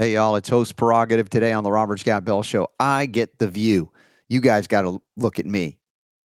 Hey, 0.00 0.12
y'all, 0.14 0.36
it's 0.36 0.48
host 0.48 0.76
prerogative 0.76 1.28
today 1.28 1.52
on 1.52 1.64
the 1.64 1.72
Robert 1.72 1.98
Scott 1.98 2.24
Bell 2.24 2.44
Show. 2.44 2.68
I 2.78 3.06
get 3.06 3.36
the 3.40 3.48
view. 3.48 3.90
You 4.28 4.40
guys 4.40 4.68
got 4.68 4.82
to 4.82 5.02
look 5.16 5.40
at 5.40 5.46
me. 5.46 5.76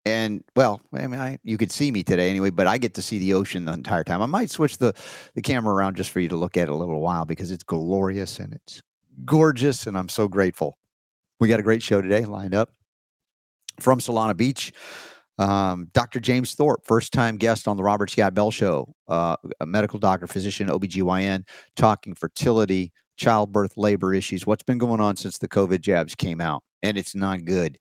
And 0.05 0.43
well, 0.55 0.79
I 0.93 1.07
mean, 1.07 1.19
I, 1.19 1.39
you 1.43 1.57
could 1.57 1.71
see 1.71 1.89
me 1.91 2.03
today 2.03 2.29
anyway, 2.29 2.51
but 2.51 2.67
I 2.67 2.77
get 2.77 2.93
to 2.93 3.01
see 3.01 3.17
the 3.17 3.33
ocean 3.33 3.65
the 3.65 3.73
entire 3.73 4.03
time. 4.03 4.21
I 4.21 4.27
might 4.27 4.51
switch 4.51 4.77
the, 4.77 4.93
the 5.33 5.41
camera 5.41 5.73
around 5.73 5.95
just 5.97 6.11
for 6.11 6.19
you 6.19 6.29
to 6.29 6.35
look 6.35 6.55
at 6.55 6.67
it 6.67 6.69
a 6.69 6.75
little 6.75 7.01
while 7.01 7.25
because 7.25 7.49
it's 7.49 7.63
glorious 7.63 8.37
and 8.37 8.53
it's 8.53 8.79
gorgeous. 9.25 9.87
And 9.87 9.97
I'm 9.97 10.09
so 10.09 10.27
grateful. 10.27 10.77
We 11.39 11.47
got 11.47 11.59
a 11.59 11.63
great 11.63 11.81
show 11.81 11.99
today 11.99 12.25
lined 12.25 12.53
up 12.53 12.69
from 13.79 13.99
Solana 13.99 14.37
Beach. 14.37 14.71
Um, 15.39 15.89
Dr. 15.93 16.19
James 16.19 16.53
Thorp, 16.53 16.85
first 16.85 17.11
time 17.11 17.37
guest 17.37 17.67
on 17.67 17.75
the 17.75 17.81
Robert 17.81 18.11
Scott 18.11 18.35
Bell 18.35 18.51
Show, 18.51 18.93
uh, 19.07 19.35
a 19.59 19.65
medical 19.65 19.97
doctor, 19.97 20.27
physician, 20.27 20.67
OBGYN, 20.67 21.43
talking 21.75 22.13
fertility, 22.13 22.93
childbirth, 23.17 23.77
labor 23.77 24.13
issues. 24.13 24.45
What's 24.45 24.63
been 24.63 24.77
going 24.77 25.01
on 25.01 25.15
since 25.15 25.37
the 25.37 25.47
COVID 25.47 25.81
jabs 25.81 26.15
came 26.15 26.41
out? 26.41 26.63
And 26.81 26.97
it's 26.97 27.15
not 27.15 27.45
good, 27.45 27.77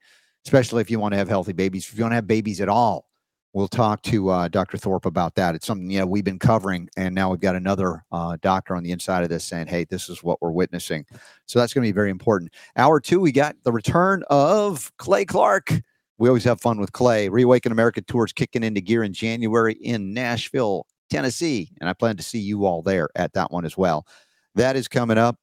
especially 0.47 0.81
if 0.81 0.91
you 0.91 0.99
want 0.99 1.13
to 1.13 1.19
have 1.19 1.29
healthy 1.29 1.53
babies. 1.53 1.89
If 1.89 1.99
you 1.99 2.05
want 2.05 2.13
to 2.13 2.17
have 2.17 2.27
babies 2.27 2.61
at 2.61 2.69
all, 2.69 3.07
we'll 3.53 3.69
talk 3.69 4.03
to 4.03 4.31
uh, 4.31 4.49
Dr. 4.49 4.79
Thorp 4.79 5.05
about 5.05 5.35
that. 5.35 5.55
It's 5.55 5.67
something 5.67 5.91
you 5.91 6.01
know 6.01 6.07
we've 6.07 6.25
been 6.25 6.39
covering, 6.39 6.89
and 6.97 7.15
now 7.15 7.31
we've 7.31 7.41
got 7.41 7.57
another 7.57 8.05
uh, 8.13 8.37
doctor 8.41 8.75
on 8.77 8.83
the 8.83 8.93
inside 8.93 9.23
of 9.23 9.29
this 9.29 9.45
saying, 9.45 9.67
"Hey, 9.67 9.85
this 9.85 10.09
is 10.09 10.23
what 10.23 10.41
we're 10.41 10.51
witnessing." 10.51 11.05
So 11.47 11.59
that's 11.59 11.73
going 11.73 11.85
to 11.85 11.89
be 11.89 11.95
very 11.95 12.11
important. 12.11 12.53
Hour 12.77 13.01
two, 13.01 13.21
we 13.21 13.33
got 13.33 13.57
the 13.65 13.73
return 13.73 14.25
of 14.31 14.93
Clay 14.99 15.25
Clark. 15.25 15.73
We 16.19 16.29
always 16.29 16.45
have 16.45 16.61
fun 16.61 16.79
with 16.79 16.93
Clay. 16.93 17.29
Reawaken 17.29 17.73
America 17.73 18.01
tours 18.01 18.33
kicking 18.33 18.63
into 18.63 18.81
gear 18.81 19.03
in 19.03 19.13
January 19.13 19.75
in 19.75 20.15
Nashville, 20.15 20.87
Tennessee, 21.11 21.71
and 21.81 21.89
I 21.89 21.93
plan 21.95 22.17
to 22.17 22.23
see 22.23 22.39
you 22.39 22.65
all 22.65 22.83
there 22.83 23.09
at 23.17 23.33
that 23.35 23.51
one 23.51 23.65
as 23.65 23.77
well. 23.77 24.07
That 24.55 24.77
is 24.77 24.89
coming 24.89 25.19
up. 25.19 25.37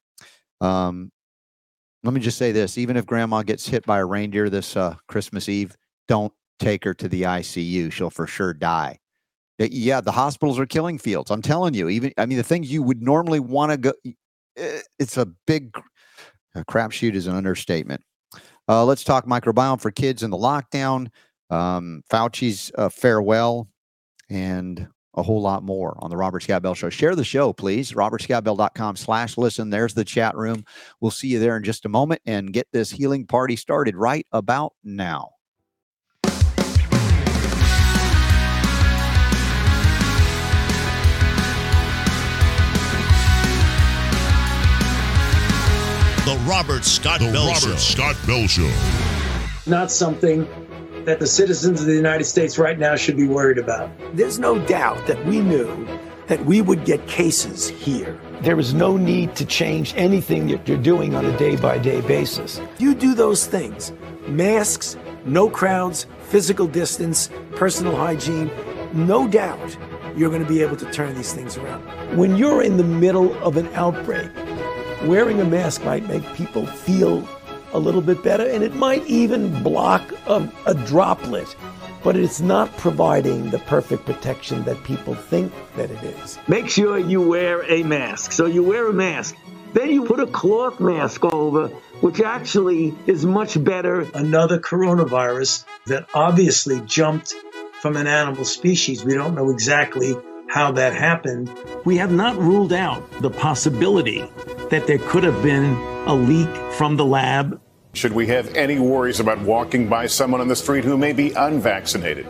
Um, 0.61 1.11
let 2.03 2.13
me 2.13 2.21
just 2.21 2.37
say 2.37 2.51
this: 2.51 2.77
even 2.77 2.97
if 2.97 3.05
Grandma 3.05 3.43
gets 3.43 3.67
hit 3.67 3.85
by 3.85 3.99
a 3.99 4.05
reindeer 4.05 4.49
this 4.49 4.77
uh, 4.77 4.95
Christmas 5.07 5.49
Eve, 5.49 5.75
don't 6.07 6.33
take 6.59 6.83
her 6.83 6.93
to 6.93 7.07
the 7.07 7.23
ICU. 7.23 7.91
She'll 7.91 8.09
for 8.09 8.27
sure 8.27 8.53
die. 8.53 8.99
Yeah, 9.57 9.99
the 9.99 10.11
hospitals 10.11 10.57
are 10.57 10.65
killing 10.65 10.97
fields. 10.97 11.31
I'm 11.31 11.41
telling 11.41 11.73
you. 11.73 11.89
Even 11.89 12.13
I 12.17 12.25
mean, 12.25 12.37
the 12.37 12.43
things 12.43 12.71
you 12.71 12.83
would 12.83 13.01
normally 13.01 13.39
want 13.39 13.71
to 13.71 13.77
go. 13.77 13.93
It's 14.97 15.17
a 15.17 15.25
big 15.47 15.75
a 16.55 16.65
crapshoot 16.65 17.13
is 17.13 17.27
an 17.27 17.35
understatement. 17.35 18.03
Uh, 18.67 18.85
let's 18.85 19.03
talk 19.03 19.25
microbiome 19.25 19.81
for 19.81 19.91
kids 19.91 20.23
in 20.23 20.29
the 20.29 20.37
lockdown. 20.37 21.07
Um, 21.49 22.03
Fauci's 22.11 22.71
uh, 22.77 22.89
farewell, 22.89 23.67
and 24.29 24.87
a 25.15 25.23
whole 25.23 25.41
lot 25.41 25.63
more 25.63 25.97
on 25.99 26.09
the 26.09 26.17
Robert 26.17 26.43
Scott 26.43 26.61
Bell 26.61 26.75
Show. 26.75 26.89
Share 26.89 27.15
the 27.15 27.23
show, 27.23 27.51
please. 27.53 27.93
RobertScottBell.com 27.93 28.95
slash 28.95 29.37
listen. 29.37 29.69
There's 29.69 29.93
the 29.93 30.05
chat 30.05 30.35
room. 30.35 30.63
We'll 31.01 31.11
see 31.11 31.27
you 31.29 31.39
there 31.39 31.57
in 31.57 31.63
just 31.63 31.85
a 31.85 31.89
moment 31.89 32.21
and 32.25 32.53
get 32.53 32.67
this 32.71 32.91
healing 32.91 33.25
party 33.25 33.55
started 33.55 33.95
right 33.95 34.25
about 34.31 34.73
now. 34.83 35.31
The 46.25 46.37
Robert 46.47 46.85
Scott 46.85 47.21
The 47.21 47.31
Bell 47.31 47.47
Robert 47.47 47.59
Show. 47.59 47.75
Scott 47.77 48.15
Bell 48.27 48.45
Show. 48.45 48.71
not 49.65 49.89
something 49.91 50.47
that 51.09 51.19
the 51.19 51.27
citizens 51.27 51.81
of 51.81 51.87
the 51.87 51.95
United 51.95 52.25
States 52.25 52.57
right 52.57 52.77
now 52.77 52.95
should 52.95 53.17
be 53.17 53.27
worried 53.27 53.57
about. 53.57 53.89
There's 54.13 54.37
no 54.37 54.59
doubt 54.67 55.07
that 55.07 55.23
we 55.25 55.39
knew 55.39 55.87
that 56.27 56.45
we 56.45 56.61
would 56.61 56.85
get 56.85 57.05
cases 57.07 57.67
here. 57.67 58.19
There 58.41 58.59
is 58.59 58.73
no 58.73 58.95
need 58.95 59.35
to 59.35 59.45
change 59.45 59.93
anything 59.97 60.47
that 60.47 60.67
you're 60.67 60.77
doing 60.77 61.15
on 61.15 61.25
a 61.25 61.35
day 61.37 61.55
by 61.55 61.79
day 61.79 62.01
basis. 62.01 62.61
You 62.77 62.93
do 62.93 63.15
those 63.15 63.47
things 63.47 63.91
masks, 64.27 64.97
no 65.25 65.49
crowds, 65.49 66.05
physical 66.29 66.67
distance, 66.67 67.29
personal 67.55 67.95
hygiene 67.95 68.51
no 68.93 69.27
doubt 69.27 69.77
you're 70.15 70.29
going 70.29 70.41
to 70.41 70.47
be 70.47 70.61
able 70.61 70.75
to 70.77 70.91
turn 70.91 71.15
these 71.15 71.33
things 71.33 71.57
around. 71.57 71.81
When 72.17 72.35
you're 72.35 72.63
in 72.63 72.77
the 72.77 72.83
middle 72.83 73.33
of 73.43 73.57
an 73.57 73.67
outbreak, 73.73 74.31
wearing 75.05 75.39
a 75.39 75.45
mask 75.45 75.83
might 75.83 76.07
make 76.07 76.23
people 76.33 76.65
feel 76.65 77.21
a 77.73 77.79
little 77.79 78.01
bit 78.01 78.23
better 78.23 78.47
and 78.47 78.63
it 78.63 78.75
might 78.75 79.05
even 79.05 79.63
block 79.63 80.13
a, 80.27 80.51
a 80.65 80.73
droplet 80.73 81.55
but 82.03 82.15
it's 82.15 82.39
not 82.39 82.75
providing 82.77 83.49
the 83.49 83.59
perfect 83.59 84.05
protection 84.05 84.63
that 84.63 84.81
people 84.83 85.15
think 85.15 85.51
that 85.75 85.91
it 85.91 86.03
is. 86.03 86.39
Make 86.47 86.69
sure 86.69 86.97
you 86.97 87.21
wear 87.21 87.69
a 87.69 87.83
mask. 87.83 88.31
So 88.31 88.45
you 88.45 88.63
wear 88.63 88.87
a 88.89 88.93
mask. 88.93 89.35
Then 89.73 89.91
you 89.91 90.05
put 90.05 90.19
a 90.19 90.27
cloth 90.27 90.79
mask 90.79 91.25
over, 91.25 91.67
which 92.01 92.21
actually 92.21 92.95
is 93.05 93.25
much 93.25 93.61
better. 93.63 94.01
Another 94.13 94.59
coronavirus 94.59 95.65
that 95.87 96.07
obviously 96.13 96.81
jumped 96.81 97.33
from 97.81 97.95
an 97.95 98.07
animal 98.07 98.45
species. 98.45 99.03
We 99.03 99.13
don't 99.13 99.35
know 99.35 99.51
exactly 99.51 100.15
how 100.49 100.71
that 100.71 100.93
happened. 100.93 101.49
We 101.85 101.97
have 101.97 102.11
not 102.11 102.35
ruled 102.37 102.73
out 102.73 103.09
the 103.21 103.29
possibility 103.29 104.21
that 104.69 104.87
there 104.87 104.97
could 104.97 105.23
have 105.23 105.41
been 105.43 105.73
a 106.07 106.13
leak 106.13 106.49
from 106.73 106.97
the 106.97 107.05
lab 107.05 107.61
Should 107.93 108.13
we 108.13 108.27
have 108.27 108.55
any 108.55 108.79
worries 108.79 109.19
about 109.19 109.39
walking 109.41 109.87
by 109.87 110.07
someone 110.07 110.41
on 110.41 110.47
the 110.47 110.55
street 110.55 110.83
who 110.83 110.97
may 110.97 111.13
be 111.13 111.31
unvaccinated? 111.31 112.27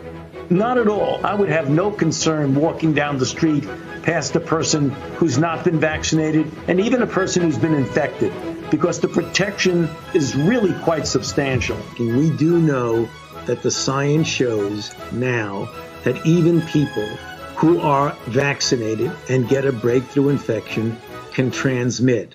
Not 0.50 0.78
at 0.78 0.88
all. 0.88 1.24
I 1.24 1.34
would 1.34 1.48
have 1.48 1.70
no 1.70 1.90
concern 1.90 2.54
walking 2.54 2.92
down 2.92 3.18
the 3.18 3.26
street 3.26 3.66
past 4.02 4.34
a 4.36 4.40
person 4.40 4.90
who's 5.16 5.38
not 5.38 5.64
been 5.64 5.78
vaccinated 5.78 6.50
and 6.66 6.80
even 6.80 7.02
a 7.02 7.06
person 7.06 7.42
who's 7.42 7.58
been 7.58 7.74
infected 7.74 8.32
because 8.70 9.00
the 9.00 9.08
protection 9.08 9.88
is 10.14 10.34
really 10.34 10.74
quite 10.82 11.06
substantial. 11.06 11.78
And 11.98 12.16
we 12.16 12.30
do 12.36 12.60
know 12.60 13.08
that 13.46 13.62
the 13.62 13.70
science 13.70 14.26
shows 14.26 14.94
now 15.12 15.68
that 16.04 16.26
even 16.26 16.62
people 16.62 17.08
who 17.60 17.78
are 17.78 18.16
vaccinated 18.28 19.12
and 19.28 19.46
get 19.46 19.66
a 19.66 19.72
breakthrough 19.72 20.30
infection 20.30 20.96
can 21.30 21.50
transmit. 21.50 22.34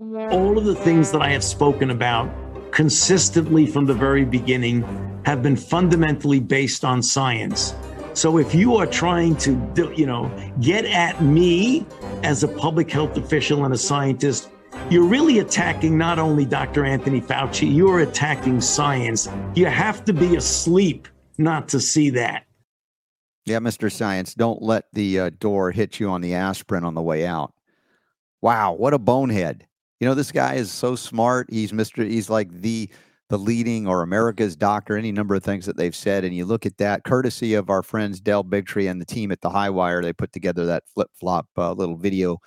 All 0.00 0.58
of 0.58 0.64
the 0.64 0.74
things 0.74 1.12
that 1.12 1.22
I 1.22 1.28
have 1.28 1.44
spoken 1.44 1.90
about 1.90 2.28
consistently 2.72 3.64
from 3.64 3.86
the 3.86 3.94
very 3.94 4.24
beginning 4.24 4.82
have 5.24 5.40
been 5.40 5.54
fundamentally 5.54 6.40
based 6.40 6.84
on 6.84 7.00
science. 7.00 7.76
So 8.12 8.38
if 8.38 8.52
you 8.52 8.76
are 8.76 8.86
trying 8.86 9.36
to, 9.36 9.92
you 9.96 10.06
know, 10.06 10.28
get 10.60 10.84
at 10.84 11.22
me 11.22 11.86
as 12.24 12.42
a 12.42 12.48
public 12.48 12.90
health 12.90 13.16
official 13.16 13.64
and 13.64 13.72
a 13.72 13.78
scientist, 13.78 14.50
you're 14.90 15.04
really 15.04 15.38
attacking 15.38 15.96
not 15.96 16.18
only 16.18 16.44
Dr. 16.44 16.84
Anthony 16.84 17.20
Fauci, 17.20 17.72
you're 17.72 18.00
attacking 18.00 18.60
science. 18.60 19.28
You 19.54 19.66
have 19.66 20.04
to 20.06 20.12
be 20.12 20.34
asleep 20.34 21.06
not 21.38 21.68
to 21.68 21.78
see 21.78 22.10
that. 22.10 22.46
Yeah, 23.50 23.58
Mr. 23.58 23.90
Science, 23.90 24.32
don't 24.32 24.62
let 24.62 24.84
the 24.92 25.18
uh, 25.18 25.30
door 25.40 25.72
hit 25.72 25.98
you 25.98 26.08
on 26.08 26.20
the 26.20 26.34
aspirin 26.34 26.84
on 26.84 26.94
the 26.94 27.02
way 27.02 27.26
out. 27.26 27.52
Wow, 28.42 28.74
what 28.74 28.94
a 28.94 28.98
bonehead. 28.98 29.66
You 29.98 30.06
know, 30.06 30.14
this 30.14 30.30
guy 30.30 30.54
is 30.54 30.70
so 30.70 30.94
smart. 30.94 31.48
He's 31.50 31.72
Mr. 31.72 32.08
He's 32.08 32.30
like 32.30 32.48
the 32.52 32.88
the 33.28 33.36
leading 33.36 33.88
or 33.88 34.02
America's 34.02 34.54
doctor, 34.54 34.96
any 34.96 35.10
number 35.10 35.34
of 35.34 35.42
things 35.42 35.66
that 35.66 35.76
they've 35.76 35.96
said. 35.96 36.22
And 36.22 36.32
you 36.32 36.44
look 36.44 36.64
at 36.64 36.76
that, 36.78 37.02
courtesy 37.02 37.54
of 37.54 37.70
our 37.70 37.82
friends 37.82 38.20
Del 38.20 38.44
Bigtree 38.44 38.88
and 38.88 39.00
the 39.00 39.04
team 39.04 39.32
at 39.32 39.40
the 39.40 39.50
High 39.50 39.70
Wire, 39.70 40.00
they 40.00 40.12
put 40.12 40.32
together 40.32 40.64
that 40.66 40.84
flip 40.94 41.10
flop 41.18 41.48
uh, 41.58 41.72
little 41.72 41.96
video 41.96 42.38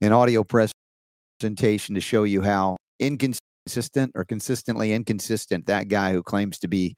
and 0.00 0.14
audio 0.14 0.44
presentation 0.44 1.94
to 1.94 2.00
show 2.00 2.24
you 2.24 2.40
how 2.40 2.78
inconsistent 2.98 4.12
or 4.14 4.24
consistently 4.24 4.94
inconsistent 4.94 5.66
that 5.66 5.88
guy 5.88 6.14
who 6.14 6.22
claims 6.22 6.58
to 6.60 6.68
be 6.68 6.96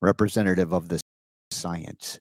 representative 0.00 0.72
of 0.72 0.88
the 0.88 1.00
science. 1.50 2.18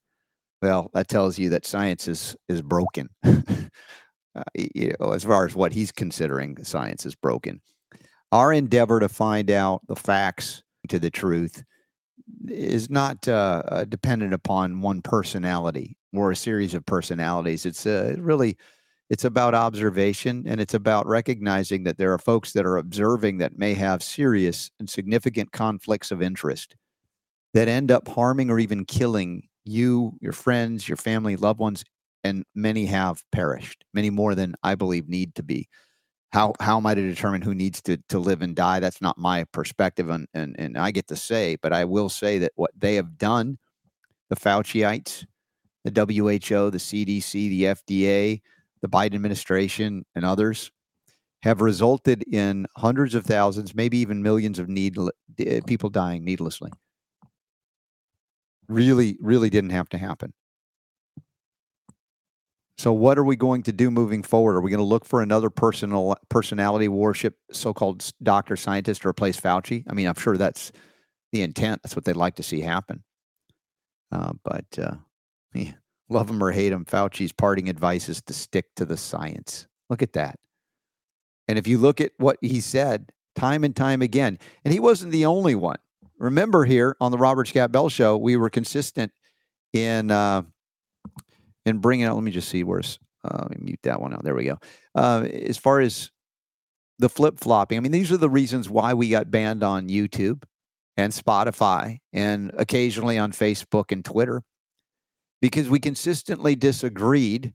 Well, 0.61 0.91
that 0.93 1.07
tells 1.07 1.39
you 1.39 1.49
that 1.49 1.65
science 1.65 2.07
is 2.07 2.35
is 2.47 2.61
broken. 2.61 3.09
uh, 3.23 4.43
you 4.53 4.93
know, 4.99 5.11
as 5.11 5.23
far 5.23 5.45
as 5.45 5.55
what 5.55 5.73
he's 5.73 5.91
considering 5.91 6.63
science 6.63 7.05
is 7.05 7.15
broken. 7.15 7.61
Our 8.31 8.53
endeavor 8.53 8.99
to 8.99 9.09
find 9.09 9.51
out 9.51 9.81
the 9.87 9.95
facts 9.95 10.63
to 10.89 10.99
the 10.99 11.09
truth 11.09 11.63
is 12.47 12.89
not 12.89 13.27
uh, 13.27 13.63
uh, 13.67 13.83
dependent 13.85 14.33
upon 14.33 14.81
one 14.81 15.01
personality 15.01 15.97
or 16.13 16.31
a 16.31 16.35
series 16.35 16.73
of 16.73 16.85
personalities. 16.85 17.65
It's 17.65 17.85
uh, 17.85 18.15
really 18.17 18.57
it's 19.09 19.25
about 19.25 19.53
observation 19.53 20.45
and 20.47 20.61
it's 20.61 20.73
about 20.73 21.05
recognizing 21.05 21.83
that 21.83 21.97
there 21.97 22.13
are 22.13 22.17
folks 22.17 22.53
that 22.53 22.65
are 22.65 22.77
observing 22.77 23.39
that 23.39 23.57
may 23.57 23.73
have 23.73 24.01
serious 24.01 24.71
and 24.79 24.89
significant 24.89 25.51
conflicts 25.51 26.11
of 26.11 26.21
interest 26.21 26.75
that 27.53 27.67
end 27.67 27.91
up 27.91 28.07
harming 28.07 28.49
or 28.49 28.57
even 28.57 28.85
killing 28.85 29.43
you, 29.65 30.17
your 30.21 30.33
friends, 30.33 30.87
your 30.87 30.97
family, 30.97 31.35
loved 31.35 31.59
ones, 31.59 31.83
and 32.23 32.45
many 32.55 32.85
have 32.85 33.23
perished, 33.31 33.83
many 33.93 34.09
more 34.09 34.35
than 34.35 34.55
I 34.63 34.75
believe 34.75 35.09
need 35.09 35.35
to 35.35 35.43
be. 35.43 35.67
How 36.31 36.53
how 36.59 36.77
am 36.77 36.85
I 36.85 36.95
to 36.95 37.01
determine 37.01 37.41
who 37.41 37.53
needs 37.53 37.81
to 37.83 37.97
to 38.09 38.19
live 38.19 38.41
and 38.41 38.55
die? 38.55 38.79
That's 38.79 39.01
not 39.01 39.17
my 39.17 39.43
perspective, 39.51 40.09
and 40.09 40.27
and, 40.33 40.55
and 40.57 40.77
I 40.77 40.91
get 40.91 41.07
to 41.07 41.15
say, 41.15 41.57
but 41.61 41.73
I 41.73 41.85
will 41.85 42.09
say 42.09 42.37
that 42.39 42.53
what 42.55 42.71
they 42.77 42.95
have 42.95 43.17
done, 43.17 43.57
the 44.29 44.35
Fauciites, 44.35 45.25
the 45.83 45.91
WHO, 45.91 46.69
the 46.69 46.77
CDC, 46.77 47.31
the 47.31 47.63
FDA, 47.63 48.41
the 48.81 48.87
Biden 48.87 49.15
administration, 49.15 50.05
and 50.15 50.23
others, 50.23 50.71
have 51.43 51.61
resulted 51.61 52.23
in 52.31 52.67
hundreds 52.77 53.15
of 53.15 53.25
thousands, 53.25 53.75
maybe 53.75 53.97
even 53.97 54.23
millions 54.23 54.59
of 54.59 54.69
need 54.69 54.97
eh, 55.39 55.59
people 55.65 55.89
dying 55.89 56.23
needlessly. 56.23 56.71
Really, 58.67 59.17
really 59.19 59.49
didn't 59.49 59.71
have 59.71 59.89
to 59.89 59.97
happen. 59.97 60.33
So, 62.77 62.91
what 62.91 63.19
are 63.19 63.23
we 63.23 63.35
going 63.35 63.63
to 63.63 63.71
do 63.71 63.91
moving 63.91 64.23
forward? 64.23 64.55
Are 64.55 64.61
we 64.61 64.71
going 64.71 64.79
to 64.79 64.83
look 64.83 65.05
for 65.05 65.21
another 65.21 65.49
personal 65.49 66.15
personality 66.29 66.87
worship, 66.87 67.35
so-called 67.51 68.09
doctor 68.23 68.55
scientist, 68.55 69.03
to 69.03 69.07
replace 69.07 69.39
Fauci? 69.39 69.83
I 69.87 69.93
mean, 69.93 70.07
I'm 70.07 70.15
sure 70.15 70.35
that's 70.35 70.71
the 71.31 71.43
intent. 71.43 71.83
That's 71.83 71.95
what 71.95 72.05
they'd 72.05 72.15
like 72.15 72.37
to 72.37 72.43
see 72.43 72.61
happen. 72.61 73.03
Uh, 74.11 74.33
but 74.43 74.65
uh, 74.79 74.95
yeah, 75.53 75.73
love 76.09 76.29
him 76.29 76.43
or 76.43 76.51
hate 76.51 76.71
him, 76.71 76.85
Fauci's 76.85 77.31
parting 77.31 77.69
advice 77.69 78.09
is 78.09 78.21
to 78.23 78.33
stick 78.33 78.65
to 78.77 78.85
the 78.85 78.97
science. 78.97 79.67
Look 79.89 80.01
at 80.01 80.13
that. 80.13 80.39
And 81.47 81.57
if 81.59 81.67
you 81.67 81.77
look 81.77 82.01
at 82.01 82.13
what 82.17 82.37
he 82.41 82.61
said 82.61 83.11
time 83.35 83.63
and 83.63 83.75
time 83.75 84.01
again, 84.01 84.39
and 84.63 84.73
he 84.73 84.79
wasn't 84.79 85.11
the 85.11 85.25
only 85.25 85.55
one. 85.55 85.77
Remember 86.21 86.65
here 86.65 86.95
on 87.01 87.11
the 87.11 87.17
Robert 87.17 87.47
Scott 87.47 87.71
Bell 87.71 87.89
Show, 87.89 88.15
we 88.15 88.37
were 88.37 88.49
consistent 88.49 89.11
in 89.73 90.11
uh, 90.11 90.43
in 91.65 91.79
bringing 91.79 92.05
out. 92.05 92.15
Let 92.15 92.23
me 92.23 92.31
just 92.31 92.49
see 92.49 92.63
where's. 92.63 92.99
Uh, 93.23 93.47
mute 93.59 93.79
that 93.83 94.01
one 94.01 94.13
out. 94.13 94.23
There 94.23 94.33
we 94.33 94.45
go. 94.45 94.57
Uh, 94.95 95.27
as 95.31 95.55
far 95.55 95.79
as 95.79 96.09
the 96.97 97.07
flip 97.07 97.39
flopping, 97.39 97.77
I 97.77 97.81
mean, 97.81 97.91
these 97.91 98.11
are 98.11 98.17
the 98.17 98.29
reasons 98.29 98.67
why 98.67 98.95
we 98.95 99.09
got 99.09 99.29
banned 99.29 99.61
on 99.61 99.89
YouTube 99.89 100.43
and 100.97 101.13
Spotify 101.13 101.99
and 102.13 102.51
occasionally 102.57 103.19
on 103.19 103.31
Facebook 103.31 103.91
and 103.91 104.03
Twitter 104.03 104.41
because 105.39 105.69
we 105.69 105.79
consistently 105.79 106.55
disagreed 106.55 107.53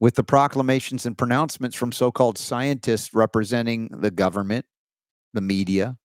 with 0.00 0.16
the 0.16 0.24
proclamations 0.24 1.06
and 1.06 1.16
pronouncements 1.16 1.76
from 1.76 1.92
so 1.92 2.10
called 2.10 2.36
scientists 2.36 3.14
representing 3.14 3.88
the 3.92 4.10
government, 4.10 4.64
the 5.34 5.40
media, 5.40 5.96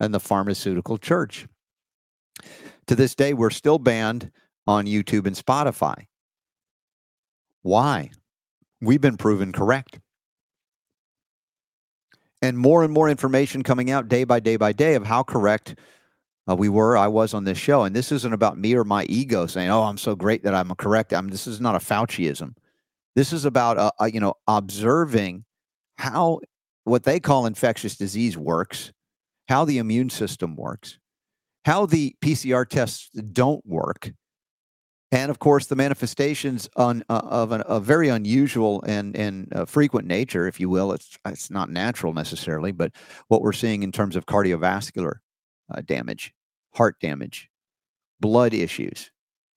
and 0.00 0.14
the 0.14 0.20
pharmaceutical 0.20 0.98
church. 0.98 1.46
To 2.86 2.94
this 2.94 3.14
day, 3.14 3.32
we're 3.32 3.50
still 3.50 3.78
banned 3.78 4.30
on 4.66 4.86
YouTube 4.86 5.26
and 5.26 5.36
Spotify. 5.36 6.06
Why? 7.62 8.10
We've 8.80 9.00
been 9.00 9.16
proven 9.16 9.52
correct. 9.52 10.00
And 12.42 12.58
more 12.58 12.84
and 12.84 12.92
more 12.92 13.08
information 13.08 13.62
coming 13.62 13.90
out 13.90 14.08
day 14.08 14.24
by 14.24 14.40
day 14.40 14.56
by 14.56 14.72
day 14.72 14.94
of 14.94 15.06
how 15.06 15.22
correct 15.22 15.78
uh, 16.46 16.54
we 16.54 16.68
were, 16.68 16.96
I 16.96 17.08
was 17.08 17.32
on 17.32 17.44
this 17.44 17.56
show. 17.56 17.84
And 17.84 17.96
this 17.96 18.12
isn't 18.12 18.32
about 18.32 18.58
me 18.58 18.74
or 18.74 18.84
my 18.84 19.04
ego 19.04 19.46
saying, 19.46 19.70
oh, 19.70 19.84
I'm 19.84 19.96
so 19.96 20.14
great 20.14 20.42
that 20.42 20.54
I'm 20.54 20.74
correct. 20.74 21.14
I 21.14 21.20
mean, 21.20 21.30
this 21.30 21.46
is 21.46 21.60
not 21.60 21.74
a 21.74 21.78
Fauciism. 21.78 22.54
This 23.14 23.32
is 23.32 23.46
about, 23.46 23.78
uh, 23.78 23.92
uh, 24.00 24.06
you 24.06 24.20
know, 24.20 24.34
observing 24.46 25.44
how 25.96 26.40
what 26.84 27.04
they 27.04 27.18
call 27.18 27.46
infectious 27.46 27.96
disease 27.96 28.36
works, 28.36 28.92
how 29.48 29.64
the 29.64 29.78
immune 29.78 30.10
system 30.10 30.56
works, 30.56 30.98
how 31.64 31.86
the 31.86 32.16
PCR 32.22 32.68
tests 32.68 33.10
don't 33.10 33.64
work, 33.66 34.12
and 35.12 35.30
of 35.30 35.38
course 35.38 35.66
the 35.66 35.76
manifestations 35.76 36.68
on, 36.76 37.04
uh, 37.08 37.22
of 37.24 37.52
an, 37.52 37.62
a 37.66 37.78
very 37.78 38.08
unusual 38.08 38.82
and 38.82 39.16
and 39.16 39.52
uh, 39.54 39.64
frequent 39.64 40.06
nature, 40.06 40.46
if 40.46 40.58
you 40.58 40.68
will. 40.68 40.92
It's 40.92 41.18
it's 41.24 41.50
not 41.50 41.70
natural 41.70 42.12
necessarily, 42.12 42.72
but 42.72 42.92
what 43.28 43.42
we're 43.42 43.52
seeing 43.52 43.82
in 43.82 43.92
terms 43.92 44.16
of 44.16 44.26
cardiovascular 44.26 45.16
uh, 45.72 45.80
damage, 45.82 46.32
heart 46.74 46.96
damage, 47.00 47.48
blood 48.20 48.54
issues, 48.54 49.10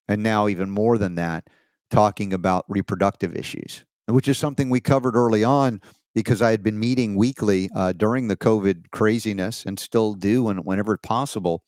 and 0.08 0.22
now 0.22 0.48
even 0.48 0.70
more 0.70 0.98
than 0.98 1.16
that, 1.16 1.50
talking 1.90 2.34
about 2.34 2.66
reproductive 2.68 3.36
issues, 3.36 3.84
which 4.06 4.28
is 4.28 4.38
something 4.38 4.70
we 4.70 4.80
covered 4.80 5.16
early 5.16 5.44
on 5.44 5.82
because 6.18 6.42
I 6.42 6.50
had 6.50 6.64
been 6.64 6.80
meeting 6.80 7.16
weekly 7.16 7.70
uh, 7.76 7.94
during 7.94 8.28
the 8.28 8.36
COVID 8.36 8.90
craziness 8.90 9.64
and 9.68 9.80
still 9.80 10.16
do 10.16 10.46
when, 10.46 10.58
whenever 10.64 10.98
possible 10.98 11.62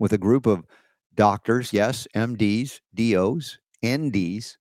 with 0.00 0.12
a 0.12 0.18
group 0.18 0.46
of 0.46 0.64
doctors, 1.14 1.72
yes, 1.72 2.08
MDs, 2.16 2.80
DOs, 2.92 3.60
NDs, 3.84 4.56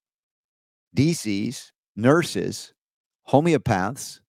DCs, 0.95 1.71
nurses, 1.95 2.75
homeopaths. 3.27 4.19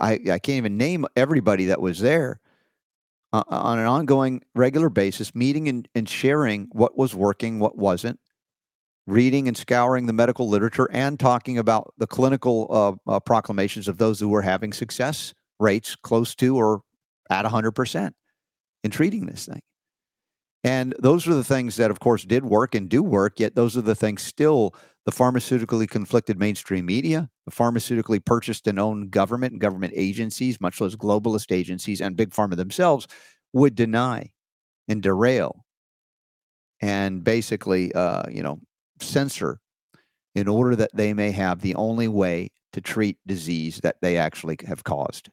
I, 0.00 0.12
I 0.12 0.38
can't 0.38 0.58
even 0.58 0.76
name 0.76 1.04
everybody 1.16 1.64
that 1.64 1.80
was 1.80 1.98
there 1.98 2.38
uh, 3.32 3.42
on 3.48 3.80
an 3.80 3.86
ongoing, 3.86 4.40
regular 4.54 4.88
basis, 4.88 5.34
meeting 5.34 5.66
and, 5.66 5.88
and 5.96 6.08
sharing 6.08 6.68
what 6.70 6.96
was 6.96 7.12
working, 7.12 7.58
what 7.58 7.76
wasn't, 7.76 8.20
reading 9.06 9.48
and 9.48 9.56
scouring 9.56 10.06
the 10.06 10.12
medical 10.12 10.48
literature, 10.48 10.88
and 10.92 11.18
talking 11.20 11.58
about 11.58 11.92
the 11.98 12.06
clinical 12.06 12.98
uh, 13.06 13.12
uh, 13.12 13.20
proclamations 13.20 13.88
of 13.88 13.98
those 13.98 14.18
who 14.18 14.28
were 14.28 14.42
having 14.42 14.72
success 14.72 15.34
rates 15.60 15.94
close 15.96 16.34
to 16.34 16.56
or 16.56 16.80
at 17.30 17.44
100% 17.44 18.12
in 18.82 18.90
treating 18.90 19.26
this 19.26 19.46
thing. 19.46 19.60
And 20.62 20.94
those 20.98 21.28
are 21.28 21.34
the 21.34 21.44
things 21.44 21.76
that, 21.76 21.90
of 21.90 22.00
course, 22.00 22.24
did 22.24 22.44
work 22.44 22.74
and 22.74 22.88
do 22.88 23.02
work, 23.02 23.38
yet 23.38 23.54
those 23.54 23.76
are 23.76 23.82
the 23.82 23.94
things 23.94 24.22
still 24.22 24.74
the 25.04 25.12
pharmaceutically 25.12 25.86
conflicted 25.86 26.38
mainstream 26.38 26.86
media, 26.86 27.28
the 27.44 27.52
pharmaceutically 27.52 28.24
purchased 28.24 28.66
and 28.66 28.80
owned 28.80 29.10
government 29.10 29.52
and 29.52 29.60
government 29.60 29.92
agencies, 29.94 30.60
much 30.62 30.80
less 30.80 30.96
globalist 30.96 31.52
agencies, 31.52 32.00
and 32.00 32.16
big 32.16 32.30
pharma 32.30 32.56
themselves 32.56 33.06
would 33.52 33.74
deny 33.74 34.30
and 34.88 35.02
derail 35.02 35.64
and 36.80 37.22
basically, 37.22 37.92
uh, 37.92 38.22
you 38.30 38.42
know, 38.42 38.58
censor 39.04 39.60
in 40.34 40.48
order 40.48 40.74
that 40.76 40.94
they 40.94 41.12
may 41.12 41.30
have 41.30 41.60
the 41.60 41.74
only 41.74 42.08
way 42.08 42.50
to 42.72 42.80
treat 42.80 43.18
disease 43.26 43.80
that 43.82 43.96
they 44.02 44.16
actually 44.16 44.56
have 44.66 44.82
caused. 44.82 45.30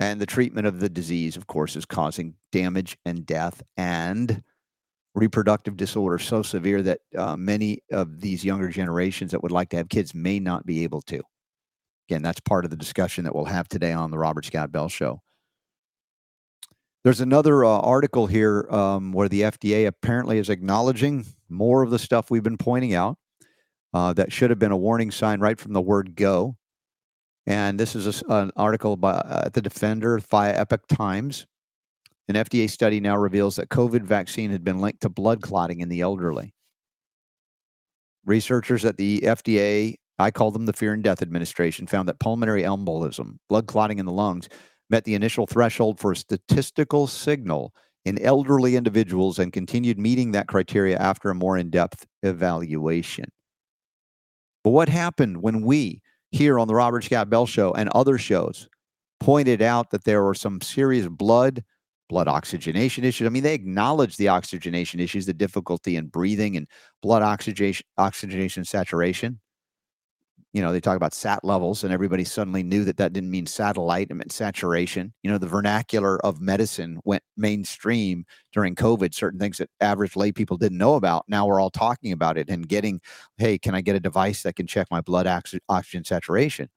And 0.00 0.20
the 0.20 0.26
treatment 0.26 0.66
of 0.66 0.80
the 0.80 0.88
disease, 0.88 1.36
of 1.36 1.46
course, 1.46 1.76
is 1.76 1.84
causing 1.84 2.34
damage 2.52 2.96
and 3.04 3.26
death 3.26 3.62
and 3.76 4.42
reproductive 5.14 5.76
disorder 5.76 6.18
so 6.18 6.42
severe 6.42 6.82
that 6.82 7.00
uh, 7.16 7.36
many 7.36 7.82
of 7.92 8.20
these 8.20 8.44
younger 8.44 8.68
generations 8.68 9.30
that 9.30 9.42
would 9.42 9.52
like 9.52 9.68
to 9.70 9.76
have 9.76 9.88
kids 9.88 10.14
may 10.14 10.40
not 10.40 10.64
be 10.64 10.82
able 10.82 11.02
to. 11.02 11.20
Again, 12.08 12.22
that's 12.22 12.40
part 12.40 12.64
of 12.64 12.70
the 12.70 12.76
discussion 12.76 13.24
that 13.24 13.34
we'll 13.34 13.44
have 13.44 13.68
today 13.68 13.92
on 13.92 14.10
the 14.10 14.18
Robert 14.18 14.44
Scott 14.44 14.72
Bell 14.72 14.88
Show. 14.88 15.20
There's 17.04 17.20
another 17.20 17.64
uh, 17.64 17.78
article 17.78 18.26
here 18.26 18.66
um, 18.70 19.12
where 19.12 19.28
the 19.28 19.42
FDA 19.42 19.86
apparently 19.86 20.38
is 20.38 20.50
acknowledging 20.50 21.24
more 21.50 21.82
of 21.82 21.90
the 21.90 21.98
stuff 21.98 22.30
we've 22.30 22.42
been 22.42 22.58
pointing 22.58 22.94
out 22.94 23.18
uh, 23.92 24.12
that 24.14 24.32
should 24.32 24.50
have 24.50 24.58
been 24.58 24.72
a 24.72 24.76
warning 24.76 25.10
sign 25.10 25.40
right 25.40 25.58
from 25.58 25.72
the 25.72 25.80
word 25.80 26.14
go. 26.14 26.56
And 27.46 27.80
this 27.80 27.96
is 27.96 28.22
a, 28.22 28.32
an 28.32 28.52
article 28.56 28.96
by 28.96 29.12
uh, 29.12 29.48
the 29.48 29.62
Defender 29.62 30.18
via 30.30 30.52
Epoch 30.52 30.86
Times. 30.88 31.46
An 32.28 32.36
FDA 32.36 32.70
study 32.70 33.00
now 33.00 33.16
reveals 33.16 33.56
that 33.56 33.70
COVID 33.70 34.02
vaccine 34.02 34.50
had 34.50 34.62
been 34.62 34.78
linked 34.78 35.00
to 35.00 35.08
blood 35.08 35.42
clotting 35.42 35.80
in 35.80 35.88
the 35.88 36.00
elderly. 36.00 36.54
Researchers 38.24 38.84
at 38.84 38.98
the 38.98 39.20
FDA, 39.20 39.96
I 40.18 40.30
call 40.30 40.52
them 40.52 40.66
the 40.66 40.72
Fear 40.72 40.92
and 40.92 41.02
Death 41.02 41.22
Administration, 41.22 41.86
found 41.86 42.08
that 42.08 42.20
pulmonary 42.20 42.62
embolism, 42.62 43.38
blood 43.48 43.66
clotting 43.66 43.98
in 43.98 44.06
the 44.06 44.12
lungs, 44.12 44.48
met 44.90 45.04
the 45.04 45.14
initial 45.14 45.46
threshold 45.46 45.98
for 45.98 46.12
a 46.12 46.16
statistical 46.16 47.06
signal 47.06 47.74
in 48.10 48.20
elderly 48.22 48.74
individuals 48.74 49.38
and 49.38 49.52
continued 49.52 49.96
meeting 49.96 50.32
that 50.32 50.48
criteria 50.48 50.98
after 50.98 51.30
a 51.30 51.34
more 51.34 51.56
in 51.56 51.70
depth 51.70 52.04
evaluation. 52.24 53.26
But 54.64 54.70
what 54.70 54.88
happened 54.88 55.42
when 55.42 55.62
we, 55.62 56.02
here 56.32 56.58
on 56.58 56.66
the 56.66 56.74
Robert 56.74 57.04
Scott 57.04 57.30
Bell 57.30 57.46
Show 57.46 57.72
and 57.72 57.88
other 57.90 58.18
shows, 58.18 58.68
pointed 59.20 59.62
out 59.62 59.90
that 59.90 60.04
there 60.04 60.24
were 60.24 60.34
some 60.34 60.60
serious 60.60 61.06
blood 61.06 61.64
blood 62.08 62.26
oxygenation 62.26 63.04
issues. 63.04 63.24
I 63.24 63.30
mean, 63.30 63.44
they 63.44 63.54
acknowledge 63.54 64.16
the 64.16 64.26
oxygenation 64.26 64.98
issues, 64.98 65.26
the 65.26 65.32
difficulty 65.32 65.94
in 65.94 66.08
breathing 66.08 66.56
and 66.56 66.66
blood 67.02 67.22
oxygenation, 67.22 67.86
oxygenation 67.98 68.64
saturation. 68.64 69.38
You 70.52 70.62
know, 70.62 70.72
they 70.72 70.80
talk 70.80 70.96
about 70.96 71.14
sat 71.14 71.44
levels, 71.44 71.84
and 71.84 71.92
everybody 71.92 72.24
suddenly 72.24 72.64
knew 72.64 72.84
that 72.84 72.96
that 72.96 73.12
didn't 73.12 73.30
mean 73.30 73.46
satellite; 73.46 74.08
it 74.10 74.14
meant 74.14 74.32
saturation. 74.32 75.12
You 75.22 75.30
know, 75.30 75.38
the 75.38 75.46
vernacular 75.46 76.24
of 76.26 76.40
medicine 76.40 76.98
went 77.04 77.22
mainstream 77.36 78.24
during 78.52 78.74
COVID. 78.74 79.14
Certain 79.14 79.38
things 79.38 79.58
that 79.58 79.70
average 79.80 80.16
lay 80.16 80.32
people 80.32 80.56
didn't 80.56 80.78
know 80.78 80.96
about. 80.96 81.24
Now 81.28 81.46
we're 81.46 81.60
all 81.60 81.70
talking 81.70 82.10
about 82.10 82.36
it 82.36 82.50
and 82.50 82.68
getting, 82.68 83.00
hey, 83.38 83.58
can 83.58 83.76
I 83.76 83.80
get 83.80 83.94
a 83.94 84.00
device 84.00 84.42
that 84.42 84.56
can 84.56 84.66
check 84.66 84.88
my 84.90 85.00
blood 85.00 85.26
oxygen 85.68 86.04
saturation? 86.04 86.68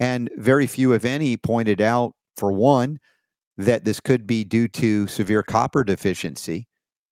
And 0.00 0.28
very 0.36 0.66
few, 0.66 0.92
if 0.94 1.04
any, 1.04 1.36
pointed 1.36 1.80
out, 1.80 2.12
for 2.36 2.52
one, 2.52 2.98
that 3.56 3.84
this 3.84 4.00
could 4.00 4.26
be 4.26 4.44
due 4.44 4.68
to 4.68 5.06
severe 5.06 5.42
copper 5.42 5.84
deficiency 5.84 6.66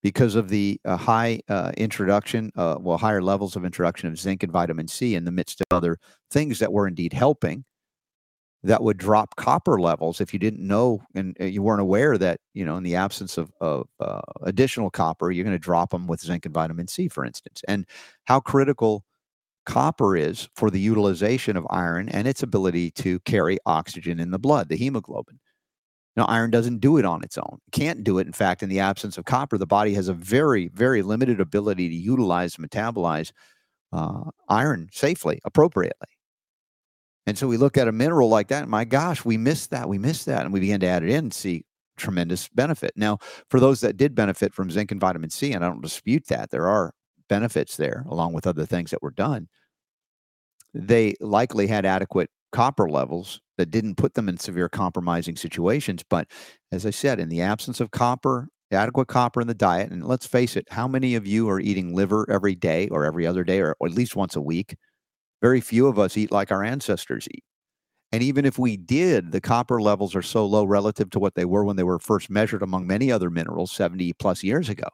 because 0.05 0.35
of 0.35 0.51
the 0.51 0.79
uh, 0.85 0.99
high 0.99 1.41
uh, 1.49 1.73
introduction, 1.79 2.53
uh, 2.57 2.77
well, 2.79 2.99
higher 2.99 3.23
levels 3.23 3.57
of 3.57 3.65
introduction 3.65 4.07
of 4.07 4.19
zinc 4.19 4.43
and 4.43 4.53
vitamin 4.53 4.87
C 4.87 5.15
in 5.15 5.25
the 5.25 5.33
midst 5.33 5.63
of 5.63 5.67
other 5.71 5.99
things 6.31 6.59
that 6.59 6.71
were 6.71 6.87
indeed 6.87 7.15
helping 7.15 7.65
that 8.63 8.83
would 8.83 8.99
drop 8.99 9.35
copper 9.37 9.81
levels 9.81 10.21
if 10.21 10.35
you 10.35 10.39
didn't 10.39 10.67
know 10.67 11.03
and 11.15 11.35
uh, 11.41 11.45
you 11.45 11.63
weren't 11.63 11.81
aware 11.81 12.19
that, 12.19 12.39
you 12.53 12.67
know, 12.67 12.77
in 12.77 12.83
the 12.83 12.95
absence 12.95 13.39
of, 13.39 13.51
of 13.63 13.89
uh, 13.99 14.21
additional 14.43 14.91
copper, 14.91 15.31
you're 15.31 15.45
going 15.45 15.57
to 15.57 15.59
drop 15.59 15.91
them 15.91 16.07
with 16.07 16.21
zinc 16.21 16.45
and 16.45 16.55
vitamin 16.55 16.87
C, 16.87 17.09
for 17.09 17.25
instance. 17.25 17.63
And 17.67 17.87
how 18.27 18.41
critical 18.41 19.05
copper 19.65 20.17
is 20.19 20.49
for 20.55 20.71
the 20.71 20.81
utilization 20.81 21.57
of 21.57 21.67
iron 21.71 22.11
and 22.11 22.29
its 22.29 22.43
ability 22.43 22.91
to 22.93 23.21
carry 23.21 23.59
oxygen 23.65 24.21
in 24.21 24.31
the 24.31 24.39
blood, 24.39 24.69
the 24.69 24.77
hemoglobin. 24.77 25.41
Now, 26.17 26.27
iron 26.27 26.51
doesn't 26.51 26.79
do 26.79 26.97
it 26.97 27.05
on 27.05 27.25
its 27.25 27.37
own. 27.37 27.59
can't 27.73 28.05
do 28.05 28.19
it. 28.19 28.27
In 28.27 28.33
fact, 28.33 28.63
in 28.63 28.69
the 28.69 28.81
absence 28.81 29.19
of 29.19 29.25
copper, 29.25 29.59
the 29.59 29.67
body 29.67 29.95
has 29.95 30.09
a 30.09 30.15
very, 30.15 30.69
very 30.69 31.03
limited 31.03 31.41
ability 31.41 31.89
to 31.89 31.95
utilize, 31.95 32.57
metabolize 32.57 33.33
uh, 33.93 34.25
iron 34.49 34.89
safely, 34.93 35.41
appropriately. 35.45 36.09
And 37.27 37.39
so 37.39 37.49
we 37.49 37.57
look 37.57 37.77
at 37.77 37.89
a 37.89 37.93
mineral 37.93 38.29
like 38.29 38.49
that, 38.49 38.63
and 38.63 38.71
my 38.71 38.85
gosh, 38.85 39.25
we 39.25 39.37
missed 39.37 39.71
that. 39.71 39.89
We 39.89 39.99
missed 39.99 40.27
that. 40.27 40.45
And 40.45 40.53
we 40.53 40.61
begin 40.61 40.81
to 40.81 40.87
add 40.87 41.03
it 41.03 41.09
in 41.11 41.17
and 41.17 41.35
see 41.35 41.65
tremendous 41.97 42.49
benefit. 42.49 42.93
Now, 42.97 43.19
for 43.49 43.59
those 43.59 43.81
that 43.81 43.97
did 43.97 44.15
benefit 44.15 44.53
from 44.55 44.71
zinc 44.71 44.93
and 44.93 45.01
vitamin 45.01 45.31
C, 45.31 45.53
and 45.53 45.65
I 45.65 45.69
don't 45.69 45.81
dispute 45.81 46.27
that, 46.29 46.51
there 46.51 46.69
are 46.69 46.93
benefits 47.29 47.77
there 47.77 48.05
along 48.09 48.35
with 48.35 48.47
other 48.47 48.67
things 48.67 48.91
that 48.91 49.03
were 49.03 49.11
done. 49.11 49.49
They 50.75 51.15
likely 51.21 51.67
had 51.67 51.87
adequate 51.87 52.31
copper 52.55 52.89
levels 52.89 53.41
that 53.59 53.73
didn't 53.73 53.97
put 53.97 54.15
them 54.15 54.29
in 54.29 54.39
severe 54.39 54.69
compromising 54.69 55.35
situations. 55.35 56.05
But 56.09 56.29
as 56.71 56.87
I 56.87 56.91
said, 56.91 57.19
in 57.19 57.29
the 57.29 57.43
absence 57.43 57.81
of 57.81 57.91
copper, 57.91 58.49
adequate 58.71 59.09
copper 59.09 59.41
in 59.41 59.49
the 59.49 59.55
diet, 59.55 59.91
and 59.91 60.07
let's 60.07 60.27
face 60.27 60.57
it, 60.57 60.67
how 60.71 60.87
many 60.87 61.17
of 61.17 61.27
you 61.27 61.51
are 61.51 61.59
eating 61.59 61.95
liver 61.95 62.25
every 62.31 62.55
day 62.55 62.89
or 62.89 63.05
every 63.05 63.27
other 63.27 63.43
day 63.43 63.59
or, 63.59 63.75
or 63.81 63.89
at 63.89 63.95
least 63.95 64.15
once 64.15 64.37
a 64.37 64.41
week? 64.41 64.77
Very 65.43 65.61
few 65.61 65.89
of 65.89 65.99
us 65.99 66.17
eat 66.17 66.31
like 66.31 66.53
our 66.53 66.63
ancestors 66.63 67.27
eat. 67.35 67.43
And 68.13 68.23
even 68.23 68.45
if 68.45 68.57
we 68.57 68.77
did, 68.77 69.33
the 69.33 69.41
copper 69.41 69.83
levels 69.83 70.15
are 70.15 70.23
so 70.23 70.47
low 70.47 70.65
relative 70.65 71.11
to 71.11 71.19
what 71.19 71.35
they 71.35 71.45
were 71.45 71.65
when 71.65 71.75
they 71.75 71.83
were 71.83 71.99
first 71.99 72.31
measured 72.31 72.63
among 72.63 72.87
many 72.87 73.11
other 73.11 73.31
minerals 73.31 73.73
70 73.73 74.13
plus 74.15 74.45
years 74.45 74.69
ago. 74.69 74.89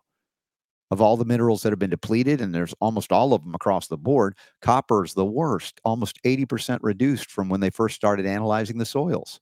Of 0.90 1.00
all 1.00 1.16
the 1.16 1.25
minerals 1.25 1.62
that 1.62 1.70
have 1.70 1.78
been 1.78 1.90
depleted, 1.90 2.40
and 2.40 2.52
there's 2.52 2.75
almost 2.80 3.12
all 3.12 3.32
of 3.32 3.44
them 3.44 3.54
across 3.54 3.87
the 3.87 3.97
board, 3.97 4.37
copper 4.61 5.04
is 5.04 5.14
the 5.14 5.25
worst, 5.25 5.80
almost 5.85 6.20
80% 6.25 6.80
reduced 6.82 7.30
from 7.30 7.49
when 7.49 7.61
they 7.61 7.70
first 7.70 7.94
started 7.94 8.26
analyzing 8.26 8.78
the 8.78 8.85
soils. 8.85 9.38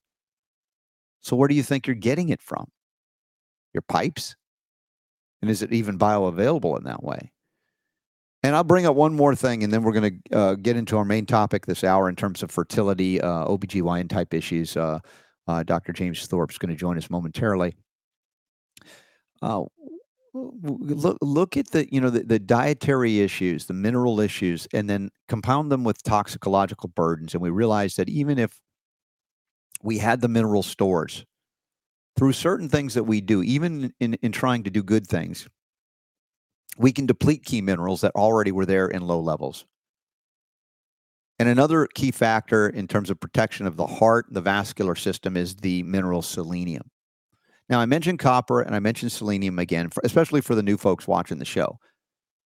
So, 1.22 1.36
where 1.36 1.48
do 1.48 1.54
you 1.54 1.62
think 1.62 1.86
you're 1.86 1.96
getting 1.96 2.28
it 2.28 2.42
from? 2.42 2.66
Your 3.72 3.82
pipes? 3.82 4.36
And 5.40 5.50
is 5.50 5.62
it 5.62 5.72
even 5.72 5.98
bioavailable 5.98 6.76
in 6.76 6.84
that 6.84 7.02
way? 7.02 7.32
And 8.42 8.54
I'll 8.54 8.64
bring 8.64 8.86
up 8.86 8.94
one 8.94 9.14
more 9.14 9.34
thing, 9.34 9.64
and 9.64 9.72
then 9.72 9.82
we're 9.82 9.92
going 9.92 10.20
to 10.30 10.38
uh, 10.38 10.54
get 10.54 10.76
into 10.76 10.96
our 10.96 11.04
main 11.04 11.26
topic 11.26 11.66
this 11.66 11.82
hour 11.82 12.08
in 12.08 12.14
terms 12.14 12.42
of 12.42 12.50
fertility, 12.50 13.20
uh, 13.20 13.46
OBGYN 13.46 14.08
type 14.08 14.32
issues. 14.32 14.76
Uh, 14.76 15.00
uh, 15.48 15.62
Dr. 15.64 15.92
James 15.92 16.24
Thorp 16.26 16.50
is 16.50 16.58
going 16.58 16.70
to 16.70 16.78
join 16.78 16.96
us 16.96 17.10
momentarily. 17.10 17.74
Uh, 19.42 19.64
look, 20.62 21.18
look 21.20 21.56
at 21.56 21.70
the 21.70 21.92
you 21.92 22.00
know 22.00 22.10
the, 22.10 22.24
the 22.24 22.38
dietary 22.38 23.20
issues, 23.20 23.66
the 23.66 23.74
mineral 23.74 24.20
issues, 24.20 24.66
and 24.72 24.88
then 24.88 25.10
compound 25.28 25.70
them 25.70 25.84
with 25.84 26.02
toxicological 26.02 26.88
burdens, 26.88 27.34
and 27.34 27.42
we 27.42 27.50
realize 27.50 27.96
that 27.96 28.08
even 28.08 28.38
if 28.38 28.58
we 29.82 29.98
had 29.98 30.20
the 30.20 30.28
mineral 30.28 30.62
stores 30.62 31.24
through 32.16 32.32
certain 32.32 32.68
things 32.68 32.94
that 32.94 33.04
we 33.04 33.20
do, 33.20 33.42
even 33.42 33.92
in, 34.00 34.14
in 34.14 34.32
trying 34.32 34.64
to 34.64 34.70
do 34.70 34.82
good 34.82 35.06
things, 35.06 35.48
we 36.76 36.92
can 36.92 37.06
deplete 37.06 37.44
key 37.44 37.60
minerals 37.60 38.00
that 38.00 38.14
already 38.14 38.52
were 38.52 38.66
there 38.66 38.88
in 38.88 39.02
low 39.02 39.20
levels. 39.20 39.64
And 41.38 41.48
another 41.48 41.86
key 41.94 42.10
factor 42.10 42.68
in 42.68 42.88
terms 42.88 43.10
of 43.10 43.20
protection 43.20 43.66
of 43.66 43.76
the 43.76 43.86
heart, 43.86 44.26
the 44.30 44.40
vascular 44.40 44.96
system, 44.96 45.36
is 45.36 45.54
the 45.56 45.84
mineral 45.84 46.22
selenium. 46.22 46.90
Now, 47.68 47.80
I 47.80 47.86
mentioned 47.86 48.18
copper 48.18 48.60
and 48.60 48.74
I 48.74 48.78
mentioned 48.78 49.12
selenium 49.12 49.58
again, 49.58 49.90
for, 49.90 50.00
especially 50.04 50.40
for 50.40 50.54
the 50.54 50.62
new 50.62 50.76
folks 50.76 51.06
watching 51.06 51.38
the 51.38 51.44
show. 51.44 51.78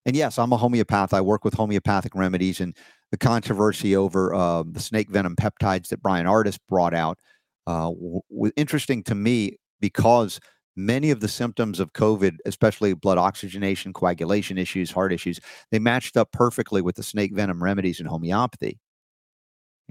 And 0.05 0.15
yes, 0.15 0.37
I'm 0.37 0.51
a 0.51 0.57
homeopath. 0.57 1.13
I 1.13 1.21
work 1.21 1.45
with 1.45 1.53
homeopathic 1.53 2.13
remedies, 2.13 2.59
and 2.59 2.75
the 3.11 3.17
controversy 3.17 3.95
over 3.95 4.33
uh, 4.33 4.63
the 4.69 4.81
snake 4.81 5.09
venom 5.09 5.35
peptides 5.35 5.87
that 5.89 6.01
Bryan 6.01 6.25
Ardis 6.25 6.59
brought 6.67 6.93
out 6.93 7.19
uh, 7.67 7.89
was 8.29 8.51
interesting 8.57 9.03
to 9.03 9.15
me 9.15 9.57
because 9.79 10.39
many 10.75 11.11
of 11.11 11.21
the 11.21 11.27
symptoms 11.27 11.79
of 11.79 11.93
COVID, 11.93 12.37
especially 12.45 12.93
blood 12.93 13.17
oxygenation, 13.17 13.93
coagulation 13.93 14.57
issues, 14.57 14.91
heart 14.91 15.13
issues, 15.13 15.39
they 15.71 15.79
matched 15.79 16.17
up 16.17 16.31
perfectly 16.31 16.81
with 16.81 16.95
the 16.95 17.03
snake 17.03 17.33
venom 17.33 17.63
remedies 17.63 17.99
in 17.99 18.05
homeopathy. 18.05 18.79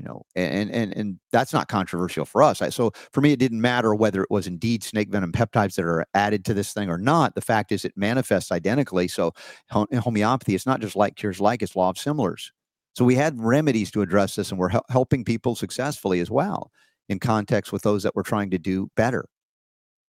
You 0.02 0.08
know, 0.08 0.22
and 0.34 0.68
and 0.72 0.92
and 0.96 1.20
that's 1.30 1.52
not 1.52 1.68
controversial 1.68 2.24
for 2.24 2.42
us. 2.42 2.60
So 2.74 2.90
for 3.12 3.20
me, 3.20 3.30
it 3.30 3.38
didn't 3.38 3.60
matter 3.60 3.94
whether 3.94 4.20
it 4.22 4.32
was 4.32 4.48
indeed 4.48 4.82
snake 4.82 5.10
venom 5.10 5.30
peptides 5.30 5.76
that 5.76 5.84
are 5.84 6.04
added 6.12 6.44
to 6.46 6.54
this 6.54 6.72
thing 6.72 6.90
or 6.90 6.98
not. 6.98 7.36
The 7.36 7.40
fact 7.40 7.70
is, 7.70 7.84
it 7.84 7.92
manifests 7.96 8.50
identically. 8.50 9.06
So 9.06 9.32
homeopathy, 9.70 10.56
it's 10.56 10.66
not 10.66 10.80
just 10.80 10.96
like 10.96 11.14
cures 11.14 11.40
like; 11.40 11.62
it's 11.62 11.76
law 11.76 11.88
of 11.90 11.98
similars. 11.98 12.50
So 12.96 13.04
we 13.04 13.14
had 13.14 13.40
remedies 13.40 13.92
to 13.92 14.02
address 14.02 14.34
this, 14.34 14.50
and 14.50 14.58
we're 14.58 14.70
hel- 14.70 14.84
helping 14.90 15.24
people 15.24 15.54
successfully 15.54 16.18
as 16.18 16.30
well 16.32 16.72
in 17.08 17.20
context 17.20 17.72
with 17.72 17.82
those 17.82 18.02
that 18.02 18.16
were 18.16 18.24
trying 18.24 18.50
to 18.50 18.58
do 18.58 18.90
better 18.96 19.26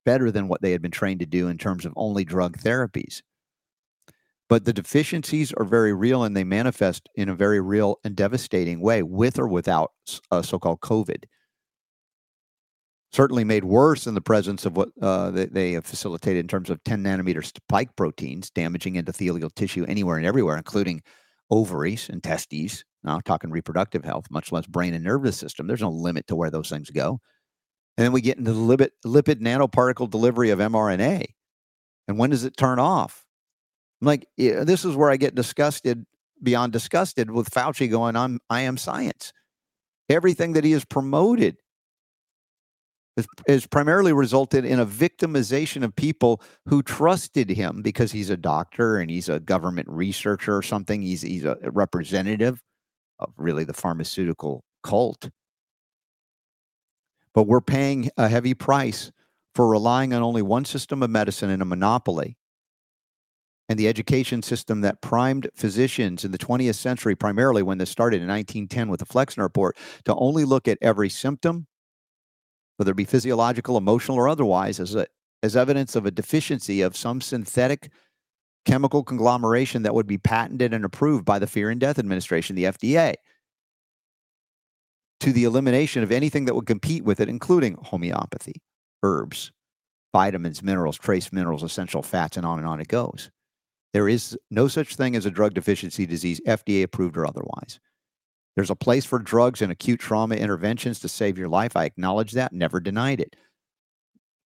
better 0.05 0.31
than 0.31 0.49
what 0.49 0.63
they 0.63 0.73
had 0.73 0.83
been 0.83 0.91
trained 0.91 1.21
to 1.21 1.27
do 1.27 1.49
in 1.49 1.59
terms 1.59 1.85
of 1.85 1.93
only 1.97 2.25
drug 2.25 2.57
therapies. 2.59 3.23
But 4.49 4.65
the 4.65 4.73
deficiencies 4.73 5.53
are 5.53 5.65
very 5.65 5.93
real 5.93 6.23
and 6.23 6.37
they 6.37 6.45
manifest 6.45 7.09
in 7.17 7.29
a 7.29 7.35
very 7.35 7.61
real 7.61 7.99
and 8.05 8.15
devastating 8.15 8.81
way 8.81 9.03
with 9.03 9.39
or 9.39 9.49
without 9.49 9.93
uh, 10.31 10.43
so 10.43 10.59
called 10.59 10.81
COVID. 10.81 11.25
Certainly 13.13 13.45
made 13.45 13.65
worse 13.65 14.07
in 14.07 14.15
the 14.15 14.21
presence 14.21 14.67
of 14.67 14.77
what 14.77 14.91
uh, 15.03 15.31
they, 15.31 15.47
they 15.47 15.73
have 15.73 15.85
facilitated 15.85 16.41
in 16.41 16.49
terms 16.49 16.71
of 16.71 16.83
10 16.85 17.03
nanometer 17.03 17.45
spike 17.45 17.95
proteins 17.97 18.51
damaging 18.51 18.95
endothelial 18.95 19.53
tissue 19.55 19.85
anywhere 19.87 20.17
and 20.17 20.27
everywhere, 20.27 20.57
including 20.57 21.03
ovaries 21.51 22.09
and 22.09 22.23
testes. 22.23 22.85
Now, 23.03 23.21
talking 23.21 23.51
reproductive 23.51 24.05
health, 24.05 24.27
much 24.31 24.53
less 24.53 24.67
brain 24.67 24.95
and 24.95 25.05
nervous 25.05 25.37
system. 25.37 25.67
There's 25.67 25.81
no 25.81 25.91
limit 25.91 26.27
to 26.29 26.37
where 26.37 26.51
those 26.51 26.69
things 26.69 26.91
go. 26.91 27.21
And 27.97 28.05
then 28.05 28.13
we 28.13 28.21
get 28.21 28.39
into 28.39 28.53
the 28.53 28.61
lipid, 28.61 28.91
lipid 29.05 29.41
nanoparticle 29.41 30.11
delivery 30.11 30.51
of 30.51 30.59
mRNA. 30.59 31.27
And 32.09 32.19
when 32.19 32.31
does 32.31 32.45
it 32.45 32.57
turn 32.57 32.79
off? 32.79 33.26
I'm 34.01 34.07
like, 34.07 34.27
yeah, 34.37 34.65
this 34.65 34.85
is 34.85 34.95
where 34.95 35.11
I 35.11 35.17
get 35.17 35.35
disgusted 35.35 36.05
beyond 36.43 36.73
disgusted 36.73 37.31
with 37.31 37.51
Fauci 37.51 37.91
going 37.91 38.15
on, 38.15 38.39
I 38.51 38.63
am 38.63 38.77
science. 38.77 39.33
Everything 40.09 40.53
that 40.53 40.65
he 40.65 40.73
has 40.73 40.85
promoted 40.85 41.57
has, 43.17 43.27
has 43.49 43.67
primarily 43.67 44.13
resulted 44.13 44.67
in 44.67 44.79
a 44.79 44.87
victimization 44.87 45.83
of 45.83 45.97
people 45.97 46.43
who 46.67 46.83
trusted 46.83 47.49
him 47.49 47.81
because 47.81 48.13
he's 48.13 48.29
a 48.29 48.37
doctor 48.37 48.99
and 48.99 49.11
he's 49.11 49.31
a 49.31 49.41
government 49.41 49.89
researcher 49.89 50.55
or 50.55 50.63
something. 50.63 51.01
He's, 51.01 51.23
he's 51.23 51.45
a 51.45 51.57
representative 51.63 52.63
of 53.19 53.33
really 53.39 53.65
the 53.65 53.73
pharmaceutical 53.73 54.63
cult 54.83 55.31
but 57.37 57.47
we're 57.47 57.61
paying 57.61 58.11
a 58.17 58.29
heavy 58.29 58.55
price 58.55 59.13
for 59.55 59.69
relying 59.69 60.15
on 60.15 60.23
only 60.23 60.41
one 60.41 60.65
system 60.65 61.03
of 61.03 61.11
medicine 61.11 61.51
and 61.51 61.61
a 61.61 61.67
monopoly. 61.67 62.39
And 63.69 63.79
the 63.79 63.89
education 63.89 64.43
system 64.43 64.83
that 64.83 65.01
primed 65.01 65.49
physicians 65.55 66.25
in 66.25 66.31
the 66.31 66.39
20th 66.39 66.77
century, 66.77 67.17
primarily 67.17 67.63
when 67.63 67.79
this 67.79 67.91
started 67.91 68.23
in 68.23 68.29
1910 68.29 68.89
with 68.89 69.01
the 69.01 69.07
Flexner 69.07 69.43
Report, 69.43 69.77
to 70.05 70.15
only 70.15 70.45
look 70.45 70.69
at 70.69 70.79
every 70.81 71.09
symptom, 71.09 71.67
whether 72.77 72.93
it 72.93 72.97
be 72.97 73.05
physiological, 73.05 73.77
emotional, 73.77 74.19
or 74.19 74.29
otherwise, 74.29 74.79
as, 74.79 74.95
a, 74.95 75.07
as 75.43 75.57
evidence 75.57 75.97
of 75.97 76.07
a 76.07 76.13
deficiency 76.13 76.81
of 76.81 76.97
some 76.97 77.21
synthetic 77.21 77.91
chemical 78.67 79.03
conglomeration 79.03 79.83
that 79.83 79.95
would 79.95 80.07
be 80.07 80.19
patented 80.19 80.73
and 80.73 80.85
approved 80.85 81.25
by 81.25 81.39
the 81.39 81.47
Fear 81.47 81.71
and 81.71 81.81
Death 81.81 81.99
Administration, 81.99 82.55
the 82.55 82.65
FDA 82.65 83.15
to 85.21 85.33
the 85.33 85.45
elimination 85.45 86.03
of 86.03 86.13
anything 86.13 86.45
that 86.45 86.55
would 86.55 86.67
compete 86.67 87.05
with 87.05 87.21
it, 87.21 87.29
including 87.29 87.77
homeopathy, 87.83 88.61
herbs, 89.03 89.51
vitamins, 90.13 90.63
minerals, 90.63 90.99
trace 90.99 91.33
minerals, 91.33 91.63
essential 91.63 92.03
fats, 92.03 92.37
and 92.37 92.45
on 92.45 92.59
and 92.59 92.69
on 92.69 92.81
it 92.81 92.89
goes. 92.89 93.31
There 93.97 94.11
is 94.11 94.39
no 94.51 94.69
such 94.69 94.95
thing 94.95 95.17
as 95.17 95.25
a 95.25 95.31
drug 95.31 95.55
deficiency 95.55 96.05
disease, 96.05 96.39
FDA 96.47 96.83
approved 96.83 97.17
or 97.17 97.27
otherwise. 97.27 97.81
There's 98.55 98.69
a 98.69 98.77
place 98.77 99.07
for 99.07 99.19
drugs 99.19 99.63
and 99.63 99.73
acute 99.73 100.01
trauma 100.01 100.35
interventions 100.35 101.01
to 101.01 101.09
save 101.09 101.39
your 101.39 101.49
life. 101.49 101.79
I 101.79 101.87
acknowledge 101.87 102.33
that, 102.33 102.53
never 102.53 102.79
denied 102.79 103.23
it. 103.23 103.37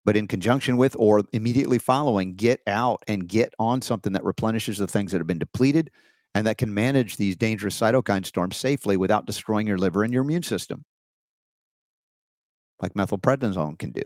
But 0.04 0.16
in 0.16 0.28
conjunction 0.28 0.76
with 0.76 0.94
or 0.96 1.24
immediately 1.32 1.80
following, 1.80 2.36
get 2.36 2.60
out 2.68 3.02
and 3.08 3.26
get 3.26 3.52
on 3.58 3.82
something 3.82 4.12
that 4.12 4.22
replenishes 4.22 4.78
the 4.78 4.86
things 4.86 5.10
that 5.10 5.18
have 5.18 5.26
been 5.26 5.40
depleted, 5.40 5.90
and 6.32 6.46
that 6.46 6.58
can 6.58 6.72
manage 6.72 7.16
these 7.16 7.34
dangerous 7.34 7.76
cytokine 7.76 8.24
storms 8.24 8.56
safely 8.56 8.96
without 8.96 9.26
destroying 9.26 9.66
your 9.66 9.78
liver 9.78 10.04
and 10.04 10.12
your 10.12 10.22
immune 10.22 10.44
system, 10.44 10.84
like 12.80 12.94
methylprednisolone 12.94 13.80
can 13.80 13.90
do, 13.90 14.04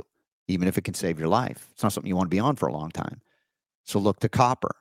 even 0.49 0.69
if 0.69 0.79
it 0.79 0.85
can 0.85 0.95
save 0.95 1.19
your 1.19 1.29
life. 1.29 1.69
It's 1.73 1.83
not 1.83 1.93
something 1.93 2.09
you 2.09 2.17
want 2.17 2.31
to 2.31 2.35
be 2.35 2.41
on 2.41 2.57
for 2.57 2.67
a 2.67 2.73
long 2.73 2.91
time. 2.91 3.21
So 3.85 3.99
look 3.99 4.21
to 4.21 4.31
copper, 4.31 4.75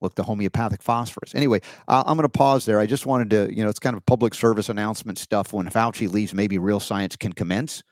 look 0.00 0.14
to 0.16 0.22
homeopathic 0.22 0.82
phosphorus. 0.82 1.34
Anyway, 1.34 1.60
uh, 1.88 2.02
I'm 2.06 2.16
going 2.16 2.28
to 2.28 2.28
pause 2.28 2.64
there. 2.64 2.80
I 2.80 2.86
just 2.86 3.06
wanted 3.06 3.30
to, 3.30 3.54
you 3.54 3.62
know, 3.62 3.68
it's 3.70 3.78
kind 3.78 3.96
of 3.96 4.04
public 4.06 4.34
service 4.34 4.68
announcement 4.68 5.18
stuff. 5.18 5.52
When 5.52 5.68
Fauci 5.68 6.10
leaves, 6.10 6.34
maybe 6.34 6.58
real 6.58 6.80
science 6.80 7.16
can 7.16 7.32
commence. 7.32 7.82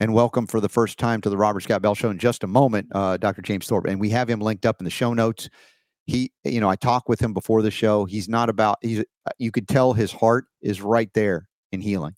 And 0.00 0.14
welcome 0.14 0.46
for 0.46 0.60
the 0.60 0.68
first 0.68 0.98
time 0.98 1.20
to 1.22 1.30
the 1.30 1.36
Robert 1.36 1.60
Scott 1.60 1.82
Bell 1.82 1.94
Show 1.94 2.10
in 2.10 2.18
just 2.18 2.44
a 2.44 2.46
moment, 2.46 2.86
uh, 2.94 3.16
Dr. 3.16 3.42
James 3.42 3.66
Thorp. 3.66 3.86
And 3.86 3.98
we 3.98 4.10
have 4.10 4.30
him 4.30 4.40
linked 4.40 4.64
up 4.64 4.80
in 4.80 4.84
the 4.84 4.90
show 4.90 5.12
notes. 5.12 5.48
he, 6.06 6.30
you 6.44 6.60
know, 6.60 6.70
I 6.70 6.76
talked 6.76 7.08
with 7.08 7.20
him 7.20 7.32
before 7.32 7.62
the 7.62 7.70
show. 7.72 8.04
He's 8.04 8.28
not 8.28 8.48
about. 8.48 8.78
He's. 8.80 9.04
You 9.38 9.50
could 9.50 9.66
tell 9.66 9.92
his 9.92 10.12
heart 10.12 10.46
is 10.62 10.80
right 10.80 11.10
there 11.14 11.48
in 11.72 11.80
healing, 11.80 12.14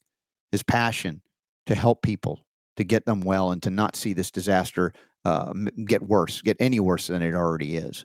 his 0.52 0.62
passion 0.62 1.22
to 1.66 1.74
help 1.74 2.02
people 2.02 2.44
to 2.76 2.84
get 2.84 3.04
them 3.06 3.20
well 3.20 3.52
and 3.52 3.62
to 3.62 3.70
not 3.70 3.96
see 3.96 4.12
this 4.12 4.30
disaster 4.30 4.92
uh, 5.24 5.52
get 5.86 6.02
worse, 6.02 6.40
get 6.42 6.56
any 6.60 6.80
worse 6.80 7.08
than 7.08 7.22
it 7.22 7.34
already 7.34 7.76
is. 7.76 8.04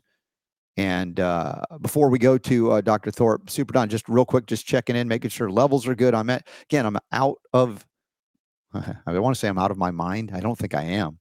And 0.77 1.19
uh, 1.19 1.61
before 1.81 2.09
we 2.09 2.19
go 2.19 2.37
to 2.37 2.71
uh, 2.73 2.81
Dr. 2.81 3.09
Thorp, 3.09 3.49
Super 3.49 3.73
Don, 3.73 3.87
just 3.87 4.09
real 4.09 4.25
quick, 4.25 4.45
just 4.45 4.65
checking 4.65 4.95
in, 4.95 5.07
making 5.07 5.29
sure 5.29 5.49
levels 5.49 5.87
are 5.87 5.95
good. 5.95 6.13
I'm 6.13 6.29
at 6.29 6.47
again. 6.63 6.85
I'm 6.85 6.97
out 7.11 7.37
of. 7.53 7.85
I 8.73 9.19
want 9.19 9.35
to 9.35 9.39
say 9.39 9.47
I'm 9.47 9.57
out 9.57 9.71
of 9.71 9.77
my 9.77 9.91
mind. 9.91 10.31
I 10.33 10.41
don't 10.41 10.57
think 10.57 10.73
I 10.73 10.83
am. 10.83 11.19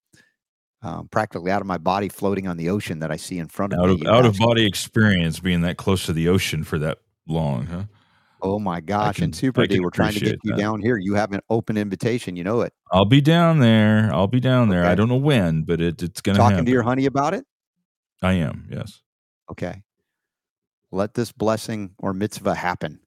Um, 0.82 1.08
practically 1.08 1.50
out 1.50 1.62
of 1.62 1.66
my 1.66 1.78
body, 1.78 2.10
floating 2.10 2.46
on 2.46 2.58
the 2.58 2.68
ocean 2.68 2.98
that 2.98 3.10
I 3.10 3.16
see 3.16 3.38
in 3.38 3.48
front 3.48 3.72
of 3.72 3.78
out 3.78 3.88
me. 3.88 4.06
Of, 4.06 4.12
out 4.12 4.26
of 4.26 4.36
body 4.36 4.66
experience, 4.66 5.40
being 5.40 5.62
that 5.62 5.78
close 5.78 6.04
to 6.06 6.12
the 6.12 6.28
ocean 6.28 6.62
for 6.62 6.78
that 6.80 6.98
long, 7.26 7.66
huh? 7.66 7.84
Oh 8.42 8.58
my 8.58 8.80
gosh! 8.80 9.16
can- 9.16 9.24
and 9.24 9.36
Super 9.36 9.66
D, 9.66 9.80
we're 9.80 9.88
trying 9.88 10.12
to 10.12 10.20
get 10.20 10.38
you 10.44 10.50
that. 10.50 10.58
down 10.58 10.82
here. 10.82 10.98
You 10.98 11.14
have 11.14 11.32
an 11.32 11.40
open 11.48 11.78
invitation. 11.78 12.36
You 12.36 12.44
know 12.44 12.60
it. 12.60 12.74
I'll 12.92 13.06
be 13.06 13.22
down 13.22 13.60
there. 13.60 14.10
I'll 14.12 14.26
be 14.26 14.40
down 14.40 14.68
there. 14.68 14.84
I 14.84 14.94
don't 14.94 15.08
know 15.08 15.16
when, 15.16 15.62
but 15.62 15.80
it, 15.80 16.02
it's 16.02 16.20
going 16.20 16.36
to 16.36 16.42
happen. 16.42 16.56
Talking 16.56 16.56
happen. 16.56 16.66
to 16.66 16.72
your 16.72 16.82
honey 16.82 17.06
about 17.06 17.32
it. 17.32 17.46
I 18.20 18.34
am. 18.34 18.68
Yes. 18.70 19.00
Okay. 19.50 19.82
Let 20.90 21.14
this 21.14 21.32
blessing 21.32 21.94
or 21.98 22.12
mitzvah 22.12 22.54
happen. 22.54 23.00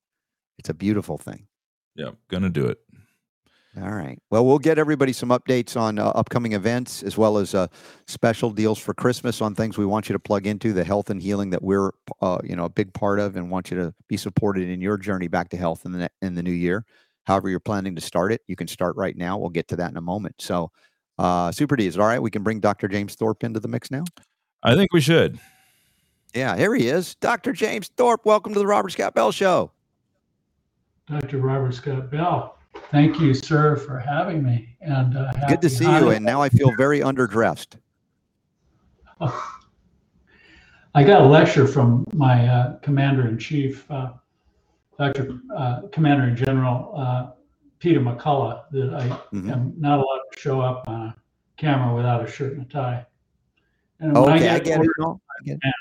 It's 0.57 0.69
a 0.69 0.73
beautiful 0.73 1.17
thing. 1.17 1.47
Yeah. 1.95 2.11
Going 2.29 2.43
to 2.43 2.49
do 2.49 2.65
it. 2.65 2.79
All 3.81 3.91
right. 3.91 4.17
Well, 4.31 4.43
we'll 4.43 4.57
get 4.57 4.79
everybody 4.79 5.13
some 5.13 5.29
updates 5.29 5.79
on 5.79 5.99
uh, 5.99 6.07
upcoming 6.09 6.53
events 6.53 7.03
as 7.03 7.15
well 7.15 7.37
as 7.37 7.53
uh, 7.53 7.67
special 8.07 8.49
deals 8.49 8.79
for 8.79 8.95
Christmas 8.95 9.39
on 9.39 9.53
things 9.53 9.77
we 9.77 9.85
want 9.85 10.09
you 10.09 10.13
to 10.13 10.19
plug 10.19 10.47
into 10.47 10.73
the 10.73 10.83
health 10.83 11.11
and 11.11 11.21
healing 11.21 11.51
that 11.51 11.61
we're, 11.61 11.91
uh, 12.21 12.39
you 12.43 12.55
know, 12.55 12.65
a 12.65 12.69
big 12.69 12.91
part 12.93 13.19
of, 13.19 13.35
and 13.35 13.51
want 13.51 13.69
you 13.69 13.77
to 13.77 13.93
be 14.07 14.17
supported 14.17 14.67
in 14.67 14.81
your 14.81 14.97
journey 14.97 15.27
back 15.27 15.49
to 15.49 15.57
health 15.57 15.85
in 15.85 15.91
the 15.91 16.09
in 16.23 16.33
the 16.33 16.41
new 16.41 16.51
year. 16.51 16.85
However, 17.25 17.49
you're 17.49 17.59
planning 17.59 17.93
to 17.93 18.01
start 18.01 18.31
it, 18.31 18.41
you 18.47 18.55
can 18.55 18.67
start 18.67 18.95
right 18.95 19.15
now. 19.15 19.37
We'll 19.37 19.49
get 19.49 19.67
to 19.67 19.75
that 19.75 19.91
in 19.91 19.97
a 19.97 20.01
moment. 20.01 20.35
So, 20.39 20.71
uh, 21.19 21.51
Super 21.51 21.75
D, 21.75 21.85
is 21.85 21.97
it 21.97 21.99
all 21.99 22.07
right? 22.07 22.21
We 22.21 22.31
can 22.31 22.41
bring 22.41 22.59
Dr. 22.59 22.87
James 22.87 23.15
Thorp 23.15 23.43
into 23.43 23.59
the 23.59 23.67
mix 23.67 23.91
now. 23.91 24.05
I 24.63 24.73
think 24.73 24.91
we 24.91 25.01
should. 25.01 25.37
Yeah, 26.33 26.55
here 26.57 26.75
he 26.75 26.87
is, 26.87 27.15
Dr. 27.15 27.53
James 27.53 27.89
Thorp. 27.97 28.25
Welcome 28.25 28.53
to 28.53 28.59
the 28.59 28.67
Robert 28.67 28.89
Scott 28.91 29.13
Bell 29.13 29.31
Show. 29.31 29.71
Dr. 31.07 31.37
Robert 31.39 31.73
Scott 31.73 32.11
Bell. 32.11 32.57
Thank 32.91 33.19
you, 33.19 33.33
sir, 33.33 33.75
for 33.77 33.97
having 33.97 34.43
me. 34.43 34.75
And 34.81 35.17
uh, 35.17 35.31
Good 35.47 35.61
to 35.61 35.69
see 35.69 35.85
you. 35.85 36.09
And 36.11 36.23
now 36.23 36.41
I 36.41 36.49
feel 36.49 36.75
very 36.75 36.99
underdressed. 36.99 37.77
I 39.19 41.03
got 41.03 41.21
a 41.21 41.25
lecture 41.25 41.65
from 41.67 42.05
my 42.13 42.47
uh, 42.47 42.77
commander 42.79 43.27
in 43.27 43.37
chief, 43.39 43.89
uh, 43.89 44.11
Dr. 44.99 45.39
Uh, 45.55 45.81
commander 45.91 46.25
in 46.27 46.35
general 46.35 46.93
uh, 46.95 47.31
Peter 47.79 47.99
McCullough, 47.99 48.63
that 48.71 48.93
I 48.93 49.07
Mhm. 49.35 49.51
am 49.51 49.73
not 49.77 49.99
allowed 49.99 50.21
to 50.33 50.39
show 50.39 50.59
up 50.61 50.87
on 50.87 51.01
a 51.07 51.15
camera 51.57 51.95
without 51.95 52.23
a 52.23 52.27
shirt 52.31 52.53
and 52.53 52.63
a 52.65 52.69
tie. 52.69 53.05
And 53.99 54.15
Okay, 54.17 54.49
I 54.49 54.59
get 54.59 54.67
it. 54.67 54.77
ordered- 54.79 54.93
No, 54.99 55.21
I 55.29 55.43
get 55.45 55.57
it. 55.63 55.73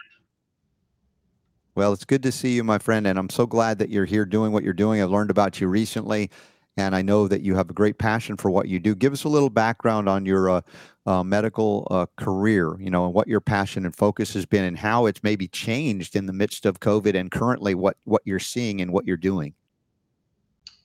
Well, 1.76 1.92
it's 1.92 2.06
good 2.06 2.22
to 2.22 2.32
see 2.32 2.54
you, 2.54 2.64
my 2.64 2.78
friend, 2.78 3.06
and 3.06 3.18
I'm 3.18 3.28
so 3.28 3.46
glad 3.46 3.78
that 3.80 3.90
you're 3.90 4.06
here 4.06 4.24
doing 4.24 4.50
what 4.50 4.64
you're 4.64 4.72
doing. 4.72 5.02
I've 5.02 5.10
learned 5.10 5.30
about 5.30 5.60
you 5.60 5.68
recently, 5.68 6.30
and 6.78 6.96
I 6.96 7.02
know 7.02 7.28
that 7.28 7.42
you 7.42 7.54
have 7.54 7.68
a 7.68 7.74
great 7.74 7.98
passion 7.98 8.38
for 8.38 8.50
what 8.50 8.66
you 8.66 8.80
do. 8.80 8.94
Give 8.94 9.12
us 9.12 9.24
a 9.24 9.28
little 9.28 9.50
background 9.50 10.08
on 10.08 10.24
your 10.24 10.48
uh, 10.48 10.60
uh, 11.04 11.22
medical 11.22 11.86
uh, 11.90 12.06
career, 12.16 12.80
you 12.80 12.88
know, 12.88 13.04
and 13.04 13.12
what 13.12 13.28
your 13.28 13.42
passion 13.42 13.84
and 13.84 13.94
focus 13.94 14.32
has 14.32 14.46
been, 14.46 14.64
and 14.64 14.78
how 14.78 15.04
it's 15.04 15.22
maybe 15.22 15.48
changed 15.48 16.16
in 16.16 16.24
the 16.24 16.32
midst 16.32 16.64
of 16.64 16.80
COVID, 16.80 17.14
and 17.14 17.30
currently 17.30 17.74
what 17.74 17.98
what 18.04 18.22
you're 18.24 18.38
seeing 18.38 18.80
and 18.80 18.90
what 18.90 19.06
you're 19.06 19.18
doing. 19.18 19.52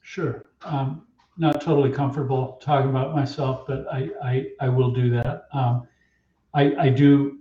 Sure. 0.02 0.46
Um, 0.66 1.08
not 1.38 1.62
totally 1.62 1.92
comfortable 1.92 2.60
talking 2.62 2.90
about 2.90 3.16
myself, 3.16 3.66
but 3.66 3.88
I, 3.90 4.10
I, 4.22 4.46
I 4.60 4.68
will 4.68 4.92
do 4.92 5.10
that. 5.12 5.46
Um, 5.54 5.88
I, 6.54 6.76
I 6.76 6.90
do 6.90 7.41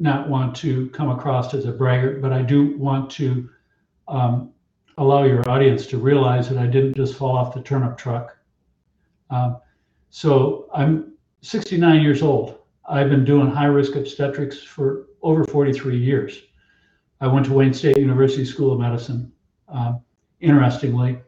not 0.00 0.28
want 0.28 0.56
to 0.56 0.88
come 0.90 1.10
across 1.10 1.54
as 1.54 1.66
a 1.66 1.72
braggart, 1.72 2.20
but 2.22 2.32
I 2.32 2.42
do 2.42 2.76
want 2.78 3.10
to 3.12 3.48
um, 4.08 4.50
allow 4.98 5.22
your 5.24 5.48
audience 5.48 5.86
to 5.86 5.98
realize 5.98 6.48
that 6.48 6.58
I 6.58 6.66
didn't 6.66 6.94
just 6.94 7.14
fall 7.14 7.36
off 7.36 7.54
the 7.54 7.62
turnip 7.62 7.96
truck. 7.98 8.36
Um, 9.28 9.58
so 10.08 10.68
I'm 10.74 11.12
69 11.42 12.02
years 12.02 12.22
old. 12.22 12.58
I've 12.88 13.10
been 13.10 13.24
doing 13.24 13.50
high 13.50 13.66
risk 13.66 13.94
obstetrics 13.94 14.62
for 14.62 15.06
over 15.22 15.44
43 15.44 15.96
years. 15.96 16.42
I 17.20 17.28
went 17.28 17.46
to 17.46 17.52
Wayne 17.52 17.74
State 17.74 17.98
University 17.98 18.44
School 18.44 18.72
of 18.72 18.80
Medicine. 18.80 19.30
Um, 19.68 20.00
interestingly, 20.40 21.20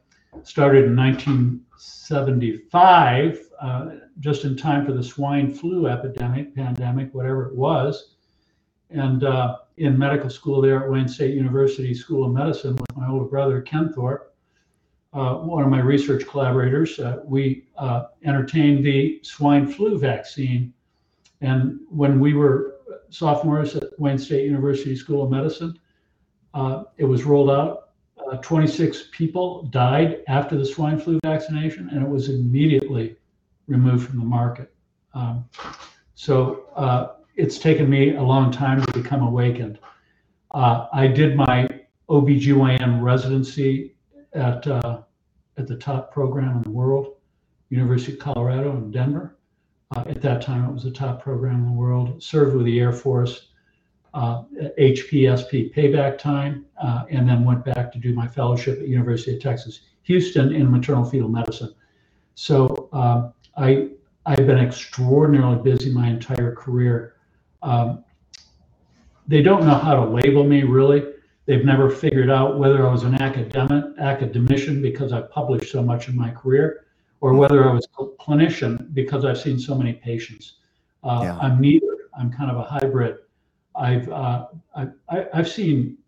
started 0.42 0.86
in 0.86 0.96
1975, 0.96 3.38
uh, 3.60 3.90
just 4.18 4.44
in 4.44 4.56
time 4.56 4.84
for 4.86 4.92
the 4.92 5.02
swine 5.02 5.52
flu 5.52 5.86
epidemic, 5.86 6.54
pandemic, 6.54 7.14
whatever 7.14 7.46
it 7.46 7.54
was. 7.54 8.11
And 8.92 9.24
uh, 9.24 9.58
in 9.76 9.98
medical 9.98 10.30
school 10.30 10.60
there 10.60 10.84
at 10.84 10.90
Wayne 10.90 11.08
State 11.08 11.34
University 11.34 11.94
School 11.94 12.24
of 12.26 12.32
Medicine 12.32 12.76
with 12.76 12.96
my 12.96 13.08
older 13.08 13.24
brother, 13.24 13.60
Ken 13.60 13.92
Thorp, 13.92 14.34
uh, 15.12 15.34
one 15.36 15.62
of 15.62 15.68
my 15.68 15.80
research 15.80 16.26
collaborators, 16.26 16.98
uh, 16.98 17.20
we 17.24 17.66
uh, 17.76 18.04
entertained 18.24 18.84
the 18.84 19.20
swine 19.22 19.66
flu 19.66 19.98
vaccine. 19.98 20.72
And 21.40 21.80
when 21.88 22.18
we 22.20 22.32
were 22.34 22.76
sophomores 23.10 23.76
at 23.76 23.98
Wayne 23.98 24.18
State 24.18 24.44
University 24.44 24.96
School 24.96 25.24
of 25.24 25.30
Medicine, 25.30 25.78
uh, 26.54 26.84
it 26.96 27.04
was 27.04 27.24
rolled 27.24 27.50
out 27.50 27.90
uh, 28.30 28.36
26 28.36 29.08
people 29.12 29.64
died 29.64 30.22
after 30.28 30.56
the 30.56 30.64
swine 30.64 30.98
flu 30.98 31.18
vaccination, 31.24 31.88
and 31.90 32.02
it 32.02 32.08
was 32.08 32.28
immediately 32.28 33.16
removed 33.66 34.08
from 34.08 34.18
the 34.18 34.24
market. 34.24 34.72
Um, 35.12 35.44
so 36.14 37.12
it's 37.36 37.58
taken 37.58 37.88
me 37.88 38.14
a 38.14 38.22
long 38.22 38.50
time 38.50 38.84
to 38.84 38.92
become 38.92 39.22
awakened. 39.22 39.78
Uh, 40.50 40.86
I 40.92 41.06
did 41.06 41.36
my 41.36 41.68
OBGYN 42.08 43.02
residency 43.02 43.94
at, 44.34 44.66
uh, 44.66 45.02
at 45.56 45.66
the 45.66 45.76
top 45.76 46.12
program 46.12 46.56
in 46.56 46.62
the 46.62 46.70
world, 46.70 47.16
University 47.70 48.12
of 48.12 48.18
Colorado 48.18 48.72
in 48.76 48.90
Denver. 48.90 49.36
Uh, 49.94 50.04
at 50.06 50.22
that 50.22 50.42
time, 50.42 50.68
it 50.68 50.72
was 50.72 50.84
the 50.84 50.90
top 50.90 51.22
program 51.22 51.56
in 51.56 51.66
the 51.66 51.72
world. 51.72 52.22
Served 52.22 52.56
with 52.56 52.66
the 52.66 52.80
Air 52.80 52.92
Force, 52.92 53.48
uh, 54.14 54.42
HPSP 54.78 55.74
payback 55.74 56.18
time, 56.18 56.66
uh, 56.82 57.04
and 57.10 57.28
then 57.28 57.44
went 57.44 57.64
back 57.64 57.92
to 57.92 57.98
do 57.98 58.14
my 58.14 58.26
fellowship 58.26 58.78
at 58.78 58.88
University 58.88 59.36
of 59.36 59.42
Texas 59.42 59.80
Houston 60.02 60.54
in 60.54 60.70
maternal 60.70 61.04
fetal 61.04 61.28
medicine. 61.28 61.74
So 62.34 62.88
um, 62.92 63.32
I 63.56 63.88
I've 64.24 64.46
been 64.46 64.58
extraordinarily 64.58 65.60
busy 65.62 65.90
my 65.90 66.08
entire 66.08 66.54
career. 66.54 67.11
Um, 67.62 68.04
they 69.28 69.42
don't 69.42 69.64
know 69.66 69.74
how 69.74 69.94
to 69.94 70.04
label 70.04 70.44
me 70.44 70.62
really. 70.62 71.04
They've 71.46 71.64
never 71.64 71.90
figured 71.90 72.30
out 72.30 72.58
whether 72.58 72.86
I 72.86 72.90
was 72.90 73.02
an 73.02 73.20
academic 73.20 73.84
academician 73.98 74.80
because 74.80 75.12
I 75.12 75.22
published 75.22 75.72
so 75.72 75.82
much 75.82 76.08
in 76.08 76.16
my 76.16 76.30
career, 76.30 76.86
or 77.20 77.34
whether 77.34 77.68
I 77.68 77.72
was 77.72 77.86
a 77.98 78.04
clinician 78.22 78.92
because 78.94 79.24
I've 79.24 79.38
seen 79.38 79.58
so 79.58 79.74
many 79.74 79.94
patients. 79.94 80.54
Uh, 81.02 81.20
Yeah. 81.24 81.38
I'm 81.38 81.60
neither. 81.60 81.86
I'm 82.16 82.30
kind 82.32 82.50
of 82.50 82.58
a 82.58 82.62
hybrid. 82.62 83.18
I've 83.74 84.08
uh, 84.08 84.46
I, 84.76 84.88
I, 85.08 85.26
I've 85.32 85.48
seen 85.48 85.98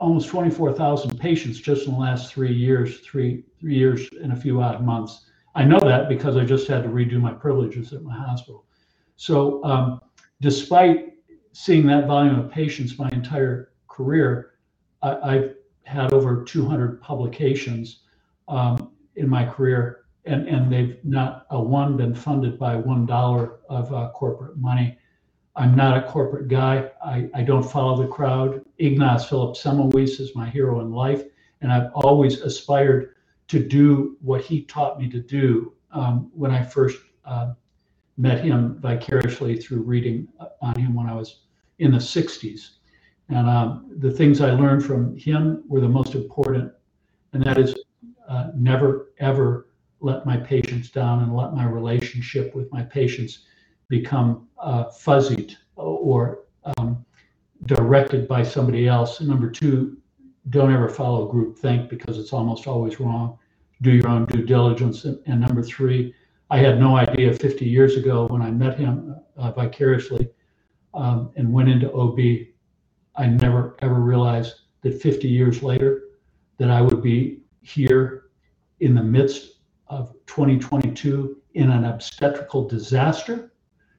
almost 0.00 0.28
24,000 0.28 1.16
patients 1.18 1.60
just 1.60 1.86
in 1.86 1.92
the 1.92 1.98
last 1.98 2.32
three 2.32 2.52
years, 2.52 3.00
three 3.00 3.44
three 3.60 3.76
years 3.76 4.08
and 4.22 4.32
a 4.32 4.36
few 4.36 4.60
odd 4.60 4.84
months. 4.84 5.26
I 5.54 5.64
know 5.64 5.78
that 5.80 6.08
because 6.08 6.36
I 6.36 6.44
just 6.44 6.66
had 6.66 6.82
to 6.82 6.88
redo 6.88 7.20
my 7.20 7.32
privileges 7.32 7.92
at 7.92 8.02
my 8.02 8.14
hospital. 8.14 8.64
So, 9.16 9.62
um, 9.64 10.00
despite 10.42 11.14
seeing 11.52 11.86
that 11.86 12.06
volume 12.06 12.38
of 12.38 12.50
patients 12.50 12.98
my 12.98 13.08
entire 13.10 13.70
career, 13.88 14.54
I, 15.00 15.36
I've 15.36 15.54
had 15.84 16.12
over 16.12 16.42
200 16.42 17.00
publications 17.00 18.00
um, 18.48 18.92
in 19.16 19.28
my 19.28 19.44
career, 19.44 20.04
and 20.24 20.48
and 20.48 20.72
they've 20.72 20.98
not 21.04 21.46
a 21.50 21.60
one 21.60 21.96
been 21.96 22.14
funded 22.14 22.58
by 22.58 22.76
one 22.76 23.06
dollar 23.06 23.60
of 23.68 23.92
uh, 23.94 24.10
corporate 24.14 24.56
money. 24.58 24.98
I'm 25.54 25.76
not 25.76 25.96
a 25.96 26.02
corporate 26.10 26.48
guy. 26.48 26.90
I, 27.04 27.28
I 27.34 27.42
don't 27.42 27.62
follow 27.62 28.02
the 28.02 28.08
crowd. 28.08 28.64
Ignaz 28.78 29.28
Philipp 29.28 29.54
Semmelweis 29.54 30.18
is 30.18 30.34
my 30.34 30.48
hero 30.48 30.80
in 30.80 30.90
life, 30.90 31.24
and 31.60 31.72
I've 31.72 31.92
always 31.94 32.40
aspired 32.40 33.14
to 33.48 33.62
do 33.62 34.16
what 34.22 34.42
he 34.42 34.62
taught 34.64 34.98
me 34.98 35.08
to 35.10 35.20
do 35.20 35.74
um, 35.92 36.30
when 36.34 36.50
I 36.50 36.62
first 36.62 36.98
uh, 37.24 37.52
met 38.16 38.44
him 38.44 38.78
vicariously 38.80 39.56
through 39.56 39.82
reading 39.82 40.28
on 40.60 40.78
him 40.78 40.94
when 40.94 41.06
I 41.06 41.14
was 41.14 41.40
in 41.78 41.92
the 41.92 41.98
60s. 41.98 42.70
And 43.28 43.48
um, 43.48 43.90
the 43.98 44.10
things 44.10 44.40
I 44.40 44.50
learned 44.50 44.84
from 44.84 45.16
him 45.16 45.64
were 45.66 45.80
the 45.80 45.88
most 45.88 46.14
important, 46.14 46.72
and 47.32 47.42
that 47.44 47.58
is 47.58 47.74
uh, 48.28 48.48
never, 48.54 49.12
ever 49.18 49.68
let 50.00 50.26
my 50.26 50.36
patients 50.36 50.90
down 50.90 51.22
and 51.22 51.34
let 51.34 51.54
my 51.54 51.64
relationship 51.64 52.54
with 52.54 52.70
my 52.72 52.82
patients 52.82 53.46
become 53.88 54.48
uh, 54.58 54.84
fuzzied 54.84 55.56
or 55.76 56.40
um, 56.76 57.04
directed 57.66 58.28
by 58.28 58.42
somebody 58.42 58.88
else. 58.88 59.20
And 59.20 59.28
number 59.28 59.50
two, 59.50 59.96
don't 60.50 60.72
ever 60.72 60.88
follow 60.88 61.26
group 61.26 61.58
think 61.58 61.88
because 61.88 62.18
it's 62.18 62.32
almost 62.32 62.66
always 62.66 62.98
wrong. 63.00 63.38
Do 63.80 63.92
your 63.92 64.08
own 64.08 64.26
due 64.26 64.44
diligence. 64.44 65.04
And, 65.04 65.18
and 65.26 65.40
number 65.40 65.62
three, 65.62 66.14
I 66.52 66.58
had 66.58 66.78
no 66.78 66.98
idea 66.98 67.32
50 67.32 67.64
years 67.64 67.96
ago 67.96 68.26
when 68.26 68.42
I 68.42 68.50
met 68.50 68.78
him 68.78 69.16
uh, 69.38 69.52
vicariously 69.52 70.28
um, 70.92 71.30
and 71.34 71.50
went 71.50 71.70
into 71.70 71.90
OB. 71.90 72.18
I 73.16 73.26
never 73.26 73.74
ever 73.80 73.94
realized 73.94 74.56
that 74.82 75.00
50 75.00 75.28
years 75.28 75.62
later 75.62 76.02
that 76.58 76.68
I 76.68 76.82
would 76.82 77.02
be 77.02 77.40
here 77.62 78.24
in 78.80 78.94
the 78.94 79.02
midst 79.02 79.60
of 79.86 80.12
2022 80.26 81.38
in 81.54 81.70
an 81.70 81.86
obstetrical 81.86 82.68
disaster 82.68 83.54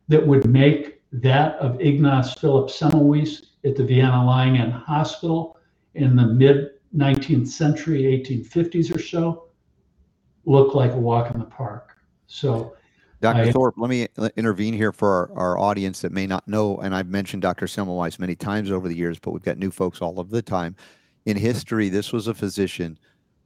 that 0.07 0.27
would 0.27 0.47
make 0.47 1.01
that 1.11 1.55
of 1.55 1.81
Ignaz 1.81 2.35
Philipp 2.35 2.69
Semmelweis 2.69 3.45
at 3.65 3.75
the 3.75 3.83
Vienna 3.83 4.23
Lying-in 4.23 4.69
Hospital 4.69 5.57
in 5.95 6.15
the 6.15 6.27
mid 6.27 6.69
19th 6.95 7.47
century, 7.47 8.03
1850s 8.03 8.95
or 8.95 8.99
so, 8.99 9.47
look 10.45 10.75
like 10.75 10.91
a 10.91 10.97
walk 10.97 11.33
in 11.33 11.39
the 11.39 11.45
park. 11.45 11.92
So, 12.33 12.75
Dr. 13.21 13.43
I- 13.43 13.51
Thorp, 13.51 13.75
let 13.77 13.89
me 13.89 14.07
intervene 14.35 14.73
here 14.73 14.91
for 14.91 15.31
our, 15.35 15.37
our 15.37 15.59
audience 15.59 16.01
that 16.01 16.11
may 16.11 16.25
not 16.25 16.47
know, 16.47 16.77
and 16.77 16.95
I've 16.95 17.07
mentioned 17.07 17.43
Dr. 17.43 17.67
Semmelweis 17.67 18.17
many 18.17 18.35
times 18.35 18.71
over 18.71 18.87
the 18.87 18.95
years, 18.95 19.19
but 19.19 19.31
we've 19.31 19.43
got 19.43 19.59
new 19.59 19.69
folks 19.69 20.01
all 20.01 20.19
of 20.19 20.31
the 20.31 20.41
time. 20.41 20.75
In 21.25 21.37
history, 21.37 21.89
this 21.89 22.11
was 22.11 22.27
a 22.27 22.33
physician 22.33 22.97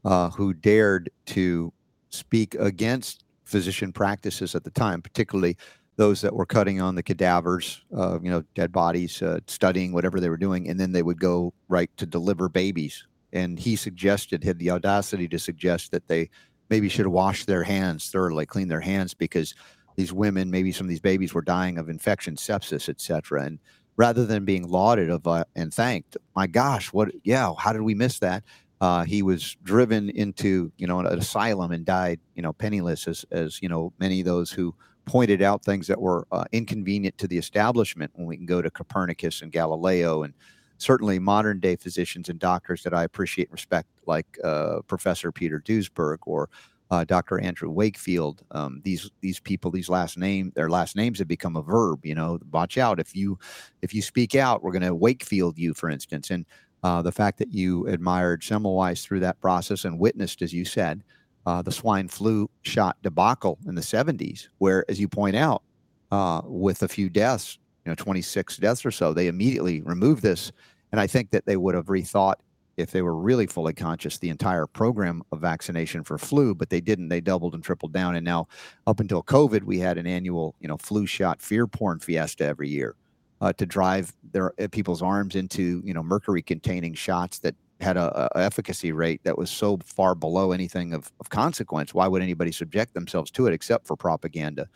uh, 0.05 0.29
who 0.29 0.53
dared 0.53 1.09
to 1.27 1.73
speak 2.09 2.55
against 2.55 3.25
physician 3.43 3.91
practices 3.91 4.55
at 4.55 4.63
the 4.63 4.71
time, 4.71 5.01
particularly 5.01 5.57
those 5.97 6.21
that 6.21 6.33
were 6.33 6.45
cutting 6.45 6.79
on 6.79 6.95
the 6.95 7.03
cadavers, 7.03 7.81
uh, 7.95 8.19
you 8.21 8.31
know, 8.31 8.43
dead 8.55 8.71
bodies, 8.71 9.21
uh, 9.21 9.39
studying 9.47 9.91
whatever 9.91 10.21
they 10.21 10.29
were 10.29 10.37
doing, 10.37 10.69
and 10.69 10.79
then 10.79 10.93
they 10.93 11.03
would 11.03 11.19
go 11.19 11.53
right 11.67 11.89
to 11.97 12.05
deliver 12.05 12.47
babies. 12.47 13.05
And 13.33 13.59
he 13.59 13.75
suggested, 13.75 14.45
had 14.45 14.59
the 14.59 14.71
audacity 14.71 15.27
to 15.27 15.39
suggest 15.39 15.91
that 15.91 16.07
they 16.07 16.29
maybe 16.69 16.89
should 16.89 17.07
wash 17.07 17.45
their 17.45 17.63
hands 17.63 18.09
thoroughly, 18.09 18.45
clean 18.45 18.67
their 18.67 18.81
hands 18.81 19.13
because 19.13 19.53
these 19.95 20.13
women, 20.13 20.51
maybe 20.51 20.71
some 20.71 20.85
of 20.85 20.89
these 20.89 20.99
babies 20.99 21.33
were 21.33 21.41
dying 21.41 21.77
of 21.77 21.89
infection, 21.89 22.35
sepsis, 22.35 22.87
etc. 22.87 23.43
And 23.43 23.59
rather 23.97 24.25
than 24.25 24.45
being 24.45 24.67
lauded 24.67 25.09
of 25.09 25.27
uh, 25.27 25.43
and 25.55 25.73
thanked, 25.73 26.17
my 26.35 26.47
gosh, 26.47 26.93
what? 26.93 27.09
Yeah, 27.23 27.53
how 27.57 27.73
did 27.73 27.81
we 27.81 27.95
miss 27.95 28.19
that? 28.19 28.43
Uh, 28.79 29.03
he 29.03 29.23
was 29.23 29.57
driven 29.63 30.09
into 30.11 30.71
you 30.77 30.85
know 30.85 30.99
an 30.99 31.07
asylum 31.07 31.71
and 31.71 31.83
died 31.83 32.19
you 32.35 32.43
know 32.43 32.53
penniless, 32.53 33.07
as 33.07 33.25
as 33.31 33.61
you 33.61 33.67
know 33.67 33.91
many 33.99 34.19
of 34.19 34.25
those 34.25 34.51
who 34.51 34.73
pointed 35.05 35.41
out 35.41 35.63
things 35.63 35.87
that 35.87 35.99
were 35.99 36.27
uh, 36.31 36.43
inconvenient 36.51 37.17
to 37.17 37.27
the 37.27 37.37
establishment. 37.37 38.11
When 38.13 38.27
we 38.27 38.37
can 38.37 38.45
go 38.45 38.61
to 38.61 38.69
Copernicus 38.69 39.41
and 39.41 39.51
Galileo 39.51 40.23
and 40.23 40.33
certainly 40.77 41.19
modern 41.19 41.59
day 41.59 41.75
physicians 41.75 42.29
and 42.29 42.39
doctors 42.39 42.83
that 42.83 42.93
I 42.93 43.03
appreciate 43.03 43.49
and 43.49 43.53
respect, 43.53 43.89
like 44.05 44.25
uh, 44.43 44.81
Professor 44.87 45.31
Peter 45.31 45.59
Duesberg 45.59 46.17
or 46.25 46.49
uh, 46.89 47.03
Dr. 47.03 47.39
Andrew 47.39 47.69
Wakefield. 47.69 48.43
Um, 48.51 48.81
these 48.83 49.09
these 49.21 49.39
people, 49.39 49.71
these 49.71 49.89
last 49.89 50.17
name, 50.17 50.51
their 50.55 50.69
last 50.69 50.95
names 50.95 51.19
have 51.19 51.27
become 51.27 51.55
a 51.55 51.61
verb. 51.61 52.05
You 52.05 52.15
know, 52.15 52.39
watch 52.51 52.77
out 52.77 52.99
if 52.99 53.15
you 53.15 53.37
if 53.81 53.93
you 53.93 54.01
speak 54.01 54.35
out, 54.35 54.63
we're 54.63 54.71
going 54.71 54.83
to 54.83 54.95
Wakefield 54.95 55.57
you, 55.57 55.73
for 55.73 55.89
instance. 55.89 56.31
And 56.31 56.45
uh, 56.83 57.01
the 57.01 57.11
fact 57.11 57.39
that 57.39 57.53
you 57.53 57.87
admired 57.87 58.41
Semmelweis 58.41 59.03
through 59.03 59.19
that 59.21 59.39
process 59.41 59.83
and 59.83 59.99
witnessed, 59.99 60.41
as 60.41 60.53
you 60.53 60.63
said, 60.63 61.03
uh, 61.45 61.61
the 61.61 61.71
swine 61.71 62.07
flu 62.07 62.49
shot 62.61 62.97
debacle 63.01 63.57
in 63.67 63.75
the 63.75 63.81
70s, 63.81 64.47
where, 64.59 64.85
as 64.89 64.99
you 64.99 65.07
point 65.07 65.35
out, 65.35 65.63
uh, 66.11 66.41
with 66.45 66.83
a 66.83 66.87
few 66.87 67.09
deaths, 67.09 67.57
you 67.87 67.91
know, 67.91 67.95
26 67.95 68.57
deaths 68.57 68.85
or 68.85 68.91
so, 68.91 69.13
they 69.13 69.27
immediately 69.27 69.79
removed 69.81 70.21
this. 70.21 70.51
And 70.91 70.99
I 70.99 71.07
think 71.07 71.31
that 71.31 71.45
they 71.45 71.55
would 71.55 71.73
have 71.73 71.85
rethought 71.85 72.35
if 72.75 72.91
they 72.91 73.01
were 73.01 73.15
really 73.15 73.47
fully 73.47 73.73
conscious 73.73 74.17
the 74.17 74.29
entire 74.29 74.67
program 74.67 75.23
of 75.31 75.39
vaccination 75.39 76.03
for 76.03 76.17
flu, 76.17 76.53
but 76.53 76.69
they 76.69 76.81
didn't. 76.81 77.07
They 77.07 77.21
doubled 77.21 77.55
and 77.55 77.63
tripled 77.63 77.93
down. 77.93 78.15
And 78.17 78.25
now, 78.25 78.49
up 78.85 78.99
until 78.99 79.23
COVID, 79.23 79.63
we 79.63 79.79
had 79.79 79.97
an 79.97 80.05
annual, 80.05 80.53
you 80.59 80.67
know, 80.67 80.75
flu 80.75 81.05
shot 81.05 81.41
fear 81.41 81.65
porn 81.65 81.99
fiesta 81.99 82.43
every 82.43 82.67
year 82.67 82.95
uh, 83.39 83.53
to 83.53 83.65
drive 83.65 84.13
their 84.33 84.51
uh, 84.61 84.67
people's 84.69 85.01
arms 85.01 85.37
into, 85.37 85.81
you 85.85 85.93
know, 85.93 86.03
mercury 86.03 86.41
containing 86.41 86.93
shots 86.93 87.39
that 87.39 87.55
had 87.79 87.95
a, 87.95 88.37
a, 88.37 88.41
efficacy 88.41 88.91
rate 88.91 89.21
that 89.23 89.37
was 89.37 89.49
so 89.49 89.79
far 89.85 90.13
below 90.13 90.51
anything 90.51 90.93
of, 90.93 91.09
of 91.21 91.29
consequence. 91.29 91.93
Why 91.93 92.09
would 92.09 92.21
anybody 92.21 92.51
subject 92.51 92.93
themselves 92.93 93.31
to 93.31 93.47
it 93.47 93.53
except 93.53 93.87
for 93.87 93.95
propaganda? 93.95 94.67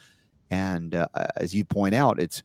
And 0.50 0.95
uh, 0.95 1.08
as 1.38 1.54
you 1.54 1.65
point 1.65 1.95
out, 1.95 2.21
it's 2.21 2.43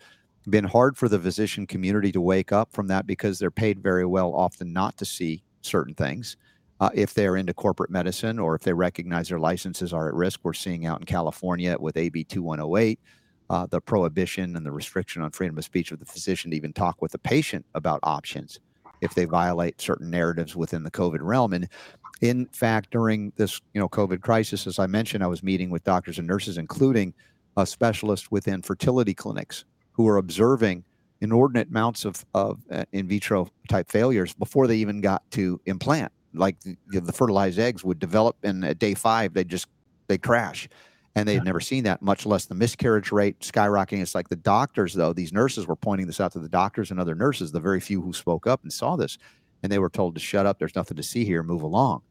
been 0.48 0.64
hard 0.64 0.96
for 0.96 1.08
the 1.08 1.18
physician 1.18 1.66
community 1.66 2.12
to 2.12 2.20
wake 2.20 2.52
up 2.52 2.72
from 2.72 2.86
that 2.86 3.06
because 3.06 3.38
they're 3.38 3.50
paid 3.50 3.82
very 3.82 4.06
well 4.06 4.34
often 4.34 4.72
not 4.72 4.96
to 4.96 5.04
see 5.04 5.42
certain 5.62 5.94
things. 5.94 6.36
Uh, 6.78 6.90
if 6.94 7.14
they're 7.14 7.36
into 7.36 7.54
corporate 7.54 7.90
medicine 7.90 8.38
or 8.38 8.54
if 8.54 8.62
they 8.62 8.72
recognize 8.72 9.28
their 9.28 9.40
licenses 9.40 9.92
are 9.92 10.08
at 10.08 10.14
risk, 10.14 10.40
we're 10.42 10.52
seeing 10.52 10.86
out 10.86 11.00
in 11.00 11.06
California 11.06 11.76
with 11.80 11.96
AB 11.96 12.24
2108, 12.24 13.00
uh, 13.48 13.66
the 13.66 13.80
prohibition 13.80 14.56
and 14.56 14.64
the 14.64 14.70
restriction 14.70 15.22
on 15.22 15.30
freedom 15.30 15.56
of 15.56 15.64
speech 15.64 15.90
of 15.90 15.98
the 15.98 16.04
physician 16.04 16.50
to 16.50 16.56
even 16.56 16.72
talk 16.72 17.00
with 17.00 17.12
the 17.12 17.18
patient 17.18 17.64
about 17.74 17.98
options 18.02 18.60
if 19.00 19.14
they 19.14 19.24
violate 19.24 19.80
certain 19.80 20.10
narratives 20.10 20.54
within 20.54 20.82
the 20.82 20.90
COVID 20.90 21.20
realm. 21.22 21.54
And 21.54 21.68
in 22.20 22.46
fact, 22.46 22.90
during 22.90 23.32
this 23.36 23.60
you 23.72 23.80
know 23.80 23.88
COVID 23.88 24.20
crisis, 24.20 24.66
as 24.66 24.78
I 24.78 24.86
mentioned, 24.86 25.24
I 25.24 25.28
was 25.28 25.42
meeting 25.42 25.70
with 25.70 25.84
doctors 25.84 26.18
and 26.18 26.26
nurses, 26.26 26.58
including 26.58 27.14
a 27.56 27.66
specialist 27.66 28.30
within 28.30 28.62
fertility 28.62 29.14
clinics 29.14 29.64
who 29.96 30.06
are 30.06 30.18
observing 30.18 30.84
inordinate 31.22 31.68
amounts 31.68 32.04
of, 32.04 32.24
of 32.34 32.60
uh, 32.70 32.84
in 32.92 33.08
vitro 33.08 33.48
type 33.68 33.90
failures 33.90 34.34
before 34.34 34.66
they 34.66 34.76
even 34.76 35.00
got 35.00 35.28
to 35.30 35.58
implant. 35.64 36.12
Like 36.34 36.60
the, 36.60 36.76
the 36.88 37.12
fertilized 37.12 37.58
eggs 37.58 37.82
would 37.82 37.98
develop, 37.98 38.36
and 38.42 38.62
at 38.64 38.78
day 38.78 38.92
five 38.92 39.32
they 39.32 39.44
just 39.44 39.68
they 40.06 40.18
crash, 40.18 40.68
and 41.14 41.26
they 41.26 41.34
had 41.34 41.44
never 41.44 41.60
seen 41.60 41.84
that, 41.84 42.02
much 42.02 42.26
less 42.26 42.44
the 42.44 42.54
miscarriage 42.54 43.10
rate 43.10 43.40
skyrocketing. 43.40 44.02
It's 44.02 44.14
like 44.14 44.28
the 44.28 44.36
doctors, 44.36 44.92
though, 44.92 45.14
these 45.14 45.32
nurses 45.32 45.66
were 45.66 45.76
pointing 45.76 46.06
this 46.06 46.20
out 46.20 46.32
to 46.32 46.38
the 46.38 46.48
doctors 46.48 46.90
and 46.90 47.00
other 47.00 47.14
nurses, 47.14 47.52
the 47.52 47.60
very 47.60 47.80
few 47.80 48.02
who 48.02 48.12
spoke 48.12 48.46
up 48.46 48.62
and 48.62 48.72
saw 48.72 48.96
this, 48.96 49.16
and 49.62 49.72
they 49.72 49.78
were 49.78 49.88
told 49.88 50.14
to 50.14 50.20
shut 50.20 50.44
up. 50.44 50.58
There's 50.58 50.76
nothing 50.76 50.98
to 50.98 51.02
see 51.02 51.24
here. 51.24 51.42
Move 51.42 51.62
along. 51.62 52.02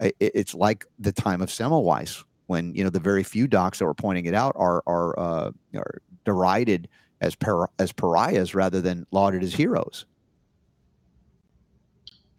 It, 0.00 0.16
it's 0.18 0.54
like 0.54 0.86
the 0.98 1.12
time 1.12 1.42
of 1.42 1.50
Semmelweis 1.50 2.24
when 2.46 2.74
you 2.74 2.82
know 2.82 2.90
the 2.90 3.00
very 3.00 3.22
few 3.22 3.46
docs 3.46 3.78
that 3.78 3.84
were 3.84 3.94
pointing 3.94 4.24
it 4.24 4.34
out 4.34 4.54
are 4.56 4.82
are, 4.86 5.18
uh, 5.18 5.50
are 5.74 6.00
derided 6.24 6.88
as 7.20 7.34
par- 7.34 7.70
as 7.78 7.92
pariahs 7.92 8.54
rather 8.54 8.80
than 8.80 9.06
lauded 9.10 9.42
as 9.42 9.54
heroes. 9.54 10.04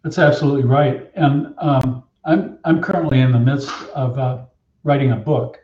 That's 0.02 0.18
absolutely 0.18 0.64
right, 0.64 1.10
and 1.14 1.54
um, 1.58 2.04
I'm 2.24 2.58
I'm 2.64 2.80
currently 2.80 3.20
in 3.20 3.32
the 3.32 3.38
midst 3.38 3.70
of 3.94 4.18
uh, 4.18 4.44
writing 4.84 5.12
a 5.12 5.16
book 5.16 5.58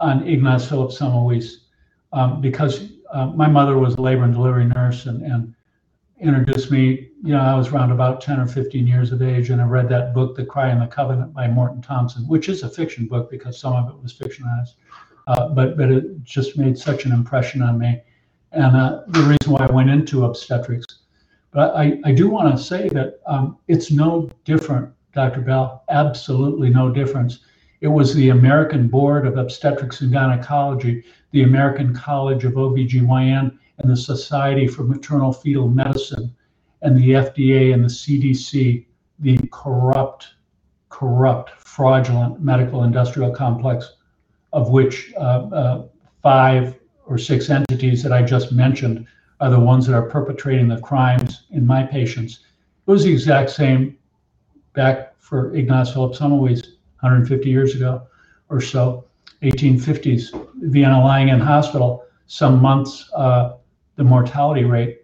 on 0.00 0.26
Ignaz 0.26 0.68
Philipp 0.68 0.90
Semmelweis 0.90 1.56
um, 2.12 2.40
because 2.40 2.88
uh, 3.12 3.26
my 3.26 3.48
mother 3.48 3.78
was 3.78 3.94
a 3.94 4.00
labor 4.00 4.24
and 4.24 4.32
delivery 4.32 4.64
nurse 4.64 5.06
and, 5.06 5.22
and 5.22 5.54
introduced 6.20 6.70
me. 6.70 7.08
You 7.22 7.32
know, 7.32 7.40
I 7.40 7.54
was 7.54 7.68
around 7.68 7.92
about 7.92 8.20
10 8.20 8.40
or 8.40 8.46
15 8.46 8.86
years 8.86 9.12
of 9.12 9.20
age, 9.22 9.50
and 9.50 9.60
I 9.60 9.64
read 9.64 9.88
that 9.90 10.14
book, 10.14 10.36
The 10.36 10.44
Cry 10.44 10.68
and 10.68 10.80
the 10.80 10.86
Covenant 10.86 11.34
by 11.34 11.48
Morton 11.48 11.82
Thompson, 11.82 12.26
which 12.28 12.48
is 12.48 12.62
a 12.62 12.68
fiction 12.68 13.06
book 13.06 13.30
because 13.30 13.58
some 13.58 13.74
of 13.74 13.88
it 13.88 14.02
was 14.02 14.14
fictionalized. 14.14 14.74
Uh, 15.26 15.48
but 15.48 15.76
but 15.76 15.90
it 15.90 16.24
just 16.24 16.56
made 16.56 16.76
such 16.78 17.04
an 17.04 17.12
impression 17.12 17.62
on 17.62 17.78
me, 17.78 18.00
and 18.52 18.76
uh, 18.76 19.02
the 19.08 19.20
reason 19.20 19.52
why 19.52 19.66
I 19.66 19.72
went 19.72 19.90
into 19.90 20.24
obstetrics. 20.24 20.86
But 21.52 21.74
I, 21.74 22.00
I 22.04 22.12
do 22.12 22.28
want 22.28 22.56
to 22.56 22.62
say 22.62 22.88
that 22.90 23.20
um, 23.26 23.58
it's 23.68 23.90
no 23.90 24.30
different, 24.44 24.92
Dr. 25.14 25.40
Bell, 25.40 25.84
absolutely 25.88 26.70
no 26.70 26.90
difference 26.90 27.40
it 27.80 27.88
was 27.88 28.14
the 28.14 28.28
American 28.28 28.88
Board 28.88 29.26
of 29.26 29.38
Obstetrics 29.38 30.02
and 30.02 30.12
Gynecology, 30.12 31.02
the 31.30 31.42
American 31.42 31.94
College 31.94 32.44
of 32.44 32.54
OBGYN, 32.54 33.56
and 33.78 33.90
the 33.90 33.96
Society 33.96 34.66
for 34.66 34.82
Maternal 34.82 35.32
Fetal 35.32 35.68
Medicine, 35.68 36.34
and 36.82 36.96
the 36.96 37.10
FDA 37.10 37.72
and 37.72 37.82
the 37.82 37.88
CDC, 37.88 38.84
the 39.20 39.38
corrupt, 39.50 40.28
corrupt, 40.90 41.50
fraudulent 41.58 42.42
medical 42.42 42.84
industrial 42.84 43.30
complex, 43.30 43.94
of 44.52 44.70
which 44.70 45.14
uh, 45.16 45.48
uh, 45.48 45.86
five 46.22 46.78
or 47.10 47.18
six 47.18 47.50
entities 47.50 48.02
that 48.04 48.12
I 48.12 48.22
just 48.22 48.52
mentioned 48.52 49.04
are 49.40 49.50
the 49.50 49.58
ones 49.58 49.86
that 49.86 49.94
are 49.94 50.08
perpetrating 50.08 50.68
the 50.68 50.80
crimes 50.80 51.42
in 51.50 51.66
my 51.66 51.82
patients. 51.82 52.40
It 52.86 52.90
was 52.90 53.02
the 53.02 53.12
exact 53.12 53.50
same 53.50 53.98
back 54.74 55.14
for 55.18 55.54
Ignaz 55.54 55.92
Philipp 55.92 56.12
Semmelweis 56.12 56.62
150 57.00 57.50
years 57.50 57.74
ago 57.74 58.06
or 58.48 58.60
so, 58.60 59.04
1850s, 59.42 60.50
Vienna 60.70 61.02
Lying-in 61.02 61.40
Hospital, 61.40 62.04
some 62.26 62.62
months 62.62 63.10
uh, 63.14 63.54
the 63.96 64.04
mortality 64.04 64.64
rate 64.64 65.02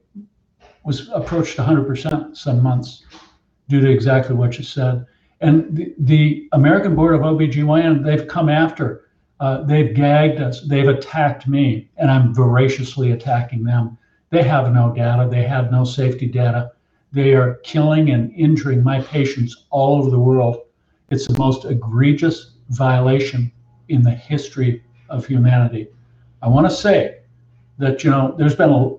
was 0.84 1.08
approached 1.12 1.56
100% 1.58 2.36
some 2.36 2.62
months 2.62 3.04
due 3.68 3.80
to 3.80 3.90
exactly 3.90 4.36
what 4.36 4.56
you 4.58 4.64
said. 4.64 5.04
And 5.40 5.76
the, 5.76 5.92
the 5.98 6.48
American 6.52 6.94
Board 6.94 7.16
of 7.16 7.22
OBGYN, 7.22 8.04
they've 8.04 8.28
come 8.28 8.48
after, 8.48 9.05
uh, 9.40 9.62
they've 9.64 9.94
gagged 9.94 10.40
us, 10.40 10.62
they've 10.62 10.88
attacked 10.88 11.46
me, 11.46 11.88
and 11.98 12.10
I'm 12.10 12.34
voraciously 12.34 13.12
attacking 13.12 13.64
them. 13.64 13.98
They 14.30 14.42
have 14.42 14.72
no 14.72 14.92
data. 14.94 15.28
They 15.30 15.42
have 15.42 15.70
no 15.70 15.84
safety 15.84 16.26
data. 16.26 16.72
They 17.12 17.34
are 17.34 17.54
killing 17.56 18.10
and 18.10 18.32
injuring 18.32 18.82
my 18.82 19.00
patients 19.00 19.64
all 19.70 19.98
over 19.98 20.10
the 20.10 20.18
world. 20.18 20.62
It's 21.10 21.26
the 21.26 21.38
most 21.38 21.64
egregious 21.64 22.52
violation 22.70 23.52
in 23.88 24.02
the 24.02 24.10
history 24.10 24.82
of 25.08 25.26
humanity. 25.26 25.88
I 26.42 26.48
want 26.48 26.68
to 26.68 26.74
say 26.74 27.20
that 27.78 28.02
you 28.02 28.10
know 28.10 28.34
there's 28.36 28.56
been 28.56 28.70
a 28.70 28.90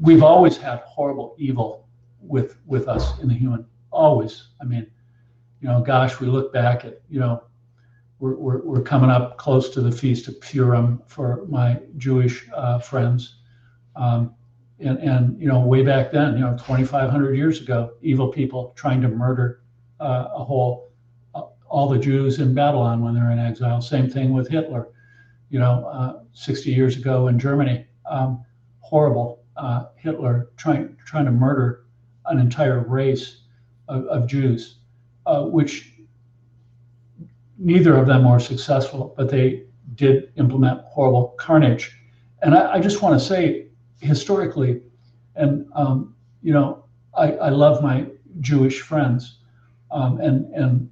we've 0.00 0.22
always 0.22 0.56
had 0.56 0.80
horrible 0.80 1.34
evil 1.38 1.86
with 2.20 2.56
with 2.66 2.88
us 2.88 3.18
in 3.20 3.28
the 3.28 3.34
human 3.34 3.64
always. 3.90 4.48
I 4.60 4.64
mean, 4.64 4.86
you 5.60 5.68
know, 5.68 5.80
gosh, 5.80 6.20
we 6.20 6.26
look 6.26 6.52
back 6.52 6.84
at 6.84 7.00
you 7.08 7.20
know 7.20 7.42
we're, 8.20 8.34
we're, 8.34 8.62
we're 8.62 8.82
coming 8.82 9.10
up 9.10 9.36
close 9.38 9.70
to 9.70 9.80
the 9.80 9.92
feast 9.92 10.28
of 10.28 10.40
Purim 10.40 11.02
for 11.06 11.44
my 11.48 11.80
Jewish 11.96 12.46
uh, 12.54 12.78
friends. 12.78 13.36
Um, 13.96 14.34
and, 14.80 14.98
and, 14.98 15.40
you 15.40 15.48
know, 15.48 15.60
way 15.60 15.82
back 15.82 16.12
then, 16.12 16.34
you 16.34 16.40
know, 16.40 16.52
2,500 16.52 17.34
years 17.34 17.60
ago, 17.60 17.94
evil 18.00 18.28
people 18.28 18.72
trying 18.76 19.00
to 19.02 19.08
murder 19.08 19.62
uh, 20.00 20.28
a 20.34 20.44
whole, 20.44 20.92
uh, 21.34 21.42
all 21.68 21.88
the 21.88 21.98
Jews 21.98 22.38
in 22.38 22.54
Babylon 22.54 23.02
when 23.02 23.14
they're 23.14 23.30
in 23.30 23.38
exile. 23.38 23.80
Same 23.80 24.08
thing 24.08 24.32
with 24.32 24.48
Hitler, 24.48 24.88
you 25.50 25.58
know, 25.58 25.86
uh, 25.86 26.20
60 26.32 26.70
years 26.70 26.96
ago 26.96 27.28
in 27.28 27.38
Germany. 27.38 27.86
Um, 28.08 28.44
horrible 28.80 29.42
uh, 29.56 29.86
Hitler 29.96 30.50
trying, 30.56 30.96
trying 31.04 31.24
to 31.24 31.32
murder 31.32 31.84
an 32.26 32.38
entire 32.38 32.80
race 32.80 33.40
of, 33.88 34.04
of 34.06 34.28
Jews, 34.28 34.76
uh, 35.26 35.44
which 35.44 35.92
neither 37.58 37.96
of 37.96 38.06
them 38.06 38.28
were 38.28 38.40
successful, 38.40 39.14
but 39.16 39.28
they 39.28 39.64
did 39.94 40.32
implement 40.36 40.80
horrible 40.82 41.34
carnage. 41.38 41.96
And 42.42 42.54
I, 42.54 42.74
I 42.74 42.80
just 42.80 43.02
want 43.02 43.18
to 43.18 43.24
say, 43.24 43.66
historically, 44.00 44.82
and 45.34 45.66
um, 45.74 46.14
you 46.42 46.52
know, 46.52 46.84
I, 47.16 47.32
I, 47.32 47.48
love 47.48 47.82
my 47.82 48.06
Jewish 48.40 48.80
friends, 48.80 49.38
um, 49.90 50.20
and 50.20 50.52
and 50.54 50.90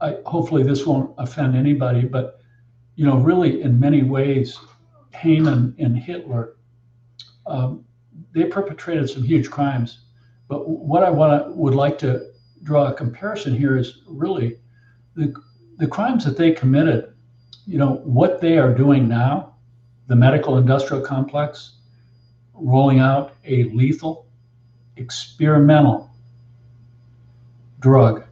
I, 0.00 0.16
hopefully 0.24 0.62
this 0.62 0.86
won't 0.86 1.14
offend 1.18 1.54
anybody, 1.54 2.02
but 2.02 2.40
you 2.94 3.04
know, 3.04 3.16
really, 3.18 3.62
in 3.62 3.78
many 3.78 4.02
ways, 4.02 4.58
Haman 5.14 5.74
and 5.78 5.96
Hitler, 5.96 6.56
um, 7.46 7.84
they 8.34 8.44
perpetrated 8.44 9.08
some 9.10 9.22
huge 9.22 9.50
crimes. 9.50 10.00
But 10.48 10.68
what 10.68 11.02
I 11.02 11.10
want 11.10 11.54
would 11.56 11.74
like 11.74 11.98
to 11.98 12.30
draw 12.62 12.86
a 12.86 12.94
comparison 12.94 13.54
here 13.54 13.76
is 13.76 14.02
really 14.06 14.58
the 15.14 15.34
the 15.78 15.86
crimes 15.86 16.24
that 16.24 16.36
they 16.36 16.52
committed, 16.52 17.12
you 17.66 17.78
know, 17.78 17.96
what 18.04 18.40
they 18.40 18.58
are 18.58 18.72
doing 18.72 19.08
now, 19.08 19.54
the 20.06 20.16
medical 20.16 20.56
industrial 20.58 21.02
complex, 21.02 21.72
rolling 22.54 23.00
out 23.00 23.34
a 23.44 23.64
lethal, 23.64 24.26
experimental 24.96 26.10
drug 27.80 28.24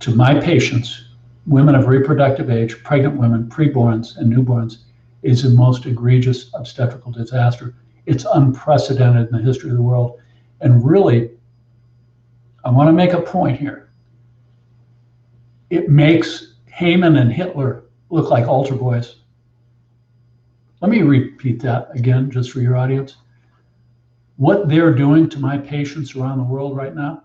to 0.00 0.14
my 0.14 0.38
patients, 0.38 1.04
women 1.46 1.74
of 1.74 1.86
reproductive 1.86 2.50
age, 2.50 2.82
pregnant 2.84 3.16
women, 3.16 3.48
preborns, 3.48 4.16
and 4.16 4.32
newborns, 4.32 4.78
is 5.22 5.42
the 5.42 5.50
most 5.50 5.86
egregious 5.86 6.50
obstetrical 6.54 7.10
disaster. 7.10 7.74
It's 8.06 8.24
unprecedented 8.32 9.28
in 9.28 9.36
the 9.36 9.42
history 9.42 9.70
of 9.70 9.76
the 9.76 9.82
world. 9.82 10.20
And 10.60 10.84
really, 10.88 11.30
I 12.64 12.70
want 12.70 12.88
to 12.88 12.92
make 12.92 13.12
a 13.12 13.20
point 13.20 13.58
here 13.58 13.87
it 15.70 15.88
makes 15.88 16.54
Haman 16.66 17.16
and 17.16 17.32
Hitler 17.32 17.84
look 18.10 18.30
like 18.30 18.46
altar 18.46 18.74
boys. 18.74 19.16
Let 20.80 20.90
me 20.90 21.02
repeat 21.02 21.60
that 21.62 21.88
again, 21.94 22.30
just 22.30 22.52
for 22.52 22.60
your 22.60 22.76
audience. 22.76 23.16
What 24.36 24.68
they're 24.68 24.94
doing 24.94 25.28
to 25.30 25.40
my 25.40 25.58
patients 25.58 26.14
around 26.14 26.38
the 26.38 26.44
world 26.44 26.76
right 26.76 26.94
now, 26.94 27.24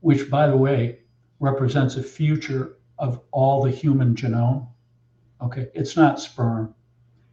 which, 0.00 0.28
by 0.30 0.46
the 0.46 0.56
way, 0.56 0.98
represents 1.38 1.96
a 1.96 2.02
future 2.02 2.76
of 2.98 3.22
all 3.30 3.62
the 3.62 3.70
human 3.70 4.14
genome. 4.14 4.68
Okay, 5.40 5.68
it's 5.74 5.96
not 5.96 6.20
sperm. 6.20 6.74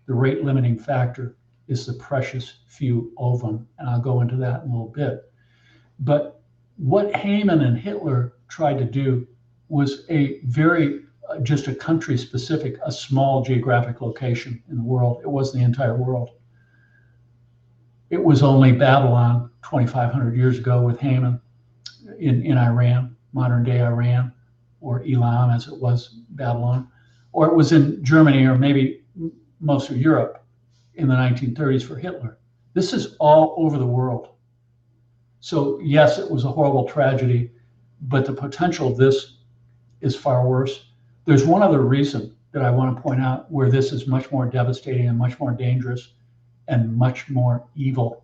The 0.06 0.14
rate 0.14 0.46
limiting 0.46 0.80
factor 0.80 1.36
is 1.68 1.86
the 1.86 1.94
precious 1.94 2.60
few 2.68 3.12
ovum, 3.18 3.68
and 3.78 3.90
I'll 3.90 4.00
go 4.00 4.22
into 4.22 4.38
that 4.38 4.64
in 4.64 4.70
a 4.70 4.72
little 4.72 4.88
bit. 4.88 5.30
But 6.00 6.42
what 6.78 7.14
Haman 7.14 7.62
and 7.62 7.78
Hitler 7.78 8.36
tried 8.48 8.78
to 8.78 8.86
do 8.86 9.28
was 9.70 10.06
a 10.10 10.40
very 10.46 11.02
uh, 11.30 11.40
just 11.40 11.68
a 11.68 11.76
country 11.76 12.18
specific, 12.18 12.78
a 12.86 12.92
small 12.92 13.44
geographic 13.44 14.02
location 14.02 14.64
in 14.70 14.78
the 14.78 14.84
world. 14.84 15.22
It 15.24 15.30
was 15.30 15.52
the 15.52 15.60
entire 15.60 15.96
world. 15.96 16.32
It 18.10 18.24
was 18.24 18.42
only 18.42 18.72
Babylon 18.72 19.50
2,500 19.64 20.36
years 20.36 20.58
ago 20.58 20.82
with 20.82 21.00
Haman 21.00 21.42
in, 22.20 22.46
in 22.46 22.58
Iran, 22.58 23.16
modern 23.34 23.64
day 23.64 23.82
Iran, 23.82 24.32
or 24.80 25.04
Elam 25.04 25.50
as 25.50 25.68
it 25.68 25.78
was 25.78 26.22
Babylon, 26.30 26.88
or 27.34 27.48
it 27.48 27.56
was 27.56 27.74
in 27.74 28.04
Germany 28.04 28.46
or 28.46 28.58
maybe 28.58 29.04
most 29.60 29.90
of 29.90 29.98
Europe 29.98 30.46
in 30.96 31.08
the 31.08 31.14
1930s 31.14 31.84
for 31.84 31.98
Hitler. 31.98 32.38
This 32.74 32.94
is 32.94 33.16
all 33.20 33.56
over 33.58 33.78
the 33.78 33.86
world. 33.86 34.30
So, 35.40 35.80
yes, 35.84 36.18
it 36.18 36.30
was 36.30 36.46
a 36.46 36.52
horrible 36.52 36.88
tragedy, 36.88 37.52
but 38.02 38.26
the 38.26 38.34
potential 38.34 38.88
of 38.88 38.98
this 38.98 39.37
is 40.02 40.16
far 40.16 40.48
worse. 40.48 40.86
There's 41.26 41.46
one 41.46 41.64
other 41.64 41.82
reason 41.82 42.36
that 42.52 42.64
I 42.64 42.72
want 42.72 42.96
to 42.96 43.02
point 43.02 43.22
out 43.22 43.52
where 43.52 43.70
this 43.70 43.92
is 43.92 44.08
much 44.08 44.32
more 44.32 44.46
devastating 44.46 45.08
and 45.08 45.18
much 45.18 45.40
more 45.40 45.52
dangerous 45.52 46.14
and 46.68 46.96
much 46.96 47.30
more 47.30 47.68
evil. 47.76 48.24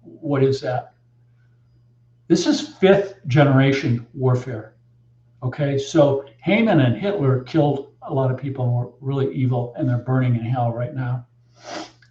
What 0.00 0.42
is 0.42 0.60
that? 0.60 0.94
This 2.28 2.46
is 2.46 2.60
fifth 2.76 3.16
generation 3.26 4.06
warfare. 4.14 4.74
Okay, 5.42 5.76
so 5.76 6.24
Haman 6.40 6.80
and 6.80 6.96
Hitler 6.96 7.42
killed 7.42 7.92
a 8.02 8.12
lot 8.12 8.30
of 8.30 8.38
people 8.38 8.64
and 8.64 8.74
were 8.74 8.92
really 9.00 9.34
evil, 9.34 9.74
and 9.76 9.88
they're 9.88 9.98
burning 9.98 10.36
in 10.36 10.44
hell 10.44 10.72
right 10.72 10.94
now, 10.94 11.26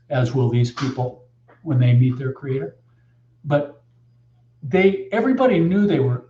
as 0.10 0.34
will 0.34 0.50
these 0.50 0.72
people 0.72 1.26
when 1.64 1.80
they 1.80 1.94
meet 1.94 2.18
their 2.18 2.34
creator. 2.34 2.78
But 3.46 3.82
they 4.64 5.08
everybody 5.12 5.60
knew 5.60 5.88
they 5.88 6.00
were 6.00 6.30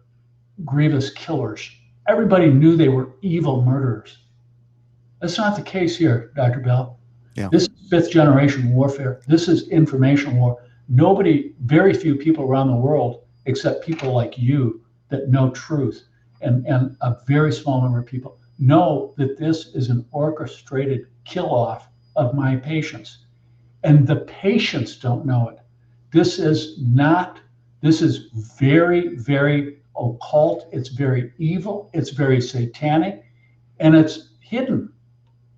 grievous 0.64 1.10
killers 1.10 1.70
everybody 2.08 2.50
knew 2.50 2.76
they 2.76 2.90
were 2.90 3.14
evil 3.22 3.62
murderers. 3.62 4.18
That's 5.22 5.38
not 5.38 5.56
the 5.56 5.62
case 5.62 5.98
here, 5.98 6.32
Dr. 6.36 6.60
Bell. 6.60 7.00
Yeah. 7.36 7.50
This 7.52 7.64
is 7.64 7.90
fifth 7.90 8.12
generation 8.12 8.74
warfare. 8.74 9.22
This 9.28 9.48
is 9.48 9.70
information 9.70 10.38
war. 10.38 10.64
Nobody, 10.90 11.54
very 11.62 11.94
few 11.94 12.16
people 12.16 12.44
around 12.44 12.68
the 12.68 12.76
world, 12.76 13.24
except 13.46 13.86
people 13.86 14.14
like 14.14 14.38
you 14.38 14.82
that 15.10 15.30
know 15.30 15.52
truth, 15.52 16.06
and, 16.42 16.66
and 16.66 16.98
a 17.02 17.18
very 17.28 17.52
small 17.52 17.82
number 17.82 18.00
of 18.00 18.06
people, 18.06 18.38
know 18.60 19.14
that 19.18 19.38
this 19.38 19.68
is 19.68 19.90
an 19.90 20.06
orchestrated 20.12 21.08
kill 21.26 21.54
off 21.54 21.88
of 22.16 22.34
my 22.34 22.56
patients. 22.56 23.26
And 23.84 24.08
the 24.08 24.18
patients 24.18 24.98
don't 24.98 25.26
know 25.26 25.50
it. 25.50 25.60
This 26.12 26.40
is 26.40 26.80
not, 26.82 27.40
this 27.82 28.02
is 28.02 28.30
very, 28.58 29.16
very 29.16 29.81
occult, 29.98 30.68
it's 30.72 30.90
very 30.90 31.34
evil, 31.38 31.90
it's 31.94 32.10
very 32.12 32.42
satanic, 32.42 33.24
and 33.80 33.96
it's 33.96 34.30
hidden. 34.40 34.92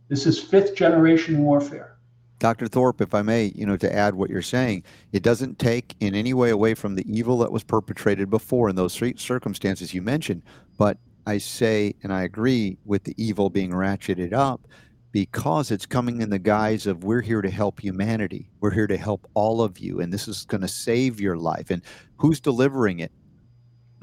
This 0.10 0.26
is 0.26 0.40
fifth 0.40 0.76
generation 0.76 1.44
warfare. 1.44 1.98
Dr. 2.40 2.68
Thorp, 2.68 3.00
if 3.00 3.14
I 3.14 3.22
may, 3.22 3.54
you 3.56 3.66
know, 3.66 3.78
to 3.78 3.96
add 3.96 4.16
what 4.16 4.30
you're 4.30 4.42
saying, 4.42 4.84
it 5.14 5.24
doesn't 5.24 5.60
take 5.60 5.96
in 6.02 6.14
any 6.14 6.34
way 6.34 6.50
away 6.50 6.74
from 6.74 6.96
the 6.96 7.06
evil 7.08 7.38
that 7.38 7.52
was 7.52 7.64
perpetrated 7.64 8.30
before 8.30 8.70
in 8.70 8.76
those 8.76 8.96
three 8.96 9.16
circumstances 9.18 9.94
you 9.94 10.02
mentioned. 10.02 10.42
But 10.78 10.98
I 11.26 11.38
say, 11.38 11.96
and 12.04 12.12
I 12.12 12.24
agree 12.24 12.78
with 12.84 13.06
the 13.06 13.16
evil 13.18 13.50
being 13.50 13.72
ratcheted 13.72 14.34
up 14.34 14.68
because 15.14 15.72
it's 15.72 15.86
coming 15.86 16.22
in 16.22 16.32
the 16.32 16.40
guise 16.40 16.86
of 16.86 17.04
we're 17.04 17.22
here 17.22 17.42
to 17.42 17.50
help 17.50 17.80
humanity. 17.80 18.50
We're 18.60 18.72
here 18.72 18.88
to 18.88 18.98
help 18.98 19.26
all 19.36 19.62
of 19.62 19.80
you, 19.80 20.02
and 20.02 20.12
this 20.12 20.28
is 20.28 20.44
going 20.44 20.62
to 20.62 20.68
save 20.68 21.22
your 21.22 21.38
life. 21.38 21.70
And 21.70 21.82
who's 22.18 22.42
delivering 22.42 23.00
it? 23.00 23.12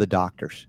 The 0.00 0.06
doctors. 0.06 0.66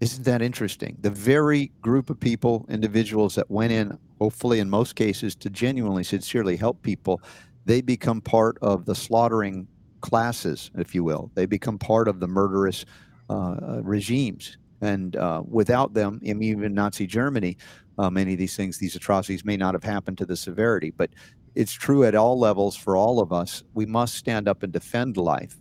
Isn't 0.00 0.24
that 0.24 0.42
interesting? 0.42 0.96
The 1.00 1.10
very 1.10 1.72
group 1.80 2.10
of 2.10 2.20
people, 2.20 2.66
individuals 2.68 3.34
that 3.34 3.50
went 3.50 3.72
in, 3.72 3.98
hopefully 4.20 4.60
in 4.60 4.68
most 4.68 4.96
cases, 4.96 5.34
to 5.36 5.50
genuinely, 5.50 6.04
sincerely 6.04 6.56
help 6.56 6.82
people, 6.82 7.22
they 7.64 7.80
become 7.80 8.20
part 8.20 8.58
of 8.60 8.84
the 8.84 8.94
slaughtering 8.94 9.66
classes, 10.02 10.70
if 10.76 10.94
you 10.94 11.02
will. 11.02 11.30
They 11.34 11.46
become 11.46 11.78
part 11.78 12.06
of 12.06 12.20
the 12.20 12.28
murderous 12.28 12.84
uh, 13.28 13.32
uh 13.32 13.80
regimes. 13.82 14.58
And 14.82 15.16
uh, 15.16 15.42
without 15.46 15.92
them, 15.94 16.20
even 16.22 16.74
Nazi 16.74 17.06
Germany, 17.06 17.56
uh, 17.98 18.10
many 18.10 18.32
of 18.32 18.38
these 18.38 18.56
things, 18.56 18.78
these 18.78 18.96
atrocities 18.96 19.44
may 19.44 19.56
not 19.56 19.74
have 19.74 19.84
happened 19.84 20.18
to 20.18 20.26
the 20.26 20.36
severity. 20.36 20.90
But 20.90 21.10
it's 21.54 21.72
true 21.72 22.04
at 22.04 22.14
all 22.14 22.38
levels 22.38 22.76
for 22.76 22.96
all 22.96 23.20
of 23.20 23.32
us. 23.32 23.62
We 23.74 23.86
must 23.86 24.14
stand 24.14 24.48
up 24.48 24.62
and 24.62 24.72
defend 24.72 25.16
life. 25.16 25.59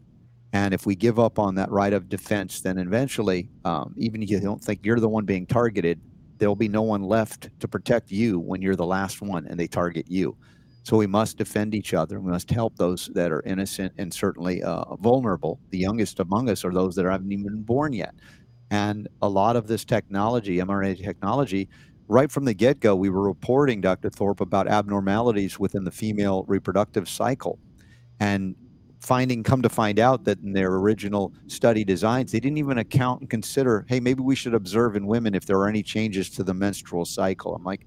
And 0.53 0.73
if 0.73 0.85
we 0.85 0.95
give 0.95 1.19
up 1.19 1.37
on 1.37 1.55
that 1.55 1.69
right 1.69 1.93
of 1.93 2.09
defense, 2.09 2.61
then 2.61 2.77
eventually, 2.77 3.49
um, 3.65 3.93
even 3.97 4.23
if 4.23 4.29
you 4.29 4.39
don't 4.39 4.63
think 4.63 4.79
you're 4.83 4.99
the 4.99 5.09
one 5.09 5.25
being 5.25 5.45
targeted, 5.45 6.01
there'll 6.39 6.55
be 6.55 6.67
no 6.67 6.81
one 6.81 7.03
left 7.03 7.49
to 7.59 7.67
protect 7.67 8.11
you 8.11 8.39
when 8.39 8.61
you're 8.61 8.75
the 8.75 8.85
last 8.85 9.21
one 9.21 9.45
and 9.45 9.59
they 9.59 9.67
target 9.67 10.05
you. 10.09 10.35
So 10.83 10.97
we 10.97 11.05
must 11.05 11.37
defend 11.37 11.75
each 11.75 11.93
other. 11.93 12.19
We 12.19 12.31
must 12.31 12.49
help 12.49 12.75
those 12.77 13.11
that 13.13 13.31
are 13.31 13.43
innocent 13.45 13.93
and 13.97 14.11
certainly 14.11 14.63
uh, 14.63 14.95
vulnerable. 14.95 15.59
The 15.69 15.77
youngest 15.77 16.19
among 16.19 16.49
us 16.49 16.65
are 16.65 16.71
those 16.71 16.95
that 16.95 17.05
haven't 17.05 17.31
even 17.31 17.43
been 17.43 17.61
born 17.61 17.93
yet. 17.93 18.15
And 18.71 19.07
a 19.21 19.29
lot 19.29 19.55
of 19.55 19.67
this 19.67 19.85
technology, 19.85 20.57
mRNA 20.57 21.03
technology, 21.03 21.69
right 22.07 22.31
from 22.31 22.45
the 22.45 22.53
get 22.53 22.79
go, 22.79 22.95
we 22.95 23.09
were 23.09 23.21
reporting, 23.21 23.81
Dr. 23.81 24.09
Thorp, 24.09 24.41
about 24.41 24.67
abnormalities 24.67 25.59
within 25.59 25.83
the 25.83 25.91
female 25.91 26.43
reproductive 26.47 27.07
cycle. 27.07 27.59
And 28.19 28.55
finding, 28.99 29.43
come 29.43 29.61
to 29.61 29.69
find 29.69 29.99
out 29.99 30.25
that 30.25 30.39
in 30.41 30.53
their 30.53 30.73
original 30.75 31.33
study 31.47 31.83
designs, 31.83 32.31
they 32.31 32.39
didn't 32.39 32.57
even 32.57 32.77
account 32.77 33.21
and 33.21 33.29
consider, 33.29 33.85
hey, 33.87 33.99
maybe 33.99 34.21
we 34.21 34.35
should 34.35 34.53
observe 34.53 34.95
in 34.95 35.07
women 35.07 35.33
if 35.33 35.45
there 35.45 35.57
are 35.57 35.69
any 35.69 35.81
changes 35.81 36.29
to 36.31 36.43
the 36.43 36.53
menstrual 36.53 37.05
cycle. 37.05 37.55
I'm 37.55 37.63
like, 37.63 37.85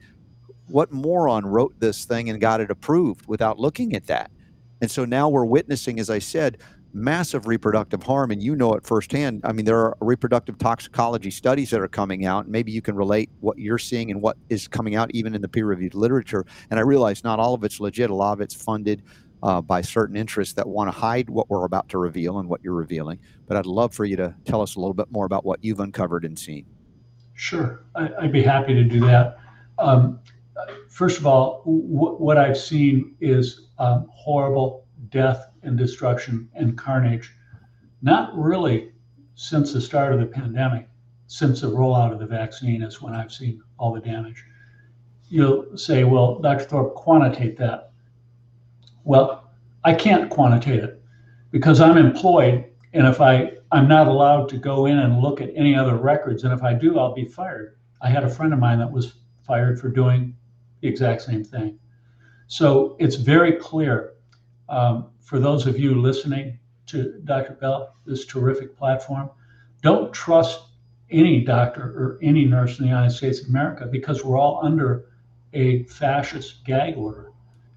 what 0.69 0.91
moron 0.91 1.45
wrote 1.45 1.79
this 1.79 2.05
thing 2.07 2.31
and 2.31 2.41
got 2.41 2.61
it 2.61 2.71
approved 2.71 3.27
without 3.27 3.59
looking 3.59 3.95
at 3.95 4.07
that? 4.07 4.31
And 4.81 4.91
so 4.91 5.05
now 5.05 5.29
we're 5.29 5.45
witnessing, 5.45 6.01
as 6.01 6.09
I 6.09 6.19
said, 6.19 6.59
massive 6.95 7.47
reproductive 7.47 8.03
harm, 8.03 8.31
and 8.31 8.43
you 8.43 8.55
know 8.55 8.75
it 8.75 8.85
firsthand. 8.85 9.41
I 9.45 9.53
mean, 9.53 9.65
there 9.65 9.79
are 9.79 9.97
reproductive 10.01 10.59
toxicology 10.59 11.31
studies 11.31 11.71
that 11.71 11.81
are 11.81 11.89
coming 11.89 12.27
out. 12.27 12.49
Maybe 12.49 12.73
you 12.73 12.83
can 12.83 12.95
relate 12.95 13.31
what 13.41 13.59
you're 13.59 13.79
seeing 13.79 14.11
and 14.11 14.21
what 14.21 14.37
is 14.49 14.69
coming 14.69 14.95
out, 14.95 15.11
even 15.13 15.35
in 15.35 15.41
the 15.41 15.49
peer-reviewed 15.49 15.95
literature. 15.95 16.45
And 16.71 16.79
I 16.79 16.83
realize 16.83 17.25
not 17.25 17.39
all 17.39 17.55
of 17.55 17.65
it's 17.65 17.81
legit. 17.81 18.11
A 18.11 18.15
lot 18.15 18.33
of 18.33 18.41
it's 18.41 18.55
funded 18.55 19.03
uh, 19.43 19.61
by 19.61 19.81
certain 19.81 20.17
interests 20.17 20.55
that 20.55 20.67
want 20.67 20.89
to 20.89 20.99
hide 20.99 21.29
what 21.29 21.51
we're 21.51 21.65
about 21.65 21.89
to 21.91 21.99
reveal 21.99 22.39
and 22.39 22.49
what 22.49 22.63
you're 22.63 22.75
revealing. 22.75 23.19
But 23.47 23.57
I'd 23.57 23.67
love 23.67 23.95
for 23.95 24.05
you 24.05 24.17
to 24.17 24.35
tell 24.45 24.63
us 24.63 24.77
a 24.77 24.81
little 24.81 24.95
bit 24.95 25.11
more 25.11 25.27
about 25.27 25.45
what 25.45 25.63
you've 25.63 25.81
uncovered 25.81 26.25
and 26.25 26.39
seen. 26.39 26.67
Sure, 27.35 27.85
I, 27.95 28.11
would 28.21 28.33
be 28.33 28.43
happy 28.43 28.75
to 28.75 28.85
do 28.85 29.01
that. 29.01 29.39
Um, 29.79 30.21
first 30.89 31.19
of 31.19 31.27
all, 31.27 31.63
w- 31.65 32.17
what 32.17 32.39
I've 32.39 32.59
seen 32.59 33.17
is 33.21 33.69
um, 33.79 34.07
horrible 34.13 34.87
death 35.09 35.49
and 35.63 35.77
destruction 35.77 36.49
and 36.55 36.77
carnage. 36.79 37.33
Not 38.03 38.37
really 38.37 38.93
since 39.35 39.73
the 39.73 39.81
start 39.81 40.13
of 40.13 40.21
the 40.21 40.27
pandemic, 40.27 40.89
since 41.27 41.63
the 41.63 41.69
rollout 41.69 42.13
of 42.13 42.19
the 42.19 42.27
vaccine 42.27 42.83
is 42.83 43.01
when 43.01 43.15
I've 43.15 43.33
seen 43.33 43.63
all 43.79 43.93
the 43.93 44.01
damage. 44.01 44.45
You'll 45.29 45.77
say, 45.79 46.05
well, 46.05 46.39
Dr. 46.41 46.65
Thorp, 46.65 46.95
quantitate 46.95 47.57
that. 47.59 47.92
Well, 49.05 49.51
I 49.85 49.95
can't 49.95 50.31
quantitate 50.31 50.83
it 50.83 51.03
because 51.51 51.81
I'm 51.81 51.99
employed, 51.99 52.65
and 52.93 53.07
if 53.07 53.21
I 53.21 53.53
I'm 53.73 53.89
not 53.89 54.07
allowed 54.07 54.49
to 54.51 54.59
go 54.59 54.87
in 54.87 54.99
and 54.99 55.21
look 55.21 55.41
at 55.41 55.51
any 55.55 55.75
other 55.75 55.97
records, 55.97 56.45
and 56.45 56.53
if 56.53 56.63
I 56.63 56.75
do, 56.75 56.99
I'll 56.99 57.15
be 57.15 57.25
fired. 57.25 57.77
I 58.03 58.11
had 58.11 58.23
a 58.23 58.29
friend 58.29 58.53
of 58.53 58.59
mine 58.59 58.79
that 58.81 58.91
was 58.91 59.15
fired 59.47 59.81
for 59.81 59.89
doing 59.89 60.37
the 60.81 60.89
exact 60.89 61.23
same 61.23 61.43
thing. 61.43 61.79
So 62.49 62.97
it's 62.99 63.17
very 63.17 63.53
clear 63.53 64.13
um, 64.69 65.11
for 65.21 65.39
those 65.39 65.67
of 65.67 65.79
you 65.79 66.01
listening 66.01 66.59
to 66.87 67.21
Dr. 67.25 67.55
Bell, 67.55 67.95
this 68.05 68.27
terrific 68.27 68.77
platform, 68.77 69.31
don't 69.81 70.13
trust 70.13 70.61
any 71.11 71.43
doctor 71.43 71.83
or 71.83 72.19
any 72.23 72.45
nurse 72.45 72.79
in 72.79 72.85
the 72.85 72.89
United 72.91 73.15
States 73.15 73.41
of 73.41 73.49
America 73.49 73.87
because 73.87 74.25
we're 74.25 74.39
all 74.39 74.61
under 74.63 75.07
a 75.55 75.85
fascist 75.85 76.65
gag 76.65 76.97
order. 76.97 77.32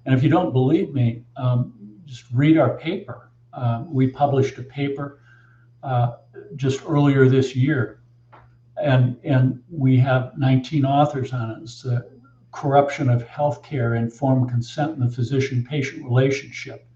And 0.06 0.14
if 0.14 0.22
you 0.22 0.30
don't 0.30 0.52
believe 0.52 0.94
me, 0.94 1.24
um, 1.36 1.74
just 2.06 2.24
read 2.32 2.56
our 2.56 2.78
paper. 2.78 3.30
Uh, 3.52 3.84
we 3.88 4.06
published 4.06 4.56
a 4.58 4.62
paper 4.62 5.18
uh, 5.82 6.12
just 6.54 6.80
earlier 6.86 7.28
this 7.28 7.56
year, 7.56 8.00
and 8.80 9.18
and 9.24 9.62
we 9.68 9.96
have 9.98 10.38
19 10.38 10.84
authors 10.84 11.32
on 11.32 11.50
it. 11.50 11.58
It's 11.62 11.82
the 11.82 12.08
corruption 12.52 13.10
of 13.10 13.26
healthcare, 13.26 13.98
informed 13.98 14.48
consent, 14.48 14.92
and 14.92 15.02
the 15.02 15.14
physician-patient 15.14 16.04
relationship. 16.04 16.86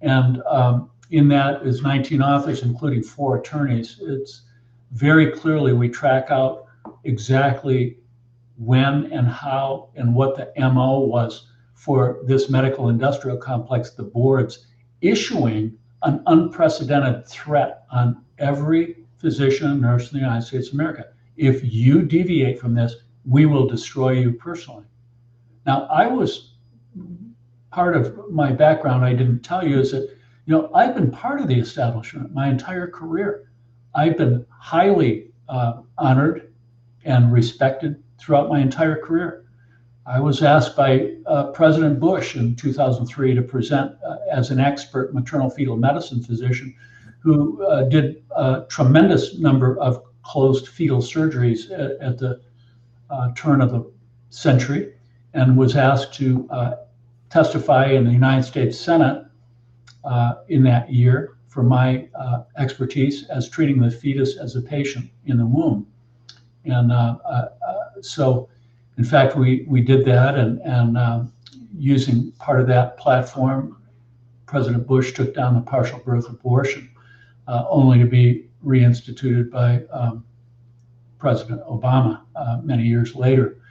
And 0.00 0.42
um, 0.42 0.90
in 1.10 1.28
that 1.28 1.64
is 1.64 1.82
19 1.82 2.20
authors, 2.20 2.62
including 2.62 3.02
four 3.02 3.38
attorneys. 3.38 3.98
It's 4.00 4.42
very 4.92 5.30
clearly 5.30 5.72
we 5.72 5.88
track 5.88 6.30
out 6.30 6.66
exactly 7.04 7.98
when 8.56 9.12
and 9.12 9.28
how 9.28 9.90
and 9.94 10.14
what 10.14 10.36
the 10.36 10.52
MO 10.58 10.98
was 11.00 11.49
for 11.80 12.20
this 12.24 12.50
medical 12.50 12.90
industrial 12.90 13.38
complex, 13.38 13.92
the 13.92 14.02
boards 14.02 14.66
issuing 15.00 15.74
an 16.02 16.22
unprecedented 16.26 17.26
threat 17.26 17.84
on 17.90 18.22
every 18.38 19.06
physician 19.16 19.70
and 19.70 19.80
nurse 19.80 20.12
in 20.12 20.18
the 20.18 20.22
United 20.22 20.46
States 20.46 20.68
of 20.68 20.74
America. 20.74 21.06
If 21.38 21.64
you 21.64 22.02
deviate 22.02 22.60
from 22.60 22.74
this, 22.74 22.96
we 23.24 23.46
will 23.46 23.66
destroy 23.66 24.10
you 24.10 24.30
personally. 24.32 24.84
Now, 25.64 25.86
I 25.86 26.06
was 26.06 26.52
part 27.70 27.96
of 27.96 28.30
my 28.30 28.52
background, 28.52 29.02
I 29.02 29.14
didn't 29.14 29.40
tell 29.40 29.66
you, 29.66 29.80
is 29.80 29.92
that, 29.92 30.02
you 30.44 30.52
know, 30.54 30.70
I've 30.74 30.94
been 30.94 31.10
part 31.10 31.40
of 31.40 31.48
the 31.48 31.58
establishment 31.58 32.34
my 32.34 32.50
entire 32.50 32.88
career. 32.88 33.50
I've 33.94 34.18
been 34.18 34.44
highly 34.50 35.30
uh, 35.48 35.80
honored 35.96 36.52
and 37.06 37.32
respected 37.32 38.02
throughout 38.18 38.50
my 38.50 38.60
entire 38.60 39.00
career. 39.00 39.46
I 40.06 40.18
was 40.18 40.42
asked 40.42 40.76
by 40.76 41.14
uh, 41.26 41.52
President 41.52 42.00
Bush 42.00 42.34
in 42.34 42.56
2003 42.56 43.34
to 43.34 43.42
present 43.42 43.92
uh, 44.04 44.16
as 44.30 44.50
an 44.50 44.58
expert 44.58 45.14
maternal 45.14 45.50
fetal 45.50 45.76
medicine 45.76 46.22
physician 46.22 46.74
who 47.20 47.62
uh, 47.64 47.82
did 47.82 48.22
a 48.34 48.64
tremendous 48.68 49.38
number 49.38 49.78
of 49.78 50.02
closed 50.22 50.68
fetal 50.68 51.00
surgeries 51.00 51.70
at, 51.70 52.00
at 52.00 52.18
the 52.18 52.40
uh, 53.10 53.30
turn 53.34 53.60
of 53.60 53.72
the 53.72 53.90
century 54.30 54.94
and 55.34 55.56
was 55.56 55.76
asked 55.76 56.14
to 56.14 56.48
uh, 56.50 56.76
testify 57.28 57.86
in 57.86 58.04
the 58.04 58.10
United 58.12 58.44
States 58.44 58.78
Senate 58.78 59.24
uh, 60.04 60.34
in 60.48 60.62
that 60.62 60.90
year 60.90 61.36
for 61.48 61.62
my 61.62 62.08
expertise 62.56 63.28
as 63.28 63.48
treating 63.48 63.80
the 63.80 63.90
fetus 63.90 64.36
as 64.38 64.54
a 64.56 64.62
patient 64.62 65.10
in 65.26 65.36
the 65.36 65.44
womb. 65.44 65.86
And 66.64 66.92
so, 68.00 68.48
in 69.00 69.06
fact, 69.06 69.34
we, 69.34 69.64
we 69.66 69.80
did 69.80 70.04
that, 70.04 70.34
and, 70.34 70.60
and 70.60 70.98
um, 70.98 71.32
using 71.74 72.32
part 72.32 72.60
of 72.60 72.66
that 72.66 72.98
platform, 72.98 73.82
President 74.44 74.86
Bush 74.86 75.14
took 75.14 75.34
down 75.34 75.54
the 75.54 75.62
partial 75.62 76.00
birth 76.00 76.28
abortion, 76.28 76.90
only 77.48 77.98
to 77.98 78.04
be 78.04 78.50
reinstituted 78.62 79.50
by 79.50 79.80
um, 79.90 80.22
President 81.18 81.62
Obama 81.64 82.20
many 82.62 82.82
years 82.82 83.14
later. 83.14 83.62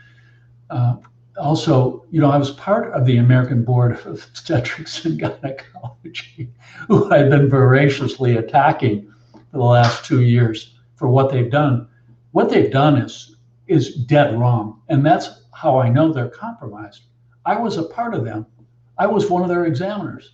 Uh, 0.72 0.96
also, 1.39 2.04
you 2.10 2.20
know, 2.20 2.32
I 2.32 2.38
was 2.38 2.50
part 2.50 2.92
of 2.94 3.06
the 3.06 3.18
American 3.18 3.63
Board 3.63 3.92
of 3.92 4.08
Obstetrics 4.08 5.06
and 5.06 5.20
Gynecology, 5.20 6.50
who 6.88 7.13
I've 7.13 7.30
been 7.30 7.52
voraciously 7.52 8.38
attacking 8.38 9.13
for 9.32 9.58
the 9.60 9.63
last 9.63 10.06
two 10.06 10.22
years 10.22 10.74
for 10.96 11.08
what 11.08 11.32
they've 11.32 11.52
done. 11.52 11.88
What 12.32 12.50
they've 12.50 12.72
done 12.72 12.98
is 12.98 13.36
is 13.70 13.94
dead 13.96 14.38
wrong, 14.38 14.82
and 14.90 15.06
that's 15.06 15.44
how 15.54 15.80
I 15.80 15.90
know 15.90 16.12
they're 16.12 16.28
compromised. 16.28 17.04
I 17.46 17.56
was 17.58 17.78
a 17.78 17.84
part 17.84 18.16
of 18.16 18.26
them. 18.26 18.46
I 18.98 19.06
was 19.06 19.30
one 19.30 19.44
of 19.44 19.48
their 19.48 19.66
examiners. 19.66 20.34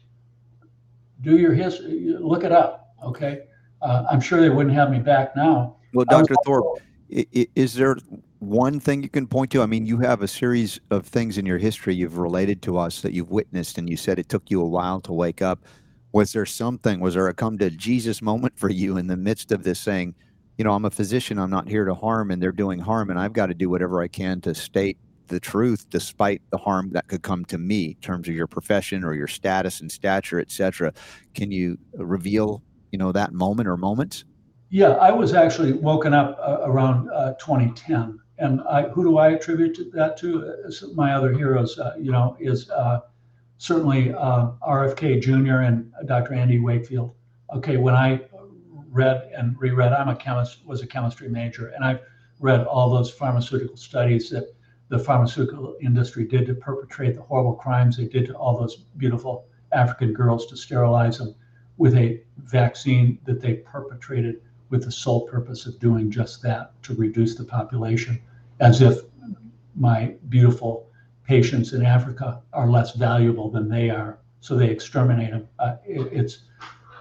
Do 1.21 1.38
your 1.38 1.54
history, 1.54 2.15
look 2.17 2.43
it 2.43 2.52
up. 2.52 2.93
Okay, 3.04 3.41
uh, 3.82 4.06
I'm 4.10 4.21
sure 4.21 4.39
they 4.39 4.50
wouldn't 4.50 4.74
have 4.74 4.89
me 4.89 5.00
back 5.00 5.36
now. 5.36 5.76
Well, 5.93 6.06
Dr. 6.10 6.36
Thorp, 6.45 6.80
is 7.10 7.74
there 7.74 7.98
one 8.39 8.80
thing 8.80 9.04
you 9.04 9.10
can 9.10 9.28
point 9.28 9.52
to? 9.52 9.62
I 9.62 9.65
mean, 9.65 9.86
you 9.86 9.98
have 10.00 10.21
a 10.21 10.28
series 10.28 10.80
of 10.89 11.06
things 11.06 11.38
in 11.38 11.45
your 11.45 11.58
history 11.58 11.93
you've 11.93 12.17
related 12.17 12.62
to 12.63 12.78
us 12.78 13.02
that 13.02 13.12
you've 13.13 13.32
witnessed, 13.32 13.78
and 13.78 13.89
you 13.89 13.98
said 13.98 14.17
it 14.17 14.30
took 14.30 14.50
you 14.50 14.62
a 14.62 14.67
while 14.67 15.02
to 15.02 15.13
wake 15.13 15.41
up. 15.41 15.65
Was 16.13 16.32
there 16.32 16.45
something, 16.45 17.02
was 17.02 17.15
there 17.15 17.28
a 17.28 17.34
come 17.34 17.58
to 17.58 17.69
Jesus 17.69 18.21
moment 18.21 18.58
for 18.58 18.69
you 18.69 18.95
in 18.95 19.08
the 19.08 19.17
midst 19.17 19.52
of 19.52 19.63
this 19.63 19.80
saying, 19.80 20.15
you 20.57 20.63
know, 20.63 20.71
I'm 20.71 20.85
a 20.85 20.91
physician, 20.91 21.37
I'm 21.37 21.49
not 21.49 21.67
here 21.67 21.85
to 21.85 21.93
harm, 21.93 22.31
and 22.31 22.41
they're 22.41 22.51
doing 22.51 22.79
harm, 22.79 23.09
and 23.09 23.19
I've 23.19 23.33
got 23.33 23.47
to 23.47 23.53
do 23.53 23.69
whatever 23.69 24.01
I 24.01 24.07
can 24.07 24.41
to 24.41 24.55
state 24.55 24.97
the 25.27 25.39
truth 25.39 25.89
despite 25.89 26.41
the 26.51 26.57
harm 26.57 26.91
that 26.91 27.07
could 27.07 27.23
come 27.23 27.45
to 27.45 27.57
me 27.57 27.85
in 27.87 27.95
terms 27.95 28.27
of 28.27 28.35
your 28.35 28.47
profession 28.47 29.03
or 29.03 29.13
your 29.13 29.27
status 29.27 29.81
and 29.81 29.91
stature, 29.91 30.39
et 30.39 30.51
cetera. 30.51 30.93
Can 31.33 31.51
you 31.51 31.77
reveal, 31.93 32.61
you 32.91 32.99
know, 32.99 33.11
that 33.11 33.33
moment 33.33 33.67
or 33.67 33.75
moments? 33.75 34.23
Yeah, 34.69 34.89
I 34.91 35.12
was 35.12 35.33
actually 35.33 35.73
woken 35.73 36.13
up 36.13 36.37
uh, 36.39 36.60
around 36.63 37.10
uh, 37.12 37.33
2010 37.33 38.19
and 38.37 38.62
I, 38.69 38.83
who 38.89 39.03
do 39.03 39.17
I 39.17 39.29
attribute 39.31 39.77
that 39.93 40.17
to? 40.17 40.53
My 40.93 41.13
other 41.13 41.33
heroes, 41.33 41.79
uh, 41.79 41.93
you 41.99 42.12
know, 42.12 42.35
is 42.39 42.69
uh, 42.69 43.01
certainly 43.58 44.13
uh, 44.13 44.51
RFK 44.67 45.21
Jr. 45.21 45.62
and 45.62 45.91
Dr. 46.06 46.33
Andy 46.33 46.60
Wakefield. 46.60 47.15
Okay, 47.56 47.77
when 47.77 47.95
I 47.95 48.21
read 48.96 49.29
and 49.37 49.60
reread, 49.60 49.91
I'm 49.91 50.08
a 50.08 50.15
chemist, 50.15 50.65
was 50.65 50.81
a 50.81 50.87
chemistry 50.87 51.27
major, 51.27 51.67
and 51.67 51.83
I've 51.83 52.00
read 52.39 52.65
all 52.65 52.89
those 52.89 53.12
pharmaceutical 53.12 53.75
studies 53.75 54.29
that 54.29 54.56
the 54.87 54.98
pharmaceutical 54.98 55.75
industry 55.81 56.25
did 56.25 56.46
to 56.48 56.54
perpetrate 56.54 57.15
the 57.15 57.21
horrible 57.21 57.56
crimes 57.56 57.98
they 57.98 58.06
did 58.06 58.25
to 58.27 58.35
all 58.35 58.58
those 58.58 58.77
beautiful 58.98 59.48
African 59.73 60.13
girls 60.13 60.48
to 60.48 60.56
sterilize 60.56 61.17
them 61.17 61.35
with 61.77 61.96
a 61.96 62.21
vaccine 62.37 63.19
that 63.25 63.41
they 63.41 63.56
perpetrated 63.56 64.41
with 64.69 64.85
the 64.85 64.91
sole 64.91 65.27
purpose 65.27 65.65
of 65.65 65.77
doing 65.79 66.10
just 66.10 66.41
that 66.41 66.81
to 66.83 66.96
reduce 66.96 67.35
the 67.35 67.43
population, 67.43 68.21
as 68.62 68.81
if 68.81 69.00
my 69.75 70.15
beautiful 70.29 70.89
patients 71.27 71.73
in 71.73 71.85
Africa 71.85 72.41
are 72.54 72.69
less 72.69 72.93
valuable 72.93 73.50
than 73.52 73.67
they 73.67 73.89
are, 73.89 74.19
so 74.39 74.56
they 74.56 74.69
exterminate 74.69 75.31
them. 75.31 75.48
Uh, 75.60 75.75
it, 75.85 76.02
it's 76.13 76.43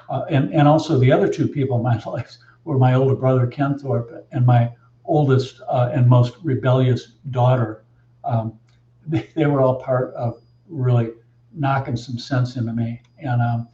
uh, 0.08 0.24
and 0.30 0.52
and 0.52 0.68
also 0.68 0.98
the 0.98 1.12
other 1.12 1.28
two 1.28 1.48
people 1.48 1.76
in 1.76 1.82
my 1.82 2.00
life 2.06 2.36
were 2.64 2.78
my 2.78 2.94
older 2.94 3.14
brother 3.14 3.46
Ken 3.46 3.78
Thorp 3.78 4.26
and 4.32 4.44
my 4.44 4.72
oldest 5.04 5.60
uh, 5.68 5.90
and 5.92 6.08
most 6.08 6.34
rebellious 6.42 7.12
daughter. 7.30 7.84
Um, 8.24 8.58
they, 9.06 9.28
they, 9.34 9.44
were 9.44 9.60
all 9.60 9.76
part 9.76 10.14
of 10.14 10.40
really 10.66 11.10
knocking 11.54 11.96
some 11.96 12.18
sense 12.18 12.56
into 12.56 12.72
me. 12.72 13.02
And 13.18 13.42
um, 13.42 13.68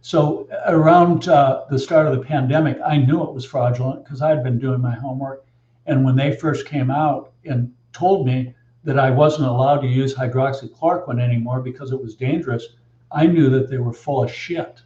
so 0.00 0.48
around 0.66 1.26
uh, 1.26 1.64
the 1.68 1.78
start 1.78 2.06
of 2.06 2.16
the 2.16 2.22
pandemic, 2.22 2.78
I 2.84 2.96
knew 2.96 3.24
it 3.24 3.34
was 3.34 3.44
fraudulent 3.44 4.04
because 4.04 4.22
I 4.22 4.28
had 4.28 4.44
been 4.44 4.60
doing 4.60 4.80
my 4.80 4.94
homework. 4.94 5.44
And 5.86 6.04
when 6.04 6.14
they 6.14 6.36
first 6.36 6.66
came 6.66 6.90
out 6.90 7.32
and 7.44 7.72
told 7.92 8.26
me 8.26 8.54
that 8.84 8.98
I 8.98 9.10
wasn't 9.10 9.48
allowed 9.48 9.80
to 9.80 9.88
use 9.88 10.14
hydroxychloroquine 10.14 11.20
anymore 11.20 11.60
because 11.60 11.90
it 11.90 12.00
was 12.00 12.14
dangerous, 12.14 12.64
I 13.10 13.26
knew 13.26 13.50
that 13.50 13.68
they 13.68 13.78
were 13.78 13.92
full 13.92 14.22
of 14.22 14.30
shit 14.30 14.82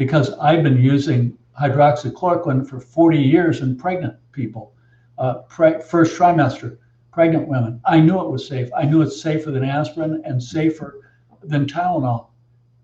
because 0.00 0.32
I've 0.40 0.62
been 0.62 0.80
using 0.80 1.36
hydroxychloroquine 1.60 2.66
for 2.66 2.80
40 2.80 3.18
years 3.18 3.60
in 3.60 3.76
pregnant 3.76 4.16
people, 4.32 4.72
uh, 5.18 5.40
pre- 5.40 5.78
first 5.78 6.18
trimester, 6.18 6.78
pregnant 7.12 7.46
women. 7.46 7.82
I 7.84 8.00
knew 8.00 8.18
it 8.18 8.30
was 8.30 8.48
safe. 8.48 8.70
I 8.74 8.84
knew 8.84 9.02
it's 9.02 9.20
safer 9.20 9.50
than 9.50 9.62
aspirin 9.62 10.22
and 10.24 10.42
safer 10.42 11.02
than 11.42 11.66
Tylenol. 11.66 12.28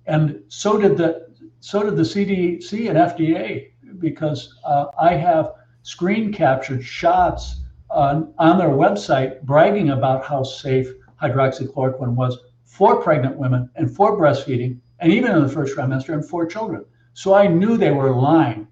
And 0.04 0.42
so 0.48 0.76
did 0.76 0.98
the 0.98 1.28
so 1.60 1.82
did 1.82 1.96
the 1.96 2.02
CDC 2.02 2.90
and 2.90 2.98
FDA 2.98 3.70
because 3.98 4.54
uh, 4.66 4.88
I 5.00 5.14
have 5.14 5.54
screen 5.84 6.34
captured 6.34 6.84
shots 6.84 7.62
on, 7.88 8.34
on 8.38 8.58
their 8.58 8.68
website 8.68 9.40
bragging 9.40 9.88
about 9.88 10.22
how 10.22 10.42
safe 10.42 10.92
hydroxychloroquine 11.22 12.14
was 12.14 12.36
for 12.66 13.00
pregnant 13.00 13.38
women 13.38 13.70
and 13.74 13.90
for 13.90 14.18
breastfeeding, 14.20 14.80
and 15.00 15.10
even 15.10 15.34
in 15.34 15.40
the 15.40 15.48
first 15.48 15.74
trimester 15.74 16.12
and 16.12 16.22
for 16.22 16.44
children. 16.44 16.84
So 17.16 17.32
I 17.32 17.46
knew 17.46 17.78
they 17.78 17.92
were 17.92 18.10
lying. 18.10 18.68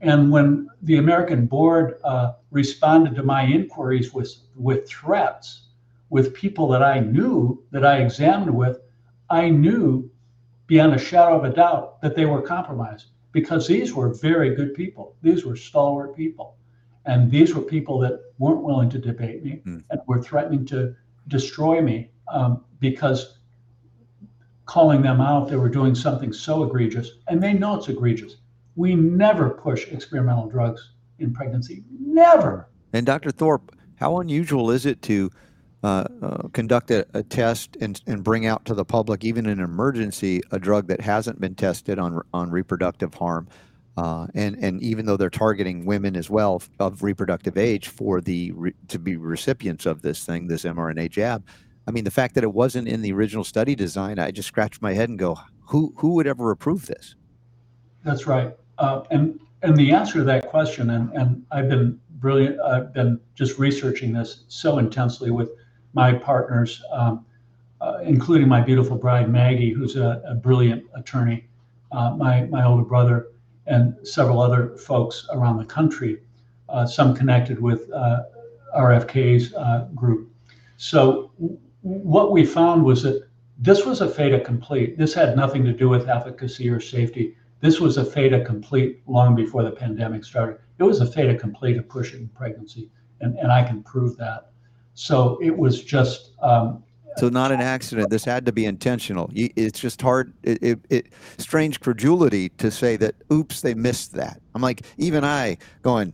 And 0.00 0.30
when 0.30 0.68
the 0.82 0.98
American 0.98 1.46
board 1.46 1.98
uh, 2.04 2.34
responded 2.52 3.16
to 3.16 3.24
my 3.24 3.42
inquiries 3.42 4.14
with, 4.14 4.32
with 4.54 4.88
threats, 4.88 5.62
with 6.08 6.32
people 6.32 6.68
that 6.68 6.80
I 6.80 7.00
knew, 7.00 7.60
that 7.72 7.84
I 7.84 7.98
examined 7.98 8.56
with, 8.56 8.78
I 9.30 9.50
knew 9.50 10.08
beyond 10.68 10.94
a 10.94 10.98
shadow 10.98 11.38
of 11.38 11.44
a 11.44 11.52
doubt 11.52 12.00
that 12.00 12.14
they 12.14 12.24
were 12.24 12.40
compromised 12.40 13.06
because 13.32 13.66
these 13.66 13.92
were 13.92 14.14
very 14.14 14.54
good 14.54 14.74
people. 14.74 15.16
These 15.20 15.44
were 15.44 15.56
stalwart 15.56 16.14
people. 16.14 16.56
And 17.04 17.28
these 17.28 17.52
were 17.52 17.62
people 17.62 17.98
that 17.98 18.20
weren't 18.38 18.62
willing 18.62 18.90
to 18.90 19.00
debate 19.00 19.42
me 19.42 19.60
mm. 19.66 19.82
and 19.90 20.00
were 20.06 20.22
threatening 20.22 20.64
to 20.66 20.94
destroy 21.26 21.82
me 21.82 22.10
um, 22.32 22.64
because 22.78 23.37
calling 24.68 25.00
them 25.00 25.20
out, 25.20 25.48
they 25.48 25.56
were 25.56 25.70
doing 25.70 25.94
something 25.94 26.30
so 26.30 26.62
egregious, 26.62 27.12
and 27.26 27.42
they 27.42 27.54
know 27.54 27.76
it's 27.76 27.88
egregious. 27.88 28.36
We 28.76 28.94
never 28.94 29.50
push 29.50 29.88
experimental 29.88 30.46
drugs 30.48 30.92
in 31.18 31.32
pregnancy. 31.32 31.82
Never. 31.90 32.68
And 32.92 33.06
Dr. 33.06 33.30
Thorp, 33.30 33.74
how 33.96 34.20
unusual 34.20 34.70
is 34.70 34.84
it 34.84 35.00
to 35.02 35.30
uh, 35.82 36.04
uh, 36.22 36.48
conduct 36.48 36.90
a, 36.90 37.06
a, 37.14 37.22
test 37.22 37.76
and, 37.80 38.00
and 38.06 38.22
bring 38.22 38.46
out 38.46 38.66
to 38.66 38.74
the 38.74 38.84
public, 38.84 39.24
even 39.24 39.46
in 39.46 39.58
an 39.58 39.64
emergency, 39.64 40.42
a 40.52 40.58
drug 40.58 40.86
that 40.88 41.00
hasn't 41.00 41.40
been 41.40 41.54
tested 41.54 41.98
on 41.98 42.20
on 42.34 42.50
reproductive 42.50 43.14
harm? 43.14 43.48
Uh, 43.96 44.26
and 44.34 44.56
and 44.62 44.82
even 44.82 45.06
though 45.06 45.16
they're 45.16 45.30
targeting 45.30 45.86
women 45.86 46.14
as 46.14 46.28
well 46.28 46.62
of 46.78 47.02
reproductive 47.02 47.56
age 47.56 47.88
for 47.88 48.20
the 48.20 48.52
re, 48.52 48.72
to 48.88 48.98
be 48.98 49.16
recipients 49.16 49.86
of 49.86 50.02
this 50.02 50.24
thing, 50.24 50.46
this 50.46 50.64
mRNA 50.64 51.10
jab, 51.10 51.44
I 51.88 51.90
mean, 51.90 52.04
the 52.04 52.10
fact 52.10 52.34
that 52.34 52.44
it 52.44 52.52
wasn't 52.52 52.86
in 52.86 53.00
the 53.00 53.14
original 53.14 53.44
study 53.44 53.74
design, 53.74 54.18
I 54.18 54.30
just 54.30 54.46
scratch 54.46 54.82
my 54.82 54.92
head 54.92 55.08
and 55.08 55.18
go, 55.18 55.38
who 55.68 55.94
who 55.96 56.10
would 56.16 56.26
ever 56.26 56.50
approve 56.50 56.84
this? 56.84 57.14
That's 58.04 58.26
right. 58.26 58.54
Uh, 58.76 59.04
and 59.10 59.40
and 59.62 59.74
the 59.74 59.92
answer 59.92 60.18
to 60.18 60.24
that 60.24 60.50
question, 60.50 60.90
and 60.90 61.10
and 61.14 61.46
I've 61.50 61.70
been 61.70 61.98
brilliant. 62.20 62.60
I've 62.60 62.92
been 62.92 63.18
just 63.34 63.58
researching 63.58 64.12
this 64.12 64.44
so 64.48 64.76
intensely 64.76 65.30
with 65.30 65.48
my 65.94 66.12
partners, 66.12 66.82
um, 66.92 67.24
uh, 67.80 68.00
including 68.02 68.48
my 68.48 68.60
beautiful 68.60 68.98
bride 68.98 69.30
Maggie, 69.30 69.72
who's 69.72 69.96
a, 69.96 70.22
a 70.26 70.34
brilliant 70.34 70.84
attorney, 70.94 71.48
uh, 71.92 72.10
my 72.10 72.42
my 72.44 72.66
older 72.66 72.84
brother, 72.84 73.28
and 73.66 73.96
several 74.06 74.42
other 74.42 74.76
folks 74.76 75.26
around 75.32 75.56
the 75.56 75.64
country, 75.64 76.18
uh, 76.68 76.84
some 76.84 77.14
connected 77.14 77.58
with 77.58 77.90
uh, 77.92 78.24
RFK's 78.76 79.54
uh, 79.54 79.88
group. 79.94 80.30
So 80.76 81.32
what 81.88 82.32
we 82.32 82.44
found 82.44 82.84
was 82.84 83.02
that 83.02 83.26
this 83.58 83.84
was 83.84 84.00
a 84.00 84.08
fait 84.08 84.44
complete. 84.44 84.98
This 84.98 85.14
had 85.14 85.36
nothing 85.36 85.64
to 85.64 85.72
do 85.72 85.88
with 85.88 86.08
efficacy 86.08 86.68
or 86.68 86.80
safety. 86.80 87.36
This 87.60 87.80
was 87.80 87.96
a 87.96 88.04
fait 88.04 88.44
complete 88.44 89.02
long 89.06 89.34
before 89.34 89.62
the 89.62 89.70
pandemic 89.70 90.24
started. 90.24 90.58
It 90.78 90.84
was 90.84 91.00
a 91.00 91.06
fait 91.06 91.34
complete 91.40 91.76
of 91.76 91.88
pushing 91.88 92.28
pregnancy, 92.28 92.90
and, 93.20 93.36
and 93.38 93.50
I 93.50 93.64
can 93.64 93.82
prove 93.82 94.16
that. 94.18 94.50
So 94.94 95.38
it 95.42 95.56
was 95.56 95.82
just. 95.82 96.32
Um, 96.42 96.84
so 97.16 97.28
not 97.28 97.50
an 97.50 97.60
accident. 97.60 98.10
This 98.10 98.24
had 98.24 98.46
to 98.46 98.52
be 98.52 98.66
intentional. 98.66 99.30
It's 99.34 99.80
just 99.80 100.00
hard. 100.00 100.34
It, 100.44 100.62
it, 100.62 100.78
it 100.88 101.06
strange 101.38 101.80
credulity 101.80 102.50
to 102.50 102.70
say 102.70 102.96
that. 102.98 103.14
Oops, 103.32 103.60
they 103.60 103.74
missed 103.74 104.12
that. 104.12 104.40
I'm 104.54 104.62
like, 104.62 104.82
even 104.98 105.24
I 105.24 105.56
going, 105.82 106.12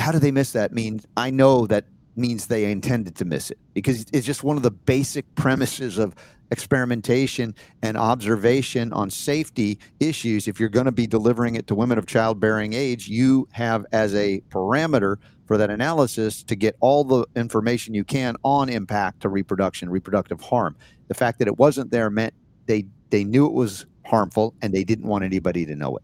how 0.00 0.10
did 0.10 0.22
they 0.22 0.32
miss 0.32 0.52
that? 0.52 0.72
Means 0.72 1.06
I 1.16 1.30
know 1.30 1.66
that 1.68 1.84
means 2.16 2.46
they 2.46 2.70
intended 2.70 3.16
to 3.16 3.24
miss 3.24 3.50
it 3.50 3.58
because 3.74 4.06
it's 4.12 4.26
just 4.26 4.42
one 4.42 4.56
of 4.56 4.62
the 4.62 4.70
basic 4.70 5.32
premises 5.34 5.98
of 5.98 6.14
experimentation 6.50 7.54
and 7.82 7.96
observation 7.96 8.92
on 8.92 9.08
safety 9.10 9.78
issues. 10.00 10.48
If 10.48 10.58
you're 10.58 10.68
going 10.68 10.86
to 10.86 10.92
be 10.92 11.06
delivering 11.06 11.54
it 11.54 11.66
to 11.68 11.74
women 11.74 11.98
of 11.98 12.06
childbearing 12.06 12.72
age, 12.72 13.08
you 13.08 13.48
have 13.52 13.86
as 13.92 14.14
a 14.14 14.40
parameter 14.50 15.16
for 15.46 15.56
that 15.58 15.70
analysis 15.70 16.42
to 16.44 16.56
get 16.56 16.76
all 16.80 17.04
the 17.04 17.26
information 17.36 17.94
you 17.94 18.04
can 18.04 18.36
on 18.44 18.68
impact 18.68 19.20
to 19.20 19.28
reproduction, 19.28 19.90
reproductive 19.90 20.40
harm. 20.40 20.76
The 21.08 21.14
fact 21.14 21.38
that 21.38 21.48
it 21.48 21.58
wasn't 21.58 21.90
there 21.90 22.10
meant 22.10 22.34
they 22.66 22.86
they 23.10 23.24
knew 23.24 23.46
it 23.46 23.52
was 23.52 23.86
harmful 24.06 24.54
and 24.62 24.72
they 24.72 24.84
didn't 24.84 25.06
want 25.06 25.24
anybody 25.24 25.66
to 25.66 25.74
know 25.74 25.96
it. 25.96 26.02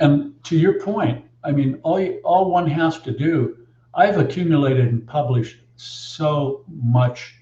And 0.00 0.34
to 0.44 0.56
your 0.56 0.80
point, 0.80 1.24
I 1.44 1.52
mean, 1.52 1.78
all 1.82 2.04
all 2.24 2.50
one 2.50 2.66
has 2.68 2.98
to 3.02 3.16
do 3.16 3.56
I've 3.94 4.18
accumulated 4.18 4.88
and 4.88 5.06
published 5.06 5.58
so 5.76 6.64
much 6.68 7.34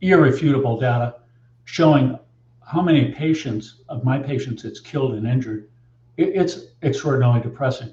irrefutable 0.00 0.78
data 0.78 1.16
showing 1.64 2.18
how 2.64 2.82
many 2.82 3.12
patients 3.12 3.82
of 3.88 4.04
my 4.04 4.18
patients 4.18 4.64
it's 4.64 4.80
killed 4.80 5.14
and 5.14 5.26
injured. 5.26 5.68
It, 6.16 6.28
it's 6.34 6.66
extraordinarily 6.82 7.40
depressing. 7.40 7.92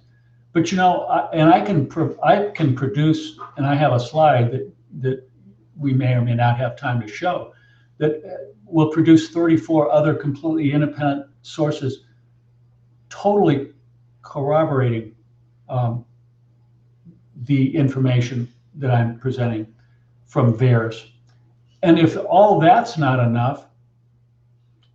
But 0.51 0.71
you 0.71 0.77
know, 0.77 1.03
I, 1.03 1.31
and 1.31 1.49
I 1.49 1.61
can 1.61 1.87
pro- 1.87 2.17
I 2.23 2.51
can 2.51 2.75
produce, 2.75 3.39
and 3.57 3.65
I 3.65 3.75
have 3.75 3.93
a 3.93 3.99
slide 3.99 4.51
that 4.51 4.71
that 4.99 5.27
we 5.75 5.93
may 5.93 6.13
or 6.13 6.21
may 6.21 6.35
not 6.35 6.57
have 6.57 6.77
time 6.77 7.01
to 7.01 7.07
show 7.07 7.53
that 7.97 8.53
will 8.65 8.89
produce 8.89 9.29
34 9.29 9.91
other 9.91 10.13
completely 10.13 10.71
independent 10.71 11.27
sources, 11.41 12.05
totally 13.09 13.71
corroborating 14.21 15.15
um, 15.69 16.05
the 17.45 17.75
information 17.75 18.51
that 18.75 18.91
I'm 18.91 19.19
presenting 19.19 19.73
from 20.25 20.57
VAERS. 20.57 21.09
And 21.83 21.99
if 21.99 22.17
all 22.17 22.59
that's 22.59 22.97
not 22.97 23.19
enough, 23.19 23.67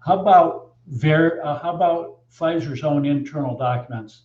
how 0.00 0.20
about 0.20 0.72
Ver, 0.86 1.40
uh, 1.44 1.58
how 1.58 1.74
about 1.74 2.20
Pfizer's 2.32 2.82
own 2.82 3.04
internal 3.04 3.56
documents, 3.56 4.22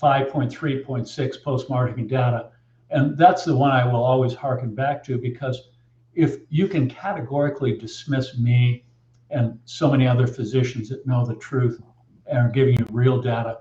5.3.6 0.00 1.42
post-marketing 1.42 2.06
data? 2.06 2.50
And 2.90 3.18
that's 3.18 3.44
the 3.44 3.54
one 3.54 3.70
I 3.70 3.84
will 3.84 4.02
always 4.02 4.34
harken 4.34 4.74
back 4.74 5.04
to 5.04 5.18
because 5.18 5.68
if 6.14 6.38
you 6.48 6.68
can 6.68 6.88
categorically 6.88 7.76
dismiss 7.76 8.38
me 8.38 8.84
and 9.30 9.58
so 9.66 9.90
many 9.90 10.06
other 10.06 10.26
physicians 10.26 10.88
that 10.88 11.06
know 11.06 11.26
the 11.26 11.34
truth 11.34 11.82
and 12.26 12.38
are 12.38 12.48
giving 12.48 12.78
you 12.78 12.86
real 12.90 13.20
data, 13.20 13.58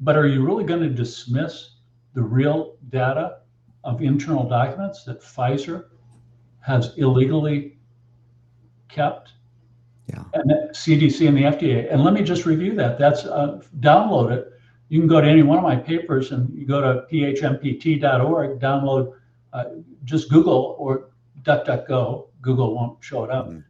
but 0.00 0.16
are 0.16 0.26
you 0.26 0.44
really 0.44 0.64
going 0.64 0.80
to 0.80 0.88
dismiss 0.88 1.73
the 2.14 2.22
real 2.22 2.76
data 2.88 3.38
of 3.82 4.02
internal 4.02 4.48
documents 4.48 5.04
that 5.04 5.20
Pfizer 5.20 5.86
has 6.60 6.96
illegally 6.96 7.76
kept. 8.88 9.32
Yeah. 10.08 10.24
And 10.34 10.50
the 10.50 10.68
CDC 10.72 11.28
and 11.28 11.36
the 11.36 11.42
FDA. 11.42 11.92
And 11.92 12.02
let 12.02 12.14
me 12.14 12.22
just 12.22 12.46
review 12.46 12.74
that. 12.76 12.98
That's 12.98 13.24
uh, 13.24 13.60
download 13.80 14.32
it. 14.32 14.52
You 14.88 15.00
can 15.00 15.08
go 15.08 15.20
to 15.20 15.26
any 15.26 15.42
one 15.42 15.58
of 15.58 15.64
my 15.64 15.76
papers 15.76 16.30
and 16.30 16.54
you 16.56 16.66
go 16.66 16.80
to 16.80 17.06
phmpt.org, 17.12 18.60
download, 18.60 19.12
uh, 19.52 19.64
just 20.04 20.30
Google 20.30 20.76
or 20.78 21.10
DuckDuckGo. 21.42 22.28
Google 22.42 22.74
won't 22.74 23.02
show 23.02 23.24
it 23.24 23.30
up. 23.30 23.48
Mm-hmm. 23.48 23.60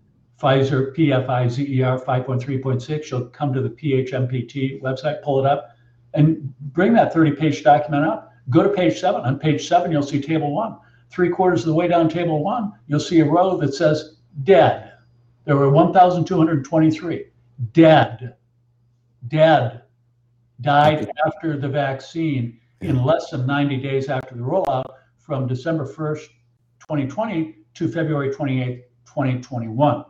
Pfizer, 0.41 0.93
P-F-I-Z-E-R 0.95 2.01
5.3.6. 2.01 3.11
You'll 3.11 3.27
come 3.27 3.53
to 3.53 3.63
the 3.63 3.71
PHMPT 3.71 4.83
website, 4.83 5.23
pull 5.23 5.39
it 5.39 5.47
up, 5.47 5.71
and 6.13 6.53
bring 6.73 6.93
that 6.95 7.15
30-page 7.15 7.63
document 7.63 8.05
up 8.05 8.34
Go 8.51 8.63
to 8.63 8.69
page 8.69 9.01
seven. 9.01 9.23
On 9.23 9.39
page 9.39 9.67
seven, 9.69 9.91
you'll 9.91 10.03
see 10.03 10.21
table 10.21 10.55
one 10.55 10.77
three 11.15 11.31
quarters 11.31 11.61
of 11.61 11.67
the 11.67 11.75
way 11.75 11.87
down 11.87 12.09
table 12.09 12.43
one, 12.43 12.73
you'll 12.89 12.99
see 12.99 13.21
a 13.21 13.25
row 13.25 13.57
that 13.57 13.73
says 13.73 14.17
dead. 14.43 14.93
There 15.45 15.57
were 15.57 15.71
1,223 15.71 17.27
dead, 17.73 18.35
dead, 19.29 19.83
died 20.61 21.09
after 21.25 21.57
the 21.57 21.69
vaccine 21.69 22.59
in 22.81 23.05
less 23.05 23.31
than 23.31 23.47
90 23.47 23.77
days 23.77 24.09
after 24.09 24.35
the 24.35 24.41
rollout 24.41 24.85
from 25.19 25.47
December 25.47 25.87
1st, 25.87 26.27
2020 26.81 27.59
to 27.75 27.89
February 27.89 28.31
28th, 28.35 28.83
2021. 29.07 30.05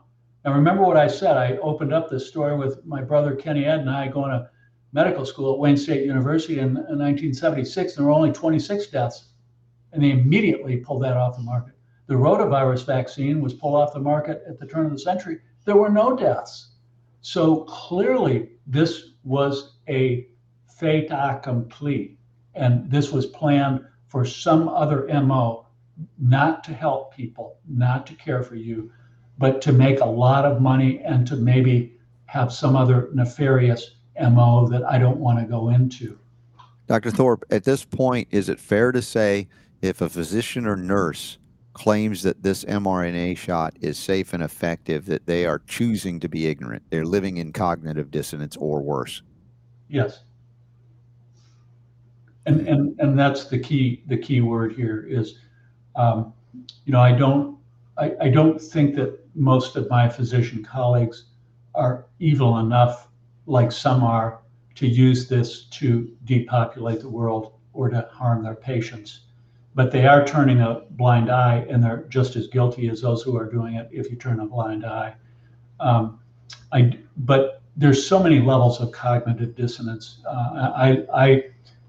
Now, 0.44 0.52
remember 0.52 0.82
what 0.82 0.96
I 0.96 1.06
said. 1.06 1.36
I 1.36 1.56
opened 1.58 1.92
up 1.92 2.08
this 2.08 2.28
story 2.28 2.56
with 2.56 2.84
my 2.86 3.02
brother 3.02 3.34
Kenny 3.34 3.66
Ed 3.66 3.80
and 3.80 3.90
I 3.90 4.08
going 4.08 4.30
to 4.30 4.48
medical 4.94 5.26
school 5.26 5.52
at 5.52 5.58
Wayne 5.58 5.76
State 5.76 6.06
University 6.06 6.60
in, 6.60 6.68
in 6.68 6.98
1976. 6.98 7.94
There 7.94 8.06
were 8.06 8.12
only 8.12 8.32
26 8.32 8.86
deaths, 8.86 9.24
and 9.92 10.02
they 10.02 10.12
immediately 10.12 10.76
pulled 10.76 11.02
that 11.02 11.16
off 11.16 11.36
the 11.36 11.42
market. 11.42 11.74
The 12.06 12.14
rotavirus 12.14 12.86
vaccine 12.86 13.40
was 13.40 13.54
pulled 13.54 13.74
off 13.74 13.92
the 13.92 13.98
market 13.98 14.44
at 14.48 14.60
the 14.60 14.66
turn 14.66 14.86
of 14.86 14.92
the 14.92 14.98
century. 14.98 15.40
There 15.64 15.76
were 15.76 15.90
no 15.90 16.16
deaths. 16.16 16.76
So 17.22 17.64
clearly, 17.64 18.50
this 18.68 19.10
was 19.24 19.78
a 19.88 20.28
fait 20.78 21.08
accompli, 21.10 22.16
and 22.54 22.88
this 22.88 23.10
was 23.10 23.26
planned 23.26 23.84
for 24.06 24.24
some 24.24 24.68
other 24.68 25.08
MO, 25.22 25.66
not 26.18 26.62
to 26.64 26.72
help 26.72 27.12
people, 27.16 27.58
not 27.68 28.06
to 28.06 28.14
care 28.14 28.44
for 28.44 28.54
you, 28.54 28.92
but 29.38 29.60
to 29.62 29.72
make 29.72 30.00
a 30.00 30.06
lot 30.06 30.44
of 30.44 30.60
money 30.60 31.00
and 31.00 31.26
to 31.26 31.34
maybe 31.34 31.96
have 32.26 32.52
some 32.52 32.76
other 32.76 33.08
nefarious 33.12 33.96
MO 34.20 34.68
that 34.68 34.84
I 34.84 34.98
don't 34.98 35.18
want 35.18 35.38
to 35.40 35.44
go 35.44 35.70
into. 35.70 36.18
Dr. 36.86 37.10
Thorp, 37.10 37.44
at 37.50 37.64
this 37.64 37.84
point, 37.84 38.28
is 38.30 38.48
it 38.48 38.60
fair 38.60 38.92
to 38.92 39.00
say 39.00 39.48
if 39.80 40.00
a 40.00 40.08
physician 40.08 40.66
or 40.66 40.76
nurse 40.76 41.38
claims 41.72 42.22
that 42.22 42.42
this 42.42 42.64
mRNA 42.64 43.36
shot 43.36 43.74
is 43.80 43.98
safe 43.98 44.32
and 44.32 44.42
effective, 44.42 45.06
that 45.06 45.26
they 45.26 45.46
are 45.46 45.60
choosing 45.66 46.20
to 46.20 46.28
be 46.28 46.46
ignorant? 46.46 46.82
They're 46.90 47.06
living 47.06 47.38
in 47.38 47.52
cognitive 47.52 48.10
dissonance 48.10 48.56
or 48.56 48.80
worse. 48.80 49.22
Yes. 49.88 50.20
And, 52.46 52.68
and, 52.68 52.98
and 53.00 53.18
that's 53.18 53.46
the 53.46 53.58
key, 53.58 54.02
the 54.06 54.18
key 54.18 54.42
word 54.42 54.74
here 54.74 55.06
is, 55.08 55.38
um, 55.96 56.32
you 56.84 56.92
know, 56.92 57.00
I 57.00 57.12
don't, 57.12 57.56
I, 57.96 58.12
I 58.20 58.28
don't 58.28 58.60
think 58.60 58.94
that 58.96 59.18
most 59.34 59.76
of 59.76 59.88
my 59.88 60.08
physician 60.08 60.62
colleagues 60.62 61.24
are 61.74 62.06
evil 62.18 62.58
enough, 62.58 63.08
like 63.46 63.72
some 63.72 64.02
are, 64.02 64.40
to 64.76 64.86
use 64.86 65.28
this 65.28 65.64
to 65.66 66.10
depopulate 66.24 67.00
the 67.00 67.08
world 67.08 67.52
or 67.72 67.88
to 67.88 68.08
harm 68.12 68.42
their 68.42 68.54
patients. 68.54 69.20
But 69.74 69.90
they 69.90 70.06
are 70.06 70.24
turning 70.24 70.60
a 70.60 70.82
blind 70.90 71.30
eye, 71.30 71.66
and 71.68 71.82
they're 71.82 72.04
just 72.08 72.36
as 72.36 72.46
guilty 72.46 72.88
as 72.88 73.00
those 73.00 73.22
who 73.22 73.36
are 73.36 73.50
doing 73.50 73.74
it 73.74 73.88
if 73.92 74.10
you 74.10 74.16
turn 74.16 74.40
a 74.40 74.46
blind 74.46 74.84
eye. 74.84 75.14
Um, 75.80 76.20
I, 76.72 76.98
but 77.16 77.62
there's 77.76 78.06
so 78.06 78.22
many 78.22 78.40
levels 78.40 78.80
of 78.80 78.92
cognitive 78.92 79.56
dissonance. 79.56 80.20
Uh, 80.28 80.72
I, 80.76 81.04
I 81.12 81.44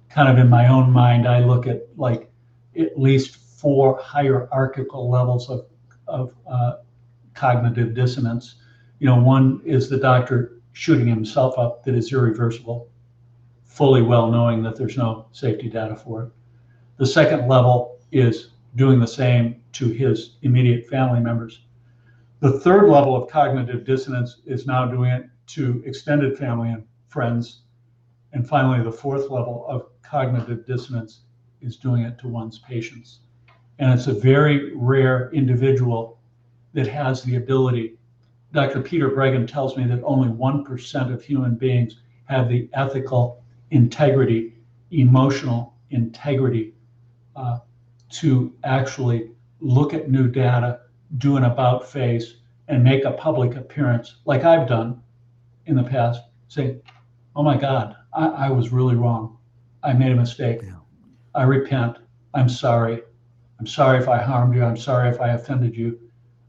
kind 0.09 0.29
of 0.29 0.37
in 0.37 0.49
my 0.49 0.67
own 0.67 0.91
mind, 0.91 1.27
I 1.27 1.39
look 1.39 1.67
at 1.67 1.83
like 1.95 2.31
at 2.77 2.99
least 2.99 3.35
four 3.35 3.99
hierarchical 4.01 5.09
levels 5.09 5.49
of, 5.49 5.67
of 6.07 6.33
uh, 6.49 6.77
cognitive 7.33 7.93
dissonance. 7.93 8.55
You 8.99 9.07
know, 9.07 9.19
one 9.19 9.61
is 9.63 9.89
the 9.89 9.97
doctor 9.97 10.54
shooting 10.75 11.07
himself 11.07 11.57
up 11.57 11.85
that 11.85 11.95
is 11.95 12.11
irreversible, 12.11 12.89
fully 13.63 14.01
well 14.01 14.29
knowing 14.29 14.61
that 14.61 14.75
there's 14.75 14.97
no 14.97 15.25
safety 15.31 15.69
data 15.69 15.95
for 15.95 16.23
it. 16.23 16.31
The 16.97 17.05
second 17.05 17.47
level 17.47 17.99
is 18.11 18.49
doing 18.75 18.99
the 18.99 19.07
same 19.07 19.61
to 19.71 19.87
his 19.87 20.35
immediate 20.41 20.85
family 20.87 21.21
members. 21.21 21.61
The 22.41 22.59
third 22.59 22.89
level 22.89 23.15
of 23.15 23.29
cognitive 23.29 23.85
dissonance 23.85 24.41
is 24.45 24.67
now 24.67 24.85
doing 24.85 25.11
it 25.11 25.29
to 25.47 25.81
extended 25.85 26.37
family 26.37 26.69
and 26.69 26.83
friends. 27.07 27.61
And 28.33 28.45
finally, 28.45 28.83
the 28.83 28.91
fourth 28.91 29.29
level 29.29 29.65
of 29.69 29.85
cognitive 30.03 30.65
dissonance 30.65 31.21
is 31.61 31.77
doing 31.77 32.03
it 32.03 32.19
to 32.19 32.27
one's 32.27 32.59
patients. 32.59 33.21
And 33.79 33.93
it's 33.93 34.07
a 34.07 34.13
very 34.13 34.75
rare 34.75 35.31
individual 35.31 36.19
that 36.73 36.87
has 36.87 37.23
the 37.23 37.37
ability. 37.37 37.97
Dr. 38.55 38.81
Peter 38.81 39.09
Breggin 39.09 39.45
tells 39.45 39.75
me 39.75 39.83
that 39.85 40.01
only 40.03 40.29
1% 40.29 41.13
of 41.13 41.21
human 41.21 41.55
beings 41.55 41.97
have 42.23 42.47
the 42.47 42.69
ethical 42.73 43.43
integrity, 43.71 44.53
emotional 44.91 45.75
integrity 45.89 46.73
uh, 47.35 47.59
to 48.11 48.53
actually 48.63 49.31
look 49.59 49.93
at 49.93 50.09
new 50.09 50.29
data, 50.29 50.79
do 51.17 51.35
an 51.35 51.43
about 51.43 51.91
face, 51.91 52.35
and 52.69 52.81
make 52.81 53.03
a 53.03 53.11
public 53.11 53.57
appearance 53.57 54.21
like 54.23 54.45
I've 54.45 54.69
done 54.69 55.01
in 55.65 55.75
the 55.75 55.83
past, 55.83 56.21
say, 56.47 56.77
oh 57.35 57.43
my 57.43 57.57
God, 57.57 57.97
I, 58.13 58.27
I 58.27 58.49
was 58.49 58.71
really 58.71 58.95
wrong. 58.95 59.37
I 59.83 59.91
made 59.91 60.13
a 60.13 60.15
mistake. 60.15 60.61
Yeah. 60.63 60.77
I 61.35 61.43
repent. 61.43 61.97
I'm 62.33 62.47
sorry. 62.47 63.01
I'm 63.59 63.67
sorry 63.67 63.99
if 63.99 64.07
I 64.07 64.21
harmed 64.21 64.55
you. 64.55 64.63
I'm 64.63 64.77
sorry 64.77 65.09
if 65.09 65.19
I 65.19 65.31
offended 65.31 65.75
you. 65.75 65.99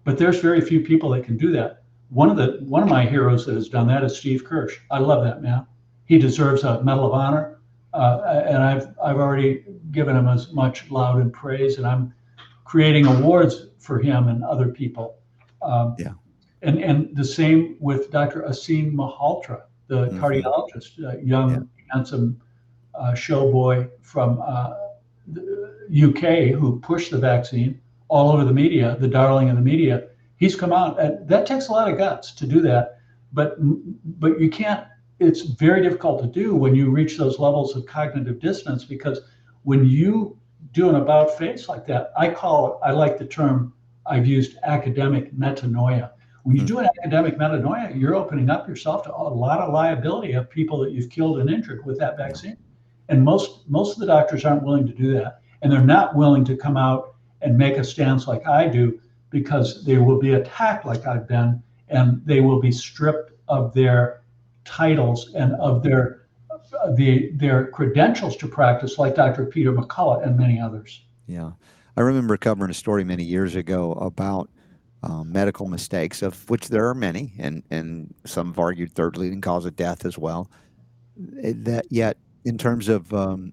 But 0.05 0.19
there's 0.19 0.39
very 0.39 0.61
few 0.61 0.83
people 0.83 1.11
that 1.11 1.25
can 1.25 1.37
do 1.37 1.51
that. 1.51 1.83
One 2.11 2.31
of 2.31 2.37
the 2.37 2.59
one 2.61 2.83
of 2.83 2.89
my 2.89 3.05
heroes 3.05 3.47
that 3.47 3.55
has 3.55 3.69
done 3.69 3.89
that 3.89 4.05
is 4.05 4.17
Steve 4.17 4.45
Kirsch. 4.45 4.79
I 4.91 4.99
love 4.99 5.25
that 5.25 5.43
man. 5.43 5.67
He 6.05 6.19
deserves 6.19 6.63
a 6.63 6.83
Medal 6.83 7.07
of 7.07 7.13
Honor, 7.13 7.59
uh, 7.93 8.43
and 8.47 8.59
I've 8.59 8.89
I've 9.03 9.17
already 9.17 9.65
given 9.91 10.17
him 10.17 10.29
as 10.29 10.53
much 10.53 10.89
laud 10.91 11.21
and 11.21 11.33
praise, 11.33 11.79
and 11.79 11.87
I'm 11.87 12.15
creating 12.65 13.07
awards 13.07 13.67
for 13.79 13.99
him 13.99 14.29
and 14.29 14.45
other 14.45 14.69
people. 14.69 15.19
Um, 15.63 15.97
yeah. 15.99 16.13
And 16.63 16.83
and 16.83 17.17
the 17.17 17.25
same 17.25 17.77
with 17.81 18.11
Dr. 18.11 18.43
Aseem 18.43 18.93
Malhotra, 18.93 19.63
the 19.89 20.07
mm-hmm. 20.07 20.25
cardiologist, 20.25 20.99
a 20.99 21.25
young 21.25 21.51
yeah. 21.51 21.61
handsome 21.93 22.41
uh, 22.95 23.13
showboy 23.13 23.89
from 24.03 24.41
uh, 24.41 24.75
UK 25.93 26.55
who 26.55 26.81
pushed 26.81 27.11
the 27.11 27.19
vaccine 27.19 27.81
all 28.09 28.31
over 28.31 28.45
the 28.45 28.53
media, 28.53 28.97
the 29.01 29.09
darling 29.09 29.51
of 29.51 29.57
the 29.57 29.63
media. 29.63 30.09
He's 30.37 30.55
come 30.55 30.73
out, 30.73 31.01
and 31.01 31.27
that 31.29 31.47
takes 31.47 31.69
a 31.69 31.73
lot 31.73 31.91
of 31.91 31.97
guts 31.97 32.33
to 32.33 32.47
do 32.47 32.61
that. 32.63 32.99
But 33.33 33.57
but 34.21 34.41
you 34.41 34.51
can't. 34.51 34.87
It's 35.19 35.43
very 35.43 35.83
difficult 35.83 36.21
to 36.23 36.29
do 36.29 36.55
when 36.55 36.75
you 36.75 36.91
reach 36.91 37.17
those 37.17 37.39
levels 37.39 37.75
of 37.75 37.87
cognitive 37.87 38.39
dissonance 38.39 38.85
because 38.85 39.21
when 39.63 39.87
you 39.87 40.39
do 40.73 40.91
an 40.91 40.97
about 40.97 41.39
face 41.39 41.69
like 41.69 41.87
that, 41.87 42.13
I 42.19 42.29
call 42.29 42.73
it. 42.73 42.79
I 42.87 42.93
like 42.93 43.19
the 43.19 43.25
term 43.25 43.73
I've 44.07 44.27
used 44.27 44.59
academic 44.63 45.35
metanoia. 45.35 46.11
When 46.43 46.55
you 46.55 46.63
hmm. 46.63 46.67
do 46.67 46.79
an 46.79 46.89
academic 46.99 47.39
metanoia, 47.39 47.99
you're 47.99 48.15
opening 48.15 48.51
up 48.51 48.69
yourself 48.69 49.05
to 49.05 49.15
a 49.15 49.17
lot 49.17 49.61
of 49.61 49.73
liability 49.73 50.33
of 50.33 50.51
people 50.51 50.79
that 50.81 50.93
you've 50.93 51.11
killed 51.11 51.39
and 51.39 51.49
injured 51.49 51.85
with 51.87 51.99
that 51.99 52.19
vaccine. 52.19 52.59
And 53.09 53.25
most 53.25 53.69
most 53.69 53.95
of 53.95 54.01
the 54.01 54.07
doctors 54.07 54.45
aren't 54.45 54.65
willing 54.65 54.87
to 54.87 54.93
do 54.93 55.15
that, 55.15 55.41
and 55.63 55.73
they're 55.73 55.81
not 55.81 56.15
willing 56.15 56.45
to 56.45 56.57
come 56.57 56.77
out 56.77 57.15
and 57.41 57.57
make 57.57 57.79
a 57.79 57.85
stance 57.85 58.27
like 58.27 58.47
I 58.47 58.69
do 58.69 59.01
because 59.31 59.85
they 59.85 59.99
will 59.99 60.19
be 60.19 60.35
attacked 60.35 60.87
like 60.87 61.07
I've 61.07 61.29
been, 61.29 61.63
and 61.89 62.25
they 62.25 62.41
will 62.41 62.61
be 62.61 62.73
stripped 62.73 63.33
of 63.49 63.75
their 63.75 64.23
titles 64.65 65.33
and 65.35 65.55
of 65.55 65.83
their 65.83 66.27
the 66.95 67.31
their 67.33 67.69
credentials 67.69 68.37
to 68.37 68.49
practice, 68.49 68.99
like 68.99 69.15
Dr. 69.15 69.47
Peter 69.47 69.73
McCullough 69.73 70.27
and 70.27 70.37
many 70.37 70.61
others. 70.61 71.03
Yeah, 71.27 71.53
I 71.97 72.01
remember 72.01 72.37
covering 72.37 72.71
a 72.71 72.75
story 72.75 73.05
many 73.05 73.25
years 73.25 73.55
ago 73.55 73.93
about 73.93 74.51
um, 75.03 75.33
medical 75.33 75.69
mistakes, 75.69 76.23
of 76.23 76.49
which 76.51 76.69
there 76.69 76.89
are 76.89 76.95
many, 76.95 77.33
and 77.39 77.63
and 77.71 78.15
some 78.25 78.49
have 78.49 78.59
argued 78.59 78.93
third 78.93 79.17
leading 79.17 79.41
cause 79.41 79.65
of 79.65 79.77
death 79.77 80.05
as 80.05 80.19
well. 80.19 80.51
Eh, 81.43 81.53
that 81.57 81.87
yet 81.91 82.17
in 82.45 82.59
terms 82.59 82.89
of 82.89 83.13
um, 83.13 83.53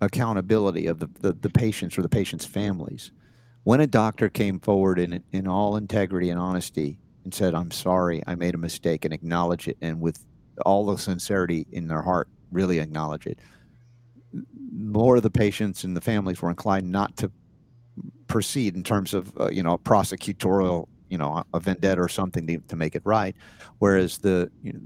accountability 0.00 0.86
of 0.86 0.98
the, 0.98 1.08
the, 1.20 1.32
the, 1.32 1.50
patients 1.50 1.96
or 1.98 2.02
the 2.02 2.08
patients' 2.08 2.44
families. 2.44 3.12
When 3.64 3.80
a 3.80 3.86
doctor 3.86 4.28
came 4.28 4.58
forward 4.58 4.98
in, 4.98 5.22
in 5.32 5.46
all 5.46 5.76
integrity 5.76 6.30
and 6.30 6.40
honesty 6.40 6.98
and 7.24 7.34
said, 7.34 7.54
I'm 7.54 7.70
sorry, 7.70 8.22
I 8.26 8.34
made 8.34 8.54
a 8.54 8.58
mistake, 8.58 9.04
and 9.04 9.12
acknowledge 9.12 9.68
it, 9.68 9.76
and 9.80 10.00
with 10.00 10.24
all 10.64 10.86
the 10.86 10.96
sincerity 10.96 11.66
in 11.70 11.88
their 11.88 12.02
heart, 12.02 12.28
really 12.50 12.78
acknowledge 12.78 13.26
it, 13.26 13.38
more 14.72 15.16
of 15.16 15.22
the 15.22 15.30
patients 15.30 15.84
and 15.84 15.96
the 15.96 16.00
families 16.00 16.40
were 16.40 16.50
inclined 16.50 16.90
not 16.90 17.16
to 17.18 17.30
proceed 18.28 18.74
in 18.74 18.82
terms 18.82 19.12
of, 19.12 19.32
uh, 19.38 19.50
you 19.50 19.62
know, 19.62 19.74
a 19.74 19.78
prosecutorial, 19.78 20.88
you 21.08 21.18
know, 21.18 21.44
a 21.52 21.60
vendetta 21.60 22.00
or 22.00 22.08
something 22.08 22.46
to, 22.46 22.58
to 22.68 22.76
make 22.76 22.94
it 22.94 23.02
right. 23.04 23.36
Whereas 23.78 24.18
the, 24.18 24.50
you 24.62 24.72
know, 24.72 24.80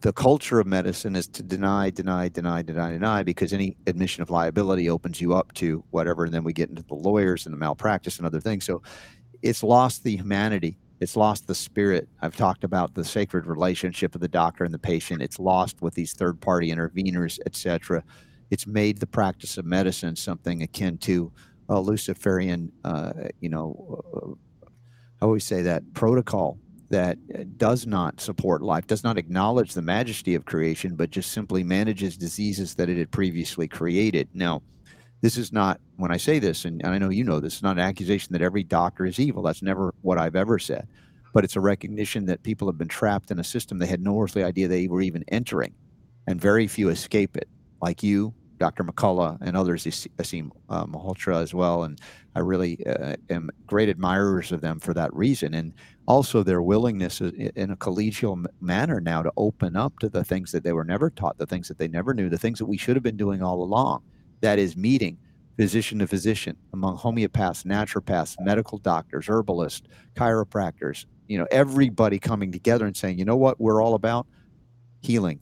the 0.00 0.12
culture 0.12 0.60
of 0.60 0.66
medicine 0.66 1.14
is 1.14 1.26
to 1.28 1.42
deny, 1.42 1.90
deny, 1.90 2.28
deny, 2.28 2.62
deny, 2.62 2.90
deny, 2.90 3.22
because 3.22 3.52
any 3.52 3.76
admission 3.86 4.22
of 4.22 4.30
liability 4.30 4.88
opens 4.88 5.20
you 5.20 5.34
up 5.34 5.52
to 5.54 5.84
whatever. 5.90 6.24
And 6.24 6.32
then 6.32 6.44
we 6.44 6.52
get 6.52 6.70
into 6.70 6.82
the 6.82 6.94
lawyers 6.94 7.46
and 7.46 7.52
the 7.52 7.58
malpractice 7.58 8.16
and 8.16 8.26
other 8.26 8.40
things. 8.40 8.64
So 8.64 8.82
it's 9.42 9.62
lost 9.62 10.02
the 10.02 10.16
humanity. 10.16 10.78
It's 11.00 11.16
lost 11.16 11.46
the 11.46 11.54
spirit. 11.54 12.08
I've 12.20 12.36
talked 12.36 12.64
about 12.64 12.94
the 12.94 13.04
sacred 13.04 13.46
relationship 13.46 14.14
of 14.14 14.20
the 14.20 14.28
doctor 14.28 14.64
and 14.64 14.72
the 14.72 14.78
patient. 14.78 15.22
It's 15.22 15.38
lost 15.38 15.82
with 15.82 15.94
these 15.94 16.12
third 16.12 16.40
party 16.40 16.70
interveners, 16.70 17.38
etc. 17.46 18.02
It's 18.50 18.66
made 18.66 18.98
the 18.98 19.06
practice 19.06 19.58
of 19.58 19.64
medicine 19.64 20.16
something 20.16 20.62
akin 20.62 20.98
to 20.98 21.32
a 21.68 21.80
Luciferian, 21.80 22.72
uh, 22.84 23.12
you 23.40 23.48
know, 23.48 24.02
uh, 24.14 24.66
I 25.22 25.26
always 25.26 25.44
say 25.44 25.62
that 25.62 25.82
protocol 25.94 26.58
that 26.90 27.18
uh, 27.34 27.44
does 27.56 27.86
not 27.86 28.20
support 28.20 28.62
life, 28.62 28.86
does 28.86 29.04
not 29.04 29.16
acknowledge 29.16 29.72
the 29.72 29.82
majesty 29.82 30.34
of 30.34 30.44
creation, 30.44 30.96
but 30.96 31.10
just 31.10 31.32
simply 31.32 31.64
manages 31.64 32.16
diseases 32.16 32.74
that 32.74 32.88
it 32.88 32.98
had 32.98 33.10
previously 33.10 33.66
created. 33.66 34.28
Now, 34.34 34.62
this 35.22 35.36
is 35.36 35.52
not 35.52 35.80
when 35.96 36.10
I 36.10 36.16
say 36.16 36.38
this, 36.38 36.64
and, 36.64 36.82
and 36.82 36.92
I 36.92 36.98
know 36.98 37.10
you 37.10 37.24
know 37.24 37.40
this, 37.40 37.56
is 37.56 37.62
not 37.62 37.76
an 37.76 37.84
accusation 37.84 38.32
that 38.32 38.42
every 38.42 38.64
doctor 38.64 39.06
is 39.06 39.20
evil. 39.20 39.42
That's 39.42 39.62
never 39.62 39.94
what 40.02 40.18
I've 40.18 40.36
ever 40.36 40.58
said. 40.58 40.88
But 41.32 41.44
it's 41.44 41.56
a 41.56 41.60
recognition 41.60 42.26
that 42.26 42.42
people 42.42 42.66
have 42.66 42.78
been 42.78 42.88
trapped 42.88 43.30
in 43.30 43.38
a 43.38 43.44
system 43.44 43.78
they 43.78 43.86
had 43.86 44.02
no 44.02 44.20
earthly 44.20 44.42
idea 44.42 44.66
they 44.66 44.88
were 44.88 45.02
even 45.02 45.24
entering, 45.28 45.74
and 46.26 46.40
very 46.40 46.66
few 46.66 46.88
escape 46.88 47.36
it. 47.36 47.48
Like 47.80 48.02
you, 48.02 48.34
Dr. 48.60 48.84
McCullough, 48.84 49.38
and 49.40 49.56
others, 49.56 49.84
Aseem 49.84 50.50
uh, 50.68 50.86
Malhotra 50.86 51.42
as 51.42 51.52
well. 51.52 51.82
And 51.82 52.00
I 52.36 52.40
really 52.40 52.86
uh, 52.86 53.16
am 53.28 53.50
great 53.66 53.88
admirers 53.88 54.52
of 54.52 54.60
them 54.60 54.78
for 54.78 54.94
that 54.94 55.12
reason. 55.12 55.54
And 55.54 55.72
also 56.06 56.44
their 56.44 56.62
willingness 56.62 57.20
in 57.20 57.70
a 57.70 57.76
collegial 57.76 58.46
manner 58.60 59.00
now 59.00 59.22
to 59.22 59.32
open 59.36 59.74
up 59.74 59.98
to 60.00 60.08
the 60.08 60.22
things 60.22 60.52
that 60.52 60.62
they 60.62 60.72
were 60.72 60.84
never 60.84 61.10
taught, 61.10 61.38
the 61.38 61.46
things 61.46 61.66
that 61.68 61.78
they 61.78 61.88
never 61.88 62.14
knew, 62.14 62.28
the 62.28 62.38
things 62.38 62.58
that 62.60 62.66
we 62.66 62.76
should 62.76 62.94
have 62.94 63.02
been 63.02 63.16
doing 63.16 63.42
all 63.42 63.62
along 63.62 64.02
that 64.40 64.58
is 64.58 64.76
meeting 64.76 65.18
physician 65.56 65.98
to 65.98 66.06
physician 66.06 66.56
among 66.72 66.96
homeopaths, 66.96 67.64
naturopaths, 67.64 68.36
medical 68.40 68.78
doctors, 68.78 69.28
herbalists, 69.28 69.86
chiropractors, 70.14 71.04
you 71.28 71.38
know, 71.38 71.46
everybody 71.50 72.18
coming 72.18 72.50
together 72.50 72.86
and 72.86 72.96
saying, 72.96 73.18
you 73.18 73.24
know 73.24 73.36
what, 73.36 73.60
we're 73.60 73.82
all 73.82 73.94
about 73.94 74.26
healing. 75.02 75.40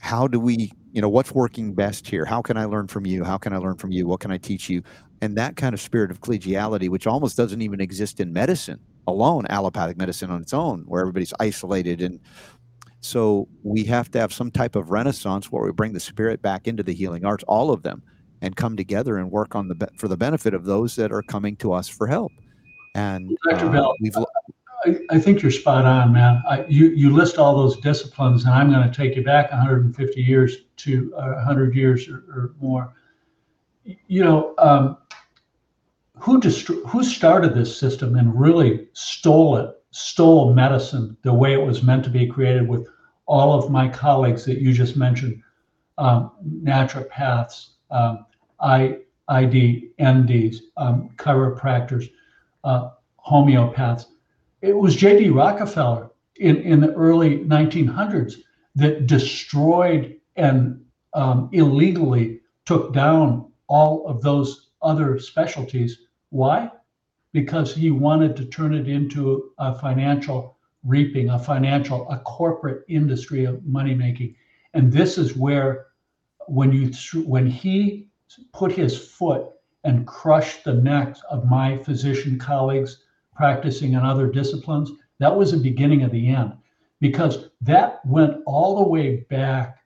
How 0.00 0.26
do 0.26 0.40
we, 0.40 0.72
you 0.96 1.02
know, 1.02 1.10
what's 1.10 1.32
working 1.32 1.74
best 1.74 2.08
here? 2.08 2.24
How 2.24 2.40
can 2.40 2.56
I 2.56 2.64
learn 2.64 2.88
from 2.88 3.04
you? 3.04 3.22
How 3.22 3.36
can 3.36 3.52
I 3.52 3.58
learn 3.58 3.76
from 3.76 3.92
you? 3.92 4.06
What 4.06 4.20
can 4.20 4.30
I 4.30 4.38
teach 4.38 4.70
you? 4.70 4.82
And 5.20 5.36
that 5.36 5.54
kind 5.54 5.74
of 5.74 5.80
spirit 5.80 6.10
of 6.10 6.22
collegiality, 6.22 6.88
which 6.88 7.06
almost 7.06 7.36
doesn't 7.36 7.60
even 7.60 7.82
exist 7.82 8.18
in 8.18 8.32
medicine 8.32 8.80
alone, 9.06 9.46
allopathic 9.50 9.98
medicine 9.98 10.30
on 10.30 10.40
its 10.40 10.54
own, 10.54 10.84
where 10.86 11.02
everybody's 11.02 11.34
isolated 11.38 12.00
and 12.00 12.18
so 13.02 13.46
we 13.62 13.84
have 13.84 14.10
to 14.12 14.18
have 14.18 14.32
some 14.32 14.50
type 14.50 14.74
of 14.74 14.90
renaissance 14.90 15.52
where 15.52 15.62
we 15.62 15.70
bring 15.70 15.92
the 15.92 16.00
spirit 16.00 16.40
back 16.40 16.66
into 16.66 16.82
the 16.82 16.94
healing 16.94 17.26
arts, 17.26 17.44
all 17.46 17.70
of 17.70 17.82
them, 17.82 18.02
and 18.40 18.56
come 18.56 18.74
together 18.74 19.18
and 19.18 19.30
work 19.30 19.54
on 19.54 19.68
the 19.68 19.88
for 19.98 20.08
the 20.08 20.16
benefit 20.16 20.54
of 20.54 20.64
those 20.64 20.96
that 20.96 21.12
are 21.12 21.22
coming 21.22 21.56
to 21.56 21.74
us 21.74 21.88
for 21.88 22.06
help. 22.06 22.32
And 22.94 23.36
Dr. 23.50 23.66
Uh, 23.66 23.72
Bell, 23.72 23.94
we've. 24.00 24.16
I, 25.10 25.18
think 25.18 25.42
you're 25.42 25.50
spot 25.50 25.84
on, 25.84 26.12
man. 26.12 26.42
I, 26.48 26.64
you 26.66 26.90
you 26.90 27.10
list 27.10 27.38
all 27.38 27.56
those 27.56 27.78
disciplines, 27.78 28.44
and 28.44 28.54
I'm 28.54 28.70
going 28.70 28.88
to 28.88 28.94
take 28.94 29.16
you 29.16 29.22
back 29.22 29.50
150 29.50 30.22
years 30.22 30.56
to 30.78 31.14
uh, 31.16 31.32
100 31.34 31.74
years 31.74 32.08
or, 32.08 32.24
or, 32.28 32.54
more. 32.60 32.94
You 33.84 34.24
know, 34.24 34.54
um, 34.58 34.98
who 36.18 36.40
dist- 36.40 36.68
who 36.86 37.04
started 37.04 37.54
this 37.54 37.76
system 37.78 38.16
and 38.16 38.38
really 38.38 38.88
stole 38.92 39.56
it, 39.56 39.82
stole 39.90 40.52
medicine 40.54 41.16
the 41.22 41.32
way 41.32 41.52
it 41.54 41.64
was 41.64 41.82
meant 41.82 42.04
to 42.04 42.10
be 42.10 42.26
created 42.26 42.68
with 42.68 42.88
all 43.26 43.52
of 43.58 43.70
my 43.70 43.88
colleagues 43.88 44.44
that 44.44 44.58
you 44.58 44.72
just 44.72 44.96
mentioned, 44.96 45.42
um, 45.98 46.32
naturopaths, 46.62 47.70
um, 47.90 48.26
I, 48.60 48.98
um, 49.28 51.10
chiropractors, 51.16 52.10
uh, 52.64 52.90
homeopaths. 53.18 54.06
It 54.66 54.76
was 54.76 54.96
J.D. 54.96 55.28
Rockefeller 55.28 56.10
in, 56.40 56.56
in 56.56 56.80
the 56.80 56.92
early 56.94 57.38
1900s 57.38 58.40
that 58.74 59.06
destroyed 59.06 60.16
and 60.34 60.84
um, 61.14 61.48
illegally 61.52 62.40
took 62.64 62.92
down 62.92 63.52
all 63.68 64.04
of 64.08 64.22
those 64.22 64.70
other 64.82 65.20
specialties. 65.20 66.00
Why? 66.30 66.72
Because 67.32 67.76
he 67.76 67.92
wanted 67.92 68.34
to 68.36 68.44
turn 68.44 68.74
it 68.74 68.88
into 68.88 69.52
a 69.58 69.72
financial 69.78 70.56
reaping, 70.82 71.30
a 71.30 71.38
financial, 71.38 72.10
a 72.10 72.18
corporate 72.18 72.84
industry 72.88 73.44
of 73.44 73.64
money 73.64 73.94
making. 73.94 74.34
And 74.74 74.92
this 74.92 75.16
is 75.16 75.36
where, 75.36 75.86
when 76.48 76.72
you 76.72 76.92
when 77.22 77.46
he 77.46 78.08
put 78.52 78.72
his 78.72 78.98
foot 78.98 79.46
and 79.84 80.08
crushed 80.08 80.64
the 80.64 80.74
necks 80.74 81.20
of 81.30 81.48
my 81.48 81.78
physician 81.78 82.36
colleagues 82.36 83.04
practicing 83.36 83.92
in 83.92 84.00
other 84.00 84.28
disciplines, 84.30 84.90
that 85.18 85.34
was 85.34 85.52
the 85.52 85.58
beginning 85.58 86.02
of 86.02 86.10
the 86.10 86.28
end, 86.28 86.52
because 87.00 87.48
that 87.60 88.04
went 88.06 88.42
all 88.46 88.76
the 88.76 88.88
way 88.88 89.16
back. 89.28 89.78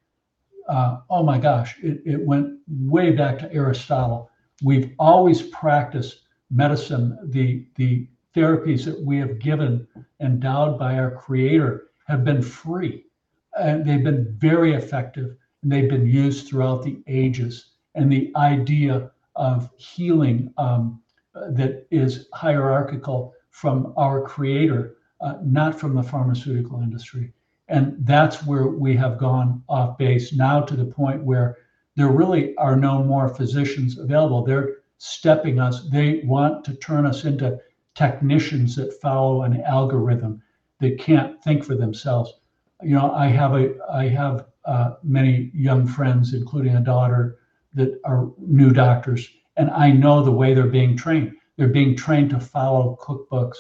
Uh, 0.69 0.99
oh 1.11 1.23
my 1.23 1.39
gosh, 1.39 1.77
it, 1.83 2.01
it 2.05 2.21
went 2.25 2.59
way 2.69 3.11
back 3.11 3.39
to 3.39 3.53
Aristotle. 3.53 4.31
We've 4.63 4.93
always 4.99 5.43
practiced 5.43 6.21
medicine, 6.51 7.19
the 7.31 7.67
the 7.77 8.07
therapies 8.35 8.85
that 8.85 9.01
we 9.01 9.19
have 9.19 9.39
given, 9.39 9.87
endowed 10.21 10.79
by 10.79 10.99
our 10.99 11.11
Creator, 11.11 11.89
have 12.07 12.25
been 12.25 12.43
free. 12.43 13.07
And 13.59 13.85
they've 13.85 14.05
been 14.05 14.33
very 14.39 14.75
effective 14.75 15.37
and 15.63 15.73
they've 15.73 15.91
been 15.91 16.07
used 16.07 16.47
throughout 16.47 16.83
the 16.83 17.03
ages. 17.07 17.73
And 17.95 18.11
the 18.11 18.33
idea 18.37 19.11
of 19.37 19.71
healing 19.77 20.53
um, 20.59 21.03
that 21.35 21.87
is 21.91 22.29
hierarchical 22.33 23.35
from 23.51 23.93
our 23.97 24.23
Creator, 24.23 24.97
uh, 25.21 25.35
not 25.43 25.79
from 25.79 25.95
the 25.95 26.03
pharmaceutical 26.03 26.81
industry. 26.81 27.33
And 27.69 27.95
that's 28.01 28.45
where 28.45 28.67
we 28.67 28.97
have 28.97 29.19
gone 29.19 29.63
off 29.69 29.97
base 29.99 30.33
now 30.33 30.61
to 30.63 30.75
the 30.75 30.85
point 30.85 31.23
where 31.23 31.57
there 31.97 32.09
really 32.09 32.57
are 32.57 32.77
no 32.77 33.03
more 33.03 33.29
physicians 33.29 33.99
available. 33.99 34.45
They're 34.45 34.79
stepping 34.99 35.61
us, 35.61 35.89
they 35.91 36.23
want 36.25 36.65
to 36.65 36.75
turn 36.75 37.07
us 37.07 37.25
into 37.25 37.59
technicians 37.95 38.77
that 38.77 39.01
follow 39.01 39.43
an 39.43 39.61
algorithm 39.63 40.43
that 40.81 40.99
can't 40.99 41.43
think 41.43 41.65
for 41.65 41.75
themselves. 41.75 42.33
You 42.83 42.95
know, 42.95 43.13
I 43.13 43.27
have 43.29 43.55
a 43.55 43.75
I 43.93 44.09
have 44.09 44.47
uh, 44.65 44.93
many 45.03 45.51
young 45.55 45.87
friends, 45.87 46.35
including 46.35 46.77
a 46.77 46.81
daughter, 46.81 47.39
that 47.75 48.01
are 48.05 48.31
new 48.39 48.71
doctors, 48.73 49.29
and 49.57 49.71
I 49.71 49.91
know 49.91 50.23
the 50.23 50.33
way 50.33 50.55
they're 50.55 50.67
being 50.67 50.97
trained. 50.97 51.35
They're 51.57 51.69
being 51.69 51.97
trained 51.97 52.31
to 52.31 52.41
follow 52.41 52.99
cookbooks. 53.01 53.57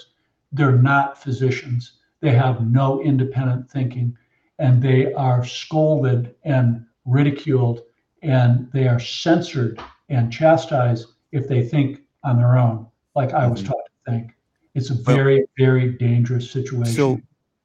They're 0.52 0.76
not 0.76 1.22
physicians. 1.22 1.98
They 2.20 2.32
have 2.32 2.66
no 2.66 3.02
independent 3.02 3.70
thinking, 3.70 4.16
and 4.58 4.82
they 4.82 5.12
are 5.14 5.44
scolded 5.44 6.34
and 6.44 6.84
ridiculed, 7.04 7.82
and 8.22 8.70
they 8.72 8.88
are 8.88 9.00
censored 9.00 9.80
and 10.08 10.32
chastised 10.32 11.06
if 11.32 11.48
they 11.48 11.62
think 11.62 12.00
on 12.24 12.36
their 12.36 12.58
own, 12.58 12.86
like 13.14 13.32
I 13.32 13.46
was 13.46 13.60
mm-hmm. 13.60 13.72
taught 13.72 13.84
to 13.84 14.12
think. 14.12 14.32
It's 14.74 14.90
a 14.90 14.94
very, 14.94 15.46
very 15.58 15.92
dangerous 15.92 16.50
situation. 16.50 16.94
So 16.94 17.20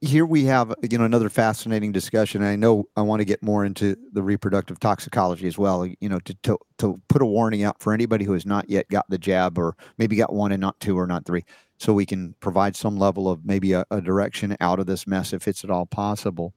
here 0.06 0.24
we 0.24 0.44
have, 0.44 0.74
you 0.88 0.98
know, 0.98 1.04
another 1.04 1.28
fascinating 1.28 1.92
discussion. 1.92 2.42
I 2.42 2.56
know 2.56 2.84
I 2.96 3.02
want 3.02 3.20
to 3.20 3.24
get 3.24 3.42
more 3.42 3.64
into 3.64 3.96
the 4.12 4.22
reproductive 4.22 4.80
toxicology 4.80 5.46
as 5.46 5.58
well. 5.58 5.86
You 5.86 6.08
know, 6.08 6.20
to, 6.20 6.34
to 6.44 6.58
to 6.78 7.00
put 7.08 7.22
a 7.22 7.26
warning 7.26 7.62
out 7.64 7.80
for 7.80 7.92
anybody 7.92 8.24
who 8.24 8.32
has 8.32 8.46
not 8.46 8.68
yet 8.70 8.88
got 8.88 9.04
the 9.08 9.18
jab, 9.18 9.58
or 9.58 9.76
maybe 9.98 10.16
got 10.16 10.32
one 10.32 10.52
and 10.52 10.60
not 10.60 10.78
two 10.80 10.98
or 10.98 11.06
not 11.06 11.26
three, 11.26 11.44
so 11.78 11.92
we 11.92 12.06
can 12.06 12.34
provide 12.40 12.76
some 12.76 12.96
level 12.96 13.28
of 13.28 13.44
maybe 13.44 13.72
a, 13.72 13.84
a 13.90 14.00
direction 14.00 14.56
out 14.60 14.80
of 14.80 14.86
this 14.86 15.06
mess 15.06 15.32
if 15.32 15.46
it's 15.46 15.64
at 15.64 15.70
all 15.70 15.86
possible. 15.86 16.54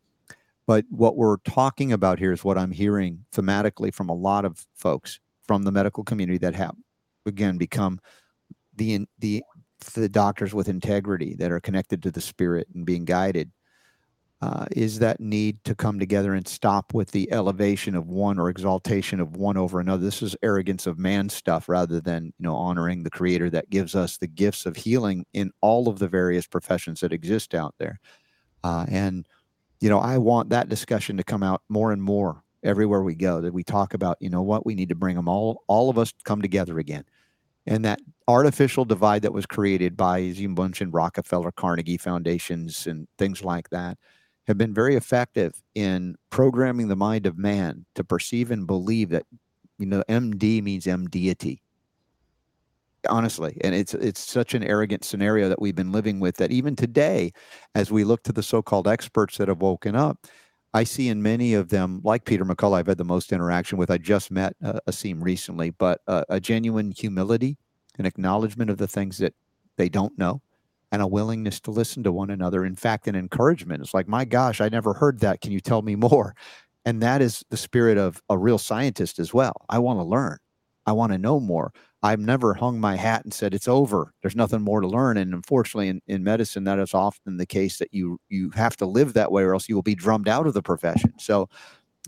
But 0.66 0.86
what 0.89 1.18
we're 1.18 1.38
talking 1.38 1.91
about 1.91 2.20
here 2.20 2.32
is 2.32 2.43
what 2.43 2.58
I'm 2.58 2.72
hearing 2.72 3.26
thematically 3.34 3.93
from 3.93 4.10
a 4.10 4.14
lot 4.14 4.45
of 4.45 4.66
folks 4.76 5.20
from 5.47 5.64
the 5.64 5.72
medical 5.72 6.04
community 6.04 6.38
that 6.38 6.54
have, 6.56 6.76
again, 7.26 7.58
become 7.58 8.00
the 8.76 9.08
the 9.18 9.43
the 9.80 10.10
doctors 10.10 10.54
with 10.54 10.70
integrity 10.70 11.36
that 11.36 11.52
are 11.52 11.60
connected 11.60 12.04
to 12.04 12.12
the 12.12 12.22
spirit 12.22 12.68
and 12.74 12.86
being 12.86 13.06
guided 13.06 13.52
uh, 14.42 14.66
is 14.72 15.00
that 15.00 15.20
need 15.20 15.62
to 15.66 15.76
come 15.76 16.00
together 16.00 16.34
and 16.34 16.48
stop 16.48 16.94
with 16.94 17.12
the 17.12 17.30
elevation 17.32 17.94
of 17.94 18.08
one 18.08 18.40
or 18.40 18.50
exaltation 18.50 19.20
of 19.20 19.36
one 19.36 19.58
over 19.58 19.80
another. 19.82 20.04
This 20.04 20.22
is 20.22 20.36
arrogance 20.42 20.88
of 20.88 20.98
man 20.98 21.28
stuff 21.28 21.68
rather 21.68 22.00
than 22.00 22.26
you 22.26 22.44
know 22.44 22.56
honoring 22.56 23.04
the 23.04 23.10
creator 23.10 23.50
that 23.50 23.70
gives 23.70 23.96
us 23.96 24.18
the 24.18 24.28
gifts 24.28 24.66
of 24.66 24.78
healing 24.78 25.26
in 25.34 25.52
all 25.60 25.90
of 25.90 26.00
the 26.00 26.08
various 26.08 26.48
professions 26.48 27.02
that 27.02 27.12
exist 27.12 27.54
out 27.54 27.76
there. 27.80 28.00
Uh, 28.64 28.86
and 28.90 29.28
you 29.82 29.90
know, 29.90 30.00
I 30.00 30.18
want 30.18 30.50
that 30.50 30.70
discussion 30.70 31.18
to 31.18 31.24
come 31.24 31.44
out 31.44 31.62
more 31.68 31.92
and 31.92 32.02
more 32.02 32.44
everywhere 32.64 33.04
we 33.04 33.16
go. 33.16 33.42
That 33.42 33.54
we 33.54 33.64
talk 33.64 33.94
about, 33.94 34.18
you 34.22 34.30
know, 34.30 34.42
what 34.42 34.66
we 34.66 34.74
need 34.74 34.90
to 34.90 34.96
bring 34.96 35.18
them 35.18 35.28
all, 35.28 35.64
all 35.68 35.90
of 35.90 35.98
us 35.98 36.14
come 36.24 36.42
together 36.42 36.80
again 36.80 37.04
and 37.66 37.84
that 37.86 37.99
artificial 38.28 38.86
divide 38.86 39.22
that 39.22 39.34
was 39.34 39.45
created 39.45 39.97
by, 39.97 40.22
as 40.22 40.39
you 40.39 40.49
mentioned, 40.49 40.93
Rockefeller, 40.93 41.51
Carnegie 41.51 41.97
foundations, 41.97 42.88
and 42.88 43.07
things 43.18 43.43
like 43.43 43.70
that, 43.70 43.97
have 44.47 44.57
been 44.57 44.74
very 44.74 44.95
effective 44.95 45.53
in 45.76 46.16
programming 46.30 46.88
the 46.88 46.95
mind 46.95 47.26
of 47.26 47.38
man 47.38 47.86
to 47.95 48.03
perceive 48.03 48.49
and 48.49 48.66
believe 48.66 49.10
that, 49.10 49.26
you 49.78 49.86
know, 49.86 50.03
MD 50.10 50.64
means 50.64 50.88
M 50.88 51.07
deity. 51.07 51.62
Honestly, 53.07 53.57
and 53.62 53.74
it's 53.74 53.93
it's 53.93 54.20
such 54.20 54.53
an 54.53 54.62
arrogant 54.62 55.05
scenario 55.05 55.47
that 55.47 55.62
we've 55.62 55.76
been 55.76 55.93
living 55.93 56.20
with 56.20 56.36
that 56.36 56.51
even 56.51 56.76
today, 56.76 57.32
as 57.74 57.91
we 57.91 58.03
look 58.03 58.24
to 58.24 58.34
the 58.34 58.43
so-called 58.43 58.89
experts 58.89 59.38
that 59.38 59.47
have 59.47 59.62
woken 59.62 59.95
up, 59.95 60.28
I 60.74 60.84
see 60.84 61.10
in 61.10 61.24
many 61.24 61.54
of 61.56 61.70
them, 61.70 62.02
like 62.04 62.26
Peter 62.26 62.46
McCullough, 62.46 62.78
I've 62.78 62.88
had 62.88 62.98
the 62.98 63.04
most 63.04 63.32
interaction 63.32 63.78
with. 63.78 63.90
I 63.90 63.98
just 63.98 64.30
met 64.30 64.56
uh, 64.64 64.80
Aseem 64.88 65.24
recently, 65.24 65.72
but 65.72 66.02
uh, 66.08 66.26
a 66.30 66.40
genuine 66.40 66.92
humility 66.92 67.58
an 68.00 68.06
acknowledgement 68.06 68.72
of 68.72 68.78
the 68.78 68.88
things 68.88 69.18
that 69.20 69.36
they 69.78 69.90
don't 69.90 70.18
know, 70.18 70.42
and 70.92 71.02
a 71.02 71.08
willingness 71.08 71.60
to 71.60 71.72
listen 71.72 72.02
to 72.04 72.12
one 72.12 72.32
another. 72.32 72.66
In 72.66 72.76
fact, 72.76 73.08
an 73.08 73.16
encouragement. 73.16 73.84
It's 73.84 73.94
like, 73.94 74.08
my 74.08 74.26
gosh, 74.26 74.60
I 74.62 74.70
never 74.70 74.94
heard 74.94 75.20
that. 75.20 75.42
Can 75.42 75.52
you 75.52 75.60
tell 75.60 75.82
me 75.82 75.96
more? 75.96 76.34
And 76.86 77.04
that 77.04 77.22
is 77.22 77.44
the 77.50 77.58
spirit 77.58 77.98
of 77.98 78.24
a 78.30 78.38
real 78.38 78.58
scientist 78.58 79.20
as 79.20 79.34
well. 79.34 79.54
I 79.70 79.78
want 79.80 80.00
to 80.00 80.04
learn. 80.04 80.38
I 80.86 80.94
want 80.94 81.12
to 81.12 81.18
know 81.18 81.40
more. 81.40 81.72
I've 82.02 82.20
never 82.20 82.54
hung 82.54 82.80
my 82.80 82.95
hat 82.95 83.26
and 83.26 83.34
said 83.34 83.54
it's 83.54 83.68
over. 83.68 84.14
There's 84.22 84.36
nothing 84.36 84.62
more 84.62 84.80
to 84.80 84.88
learn. 84.88 85.18
And 85.18 85.34
unfortunately, 85.34 85.89
in, 85.89 86.02
in 86.08 86.24
medicine, 86.24 86.64
that 86.64 86.80
is 86.80 86.93
often 86.93 87.38
the 87.38 87.45
case 87.45 87.78
that 87.80 87.93
you 87.93 88.20
you 88.30 88.52
have 88.52 88.78
to 88.78 88.86
live 88.86 89.14
that 89.14 89.32
way, 89.32 89.43
or 89.43 89.54
else 89.54 89.68
you 89.68 89.76
will 89.76 89.82
be 89.82 89.95
drummed 89.95 90.30
out 90.30 90.47
of 90.47 90.54
the 90.54 90.62
profession. 90.62 91.14
So, 91.20 91.50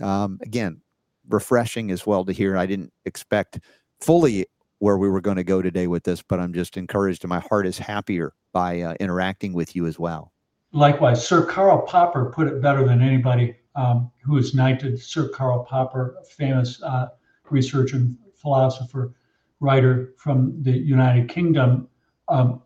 um, 0.01 0.39
again, 0.43 0.81
refreshing 1.27 1.91
as 1.91 2.05
well 2.05 2.23
to 2.25 2.31
hear. 2.31 2.55
I 2.57 2.65
didn't 2.65 2.93
expect 3.05 3.59
fully 3.99 4.45
where 4.79 4.97
we 4.97 5.09
were 5.09 5.21
going 5.21 5.37
to 5.37 5.43
go 5.43 5.61
today 5.61 5.87
with 5.87 6.03
this, 6.03 6.23
but 6.23 6.39
I'm 6.39 6.53
just 6.53 6.77
encouraged, 6.77 7.23
and 7.23 7.29
my 7.29 7.39
heart 7.39 7.67
is 7.67 7.77
happier 7.77 8.33
by 8.53 8.81
uh, 8.81 8.95
interacting 8.99 9.53
with 9.53 9.75
you 9.75 9.85
as 9.85 9.99
well. 9.99 10.31
Likewise, 10.71 11.27
Sir 11.27 11.45
Karl 11.45 11.81
Popper 11.81 12.31
put 12.33 12.47
it 12.47 12.61
better 12.61 12.85
than 12.85 13.01
anybody 13.01 13.55
um, 13.75 14.09
who 14.23 14.37
is 14.37 14.55
knighted. 14.55 15.01
Sir 15.01 15.27
Karl 15.27 15.65
Popper, 15.65 16.15
famous 16.29 16.81
uh, 16.81 17.09
researcher 17.49 17.97
and 17.97 18.17
philosopher 18.33 19.13
writer 19.61 20.13
from 20.17 20.61
the 20.63 20.71
United 20.71 21.29
Kingdom, 21.29 21.87
um, 22.27 22.61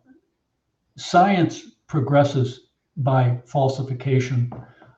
science 0.96 1.62
progresses 1.86 2.68
by 2.96 3.38
falsification, 3.44 4.50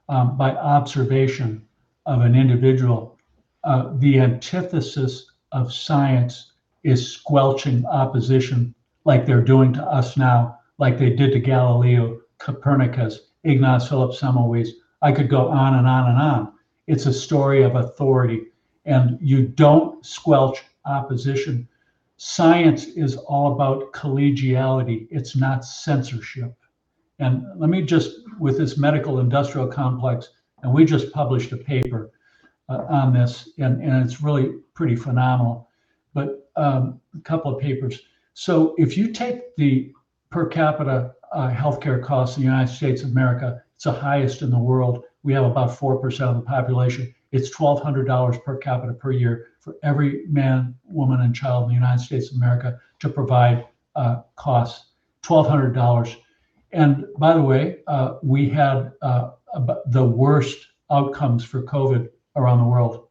um, 0.09 0.37
by 0.39 0.53
observation 0.53 1.67
of 2.07 2.23
an 2.23 2.35
individual. 2.35 3.19
Uh, 3.65 3.93
the 3.97 4.21
antithesis 4.21 5.33
of 5.53 5.73
science 5.73 6.53
is 6.85 7.13
squelching 7.13 7.85
opposition, 7.87 8.75
like 9.05 9.27
they're 9.27 9.43
doing 9.43 9.73
to 9.73 9.85
us 9.85 10.17
now, 10.17 10.59
like 10.79 10.97
they 10.97 11.11
did 11.11 11.33
to 11.33 11.41
Galileo, 11.41 12.21
Copernicus, 12.39 13.19
Ignaz 13.43 13.89
Philipp 13.89 14.13
Semmelweis. 14.13 14.69
I 15.03 15.11
could 15.11 15.29
go 15.29 15.49
on 15.49 15.75
and 15.75 15.87
on 15.87 16.11
and 16.11 16.19
on. 16.19 16.53
It's 16.87 17.07
a 17.07 17.13
story 17.13 17.65
of 17.65 17.75
authority, 17.75 18.47
and 18.85 19.19
you 19.21 19.49
don't 19.49 20.05
squelch 20.07 20.63
opposition 20.85 21.69
science 22.19 22.87
is 22.87 23.17
all 23.17 23.53
about 23.53 23.93
collegiality, 23.93 25.07
it's 25.11 25.37
not 25.37 25.65
censorship. 25.65 26.53
And 27.21 27.45
let 27.57 27.71
me 27.71 27.83
just, 27.83 28.21
with 28.39 28.59
this 28.59 28.77
medical 28.77 29.21
industrial 29.21 29.69
complex, 29.69 30.29
and 30.63 30.73
we 30.73 30.85
just 30.85 31.13
published 31.13 31.53
a 31.53 31.57
paper 31.57 32.11
uh, 32.69 32.85
on 32.89 33.13
this, 33.13 33.51
and, 33.59 33.81
and 33.83 34.05
it's 34.05 34.21
really 34.21 34.57
pretty 34.75 34.97
phenomenal. 34.97 35.69
But 36.13 36.51
um, 36.57 37.01
a 37.17 37.21
couple 37.21 37.55
of 37.55 37.63
papers. 37.63 38.01
So 38.35 38.75
if 38.79 38.97
you 38.97 39.13
take 39.13 39.55
the 39.57 39.93
per 40.31 40.47
capita 40.47 41.13
uh, 41.33 41.51
healthcare 41.51 42.03
costs 42.03 42.37
in 42.37 42.43
the 42.43 42.49
United 42.49 42.73
States 42.73 43.03
of 43.03 43.11
America, 43.11 43.63
it's 43.77 43.85
the 43.85 43.93
highest 43.93 44.43
in 44.43 44.51
the 44.51 44.59
world. 44.59 45.05
We 45.23 45.33
have 45.35 45.45
about 45.45 45.71
4% 45.71 46.21
of 46.23 46.35
the 46.35 46.43
population. 46.43 47.15
It's 47.31 47.55
$1,200 47.55 48.43
per 48.43 48.57
capita 48.57 48.95
per 48.95 49.13
year 49.13 49.49
for 49.61 49.77
every 49.83 50.25
man, 50.29 50.75
woman, 50.85 51.21
and 51.21 51.35
child 51.35 51.65
in 51.65 51.69
the 51.69 51.75
United 51.75 52.03
States 52.03 52.31
of 52.31 52.37
America 52.37 52.81
to 53.01 53.09
provide 53.09 53.67
uh, 53.97 54.23
costs, 54.37 54.93
$1,200. 55.23 56.17
And 56.73 57.07
by 57.19 57.35
the 57.35 57.43
way, 57.43 57.79
uh, 57.87 58.15
we 58.23 58.49
had 58.49 58.93
uh, 59.03 59.33
the 59.87 60.05
worst 60.05 60.59
outcomes 60.91 61.45
for 61.45 61.63
COVID 61.63 62.09
around 62.37 62.59
the 62.59 62.65
world. 62.65 63.09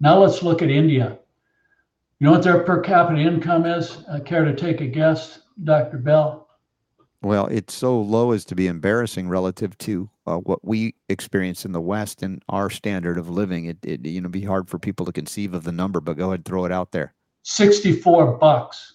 Now 0.00 0.18
let's 0.18 0.42
look 0.42 0.62
at 0.62 0.70
India. 0.70 1.18
You 2.20 2.26
know 2.26 2.32
what 2.32 2.42
their 2.42 2.64
per 2.64 2.80
capita 2.80 3.20
income 3.20 3.66
is? 3.66 3.98
Uh, 4.08 4.20
care 4.20 4.44
to 4.44 4.54
take 4.54 4.80
a 4.80 4.86
guess, 4.86 5.40
Dr. 5.62 5.98
Bell? 5.98 6.47
Well, 7.20 7.46
it's 7.46 7.74
so 7.74 8.00
low 8.00 8.30
as 8.30 8.44
to 8.44 8.54
be 8.54 8.68
embarrassing 8.68 9.28
relative 9.28 9.76
to 9.78 10.08
uh, 10.26 10.36
what 10.36 10.64
we 10.64 10.94
experience 11.08 11.64
in 11.64 11.72
the 11.72 11.80
West 11.80 12.22
and 12.22 12.42
our 12.48 12.70
standard 12.70 13.18
of 13.18 13.28
living. 13.28 13.64
It, 13.64 13.78
it 13.82 14.06
you 14.06 14.20
know 14.20 14.28
be 14.28 14.44
hard 14.44 14.68
for 14.68 14.78
people 14.78 15.04
to 15.06 15.12
conceive 15.12 15.52
of 15.52 15.64
the 15.64 15.72
number, 15.72 16.00
but 16.00 16.16
go 16.16 16.26
ahead 16.26 16.40
and 16.40 16.44
throw 16.44 16.64
it 16.64 16.72
out 16.72 16.92
there. 16.92 17.14
Sixty-four 17.42 18.38
bucks, 18.38 18.94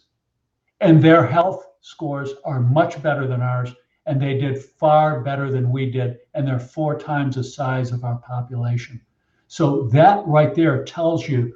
and 0.79 1.03
their 1.03 1.25
health 1.25 1.65
scores 1.81 2.31
are 2.45 2.61
much 2.61 3.01
better 3.03 3.27
than 3.27 3.41
ours, 3.41 3.73
and 4.05 4.21
they 4.21 4.37
did 4.37 4.63
far 4.63 5.19
better 5.19 5.51
than 5.51 5.69
we 5.69 5.91
did, 5.91 6.19
and 6.33 6.47
they're 6.47 6.59
four 6.59 6.97
times 6.97 7.35
the 7.35 7.43
size 7.43 7.91
of 7.91 8.05
our 8.05 8.17
population. 8.19 9.01
So 9.47 9.83
that 9.89 10.25
right 10.25 10.55
there 10.55 10.85
tells 10.85 11.27
you 11.27 11.53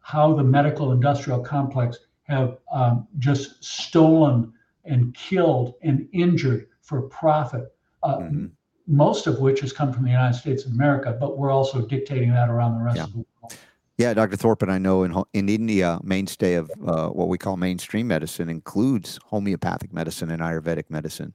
how 0.00 0.34
the 0.34 0.42
medical 0.42 0.90
industrial 0.90 1.40
complex 1.40 1.98
have 2.22 2.58
um, 2.72 3.06
just 3.18 3.62
stolen 3.62 4.52
and 4.88 5.14
killed 5.14 5.74
and 5.82 6.08
injured 6.12 6.68
for 6.80 7.02
profit, 7.02 7.74
uh, 8.02 8.18
mm-hmm. 8.18 8.46
most 8.86 9.26
of 9.26 9.40
which 9.40 9.60
has 9.60 9.72
come 9.72 9.92
from 9.92 10.04
the 10.04 10.10
United 10.10 10.36
States 10.36 10.64
of 10.64 10.72
America, 10.72 11.16
but 11.18 11.38
we're 11.38 11.50
also 11.50 11.82
dictating 11.82 12.30
that 12.30 12.48
around 12.48 12.78
the 12.78 12.84
rest 12.84 12.96
yeah. 12.96 13.04
of 13.04 13.12
the 13.12 13.18
world. 13.18 13.54
Yeah, 13.98 14.14
Dr. 14.14 14.36
Thorp, 14.36 14.62
and 14.62 14.70
I 14.70 14.78
know 14.78 15.02
in 15.02 15.24
in 15.32 15.48
India, 15.48 15.98
mainstay 16.04 16.54
of 16.54 16.70
uh, 16.86 17.08
what 17.08 17.26
we 17.26 17.36
call 17.36 17.56
mainstream 17.56 18.06
medicine 18.06 18.48
includes 18.48 19.18
homeopathic 19.24 19.92
medicine 19.92 20.30
and 20.30 20.40
Ayurvedic 20.40 20.88
medicine. 20.88 21.34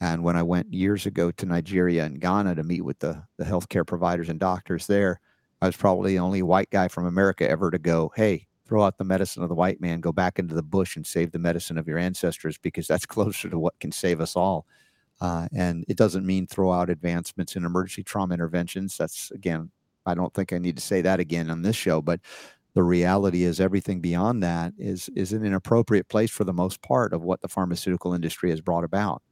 And 0.00 0.22
when 0.22 0.36
I 0.36 0.42
went 0.42 0.72
years 0.72 1.06
ago 1.06 1.30
to 1.30 1.46
Nigeria 1.46 2.04
and 2.04 2.20
Ghana 2.20 2.56
to 2.56 2.62
meet 2.62 2.82
with 2.82 2.98
the 2.98 3.22
the 3.38 3.44
healthcare 3.44 3.86
providers 3.86 4.28
and 4.28 4.38
doctors 4.38 4.86
there, 4.86 5.18
I 5.62 5.66
was 5.66 5.76
probably 5.76 6.12
the 6.12 6.18
only 6.18 6.42
white 6.42 6.68
guy 6.68 6.88
from 6.88 7.06
America 7.06 7.48
ever 7.48 7.70
to 7.70 7.78
go, 7.78 8.12
"Hey, 8.14 8.48
throw 8.66 8.82
out 8.82 8.98
the 8.98 9.04
medicine 9.04 9.42
of 9.42 9.48
the 9.48 9.54
white 9.54 9.80
man, 9.80 10.00
go 10.00 10.12
back 10.12 10.38
into 10.38 10.54
the 10.54 10.62
bush 10.62 10.96
and 10.96 11.06
save 11.06 11.32
the 11.32 11.38
medicine 11.38 11.78
of 11.78 11.86
your 11.86 11.98
ancestors 11.98 12.58
because 12.58 12.86
that's 12.86 13.06
closer 13.06 13.48
to 13.48 13.58
what 13.58 13.78
can 13.80 13.92
save 13.92 14.20
us 14.20 14.36
all. 14.36 14.66
Uh, 15.20 15.48
and 15.54 15.84
it 15.88 15.96
doesn't 15.96 16.26
mean 16.26 16.46
throw 16.46 16.72
out 16.72 16.90
advancements 16.90 17.56
in 17.56 17.64
emergency 17.64 18.02
trauma 18.02 18.34
interventions. 18.34 18.96
That's 18.96 19.30
again, 19.30 19.70
I 20.06 20.14
don't 20.14 20.34
think 20.34 20.52
I 20.52 20.58
need 20.58 20.76
to 20.76 20.82
say 20.82 21.02
that 21.02 21.20
again 21.20 21.50
on 21.50 21.62
this 21.62 21.76
show, 21.76 22.02
but 22.02 22.20
the 22.74 22.82
reality 22.82 23.44
is 23.44 23.60
everything 23.60 24.00
beyond 24.00 24.42
that 24.42 24.72
is 24.76 25.08
is 25.14 25.32
an 25.32 25.44
inappropriate 25.44 26.08
place 26.08 26.30
for 26.30 26.44
the 26.44 26.52
most 26.52 26.82
part 26.82 27.12
of 27.12 27.22
what 27.22 27.40
the 27.40 27.48
pharmaceutical 27.48 28.12
industry 28.12 28.50
has 28.50 28.60
brought 28.60 28.84
about. 28.84 29.22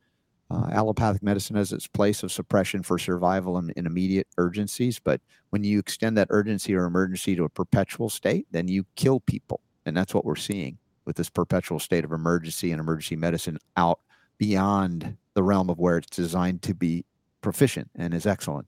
Uh, 0.53 0.69
allopathic 0.71 1.23
medicine 1.23 1.57
has 1.57 1.73
its 1.73 1.87
place 1.87 2.23
of 2.23 2.31
suppression 2.31 2.83
for 2.83 2.99
survival 2.99 3.57
and, 3.57 3.73
and, 3.77 3.87
immediate 3.87 4.29
urgencies, 4.37 4.99
but 4.99 5.21
when 5.51 5.65
you 5.65 5.79
extend 5.79 6.17
that 6.17 6.27
urgency 6.31 6.75
or 6.75 6.85
emergency 6.85 7.35
to 7.35 7.45
a 7.45 7.49
perpetual 7.49 8.11
state, 8.11 8.47
then 8.51 8.69
you 8.69 8.85
kill 8.95 9.21
people. 9.21 9.61
And 9.87 9.97
that's 9.97 10.13
what 10.13 10.27
we're 10.27 10.37
seeing 10.37 10.77
with 11.07 11.17
this 11.17 11.31
perpetual 11.31 11.79
state 11.79 12.05
of 12.05 12.13
emergency 12.13 12.71
and 12.71 12.81
emergency 12.81 13.17
medicine 13.17 13.59
out 13.77 14.01
beyond 14.37 15.17
the 15.35 15.43
realm 15.43 15.71
of 15.71 15.79
where 15.79 15.97
it's 15.97 16.15
designed 16.15 16.61
to 16.63 16.75
be 16.75 17.05
proficient 17.41 17.91
and 17.95 18.13
is 18.13 18.27
excellent. 18.27 18.67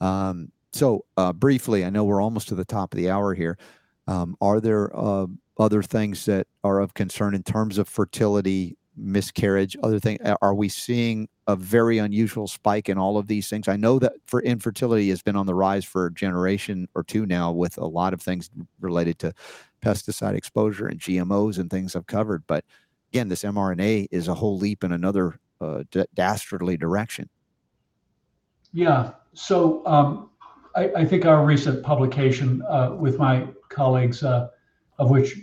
Um, 0.00 0.52
so, 0.72 1.06
uh, 1.16 1.32
briefly, 1.32 1.84
I 1.84 1.90
know 1.90 2.04
we're 2.04 2.22
almost 2.22 2.48
to 2.48 2.54
the 2.54 2.64
top 2.64 2.92
of 2.92 2.98
the 2.98 3.10
hour 3.10 3.34
here. 3.34 3.58
Um, 4.06 4.36
are 4.40 4.60
there 4.60 4.96
uh, 4.96 5.26
other 5.58 5.82
things 5.82 6.26
that 6.26 6.46
are 6.62 6.80
of 6.80 6.94
concern 6.94 7.34
in 7.34 7.42
terms 7.42 7.78
of 7.78 7.88
fertility 7.88 8.76
miscarriage, 8.96 9.76
other 9.82 10.00
thing? 10.00 10.18
Are 10.40 10.54
we 10.54 10.68
seeing 10.68 11.28
a 11.46 11.54
very 11.56 11.98
unusual 11.98 12.46
spike 12.46 12.88
in 12.88 12.98
all 12.98 13.18
of 13.18 13.26
these 13.26 13.48
things? 13.48 13.68
I 13.68 13.76
know 13.76 13.98
that 13.98 14.14
for 14.26 14.42
infertility 14.42 15.08
has 15.10 15.22
been 15.22 15.36
on 15.36 15.46
the 15.46 15.54
rise 15.54 15.84
for 15.84 16.06
a 16.06 16.12
generation 16.12 16.88
or 16.94 17.04
two 17.04 17.26
now, 17.26 17.52
with 17.52 17.78
a 17.78 17.86
lot 17.86 18.12
of 18.12 18.20
things 18.20 18.50
related 18.80 19.18
to 19.20 19.32
pesticide 19.82 20.34
exposure 20.34 20.86
and 20.86 20.98
GMOs 20.98 21.58
and 21.58 21.70
things 21.70 21.94
I've 21.94 22.06
covered. 22.06 22.44
But 22.46 22.64
again, 23.12 23.28
this 23.28 23.42
mRNA 23.42 24.08
is 24.10 24.28
a 24.28 24.34
whole 24.34 24.58
leap 24.58 24.82
in 24.82 24.92
another 24.92 25.38
uh, 25.60 25.84
dastardly 26.14 26.76
direction. 26.76 27.28
Yeah. 28.72 29.12
So 29.32 29.86
um, 29.86 30.30
I, 30.74 30.90
I, 30.96 31.04
think 31.04 31.24
our 31.24 31.44
recent 31.44 31.82
publication 31.82 32.62
uh, 32.68 32.90
with 32.98 33.18
my 33.18 33.46
colleagues, 33.70 34.22
uh, 34.22 34.48
of 34.98 35.10
which 35.10 35.36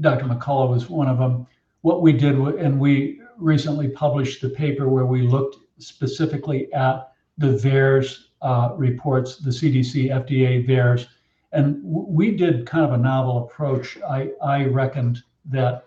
Dr. 0.00 0.26
McCullough 0.26 0.70
was 0.70 0.88
one 0.88 1.08
of 1.08 1.18
them, 1.18 1.46
what 1.88 2.02
we 2.02 2.12
did, 2.12 2.34
and 2.36 2.78
we 2.78 3.18
recently 3.38 3.88
published 3.88 4.42
the 4.42 4.50
paper 4.50 4.90
where 4.90 5.06
we 5.06 5.22
looked 5.22 5.56
specifically 5.78 6.70
at 6.74 7.12
the 7.38 7.46
VAERS 7.46 8.26
uh, 8.42 8.74
reports, 8.76 9.38
the 9.38 9.48
CDC, 9.48 10.10
FDA 10.10 10.68
VAERS, 10.68 11.06
and 11.52 11.80
we 11.82 12.36
did 12.36 12.66
kind 12.66 12.84
of 12.84 12.92
a 12.92 12.98
novel 12.98 13.44
approach. 13.44 13.96
I, 14.06 14.32
I 14.42 14.66
reckoned 14.66 15.22
that 15.46 15.84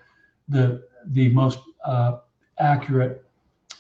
the 0.50 0.88
the 1.06 1.30
most 1.30 1.60
uh, 1.86 2.18
accurate, 2.58 3.24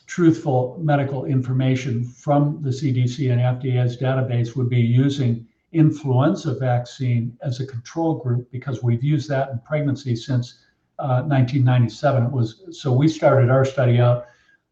truthful 0.05 0.77
medical 0.79 1.25
information 1.25 2.03
from 2.03 2.61
the 2.61 2.69
CDC 2.69 3.31
and 3.31 3.41
FDA's 3.41 3.97
database 3.97 4.55
would 4.55 4.69
be 4.69 4.79
using 4.79 5.47
influenza 5.71 6.53
vaccine 6.53 7.35
as 7.41 7.61
a 7.61 7.65
control 7.65 8.13
group 8.19 8.51
because 8.51 8.83
we've 8.83 9.03
used 9.03 9.27
that 9.29 9.49
in 9.49 9.59
pregnancy 9.59 10.15
since 10.15 10.59
1997. 11.01 12.23
Uh, 12.23 12.27
it 12.27 12.31
was 12.31 12.63
so 12.71 12.91
we 12.91 13.07
started 13.07 13.49
our 13.49 13.65
study 13.65 13.99
out 13.99 14.25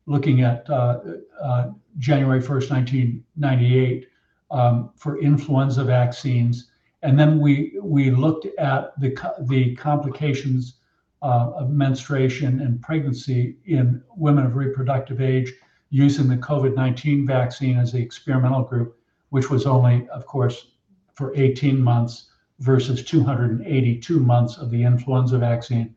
looking 0.05 0.41
at 0.41 0.69
uh, 0.69 0.99
uh, 1.41 1.69
January 1.99 2.41
1st, 2.41 2.71
1998, 2.71 4.07
um, 4.51 4.89
for 4.95 5.19
influenza 5.19 5.83
vaccines, 5.83 6.71
and 7.03 7.19
then 7.19 7.39
we 7.39 7.77
we 7.81 8.11
looked 8.11 8.47
at 8.57 8.99
the 8.99 9.15
the 9.41 9.75
complications 9.75 10.75
uh, 11.21 11.51
of 11.55 11.69
menstruation 11.69 12.61
and 12.61 12.81
pregnancy 12.81 13.57
in 13.65 14.01
women 14.15 14.45
of 14.45 14.55
reproductive 14.55 15.21
age 15.21 15.53
using 15.89 16.27
the 16.27 16.37
COVID 16.37 16.75
19 16.75 17.25
vaccine 17.25 17.77
as 17.77 17.91
the 17.91 17.99
experimental 17.99 18.63
group, 18.63 18.97
which 19.29 19.49
was 19.49 19.65
only, 19.65 20.07
of 20.09 20.25
course, 20.25 20.67
for 21.13 21.35
18 21.35 21.81
months 21.81 22.27
versus 22.59 23.03
282 23.03 24.19
months 24.19 24.57
of 24.57 24.69
the 24.69 24.83
influenza 24.83 25.37
vaccine. 25.37 25.95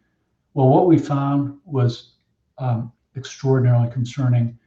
Well, 0.54 0.68
what 0.68 0.86
we 0.86 0.98
found 0.98 1.58
was 1.64 2.14
um, 2.58 2.92
extraordinarily 3.16 3.90
concerning. 3.90 4.58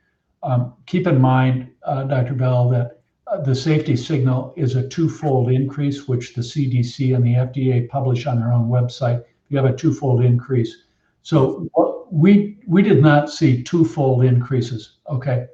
Um, 0.43 0.73
keep 0.85 1.07
in 1.07 1.19
mind, 1.19 1.69
uh, 1.83 2.03
Dr. 2.03 2.33
Bell, 2.33 2.69
that 2.69 3.01
uh, 3.27 3.41
the 3.41 3.55
safety 3.55 3.95
signal 3.95 4.53
is 4.55 4.75
a 4.75 4.87
twofold 4.87 5.51
increase, 5.51 6.07
which 6.07 6.33
the 6.33 6.41
CDC 6.41 7.15
and 7.15 7.25
the 7.25 7.33
FDA 7.33 7.89
publish 7.89 8.27
on 8.27 8.39
their 8.39 8.51
own 8.51 8.69
website. 8.69 9.23
You 9.49 9.57
have 9.57 9.65
a 9.65 9.75
twofold 9.75 10.23
increase. 10.23 10.83
So 11.23 11.67
we 12.11 12.57
we 12.67 12.83
did 12.83 13.01
not 13.01 13.31
see 13.31 13.63
twofold 13.63 14.23
increases. 14.23 14.97
Okay, 15.09 15.47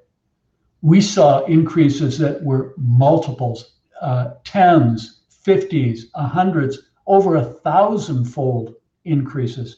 we 0.82 1.00
saw 1.00 1.46
increases 1.46 2.18
that 2.18 2.44
were 2.44 2.74
multiples, 2.78 3.76
uh, 4.02 4.32
tens, 4.44 5.22
fifties, 5.30 6.12
hundreds, 6.14 6.80
over 7.08 7.36
a 7.36 7.44
thousand-fold 7.44 8.76
increases. 9.06 9.78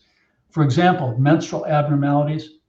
For 0.54 0.64
example, 0.64 1.18
menstrual 1.18 1.66
abnormalities, 1.66 2.60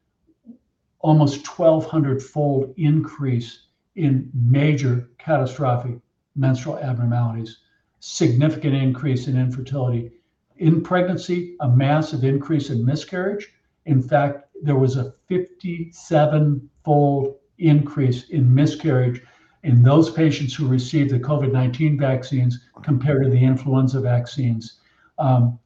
almost 1.00 1.44
1,200-fold 1.44 2.72
increase 2.78 3.66
in 3.96 4.30
major 4.32 5.10
catastrophic 5.18 5.98
menstrual 6.34 6.78
abnormalities, 6.78 7.58
significant 8.00 8.74
increase 8.74 9.28
in 9.28 9.36
infertility. 9.36 10.12
In 10.56 10.82
pregnancy, 10.82 11.56
a 11.60 11.68
massive 11.68 12.24
increase 12.24 12.70
in 12.70 12.82
miscarriage. 12.86 13.52
In 13.84 14.00
fact, 14.00 14.48
there 14.62 14.76
was 14.76 14.96
a 14.96 15.12
57 15.28 16.70
fold 16.86 17.34
increase 17.58 18.30
in 18.30 18.52
miscarriage 18.52 19.20
in 19.62 19.82
those 19.82 20.10
patients 20.10 20.54
who 20.54 20.66
received 20.68 21.10
the 21.10 21.20
COVID 21.20 21.52
19 21.52 21.98
vaccines 21.98 22.66
compared 22.82 23.24
to 23.24 23.30
the 23.30 23.44
influenza 23.44 24.00
vaccines. 24.00 24.80
Um, 25.18 25.58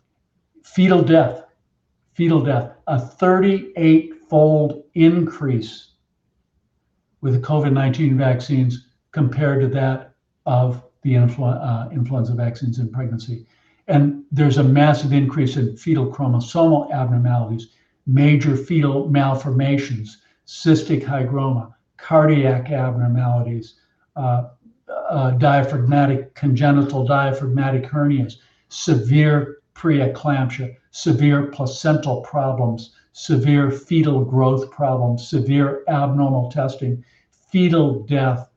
fetal 0.64 1.02
death, 1.02 1.44
fetal 2.18 2.40
death, 2.40 2.72
a 2.88 2.98
38 2.98 4.12
fold 4.28 4.82
increase 4.94 5.92
with 7.20 7.32
the 7.32 7.38
COVID 7.38 7.72
19 7.72 8.18
vaccines 8.18 8.88
compared 9.12 9.60
to 9.60 9.68
that 9.68 10.14
of 10.44 10.82
the 11.02 11.12
influ- 11.12 11.62
uh, 11.62 11.88
influenza 11.90 12.34
vaccines 12.34 12.80
in 12.80 12.90
pregnancy. 12.90 13.46
And 13.86 14.24
there's 14.32 14.58
a 14.58 14.64
massive 14.64 15.12
increase 15.12 15.56
in 15.56 15.76
fetal 15.76 16.12
chromosomal 16.12 16.90
abnormalities, 16.90 17.68
major 18.08 18.56
fetal 18.56 19.08
malformations, 19.08 20.18
cystic 20.44 21.04
hygroma, 21.04 21.72
cardiac 21.98 22.72
abnormalities, 22.72 23.76
uh, 24.16 24.48
uh, 25.08 25.30
diaphragmatic, 25.32 26.34
congenital 26.34 27.06
diaphragmatic 27.06 27.84
hernias, 27.84 28.38
severe 28.70 29.57
preeclampsia, 29.78 30.74
severe 30.90 31.46
placental 31.46 32.20
problems, 32.22 32.94
severe 33.12 33.70
fetal 33.70 34.24
growth 34.24 34.70
problems, 34.70 35.28
severe 35.28 35.84
abnormal 35.88 36.50
testing, 36.50 37.04
fetal 37.50 38.04
death, 38.04 38.50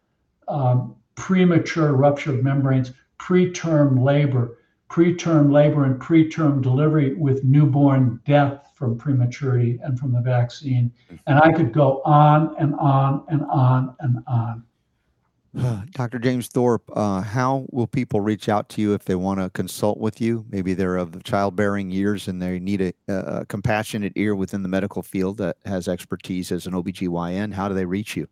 um, 0.48 0.96
premature 1.16 1.94
rupture 1.94 2.34
of 2.34 2.44
membranes, 2.44 2.92
preterm 3.20 4.04
labor, 4.04 4.58
preterm 4.90 5.52
labor 5.52 5.86
and 5.86 6.02
preterm 6.02 6.62
delivery 6.62 7.14
with 7.14 7.44
newborn 7.46 8.20
death 8.26 8.72
from 8.76 8.98
prematurity 8.98 9.80
and 9.84 9.98
from 9.98 10.12
the 10.12 10.20
vaccine. 10.20 10.92
And 11.28 11.40
I 11.40 11.52
could 11.54 11.72
go 11.72 12.02
on 12.04 12.56
and 12.60 12.76
on 12.76 13.24
and 13.30 13.44
on 13.44 13.96
and 14.00 14.18
on. 14.28 14.64
Dr. 15.92 16.18
James 16.20 16.48
Thorp, 16.48 16.90
uh, 16.96 17.22
how 17.22 17.66
will 17.72 17.88
people 17.88 18.22
reach 18.22 18.48
out 18.48 18.70
to 18.70 18.82
you 18.82 18.94
if 18.94 19.04
they 19.04 19.16
want 19.16 19.40
to 19.40 19.50
consult 19.50 19.98
with 19.98 20.22
you? 20.22 20.46
Maybe 20.50 20.74
they're 20.74 20.96
of 20.96 21.24
childbearing 21.24 21.92
years 21.92 22.28
and 22.28 22.42
they 22.42 22.60
need 22.60 22.82
a, 22.82 22.94
a 23.08 23.46
compassionate 23.46 24.14
ear 24.16 24.36
within 24.36 24.64
the 24.64 24.70
medical 24.70 25.02
field 25.02 25.38
that 25.38 25.58
has 25.66 25.88
expertise 25.88 26.52
as 26.52 26.68
an 26.68 26.74
OBGYN. 26.74 27.54
How 27.54 27.68
do 27.68 27.76
they 27.76 27.86
reach 27.86 28.16
you? 28.16 28.28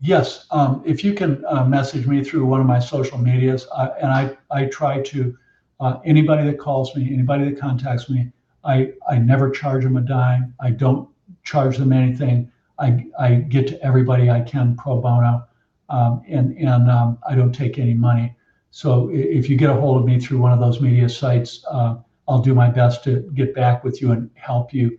Yes, 0.00 0.46
um, 0.50 0.82
if 0.84 1.04
you 1.04 1.14
can 1.14 1.44
uh, 1.46 1.64
message 1.64 2.06
me 2.06 2.24
through 2.24 2.46
one 2.46 2.60
of 2.60 2.66
my 2.66 2.78
social 2.78 3.18
medias, 3.18 3.66
uh, 3.72 3.90
and 4.00 4.10
I, 4.10 4.36
I 4.50 4.66
try 4.66 5.00
to 5.02 5.36
uh, 5.80 5.98
anybody 6.04 6.44
that 6.44 6.58
calls 6.58 6.94
me, 6.96 7.12
anybody 7.12 7.44
that 7.50 7.60
contacts 7.60 8.08
me, 8.08 8.30
I, 8.64 8.92
I 9.08 9.18
never 9.18 9.50
charge 9.50 9.84
them 9.84 9.96
a 9.96 10.00
dime. 10.00 10.54
I 10.60 10.70
don't 10.70 11.08
charge 11.42 11.76
them 11.76 11.92
anything. 11.92 12.50
I, 12.78 13.06
I 13.18 13.34
get 13.34 13.66
to 13.68 13.82
everybody 13.82 14.30
I 14.30 14.40
can 14.40 14.76
pro 14.76 15.00
bono, 15.00 15.46
um, 15.94 16.22
and 16.28 16.56
and 16.58 16.90
um, 16.90 17.18
I 17.28 17.34
don't 17.34 17.52
take 17.52 17.78
any 17.78 17.94
money. 17.94 18.34
So 18.70 19.10
if 19.12 19.48
you 19.48 19.56
get 19.56 19.70
a 19.70 19.74
hold 19.74 20.00
of 20.00 20.04
me 20.04 20.18
through 20.18 20.38
one 20.38 20.52
of 20.52 20.58
those 20.58 20.80
media 20.80 21.08
sites, 21.08 21.64
uh, 21.70 21.96
I'll 22.26 22.42
do 22.42 22.54
my 22.54 22.68
best 22.68 23.04
to 23.04 23.20
get 23.34 23.54
back 23.54 23.84
with 23.84 24.02
you 24.02 24.10
and 24.10 24.28
help 24.34 24.74
you 24.74 24.98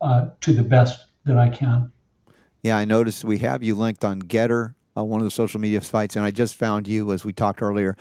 uh, 0.00 0.30
to 0.40 0.52
the 0.52 0.62
best 0.62 1.06
that 1.24 1.38
I 1.38 1.48
can. 1.48 1.92
Yeah, 2.64 2.76
I 2.76 2.84
noticed 2.84 3.24
we 3.24 3.38
have 3.38 3.62
you 3.62 3.76
linked 3.76 4.04
on 4.04 4.22
GETTR, 4.22 4.74
uh, 4.96 5.04
one 5.04 5.20
of 5.20 5.24
the 5.24 5.30
social 5.30 5.60
media 5.60 5.80
sites, 5.80 6.16
and 6.16 6.24
I 6.24 6.32
just 6.32 6.56
found 6.56 6.88
you 6.88 7.12
as 7.12 7.24
we 7.24 7.32
talked 7.32 7.62
earlier 7.62 7.96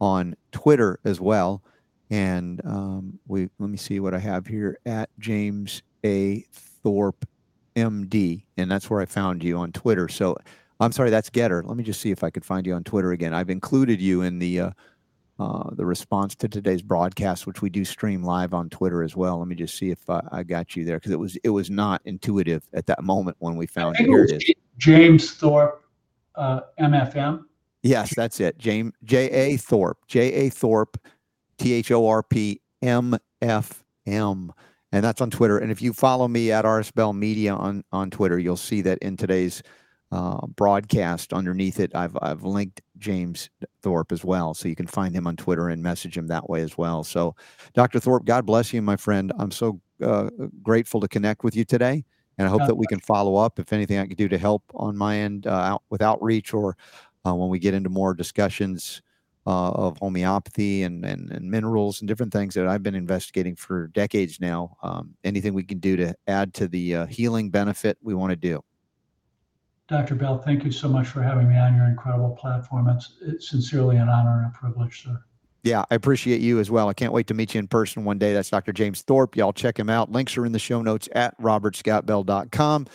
on 0.00 0.34
Twitter 0.50 0.98
as 1.04 1.20
well. 1.20 1.62
And 2.10 2.60
um, 2.64 3.20
we 3.28 3.48
let 3.60 3.70
me 3.70 3.76
see 3.76 4.00
what 4.00 4.14
I 4.14 4.18
have 4.18 4.46
here 4.46 4.78
at 4.84 5.10
James 5.20 5.82
A. 6.04 6.44
Thorp 6.82 7.24
MD, 7.76 8.44
and 8.56 8.70
that's 8.70 8.90
where 8.90 9.00
I 9.00 9.06
found 9.06 9.44
you 9.44 9.56
on 9.58 9.72
Twitter. 9.72 10.08
So 10.08 10.36
I'm 10.80 10.92
sorry, 10.92 11.10
that's 11.10 11.30
GETTR. 11.30 11.66
Let 11.66 11.76
me 11.76 11.84
just 11.84 12.00
see 12.00 12.10
if 12.10 12.24
I 12.24 12.30
could 12.30 12.44
find 12.44 12.66
you 12.66 12.74
on 12.74 12.84
Twitter 12.84 13.12
again. 13.12 13.32
I've 13.32 13.50
included 13.50 14.00
you 14.00 14.22
in 14.22 14.38
the 14.38 14.60
uh, 14.60 14.70
uh, 15.38 15.70
the 15.72 15.84
response 15.84 16.34
to 16.36 16.48
today's 16.48 16.82
broadcast, 16.82 17.46
which 17.46 17.60
we 17.60 17.68
do 17.68 17.84
stream 17.84 18.22
live 18.22 18.54
on 18.54 18.70
Twitter 18.70 19.02
as 19.02 19.16
well. 19.16 19.38
Let 19.38 19.48
me 19.48 19.56
just 19.56 19.76
see 19.76 19.90
if 19.90 19.98
uh, 20.08 20.22
I 20.30 20.42
got 20.42 20.76
you 20.76 20.84
there 20.84 20.96
because 20.96 21.12
it 21.12 21.18
was 21.18 21.36
it 21.36 21.50
was 21.50 21.70
not 21.70 22.02
intuitive 22.04 22.68
at 22.72 22.86
that 22.86 23.02
moment 23.02 23.36
when 23.40 23.56
we 23.56 23.66
found 23.66 23.96
you. 23.98 24.06
Here 24.06 24.24
it 24.24 24.32
is. 24.32 24.54
James 24.78 25.34
Thorp, 25.34 25.80
MFM. 26.36 27.40
Uh, 27.40 27.42
yes, 27.82 28.14
that's 28.14 28.40
it. 28.40 28.58
James 28.58 28.92
J 29.04 29.30
A 29.30 29.56
Thorp. 29.56 29.94
J 30.06 30.32
A 30.46 30.50
Thorp 30.50 30.96
T 31.58 31.72
H 31.72 31.90
O 31.90 32.06
R 32.06 32.22
P 32.22 32.60
M 32.82 33.16
F 33.42 33.84
M. 34.06 34.52
And 34.92 35.04
that's 35.04 35.20
on 35.20 35.30
Twitter. 35.30 35.58
And 35.58 35.72
if 35.72 35.82
you 35.82 35.92
follow 35.92 36.28
me 36.28 36.52
at 36.52 36.64
RS 36.64 36.92
Bell 36.92 37.12
Media 37.12 37.52
on, 37.52 37.82
on 37.90 38.10
Twitter, 38.10 38.38
you'll 38.38 38.56
see 38.56 38.80
that 38.82 38.98
in 38.98 39.16
today's 39.16 39.60
uh, 40.14 40.46
broadcast 40.46 41.32
underneath 41.32 41.80
it, 41.80 41.92
I've, 41.92 42.16
I've 42.22 42.44
linked 42.44 42.80
James 42.98 43.50
Thorp 43.82 44.12
as 44.12 44.24
well. 44.24 44.54
So 44.54 44.68
you 44.68 44.76
can 44.76 44.86
find 44.86 45.12
him 45.12 45.26
on 45.26 45.34
Twitter 45.34 45.70
and 45.70 45.82
message 45.82 46.16
him 46.16 46.28
that 46.28 46.48
way 46.48 46.62
as 46.62 46.78
well. 46.78 47.02
So, 47.02 47.34
Dr. 47.72 47.98
Thorp, 47.98 48.24
God 48.24 48.46
bless 48.46 48.72
you, 48.72 48.80
my 48.80 48.94
friend. 48.94 49.32
I'm 49.40 49.50
so 49.50 49.80
uh, 50.00 50.30
grateful 50.62 51.00
to 51.00 51.08
connect 51.08 51.42
with 51.42 51.56
you 51.56 51.64
today. 51.64 52.04
And 52.38 52.46
I 52.46 52.50
hope 52.50 52.66
that 52.66 52.76
we 52.76 52.86
can 52.86 53.00
follow 53.00 53.34
up 53.36 53.58
if 53.58 53.72
anything 53.72 53.98
I 53.98 54.06
can 54.06 54.16
do 54.16 54.28
to 54.28 54.38
help 54.38 54.62
on 54.74 54.96
my 54.96 55.18
end 55.18 55.48
uh, 55.48 55.50
out 55.50 55.82
with 55.90 56.00
outreach 56.00 56.54
or 56.54 56.76
uh, 57.26 57.34
when 57.34 57.48
we 57.48 57.58
get 57.58 57.74
into 57.74 57.90
more 57.90 58.14
discussions 58.14 59.02
uh, 59.46 59.70
of 59.70 59.98
homeopathy 59.98 60.84
and, 60.84 61.04
and, 61.04 61.30
and, 61.30 61.50
minerals 61.50 62.00
and 62.00 62.08
different 62.08 62.32
things 62.32 62.54
that 62.54 62.66
I've 62.66 62.82
been 62.82 62.94
investigating 62.94 63.54
for 63.56 63.88
decades 63.88 64.40
now. 64.40 64.76
Um, 64.82 65.14
anything 65.22 65.54
we 65.54 65.64
can 65.64 65.78
do 65.78 65.96
to 65.96 66.14
add 66.26 66.54
to 66.54 66.66
the 66.66 66.96
uh, 66.96 67.06
healing 67.06 67.50
benefit, 67.50 67.98
we 68.00 68.14
want 68.14 68.30
to 68.30 68.36
do. 68.36 68.64
Dr. 69.94 70.16
Bell, 70.16 70.38
thank 70.38 70.64
you 70.64 70.72
so 70.72 70.88
much 70.88 71.06
for 71.06 71.22
having 71.22 71.48
me 71.48 71.56
on 71.56 71.76
your 71.76 71.86
incredible 71.86 72.30
platform. 72.30 72.88
It's, 72.88 73.12
it's 73.22 73.48
sincerely 73.48 73.96
an 73.96 74.08
honor 74.08 74.42
and 74.42 74.52
a 74.52 74.58
privilege, 74.58 75.04
sir. 75.04 75.22
Yeah, 75.62 75.84
I 75.88 75.94
appreciate 75.94 76.40
you 76.40 76.58
as 76.58 76.68
well. 76.68 76.88
I 76.88 76.94
can't 76.94 77.12
wait 77.12 77.28
to 77.28 77.34
meet 77.34 77.54
you 77.54 77.60
in 77.60 77.68
person 77.68 78.04
one 78.04 78.18
day. 78.18 78.32
That's 78.32 78.50
Dr. 78.50 78.72
James 78.72 79.02
Thorp. 79.02 79.36
Y'all 79.36 79.52
check 79.52 79.78
him 79.78 79.88
out. 79.88 80.10
Links 80.10 80.36
are 80.36 80.44
in 80.44 80.50
the 80.50 80.58
show 80.58 80.82
notes 80.82 81.08
at 81.14 81.40
robertscottbell.com. 81.40 82.86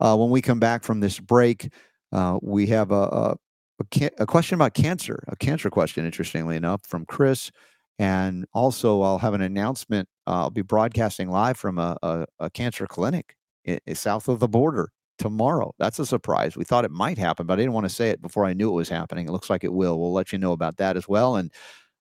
Uh, 0.00 0.16
when 0.16 0.30
we 0.30 0.40
come 0.40 0.58
back 0.58 0.82
from 0.82 1.00
this 1.00 1.20
break, 1.20 1.68
uh, 2.10 2.38
we 2.40 2.66
have 2.68 2.90
a, 2.90 2.94
a, 2.94 3.36
a, 3.78 4.10
a 4.20 4.26
question 4.26 4.54
about 4.54 4.72
cancer, 4.72 5.22
a 5.28 5.36
cancer 5.36 5.68
question, 5.68 6.06
interestingly 6.06 6.56
enough, 6.56 6.86
from 6.86 7.04
Chris. 7.04 7.50
And 7.98 8.46
also, 8.54 9.02
I'll 9.02 9.18
have 9.18 9.34
an 9.34 9.42
announcement. 9.42 10.08
Uh, 10.26 10.44
I'll 10.44 10.50
be 10.50 10.62
broadcasting 10.62 11.28
live 11.28 11.58
from 11.58 11.78
a, 11.78 12.26
cancer 12.54 12.86
clinic 12.86 13.36
in, 13.66 13.78
in 13.86 13.94
south 13.94 14.26
of 14.26 14.38
the 14.38 14.48
border 14.48 14.90
tomorrow. 15.20 15.74
That's 15.78 15.98
a 15.98 16.06
surprise. 16.06 16.56
We 16.56 16.64
thought 16.64 16.86
it 16.86 16.90
might 16.90 17.18
happen, 17.18 17.46
but 17.46 17.54
I 17.54 17.56
didn't 17.56 17.74
want 17.74 17.84
to 17.84 17.94
say 17.94 18.08
it 18.08 18.22
before 18.22 18.46
I 18.46 18.54
knew 18.54 18.70
it 18.70 18.74
was 18.74 18.88
happening. 18.88 19.28
It 19.28 19.32
looks 19.32 19.50
like 19.50 19.64
it 19.64 19.72
will. 19.72 20.00
We'll 20.00 20.14
let 20.14 20.32
you 20.32 20.38
know 20.38 20.52
about 20.52 20.78
that 20.78 20.96
as 20.96 21.06
well. 21.06 21.36
And 21.36 21.52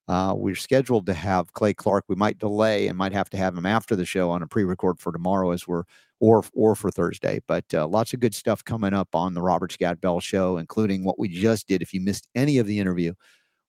uh, 0.08 0.34
we're 0.36 0.56
scheduled 0.56 1.06
to 1.06 1.14
have 1.14 1.52
Clay 1.52 1.74
Clark. 1.74 2.06
We 2.08 2.16
might 2.16 2.40
delay 2.40 2.88
and 2.88 2.98
might 2.98 3.12
have 3.12 3.30
to 3.32 3.38
have 3.38 3.56
him 3.56 3.66
after 3.66 3.96
the 3.96 4.06
show 4.06 4.32
on 4.32 4.42
a 4.42 4.48
pre-record 4.48 5.00
for 5.00 5.12
tomorrow 5.12 5.52
as 5.52 5.68
we're 5.68 5.84
or 6.22 6.44
or 6.54 6.76
for 6.76 6.90
Thursday. 6.90 7.42
But 7.46 7.66
uh, 7.74 7.86
lots 7.88 8.14
of 8.14 8.22
good 8.22 8.34
stuff 8.34 8.64
coming 8.64 8.94
up 8.94 9.10
on 9.14 9.34
the 9.34 9.42
Robert 9.42 9.74
Scott 9.74 10.00
Bell 10.00 10.22
Show, 10.22 10.58
including 10.58 11.04
what 11.04 11.20
we 11.20 11.28
just 11.28 11.68
did. 11.68 11.82
If 11.82 11.94
you 11.94 12.00
missed 12.00 12.28
any 12.36 12.58
of 12.58 12.68
the 12.68 12.80
interview, 12.80 13.14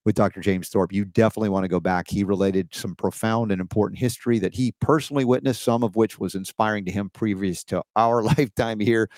with 0.04 0.14
Dr. 0.14 0.40
James 0.40 0.68
Thorp. 0.68 0.92
You 0.92 1.04
definitely 1.04 1.50
want 1.50 1.64
to 1.64 1.68
go 1.68 1.80
back. 1.80 2.08
He 2.08 2.24
related 2.24 2.74
some 2.74 2.94
profound 2.94 3.52
and 3.52 3.60
important 3.60 3.98
history 3.98 4.38
that 4.38 4.54
he 4.54 4.72
personally 4.80 5.24
witnessed, 5.24 5.62
some 5.62 5.82
of 5.82 5.96
which 5.96 6.18
was 6.18 6.34
inspiring 6.34 6.84
to 6.86 6.90
him 6.90 7.10
previous 7.10 7.64
to 7.64 7.82
our 7.96 8.22
lifetime 8.38 8.80
here. 8.80 9.10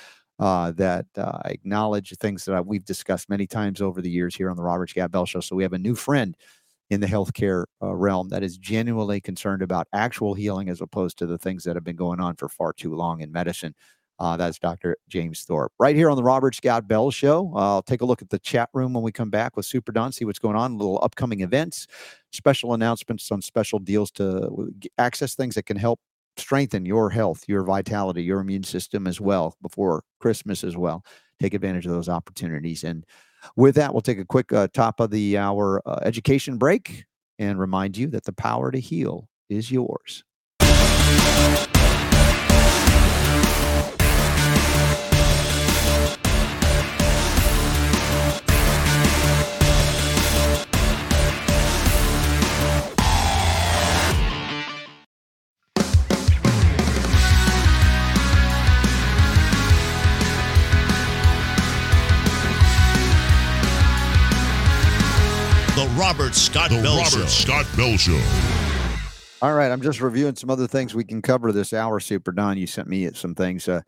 Uh, 0.42 0.72
that 0.72 1.06
uh, 1.16 1.38
acknowledge 1.44 2.10
things 2.16 2.44
that 2.46 2.66
we've 2.66 2.84
discussed 2.84 3.30
many 3.30 3.46
times 3.46 3.80
over 3.80 4.02
the 4.02 4.10
years 4.10 4.34
here 4.34 4.50
on 4.50 4.56
the 4.56 4.62
Robert 4.62 4.90
Scott 4.90 5.12
Bell 5.12 5.24
Show. 5.24 5.38
So 5.38 5.54
we 5.54 5.62
have 5.62 5.72
a 5.72 5.78
new 5.78 5.94
friend 5.94 6.36
in 6.90 7.00
the 7.00 7.06
healthcare 7.06 7.66
uh, 7.80 7.94
realm 7.94 8.28
that 8.30 8.42
is 8.42 8.58
genuinely 8.58 9.20
concerned 9.20 9.62
about 9.62 9.86
actual 9.92 10.34
healing 10.34 10.68
as 10.68 10.80
opposed 10.80 11.16
to 11.18 11.26
the 11.26 11.38
things 11.38 11.62
that 11.62 11.76
have 11.76 11.84
been 11.84 11.94
going 11.94 12.18
on 12.18 12.34
for 12.34 12.48
far 12.48 12.72
too 12.72 12.92
long 12.92 13.20
in 13.20 13.30
medicine. 13.30 13.72
Uh, 14.18 14.36
that's 14.36 14.58
Dr. 14.58 14.96
James 15.08 15.44
Thorp. 15.44 15.70
Right 15.78 15.94
here 15.94 16.10
on 16.10 16.16
the 16.16 16.24
Robert 16.24 16.56
Scott 16.56 16.88
Bell 16.88 17.12
Show. 17.12 17.52
Uh, 17.54 17.76
I'll 17.76 17.82
take 17.82 18.00
a 18.00 18.04
look 18.04 18.20
at 18.20 18.30
the 18.30 18.40
chat 18.40 18.68
room 18.74 18.94
when 18.94 19.04
we 19.04 19.12
come 19.12 19.30
back 19.30 19.56
with 19.56 19.64
Super 19.64 19.92
Don, 19.92 20.10
see 20.10 20.24
what's 20.24 20.40
going 20.40 20.56
on, 20.56 20.76
little 20.76 20.98
upcoming 21.04 21.42
events, 21.42 21.86
special 22.32 22.74
announcements 22.74 23.30
on 23.30 23.42
special 23.42 23.78
deals 23.78 24.10
to 24.12 24.72
access 24.98 25.36
things 25.36 25.54
that 25.54 25.66
can 25.66 25.76
help 25.76 26.00
strengthen 26.36 26.86
your 26.86 27.10
health, 27.10 27.44
your 27.46 27.62
vitality, 27.62 28.22
your 28.22 28.40
immune 28.40 28.64
system 28.64 29.06
as 29.06 29.20
well 29.20 29.56
before 29.62 30.04
Christmas 30.20 30.64
as 30.64 30.76
well. 30.76 31.04
Take 31.40 31.54
advantage 31.54 31.86
of 31.86 31.92
those 31.92 32.08
opportunities. 32.08 32.84
And 32.84 33.04
with 33.56 33.74
that, 33.74 33.92
we'll 33.92 34.00
take 34.00 34.18
a 34.18 34.24
quick 34.24 34.52
uh, 34.52 34.68
top 34.72 35.00
of 35.00 35.10
the 35.10 35.36
hour 35.36 35.82
uh, 35.86 35.98
education 36.02 36.58
break 36.58 37.04
and 37.38 37.58
remind 37.58 37.96
you 37.96 38.06
that 38.08 38.24
the 38.24 38.32
power 38.32 38.70
to 38.70 38.78
heal 38.78 39.28
is 39.48 39.70
yours. 39.70 40.24
Robert 66.12 66.34
Scott 66.34 66.68
the 66.68 66.82
Bell 66.82 66.98
Robert 66.98 67.10
Show. 67.10 67.24
Scott 67.24 67.66
Bell 67.74 67.96
Show. 67.96 68.20
All 69.40 69.54
right, 69.54 69.72
I'm 69.72 69.80
just 69.80 70.02
reviewing 70.02 70.36
some 70.36 70.50
other 70.50 70.66
things 70.66 70.94
we 70.94 71.04
can 71.04 71.22
cover 71.22 71.52
this 71.52 71.72
hour. 71.72 72.00
Super 72.00 72.32
Don, 72.32 72.58
you 72.58 72.66
sent 72.66 72.86
me 72.86 73.10
some 73.14 73.34
things. 73.34 73.66
Uh, 73.66 73.80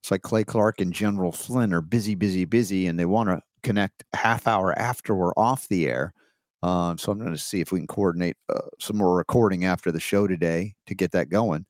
it's 0.00 0.12
like 0.12 0.22
Clay 0.22 0.44
Clark 0.44 0.80
and 0.80 0.92
General 0.92 1.32
Flynn 1.32 1.74
are 1.74 1.80
busy, 1.80 2.14
busy, 2.14 2.44
busy, 2.44 2.86
and 2.86 3.00
they 3.00 3.04
want 3.04 3.30
to 3.30 3.42
connect 3.64 4.04
half 4.14 4.46
hour 4.46 4.78
after 4.78 5.12
we're 5.12 5.32
off 5.32 5.66
the 5.66 5.88
air. 5.88 6.14
Um, 6.62 6.98
so 6.98 7.10
I'm 7.10 7.18
going 7.18 7.32
to 7.32 7.36
see 7.36 7.60
if 7.60 7.72
we 7.72 7.80
can 7.80 7.88
coordinate 7.88 8.36
uh, 8.48 8.60
some 8.78 8.98
more 8.98 9.16
recording 9.16 9.64
after 9.64 9.90
the 9.90 9.98
show 9.98 10.28
today 10.28 10.76
to 10.86 10.94
get 10.94 11.10
that 11.10 11.30
going. 11.30 11.66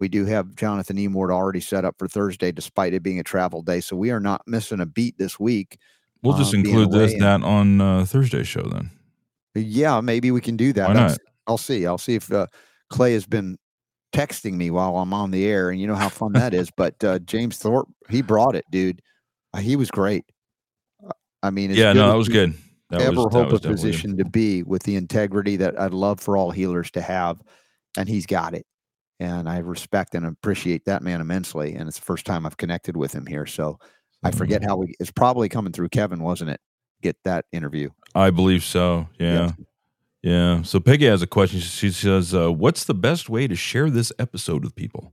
We 0.00 0.08
do 0.08 0.24
have 0.24 0.56
Jonathan 0.56 0.96
Emord 0.96 1.30
already 1.30 1.60
set 1.60 1.84
up 1.84 1.94
for 2.00 2.08
Thursday, 2.08 2.50
despite 2.50 2.94
it 2.94 3.04
being 3.04 3.20
a 3.20 3.24
travel 3.24 3.62
day. 3.62 3.80
So 3.80 3.94
we 3.94 4.10
are 4.10 4.18
not 4.18 4.42
missing 4.44 4.80
a 4.80 4.86
beat 4.86 5.18
this 5.18 5.38
week. 5.38 5.78
We'll 6.20 6.36
just 6.36 6.52
uh, 6.52 6.58
include 6.58 6.90
this 6.90 7.16
that 7.20 7.44
on 7.44 7.80
uh, 7.80 8.04
Thursday 8.06 8.42
show 8.42 8.62
then. 8.62 8.90
Yeah, 9.54 10.00
maybe 10.00 10.30
we 10.30 10.40
can 10.40 10.56
do 10.56 10.72
that. 10.72 10.92
Not? 10.92 11.18
I'll 11.46 11.58
see. 11.58 11.86
I'll 11.86 11.98
see 11.98 12.14
if 12.14 12.32
uh, 12.32 12.46
Clay 12.90 13.12
has 13.12 13.26
been 13.26 13.58
texting 14.14 14.54
me 14.54 14.70
while 14.70 14.98
I'm 14.98 15.12
on 15.12 15.30
the 15.30 15.46
air, 15.46 15.70
and 15.70 15.80
you 15.80 15.86
know 15.86 15.94
how 15.94 16.08
fun 16.08 16.32
that 16.32 16.54
is. 16.54 16.70
But 16.76 17.02
uh, 17.04 17.18
James 17.20 17.58
Thorp, 17.58 17.88
he 18.08 18.22
brought 18.22 18.54
it, 18.54 18.64
dude. 18.70 19.00
Uh, 19.52 19.58
he 19.58 19.76
was 19.76 19.90
great. 19.90 20.24
Uh, 21.06 21.12
I 21.42 21.50
mean, 21.50 21.70
Yeah, 21.70 21.92
no, 21.92 22.08
that 22.08 22.16
was 22.16 22.28
good. 22.28 22.54
That 22.90 23.00
ever 23.02 23.24
was, 23.24 23.32
hope 23.32 23.48
a 23.48 23.58
good. 23.58 23.62
position 23.62 24.16
to 24.18 24.24
be 24.24 24.62
with 24.62 24.82
the 24.82 24.96
integrity 24.96 25.56
that 25.56 25.80
I'd 25.80 25.94
love 25.94 26.20
for 26.20 26.36
all 26.36 26.50
healers 26.50 26.90
to 26.92 27.00
have, 27.00 27.40
and 27.96 28.08
he's 28.08 28.26
got 28.26 28.54
it. 28.54 28.66
And 29.18 29.48
I 29.48 29.58
respect 29.58 30.14
and 30.14 30.26
appreciate 30.26 30.84
that 30.86 31.02
man 31.02 31.20
immensely. 31.20 31.74
And 31.74 31.88
it's 31.88 31.98
the 31.98 32.04
first 32.04 32.26
time 32.26 32.44
I've 32.44 32.56
connected 32.56 32.96
with 32.96 33.12
him 33.12 33.26
here, 33.26 33.46
so 33.46 33.78
I 34.22 34.30
forget 34.30 34.62
how 34.62 34.76
we. 34.76 34.94
It's 35.00 35.10
probably 35.10 35.48
coming 35.48 35.72
through 35.72 35.88
Kevin, 35.88 36.22
wasn't 36.22 36.50
it? 36.50 36.60
Get 37.02 37.16
that 37.24 37.44
interview. 37.52 37.90
I 38.14 38.30
believe 38.30 38.62
so. 38.64 39.08
Yeah. 39.18 39.52
Yeah. 40.22 40.62
So 40.62 40.78
Peggy 40.80 41.06
has 41.06 41.20
a 41.20 41.26
question. 41.26 41.60
She 41.60 41.90
says, 41.90 42.32
uh, 42.34 42.50
"What's 42.52 42.84
the 42.84 42.94
best 42.94 43.28
way 43.28 43.48
to 43.48 43.56
share 43.56 43.90
this 43.90 44.12
episode 44.18 44.62
with 44.64 44.74
people?" 44.74 45.12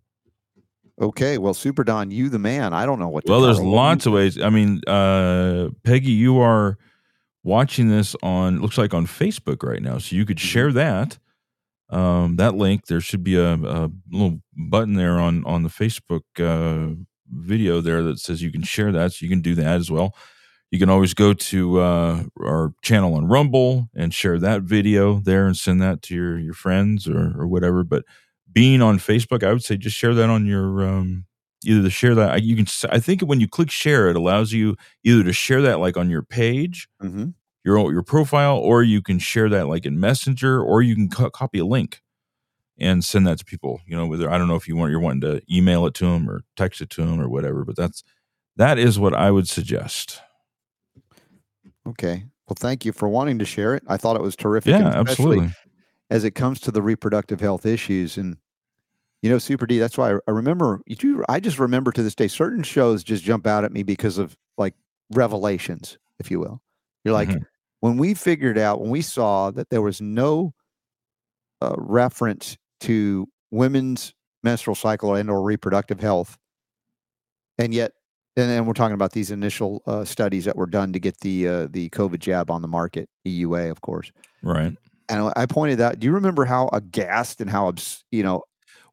Okay, 1.01 1.37
well, 1.37 1.53
Super 1.53 1.83
Don, 1.85 2.11
you 2.11 2.27
the 2.29 2.39
man. 2.39 2.73
I 2.73 2.85
don't 2.85 2.99
know 2.99 3.07
what. 3.07 3.25
To 3.25 3.31
Well, 3.31 3.41
there's 3.41 3.55
tell 3.57 3.65
her. 3.65 3.71
What 3.71 3.75
do 3.75 3.75
you 3.75 3.87
lots 3.89 4.05
of 4.05 4.13
ways. 4.13 4.41
I 4.41 4.49
mean, 4.49 4.81
uh, 4.85 5.69
Peggy, 5.83 6.11
you 6.11 6.39
are 6.39 6.77
watching 7.43 7.89
this 7.89 8.15
on 8.21 8.61
looks 8.61 8.77
like 8.77 8.93
on 8.93 9.07
Facebook 9.07 9.63
right 9.63 9.81
now, 9.81 9.97
so 9.97 10.15
you 10.15 10.25
could 10.25 10.37
Mm-hmm. 10.37 10.45
share 10.47 10.71
that. 10.73 11.17
Um, 11.89 12.35
that 12.35 12.53
link 12.53 12.85
there 12.85 13.01
should 13.01 13.23
be 13.23 13.35
a, 13.35 13.53
a 13.53 13.89
little 14.11 14.41
button 14.55 14.93
there 14.93 15.19
on 15.19 15.43
on 15.45 15.63
the 15.63 15.69
Facebook 15.69 16.21
uh, 16.39 16.93
video 17.31 17.81
there 17.81 18.03
that 18.03 18.19
says 18.19 18.43
you 18.43 18.51
can 18.51 18.61
share 18.63 18.91
that, 18.91 19.13
so 19.13 19.23
you 19.25 19.29
can 19.29 19.41
do 19.41 19.55
that 19.55 19.77
as 19.77 19.89
well. 19.89 20.13
You 20.71 20.79
can 20.79 20.89
always 20.89 21.13
go 21.15 21.33
to 21.33 21.79
uh, 21.79 22.23
our 22.39 22.73
channel 22.83 23.15
on 23.15 23.27
Rumble 23.27 23.89
and 23.95 24.13
share 24.13 24.37
that 24.39 24.61
video 24.61 25.19
there 25.19 25.47
and 25.47 25.57
send 25.57 25.81
that 25.81 26.01
to 26.03 26.15
your 26.15 26.37
your 26.37 26.53
friends 26.53 27.07
or 27.07 27.33
or 27.39 27.47
whatever. 27.47 27.83
But 27.83 28.05
being 28.51 28.81
on 28.81 28.99
Facebook, 28.99 29.43
I 29.43 29.51
would 29.51 29.63
say 29.63 29.77
just 29.77 29.97
share 29.97 30.13
that 30.13 30.29
on 30.29 30.45
your 30.45 30.87
um, 30.87 31.25
either 31.65 31.81
to 31.83 31.89
share 31.89 32.13
that 32.15 32.43
you 32.43 32.55
can. 32.55 32.67
I 32.91 32.99
think 32.99 33.21
when 33.21 33.39
you 33.39 33.47
click 33.47 33.71
share, 33.71 34.09
it 34.09 34.15
allows 34.15 34.51
you 34.53 34.75
either 35.03 35.23
to 35.23 35.33
share 35.33 35.61
that 35.63 35.79
like 35.79 35.97
on 35.97 36.09
your 36.09 36.21
page, 36.23 36.87
Mhm. 37.01 37.33
your 37.65 37.91
your 37.91 38.03
profile, 38.03 38.57
or 38.57 38.83
you 38.83 39.01
can 39.01 39.17
share 39.19 39.49
that 39.49 39.67
like 39.67 39.85
in 39.85 39.99
Messenger, 39.99 40.61
or 40.61 40.81
you 40.83 40.95
can 40.95 41.09
co- 41.09 41.31
copy 41.31 41.59
a 41.59 41.65
link 41.65 42.01
and 42.79 43.03
send 43.03 43.27
that 43.27 43.39
to 43.39 43.45
people. 43.45 43.81
You 43.87 43.97
know, 43.97 44.07
whether 44.07 44.29
I 44.31 44.37
don't 44.37 44.47
know 44.47 44.55
if 44.55 44.67
you 44.67 44.75
want 44.77 44.91
you're 44.91 44.99
wanting 45.01 45.21
to 45.21 45.41
email 45.53 45.85
it 45.87 45.93
to 45.95 46.05
them 46.05 46.29
or 46.29 46.43
text 46.57 46.81
it 46.81 46.89
to 46.91 47.05
them 47.05 47.19
or 47.21 47.29
whatever, 47.29 47.65
but 47.65 47.75
that's 47.75 48.03
that 48.57 48.79
is 48.79 48.99
what 48.99 49.13
I 49.15 49.31
would 49.31 49.47
suggest. 49.47 50.21
Okay. 51.89 52.25
Well, 52.47 52.55
thank 52.57 52.85
you 52.85 52.91
for 52.91 53.07
wanting 53.07 53.39
to 53.39 53.45
share 53.45 53.75
it. 53.75 53.83
I 53.87 53.97
thought 53.97 54.15
it 54.15 54.21
was 54.21 54.35
terrific. 54.35 54.71
Yeah, 54.71 54.87
absolutely. 54.87 55.49
As 56.09 56.23
it 56.23 56.31
comes 56.31 56.59
to 56.61 56.71
the 56.71 56.81
reproductive 56.81 57.39
health 57.39 57.65
issues, 57.65 58.17
and 58.17 58.37
you 59.21 59.29
know, 59.29 59.37
Super 59.37 59.67
D. 59.67 59.77
That's 59.77 59.97
why 59.97 60.13
I, 60.13 60.19
I 60.27 60.31
remember. 60.31 60.81
You 60.87 60.95
do. 60.95 61.23
I 61.29 61.39
just 61.39 61.59
remember 61.59 61.91
to 61.91 62.01
this 62.01 62.15
day 62.15 62.27
certain 62.27 62.63
shows 62.63 63.03
just 63.03 63.23
jump 63.23 63.45
out 63.45 63.63
at 63.63 63.71
me 63.71 63.83
because 63.83 64.17
of 64.17 64.35
like 64.57 64.73
revelations, 65.11 65.97
if 66.19 66.31
you 66.31 66.39
will. 66.39 66.61
You're 67.03 67.13
like 67.13 67.29
Mhm. 67.29 67.45
when 67.81 67.97
we 67.97 68.13
figured 68.13 68.57
out 68.57 68.81
when 68.81 68.89
we 68.89 69.01
saw 69.01 69.51
that 69.51 69.69
there 69.69 69.81
was 69.81 70.01
no 70.01 70.53
uh, 71.61 71.75
reference 71.77 72.57
to 72.81 73.27
women's 73.51 74.13
menstrual 74.43 74.75
cycle 74.75 75.13
and 75.13 75.29
or 75.29 75.41
reproductive 75.43 75.99
health, 75.99 76.37
and 77.57 77.73
yet 77.73 77.91
and 78.39 78.49
then 78.49 78.65
we're 78.65 78.73
talking 78.73 78.93
about 78.93 79.11
these 79.11 79.31
initial 79.31 79.81
uh, 79.85 80.05
studies 80.05 80.45
that 80.45 80.55
were 80.55 80.65
done 80.65 80.93
to 80.93 80.99
get 80.99 81.19
the 81.19 81.47
uh, 81.47 81.67
the 81.69 81.89
COVID 81.89 82.19
jab 82.19 82.49
on 82.49 82.61
the 82.61 82.67
market, 82.67 83.09
EUA, 83.27 83.69
of 83.71 83.81
course. 83.81 84.11
Right. 84.41 84.75
And 85.09 85.33
I 85.35 85.45
pointed 85.45 85.81
out. 85.81 85.99
Do 85.99 86.05
you 86.05 86.13
remember 86.13 86.45
how 86.45 86.69
aghast 86.71 87.41
and 87.41 87.49
how 87.49 87.73
you 88.11 88.23
know? 88.23 88.43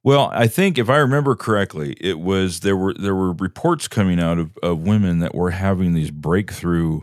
Well, 0.03 0.31
I 0.33 0.47
think 0.47 0.79
if 0.79 0.89
I 0.89 0.99
remember 0.99 1.35
correctly, 1.35 1.97
it 2.01 2.21
was 2.21 2.61
there 2.61 2.77
were 2.77 2.95
there 2.95 3.15
were 3.15 3.33
reports 3.33 3.89
coming 3.89 4.21
out 4.21 4.39
of, 4.39 4.57
of 4.63 4.81
women 4.81 5.19
that 5.19 5.35
were 5.35 5.51
having 5.51 5.95
these 5.95 6.11
breakthrough 6.11 7.01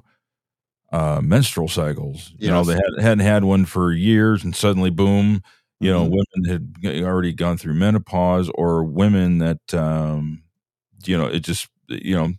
uh, 0.91 1.21
menstrual 1.23 1.67
cycles. 1.67 2.33
You 2.37 2.49
know, 2.49 2.63
they 2.63 2.75
had, 2.75 3.01
hadn't 3.01 3.25
had 3.25 3.43
one 3.43 3.65
for 3.65 3.91
years, 3.91 4.43
and 4.43 4.55
suddenly, 4.55 4.89
boom! 4.89 5.41
You 5.79 5.91
know, 5.91 6.05
Mhm. 6.05 6.23
women 6.43 6.73
had 6.83 7.03
already 7.03 7.33
gone 7.33 7.57
through 7.57 7.73
menopause, 7.73 8.49
or 8.55 8.83
women 8.83 9.39
that 9.39 9.73
um, 9.73 10.43
you 11.05 11.17
know, 11.17 11.25
it 11.25 11.41
just 11.41 11.67
you 11.89 12.15
know 12.15 12.33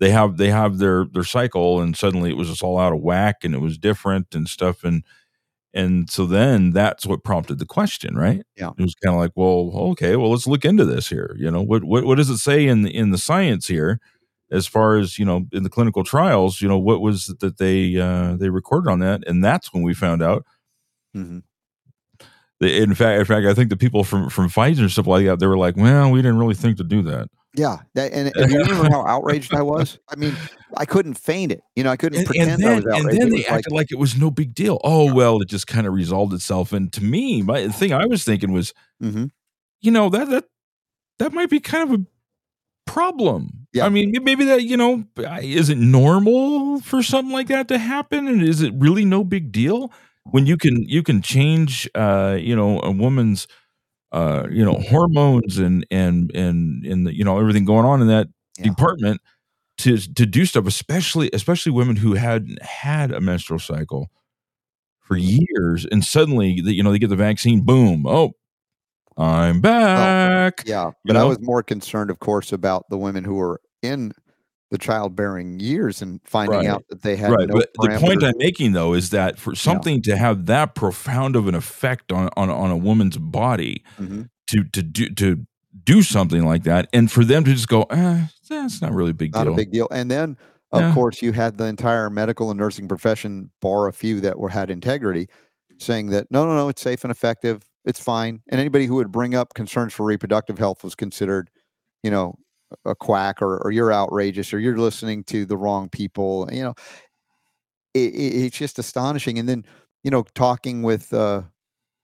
they 0.00 0.10
have 0.10 0.36
they 0.38 0.50
have 0.50 0.78
their 0.78 1.06
their 1.06 1.24
cycle, 1.24 1.80
and 1.80 1.96
suddenly 1.96 2.30
it 2.30 2.36
was 2.36 2.48
just 2.48 2.62
all 2.62 2.78
out 2.78 2.92
of 2.94 3.00
whack, 3.00 3.44
and 3.44 3.54
it 3.54 3.60
was 3.60 3.78
different 3.78 4.34
and 4.34 4.48
stuff, 4.48 4.84
and 4.84 5.04
and 5.74 6.10
so 6.10 6.26
then 6.26 6.70
that's 6.72 7.06
what 7.06 7.24
prompted 7.24 7.58
the 7.58 7.66
question, 7.66 8.16
right? 8.16 8.42
Yeah. 8.56 8.70
It 8.78 8.82
was 8.82 8.94
kind 8.96 9.14
of 9.14 9.20
like, 9.20 9.32
well, 9.36 9.70
okay, 9.92 10.16
well, 10.16 10.30
let's 10.30 10.46
look 10.46 10.64
into 10.66 10.84
this 10.84 11.08
here. 11.08 11.34
You 11.38 11.50
know, 11.50 11.62
what 11.62 11.84
what 11.84 12.04
what 12.04 12.16
does 12.18 12.30
it 12.30 12.38
say 12.38 12.66
in 12.66 12.82
the, 12.82 12.94
in 12.94 13.10
the 13.10 13.18
science 13.18 13.68
here, 13.68 14.00
as 14.50 14.66
far 14.66 14.96
as 14.98 15.18
you 15.18 15.24
know, 15.24 15.46
in 15.52 15.62
the 15.64 15.70
clinical 15.70 16.04
trials? 16.04 16.60
You 16.62 16.68
know, 16.68 16.78
what 16.78 17.00
was 17.02 17.28
it 17.30 17.40
that 17.40 17.58
they 17.58 17.96
uh, 17.98 18.36
they 18.36 18.50
recorded 18.50 18.90
on 18.90 19.00
that, 19.00 19.22
and 19.26 19.44
that's 19.44 19.72
when 19.74 19.82
we 19.84 19.94
found 19.94 20.22
out. 20.22 20.44
Mhm. 21.16 21.42
that- 22.60 22.82
In 22.82 22.94
fact, 22.94 23.20
in 23.20 23.24
fact, 23.26 23.46
I 23.46 23.54
think 23.54 23.70
the 23.70 23.76
people 23.76 24.04
from 24.04 24.28
from 24.30 24.48
Pfizer 24.48 24.80
and 24.80 24.90
stuff 24.90 25.06
like 25.06 25.26
that, 25.26 25.38
they 25.40 25.46
were 25.46 25.58
like, 25.58 25.76
well, 25.76 26.10
we 26.10 26.20
didn't 26.22 26.38
really 26.38 26.54
think 26.54 26.76
to 26.78 26.84
do 26.84 27.02
that. 27.02 27.28
Yeah, 27.54 27.78
that, 27.94 28.12
and, 28.12 28.32
and 28.34 28.50
you 28.50 28.58
remember 28.64 28.88
how 28.90 29.04
outraged 29.06 29.54
I 29.54 29.60
was? 29.62 29.98
I 30.08 30.16
mean, 30.16 30.34
I 30.78 30.86
couldn't 30.86 31.14
feign 31.14 31.50
it. 31.50 31.60
You 31.76 31.84
know, 31.84 31.90
I 31.90 31.96
couldn't 31.96 32.18
And, 32.20 32.26
pretend 32.26 32.62
and 32.62 32.66
I 32.66 32.74
was 32.76 32.86
outraged. 32.86 33.08
And 33.10 33.20
then 33.20 33.28
they 33.28 33.36
was 33.36 33.44
like, 33.48 33.52
acted 33.58 33.72
like 33.72 33.92
it 33.92 33.98
was 33.98 34.16
no 34.16 34.30
big 34.30 34.54
deal. 34.54 34.80
Oh 34.84 35.12
well, 35.12 35.40
it 35.42 35.48
just 35.48 35.66
kind 35.66 35.86
of 35.86 35.92
resolved 35.92 36.32
itself. 36.32 36.72
And 36.72 36.90
to 36.94 37.04
me, 37.04 37.42
my 37.42 37.62
the 37.66 37.72
thing 37.72 37.92
I 37.92 38.06
was 38.06 38.24
thinking 38.24 38.52
was, 38.52 38.72
Mhm. 39.02 39.30
you 39.82 39.90
know 39.90 40.08
that 40.08 40.30
that 40.30 40.44
that 41.18 41.32
might 41.34 41.50
be 41.50 41.60
kind 41.60 41.90
of 41.92 42.00
a 42.00 42.06
problem. 42.86 43.66
Yeah. 43.72 43.86
I 43.86 43.88
mean, 43.88 44.12
maybe 44.22 44.44
that 44.46 44.62
you 44.64 44.76
know, 44.76 45.04
is 45.42 45.68
it 45.70 45.78
normal 45.78 46.80
for 46.80 47.02
something 47.02 47.32
like 47.32 47.48
that 47.48 47.68
to 47.68 47.78
happen? 47.78 48.28
And 48.28 48.42
is 48.42 48.62
it 48.62 48.74
really 48.76 49.04
no 49.04 49.24
big 49.24 49.52
deal? 49.52 49.92
when 50.30 50.46
you 50.46 50.56
can 50.56 50.80
you 50.84 51.02
can 51.02 51.20
change 51.20 51.90
uh 51.96 52.36
you 52.40 52.54
know 52.54 52.78
a 52.82 52.92
woman's 52.92 53.48
uh 54.12 54.46
you 54.50 54.64
know 54.64 54.74
hormones 54.88 55.58
and 55.58 55.86
and 55.90 56.30
and 56.34 56.84
and 56.84 57.06
the, 57.06 57.16
you 57.16 57.24
know 57.24 57.38
everything 57.38 57.64
going 57.64 57.84
on 57.86 58.00
in 58.00 58.08
that 58.08 58.28
Yeah. 58.58 58.64
department 58.64 59.20
to 59.78 59.96
to 59.98 60.26
do 60.26 60.44
stuff 60.46 60.66
especially 60.66 61.30
especially 61.32 61.72
women 61.72 61.96
who 61.96 62.14
hadn't 62.14 62.60
had 62.62 63.10
a 63.10 63.20
menstrual 63.20 63.58
cycle 63.58 64.10
for 65.00 65.16
years 65.16 65.86
and 65.90 66.04
suddenly 66.04 66.50
you 66.52 66.82
know 66.82 66.92
they 66.92 66.98
get 66.98 67.08
the 67.08 67.16
vaccine 67.16 67.62
boom 67.64 68.04
oh 68.06 68.32
i'm 69.16 69.60
back 69.60 70.62
Yeah, 70.66 70.86
You 70.86 70.92
but 71.04 71.16
I 71.16 71.24
was 71.24 71.38
more 71.40 71.62
concerned, 71.62 72.10
of 72.10 72.18
course, 72.18 72.52
about 72.52 72.88
the 72.88 72.96
women 72.98 73.24
who 73.24 73.34
were 73.34 73.60
in 73.82 74.12
the 74.72 74.78
childbearing 74.78 75.60
years 75.60 76.02
and 76.02 76.20
finding 76.24 76.58
Right. 76.60 76.66
out 76.66 76.84
that 76.88 77.02
they 77.02 77.14
had 77.14 77.30
right 77.30 77.46
no 77.48 77.54
but 77.54 77.70
the 77.80 77.98
point 78.00 78.24
i'm 78.24 78.32
making 78.38 78.72
though 78.72 78.94
is 78.94 79.10
that 79.10 79.38
for 79.38 79.54
something 79.54 80.02
to 80.02 80.16
have 80.16 80.46
that 80.46 80.74
profound 80.74 81.36
of 81.36 81.46
an 81.46 81.54
effect 81.54 82.10
on 82.10 82.28
on, 82.36 82.50
on 82.50 82.70
a 82.70 82.76
woman's 82.76 83.18
body 83.18 83.84
Mhm. 84.00 84.28
to 84.48 84.64
to 84.64 84.82
do 84.82 85.08
to 85.10 85.46
do 85.84 86.02
something 86.02 86.44
like 86.44 86.64
that 86.64 86.88
and 86.92 87.10
for 87.12 87.24
them 87.24 87.44
to 87.44 87.52
just 87.52 87.68
go 87.68 87.82
eh, 87.90 88.26
that's 88.48 88.82
not 88.82 88.92
really 88.92 89.10
a 89.12 89.14
big 89.14 89.32
not 89.34 89.44
deal 89.44 89.52
a 89.52 89.56
big 89.56 89.70
deal. 89.72 89.88
And 89.90 90.10
then, 90.10 90.36
of 90.72 90.80
Yeah. 90.82 90.92
course, 90.94 91.22
you 91.22 91.32
had 91.32 91.56
the 91.56 91.64
entire 91.64 92.10
medical 92.10 92.50
and 92.50 92.58
nursing 92.60 92.86
profession, 92.88 93.50
bar 93.62 93.88
a 93.88 93.92
few 93.94 94.20
that 94.20 94.38
were 94.38 94.50
had 94.50 94.70
integrity, 94.70 95.28
saying 95.78 96.08
that 96.10 96.30
no, 96.30 96.44
no, 96.46 96.54
no, 96.54 96.68
it's 96.68 96.82
safe 96.82 97.02
and 97.04 97.10
effective, 97.10 97.62
it's 97.86 97.98
fine. 98.00 98.40
And 98.48 98.60
anybody 98.60 98.84
who 98.86 98.94
would 98.96 99.10
bring 99.10 99.34
up 99.34 99.54
concerns 99.54 99.92
for 99.94 100.04
reproductive 100.04 100.58
health 100.58 100.84
was 100.84 100.94
considered, 100.94 101.48
you 102.02 102.10
know, 102.10 102.36
a 102.84 102.94
quack 102.94 103.42
or, 103.42 103.58
or 103.58 103.70
you're 103.70 103.92
outrageous 103.92 104.52
or 104.52 104.58
you're 104.58 104.78
listening 104.78 105.24
to 105.24 105.44
the 105.44 105.56
wrong 105.56 105.88
people. 105.88 106.48
You 106.52 106.62
know, 106.62 106.74
it, 107.94 108.14
it, 108.14 108.44
it's 108.44 108.58
just 108.58 108.78
astonishing. 108.78 109.38
And 109.38 109.48
then, 109.48 109.64
you 110.02 110.10
know, 110.10 110.24
talking 110.34 110.82
with 110.82 111.12
uh, 111.12 111.42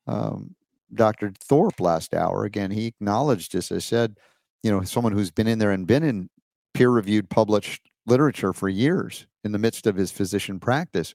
um, 0.07 0.55
Dr. 0.95 1.33
Thorp 1.41 1.81
last 1.81 2.14
hour 2.14 2.45
again, 2.45 2.71
he 2.71 2.87
acknowledged 2.87 3.53
this. 3.53 3.73
I 3.73 3.79
said, 3.79 4.19
you 4.62 4.71
know, 4.71 4.83
someone 4.83 5.12
who's 5.12 5.31
been 5.31 5.47
in 5.47 5.59
there 5.59 5.71
and 5.71 5.87
been 5.87 6.03
in 6.03 6.29
peer 6.75 6.91
reviewed 6.91 7.31
published 7.31 7.83
literature 8.07 8.53
for 8.53 8.69
years 8.69 9.27
in 9.45 9.53
the 9.53 9.59
midst 9.59 9.87
of 9.87 9.97
his 9.97 10.11
physician 10.11 10.59
practice. 10.59 11.14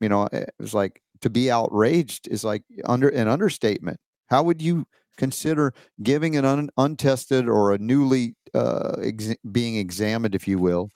You 0.00 0.08
know, 0.08 0.28
it 0.32 0.50
was 0.58 0.74
like 0.74 1.02
to 1.20 1.30
be 1.30 1.50
outraged 1.50 2.28
is 2.28 2.44
like 2.44 2.62
under 2.84 3.08
an 3.08 3.28
understatement. 3.28 3.98
How 4.28 4.42
would 4.42 4.60
you 4.60 4.86
consider 5.16 5.72
giving 6.02 6.36
an 6.36 6.44
un, 6.44 6.68
untested 6.76 7.48
or 7.48 7.72
a 7.72 7.78
newly 7.78 8.34
uh, 8.56 8.96
ex- 9.02 9.36
being 9.52 9.76
examined, 9.76 10.34
if 10.34 10.48
you 10.48 10.58
will, 10.58 10.90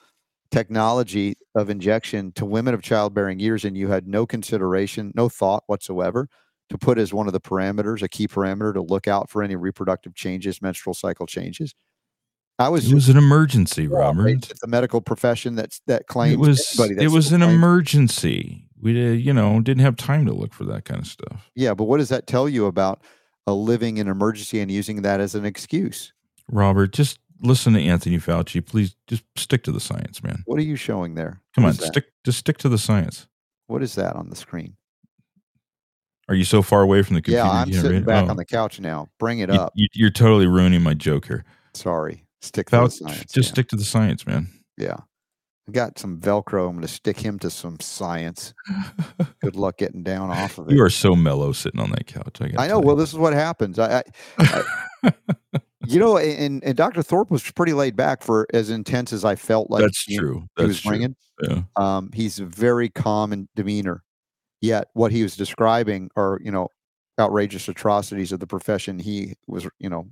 technology 0.51 1.37
of 1.55 1.71
injection 1.71 2.33
to 2.33 2.45
women 2.45 2.75
of 2.75 2.83
childbearing 2.83 3.39
years 3.39 3.65
and 3.65 3.77
you 3.77 3.89
had 3.89 4.09
no 4.09 4.27
consideration, 4.27 5.13
no 5.15 5.29
thought 5.29 5.63
whatsoever 5.67 6.29
to 6.71 6.79
put 6.79 6.99
as 6.99 7.13
one 7.13 7.27
of 7.27 7.33
the 7.33 7.41
parameters, 7.41 8.03
a 8.03 8.09
key 8.09 8.27
parameter 8.27 8.73
to 8.73 8.81
look 8.81 9.07
out 9.07 9.29
for 9.29 9.43
any 9.43 9.57
reproductive 9.57 10.15
changes, 10.15 10.63
menstrual 10.63 10.95
cycle 10.95 11.27
changes? 11.27 11.75
I 12.59 12.69
was 12.69 12.91
it 12.91 12.95
was 12.95 13.09
an 13.09 13.17
emergency 13.17 13.89
robert. 13.89 14.53
The 14.61 14.67
medical 14.67 15.01
profession 15.01 15.55
that's 15.55 15.81
that 15.87 16.07
claims 16.07 16.35
it 16.35 16.39
was 16.39 16.79
it 16.79 17.11
was 17.11 17.33
an 17.33 17.43
emergency. 17.43 18.67
We 18.79 18.93
did, 18.93 19.25
you 19.25 19.33
know 19.33 19.61
didn't 19.61 19.83
have 19.83 19.97
time 19.97 20.27
to 20.27 20.35
look 20.35 20.53
for 20.53 20.65
that 20.65 20.85
kind 20.85 21.01
of 21.01 21.07
stuff. 21.07 21.51
Yeah, 21.55 21.73
but 21.73 21.85
what 21.85 21.99
does 21.99 22.11
that 22.11 22.27
tell 22.27 22.51
you 22.51 22.67
about 22.67 23.03
a 23.47 23.55
living 23.55 23.97
in 23.97 24.09
emergency 24.09 24.61
and 24.61 24.71
using 24.71 25.01
that 25.03 25.21
as 25.21 25.35
an 25.35 25.47
excuse? 25.47 26.13
robert 26.53 26.93
just 26.93 27.19
listen 27.43 27.73
to 27.73 27.81
anthony 27.83 28.19
fauci 28.19 28.65
please 28.65 28.95
just 29.07 29.23
stick 29.37 29.63
to 29.65 29.73
the 29.73 29.81
science 29.81 30.23
man 30.23 30.43
What 30.47 30.59
are 30.59 30.63
you 30.65 30.77
showing 30.77 31.15
there? 31.15 31.41
come 31.55 31.65
What 31.65 31.81
on 31.81 31.87
stick 31.87 32.07
just 32.25 32.39
stick 32.39 32.59
to 32.59 32.69
the 32.69 32.79
science 32.79 33.27
What 33.67 33.83
is 33.83 33.95
that 33.95 34.17
on 34.17 34.29
the 34.31 34.37
screen? 34.37 34.77
are 36.29 36.35
you 36.35 36.45
so 36.45 36.63
far 36.63 36.83
away 36.83 37.03
from 37.03 37.15
the 37.15 37.23
computer 37.23 37.45
Yeah, 37.45 37.51
I'm 37.51 37.73
sitting 37.73 38.05
back 38.05 38.27
Oh. 38.27 38.31
on 38.31 38.37
the 38.37 38.45
couch 38.45 38.79
now. 38.79 39.09
Bring 39.19 39.41
it 39.41 39.51
up. 39.51 39.73
you, 39.75 39.89
you're 39.95 40.11
totally 40.11 40.47
ruining 40.47 40.83
my 40.83 40.95
joke 40.95 41.27
here 41.27 41.45
Sorry. 41.75 42.25
Stick 42.43 42.69
to 42.71 42.77
the 42.77 42.89
science. 42.89 43.33
just 43.33 43.49
yeah. 43.49 43.53
stick 43.53 43.69
to 43.69 43.77
the 43.77 43.85
science 43.85 44.27
man 44.27 44.49
Yeah. 44.77 44.97
I 45.69 45.73
got 45.73 45.99
some 46.01 46.19
Velcro. 46.19 46.67
I'm 46.67 46.73
going 46.73 46.83
to 46.83 46.89
stick 46.89 47.21
him 47.21 47.39
to 47.41 47.51
some 47.51 47.79
science. 47.79 48.55
Good 49.41 49.55
luck 49.55 49.77
getting 49.79 50.03
down 50.03 50.31
off 50.31 50.59
of 50.59 50.69
it. 50.69 50.75
you 50.75 50.83
are 50.83 50.91
so 50.91 51.15
mellow 51.15 51.53
sitting 51.53 51.79
on 51.81 51.91
that 51.93 52.07
couch 52.09 52.39
i, 52.41 52.65
I 52.65 52.67
know. 52.67 52.81
Well, 52.81 52.97
this 52.97 53.13
is 53.13 53.19
what 53.19 53.35
happens. 53.35 53.79
I, 53.79 54.03
I, 54.39 54.65
I 55.05 55.13
you 55.87 55.99
know, 55.99 56.19
and, 56.19 56.63
and 56.63 56.77
Dr. 56.77 57.03
Thorp 57.03 57.31
was 57.31 57.51
pretty 57.53 57.73
laid 57.73 57.97
back 57.97 58.23
for 58.23 58.47
as 58.53 58.71
intense 58.71 59.13
as 59.13 59.25
I 59.25 59.35
felt 59.35 59.71
like 59.71 59.83
that's 59.83 60.03
he- 60.05 60.19
true 60.19 60.47
he 60.57 60.65
was 60.65 60.81
true 60.81 60.91
bringing. 60.91 61.17
yeah 61.43 61.63
Um, 61.77 62.11
he's 62.13 62.39
very 62.39 62.89
calm 62.89 63.33
in 63.33 63.49
demeanor. 63.57 64.03
Yet 64.61 64.89
what 64.93 65.11
he 65.11 65.23
was 65.23 65.37
describing 65.37 66.11
are, 66.17 66.39
you 66.45 66.51
know, 66.51 66.69
outrageous 67.19 67.67
atrocities 67.69 68.31
of 68.33 68.41
the 68.41 68.47
profession 68.47 68.99
he 68.99 69.35
was, 69.47 69.67
you 69.79 69.89
know, 69.89 70.07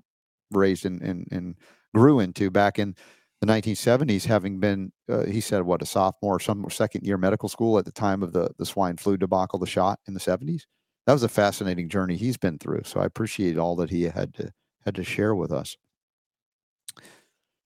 raised 0.51 0.87
in 0.87 1.03
and 1.03 1.29
and 1.31 1.55
grew 1.95 2.21
into 2.21 2.51
back 2.51 2.79
in 2.79 2.95
the 3.41 3.47
1970s, 3.47 4.25
having 4.25 4.59
been, 4.59 4.91
uh, 5.09 5.25
he 5.25 5.41
said, 5.41 5.63
what 5.63 5.81
a 5.83 5.87
sophomore, 5.87 6.37
or 6.37 6.41
some 6.41 6.69
second 6.71 7.07
year 7.07 7.17
medical 7.17 7.49
school 7.49 7.79
at 7.79 7.85
the 7.85 7.93
time 7.93 8.23
of 8.23 8.33
the 8.33 8.51
the 8.59 8.65
swine 8.67 8.97
flu 8.97 9.17
debacle, 9.19 9.59
the 9.59 9.67
shot 9.67 10.01
in 10.09 10.15
the 10.15 10.21
70s. 10.21 10.63
That 11.07 11.13
was 11.13 11.23
a 11.23 11.29
fascinating 11.29 11.89
journey 11.89 12.17
he's 12.17 12.37
been 12.39 12.59
through. 12.59 12.83
So 12.85 13.01
I 13.01 13.05
appreciate 13.05 13.59
all 13.59 13.77
that 13.77 13.91
he 13.91 14.03
had 14.05 14.35
to 14.35 14.53
had 14.89 14.95
to 14.95 15.05
share 15.05 15.35
with 15.35 15.53
us. 15.53 15.77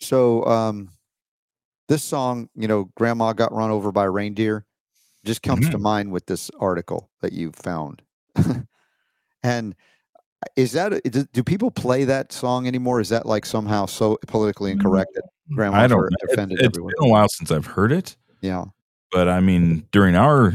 So 0.00 0.44
um, 0.46 0.88
this 1.88 2.02
song, 2.02 2.48
you 2.56 2.66
know, 2.66 2.90
Grandma 2.96 3.32
got 3.32 3.52
run 3.52 3.70
over 3.70 3.92
by 3.92 4.04
reindeer, 4.04 4.66
just 5.24 5.42
comes 5.42 5.68
to 5.70 5.78
mind 5.78 6.10
with 6.10 6.26
this 6.26 6.50
article 6.58 7.08
that 7.20 7.32
you 7.32 7.52
found. 7.52 8.02
and 9.44 9.76
is 10.56 10.72
that 10.72 11.00
do, 11.32 11.44
people 11.44 11.70
play 11.70 12.02
that 12.04 12.32
song 12.32 12.66
anymore? 12.66 13.00
Is 13.00 13.10
that 13.10 13.24
like 13.26 13.46
somehow 13.46 13.86
so 13.86 14.18
politically 14.26 14.72
incorrect 14.72 15.12
that 15.14 15.22
grandmas 15.54 15.78
i 15.84 15.86
don't 15.86 16.04
It- 16.04 16.30
offended 16.32 16.58
it's 16.58 16.66
everywhere? 16.66 16.94
been 16.98 17.08
a 17.08 17.12
while 17.12 17.28
since 17.28 17.50
i've 17.52 17.66
heard 17.66 17.92
it 17.92 18.16
Yeah, 18.40 18.64
but 19.12 19.28
i 19.28 19.38
mean 19.38 19.86
during 19.92 20.16
our 20.16 20.54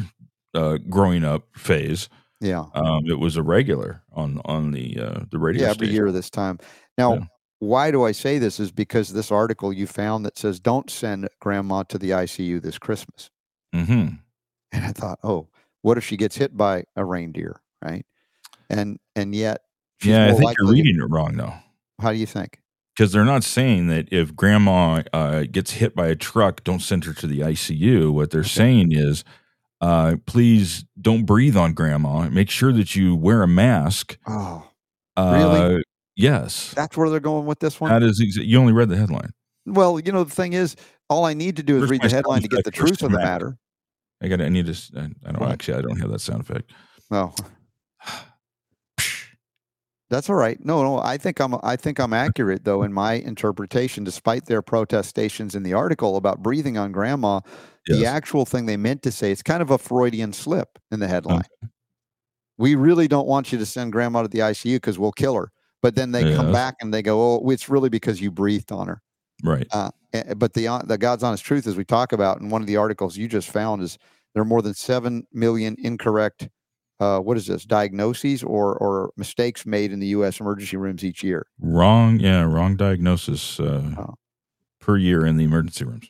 uh, 0.56 0.78
growing 0.90 1.24
up 1.24 1.44
phase 1.56 2.10
yeah, 2.40 2.66
um, 2.74 3.06
it 3.08 3.20
was 3.20 3.36
a 3.38 3.44
regular 3.44 4.04
on 4.14 4.42
on 4.46 4.72
the 4.72 5.00
uh, 5.00 5.20
the 5.32 5.40
radio 5.40 5.64
yeah. 5.64 5.70
Every 5.70 5.88
station. 5.88 5.96
year 5.96 6.12
this 6.12 6.30
time. 6.30 6.60
Now, 6.98 7.14
Yeah. 7.16 7.20
why 7.60 7.92
do 7.92 8.04
I 8.04 8.12
say 8.12 8.38
this? 8.40 8.60
Is 8.60 8.72
because 8.72 9.14
this 9.14 9.32
article 9.32 9.74
you 9.74 9.88
found 9.88 10.26
that 10.26 10.38
says 10.38 10.60
don't 10.60 10.90
send 10.90 11.28
grandma 11.40 11.84
to 11.84 11.98
the 11.98 12.12
ICU 12.12 12.62
this 12.62 12.78
Christmas. 12.78 13.30
hmm 13.74 14.10
And 14.72 14.86
I 14.86 14.92
thought, 14.92 15.20
oh, 15.24 15.48
what 15.82 15.98
if 15.98 16.04
she 16.04 16.18
gets 16.18 16.36
hit 16.38 16.56
by 16.56 16.84
a 16.96 17.04
reindeer, 17.06 17.62
right? 17.84 18.06
And 18.70 19.00
and 19.16 19.34
yet, 19.34 19.62
she's 20.02 20.12
Yeah, 20.12 20.28
I 20.28 20.34
think 20.34 20.58
you're 20.60 20.72
reading 20.72 21.00
it 21.00 21.10
wrong 21.10 21.38
though, 21.38 21.54
How 22.00 22.12
do 22.12 22.18
you 22.18 22.26
think? 22.26 22.60
because 22.96 23.12
they're 23.12 23.24
not 23.26 23.44
saying 23.44 23.88
that 23.90 24.08
if 24.12 24.36
grandma 24.36 25.04
uh, 25.14 25.44
gets 25.52 25.72
hit 25.74 25.96
by 25.96 26.08
a 26.08 26.16
truck, 26.16 26.64
don't 26.64 26.80
send 26.82 27.06
her 27.06 27.14
to 27.14 27.28
the 27.28 27.42
ICU. 27.42 28.12
What 28.12 28.32
they're 28.32 28.44
saying 28.44 28.92
is, 28.92 29.24
uh, 29.82 30.16
please 30.26 30.86
don't 31.00 31.26
breathe 31.26 31.56
on 31.58 31.74
grandma. 31.74 32.28
Make 32.30 32.50
sure 32.50 32.72
that 32.74 32.96
you 32.96 33.16
wear 33.16 33.44
a 33.44 33.48
mask. 33.48 34.18
Oh, 34.28 34.68
Uh, 35.16 35.34
Really? 35.60 35.84
Yes, 36.16 36.74
that's 36.76 36.98
where 36.98 37.10
they're 37.12 37.20
going 37.20 37.46
with 37.46 37.60
this 37.60 37.80
one. 37.80 37.92
that 37.92 38.02
is. 38.02 38.20
Exa- 38.20 38.46
you 38.46 38.60
only 38.60 38.74
read 38.74 38.90
the 38.90 38.98
headline. 38.98 39.30
well, 39.68 40.00
you 40.00 40.12
know, 40.12 40.24
the 40.24 40.34
thing 40.34 40.54
is, 40.54 40.76
all 41.10 41.26
I 41.26 41.34
need 41.36 41.56
to 41.58 41.64
do 41.64 41.76
is 41.76 41.82
Where's 41.82 41.92
read 41.92 42.02
the 42.02 42.10
headline 42.10 42.42
to 42.42 42.48
get 42.48 42.64
the 42.64 42.72
truth 42.72 43.04
of 43.04 43.12
the 43.12 43.18
matter. 43.20 43.56
I 44.22 44.28
got. 44.28 44.42
I 44.42 44.50
need 44.50 44.66
to. 44.66 44.74
I 44.96 45.32
don't 45.32 45.40
What? 45.40 45.52
actually. 45.52 45.78
I 45.78 45.82
don't 45.82 46.00
have 46.00 46.10
that 46.10 46.22
sound 46.22 46.42
effect. 46.42 46.72
No, 47.12 47.36
that's 50.10 50.30
all 50.30 50.36
right. 50.38 50.58
No, 50.64 50.82
no, 50.84 51.00
I 51.00 51.18
think 51.18 51.40
I'm 51.40 51.56
I 51.64 51.76
think 51.76 52.00
I'm 52.00 52.14
accurate 52.14 52.64
though 52.64 52.82
in 52.84 52.94
my 52.94 53.14
interpretation, 53.14 54.04
despite 54.04 54.46
their 54.46 54.62
protestations 54.62 55.54
in 55.54 55.64
the 55.64 55.74
article 55.74 56.16
about 56.16 56.42
breathing 56.42 56.78
on 56.78 56.92
grandma. 56.92 57.42
The 57.96 58.06
actual 58.06 58.46
thing 58.46 58.66
they 58.66 58.78
meant 58.78 59.02
to 59.04 59.12
say, 59.12 59.32
it's 59.32 59.42
kind 59.44 59.62
of 59.62 59.72
a 59.72 59.78
Freudian 59.78 60.34
slip 60.34 60.78
in 60.92 61.00
the 61.00 61.08
headline. 61.08 61.44
We 62.58 62.76
really 62.76 63.08
don't 63.08 63.28
want 63.28 63.52
you 63.52 63.58
to 63.60 63.66
send 63.66 63.92
grandma 63.92 64.24
to 64.24 64.28
the 64.28 64.40
ICU 64.40 64.76
because 64.78 64.98
we'll 64.98 65.12
kill 65.12 65.36
her. 65.36 65.52
But 65.84 65.96
then 65.96 66.12
they 66.12 66.34
come 66.36 66.52
back 66.52 66.76
and 66.82 66.92
they 66.94 67.04
go, 67.04 67.22
"Oh, 67.22 67.50
it's 67.50 67.70
really 67.70 67.90
because 67.90 68.20
you 68.20 68.32
breathed 68.32 68.72
on 68.72 68.88
her." 68.88 69.02
Right. 69.44 69.68
Uh, 69.72 69.92
but 70.36 70.54
the 70.54 70.82
the 70.86 70.98
God's 70.98 71.22
honest 71.24 71.46
truth, 71.46 71.68
as 71.68 71.76
we 71.76 71.86
talk 71.86 72.14
about 72.14 72.42
in 72.42 72.50
one 72.50 72.62
of 72.62 72.68
the 72.68 72.78
articles 72.78 73.16
you 73.16 73.28
just 73.28 73.50
found, 73.52 73.84
is 73.84 73.98
there 74.34 74.42
are 74.42 74.46
more 74.46 74.64
than 74.64 74.74
seven 74.74 75.28
million 75.32 75.76
incorrect, 75.80 76.50
uh, 77.00 77.20
what 77.20 77.38
is 77.38 77.46
this, 77.46 77.64
diagnoses 77.64 78.44
or 78.44 78.76
or 78.78 79.12
mistakes 79.18 79.68
made 79.68 79.92
in 79.92 80.00
the 80.00 80.08
U.S. 80.08 80.40
emergency 80.40 80.78
rooms 80.78 81.04
each 81.06 81.24
year. 81.24 81.46
Wrong. 81.62 82.20
Yeah. 82.20 82.42
Wrong 82.42 82.76
diagnosis 82.76 83.60
uh, 83.60 83.84
Oh. 84.00 84.16
per 84.82 84.98
year 84.98 85.28
in 85.28 85.38
the 85.38 85.44
emergency 85.44 85.86
rooms. 85.86 86.10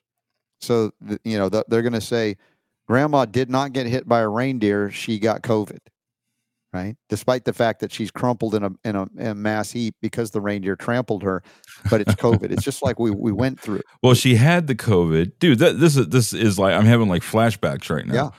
So 0.62 0.92
th- 1.08 1.20
you 1.24 1.38
know 1.38 1.50
th- 1.50 1.66
they're 1.68 1.82
going 1.82 1.94
to 1.94 2.02
say, 2.02 2.38
"Grandma 2.88 3.26
did 3.26 3.50
not 3.50 3.74
get 3.74 3.86
hit 3.88 4.08
by 4.08 4.22
a 4.22 4.28
reindeer; 4.30 4.90
she 4.92 5.20
got 5.20 5.42
COVID." 5.44 5.80
Right, 6.74 6.96
despite 7.10 7.46
the 7.46 7.54
fact 7.54 7.80
that 7.80 7.92
she's 7.94 8.12
crumpled 8.12 8.54
in 8.54 8.64
a 8.64 8.70
in 8.84 8.96
a, 8.98 9.04
in 9.18 9.28
a 9.28 9.36
mass 9.36 9.72
heap 9.72 9.96
because 10.02 10.32
the 10.32 10.42
reindeer 10.42 10.76
trampled 10.76 11.24
her, 11.24 11.42
but 11.90 12.02
it's 12.02 12.14
COVID. 12.16 12.52
it's 12.52 12.62
just 12.64 12.84
like 12.84 13.00
we 13.00 13.10
we 13.10 13.32
went 13.32 13.60
through. 13.60 13.82
Well, 14.04 14.14
she 14.14 14.36
had 14.36 14.68
the 14.68 14.76
COVID, 14.76 15.40
dude. 15.40 15.60
That, 15.60 15.80
this 15.80 15.96
is 15.96 16.10
this 16.10 16.34
is 16.34 16.60
like 16.60 16.74
I'm 16.76 16.86
having 16.86 17.08
like 17.08 17.22
flashbacks 17.24 17.90
right 17.90 18.06
now. 18.06 18.14
Yeah. 18.14 18.30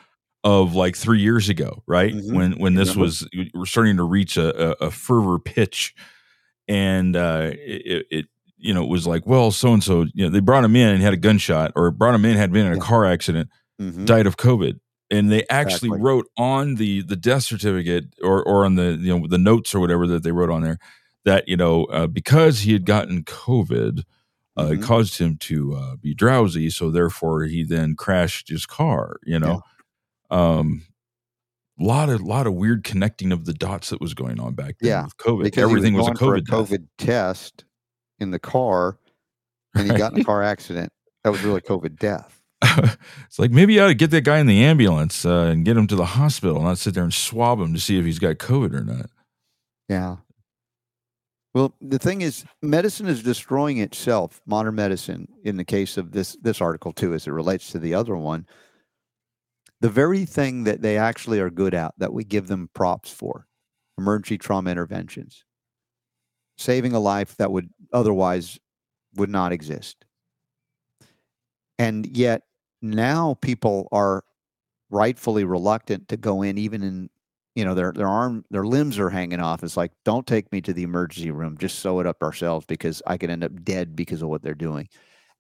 of 0.45 0.75
like 0.75 0.95
three 0.95 1.21
years 1.21 1.49
ago, 1.49 1.83
right? 1.87 2.13
Mhm. 2.15 2.33
When 2.35 2.53
when 2.61 2.75
this 2.75 2.95
was 2.95 3.27
we're 3.55 3.65
starting 3.67 3.97
to 3.97 4.05
reach 4.05 4.37
a, 4.37 4.73
a, 4.85 4.87
a 4.87 4.91
fervor 4.91 5.39
pitch, 5.39 5.95
and 6.69 7.17
uh, 7.17 7.51
it, 7.55 8.07
it 8.11 8.27
you 8.59 8.75
know 8.75 8.83
it 8.85 8.89
was 8.91 9.07
like, 9.07 9.27
well, 9.27 9.51
so 9.51 9.73
and 9.73 9.83
so, 9.85 10.07
you 10.15 10.25
know, 10.25 10.31
they 10.31 10.41
brought 10.41 10.65
him 10.65 10.77
in 10.77 10.89
and 10.89 11.03
had 11.03 11.15
a 11.15 11.17
gunshot, 11.19 11.73
or 11.77 11.91
brought 11.91 12.15
him 12.15 12.25
in 12.25 12.37
had 12.37 12.53
been 12.53 12.67
in 12.67 12.73
a 12.73 12.77
Yeah. 12.77 12.83
car 12.83 13.05
accident, 13.07 13.49
Mhm. 13.81 14.05
died 14.07 14.27
of 14.27 14.37
COVID. 14.37 14.81
And 15.11 15.33
they 15.33 15.45
actually 15.49 15.89
Exactly. 15.89 16.01
wrote 16.03 16.27
on 16.37 16.75
the 16.75 17.03
the 17.03 17.17
death 17.17 17.45
certificate 17.45 18.15
or 18.23 18.43
or 18.45 18.65
on 18.67 18.75
the 18.75 18.99
you 19.01 19.19
know 19.19 19.27
the 19.27 19.39
notes 19.39 19.75
or 19.75 19.81
whatever 19.81 20.07
that 20.09 20.23
they 20.23 20.33
wrote 20.33 20.51
on 20.51 20.63
there 20.63 20.79
that 21.25 21.49
you 21.49 21.57
know 21.57 21.85
uh, 21.87 22.07
because 22.07 22.61
he 22.61 22.73
had 22.75 22.85
gotten 22.85 23.23
COVID, 23.25 24.03
uh, 24.59 24.67
it 24.73 24.81
Mhm. 24.81 24.83
caused 24.83 25.19
him 25.19 25.37
to 25.39 25.75
uh, 25.75 25.97
be 25.97 26.13
drowsy, 26.15 26.69
so 26.71 26.91
therefore 26.91 27.45
he 27.45 27.65
then 27.65 27.95
crashed 27.97 28.49
his 28.51 28.67
car. 28.67 29.17
You 29.25 29.39
know, 29.39 29.63
um, 30.31 30.83
lot 31.81 32.09
of 32.11 32.21
lot 32.21 32.47
of 32.47 32.55
weird 32.55 32.85
connecting 32.85 33.33
of 33.33 33.45
the 33.47 33.55
dots 33.55 33.91
that 33.91 34.01
was 34.01 34.13
going 34.15 34.39
on 34.41 34.55
back 34.55 34.77
then 34.81 34.89
Yeah, 34.91 35.05
with 35.05 35.17
COVID. 35.17 35.57
Everything 35.59 35.95
was, 35.95 36.09
was, 36.09 36.21
a 36.21 36.23
COVID. 36.25 36.39
a 36.39 36.43
COVID 36.43 36.87
test 36.99 37.65
in 38.19 38.31
the 38.31 38.39
car, 38.39 38.99
and 39.75 39.91
he 39.91 39.97
got 39.97 40.13
in 40.13 40.21
a 40.21 40.25
car 40.25 40.43
accident. 40.55 40.93
That 41.25 41.31
was 41.31 41.43
really 41.43 41.61
COVID 41.61 41.99
death. 41.99 42.41
it's 42.63 43.39
like 43.39 43.51
maybe 43.51 43.75
you 43.75 43.83
ought 43.83 43.89
to 43.89 43.95
get 43.95 44.11
that 44.11 44.25
guy 44.25 44.39
in 44.39 44.47
the 44.47 44.65
ambulance 44.65 45.25
uh, 45.25 45.51
and 45.53 45.65
get 45.65 45.77
him 45.77 45.87
to 45.87 45.97
the 45.97 46.05
hospital, 46.05 46.57
and 46.57 46.65
not 46.65 46.79
sit 46.79 46.95
there 46.95 47.05
and 47.05 47.15
swab 47.15 47.61
him 47.61 47.73
to 47.75 47.81
see 47.81 47.99
if 47.99 48.05
he's 48.05 48.19
got 48.19 48.37
COVID 48.37 48.75
or 48.75 48.85
not. 48.85 49.11
Yeah. 49.89 50.17
Well, 51.55 51.75
the 51.81 51.99
thing 51.99 52.21
is, 52.21 52.45
medicine 52.63 53.07
is 53.07 53.23
destroying 53.23 53.79
itself. 53.79 54.41
Modern 54.47 54.75
medicine, 54.75 55.29
in 55.45 55.57
the 55.57 55.65
case 55.65 55.97
of 55.97 56.13
this 56.13 56.37
this 56.43 56.61
article 56.61 56.93
too, 56.93 57.15
as 57.15 57.27
it 57.27 57.33
relates 57.33 57.71
to 57.71 57.79
the 57.79 57.95
other 57.95 58.17
one, 58.17 58.47
the 59.81 59.89
very 59.89 60.25
thing 60.25 60.65
that 60.65 60.83
they 60.83 60.99
actually 60.99 61.41
are 61.41 61.51
good 61.51 61.75
at, 61.75 61.95
that 61.99 62.13
we 62.13 62.25
give 62.25 62.49
them 62.49 62.71
props 62.75 63.11
for, 63.11 63.47
emergency 63.97 64.37
trauma 64.37 64.71
interventions, 64.71 65.45
saving 66.59 66.93
a 66.93 67.01
life 67.01 67.37
that 67.37 67.51
would 67.51 67.71
otherwise 67.93 68.59
would 69.15 69.31
not 69.31 69.53
exist. 69.53 70.05
And 71.79 72.07
yet 72.17 72.43
now 72.83 73.35
people 73.41 73.89
are 73.93 74.25
rightfully 74.91 75.45
reluctant 75.45 76.09
to 76.09 76.17
go 76.17 76.43
in, 76.43 76.59
even 76.59 76.83
in 76.83 77.11
you 77.55 77.65
know 77.65 77.75
their 77.75 77.93
their 77.93 78.09
arm 78.09 78.45
their 78.51 78.65
limbs 78.65 78.99
are 78.99 79.11
hanging 79.11 79.41
off. 79.41 79.63
It's 79.63 79.77
like 79.77 79.93
don't 80.05 80.27
take 80.27 80.51
me 80.53 80.61
to 80.63 80.73
the 80.73 80.83
emergency 80.83 81.31
room. 81.31 81.57
Just 81.59 81.79
sew 81.79 82.01
it 82.01 82.07
up 82.07 82.23
ourselves 82.23 82.67
because 82.67 83.03
i 83.07 83.17
could 83.17 83.31
end 83.31 83.43
up 83.43 83.65
dead 83.65 83.97
because 83.97 84.23
of 84.23 84.29
what 84.29 84.43
they're 84.43 84.55
doing. 84.55 84.89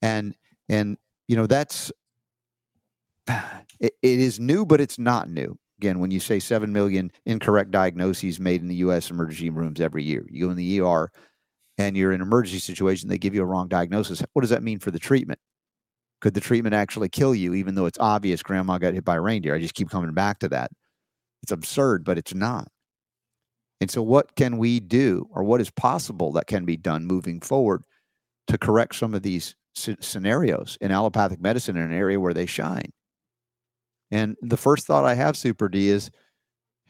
And 0.03 0.35
and 0.69 0.97
you 1.27 1.36
know 1.36 1.47
that's 1.47 1.93
it, 3.28 3.95
it 4.03 4.19
is 4.20 4.40
new 4.40 4.65
but 4.65 4.81
it's 4.81 4.99
not 4.99 5.28
new 5.28 5.59
again 5.79 5.99
when 5.99 6.11
you 6.11 6.21
say 6.21 6.39
7 6.39 6.73
million 6.73 7.11
incorrect 7.27 7.71
diagnoses 7.71 8.41
made 8.41 8.61
in 8.61 8.69
the 8.69 8.77
us 8.77 9.11
emergency 9.11 9.51
rooms 9.51 9.81
every 9.81 10.03
year 10.03 10.27
you 10.31 10.47
go 10.47 10.51
in 10.51 10.57
the 10.57 10.81
er 10.81 11.11
and 11.79 11.97
you're 11.97 12.13
in 12.13 12.21
an 12.21 12.27
emergency 12.27 12.59
situation 12.59 13.09
they 13.09 13.19
give 13.19 13.35
you 13.35 13.43
a 13.43 13.47
wrong 13.47 13.69
diagnosis 13.69 14.23
what 14.33 14.43
does 14.43 14.51
that 14.51 14.63
mean 14.63 14.79
for 14.79 14.91
the 14.91 14.99
treatment 14.99 15.39
could 16.21 16.35
the 16.35 16.41
treatment 16.41 16.75
actually 16.75 17.09
kill 17.09 17.35
you 17.35 17.55
even 17.55 17.75
though 17.75 17.87
it's 17.87 17.99
obvious 18.01 18.43
grandma 18.43 18.79
got 18.79 18.95
hit 18.95 19.05
by 19.05 19.17
a 19.17 19.21
reindeer 19.21 19.55
i 19.55 19.61
just 19.61 19.75
keep 19.75 19.91
coming 19.91 20.13
back 20.13 20.39
to 20.39 20.49
that 20.49 20.71
it's 21.43 21.53
absurd, 21.53 22.05
but 22.05 22.19
it's 22.19 22.35
not. 22.35 22.69
And 23.81 23.91
so, 23.91 24.03
what 24.03 24.35
can 24.35 24.59
we 24.59 24.81
do, 24.81 25.29
or 25.33 25.45
what 25.45 25.61
is 25.61 25.71
possible 25.71 26.33
that 26.33 26.47
can 26.47 26.65
be 26.65 26.77
done 26.77 27.07
moving 27.07 27.41
forward 27.41 27.85
to 28.49 28.59
correct 28.59 28.97
some 28.97 29.15
of 29.15 29.23
these 29.23 29.55
sce- 29.77 30.03
scenarios 30.03 30.77
in 30.81 30.91
allopathic 30.91 31.41
medicine 31.41 31.77
in 31.77 31.85
an 31.85 31.93
area 31.93 32.19
where 32.19 32.35
they 32.35 32.47
shine? 32.47 32.91
And 34.10 34.36
the 34.43 34.56
first 34.56 34.86
thought 34.86 35.05
I 35.05 35.14
have, 35.14 35.36
Super 35.36 35.68
D, 35.68 35.89
is 35.89 36.10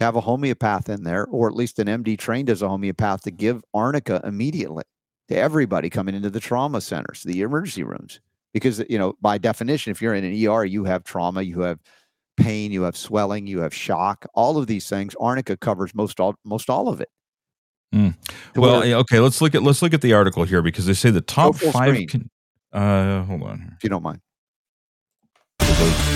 have 0.01 0.15
a 0.17 0.21
homeopath 0.21 0.89
in 0.89 1.03
there, 1.03 1.27
or 1.27 1.49
at 1.49 1.57
least 1.57 1.79
an 1.81 1.89
MD 1.89 2.17
trained 2.17 2.49
as 2.49 2.63
a 2.63 2.69
homeopath 2.69 3.23
to 3.23 3.31
give 3.33 3.65
arnica 3.75 4.21
immediately 4.25 4.85
to 5.29 5.37
everybody 5.37 5.91
coming 5.91 6.15
into 6.15 6.31
the 6.31 6.39
trauma 6.41 6.81
centers, 6.81 7.23
the 7.25 7.43
emergency 7.43 7.83
rooms. 7.83 8.21
Because, 8.55 8.83
you 8.89 8.99
know, 8.99 9.15
by 9.21 9.37
definition, 9.39 9.91
if 9.91 10.01
you're 10.01 10.15
in 10.15 10.25
an 10.25 10.33
ER, 10.49 10.65
you 10.65 10.85
have 10.85 11.03
trauma, 11.05 11.43
you 11.43 11.61
have 11.61 11.81
pain, 12.37 12.71
you 12.71 12.83
have 12.83 12.97
swelling, 12.97 13.47
you 13.47 13.61
have 13.61 13.75
shock, 13.75 14.25
all 14.35 14.57
of 14.57 14.69
these 14.69 14.89
things. 14.89 15.15
Arnica 15.21 15.57
covers 15.57 15.95
most 15.95 16.21
all 16.21 16.37
most 16.45 16.71
all 16.71 16.89
of 16.89 17.01
it. 17.01 17.11
Mm. 17.93 18.15
Well, 18.55 18.81
where- 18.81 18.95
okay, 18.99 19.19
let's 19.19 19.41
look 19.43 19.55
at 19.57 19.63
let's 19.65 19.83
look 19.83 19.93
at 19.93 20.01
the 20.01 20.13
article 20.13 20.45
here 20.45 20.63
because 20.63 20.87
they 20.87 20.95
say 20.95 21.11
the 21.11 21.21
top 21.21 21.57
five. 21.57 21.97
Con- 22.09 22.31
uh, 22.73 23.25
hold 23.25 23.43
on 23.43 23.59
here. 23.59 23.73
if 23.77 23.83
you 23.83 23.91
don't 23.91 24.03
mind. 24.03 24.21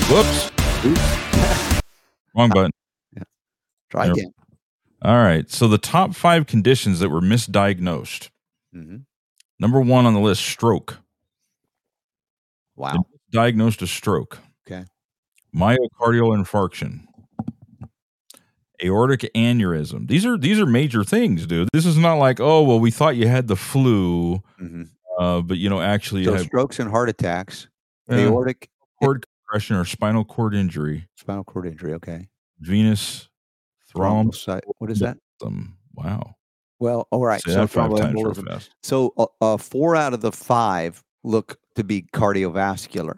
Whoops, 0.09 0.51
wrong 2.35 2.49
button. 2.51 2.73
Yeah. 3.17 3.23
Try 3.91 4.07
Yep. 4.07 4.17
again. 4.17 4.33
All 5.03 5.17
right, 5.17 5.49
so 5.51 5.69
the 5.69 5.79
top 5.79 6.15
five 6.15 6.47
conditions 6.47 7.01
that 7.01 7.09
were 7.09 7.21
misdiagnosed. 7.21 8.31
hmm 8.73 8.97
Number 9.61 9.81
one 9.81 10.07
on 10.07 10.15
the 10.15 10.21
list: 10.21 10.43
stroke. 10.43 10.99
Wow. 12.75 13.07
Diagnosed 13.31 13.81
a 13.83 13.87
stroke. 13.87 14.39
Okay. 14.67 14.85
Myocardial 15.55 16.37
infarction. 16.37 17.07
Aortic 18.83 19.31
aneurysm. 19.37 20.09
These 20.09 20.27
are 20.27 20.37
these 20.37 20.59
are 20.59 20.67
major 20.67 21.05
things, 21.05 21.47
dude. 21.47 21.69
This 21.73 21.87
is 21.87 21.97
not 21.97 22.15
like, 22.15 22.41
oh 22.41 22.63
well, 22.65 22.81
we 22.81 22.91
thought 22.91 23.15
you 23.15 23.29
had 23.29 23.47
the 23.47 23.55
flu, 23.57 24.43
hmm 24.59 24.85
uh, 25.19 25.43
but 25.43 25.59
you 25.59 25.71
know 25.71 25.81
actually 25.81 26.23
you 26.23 26.31
So 26.31 26.35
had 26.35 26.47
strokes 26.47 26.81
and 26.81 26.91
heart 26.91 27.09
attacks, 27.09 27.69
uh, 28.11 28.17
aortic, 28.17 28.69
cord 29.01 29.25
compression 29.53 29.77
or 29.77 29.85
spinal 29.85 30.25
cord 30.25 30.55
injury, 30.55 31.07
spinal 31.17 31.45
cord 31.45 31.67
injury. 31.67 31.93
Okay. 31.95 32.29
venous 32.61 33.29
Thrombocyte. 33.95 34.63
What 34.79 34.91
is 34.91 35.01
that? 35.01 35.19
Wow. 35.95 36.37
Well, 36.79 37.07
all 37.11 37.25
right. 37.25 37.41
Say 37.43 37.53
So 37.53 37.67
five 37.67 37.95
times 37.97 38.15
real 38.15 38.33
fast. 38.33 38.71
So 38.83 39.13
uh, 39.19 39.27
uh, 39.43 39.57
four 39.59 39.95
out 39.95 40.15
of 40.15 40.23
the 40.23 40.33
five 40.33 41.03
look 41.23 41.59
to 41.77 41.85
be 41.85 42.03
cardiovascular, 42.15 43.17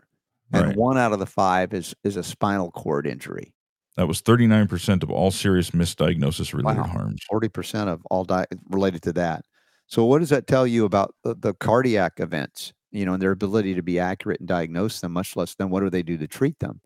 and 0.53 0.67
Right. 0.69 0.77
one 0.77 0.99
out 0.99 1.13
of 1.13 1.21
the 1.21 1.27
five 1.27 1.73
is 1.73 1.95
is 2.03 2.17
a 2.17 2.23
spinal 2.25 2.71
cord 2.73 3.07
injury. 3.07 3.53
That 3.97 4.09
was 4.09 4.21
39% 4.23 5.05
of 5.05 5.11
all 5.13 5.31
serious 5.31 5.71
misdiagnosis 5.71 6.53
related 6.53 6.81
Wow. 6.83 6.89
harms. 6.89 7.21
Forty 7.31 7.49
percent 7.49 7.89
of 7.89 8.05
all 8.11 8.25
di- 8.25 8.47
related 8.71 9.03
to 9.03 9.13
that. 9.13 9.45
So, 9.87 10.05
what 10.05 10.19
does 10.19 10.31
that 10.31 10.49
tell 10.49 10.67
you 10.67 10.85
about 10.85 11.15
the, 11.23 11.37
the 11.37 11.55
cardiac 11.55 12.15
events? 12.19 12.73
You 12.95 13.05
know, 13.05 13.15
and 13.15 13.23
their 13.23 13.33
ability 13.33 13.75
to 13.75 13.83
be 13.83 13.99
accurate 13.99 14.39
and 14.41 14.49
diagnose 14.49 15.01
them, 15.01 15.13
much 15.13 15.37
less 15.37 15.55
then 15.55 15.69
what 15.69 15.81
do 15.81 15.91
they 15.91 16.03
do 16.03 16.17
to 16.17 16.29
treat 16.29 16.61
them? 16.61 16.81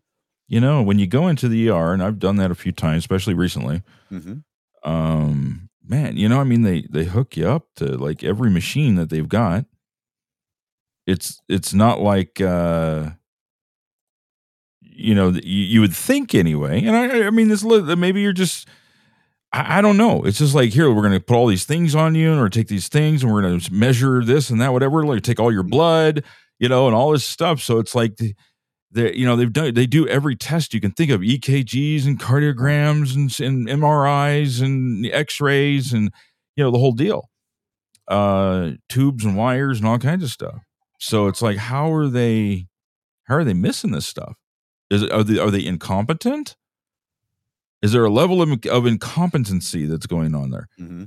You 0.49 0.61
know, 0.61 0.83
when 0.83 0.99
you 0.99 1.07
go 1.07 1.29
into 1.29 1.49
the 1.49 1.69
ER, 1.69 1.93
and 1.93 2.03
I've 2.03 2.19
done 2.19 2.37
that 2.37 2.51
a 2.51 2.55
few 2.55 2.73
times, 2.73 3.03
especially 3.03 3.35
recently, 3.35 3.83
hmm 4.09 4.39
um, 4.85 5.69
man, 5.85 6.17
you 6.17 6.29
know, 6.29 6.41
I 6.41 6.45
mean, 6.45 6.63
they 6.63 6.83
they 6.89 7.05
hook 7.05 7.37
you 7.37 7.49
up 7.49 7.67
to 7.77 7.97
like 7.97 8.25
every 8.25 8.51
machine 8.51 8.95
that 8.95 9.11
they've 9.11 9.29
got. 9.29 9.67
It's 11.07 11.41
it's 11.49 11.75
not 11.75 12.01
like 12.01 12.41
uh, 12.41 13.11
you 14.81 15.15
know 15.15 15.31
you, 15.31 15.65
you 15.65 15.81
would 15.81 15.95
think 15.95 16.35
anyway. 16.35 16.85
And 16.85 16.97
I 16.97 17.27
I 17.27 17.31
mean, 17.31 17.49
this 17.49 17.65
maybe 17.65 18.21
you're 18.21 18.33
just 18.33 18.69
I, 19.53 19.79
I 19.79 19.81
don't 19.81 19.97
know. 19.97 20.23
It's 20.25 20.39
just 20.39 20.55
like 20.55 20.71
here 20.71 20.93
we're 20.93 21.03
going 21.03 21.15
to 21.15 21.21
put 21.21 21.37
all 21.37 21.47
these 21.47 21.65
things 21.65 21.95
on 21.95 22.15
you, 22.15 22.39
or 22.39 22.49
take 22.49 22.69
these 22.69 22.89
things, 22.89 23.23
and 23.23 23.33
we're 23.33 23.43
going 23.43 23.59
to 23.59 23.73
measure 23.73 24.25
this 24.25 24.51
and 24.51 24.61
that, 24.61 24.73
whatever. 24.73 25.05
Like 25.05 25.23
take 25.23 25.41
all 25.41 25.53
your 25.53 25.63
blood, 25.63 26.25
you 26.59 26.69
know, 26.69 26.87
and 26.87 26.95
all 26.95 27.13
this 27.13 27.25
stuff. 27.25 27.61
So 27.61 27.79
it's 27.79 27.95
like. 27.95 28.17
The, 28.17 28.35
they 28.91 29.15
you 29.15 29.27
know 29.27 29.37
they've 29.37 29.53
done 29.53 29.75
they 29.75 29.87
do 29.87 30.07
every 30.09 30.37
test 30.37 30.73
you 30.73 30.81
can 30.81 30.93
think 30.93 31.11
of 31.11 31.21
EKGs 31.21 32.07
and 32.07 32.19
cardiograms 32.19 33.15
and, 33.15 33.39
and 33.41 33.69
MRIs 33.69 34.63
and 34.63 35.07
X-rays 35.07 35.93
and 35.93 36.11
you 36.57 36.65
know 36.65 36.71
the 36.71 36.79
whole 36.79 36.93
deal 36.93 37.29
uh 38.09 38.71
tubes 38.89 39.25
and 39.25 39.37
wires 39.37 39.79
and 39.79 39.87
all 39.87 39.99
kinds 39.99 40.25
of 40.25 40.31
stuff 40.31 40.63
so 40.99 41.27
it's 41.27 41.43
like 41.43 41.59
how 41.59 41.93
are 41.93 42.09
they 42.09 42.67
how 43.25 43.35
are 43.35 43.45
they 43.45 43.55
missing 43.55 43.91
this 43.91 44.07
stuff 44.07 44.37
is 44.91 45.03
it, 45.03 45.13
are 45.13 45.23
they 45.23 45.39
are 45.39 45.51
they 45.51 45.65
incompetent 45.65 46.57
is 47.83 47.93
there 47.93 48.05
a 48.05 48.11
level 48.11 48.43
of, 48.43 48.67
of 48.67 48.87
incompetency 48.87 49.87
that's 49.87 50.07
going 50.07 50.35
on 50.35 50.51
there 50.51 50.69
hmm 50.79 51.05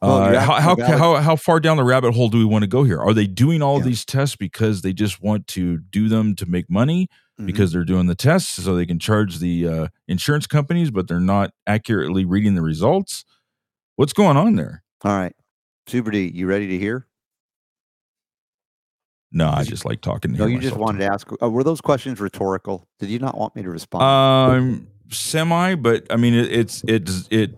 Well, 0.00 0.18
uh, 0.22 0.38
how, 0.40 0.60
how, 0.76 0.76
how, 0.96 1.16
how 1.16 1.36
far 1.36 1.58
down 1.60 1.76
the 1.76 1.84
rabbit 1.84 2.12
hole 2.14 2.28
do 2.28 2.38
we 2.38 2.44
want 2.44 2.62
to 2.62 2.68
go 2.68 2.84
here? 2.84 3.00
Are 3.00 3.12
they 3.12 3.26
doing 3.26 3.60
all 3.62 3.78
Yeah. 3.78 3.84
these 3.86 4.04
tests 4.04 4.36
because 4.36 4.82
they 4.82 4.92
just 4.92 5.20
want 5.20 5.46
to 5.48 5.78
do 5.78 6.08
them 6.08 6.34
to 6.36 6.46
make 6.46 6.70
money? 6.70 7.08
Mhm. 7.40 7.46
because 7.46 7.72
they're 7.72 7.84
doing 7.84 8.06
the 8.06 8.14
tests 8.14 8.62
so 8.62 8.76
they 8.76 8.86
can 8.86 9.00
charge 9.00 9.40
the 9.40 9.66
uh, 9.66 9.88
insurance 10.06 10.46
companies, 10.46 10.92
but 10.92 11.08
they're 11.08 11.18
not 11.18 11.50
accurately 11.66 12.24
reading 12.24 12.54
the 12.54 12.62
results. 12.62 13.24
What's 13.96 14.12
going 14.12 14.36
on 14.36 14.54
there? 14.54 14.84
All 15.02 15.10
right, 15.16 15.34
Super 15.88 16.12
D, 16.12 16.30
you 16.32 16.46
ready 16.46 16.68
to 16.68 16.78
hear? 16.78 17.08
No, 19.32 19.50
I 19.50 19.64
just 19.64 19.84
like 19.84 20.00
talking. 20.00 20.32
To 20.34 20.38
No, 20.38 20.46
you 20.46 20.60
just 20.60 20.76
wanted 20.76 20.98
to 21.00 21.06
ask. 21.12 21.28
Uh, 21.42 21.50
were 21.50 21.64
those 21.64 21.80
questions 21.80 22.20
rhetorical? 22.20 22.86
Did 23.00 23.10
you 23.10 23.18
not 23.18 23.36
want 23.36 23.56
me 23.56 23.62
to 23.64 23.70
respond? 23.70 24.04
Um, 24.04 24.86
semi, 25.10 25.74
but 25.74 26.06
I 26.10 26.16
mean, 26.16 26.34
it, 26.34 26.50
it's 26.52 26.82
it's 26.88 27.28
it 27.30 27.54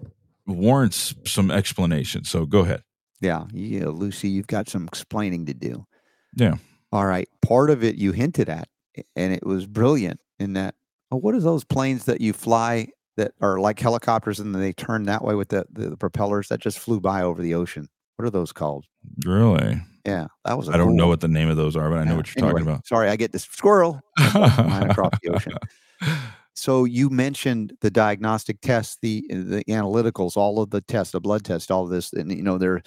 warrants 0.47 1.15
some 1.25 1.51
explanation. 1.51 2.25
So 2.25 2.47
go 2.47 2.61
ahead. 2.61 2.83
yeah, 3.21 3.45
yeah, 3.53 3.87
Lucy, 3.87 4.29
you've 4.29 4.47
got 4.47 4.69
some 4.69 4.87
explaining 4.87 5.47
to 5.47 5.55
do. 5.55 5.87
Yeah. 6.35 6.57
All 6.93 7.07
right. 7.07 7.29
Part 7.43 7.71
of 7.71 7.83
it 7.83 7.97
you 7.97 8.13
hinted 8.13 8.49
at, 8.49 8.69
and 9.17 9.33
it 9.33 9.45
was 9.45 9.67
brilliant 9.67 10.21
in 10.39 10.53
that 10.55 10.75
Oh, 11.13 11.17
what 11.19 11.35
are 11.37 11.41
those 11.41 11.63
planes 11.63 12.05
that 12.07 12.21
you 12.21 12.33
fly 12.33 12.89
that 13.17 13.31
are 13.41 13.61
like 13.61 13.79
helicopters 13.79 14.41
and 14.41 14.53
then 14.53 14.61
they 14.61 14.73
turn 14.73 15.05
that 15.05 15.23
way 15.23 15.37
with 15.37 15.49
the, 15.51 15.65
the, 15.71 15.91
the 15.91 15.97
propellers 15.97 16.49
that 16.49 16.61
just 16.61 16.81
flew 16.81 17.01
by 17.01 17.23
over 17.23 17.41
the 17.41 17.55
ocean? 17.55 17.89
What 18.17 18.27
are 18.27 18.31
those 18.31 18.51
called? 18.53 18.87
Really? 19.25 19.81
Yeah, 20.05 20.27
that 20.45 20.59
was. 20.59 20.69
I 20.69 20.77
don't 20.77 20.97
know 20.97 21.07
what 21.07 21.21
the 21.21 21.29
name 21.29 21.49
of 21.49 21.57
those 21.57 21.77
are, 21.77 21.89
but 21.91 21.99
I 21.99 22.05
know 22.05 22.11
Yeah. 22.13 22.17
what 22.17 22.35
you're 22.35 22.49
talking 22.49 22.63
about. 22.67 22.87
Sorry, 22.89 23.09
I 23.09 23.15
get 23.17 23.31
this 23.33 23.45
squirrel 23.45 24.01
across 24.19 25.13
the 25.23 25.31
ocean. 25.33 25.53
So 26.57 26.85
you 26.85 27.11
mentioned 27.11 27.75
the 27.83 27.91
diagnostic 27.91 28.63
tests, 28.63 28.97
the 29.03 29.25
eh, 29.31 29.35
the 29.37 29.65
analyticals, 29.69 30.37
all 30.37 30.61
of 30.61 30.71
the 30.71 30.81
tests, 30.81 31.13
the 31.13 31.21
blood 31.21 31.45
test, 31.45 31.71
all 31.71 31.85
of 31.85 31.91
this, 31.91 32.13
and 32.13 32.33
you 32.33 32.43
know 32.43 32.57
they're 32.59 32.83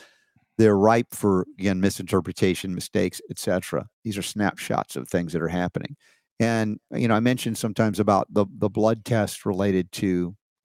they're 0.58 0.78
ripe 0.78 1.14
for 1.14 1.46
again 1.60 1.80
misinterpretation, 1.80 2.74
mistakes, 2.76 3.22
etc. 3.30 3.88
These 4.04 4.18
are 4.18 4.24
snapshots 4.24 4.96
of 4.96 5.08
things 5.08 5.34
that 5.34 5.44
are 5.44 5.48
happening, 5.48 5.96
and 6.40 6.80
you 6.92 7.08
know 7.08 7.14
I 7.14 7.20
mentioned 7.20 7.60
sometimes 7.60 8.00
about 8.00 8.28
the 8.34 8.48
the 8.58 8.70
blood 8.70 9.06
test 9.06 9.46
related 9.46 9.92
to 9.94 10.08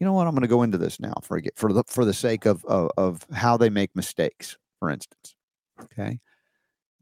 you 0.01 0.06
know 0.06 0.14
what 0.14 0.26
I'm 0.26 0.35
going 0.35 0.43
to 0.43 0.48
go 0.48 0.62
into 0.62 0.78
this 0.78 0.98
now 0.98 1.14
for 1.22 1.43
for 1.56 1.74
the 1.74 1.85
for 1.86 2.06
the 2.06 2.14
sake 2.14 2.47
of, 2.47 2.64
of 2.64 2.90
of 2.97 3.26
how 3.35 3.59
they 3.59 3.68
make 3.70 3.94
mistakes, 3.94 4.56
for 4.81 4.90
instance. 4.90 5.35
Okay, 5.82 6.20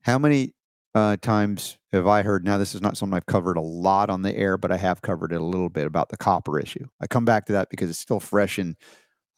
how 0.02 0.18
many 0.18 0.52
uh, 0.94 1.16
times 1.20 1.78
have 1.93 2.06
I 2.06 2.23
heard? 2.23 2.44
Now, 2.44 2.59
this 2.59 2.74
is 2.74 2.81
not 2.81 2.97
something 2.97 3.16
I've 3.16 3.27
covered 3.27 3.56
a 3.56 3.62
lot 3.62 4.10
on 4.10 4.23
the 4.23 4.35
air, 4.36 4.56
but 4.56 4.73
I 4.73 4.77
have 4.78 5.02
covered 5.02 5.32
it 5.32 5.40
a 5.40 5.44
little 5.44 5.69
bit 5.69 5.86
about 5.86 6.09
the 6.09 6.16
copper 6.16 6.59
issue. 6.59 6.86
I 7.01 7.06
come 7.06 7.24
back 7.24 7.47
to 7.47 7.52
that 7.52 7.69
because 7.70 7.90
it's 7.90 7.98
still 7.98 8.20
fresh 8.20 8.59
in 8.59 8.77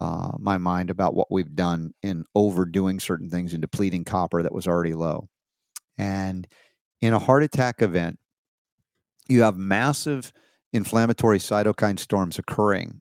uh, 0.00 0.32
my 0.38 0.58
mind 0.58 0.90
about 0.90 1.14
what 1.14 1.30
we've 1.30 1.54
done 1.54 1.92
in 2.02 2.24
overdoing 2.34 3.00
certain 3.00 3.30
things 3.30 3.52
and 3.52 3.62
depleting 3.62 4.04
copper 4.04 4.42
that 4.42 4.54
was 4.54 4.66
already 4.66 4.94
low. 4.94 5.28
And 5.98 6.46
in 7.00 7.12
a 7.12 7.18
heart 7.18 7.42
attack 7.42 7.82
event, 7.82 8.18
you 9.28 9.42
have 9.42 9.56
massive 9.56 10.32
inflammatory 10.72 11.38
cytokine 11.38 11.98
storms 11.98 12.38
occurring 12.38 13.00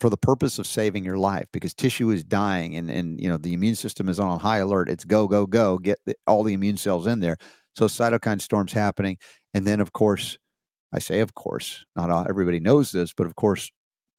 for 0.00 0.10
the 0.10 0.16
purpose 0.16 0.58
of 0.58 0.66
saving 0.66 1.04
your 1.04 1.18
life 1.18 1.46
because 1.52 1.74
tissue 1.74 2.10
is 2.10 2.22
dying 2.22 2.76
and 2.76 2.90
and 2.90 3.20
you 3.20 3.28
know 3.28 3.36
the 3.36 3.52
immune 3.52 3.74
system 3.74 4.08
is 4.08 4.20
on 4.20 4.38
high 4.38 4.58
alert 4.58 4.88
it's 4.88 5.04
go 5.04 5.26
go 5.26 5.46
go 5.46 5.78
get 5.78 5.98
the, 6.06 6.14
all 6.26 6.44
the 6.44 6.54
immune 6.54 6.76
cells 6.76 7.06
in 7.06 7.20
there 7.20 7.36
so 7.78 7.86
cytokine 7.86 8.40
storms 8.40 8.72
happening 8.72 9.16
and 9.54 9.66
then 9.66 9.80
of 9.80 9.92
course 9.92 10.36
i 10.92 10.98
say 10.98 11.20
of 11.20 11.34
course 11.34 11.84
not 11.96 12.10
all, 12.10 12.26
everybody 12.28 12.60
knows 12.60 12.92
this 12.92 13.12
but 13.12 13.26
of 13.26 13.36
course 13.36 13.70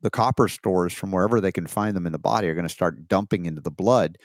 the 0.01 0.09
copper 0.09 0.47
stores 0.47 0.93
from 0.93 1.11
wherever 1.11 1.41
they 1.41 1.51
can 1.51 1.67
find 1.67 1.95
them 1.95 2.05
in 2.05 2.13
the 2.13 2.19
body 2.19 2.47
are 2.47 2.55
going 2.55 2.67
to 2.67 2.73
start 2.73 3.07
dumping 3.07 3.45
into 3.45 3.61
the 3.61 3.71
blood 3.71 4.17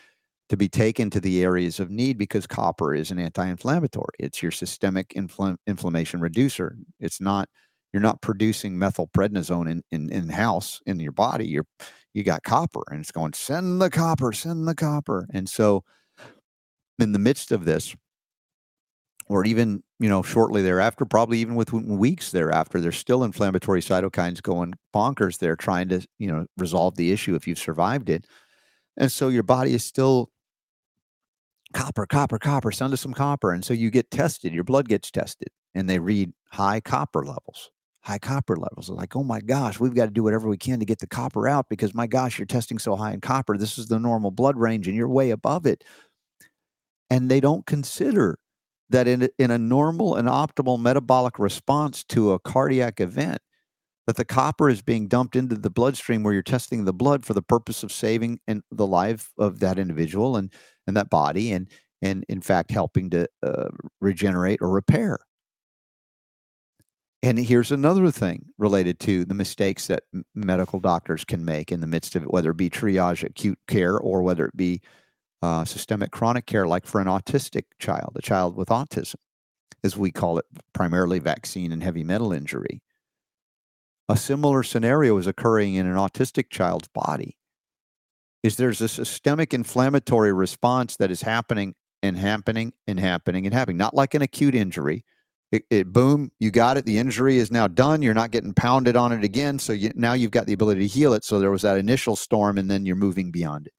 to 0.48 0.56
be 0.56 0.68
taken 0.68 1.10
to 1.10 1.20
the 1.20 1.42
areas 1.42 1.80
of 1.80 1.90
need 1.90 2.18
because 2.18 2.46
copper 2.46 2.94
is 2.94 3.10
an 3.10 3.18
anti-inflammatory. 3.18 4.14
It's 4.18 4.42
your 4.42 4.52
systemic 4.52 5.08
infl- 5.10 5.56
inflammation 5.66 6.20
reducer. 6.20 6.76
It's 7.00 7.20
not 7.20 7.48
you're 7.92 8.02
not 8.02 8.20
producing 8.22 8.74
methylprednisone 8.74 9.70
in, 9.70 9.82
in 9.92 10.12
in 10.12 10.28
house 10.28 10.80
in 10.86 11.00
your 11.00 11.12
body. 11.12 11.46
You're 11.46 11.66
you 12.12 12.24
got 12.24 12.42
copper 12.42 12.82
and 12.90 13.00
it's 13.00 13.12
going 13.12 13.32
send 13.32 13.80
the 13.80 13.90
copper 13.90 14.32
send 14.32 14.68
the 14.68 14.74
copper. 14.74 15.26
And 15.32 15.48
so 15.48 15.84
in 16.98 17.12
the 17.12 17.18
midst 17.18 17.50
of 17.50 17.64
this 17.64 17.94
or 19.28 19.44
even 19.44 19.82
you 19.98 20.08
know 20.08 20.22
shortly 20.22 20.62
thereafter 20.62 21.04
probably 21.04 21.38
even 21.38 21.54
within 21.54 21.98
weeks 21.98 22.30
thereafter 22.30 22.80
there's 22.80 22.96
still 22.96 23.24
inflammatory 23.24 23.80
cytokines 23.80 24.42
going 24.42 24.74
bonkers 24.94 25.38
there 25.38 25.56
trying 25.56 25.88
to 25.88 26.06
you 26.18 26.26
know 26.26 26.46
resolve 26.56 26.96
the 26.96 27.12
issue 27.12 27.34
if 27.34 27.46
you've 27.46 27.58
survived 27.58 28.08
it 28.08 28.26
and 28.96 29.10
so 29.10 29.28
your 29.28 29.42
body 29.42 29.74
is 29.74 29.84
still 29.84 30.30
copper 31.72 32.06
copper 32.06 32.38
copper 32.38 32.70
send 32.70 32.92
us 32.92 33.00
some 33.00 33.14
copper 33.14 33.52
and 33.52 33.64
so 33.64 33.74
you 33.74 33.90
get 33.90 34.10
tested 34.10 34.52
your 34.52 34.64
blood 34.64 34.88
gets 34.88 35.10
tested 35.10 35.48
and 35.74 35.88
they 35.88 35.98
read 35.98 36.32
high 36.50 36.80
copper 36.80 37.24
levels 37.24 37.70
high 38.04 38.18
copper 38.18 38.54
levels. 38.54 38.88
They're 38.88 38.96
like, 38.96 39.16
oh 39.16 39.24
my 39.24 39.40
gosh, 39.40 39.80
we've 39.80 39.94
got 39.94 40.04
to 40.04 40.10
do 40.10 40.22
whatever 40.22 40.46
we 40.46 40.58
can 40.58 40.78
to 40.78 40.84
get 40.84 40.98
the 40.98 41.06
copper 41.06 41.48
out 41.48 41.70
because 41.70 41.94
my 41.94 42.06
gosh, 42.06 42.38
you're 42.38 42.44
testing 42.44 42.78
so 42.78 42.96
high 42.96 43.14
in 43.14 43.22
copper. 43.22 43.56
This 43.56 43.78
is 43.78 43.86
the 43.86 43.98
normal 43.98 44.30
blood 44.30 44.58
range 44.58 44.86
and 44.86 44.94
you're 44.94 45.08
way 45.08 45.30
above 45.30 45.64
it. 45.64 45.82
And 47.08 47.30
they 47.30 47.40
don't 47.40 47.64
consider 47.64 48.38
that 48.90 49.08
in 49.08 49.28
in 49.38 49.50
a 49.50 49.58
normal 49.58 50.16
and 50.16 50.28
optimal 50.28 50.80
metabolic 50.80 51.38
response 51.38 52.04
to 52.04 52.32
a 52.32 52.38
cardiac 52.38 53.00
event, 53.00 53.38
that 54.06 54.16
the 54.16 54.24
copper 54.24 54.68
is 54.68 54.82
being 54.82 55.08
dumped 55.08 55.36
into 55.36 55.56
the 55.56 55.70
bloodstream 55.70 56.22
where 56.22 56.34
you're 56.34 56.42
testing 56.42 56.84
the 56.84 56.92
blood 56.92 57.24
for 57.24 57.34
the 57.34 57.42
purpose 57.42 57.82
of 57.82 57.92
saving 57.92 58.40
and 58.46 58.62
the 58.70 58.86
life 58.86 59.30
of 59.38 59.60
that 59.60 59.78
individual 59.78 60.36
and 60.36 60.52
and 60.86 60.96
that 60.96 61.10
body 61.10 61.52
and 61.52 61.68
and 62.02 62.24
in 62.28 62.40
fact 62.40 62.70
helping 62.70 63.10
to 63.10 63.26
uh, 63.42 63.68
regenerate 64.00 64.60
or 64.60 64.70
repair. 64.70 65.18
And 67.22 67.38
here's 67.38 67.72
another 67.72 68.10
thing 68.10 68.44
related 68.58 69.00
to 69.00 69.24
the 69.24 69.32
mistakes 69.32 69.86
that 69.86 70.02
medical 70.34 70.78
doctors 70.78 71.24
can 71.24 71.42
make 71.42 71.72
in 71.72 71.80
the 71.80 71.86
midst 71.86 72.14
of 72.16 72.22
it, 72.22 72.30
whether 72.30 72.50
it 72.50 72.58
be 72.58 72.68
triage 72.68 73.24
acute 73.24 73.58
care 73.66 73.96
or 73.96 74.22
whether 74.22 74.44
it 74.44 74.54
be 74.54 74.82
uh, 75.44 75.64
systemic 75.64 76.10
chronic 76.10 76.46
care, 76.46 76.66
like 76.66 76.86
for 76.86 77.00
an 77.02 77.06
autistic 77.06 77.64
child, 77.78 78.12
a 78.16 78.22
child 78.22 78.56
with 78.56 78.68
autism, 78.68 79.16
as 79.82 79.94
we 79.94 80.10
call 80.10 80.38
it, 80.38 80.46
primarily 80.72 81.18
vaccine 81.18 81.70
and 81.70 81.82
heavy 81.82 82.02
metal 82.02 82.32
injury. 82.32 82.80
A 84.08 84.16
similar 84.16 84.62
scenario 84.62 85.18
is 85.18 85.26
occurring 85.26 85.74
in 85.74 85.86
an 85.86 85.96
autistic 85.96 86.48
child's 86.48 86.88
body. 86.88 87.36
Is 88.42 88.56
there's 88.56 88.80
a 88.80 88.88
systemic 88.88 89.52
inflammatory 89.52 90.32
response 90.32 90.96
that 90.96 91.10
is 91.10 91.20
happening 91.20 91.74
and 92.02 92.16
happening 92.16 92.72
and 92.86 92.98
happening 92.98 93.46
and 93.46 93.54
happening, 93.54 93.76
not 93.76 93.94
like 93.94 94.14
an 94.14 94.22
acute 94.22 94.54
injury, 94.54 95.04
it, 95.52 95.64
it 95.70 95.92
boom 95.92 96.32
you 96.40 96.50
got 96.50 96.76
it 96.76 96.84
the 96.84 96.98
injury 96.98 97.36
is 97.36 97.50
now 97.52 97.68
done 97.68 98.02
you're 98.02 98.12
not 98.12 98.32
getting 98.32 98.52
pounded 98.52 98.96
on 98.96 99.12
it 99.12 99.22
again 99.22 99.58
so 99.58 99.72
you, 99.72 99.92
now 99.94 100.12
you've 100.12 100.32
got 100.32 100.46
the 100.46 100.52
ability 100.52 100.80
to 100.80 100.86
heal 100.86 101.12
it 101.14 101.22
so 101.22 101.38
there 101.38 101.50
was 101.50 101.62
that 101.62 101.78
initial 101.78 102.16
storm 102.16 102.58
and 102.58 102.68
then 102.68 102.84
you're 102.84 102.96
moving 102.96 103.30
beyond 103.30 103.68
it 103.68 103.72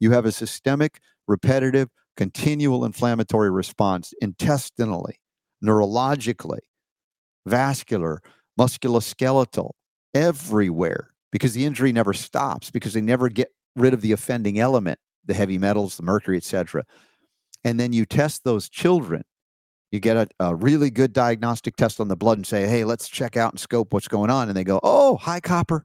you 0.00 0.10
have 0.12 0.24
a 0.24 0.32
systemic 0.32 1.00
repetitive 1.26 1.88
continual 2.16 2.84
inflammatory 2.84 3.50
response 3.50 4.12
intestinally 4.20 5.20
neurologically 5.64 6.60
vascular 7.46 8.20
musculoskeletal 8.58 9.70
everywhere 10.14 11.10
because 11.30 11.52
the 11.54 11.64
injury 11.64 11.92
never 11.92 12.12
stops 12.12 12.70
because 12.70 12.92
they 12.92 13.00
never 13.00 13.28
get 13.28 13.48
rid 13.76 13.94
of 13.94 14.00
the 14.00 14.12
offending 14.12 14.58
element 14.58 14.98
the 15.24 15.34
heavy 15.34 15.58
metals 15.58 15.96
the 15.96 16.02
mercury 16.02 16.36
etc 16.36 16.84
and 17.64 17.78
then 17.78 17.92
you 17.92 18.04
test 18.04 18.44
those 18.44 18.68
children 18.68 19.22
you 19.90 20.00
get 20.00 20.16
a, 20.16 20.28
a 20.40 20.54
really 20.54 20.90
good 20.90 21.12
diagnostic 21.12 21.76
test 21.76 22.00
on 22.00 22.08
the 22.08 22.16
blood 22.16 22.38
and 22.38 22.46
say, 22.46 22.66
hey, 22.66 22.84
let's 22.84 23.08
check 23.08 23.36
out 23.36 23.52
and 23.52 23.60
scope 23.60 23.92
what's 23.92 24.08
going 24.08 24.30
on. 24.30 24.48
And 24.48 24.56
they 24.56 24.64
go, 24.64 24.80
oh, 24.82 25.16
high 25.16 25.40
copper. 25.40 25.84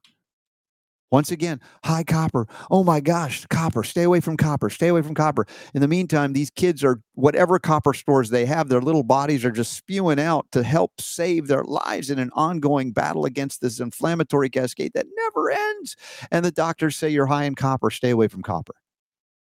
Once 1.14 1.30
again, 1.30 1.61
high 1.85 2.03
copper. 2.03 2.48
Oh 2.72 2.84
my 2.84 2.99
gosh, 2.99 3.45
copper. 3.45 3.84
Stay 3.84 4.02
away 4.02 4.19
from 4.19 4.35
copper. 4.35 4.68
Stay 4.72 4.88
away 4.88 5.03
from 5.03 5.14
copper. 5.14 5.45
In 5.76 5.81
the 5.81 5.88
meantime, 5.88 6.34
these 6.34 6.49
kids 6.49 6.84
are, 6.84 7.02
whatever 7.14 7.60
copper 7.60 7.94
stores 7.94 8.31
they 8.31 8.48
have, 8.48 8.68
their 8.68 8.81
little 8.81 9.03
bodies 9.03 9.45
are 9.45 9.52
just 9.52 9.73
spewing 9.73 10.19
out 10.19 10.48
to 10.53 10.64
help 10.64 10.99
save 10.99 11.45
their 11.45 11.64
lives 11.65 12.10
in 12.10 12.18
an 12.18 12.31
ongoing 12.34 12.94
battle 12.94 13.26
against 13.26 13.61
this 13.61 13.80
inflammatory 13.80 14.49
cascade 14.49 14.94
that 14.95 15.06
never 15.15 15.52
ends. 15.52 15.95
And 16.31 16.44
the 16.44 16.49
doctors 16.49 16.95
say 16.95 17.10
you're 17.10 17.27
high 17.27 17.44
in 17.44 17.53
copper. 17.53 17.91
Stay 17.91 18.10
away 18.10 18.27
from 18.27 18.41
copper. 18.41 18.73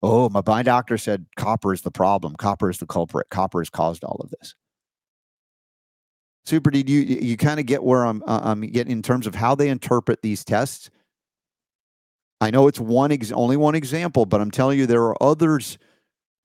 Oh, 0.01 0.29
my, 0.29 0.43
my 0.47 0.63
doctor 0.63 0.97
said 0.97 1.27
copper 1.37 1.75
is 1.75 1.83
the 1.83 1.91
problem. 1.91 2.37
Copper 2.37 2.71
is 2.71 2.79
the 2.79 2.87
culprit. 2.87 3.31
Copper 3.31 3.61
has 3.61 3.69
caused 3.69 4.05
all 4.05 4.21
of 4.23 4.31
this. 4.31 4.55
Super, 6.47 6.71
did 6.71 6.89
you 6.89 7.01
you 7.01 7.37
kind 7.37 7.59
of 7.59 7.67
get 7.67 7.83
where 7.83 8.07
I'm 8.07 8.23
uh, 8.29 8.43
I'm 8.45 8.61
getting 8.61 8.93
in 8.93 9.03
terms 9.03 9.27
of 9.27 9.35
how 9.35 9.57
they 9.57 9.69
interpret 9.69 10.23
these 10.23 10.45
tests? 10.45 10.89
I 12.41 12.51
know 12.51 12.69
it's 12.69 12.81
one 12.81 13.13
ex- 13.13 13.33
only 13.33 13.57
one 13.57 13.75
example, 13.75 14.27
but 14.27 14.41
I'm 14.41 14.51
telling 14.51 14.79
you 14.79 14.87
there 14.87 15.05
are 15.05 15.23
others 15.23 15.79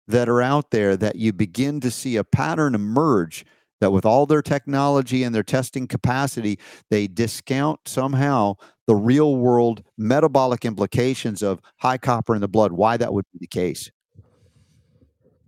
that 0.08 0.28
are 0.28 0.42
out 0.42 0.72
there 0.72 0.98
that 0.98 1.16
you 1.16 1.32
begin 1.34 1.80
to 1.82 1.92
see 1.92 2.16
a 2.16 2.24
pattern 2.24 2.76
emerge 2.76 3.46
that 3.80 3.92
with 3.92 4.06
all 4.06 4.26
their 4.26 4.42
technology 4.42 5.24
and 5.24 5.36
their 5.36 5.44
testing 5.44 5.88
capacity, 5.88 6.58
they 6.90 7.08
discount 7.08 7.82
somehow 7.86 8.56
the 8.88 8.96
real 8.96 9.36
world 9.36 9.84
metabolic 9.98 10.66
implications 10.66 11.42
of 11.42 11.60
high 11.78 11.98
copper 11.98 12.34
in 12.36 12.42
the 12.42 12.48
blood, 12.48 12.72
why 12.72 12.98
that 12.98 13.14
would 13.14 13.26
be 13.32 13.40
the 13.40 13.48
case 13.48 13.92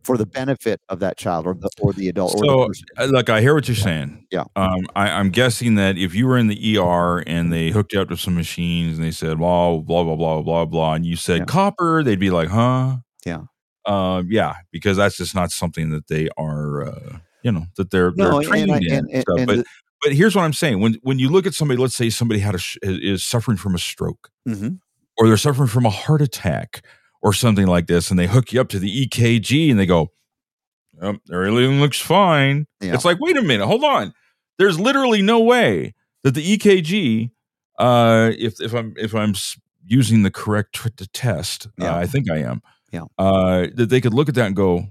for 0.05 0.17
the 0.17 0.25
benefit 0.25 0.79
of 0.89 0.99
that 0.99 1.17
child 1.17 1.45
or 1.47 1.55
the 1.55 1.69
or 1.81 1.91
the 1.93 2.07
adult 2.09 2.35
or 2.35 2.41
the 2.41 2.47
So, 2.47 2.67
person. 2.67 2.85
uh, 2.97 3.05
look, 3.05 3.29
I 3.29 3.41
hear 3.41 3.53
what 3.55 3.67
you're 3.67 3.75
saying. 3.75 4.27
Yeah. 4.31 4.43
Um, 4.55 4.87
I, 4.95 5.09
I'm 5.09 5.29
guessing 5.29 5.75
that 5.75 5.97
if 5.97 6.13
you 6.13 6.27
were 6.27 6.37
in 6.37 6.47
the 6.47 6.77
ER 6.77 7.23
and 7.27 7.51
they 7.51 7.69
hooked 7.71 7.93
you 7.93 8.01
up 8.01 8.09
to 8.09 8.17
some 8.17 8.35
machines 8.35 8.97
and 8.97 9.05
they 9.05 9.11
said, 9.11 9.39
well, 9.39 9.79
blah, 9.81 10.03
blah, 10.03 10.15
blah, 10.15 10.41
blah, 10.41 10.65
blah, 10.65 10.93
and 10.93 11.05
you 11.05 11.15
said 11.15 11.39
Yeah. 11.39 11.45
copper, 11.45 12.03
they'd 12.03 12.19
be 12.19 12.29
like, 12.29 12.49
huh? 12.49 12.97
Yeah. 13.25 13.41
Um, 13.85 14.27
yeah, 14.31 14.55
because 14.71 14.97
that's 14.97 15.17
just 15.17 15.35
not 15.35 15.51
something 15.51 15.89
that 15.91 16.07
they 16.07 16.29
are, 16.37 16.83
uh, 16.87 17.17
you 17.43 17.51
know, 17.51 17.65
that 17.77 17.91
they're, 17.91 18.11
No, 18.15 18.39
they're 18.39 18.49
trained 18.49 18.71
I, 18.71 18.77
in. 18.77 18.91
and, 18.93 19.09
and, 19.11 19.21
stuff. 19.21 19.37
and 19.37 19.47
but, 19.47 19.55
the- 19.57 19.65
but 20.03 20.13
here's 20.13 20.35
what 20.35 20.43
I'm 20.43 20.53
saying. 20.53 20.81
When, 20.81 20.97
when 21.03 21.17
you 21.19 21.29
look 21.29 21.45
at 21.47 21.53
somebody, 21.55 21.79
let's 21.81 21.95
say 21.95 22.09
somebody 22.09 22.39
had 22.39 22.53
a, 22.55 22.57
sh- 22.59 22.77
is 22.83 23.23
suffering 23.23 23.57
from 23.57 23.73
a 23.75 23.79
stroke 23.79 24.29
Mhm. 24.47 24.79
or 25.17 25.27
they're 25.27 25.37
suffering 25.37 25.67
from 25.67 25.85
a 25.85 25.89
heart 25.89 26.21
attack 26.21 26.83
or 27.25 27.33
something 27.33 27.65
like 27.65 27.87
this, 27.87 28.11
and 28.11 28.19
they 28.19 28.27
hook 28.27 28.53
you 28.53 28.61
up 28.61 28.69
to 28.69 28.77
the 28.77 29.07
EKG 29.07 29.71
and 29.71 29.79
they 29.79 29.87
go, 29.87 30.11
oh, 31.01 31.15
everything 31.33 31.81
looks 31.81 31.99
fine. 31.99 32.67
Yeah. 32.79 32.93
It's 32.93 33.03
like, 33.03 33.17
wait 33.19 33.35
a 33.35 33.41
minute, 33.41 33.65
hold 33.65 33.83
on. 33.83 34.13
There's 34.59 34.79
literally 34.79 35.23
no 35.23 35.39
way 35.39 35.95
that 36.23 36.35
the 36.35 36.57
EKG, 36.57 37.31
uh, 37.79 38.31
if 38.37 38.61
if 38.61 38.73
I'm 38.75 38.93
if 38.95 39.15
I'm 39.15 39.33
using 39.83 40.21
the 40.21 40.29
correct 40.29 40.75
tr- 40.75 40.89
t- 40.89 41.07
test, 41.13 41.67
Yeah. 41.79 41.95
uh, 41.95 41.99
I 41.99 42.05
think 42.05 42.29
I 42.29 42.37
am. 42.37 42.61
Yeah. 42.91 43.05
Uh, 43.17 43.67
that 43.73 43.89
they 43.89 43.99
could 44.01 44.13
look 44.13 44.29
at 44.29 44.35
that 44.35 44.45
and 44.45 44.55
go, 44.55 44.85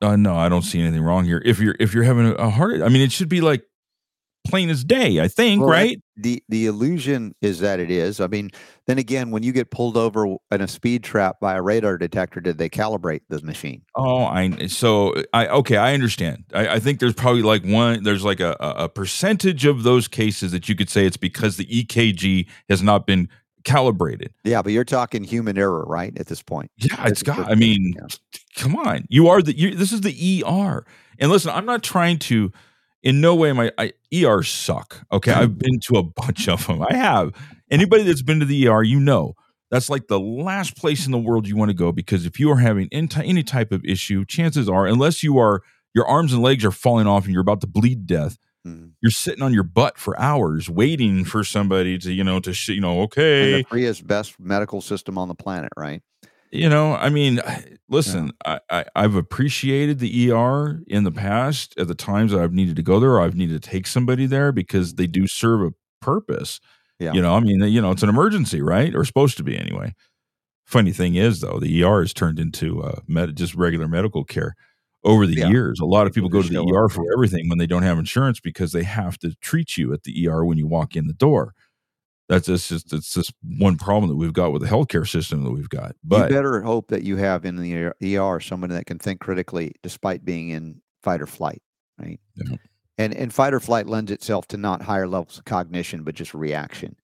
uh, 0.00 0.14
no, 0.16 0.36
I 0.36 0.48
don't 0.48 0.62
see 0.62 0.80
anything 0.80 1.02
wrong 1.02 1.24
here. 1.24 1.42
If 1.44 1.58
you're 1.58 1.74
if 1.80 1.92
you're 1.94 2.04
having 2.04 2.26
a 2.38 2.48
heart, 2.48 2.80
I 2.80 2.88
mean, 2.88 3.02
it 3.02 3.10
should 3.12 3.28
be 3.28 3.40
like 3.40 3.64
plain 4.44 4.70
as 4.70 4.84
day. 4.84 5.20
I 5.20 5.28
think, 5.28 5.60
Well, 5.60 5.70
right? 5.70 6.00
the 6.16 6.42
the 6.48 6.66
illusion 6.66 7.34
is 7.40 7.60
that 7.60 7.80
it 7.80 7.90
is. 7.90 8.20
I 8.20 8.26
mean, 8.26 8.50
then 8.86 8.98
again, 8.98 9.30
when 9.30 9.42
you 9.42 9.52
get 9.52 9.70
pulled 9.70 9.96
over 9.96 10.26
in 10.50 10.60
a 10.60 10.68
speed 10.68 11.02
trap 11.04 11.40
by 11.40 11.54
a 11.54 11.62
radar 11.62 11.96
detector, 11.98 12.40
did 12.40 12.58
they 12.58 12.68
calibrate 12.68 13.20
the 13.28 13.40
machine? 13.42 13.82
Oh, 13.94 14.24
I 14.24 14.66
so 14.66 15.14
I 15.32 15.46
okay, 15.48 15.76
I 15.76 15.94
understand. 15.94 16.44
I, 16.54 16.68
I 16.74 16.78
think 16.80 16.98
there's 17.00 17.14
probably 17.14 17.42
like 17.42 17.64
one 17.64 18.02
there's 18.02 18.24
like 18.24 18.40
a, 18.40 18.56
a 18.60 18.88
percentage 18.88 19.64
of 19.64 19.82
those 19.84 20.08
cases 20.08 20.52
that 20.52 20.68
you 20.68 20.74
could 20.74 20.90
say 20.90 21.06
it's 21.06 21.16
because 21.16 21.56
the 21.56 21.66
EKG 21.66 22.46
has 22.68 22.82
not 22.82 23.06
been 23.06 23.28
calibrated. 23.64 24.32
Yeah, 24.44 24.60
but 24.62 24.72
you're 24.72 24.84
talking 24.84 25.22
human 25.24 25.56
error, 25.56 25.84
right? 25.86 26.12
At 26.18 26.26
this 26.26 26.42
point, 26.42 26.70
Yeah, 26.78 27.06
it's 27.06 27.22
It's- 27.22 27.36
got. 27.36 27.50
I 27.50 27.54
mean, 27.54 27.94
yeah. 27.96 28.06
come 28.56 28.74
on, 28.76 29.04
you 29.08 29.28
are 29.28 29.40
the. 29.40 29.56
You, 29.56 29.74
this 29.74 29.92
is 29.92 30.00
the 30.00 30.42
ER, 30.44 30.84
and 31.18 31.30
listen, 31.30 31.50
I'm 31.50 31.64
not 31.66 31.82
trying 31.82 32.18
to. 32.20 32.52
In 33.02 33.20
no 33.20 33.34
way 33.34 33.50
am 33.50 33.58
I. 33.60 33.92
ERs 34.12 34.48
suck. 34.48 35.04
Okay, 35.10 35.32
I've 35.32 35.58
been 35.58 35.80
to 35.80 35.96
a 35.96 36.02
bunch 36.02 36.48
of 36.48 36.66
them. 36.66 36.82
I 36.82 36.94
have. 36.94 37.32
Anybody 37.70 38.04
that's 38.04 38.22
been 38.22 38.38
to 38.40 38.46
the 38.46 38.68
ER, 38.68 38.82
you 38.82 39.00
know, 39.00 39.34
that's 39.70 39.88
like 39.90 40.06
the 40.06 40.20
last 40.20 40.76
place 40.76 41.06
in 41.06 41.12
the 41.12 41.18
world 41.18 41.48
you 41.48 41.56
want 41.56 41.70
to 41.70 41.74
go 41.74 41.90
because 41.92 42.26
if 42.26 42.38
you 42.38 42.50
are 42.50 42.58
having 42.58 42.88
any 42.92 43.08
any 43.16 43.42
type 43.42 43.72
of 43.72 43.84
issue, 43.84 44.24
chances 44.24 44.68
are, 44.68 44.86
unless 44.86 45.22
you 45.22 45.38
are 45.38 45.62
your 45.94 46.06
arms 46.06 46.32
and 46.32 46.42
legs 46.42 46.64
are 46.64 46.70
falling 46.70 47.06
off 47.06 47.24
and 47.24 47.32
you're 47.32 47.42
about 47.42 47.60
to 47.62 47.66
bleed 47.66 48.06
death, 48.06 48.38
Mhm. 48.66 48.92
you're 49.02 49.10
sitting 49.10 49.42
on 49.42 49.52
your 49.52 49.64
butt 49.64 49.98
for 49.98 50.18
hours 50.20 50.70
waiting 50.70 51.24
for 51.24 51.42
somebody 51.42 51.98
to, 51.98 52.12
you 52.12 52.22
know, 52.22 52.38
to 52.40 52.52
sh- 52.54 52.68
you 52.68 52.80
know, 52.80 53.00
okay. 53.02 53.54
and 53.54 53.64
the 53.64 53.68
freest, 53.68 54.06
best 54.06 54.38
medical 54.38 54.80
system 54.80 55.18
on 55.18 55.26
the 55.28 55.34
planet, 55.34 55.72
right? 55.76 56.00
You 56.52 56.68
know 56.68 56.94
i 56.96 57.08
mean 57.08 57.40
listen 57.88 58.30
I, 58.44 58.60
I 58.70 58.84
i've 58.94 59.14
appreciated 59.16 59.98
the 59.98 60.30
er 60.32 60.80
in 60.86 61.04
the 61.04 61.10
past 61.12 61.74
at 61.78 61.88
the 61.88 61.94
times 61.94 62.32
that 62.32 62.40
i've 62.40 62.52
needed 62.52 62.76
to 62.76 62.82
go 62.82 63.00
there 63.00 63.12
or 63.12 63.20
i've 63.22 63.34
needed 63.36 63.60
to 63.62 63.68
take 63.70 63.86
somebody 63.86 64.26
there 64.26 64.52
because 64.52 64.94
they 64.94 65.06
do 65.06 65.26
serve 65.26 65.62
a 65.62 65.72
purpose. 66.00 66.60
Yeah. 66.98 67.12
you 67.14 67.22
know 67.22 67.34
i 67.34 67.40
mean 67.40 67.60
you 67.62 67.80
know 67.80 67.90
it's 67.90 68.02
an 68.02 68.08
emergency 68.08 68.60
right? 68.60 68.94
Or 68.94 69.04
supposed 69.04 69.36
to 69.38 69.42
be 69.44 69.56
anyway. 69.58 69.94
Funny 70.66 70.92
thing 70.92 71.14
is 71.16 71.40
though 71.40 71.58
the 71.58 71.82
er 71.84 72.00
has 72.00 72.12
turned 72.12 72.38
into 72.38 72.82
uh 72.82 73.00
med- 73.08 73.36
just 73.36 73.54
regular 73.54 73.88
medical 73.88 74.24
care 74.24 74.54
over 75.04 75.26
the 75.26 75.34
Yeah. 75.34 75.48
years. 75.48 75.80
A 75.80 75.84
lot 75.84 76.06
of 76.06 76.12
people 76.12 76.28
People 76.30 76.42
go 76.42 76.48
to 76.48 76.54
the 76.54 76.74
er 76.76 76.88
for 76.88 77.04
everything 77.12 77.48
when 77.48 77.58
they 77.58 77.66
don't 77.66 77.82
have 77.82 77.98
insurance 77.98 78.38
because 78.40 78.70
they 78.72 78.84
have 78.84 79.18
to 79.18 79.34
treat 79.40 79.76
you 79.76 79.92
at 79.92 80.04
the 80.04 80.28
er 80.28 80.44
when 80.44 80.58
you 80.58 80.66
walk 80.66 80.94
in 80.96 81.06
the 81.08 81.12
door 81.12 81.54
that's 82.32 82.46
just, 82.46 82.68
just 82.68 82.92
it's 82.92 83.12
just 83.12 83.32
one 83.58 83.76
problem 83.76 84.08
that 84.08 84.16
we've 84.16 84.32
got 84.32 84.52
with 84.52 84.62
the 84.62 84.68
healthcare 84.68 85.06
system 85.08 85.44
that 85.44 85.50
we've 85.50 85.68
got 85.68 85.94
but 86.02 86.30
you 86.30 86.36
better 86.36 86.62
hope 86.62 86.88
that 86.88 87.02
you 87.02 87.16
have 87.16 87.44
in 87.44 87.56
the 87.56 87.92
ER 88.16 88.40
someone 88.40 88.70
that 88.70 88.86
can 88.86 88.98
think 88.98 89.20
critically 89.20 89.72
despite 89.82 90.24
being 90.24 90.50
in 90.50 90.80
fight 91.02 91.20
or 91.20 91.26
flight, 91.26 91.60
right? 91.98 92.20
Yeah. 92.36 92.56
And 92.98 93.14
and 93.14 93.32
fight 93.32 93.54
or 93.54 93.60
flight 93.60 93.86
lends 93.86 94.10
itself 94.10 94.46
to 94.48 94.56
not 94.56 94.82
higher 94.82 95.08
levels 95.08 95.38
of 95.38 95.44
cognition, 95.44 96.04
but 96.04 96.14
just 96.14 96.32
reaction. 96.34 96.94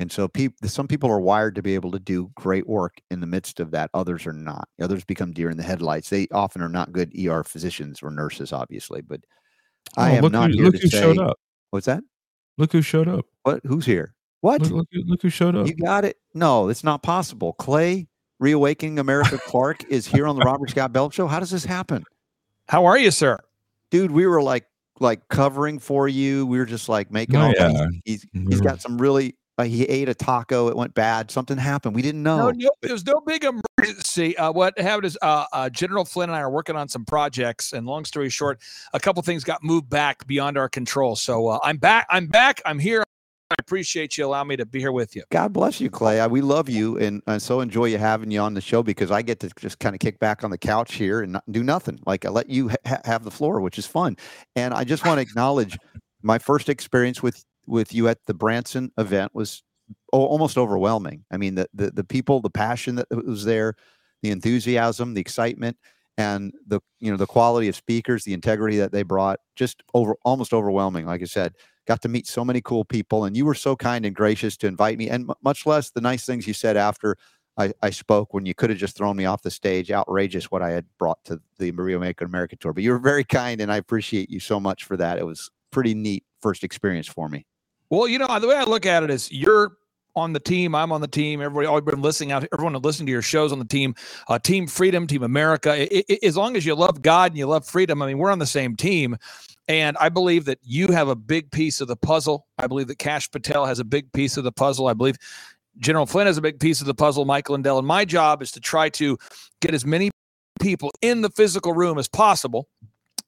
And 0.00 0.10
so 0.10 0.26
people, 0.28 0.68
some 0.68 0.88
people 0.88 1.08
are 1.10 1.20
wired 1.20 1.54
to 1.54 1.62
be 1.62 1.74
able 1.74 1.92
to 1.92 2.00
do 2.00 2.30
great 2.34 2.66
work 2.66 2.94
in 3.10 3.20
the 3.20 3.26
midst 3.26 3.60
of 3.60 3.70
that. 3.70 3.90
Others 3.94 4.26
are 4.26 4.32
not. 4.32 4.68
Others 4.80 5.04
become 5.04 5.32
deer 5.32 5.50
in 5.50 5.56
the 5.56 5.62
headlights. 5.62 6.10
They 6.10 6.26
often 6.32 6.62
are 6.62 6.68
not 6.68 6.92
good 6.92 7.12
ER 7.18 7.44
physicians 7.44 8.02
or 8.02 8.10
nurses, 8.10 8.52
obviously. 8.52 9.02
But 9.02 9.20
I 9.96 10.18
Oh, 10.18 10.26
am 10.26 10.32
not 10.32 10.50
who, 10.50 10.62
here 10.64 10.72
to 10.72 10.78
who 10.78 10.88
say. 10.88 11.00
showed 11.00 11.18
up. 11.18 11.38
What's 11.70 11.86
that? 11.86 12.02
Look 12.58 12.72
who 12.72 12.82
showed 12.82 13.08
up. 13.08 13.24
What? 13.44 13.60
Who's 13.64 13.86
here? 13.86 14.13
What? 14.44 14.60
Look, 14.60 14.72
look, 14.72 14.88
who- 14.92 15.02
look 15.06 15.22
who 15.22 15.30
showed 15.30 15.56
up. 15.56 15.66
You 15.66 15.74
got 15.74 16.04
it? 16.04 16.18
No, 16.34 16.68
it's 16.68 16.84
not 16.84 17.02
possible. 17.02 17.54
Clay, 17.54 18.08
reawakening 18.38 18.98
America 18.98 19.38
Clark 19.38 19.84
is 19.88 20.06
here 20.06 20.26
on 20.26 20.36
the 20.36 20.42
Robert 20.44 20.68
Scott 20.68 20.92
Bell 20.92 21.08
Show. 21.08 21.26
How 21.26 21.40
does 21.40 21.50
this 21.50 21.64
happen? 21.64 22.04
How 22.68 22.84
are 22.84 22.98
you, 22.98 23.10
sir? 23.10 23.38
Dude, 23.90 24.10
we 24.10 24.26
were 24.26 24.42
like 24.42 24.66
like 25.00 25.28
covering 25.28 25.78
for 25.78 26.08
you. 26.08 26.44
We 26.44 26.58
were 26.58 26.66
just 26.66 26.90
like 26.90 27.10
making 27.10 27.36
Oh, 27.36 27.46
all 27.46 27.52
yeah. 27.56 27.86
he's, 28.04 28.22
he's, 28.22 28.26
We 28.34 28.52
he's 28.52 28.60
got 28.60 28.82
some 28.82 28.98
really 28.98 29.34
uh, 29.56 29.62
he 29.64 29.84
ate 29.84 30.08
a 30.08 30.14
taco, 30.14 30.68
it 30.68 30.76
went 30.76 30.92
bad, 30.94 31.30
something 31.30 31.56
happened. 31.56 31.94
We 31.94 32.02
didn't 32.02 32.22
know. 32.24 32.36
No, 32.36 32.50
no, 32.50 32.70
there 32.82 32.92
was 32.92 33.06
no 33.06 33.20
big 33.24 33.44
emergency. 33.44 34.36
Uh, 34.36 34.50
what 34.50 34.76
happened 34.78 35.06
is 35.06 35.16
uh, 35.22 35.44
uh, 35.52 35.70
General 35.70 36.04
Flynn 36.04 36.28
and 36.28 36.36
I 36.36 36.40
are 36.40 36.50
working 36.50 36.74
on 36.74 36.88
some 36.88 37.04
projects, 37.04 37.72
and 37.72 37.86
long 37.86 38.04
story 38.04 38.28
short, 38.30 38.60
a 38.92 38.98
couple 39.00 39.22
things 39.22 39.44
got 39.44 39.62
moved 39.62 39.88
back 39.88 40.26
beyond 40.26 40.58
our 40.58 40.68
control. 40.68 41.14
So 41.14 41.46
uh, 41.46 41.60
I'm 41.62 41.76
back. 41.76 42.06
I'm 42.10 42.26
back. 42.26 42.60
I'm 42.66 42.80
here. 42.80 43.03
I 43.54 43.60
appreciate 43.60 44.18
you 44.18 44.26
allowing 44.26 44.48
me 44.48 44.56
to 44.56 44.66
be 44.66 44.80
here 44.80 44.90
with 44.90 45.14
you. 45.14 45.22
God 45.30 45.52
bless 45.52 45.80
you, 45.80 45.88
Clay. 45.88 46.26
We 46.26 46.40
love 46.40 46.68
you, 46.68 46.98
and 46.98 47.22
I 47.26 47.38
so 47.38 47.60
enjoy 47.60 47.86
you 47.86 47.98
having 47.98 48.30
you 48.30 48.40
on 48.40 48.54
the 48.54 48.60
show 48.60 48.82
because 48.82 49.10
I 49.10 49.22
get 49.22 49.38
to 49.40 49.50
just 49.58 49.78
kind 49.78 49.94
of 49.94 50.00
kick 50.00 50.18
back 50.18 50.42
on 50.42 50.50
the 50.50 50.58
couch 50.58 50.94
here 50.94 51.22
and 51.22 51.38
do 51.50 51.62
nothing. 51.62 52.00
Like 52.04 52.24
I 52.24 52.30
let 52.30 52.50
you 52.50 52.70
ha- 52.84 53.00
have 53.04 53.22
the 53.22 53.30
floor, 53.30 53.60
which 53.60 53.78
is 53.78 53.86
fun. 53.86 54.16
And 54.56 54.74
I 54.74 54.82
just 54.82 55.06
want 55.06 55.18
to 55.18 55.22
acknowledge 55.22 55.78
my 56.22 56.38
first 56.38 56.68
experience 56.68 57.22
with 57.22 57.44
with 57.66 57.94
you 57.94 58.08
at 58.08 58.18
the 58.26 58.34
Branson 58.34 58.90
event 58.98 59.34
was 59.34 59.62
almost 60.12 60.58
overwhelming. 60.58 61.24
I 61.30 61.36
mean, 61.36 61.54
the, 61.54 61.68
the 61.72 61.90
the 61.90 62.04
people, 62.04 62.40
the 62.40 62.50
passion 62.50 62.96
that 62.96 63.06
was 63.10 63.44
there, 63.44 63.74
the 64.22 64.30
enthusiasm, 64.30 65.14
the 65.14 65.20
excitement, 65.20 65.76
and 66.18 66.52
the 66.66 66.80
you 66.98 67.10
know 67.10 67.16
the 67.16 67.26
quality 67.26 67.68
of 67.68 67.76
speakers, 67.76 68.24
the 68.24 68.34
integrity 68.34 68.78
that 68.78 68.92
they 68.92 69.02
brought, 69.02 69.40
just 69.54 69.82
over 69.94 70.16
almost 70.24 70.52
overwhelming. 70.52 71.06
Like 71.06 71.22
I 71.22 71.26
said, 71.26 71.54
got 71.86 72.02
to 72.02 72.08
meet 72.08 72.26
so 72.26 72.44
many 72.44 72.60
cool 72.60 72.84
people, 72.84 73.24
and 73.24 73.36
you 73.36 73.44
were 73.44 73.54
so 73.54 73.76
kind 73.76 74.06
and 74.06 74.14
gracious 74.14 74.56
to 74.58 74.66
invite 74.66 74.98
me, 74.98 75.08
and 75.10 75.28
m- 75.30 75.36
much 75.42 75.66
less 75.66 75.90
the 75.90 76.00
nice 76.00 76.24
things 76.26 76.46
you 76.46 76.54
said 76.54 76.76
after. 76.76 77.16
I, 77.56 77.72
I 77.82 77.90
spoke 77.90 78.34
when 78.34 78.46
you 78.46 78.54
could 78.54 78.70
have 78.70 78.78
just 78.80 78.96
thrown 78.96 79.16
me 79.16 79.26
off 79.26 79.42
the 79.42 79.50
stage. 79.50 79.92
Outrageous 79.92 80.50
what 80.50 80.60
I 80.62 80.70
had 80.70 80.86
brought 80.98 81.22
to 81.26 81.40
the 81.58 81.70
ReAwaken 81.70 82.22
America 82.22 82.56
tour, 82.56 82.72
but 82.72 82.82
you 82.82 82.90
were 82.90 82.98
very 82.98 83.24
kind, 83.24 83.60
and 83.60 83.72
I 83.72 83.76
appreciate 83.76 84.28
you 84.30 84.40
so 84.40 84.58
much 84.58 84.84
for 84.84 84.96
that. 84.96 85.18
It 85.18 85.26
was 85.26 85.50
pretty 85.70 85.94
neat 85.94 86.24
first 86.42 86.64
experience 86.64 87.06
for 87.06 87.28
me. 87.28 87.46
Well, 87.90 88.08
you 88.08 88.18
know, 88.18 88.40
the 88.40 88.48
way 88.48 88.56
I 88.56 88.64
look 88.64 88.86
at 88.86 89.04
it 89.04 89.10
is 89.10 89.30
you're 89.30 89.76
on 90.16 90.32
the 90.32 90.40
team. 90.40 90.74
I'm 90.74 90.92
on 90.92 91.00
the 91.00 91.08
team. 91.08 91.40
Everybody, 91.40 91.66
all 91.66 91.80
been 91.80 92.02
listening 92.02 92.32
out. 92.32 92.46
Everyone 92.52 92.74
listening 92.82 93.06
to 93.06 93.12
your 93.12 93.22
shows 93.22 93.52
on 93.52 93.58
the 93.58 93.64
team. 93.64 93.94
Uh, 94.28 94.38
team 94.38 94.66
Freedom, 94.66 95.06
Team 95.06 95.22
America. 95.22 95.72
I- 95.72 96.04
I- 96.08 96.18
as 96.22 96.36
long 96.36 96.56
as 96.56 96.64
you 96.64 96.74
love 96.74 97.02
God 97.02 97.32
and 97.32 97.38
you 97.38 97.46
love 97.46 97.66
freedom, 97.66 98.00
I 98.02 98.06
mean, 98.06 98.18
we're 98.18 98.30
on 98.30 98.38
the 98.38 98.46
same 98.46 98.76
team. 98.76 99.16
And 99.68 99.96
I 99.98 100.08
believe 100.08 100.44
that 100.44 100.58
you 100.62 100.88
have 100.88 101.08
a 101.08 101.16
big 101.16 101.50
piece 101.50 101.80
of 101.80 101.88
the 101.88 101.96
puzzle. 101.96 102.46
I 102.58 102.66
believe 102.66 102.88
that 102.88 102.98
Kash 102.98 103.30
Patel 103.30 103.64
has 103.64 103.78
a 103.78 103.84
big 103.84 104.12
piece 104.12 104.36
of 104.36 104.44
the 104.44 104.52
puzzle. 104.52 104.88
I 104.88 104.94
believe 104.94 105.16
General 105.78 106.06
Flynn 106.06 106.26
has 106.26 106.36
a 106.36 106.42
big 106.42 106.60
piece 106.60 106.80
of 106.80 106.86
the 106.86 106.94
puzzle. 106.94 107.24
Michael 107.24 107.54
Lindell. 107.54 107.78
And 107.78 107.86
my 107.86 108.04
job 108.04 108.42
is 108.42 108.52
to 108.52 108.60
try 108.60 108.88
to 108.90 109.18
get 109.60 109.74
as 109.74 109.84
many 109.86 110.10
people 110.60 110.90
in 111.00 111.22
the 111.22 111.30
physical 111.30 111.72
room 111.72 111.98
as 111.98 112.08
possible 112.08 112.68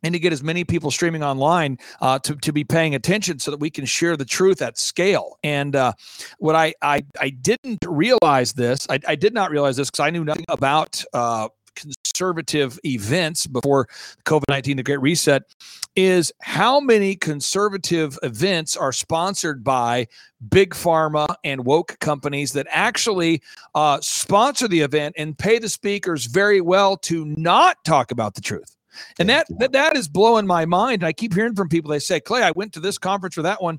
and 0.02 0.12
to 0.12 0.18
get 0.18 0.32
as 0.32 0.42
many 0.42 0.62
people 0.62 0.90
streaming 0.90 1.22
online 1.22 1.78
uh, 2.00 2.18
to, 2.20 2.36
to 2.36 2.52
be 2.52 2.64
paying 2.64 2.94
attention 2.94 3.38
so 3.38 3.50
that 3.50 3.58
we 3.58 3.70
can 3.70 3.84
share 3.84 4.16
the 4.16 4.24
truth 4.24 4.62
at 4.62 4.78
scale. 4.78 5.38
And 5.42 5.74
uh, 5.74 5.92
what 6.38 6.54
I, 6.54 6.74
I 6.82 7.04
I 7.18 7.30
didn't 7.30 7.84
realize 7.86 8.52
this, 8.52 8.86
I, 8.90 9.00
I 9.08 9.14
did 9.16 9.34
not 9.34 9.50
realize 9.50 9.76
this 9.76 9.90
because 9.90 10.04
I 10.04 10.10
knew 10.10 10.24
nothing 10.24 10.44
about 10.48 11.02
uh, 11.12 11.48
conservative 11.76 12.78
events 12.84 13.46
before 13.46 13.88
COVID 14.24 14.44
19, 14.48 14.78
the 14.78 14.82
Great 14.82 15.00
Reset, 15.00 15.42
is 15.94 16.32
how 16.42 16.80
many 16.80 17.14
conservative 17.14 18.18
events 18.22 18.76
are 18.76 18.92
sponsored 18.92 19.62
by 19.62 20.06
big 20.48 20.70
pharma 20.70 21.26
and 21.44 21.64
woke 21.64 21.98
companies 22.00 22.52
that 22.52 22.66
actually 22.70 23.42
uh, 23.74 23.98
sponsor 24.02 24.68
the 24.68 24.80
event 24.80 25.14
and 25.16 25.38
pay 25.38 25.58
the 25.58 25.68
speakers 25.68 26.26
very 26.26 26.60
well 26.60 26.96
to 26.96 27.24
not 27.24 27.76
talk 27.84 28.10
about 28.10 28.34
the 28.34 28.40
truth. 28.40 28.76
And 29.18 29.28
that, 29.28 29.46
that 29.58 29.72
that 29.72 29.96
is 29.96 30.08
blowing 30.08 30.46
my 30.46 30.64
mind. 30.64 31.04
I 31.04 31.12
keep 31.12 31.34
hearing 31.34 31.54
from 31.54 31.68
people. 31.68 31.90
They 31.90 31.98
say, 31.98 32.18
"Clay, 32.18 32.42
I 32.42 32.52
went 32.52 32.72
to 32.74 32.80
this 32.80 32.96
conference 32.96 33.36
or 33.36 33.42
that 33.42 33.62
one, 33.62 33.78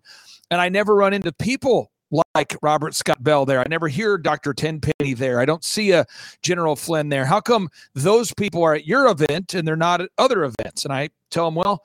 and 0.51 0.61
I 0.61 0.69
never 0.69 0.95
run 0.95 1.13
into 1.13 1.31
people 1.31 1.91
like 2.11 2.55
Robert 2.61 2.95
Scott 2.95 3.23
Bell 3.23 3.45
there. 3.45 3.59
I 3.59 3.65
never 3.69 3.87
hear 3.87 4.17
Dr. 4.17 4.53
Tenpenny 4.53 5.13
there. 5.13 5.39
I 5.39 5.45
don't 5.45 5.63
see 5.63 5.91
a 5.91 6.05
General 6.41 6.75
Flynn 6.75 7.09
there. 7.09 7.25
How 7.25 7.41
come 7.41 7.69
those 7.93 8.33
people 8.33 8.63
are 8.63 8.73
at 8.75 8.85
your 8.85 9.07
event 9.09 9.53
and 9.53 9.67
they're 9.67 9.75
not 9.75 10.01
at 10.01 10.09
other 10.17 10.43
events?" 10.43 10.85
And 10.85 10.93
I 10.93 11.09
tell 11.31 11.45
them, 11.45 11.55
"Well." 11.55 11.83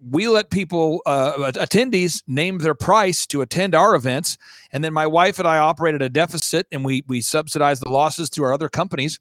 We 0.00 0.28
let 0.28 0.50
people, 0.50 1.02
uh, 1.06 1.50
attendees, 1.56 2.22
name 2.28 2.58
their 2.58 2.76
price 2.76 3.26
to 3.26 3.40
attend 3.40 3.74
our 3.74 3.96
events, 3.96 4.38
and 4.70 4.84
then 4.84 4.92
my 4.92 5.08
wife 5.08 5.40
and 5.40 5.48
I 5.48 5.58
operated 5.58 6.02
a 6.02 6.08
deficit, 6.08 6.68
and 6.70 6.84
we 6.84 7.02
we 7.08 7.20
subsidized 7.20 7.82
the 7.82 7.88
losses 7.88 8.28
through 8.28 8.44
our 8.44 8.52
other 8.52 8.68
companies 8.68 9.18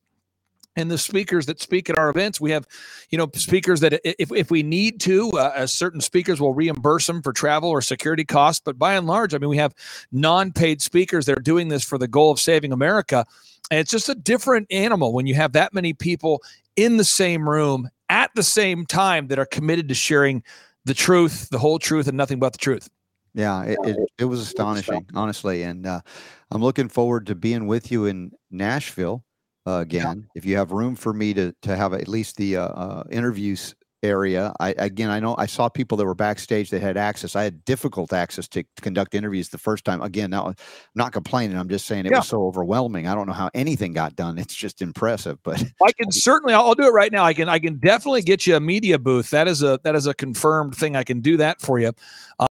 and 0.78 0.90
the 0.90 0.98
speakers 0.98 1.48
that 1.48 1.60
speak 1.60 1.90
at 1.90 1.98
our 1.98 2.10
events 2.10 2.40
we 2.40 2.52
have 2.52 2.66
you 3.10 3.18
know 3.18 3.30
speakers 3.34 3.82
that 3.82 4.00
if, 4.06 4.32
if 4.32 4.50
we 4.50 4.64
need 4.64 5.02
to 5.02 5.30
uh, 5.32 5.52
as 5.56 5.74
certain 5.74 6.00
speakers 6.00 6.40
will 6.40 6.54
reimburse 6.54 7.08
them 7.08 7.22
for 7.22 7.34
travel 7.34 7.70
or 7.70 7.82
security 7.82 8.24
costs 8.24 8.62
but 8.64 8.78
by 8.78 8.94
and 8.94 9.08
large 9.08 9.34
i 9.34 9.38
mean 9.38 9.50
we 9.50 9.58
have 9.58 9.74
non-paid 10.12 10.82
speakers 10.82 11.26
that 11.26 11.38
are 11.38 11.42
doing 11.42 11.68
this 11.68 11.84
for 11.84 11.98
the 11.98 12.08
goal 12.08 12.32
of 12.32 12.40
saving 12.40 12.72
america 12.72 13.26
and 13.70 13.80
it's 13.80 13.92
just 13.92 14.08
a 14.08 14.16
different 14.16 14.72
animal 14.72 15.12
when 15.12 15.28
you 15.28 15.36
have 15.36 15.52
that 15.52 15.74
many 15.74 15.92
people 15.92 16.42
in 16.78 16.96
the 16.96 17.04
same 17.04 17.50
room 17.50 17.90
at 18.10 18.32
the 18.36 18.44
same 18.44 18.86
time 18.86 19.28
that 19.28 19.40
are 19.40 19.46
committed 19.46 19.90
to 19.90 19.96
sharing 19.96 20.42
the 20.86 20.94
truth 20.94 21.50
the 21.50 21.60
whole 21.60 21.80
truth 21.80 22.08
and 22.08 22.16
nothing 22.16 22.40
but 22.40 22.54
the 22.54 22.60
truth 22.60 22.90
Yeah, 23.34 23.66
it, 23.66 23.78
it, 23.84 23.98
it 24.18 24.26
was 24.26 24.40
astonishing, 24.40 25.06
honestly. 25.14 25.62
And 25.62 25.86
uh, 25.86 26.02
I'm 26.50 26.64
looking 26.64 26.90
forward 26.90 27.28
to 27.28 27.36
being 27.36 27.68
with 27.68 27.92
you 27.92 28.06
in 28.06 28.32
Nashville 28.50 29.24
uh, 29.68 29.80
again. 29.80 30.28
If 30.34 30.46
you 30.46 30.56
have 30.58 30.72
room 30.72 30.96
for 30.96 31.14
me 31.14 31.34
to 31.34 31.54
to 31.64 31.76
have 31.76 31.94
at 31.94 32.08
least 32.08 32.38
the 32.38 32.58
uh, 32.58 32.68
uh, 32.68 33.04
interviews 33.12 33.76
area. 34.08 34.54
I 34.60 34.74
again, 34.78 35.10
I 35.12 35.20
know 35.20 35.36
I 35.38 35.46
saw 35.46 35.70
people 35.70 35.98
that 35.98 36.06
were 36.06 36.16
backstage 36.16 36.70
that 36.72 36.82
had 36.82 36.98
access. 36.98 37.36
I 37.36 37.44
had 37.44 37.64
difficult 37.66 38.14
access 38.14 38.48
to, 38.50 38.64
to 38.64 38.82
conduct 38.82 39.14
interviews 39.14 39.50
the 39.50 39.58
first 39.58 39.86
time. 39.86 40.02
Again, 40.02 40.30
now 40.32 40.48
I'm 40.48 40.56
not 40.96 41.12
complaining. 41.12 41.58
I'm 41.58 41.70
just 41.70 41.86
saying 41.86 42.06
it 42.06 42.12
Yeah. 42.12 42.20
was 42.20 42.28
so 42.28 42.42
overwhelming. 42.44 43.08
I 43.08 43.14
don't 43.14 43.28
know 43.28 43.34
how 43.34 43.52
anything 43.54 43.94
got 43.94 44.16
done. 44.16 44.38
It's 44.38 44.56
just 44.56 44.82
impressive. 44.82 45.38
But 45.44 45.64
I 45.86 45.92
can 45.92 46.12
certainly. 46.12 46.54
I'll, 46.54 46.64
I'll 46.64 46.76
do 46.76 46.86
it 46.88 46.94
right 46.94 47.12
now. 47.12 47.24
I 47.24 47.34
can. 47.34 47.50
I 47.50 47.60
can 47.60 47.78
definitely 47.80 48.22
get 48.24 48.48
you 48.48 48.56
a 48.56 48.60
media 48.60 48.98
booth. 48.98 49.30
That 49.30 49.48
is 49.48 49.62
a 49.62 49.80
that 49.84 49.96
is 49.96 50.08
a 50.08 50.14
confirmed 50.14 50.76
thing. 50.76 50.96
I 50.96 51.04
can 51.04 51.20
do 51.22 51.38
that 51.38 51.62
for 51.62 51.78
you. 51.80 51.92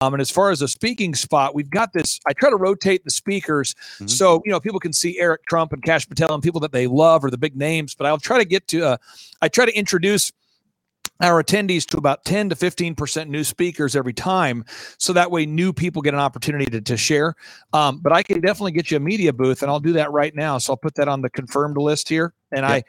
Um, 0.01 0.13
and 0.13 0.21
as 0.21 0.31
far 0.31 0.49
as 0.51 0.61
a 0.61 0.67
speaking 0.67 1.13
spot, 1.13 1.53
we've 1.55 1.69
got 1.69 1.93
this. 1.93 2.19
I 2.27 2.33
try 2.33 2.49
to 2.49 2.55
rotate 2.55 3.03
the 3.03 3.11
speakers 3.11 3.75
Mhm. 3.99 4.09
so 4.09 4.41
you 4.45 4.51
know 4.51 4.59
people 4.59 4.79
can 4.79 4.93
see 4.93 5.19
Eric 5.19 5.45
Trump 5.45 5.73
and 5.73 5.83
Kash 5.83 6.07
Patel 6.07 6.33
and 6.33 6.41
people 6.41 6.59
that 6.61 6.71
they 6.71 6.87
love 6.87 7.23
or 7.23 7.29
the 7.29 7.37
big 7.37 7.55
names. 7.55 7.93
But 7.93 8.07
I'll 8.07 8.17
try 8.17 8.37
to 8.37 8.45
get 8.45 8.67
to. 8.69 8.85
Uh, 8.85 8.97
I 9.41 9.49
try 9.49 9.65
to 9.65 9.77
introduce 9.77 10.31
our 11.23 11.41
attendees 11.41 11.85
to 11.87 11.97
about 11.97 12.25
10 12.25 12.49
to 12.49 12.55
15% 12.55 13.29
new 13.29 13.45
speakers 13.45 13.95
every 13.95 14.13
time. 14.13 14.65
So 14.99 15.13
that 15.13 15.31
way 15.31 15.45
new 15.45 15.71
people 15.71 16.01
get 16.01 16.13
an 16.13 16.19
opportunity 16.19 16.65
to, 16.65 16.81
to 16.81 16.97
share. 16.97 17.35
Um, 17.71 17.99
but 17.99 18.11
i 18.11 18.21
can 18.21 18.41
definitely 18.41 18.73
get 18.73 18.91
you 18.91 18.97
a 18.97 18.99
media 18.99 19.31
booth 19.31 19.61
and 19.61 19.71
i'll 19.71 19.79
do 19.79 19.93
that 19.93 20.11
right 20.11 20.35
now. 20.35 20.57
So 20.57 20.73
i'll 20.73 20.77
put 20.77 20.95
that 20.95 21.07
on 21.07 21.21
the 21.21 21.29
confirmed 21.29 21.77
list 21.77 22.09
here 22.09 22.33
and 22.51 22.65
i 22.65 22.83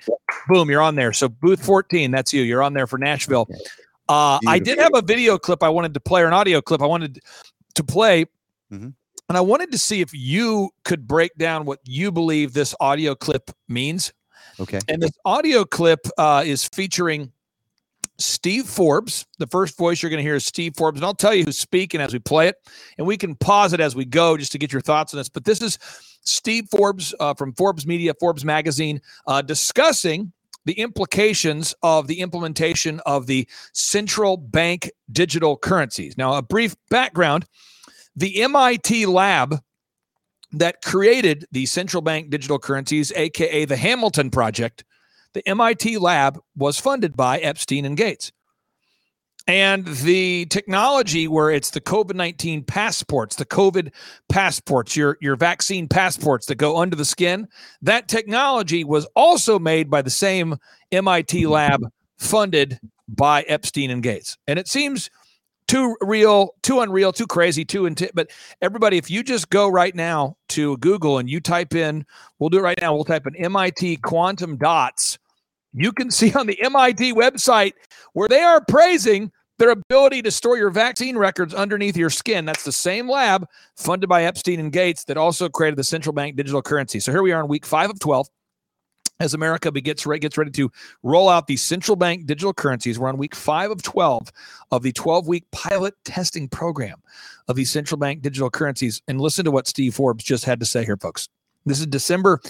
boom 0.49 0.69
you're 0.69 0.83
on 0.83 0.97
there. 0.97 1.13
So 1.13 1.29
booth 1.29 1.65
14 1.65 2.11
that's 2.11 2.33
you. 2.33 2.43
You're 2.43 2.63
on 2.63 2.75
there 2.75 2.89
for 2.89 2.99
nashville. 2.99 3.49
Uh, 4.09 4.39
i 4.47 4.59
did 4.59 4.79
have 4.79 4.95
a 4.95 5.03
video 5.03 5.39
clip 5.39 5.63
i 5.63 5.69
wanted 5.69 5.95
to 5.95 6.01
play 6.01 6.23
or 6.23 6.27
an 6.27 6.35
audio 6.35 6.61
clip 6.61 6.83
i 6.83 6.87
wanted 6.87 7.21
to 7.75 7.85
play. 7.85 8.27
Mhm. 8.73 8.95
and 9.29 9.39
i 9.39 9.41
wanted 9.41 9.71
to 9.71 9.79
see 9.79 10.01
if 10.01 10.13
you 10.13 10.71
could 10.85 11.07
break 11.07 11.35
down 11.37 11.65
what 11.65 11.79
you 11.85 12.11
believe 12.11 12.53
this 12.53 12.75
audio 12.81 13.15
clip 13.15 13.51
means. 13.69 14.13
Okay, 14.59 14.81
and 14.89 15.03
this 15.03 15.13
audio 15.25 15.65
clip 15.65 16.07
uh, 16.19 16.43
is 16.47 16.69
featuring 16.69 17.33
Steve 18.19 18.67
Forbes. 18.67 19.27
The 19.39 19.47
first 19.47 19.77
voice 19.77 20.03
you're 20.03 20.11
going 20.11 20.19
to 20.19 20.23
hear 20.23 20.37
is 20.37 20.47
Steve 20.47 20.75
Forbes. 20.77 20.99
And 20.99 21.05
I'll 21.05 21.15
tell 21.15 21.35
you 21.35 21.45
who's 21.45 21.59
speaking 21.59 22.01
as 22.01 22.13
we 22.13 22.19
play 22.19 22.49
it. 22.49 22.57
And 22.99 23.07
we 23.07 23.17
can 23.17 23.35
pause 23.35 23.73
it 23.73 23.81
as 23.81 23.97
we 23.97 24.05
go 24.05 24.37
just 24.37 24.53
to 24.53 24.59
get 24.59 24.73
your 24.73 24.83
thoughts 24.83 25.13
on 25.15 25.19
this. 25.19 25.29
But 25.29 25.45
this 25.45 25.61
is 25.61 25.79
Steve 26.23 26.69
Forbes 26.71 27.15
uh, 27.21 27.35
from 27.35 27.53
Forbes 27.55 27.87
Media, 27.87 28.15
Forbes 28.19 28.45
Magazine, 28.45 29.01
uh, 29.27 29.43
discussing 29.43 30.33
the 30.65 30.75
implications 30.75 31.75
of 31.83 32.07
the 32.07 32.21
implementation 32.21 33.01
of 33.05 33.27
the 33.27 33.47
central 33.73 34.37
bank 34.37 34.91
digital 35.13 35.57
currencies. 35.57 36.17
Now, 36.17 36.35
a 36.35 36.43
brief 36.43 36.75
background 36.89 37.47
the 38.17 38.43
MIT 38.43 39.07
lab 39.07 39.61
that 40.53 40.83
created 40.83 41.47
the 41.51 41.67
central 41.67 42.01
bank 42.01 42.31
digital 42.31 42.59
currencies, 42.59 43.13
aka 43.17 43.65
the 43.65 43.77
Hamilton 43.77 44.31
Project, 44.31 44.85
the 45.35 45.47
MIT 45.49 45.99
lab 45.99 46.41
was 46.57 46.81
funded 46.81 47.17
by 47.17 47.39
Epstein 47.39 47.85
and 47.85 47.97
Gates. 47.97 48.33
And 49.47 49.87
the 49.87 50.47
technology 50.47 51.29
where 51.29 51.51
it's 51.51 51.71
the 51.71 51.81
COVID 51.81 52.15
19 52.15 52.65
passports, 52.65 53.37
the 53.37 53.45
COVID 53.45 53.93
passports, 54.31 54.97
your, 54.97 55.19
your 55.21 55.37
vaccine 55.37 55.87
passports 55.87 56.47
that 56.47 56.55
go 56.55 56.79
under 56.79 56.97
the 56.97 57.05
skin, 57.05 57.47
that 57.83 58.09
technology 58.09 58.85
was 58.85 59.07
also 59.15 59.59
made 59.59 59.91
by 59.91 60.01
the 60.01 60.09
same 60.09 60.57
MIT 60.93 61.47
lab 61.47 61.83
funded 62.17 62.81
by 63.07 63.43
Epstein 63.43 63.91
and 63.91 64.03
Gates. 64.03 64.39
And 64.47 64.59
it 64.59 64.67
seems 64.67 65.11
too 65.67 65.97
real, 66.01 66.55
too 66.63 66.81
unreal, 66.81 67.13
too 67.13 67.27
crazy, 67.27 67.65
too 67.65 67.83
inti- 67.83 68.11
but 68.15 68.31
everybody, 68.63 68.97
if 68.97 69.11
you 69.11 69.23
just 69.23 69.51
go 69.51 69.69
right 69.69 69.95
now 69.95 70.37
to 70.51 70.77
Google 70.79 71.19
and 71.19 71.29
you 71.29 71.41
type 71.41 71.75
in, 71.75 72.05
we'll 72.39 72.51
do 72.51 72.59
it 72.59 72.63
right 72.63 72.79
now, 72.81 72.95
we'll 72.95 73.05
type 73.05 73.27
in 73.27 73.37
MIT 73.37 73.99
quantum 73.99 74.57
dots, 74.57 75.19
you 75.75 75.93
can 75.93 76.11
see 76.11 76.33
on 76.33 76.47
the 76.47 76.61
MIT 76.63 77.15
website 77.15 77.73
where 78.13 78.29
they 78.29 78.41
are 78.41 78.65
praising 78.65 79.31
their 79.59 79.71
ability 79.71 80.23
to 80.23 80.31
store 80.31 80.57
your 80.57 80.71
vaccine 80.71 81.17
records 81.17 81.55
underneath 81.55 81.97
your 81.97 82.11
skin. 82.11 82.45
That's 82.45 82.65
the 82.65 82.73
same 82.73 83.09
lab 83.09 83.47
funded 83.77 84.09
by 84.09 84.25
Epstein 84.25 84.59
and 84.59 84.73
Gates 84.73 85.05
that 85.05 85.17
also 85.17 85.49
created 85.49 85.77
the 85.77 85.85
central 85.85 86.13
bank 86.13 86.37
digital 86.37 86.63
currency. 86.63 87.01
So 87.01 87.13
here 87.13 87.23
we 87.23 87.33
are 87.33 87.41
in 87.41 87.49
week 87.49 87.65
five 87.65 87.91
of 87.91 88.01
12 88.01 88.29
as 89.21 89.33
America 89.33 89.71
begins 89.71 90.05
re- 90.07 90.19
gets 90.19 90.37
ready 90.37 90.51
to 90.51 90.71
roll 91.05 91.29
out 91.29 91.47
the 91.47 91.57
central 91.57 91.95
bank 91.95 92.27
digital 92.27 92.53
currencies. 92.53 92.99
We're 92.99 93.09
on 93.09 93.17
week 93.17 93.35
five 93.35 93.71
of 93.71 93.83
12 93.83 94.33
of 94.73 94.83
the 94.83 94.93
12 94.93 95.29
week 95.29 95.45
pilot 95.53 95.95
testing 96.05 96.49
program 96.49 97.01
of 97.47 97.55
these 97.55 97.71
central 97.71 97.99
bank 97.99 98.23
digital 98.23 98.51
currencies. 98.51 99.03
And 99.07 99.21
listen 99.21 99.45
to 99.45 99.51
what 99.53 99.69
Steve 99.69 99.95
Forbes 99.95 100.25
just 100.25 100.45
had 100.45 100.59
to 100.61 100.67
say 100.67 100.85
here, 100.85 100.97
folks. 100.97 101.29
This 101.65 101.81
is 101.81 101.87
December 101.87 102.41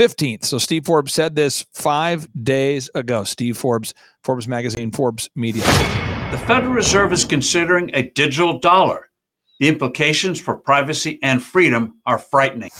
15th. 0.00 0.46
So 0.46 0.56
Steve 0.56 0.86
Forbes 0.86 1.12
said 1.12 1.36
this 1.36 1.66
five 1.74 2.26
days 2.42 2.88
ago. 2.94 3.22
Steve 3.22 3.58
Forbes, 3.58 3.92
Forbes 4.24 4.48
Magazine, 4.48 4.90
Forbes 4.90 5.28
Media. 5.34 5.62
The 6.30 6.42
Federal 6.46 6.72
Reserve 6.72 7.12
is 7.12 7.22
considering 7.26 7.90
a 7.92 8.04
digital 8.04 8.58
dollar. 8.58 9.10
The 9.58 9.68
implications 9.68 10.40
for 10.40 10.56
privacy 10.56 11.18
and 11.22 11.42
freedom 11.42 12.00
are 12.06 12.18
frightening. 12.18 12.70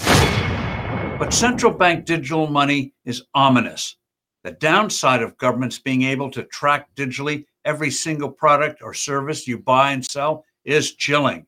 But 1.18 1.34
central 1.34 1.74
bank 1.74 2.06
digital 2.06 2.46
money 2.46 2.94
is 3.04 3.22
ominous. 3.34 3.96
The 4.42 4.52
downside 4.52 5.20
of 5.20 5.36
governments 5.36 5.78
being 5.78 6.04
able 6.04 6.30
to 6.30 6.44
track 6.44 6.88
digitally 6.96 7.44
every 7.66 7.90
single 7.90 8.30
product 8.30 8.80
or 8.80 8.94
service 8.94 9.46
you 9.46 9.58
buy 9.58 9.92
and 9.92 10.02
sell 10.02 10.46
is 10.64 10.94
chilling. 10.94 11.44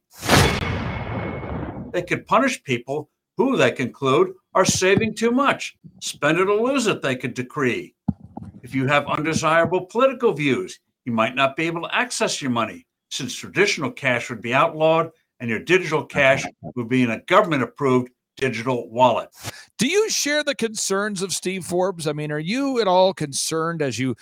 They 1.95 2.03
could 2.03 2.27
punish 2.27 2.63
people 2.63 3.09
who 3.37 3.57
they 3.57 3.71
conclude 3.71 4.35
are 4.55 4.65
saving 4.65 5.15
too 5.15 5.31
much. 5.31 5.77
Spend 6.01 6.39
it 6.39 6.49
or 6.49 6.61
lose 6.61 6.87
it, 6.87 7.03
they 7.03 7.17
could 7.17 7.35
decree. 7.35 7.95
If 8.63 8.75
you 8.75 8.87
have 8.87 9.07
undesirable 9.07 9.87
political 9.87 10.33
views, 10.33 10.79
you 11.05 11.13
might 11.13 11.35
not 11.35 11.57
be 11.57 11.67
able 11.67 11.83
to 11.83 11.95
access 11.95 12.41
your 12.41 12.51
money 12.51 12.87
since 13.11 13.35
traditional 13.35 13.91
cash 13.91 14.31
would 14.31 14.41
be 14.41 14.55
outlawed 14.55 15.11
and 15.41 15.51
your 15.51 15.59
digital 15.59 16.05
cash 16.05 16.45
would 16.63 16.89
be 16.89 17.03
in 17.03 17.11
a 17.11 17.21
government 17.23 17.63
approved 17.63 18.11
digital 18.37 18.89
wallet. 18.89 19.29
Do 19.79 19.87
you 19.87 20.09
share 20.09 20.45
the 20.45 20.55
concerns 20.55 21.23
of 21.23 21.33
Steve 21.33 21.65
Forbes? 21.65 22.07
I 22.07 22.13
mean, 22.13 22.31
are 22.31 22.39
you 22.39 22.81
at 22.81 22.87
all 22.87 23.13
concerned 23.13 23.83
as 23.83 23.99
you 23.99 24.15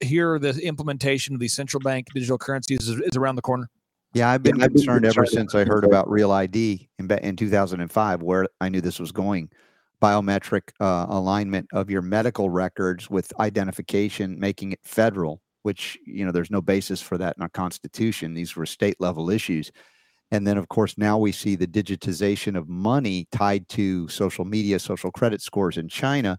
hear 0.00 0.38
the 0.38 0.50
implementation 0.62 1.34
of 1.34 1.40
these 1.40 1.54
central 1.54 1.80
bank 1.80 2.08
digital 2.14 2.38
currencies 2.38 2.88
is 2.88 3.16
around 3.16 3.36
the 3.36 3.42
corner? 3.42 3.70
Yeah, 4.12 4.30
I've 4.30 4.42
been 4.42 4.58
Yeah, 4.58 4.64
I've 4.64 4.72
been 4.72 4.82
concerned 4.82 5.04
ever 5.04 5.26
since 5.26 5.54
I 5.54 5.64
heard 5.64 5.84
about 5.84 6.10
Real 6.10 6.32
ID 6.32 6.88
in 6.98 7.10
in 7.10 7.36
2005, 7.36 8.22
where 8.22 8.46
I 8.60 8.68
knew 8.68 8.80
this 8.80 8.98
was 8.98 9.12
going. 9.12 9.50
Biometric 10.02 10.70
uh, 10.80 11.06
alignment 11.08 11.68
of 11.72 11.90
your 11.90 12.02
medical 12.02 12.50
records 12.50 13.10
with 13.10 13.32
identification, 13.38 14.38
making 14.40 14.72
it 14.72 14.80
federal, 14.82 15.40
which 15.62 15.98
you 16.06 16.24
know 16.24 16.32
there's 16.32 16.50
no 16.50 16.60
basis 16.60 17.00
for 17.00 17.18
that 17.18 17.36
in 17.36 17.42
our 17.42 17.48
constitution. 17.50 18.34
These 18.34 18.56
were 18.56 18.66
state 18.66 19.00
level 19.00 19.30
issues. 19.30 19.70
And 20.32 20.46
then, 20.46 20.56
of 20.56 20.68
course, 20.68 20.96
now 20.96 21.18
we 21.18 21.32
see 21.32 21.56
the 21.56 21.66
digitization 21.66 22.56
of 22.56 22.68
money 22.68 23.26
tied 23.32 23.68
to 23.70 24.06
social 24.08 24.44
media, 24.44 24.78
social 24.78 25.10
credit 25.10 25.42
scores 25.42 25.76
in 25.76 25.88
China 25.88 26.38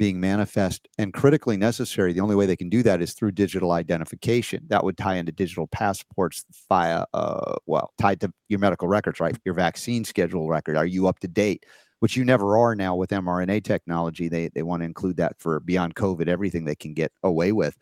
being 0.00 0.18
manifest 0.18 0.88
and 0.96 1.12
critically 1.12 1.58
necessary. 1.58 2.14
The 2.14 2.22
only 2.22 2.34
way 2.34 2.46
they 2.46 2.56
can 2.56 2.70
do 2.70 2.82
that 2.84 3.02
is 3.02 3.12
through 3.12 3.32
digital 3.32 3.72
identification. 3.72 4.64
That 4.68 4.82
would 4.82 4.96
tie 4.96 5.16
into 5.16 5.30
digital 5.30 5.66
passports 5.66 6.42
via, 6.70 7.04
uh, 7.12 7.56
well, 7.66 7.92
tied 8.00 8.18
to 8.22 8.32
your 8.48 8.60
medical 8.60 8.88
records, 8.88 9.20
right? 9.20 9.36
Your 9.44 9.54
vaccine 9.54 10.04
schedule 10.04 10.48
record. 10.48 10.78
Are 10.78 10.86
you 10.86 11.06
up 11.06 11.18
to 11.18 11.28
date? 11.28 11.66
Which 11.98 12.16
you 12.16 12.24
never 12.24 12.56
are 12.56 12.74
now 12.74 12.96
with 12.96 13.10
mRNA 13.10 13.62
technology. 13.62 14.28
They 14.28 14.48
they 14.48 14.62
want 14.62 14.80
to 14.80 14.86
include 14.86 15.18
that 15.18 15.38
for 15.38 15.60
beyond 15.60 15.96
COVID, 15.96 16.28
everything 16.28 16.64
they 16.64 16.74
can 16.74 16.94
get 16.94 17.12
away 17.22 17.52
with. 17.52 17.76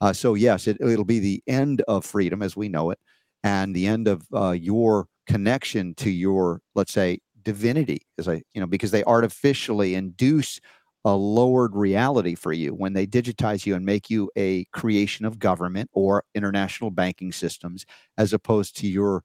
Uh, 0.00 0.12
so 0.12 0.34
yes, 0.34 0.68
it, 0.68 0.76
it'll 0.80 1.04
be 1.04 1.18
the 1.18 1.42
end 1.48 1.82
of 1.88 2.04
freedom 2.04 2.40
as 2.40 2.56
we 2.56 2.68
know 2.68 2.92
it, 2.92 3.00
and 3.42 3.74
the 3.74 3.88
end 3.88 4.06
of 4.06 4.22
uh, 4.32 4.52
your 4.52 5.08
connection 5.26 5.92
to 5.96 6.08
your, 6.08 6.60
let's 6.76 6.92
say, 6.92 7.18
divinity, 7.42 8.06
as 8.16 8.28
I, 8.28 8.42
you 8.54 8.60
know, 8.60 8.68
because 8.68 8.92
they 8.92 9.02
artificially 9.02 9.96
induce 9.96 10.60
a 11.04 11.14
lowered 11.14 11.74
reality 11.74 12.34
for 12.34 12.52
you 12.52 12.74
when 12.74 12.94
they 12.94 13.06
digitize 13.06 13.66
you 13.66 13.74
and 13.74 13.84
make 13.84 14.08
you 14.10 14.30
a 14.36 14.64
creation 14.72 15.26
of 15.26 15.38
government 15.38 15.90
or 15.92 16.24
international 16.34 16.90
banking 16.90 17.32
systems, 17.32 17.84
as 18.16 18.32
opposed 18.32 18.76
to 18.78 18.86
your, 18.86 19.22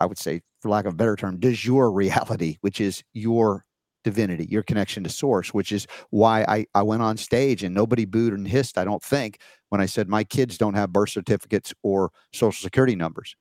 I 0.00 0.06
would 0.06 0.18
say, 0.18 0.42
for 0.60 0.68
lack 0.68 0.86
of 0.86 0.94
a 0.94 0.96
better 0.96 1.16
term, 1.16 1.40
de 1.40 1.52
jure 1.52 1.90
reality, 1.90 2.58
which 2.60 2.80
is 2.80 3.02
your 3.12 3.64
divinity, 4.04 4.46
your 4.50 4.62
connection 4.62 5.02
to 5.04 5.10
source, 5.10 5.52
which 5.52 5.72
is 5.72 5.86
why 6.10 6.44
I, 6.44 6.66
I 6.74 6.82
went 6.82 7.02
on 7.02 7.16
stage 7.16 7.64
and 7.64 7.74
nobody 7.74 8.04
booed 8.04 8.34
and 8.34 8.46
hissed, 8.46 8.78
I 8.78 8.84
don't 8.84 9.02
think, 9.02 9.40
when 9.70 9.80
I 9.80 9.86
said 9.86 10.08
my 10.08 10.22
kids 10.22 10.58
don't 10.58 10.74
have 10.74 10.92
birth 10.92 11.10
certificates 11.10 11.74
or 11.82 12.12
social 12.32 12.62
security 12.62 12.94
numbers 12.94 13.34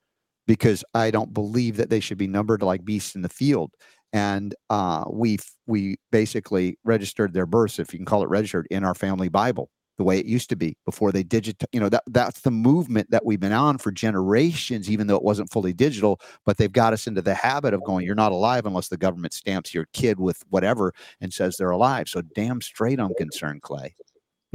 because 0.47 0.83
I 0.93 1.11
don't 1.11 1.33
believe 1.33 1.77
that 1.77 1.89
they 1.89 1.99
should 1.99 2.17
be 2.17 2.27
numbered 2.27 2.61
like 2.61 2.85
beasts 2.85 3.15
in 3.15 3.21
the 3.21 3.29
field. 3.29 3.73
And 4.13 4.55
uh, 4.69 5.03
we 5.09 5.37
we 5.67 5.97
basically 6.11 6.77
registered 6.83 7.33
their 7.33 7.45
births, 7.45 7.79
if 7.79 7.91
you 7.93 7.99
can 7.99 8.05
call 8.05 8.23
it 8.23 8.29
registered, 8.29 8.67
in 8.71 8.83
our 8.83 8.95
family 8.95 9.29
Bible. 9.29 9.69
the 9.97 10.03
way 10.03 10.19
it 10.19 10.25
used 10.25 10.49
to 10.49 10.55
be 10.55 10.75
before 10.85 11.11
they 11.11 11.23
digit 11.23 11.63
you 11.71 11.79
know 11.79 11.89
that 11.89 12.03
that's 12.07 12.41
the 12.41 12.51
movement 12.51 13.09
that 13.11 13.25
we've 13.25 13.39
been 13.39 13.53
on 13.53 13.77
for 13.77 13.91
generations 13.91 14.89
even 14.89 15.07
though 15.07 15.15
it 15.15 15.23
wasn't 15.23 15.49
fully 15.51 15.73
digital 15.73 16.19
but 16.45 16.57
they've 16.57 16.71
got 16.73 16.93
us 16.93 17.07
into 17.07 17.21
the 17.21 17.33
habit 17.33 17.73
of 17.73 17.83
going 17.83 18.05
you're 18.05 18.15
not 18.15 18.31
alive 18.33 18.65
unless 18.65 18.89
the 18.89 18.97
government 18.97 19.33
stamps 19.33 19.73
your 19.73 19.87
kid 19.93 20.19
with 20.19 20.43
whatever 20.49 20.93
and 21.21 21.33
says 21.33 21.55
they're 21.57 21.69
alive 21.71 22.07
so 22.09 22.21
damn 22.35 22.61
straight 22.61 22.99
i'm 22.99 23.13
concerned 23.15 23.61
clay 23.61 23.95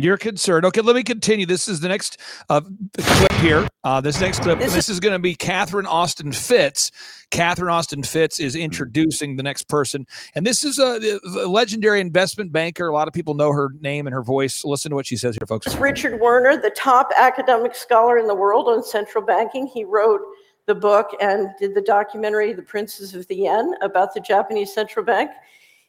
you're 0.04 0.16
concerned. 0.16 0.64
Okay, 0.66 0.80
let 0.80 0.96
me 0.96 1.02
continue. 1.02 1.46
This 1.46 1.68
is 1.68 1.80
the 1.80 1.88
next 1.88 2.18
uh, 2.48 2.60
clip 2.98 3.32
here. 3.32 3.68
Uh, 3.84 4.00
this 4.00 4.20
next 4.20 4.42
clip. 4.42 4.58
This, 4.58 4.74
this 4.74 4.88
is 4.88 5.00
going 5.00 5.12
to 5.12 5.18
be 5.18 5.34
Catherine 5.34 5.86
Austin 5.86 6.32
Fitts. 6.32 6.92
Catherine 7.30 7.70
Austin 7.70 8.02
Fitts 8.02 8.40
is 8.40 8.54
introducing 8.56 9.36
the 9.36 9.42
next 9.42 9.68
person, 9.68 10.06
and 10.34 10.46
this 10.46 10.64
is 10.64 10.78
a, 10.78 11.18
a, 11.24 11.46
legendary 11.46 12.00
investment 12.00 12.52
banker. 12.52 12.88
A 12.88 12.92
lot 12.92 13.08
of 13.08 13.14
people 13.14 13.34
know 13.34 13.52
her 13.52 13.70
name 13.80 14.06
and 14.06 14.14
her 14.14 14.22
voice. 14.22 14.64
Listen 14.64 14.90
to 14.90 14.96
what 14.96 15.06
she 15.06 15.16
says 15.16 15.36
here, 15.36 15.46
folks. 15.46 15.74
Richard 15.76 16.20
Werner, 16.20 16.60
the 16.60 16.70
top 16.70 17.10
academic 17.16 17.74
scholar 17.74 18.18
in 18.18 18.26
the 18.26 18.34
world 18.34 18.68
on 18.68 18.82
central 18.82 19.24
banking. 19.24 19.66
He 19.66 19.84
wrote 19.84 20.20
the 20.66 20.74
book 20.74 21.10
and 21.20 21.48
did 21.58 21.74
the 21.74 21.82
documentary, 21.82 22.52
The 22.52 22.62
Princes 22.62 23.14
of 23.14 23.26
the 23.28 23.36
Yen, 23.36 23.74
about 23.80 24.14
the 24.14 24.20
Japanese 24.20 24.72
central 24.72 25.04
bank. 25.04 25.30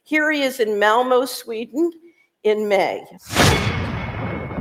Here 0.04 0.30
he 0.32 0.42
is 0.42 0.60
in 0.60 0.78
Malmo, 0.78 1.24
Sweden, 1.24 1.92
in 2.42 2.68
May 2.68 3.04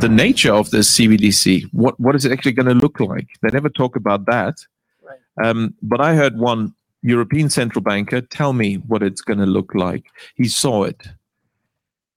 the 0.02 0.10
nature 0.10 0.52
of 0.52 0.72
this 0.72 0.98
CBDC. 0.98 1.70
What 1.72 2.00
what 2.00 2.16
is 2.16 2.26
it 2.26 2.32
actually 2.32 2.54
going 2.54 2.68
to 2.68 2.74
look 2.74 3.00
like? 3.00 3.28
They 3.42 3.50
never 3.50 3.70
talk 3.70 3.96
about 3.96 4.26
that. 4.26 4.56
Right. 5.04 5.48
Um, 5.48 5.76
but 5.84 6.02
I 6.02 6.16
heard 6.16 6.38
one 6.38 6.74
European 7.04 7.50
central 7.50 7.84
banker 7.84 8.22
tell 8.22 8.54
me 8.54 8.76
what 8.76 9.04
it's 9.04 9.22
going 9.22 9.40
to 9.40 9.46
look 9.46 9.76
like. 9.76 10.06
He 10.36 10.48
saw 10.48 10.84
it. 10.84 11.08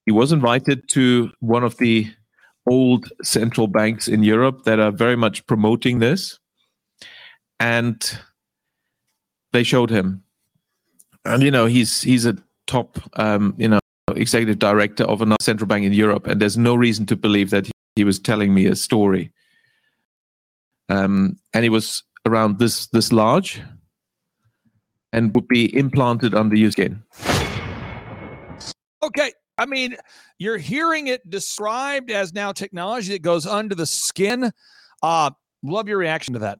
He 0.07 0.13
was 0.13 0.33
invited 0.33 0.89
to 0.91 1.31
one 1.41 1.63
of 1.63 1.77
the 1.77 2.11
old 2.67 3.13
central 3.23 3.67
banks 3.67 4.09
in 4.09 4.23
Europe 4.23 4.65
that 4.65 4.81
are 4.81 4.91
very 4.91 5.17
much 5.17 5.47
promoting 5.47 5.99
this, 5.99 6.39
and 7.61 8.19
they 9.53 9.63
showed 9.63 9.91
him. 9.91 10.23
And 11.27 11.43
you 11.43 11.51
know 11.51 11.67
he's 11.67 12.01
he's 12.01 12.25
a 12.25 12.37
top 12.67 12.99
um, 13.19 13.55
you 13.59 13.69
know 13.69 13.79
executive 14.17 14.59
director 14.59 15.05
of 15.05 15.21
a 15.21 15.37
central 15.41 15.69
bank 15.69 15.85
in 15.85 15.93
Europe, 15.93 16.27
and 16.27 16.41
there's 16.41 16.57
no 16.57 16.75
reason 16.75 17.05
to 17.07 17.17
believe 17.17 17.51
that 17.51 17.71
he 17.97 18.05
was 18.05 18.19
telling 18.19 18.55
me 18.55 18.67
a 18.67 18.77
story. 18.77 19.33
Um, 20.89 21.37
and 21.53 21.65
it 21.65 21.71
was 21.71 22.03
around 22.27 22.59
this 22.59 22.87
this 22.89 23.13
large 23.13 23.61
and 25.13 25.35
would 25.35 25.49
be 25.49 25.75
implanted 25.77 26.35
under 26.35 26.57
your 26.57 26.71
skin. 26.73 27.03
Okay. 29.03 29.33
I 29.57 29.67
mean, 29.67 29.97
you're 30.39 30.59
hearing 30.59 31.07
it 31.07 31.29
described 31.31 32.11
as 32.11 32.35
now 32.35 32.51
technology 32.51 33.13
that 33.13 33.23
goes 33.23 33.47
under 33.47 33.75
the 33.75 33.87
skin. 33.87 34.51
Uh, 35.03 35.31
love 35.63 35.89
your 35.89 35.99
reaction 35.99 36.35
to 36.35 36.41
that. 36.41 36.59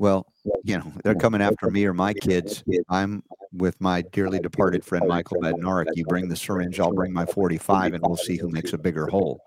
Well, 0.00 0.26
you 0.64 0.78
know, 0.78 0.90
they're 1.04 1.14
coming 1.14 1.42
after 1.42 1.70
me 1.70 1.84
or 1.84 1.92
my 1.92 2.14
kids. 2.14 2.64
I'm 2.88 3.22
with 3.52 3.78
my 3.82 4.00
dearly 4.00 4.38
departed 4.38 4.82
friend 4.82 5.06
Michael 5.06 5.36
Badnarik. 5.42 5.88
You 5.94 6.06
bring 6.06 6.30
the 6.30 6.36
syringe, 6.36 6.80
I'll 6.80 6.94
bring 6.94 7.12
my 7.12 7.26
45, 7.26 7.92
and 7.92 8.02
we'll 8.06 8.16
see 8.16 8.38
who 8.38 8.48
makes 8.48 8.72
a 8.72 8.78
bigger 8.78 9.08
hole. 9.08 9.42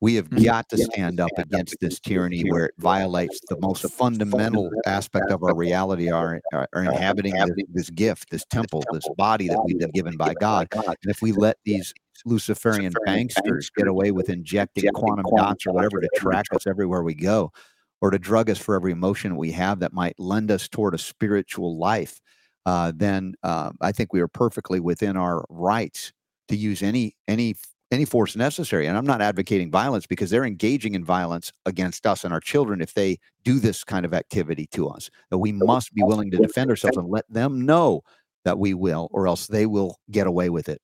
We 0.00 0.14
have 0.14 0.30
got 0.30 0.70
to 0.70 0.78
stand 0.78 1.20
up 1.20 1.30
against 1.36 1.76
this 1.82 2.00
tyranny 2.00 2.50
where 2.50 2.64
it 2.66 2.74
violates 2.78 3.38
the 3.50 3.58
most 3.60 3.82
fundamental 3.92 4.70
aspect 4.86 5.30
of 5.30 5.42
our 5.42 5.54
reality, 5.54 6.10
our, 6.10 6.40
our, 6.54 6.66
our 6.72 6.84
inhabiting 6.84 7.34
this, 7.34 7.66
this 7.68 7.90
gift, 7.90 8.30
this 8.30 8.46
temple, 8.46 8.82
this 8.92 9.04
body 9.18 9.48
that 9.48 9.62
we've 9.62 9.78
been 9.78 9.90
given 9.90 10.16
by 10.16 10.32
God. 10.40 10.68
And 10.72 10.96
if 11.02 11.20
we 11.20 11.32
let 11.32 11.58
these 11.66 11.92
Luciferian 12.24 12.94
banksters 13.06 13.66
get 13.76 13.88
away 13.88 14.10
with 14.10 14.30
injecting 14.30 14.90
quantum 14.94 15.26
dots 15.36 15.66
or 15.66 15.74
whatever 15.74 16.00
to 16.00 16.08
track 16.16 16.46
us 16.54 16.66
everywhere 16.66 17.02
we 17.02 17.14
go, 17.14 17.52
or 18.02 18.10
to 18.10 18.18
drug 18.18 18.50
us 18.50 18.58
for 18.58 18.74
every 18.74 18.92
emotion 18.92 19.36
we 19.36 19.52
have 19.52 19.78
that 19.78 19.94
might 19.94 20.18
lend 20.18 20.50
us 20.50 20.68
toward 20.68 20.92
a 20.92 20.98
spiritual 20.98 21.78
life, 21.78 22.20
uh, 22.66 22.92
then 22.94 23.34
uh, 23.44 23.70
I 23.80 23.92
think 23.92 24.12
we 24.12 24.20
are 24.20 24.28
perfectly 24.28 24.80
within 24.80 25.16
our 25.16 25.46
rights 25.48 26.12
to 26.48 26.56
use 26.56 26.82
any 26.82 27.16
any 27.28 27.54
any 27.92 28.04
force 28.04 28.34
necessary. 28.36 28.86
And 28.86 28.96
I'm 28.96 29.06
not 29.06 29.22
advocating 29.22 29.70
violence 29.70 30.06
because 30.06 30.30
they're 30.30 30.44
engaging 30.44 30.94
in 30.94 31.04
violence 31.04 31.52
against 31.66 32.06
us 32.06 32.24
and 32.24 32.32
our 32.32 32.40
children 32.40 32.80
if 32.80 32.94
they 32.94 33.18
do 33.44 33.60
this 33.60 33.84
kind 33.84 34.04
of 34.04 34.14
activity 34.14 34.66
to 34.72 34.88
us. 34.88 35.08
That 35.30 35.38
we 35.38 35.52
must 35.52 35.94
be 35.94 36.02
willing 36.02 36.30
to 36.32 36.38
defend 36.38 36.70
ourselves 36.70 36.96
and 36.96 37.08
let 37.08 37.24
them 37.32 37.64
know 37.64 38.02
that 38.44 38.58
we 38.58 38.74
will, 38.74 39.08
or 39.12 39.28
else 39.28 39.46
they 39.46 39.66
will 39.66 39.96
get 40.10 40.26
away 40.26 40.50
with 40.50 40.68
it. 40.68 40.80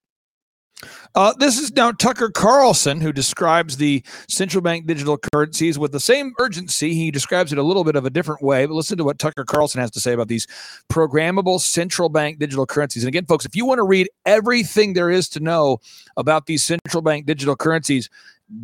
Uh, 1.15 1.33
this 1.39 1.59
is 1.59 1.73
now 1.73 1.91
Tucker 1.91 2.31
Carlson 2.31 3.01
who 3.01 3.13
describes 3.13 3.77
the 3.77 4.05
central 4.29 4.63
bank 4.63 4.87
digital 4.87 5.19
currencies 5.19 5.79
with 5.79 5.93
the 5.93 6.01
same 6.01 6.33
urgency. 6.39 6.95
He 6.95 7.11
describes 7.11 7.53
it 7.53 7.59
a 7.59 7.63
little 7.63 7.85
bit 7.85 7.97
of 7.97 8.05
a 8.05 8.11
different 8.11 8.43
way, 8.43 8.67
but 8.67 8.75
listen 8.75 8.97
to 8.99 9.05
what 9.05 9.19
Tucker 9.19 9.45
Carlson 9.45 9.81
has 9.81 9.91
to 9.93 10.01
say 10.01 10.13
about 10.13 10.29
these 10.29 10.47
programmable 10.91 11.61
central 11.61 12.09
bank 12.09 12.39
digital 12.39 12.67
currencies. 12.67 13.03
And 13.03 13.09
again, 13.09 13.27
folks, 13.27 13.45
if 13.45 13.57
you 13.57 13.67
want 13.67 13.79
to 13.79 13.85
read 13.85 14.09
everything 14.27 14.93
there 14.93 15.11
is 15.11 15.29
to 15.31 15.41
know 15.41 15.79
about 16.17 16.47
these 16.47 16.65
central 16.65 17.03
bank 17.03 17.27
digital 17.27 17.57
currencies, 17.57 18.09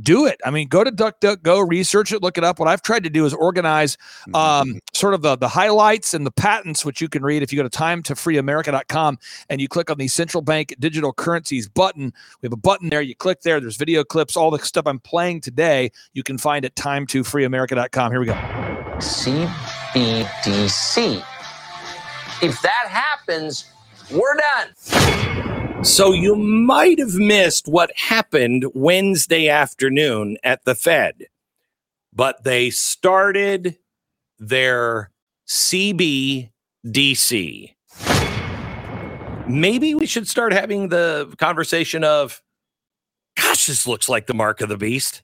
do 0.03 0.27
it. 0.27 0.41
I 0.45 0.51
mean, 0.51 0.69
go 0.69 0.85
to 0.85 0.91
DuckDuckGo, 0.91 1.69
research 1.69 2.13
it, 2.13 2.23
look 2.23 2.39
it 2.39 2.45
up. 2.45 2.59
What 2.59 2.69
I've 2.69 2.83
tried 2.83 3.05
to 3.05 3.11
do 3.11 3.27
is 3.27 3.35
organize 3.35 3.97
mm-hmm. 4.29 4.35
um, 4.35 4.81
sort 4.93 5.15
of 5.15 5.23
the, 5.23 5.37
the 5.37 5.49
highlights 5.49 6.15
and 6.15 6.27
the 6.27 6.31
patents, 6.31 6.85
which 6.85 7.01
you 7.01 7.09
can 7.09 7.23
read 7.23 7.43
if 7.43 7.53
you 7.53 7.57
go 7.57 7.69
to 7.69 7.79
timetofreeamerica.com 7.79 9.19
and 9.51 9.61
you 9.61 9.69
click 9.69 9.91
on 9.91 9.99
the 9.99 10.09
central 10.09 10.43
bank 10.43 10.75
digital 10.79 11.13
currencies 11.13 11.69
button. 11.69 12.13
We 12.41 12.47
have 12.47 12.53
a 12.53 12.57
button 12.57 12.89
there. 12.89 13.03
You 13.03 13.15
click 13.15 13.43
there. 13.43 13.61
There's 13.61 13.77
video 13.77 14.05
clips, 14.05 14.37
all 14.37 14.51
the 14.51 14.59
stuff 14.59 14.87
I'm 14.87 15.01
playing 15.01 15.43
today. 15.43 15.91
You 16.13 16.23
can 16.23 16.39
find 16.39 16.65
at 16.65 16.75
timetofreeamerica.com. 16.77 18.11
Here 18.11 18.21
we 18.21 18.27
go. 18.27 18.35
CBDC. 18.99 19.65
If 22.43 22.61
that 22.63 22.89
happens, 22.89 23.71
we're 24.11 24.35
done. 24.35 25.34
So 25.85 26.13
you 26.13 26.35
might 26.35 26.99
have 26.99 27.15
missed 27.15 27.69
what 27.69 27.93
happened 27.95 28.65
Wednesday 28.75 29.51
afternoon 29.51 30.39
at 30.43 30.65
the 30.65 30.75
Fed, 30.75 31.27
but 32.11 32.43
they 32.43 32.71
started 32.71 33.77
their 34.39 35.11
CBDC. 35.47 36.51
Maybe 39.47 39.95
we 39.95 40.07
should 40.07 40.27
start 40.27 40.55
having 40.55 40.89
the 40.89 41.35
conversation 41.39 42.03
of, 42.03 42.43
gosh, 43.37 43.67
this 43.67 43.87
looks 43.87 44.09
like 44.09 44.27
the 44.27 44.33
mark 44.33 44.63
of 44.63 44.71
the 44.71 44.79
beast. 44.79 45.23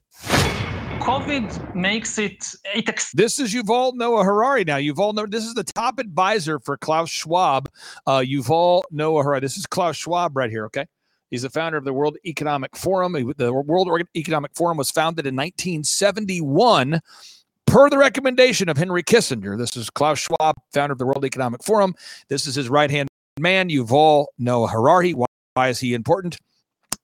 COVID 1.01 1.75
makes 1.75 2.19
it. 2.19 2.53
it 2.75 2.87
ex- 2.87 3.11
this 3.13 3.39
is 3.39 3.53
Yuval 3.53 3.95
Noah 3.95 4.23
Harari. 4.23 4.63
Now, 4.63 4.77
Yuval 4.77 5.15
Noah, 5.15 5.27
this 5.27 5.45
is 5.45 5.55
the 5.55 5.63
top 5.63 5.97
advisor 5.97 6.59
for 6.59 6.77
Klaus 6.77 7.09
Schwab. 7.09 7.69
Uh, 8.05 8.19
Yuval 8.19 8.83
Noah 8.91 9.23
Harari. 9.23 9.39
This 9.39 9.57
is 9.57 9.65
Klaus 9.65 9.97
Schwab 9.97 10.37
right 10.37 10.51
here. 10.51 10.65
Okay. 10.65 10.85
He's 11.31 11.41
the 11.41 11.49
founder 11.49 11.77
of 11.77 11.85
the 11.85 11.93
World 11.93 12.17
Economic 12.25 12.75
Forum. 12.75 13.13
The 13.37 13.51
World 13.51 13.89
Economic 14.15 14.51
Forum 14.53 14.77
was 14.77 14.91
founded 14.91 15.25
in 15.25 15.35
1971 15.35 17.01
per 17.65 17.89
the 17.89 17.97
recommendation 17.97 18.69
of 18.69 18.77
Henry 18.77 19.01
Kissinger. 19.01 19.57
This 19.57 19.75
is 19.75 19.89
Klaus 19.89 20.19
Schwab, 20.19 20.55
founder 20.71 20.91
of 20.93 20.99
the 20.99 21.05
World 21.05 21.25
Economic 21.25 21.63
Forum. 21.63 21.95
This 22.27 22.45
is 22.45 22.53
his 22.53 22.69
right 22.69 22.91
hand 22.91 23.07
man, 23.39 23.69
Yuval 23.69 24.27
Noah 24.37 24.67
Harari. 24.67 25.13
Why 25.13 25.69
is 25.69 25.79
he 25.79 25.93
important? 25.93 26.37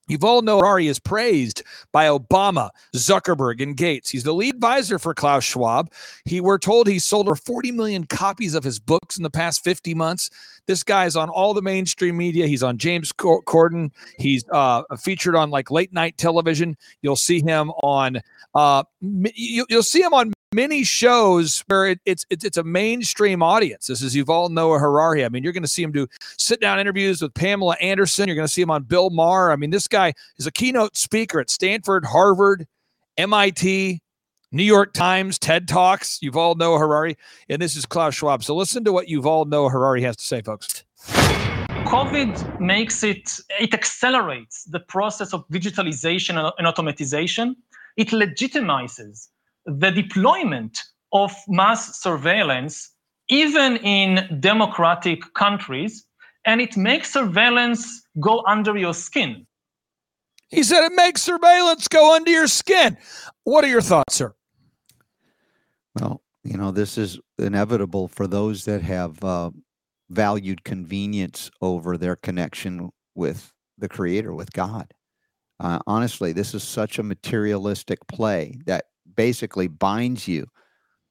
Yuval 0.10 0.44
Noah 0.44 0.60
Harari 0.60 0.88
is 0.88 1.00
praised 1.00 1.64
by 1.92 2.06
Obama, 2.06 2.70
Zuckerberg, 2.96 3.62
and 3.62 3.76
Gates. 3.76 4.10
He's 4.10 4.24
the 4.24 4.34
lead 4.34 4.56
advisor 4.56 5.00
for 5.00 5.14
Klaus 5.14 5.44
Schwab. 5.44 5.92
He 6.26 6.40
we're 6.40 6.58
told 6.58 6.88
he 6.88 7.00
sold 7.00 7.28
over 7.28 7.36
40 7.36 7.72
million 7.72 8.06
copies 8.06 8.56
of 8.56 8.64
his 8.64 8.80
books 8.80 9.18
in 9.18 9.24
the 9.24 9.30
past 9.30 9.64
50 9.64 9.94
months. 9.94 10.30
This 10.68 10.84
guy's 10.84 11.16
on 11.16 11.30
all 11.30 11.54
the 11.54 11.62
mainstream 11.62 12.18
media. 12.18 12.46
He's 12.46 12.64
on 12.64 12.78
James 12.78 13.12
Corden. 13.12 13.92
He's 14.20 14.44
uh, 14.52 14.84
featured 15.00 15.36
on 15.36 15.50
like 15.50 15.72
late 15.72 15.94
night 15.94 16.18
television. 16.18 16.78
You'll 17.02 17.16
see 17.16 17.42
him 17.42 17.72
on 17.82 18.22
uh, 18.54 18.84
you, 19.02 19.66
will 19.70 19.84
see 19.84 20.02
him 20.02 20.14
on 20.14 20.34
many 20.54 20.84
shows 20.84 21.64
where 21.68 21.88
it, 21.88 22.00
it's, 22.06 22.26
it's 22.30 22.44
it's 22.44 22.58
a 22.58 22.64
mainstream 22.64 23.44
audience. 23.44 23.88
This 23.88 24.02
is 24.02 24.16
Yuval 24.16 24.50
Noah 24.50 24.80
Harari. 24.80 25.24
I 25.26 25.30
mean, 25.30 25.44
you're 25.44 25.54
going 25.54 25.64
to 25.64 25.70
see 25.70 25.84
him 25.84 25.92
do 25.92 26.08
sit 26.38 26.60
down 26.60 26.80
interviews 26.80 27.22
with 27.22 27.34
Pamela 27.34 27.76
Anderson. 27.82 28.28
You're 28.28 28.36
going 28.36 28.48
to 28.48 28.54
see 28.54 28.62
him 28.62 28.72
on 28.72 28.84
Bill 28.84 29.10
Maher. 29.10 29.52
I 29.52 29.56
mean, 29.56 29.70
this 29.70 29.88
guy 29.88 30.14
is 30.38 30.48
a 30.48 30.52
keynote 30.52 30.98
speaker 30.98 31.40
at 31.40 31.50
Stanford, 31.50 32.06
Harvard, 32.06 32.68
MIT, 33.18 34.02
New 34.52 34.64
York 34.64 34.94
Times, 34.94 35.38
TED 35.38 35.68
Talks. 35.68 36.20
Yuval 36.20 36.58
Noah 36.58 36.80
Harari, 36.80 37.18
and 37.50 37.62
this 37.62 37.76
is 37.76 37.86
Klaus 37.86 38.16
Schwab. 38.16 38.44
So 38.44 38.56
listen 38.56 38.84
to 38.86 38.92
what 38.94 39.08
Yuval 39.08 39.48
Noah 39.48 39.70
Harari 39.70 40.02
has 40.04 40.16
to 40.18 40.24
say, 40.24 40.42
folks. 40.42 40.84
COVID 41.08 42.60
makes 42.60 43.04
it, 43.04 43.40
it 43.60 43.74
accelerates 43.74 44.66
the 44.66 44.80
process 44.80 45.34
of 45.34 45.48
digitalization 45.50 46.54
and 46.58 46.68
automatization 46.68 47.56
it 47.98 48.10
legitimizes 48.10 49.28
the 49.66 49.92
deployment 49.92 50.80
of 51.12 51.34
mass 51.48 52.00
surveillance 52.00 52.92
even 53.28 53.78
in 53.78 54.40
democratic 54.40 55.22
countries 55.34 56.06
and 56.46 56.62
it 56.62 56.78
makes 56.78 57.12
surveillance 57.12 58.04
go 58.20 58.44
under 58.48 58.78
your 58.78 58.94
skin 58.94 59.46
He 60.50 60.64
said 60.64 60.86
it 60.86 60.94
makes 60.96 61.22
surveillance 61.22 61.88
go 61.90 62.16
under 62.16 62.32
your 62.32 62.48
skin. 62.48 62.98
What 63.44 63.66
are 63.66 63.68
your 63.68 63.82
thoughts, 63.82 64.16
sir? 64.16 64.34
Well, 66.00 66.22
you 66.44 66.58
know, 66.58 66.72
this 66.72 66.98
is 66.98 67.20
inevitable 67.38 68.08
for 68.08 68.28
those 68.28 68.66
that 68.66 68.82
have 68.82 69.24
uh, 69.24 69.52
valued 70.10 70.64
convenience 70.64 71.50
over 71.62 71.98
their 71.98 72.16
connection 72.16 72.90
with 73.16 73.52
the 73.78 73.90
Creator, 73.90 74.34
with 74.34 74.52
God. 74.54 74.94
Uh, 75.60 75.80
honestly, 75.88 76.34
this 76.34 76.54
is 76.54 76.64
such 76.64 77.00
a 77.00 77.04
materialistic 77.04 78.00
play 78.08 78.60
that 78.66 78.86
basically 79.16 79.68
binds 79.68 80.28
you 80.28 80.46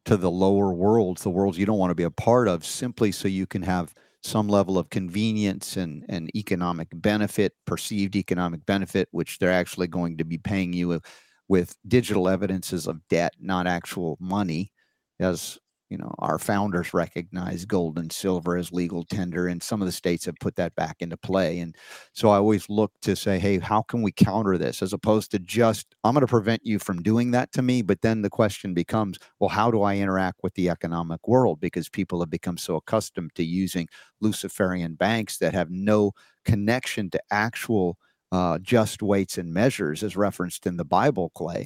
to 0.04 0.16
the 0.16 0.30
lower 0.30 0.72
worlds, 0.72 1.22
the 1.22 1.30
worlds 1.30 1.58
you 1.58 1.66
don't 1.66 1.78
want 1.78 1.90
to 1.90 1.96
be 1.96 2.04
a 2.04 2.10
part 2.10 2.48
of, 2.48 2.64
simply 2.64 3.10
so 3.12 3.28
you 3.28 3.46
can 3.46 3.62
have 3.62 3.92
some 4.22 4.48
level 4.48 4.78
of 4.78 4.90
convenience 4.90 5.76
and, 5.76 6.04
and 6.08 6.30
economic 6.36 6.88
benefit, 6.92 7.52
perceived 7.66 8.16
economic 8.16 8.64
benefit, 8.66 9.08
which 9.10 9.38
they're 9.38 9.52
actually 9.52 9.86
going 9.88 10.16
to 10.16 10.24
be 10.24 10.38
paying 10.38 10.72
you 10.72 11.00
with 11.48 11.76
digital 11.86 12.28
evidences 12.28 12.86
of 12.86 13.06
debt, 13.08 13.34
not 13.40 13.66
actual 13.66 14.16
money, 14.20 14.72
as 15.20 15.58
you 15.90 15.96
know 15.96 16.12
our 16.18 16.38
founders 16.38 16.92
recognized 16.92 17.68
gold 17.68 17.96
and 17.98 18.12
silver 18.12 18.56
as 18.56 18.72
legal 18.72 19.04
tender 19.04 19.46
and 19.46 19.62
some 19.62 19.80
of 19.80 19.86
the 19.86 19.92
states 19.92 20.24
have 20.24 20.34
put 20.40 20.56
that 20.56 20.74
back 20.74 20.96
into 21.00 21.16
play. 21.16 21.60
And 21.60 21.76
so 22.12 22.28
i 22.30 22.36
always 22.36 22.68
look 22.68 22.92
to 23.02 23.14
say 23.14 23.38
hey 23.38 23.58
how 23.58 23.82
can 23.82 24.02
we 24.02 24.10
counter 24.12 24.58
this? 24.58 24.82
As 24.82 24.92
opposed 24.92 25.30
to 25.32 25.38
just 25.38 25.94
i'm 26.04 26.14
going 26.14 26.22
to 26.22 26.26
prevent 26.26 26.66
you 26.66 26.78
from 26.80 27.02
doing 27.02 27.30
that 27.32 27.52
to 27.52 27.62
me. 27.62 27.82
But 27.82 28.02
then 28.02 28.22
the 28.22 28.30
question 28.30 28.74
becomes 28.74 29.18
well 29.38 29.48
how 29.50 29.70
do 29.70 29.82
i 29.82 29.96
interact 29.96 30.40
with 30.42 30.54
the 30.54 30.68
economic 30.70 31.26
world? 31.28 31.60
Because 31.60 31.88
people 31.88 32.20
have 32.20 32.30
become 32.30 32.58
so 32.58 32.76
accustomed 32.76 33.34
to 33.36 33.44
using 33.44 33.88
luciferian 34.20 34.94
banks 34.94 35.38
that 35.38 35.54
have 35.54 35.70
no 35.70 36.12
connection 36.44 37.10
to 37.10 37.20
actual 37.30 37.96
uh, 38.32 38.58
just 38.58 39.02
weights 39.02 39.38
and 39.38 39.52
measures 39.54 40.02
as 40.02 40.16
referenced 40.16 40.66
in 40.66 40.76
the 40.76 40.84
bible 40.84 41.30
clay 41.34 41.64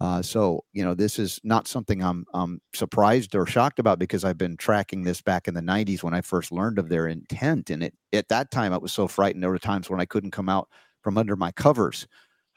uh, 0.00 0.22
so 0.22 0.64
you 0.72 0.82
know 0.82 0.94
this 0.94 1.18
is 1.18 1.40
not 1.44 1.68
something 1.68 2.02
I'm 2.02 2.24
I'm 2.32 2.60
surprised 2.74 3.34
or 3.34 3.46
shocked 3.46 3.78
about 3.78 3.98
because 3.98 4.24
I've 4.24 4.38
been 4.38 4.56
tracking 4.56 5.04
this 5.04 5.20
back 5.20 5.46
in 5.46 5.54
the 5.54 5.60
90s 5.60 6.02
when 6.02 6.14
I 6.14 6.22
first 6.22 6.52
learned 6.52 6.78
of 6.78 6.88
their 6.88 7.06
intent, 7.08 7.70
and 7.70 7.82
it 7.82 7.94
at 8.12 8.28
that 8.28 8.50
time 8.50 8.72
I 8.72 8.78
was 8.78 8.92
so 8.92 9.06
frightened. 9.06 9.42
There 9.42 9.50
were 9.50 9.58
times 9.58 9.90
when 9.90 10.00
I 10.00 10.06
couldn't 10.06 10.30
come 10.30 10.48
out 10.48 10.68
from 11.02 11.18
under 11.18 11.36
my 11.36 11.52
covers. 11.52 12.06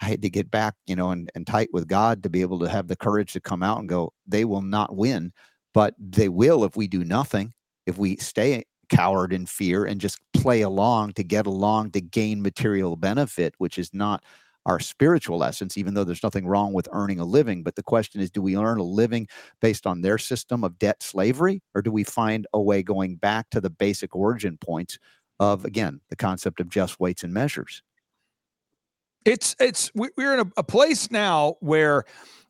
I 0.02 0.06
had 0.06 0.22
to 0.24 0.30
get 0.30 0.52
back, 0.52 0.76
you 0.88 0.96
know, 0.96 1.12
and, 1.12 1.32
and 1.36 1.46
tight 1.48 1.70
with 1.72 1.88
God 1.88 2.24
to 2.24 2.30
be 2.30 2.42
able 2.42 2.60
to 2.60 2.70
have 2.70 2.88
the 2.88 2.96
courage 2.96 3.34
to 3.34 3.40
come 3.40 3.64
out 3.64 3.80
and 3.80 3.88
go. 3.88 4.12
They 4.28 4.44
will 4.44 4.62
not 4.62 4.96
win, 4.96 5.32
but 5.74 5.94
they 5.98 6.30
will 6.30 6.64
if 6.64 6.76
we 6.76 6.88
do 6.88 7.04
nothing. 7.04 7.54
If 7.86 7.98
we 7.98 8.18
stay 8.18 8.64
coward 8.90 9.34
in 9.34 9.46
fear 9.46 9.86
and 9.86 10.02
just 10.02 10.20
play 10.34 10.62
along 10.62 11.14
to 11.14 11.24
get 11.24 11.46
along 11.46 11.92
to 11.92 12.02
gain 12.02 12.42
material 12.42 12.96
benefit, 12.96 13.54
which 13.58 13.78
is 13.78 13.94
not 13.94 14.24
our 14.66 14.80
spiritual 14.80 15.44
essence, 15.44 15.78
even 15.78 15.94
though 15.94 16.04
there's 16.04 16.24
nothing 16.24 16.48
wrong 16.48 16.74
with 16.74 16.88
earning 16.92 17.20
a 17.20 17.26
living. 17.26 17.64
But 17.64 17.76
the 17.76 17.84
question 17.84 18.22
is 18.22 18.32
do 18.32 18.42
we 18.42 18.58
earn 18.58 18.78
a 18.78 18.84
living 18.84 19.28
based 19.62 19.86
on 19.86 20.02
their 20.02 20.18
system 20.18 20.64
of 20.64 20.80
debt 20.80 21.04
slavery, 21.04 21.62
or 21.76 21.82
do 21.82 21.92
we 21.92 22.04
find 22.04 22.48
a 22.54 22.62
way 22.62 22.84
going 22.84 23.16
back 23.16 23.50
to 23.52 23.62
the 23.62 23.70
basic 23.70 24.16
origin 24.16 24.58
points 24.58 24.98
of, 25.40 25.66
again, 25.66 26.00
the 26.10 26.16
concept 26.16 26.60
of 26.60 26.70
just 26.70 27.00
weights 27.00 27.24
and 27.24 27.34
measures? 27.34 27.84
It's, 29.26 29.56
it's, 29.60 29.92
we're 29.96 30.34
in 30.34 30.42
a, 30.42 30.52
a 30.58 30.64
place 30.64 31.10
now 31.10 31.56
where 31.62 32.04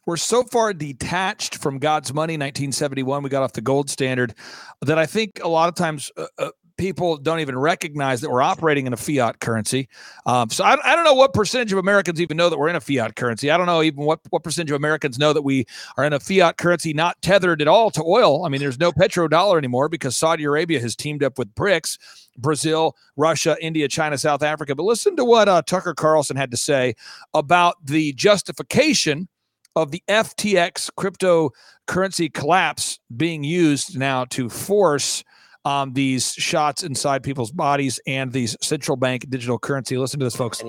we're 0.06 0.18
so 0.18 0.44
far 0.44 0.74
detached 0.74 1.58
from 1.58 1.80
God's 1.80 2.14
money. 2.14 2.34
1971, 2.34 3.24
we 3.24 3.30
got 3.30 3.44
off 3.44 3.54
the 3.54 3.62
gold 3.62 3.90
standard 3.90 4.34
that 4.82 4.98
I 4.98 5.06
think 5.06 5.40
a 5.42 5.48
lot 5.48 5.70
of 5.70 5.76
times 5.76 6.12
uh, 6.18 6.26
uh, 6.38 6.50
people 6.84 7.16
don't 7.16 7.40
even 7.40 7.58
recognize 7.58 8.20
that 8.20 8.30
we're 8.30 8.42
operating 8.42 8.86
in 8.86 8.92
a 8.92 8.98
fiat 8.98 9.40
currency. 9.40 9.88
Um, 10.26 10.50
so 10.50 10.66
I, 10.66 10.76
I, 10.84 10.98
don't 10.98 11.06
know 11.06 11.14
what 11.14 11.34
percentage 11.34 11.72
of 11.72 11.80
Americans 11.80 12.20
even 12.20 12.36
know 12.36 12.50
that 12.50 12.60
we're 12.60 12.68
in 12.68 12.76
a 12.76 12.82
fiat 12.82 13.16
currency. 13.16 13.50
I 13.50 13.56
don't 13.56 13.68
know 13.68 13.82
even 13.82 14.04
what, 14.04 14.20
what 14.32 14.44
percentage 14.44 14.72
of 14.72 14.76
Americans 14.76 15.18
know 15.18 15.32
that 15.32 15.44
we 15.44 15.66
are 15.96 16.04
in 16.04 16.12
a 16.12 16.20
fiat 16.20 16.58
currency 16.58 16.92
not 16.92 17.22
tethered 17.22 17.62
at 17.62 17.70
all 17.70 17.90
to 17.92 18.04
oil. 18.04 18.46
I 18.46 18.50
mean, 18.50 18.60
there's 18.60 18.82
no 18.82 18.92
petrodollar 18.92 19.58
anymore 19.58 19.88
because 19.88 20.18
Saudi 20.18 20.44
Arabia 20.44 20.82
has 20.82 20.94
teamed 20.94 21.24
up 21.24 21.40
with 21.40 21.56
BRICS, 21.56 21.98
Brazil, 22.38 22.98
Russia, 23.16 23.56
India, 23.62 23.88
China, 23.88 24.18
South 24.18 24.44
Africa. 24.44 24.76
But 24.76 24.84
listen 24.84 25.16
to 25.16 25.24
what 25.24 25.48
uh, 25.48 25.62
Tucker 25.62 25.94
Carlson 25.94 26.36
had 26.36 26.52
to 26.52 26.58
say 26.58 26.96
about 27.34 27.78
the 27.86 28.12
justification 28.12 29.30
of 29.78 29.92
the 29.92 30.04
FTX 30.10 30.90
cryptocurrency 30.98 32.34
collapse 32.34 33.00
being 33.16 33.46
used 33.46 33.98
now 33.98 34.26
to 34.26 34.50
force 34.50 35.24
um, 35.66 35.94
these 35.94 36.34
shots 36.34 36.84
inside 36.84 37.24
people's 37.24 37.52
bodies 37.52 38.00
and 38.06 38.32
these 38.32 38.56
central 38.62 38.98
bank 38.98 39.30
digital 39.30 39.60
currency. 39.60 39.98
Listen 39.98 40.20
to 40.20 40.26
this, 40.26 40.36
folks. 40.36 40.62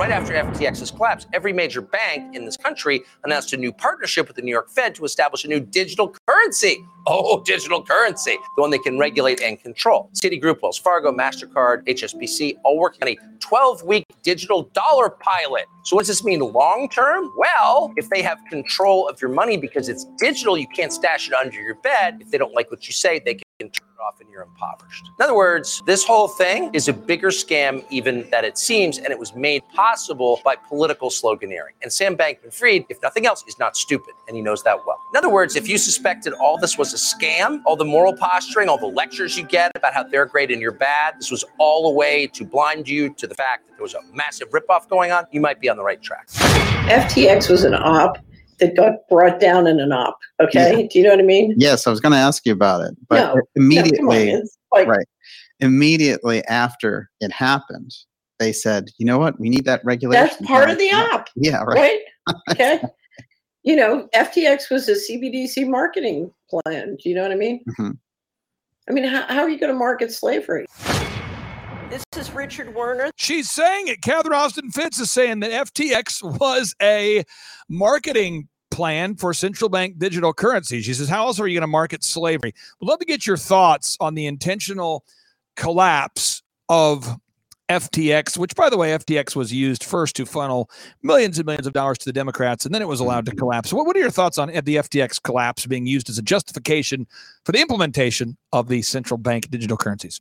Right 0.00 0.12
after 0.12 0.32
FTX's 0.32 0.92
collapse, 0.92 1.26
every 1.34 1.52
major 1.52 1.82
bank 1.82 2.34
in 2.34 2.46
this 2.46 2.56
country 2.56 3.02
announced 3.24 3.52
a 3.52 3.58
new 3.58 3.70
partnership 3.70 4.28
with 4.28 4.36
the 4.36 4.40
New 4.40 4.50
York 4.50 4.70
Fed 4.70 4.94
to 4.94 5.04
establish 5.04 5.44
a 5.44 5.48
new 5.48 5.60
digital 5.60 6.16
currency. 6.26 6.82
Oh, 7.06 7.42
digital 7.42 7.82
currency, 7.82 8.36
the 8.56 8.60
one 8.60 8.70
they 8.70 8.78
can 8.78 8.98
regulate 8.98 9.40
and 9.40 9.60
control. 9.60 10.10
Citigroup, 10.12 10.60
Wells 10.62 10.76
Fargo, 10.78 11.10
MasterCard, 11.10 11.86
HSBC, 11.88 12.56
all 12.62 12.78
working 12.78 13.02
on 13.02 13.08
a 13.08 13.16
12 13.40 13.82
week 13.84 14.04
digital 14.22 14.64
dollar 14.74 15.08
pilot. 15.08 15.64
So, 15.84 15.96
what 15.96 16.02
does 16.02 16.08
this 16.08 16.22
mean 16.22 16.40
long 16.40 16.90
term? 16.90 17.32
Well, 17.38 17.92
if 17.96 18.10
they 18.10 18.20
have 18.20 18.38
control 18.50 19.08
of 19.08 19.20
your 19.20 19.30
money 19.30 19.56
because 19.56 19.88
it's 19.88 20.04
digital, 20.18 20.58
you 20.58 20.66
can't 20.76 20.92
stash 20.92 21.26
it 21.26 21.34
under 21.34 21.60
your 21.60 21.76
bed. 21.76 22.18
If 22.20 22.30
they 22.30 22.38
don't 22.38 22.54
like 22.54 22.70
what 22.70 22.86
you 22.86 22.92
say, 22.92 23.18
they 23.24 23.40
can 23.58 23.70
and 24.20 24.28
you're 24.30 24.42
impoverished. 24.42 25.10
In 25.18 25.22
other 25.22 25.34
words, 25.34 25.82
this 25.86 26.04
whole 26.04 26.28
thing 26.28 26.70
is 26.72 26.88
a 26.88 26.92
bigger 26.92 27.28
scam 27.28 27.84
even 27.90 28.28
than 28.30 28.44
it 28.44 28.58
seems, 28.58 28.98
and 28.98 29.08
it 29.08 29.18
was 29.18 29.34
made 29.34 29.62
possible 29.74 30.40
by 30.44 30.56
political 30.56 31.10
sloganeering. 31.10 31.74
And 31.82 31.92
Sam 31.92 32.16
Bankman 32.16 32.52
Fried, 32.52 32.84
if 32.88 33.00
nothing 33.02 33.26
else, 33.26 33.44
is 33.46 33.58
not 33.58 33.76
stupid, 33.76 34.14
and 34.26 34.36
he 34.36 34.42
knows 34.42 34.62
that 34.64 34.78
well. 34.86 34.98
In 35.12 35.18
other 35.18 35.28
words, 35.28 35.56
if 35.56 35.68
you 35.68 35.78
suspected 35.78 36.32
all 36.34 36.58
this 36.58 36.78
was 36.78 36.92
a 36.92 36.96
scam, 36.96 37.60
all 37.64 37.76
the 37.76 37.84
moral 37.84 38.16
posturing, 38.16 38.68
all 38.68 38.78
the 38.78 38.86
lectures 38.86 39.36
you 39.36 39.44
get 39.44 39.70
about 39.74 39.94
how 39.94 40.02
they're 40.02 40.26
great 40.26 40.50
and 40.50 40.60
you're 40.60 40.72
bad, 40.72 41.14
this 41.18 41.30
was 41.30 41.44
all 41.58 41.88
a 41.88 41.92
way 41.92 42.26
to 42.28 42.44
blind 42.44 42.88
you 42.88 43.10
to 43.14 43.26
the 43.26 43.34
fact 43.34 43.68
that 43.68 43.76
there 43.76 43.82
was 43.82 43.94
a 43.94 44.02
massive 44.14 44.50
ripoff 44.50 44.88
going 44.88 45.12
on, 45.12 45.24
you 45.32 45.40
might 45.40 45.60
be 45.60 45.68
on 45.68 45.76
the 45.76 45.84
right 45.84 46.02
track. 46.02 46.28
FTX 46.28 47.48
was 47.50 47.64
an 47.64 47.74
op 47.74 48.18
that 48.60 48.76
got 48.76 49.08
brought 49.08 49.40
down 49.40 49.66
in 49.66 49.80
an 49.80 49.92
op. 49.92 50.18
Okay, 50.40 50.82
yeah. 50.82 50.88
do 50.90 50.98
you 50.98 51.04
know 51.04 51.10
what 51.10 51.18
I 51.18 51.24
mean? 51.24 51.54
Yes, 51.56 51.86
I 51.86 51.90
was 51.90 52.00
going 52.00 52.12
to 52.12 52.18
ask 52.18 52.46
you 52.46 52.52
about 52.52 52.82
it, 52.82 52.96
but 53.08 53.34
no, 53.34 53.42
immediately, 53.56 54.32
no, 54.32 54.42
like, 54.72 54.86
right, 54.86 55.06
immediately 55.60 56.44
after 56.46 57.10
it 57.20 57.32
happened, 57.32 57.92
they 58.38 58.52
said, 58.52 58.88
"You 58.98 59.06
know 59.06 59.18
what? 59.18 59.38
We 59.40 59.48
need 59.48 59.64
that 59.64 59.84
regulation." 59.84 60.26
That's 60.26 60.46
part 60.46 60.70
of 60.70 60.78
the 60.78 60.90
op. 60.92 61.28
Yeah, 61.36 61.62
right. 61.62 61.76
right? 61.76 62.00
Okay. 62.52 62.80
you 63.64 63.74
know, 63.74 64.08
FTX 64.14 64.70
was 64.70 64.88
a 64.88 64.92
CBDC 64.92 65.66
marketing 65.68 66.30
plan. 66.48 66.96
Do 67.02 67.08
you 67.08 67.14
know 67.14 67.22
what 67.22 67.32
I 67.32 67.36
mean? 67.36 67.64
Mm-hmm. 67.70 67.90
I 68.88 68.92
mean, 68.92 69.04
how, 69.04 69.22
how 69.26 69.40
are 69.40 69.48
you 69.48 69.58
going 69.58 69.72
to 69.72 69.78
market 69.78 70.12
slavery? 70.12 70.66
This 71.90 72.04
is 72.16 72.30
Richard 72.30 72.72
Werner. 72.74 73.10
She's 73.16 73.50
saying 73.50 73.88
it. 73.88 74.00
Catherine 74.00 74.32
Austin 74.32 74.70
Fitts 74.70 75.00
is 75.00 75.10
saying 75.10 75.40
that 75.40 75.66
FTX 75.66 76.22
was 76.38 76.72
a 76.80 77.24
marketing 77.68 78.48
plan 78.70 79.16
for 79.16 79.34
central 79.34 79.68
bank 79.68 79.98
digital 79.98 80.32
currency. 80.32 80.80
She 80.80 80.94
says, 80.94 81.08
How 81.08 81.26
else 81.26 81.40
are 81.40 81.46
you 81.46 81.54
going 81.54 81.62
to 81.62 81.66
market 81.66 82.04
slavery? 82.04 82.54
We'd 82.80 82.88
love 82.88 82.98
to 83.00 83.04
get 83.04 83.26
your 83.26 83.36
thoughts 83.36 83.96
on 84.00 84.14
the 84.14 84.26
intentional 84.26 85.04
collapse 85.56 86.42
of 86.68 87.20
FTX, 87.70 88.36
which, 88.36 88.56
by 88.56 88.68
the 88.68 88.76
way, 88.76 88.90
FTX 88.90 89.36
was 89.36 89.52
used 89.52 89.84
first 89.84 90.16
to 90.16 90.26
funnel 90.26 90.68
millions 91.02 91.38
and 91.38 91.46
millions 91.46 91.68
of 91.68 91.72
dollars 91.72 91.98
to 91.98 92.04
the 92.04 92.12
Democrats, 92.12 92.66
and 92.66 92.74
then 92.74 92.82
it 92.82 92.88
was 92.88 92.98
allowed 92.98 93.24
to 93.26 93.34
collapse. 93.36 93.72
What, 93.72 93.86
what 93.86 93.94
are 93.96 94.00
your 94.00 94.10
thoughts 94.10 94.38
on 94.38 94.48
the 94.48 94.76
FTX 94.76 95.22
collapse 95.22 95.66
being 95.66 95.86
used 95.86 96.10
as 96.10 96.18
a 96.18 96.22
justification 96.22 97.06
for 97.44 97.52
the 97.52 97.60
implementation 97.60 98.36
of 98.52 98.66
the 98.68 98.82
central 98.82 99.18
bank 99.18 99.50
digital 99.50 99.76
currencies? 99.76 100.20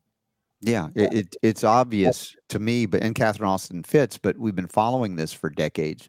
Yeah, 0.62 0.90
it, 0.94 1.14
it, 1.14 1.36
it's 1.42 1.64
obvious 1.64 2.36
to 2.50 2.60
me, 2.60 2.86
but 2.86 3.02
and 3.02 3.16
Catherine 3.16 3.50
Austin 3.50 3.82
Fitts, 3.82 4.18
but 4.18 4.38
we've 4.38 4.56
been 4.56 4.68
following 4.68 5.16
this 5.16 5.34
for 5.34 5.50
decades. 5.50 6.08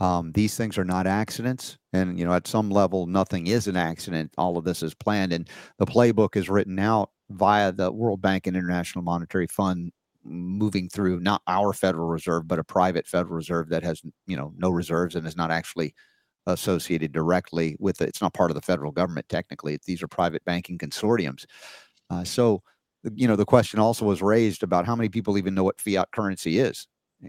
Um, 0.00 0.32
these 0.32 0.56
things 0.56 0.78
are 0.78 0.84
not 0.84 1.06
accidents, 1.06 1.76
and 1.92 2.18
you 2.18 2.24
know, 2.24 2.32
at 2.32 2.46
some 2.46 2.70
level, 2.70 3.06
nothing 3.06 3.48
is 3.48 3.66
an 3.66 3.76
accident. 3.76 4.32
All 4.38 4.56
of 4.56 4.64
this 4.64 4.82
is 4.82 4.94
planned, 4.94 5.32
and 5.32 5.48
the 5.78 5.86
playbook 5.86 6.36
is 6.36 6.48
written 6.48 6.78
out 6.78 7.10
via 7.30 7.72
the 7.72 7.90
World 7.90 8.22
Bank 8.22 8.46
and 8.46 8.56
International 8.56 9.02
Monetary 9.02 9.48
Fund, 9.48 9.90
moving 10.24 10.88
through 10.88 11.20
not 11.20 11.42
our 11.48 11.72
Federal 11.72 12.06
Reserve, 12.06 12.46
but 12.46 12.60
a 12.60 12.64
private 12.64 13.08
Federal 13.08 13.34
Reserve 13.34 13.70
that 13.70 13.82
has 13.82 14.00
you 14.26 14.36
know 14.36 14.52
no 14.56 14.70
reserves 14.70 15.16
and 15.16 15.26
is 15.26 15.36
not 15.36 15.50
actually 15.50 15.94
associated 16.46 17.12
directly 17.12 17.76
with 17.78 18.00
it. 18.00 18.08
It's 18.08 18.22
not 18.22 18.34
part 18.34 18.50
of 18.50 18.54
the 18.54 18.62
federal 18.62 18.92
government 18.92 19.28
technically. 19.28 19.78
These 19.84 20.02
are 20.02 20.08
private 20.08 20.44
banking 20.44 20.78
consortiums. 20.78 21.44
Uh, 22.08 22.24
so 22.24 22.62
you 23.14 23.28
know, 23.28 23.36
the 23.36 23.44
question 23.44 23.78
also 23.78 24.04
was 24.04 24.22
raised 24.22 24.62
about 24.62 24.86
how 24.86 24.96
many 24.96 25.08
people 25.08 25.38
even 25.38 25.54
know 25.54 25.64
what 25.64 25.80
fiat 25.80 26.10
currency 26.12 26.58
is. 26.58 26.86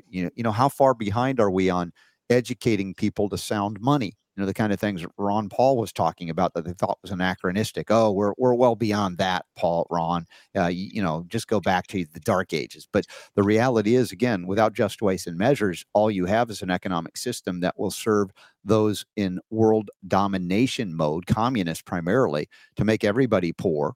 You 0.09 0.23
know, 0.23 0.29
you 0.35 0.43
know, 0.43 0.51
how 0.51 0.69
far 0.69 0.93
behind 0.93 1.39
are 1.39 1.51
we 1.51 1.69
on 1.69 1.91
educating 2.29 2.93
people 2.93 3.29
to 3.29 3.37
sound 3.37 3.79
money? 3.81 4.13
You 4.35 4.41
know, 4.41 4.47
the 4.47 4.53
kind 4.53 4.71
of 4.71 4.79
things 4.79 5.05
Ron 5.17 5.49
Paul 5.49 5.75
was 5.77 5.91
talking 5.91 6.29
about 6.29 6.53
that 6.53 6.63
they 6.63 6.71
thought 6.71 6.99
was 7.01 7.11
anachronistic. 7.11 7.87
Oh, 7.91 8.11
we're 8.11 8.33
we're 8.37 8.53
well 8.53 8.75
beyond 8.75 9.17
that, 9.17 9.45
Paul, 9.57 9.85
Ron. 9.89 10.25
Uh, 10.55 10.67
you, 10.67 10.89
you 10.93 11.01
know, 11.01 11.25
just 11.27 11.47
go 11.47 11.59
back 11.59 11.87
to 11.87 12.05
the 12.13 12.21
dark 12.21 12.53
ages. 12.53 12.87
But 12.89 13.05
the 13.35 13.43
reality 13.43 13.95
is, 13.95 14.13
again, 14.13 14.47
without 14.47 14.71
just 14.73 15.01
weights 15.01 15.27
and 15.27 15.37
measures, 15.37 15.83
all 15.93 16.09
you 16.09 16.25
have 16.25 16.49
is 16.49 16.61
an 16.61 16.71
economic 16.71 17.17
system 17.17 17.59
that 17.61 17.77
will 17.77 17.91
serve 17.91 18.29
those 18.63 19.05
in 19.17 19.41
world 19.49 19.89
domination 20.07 20.95
mode, 20.95 21.25
communist 21.25 21.83
primarily, 21.83 22.47
to 22.77 22.85
make 22.85 23.03
everybody 23.03 23.51
poor 23.51 23.95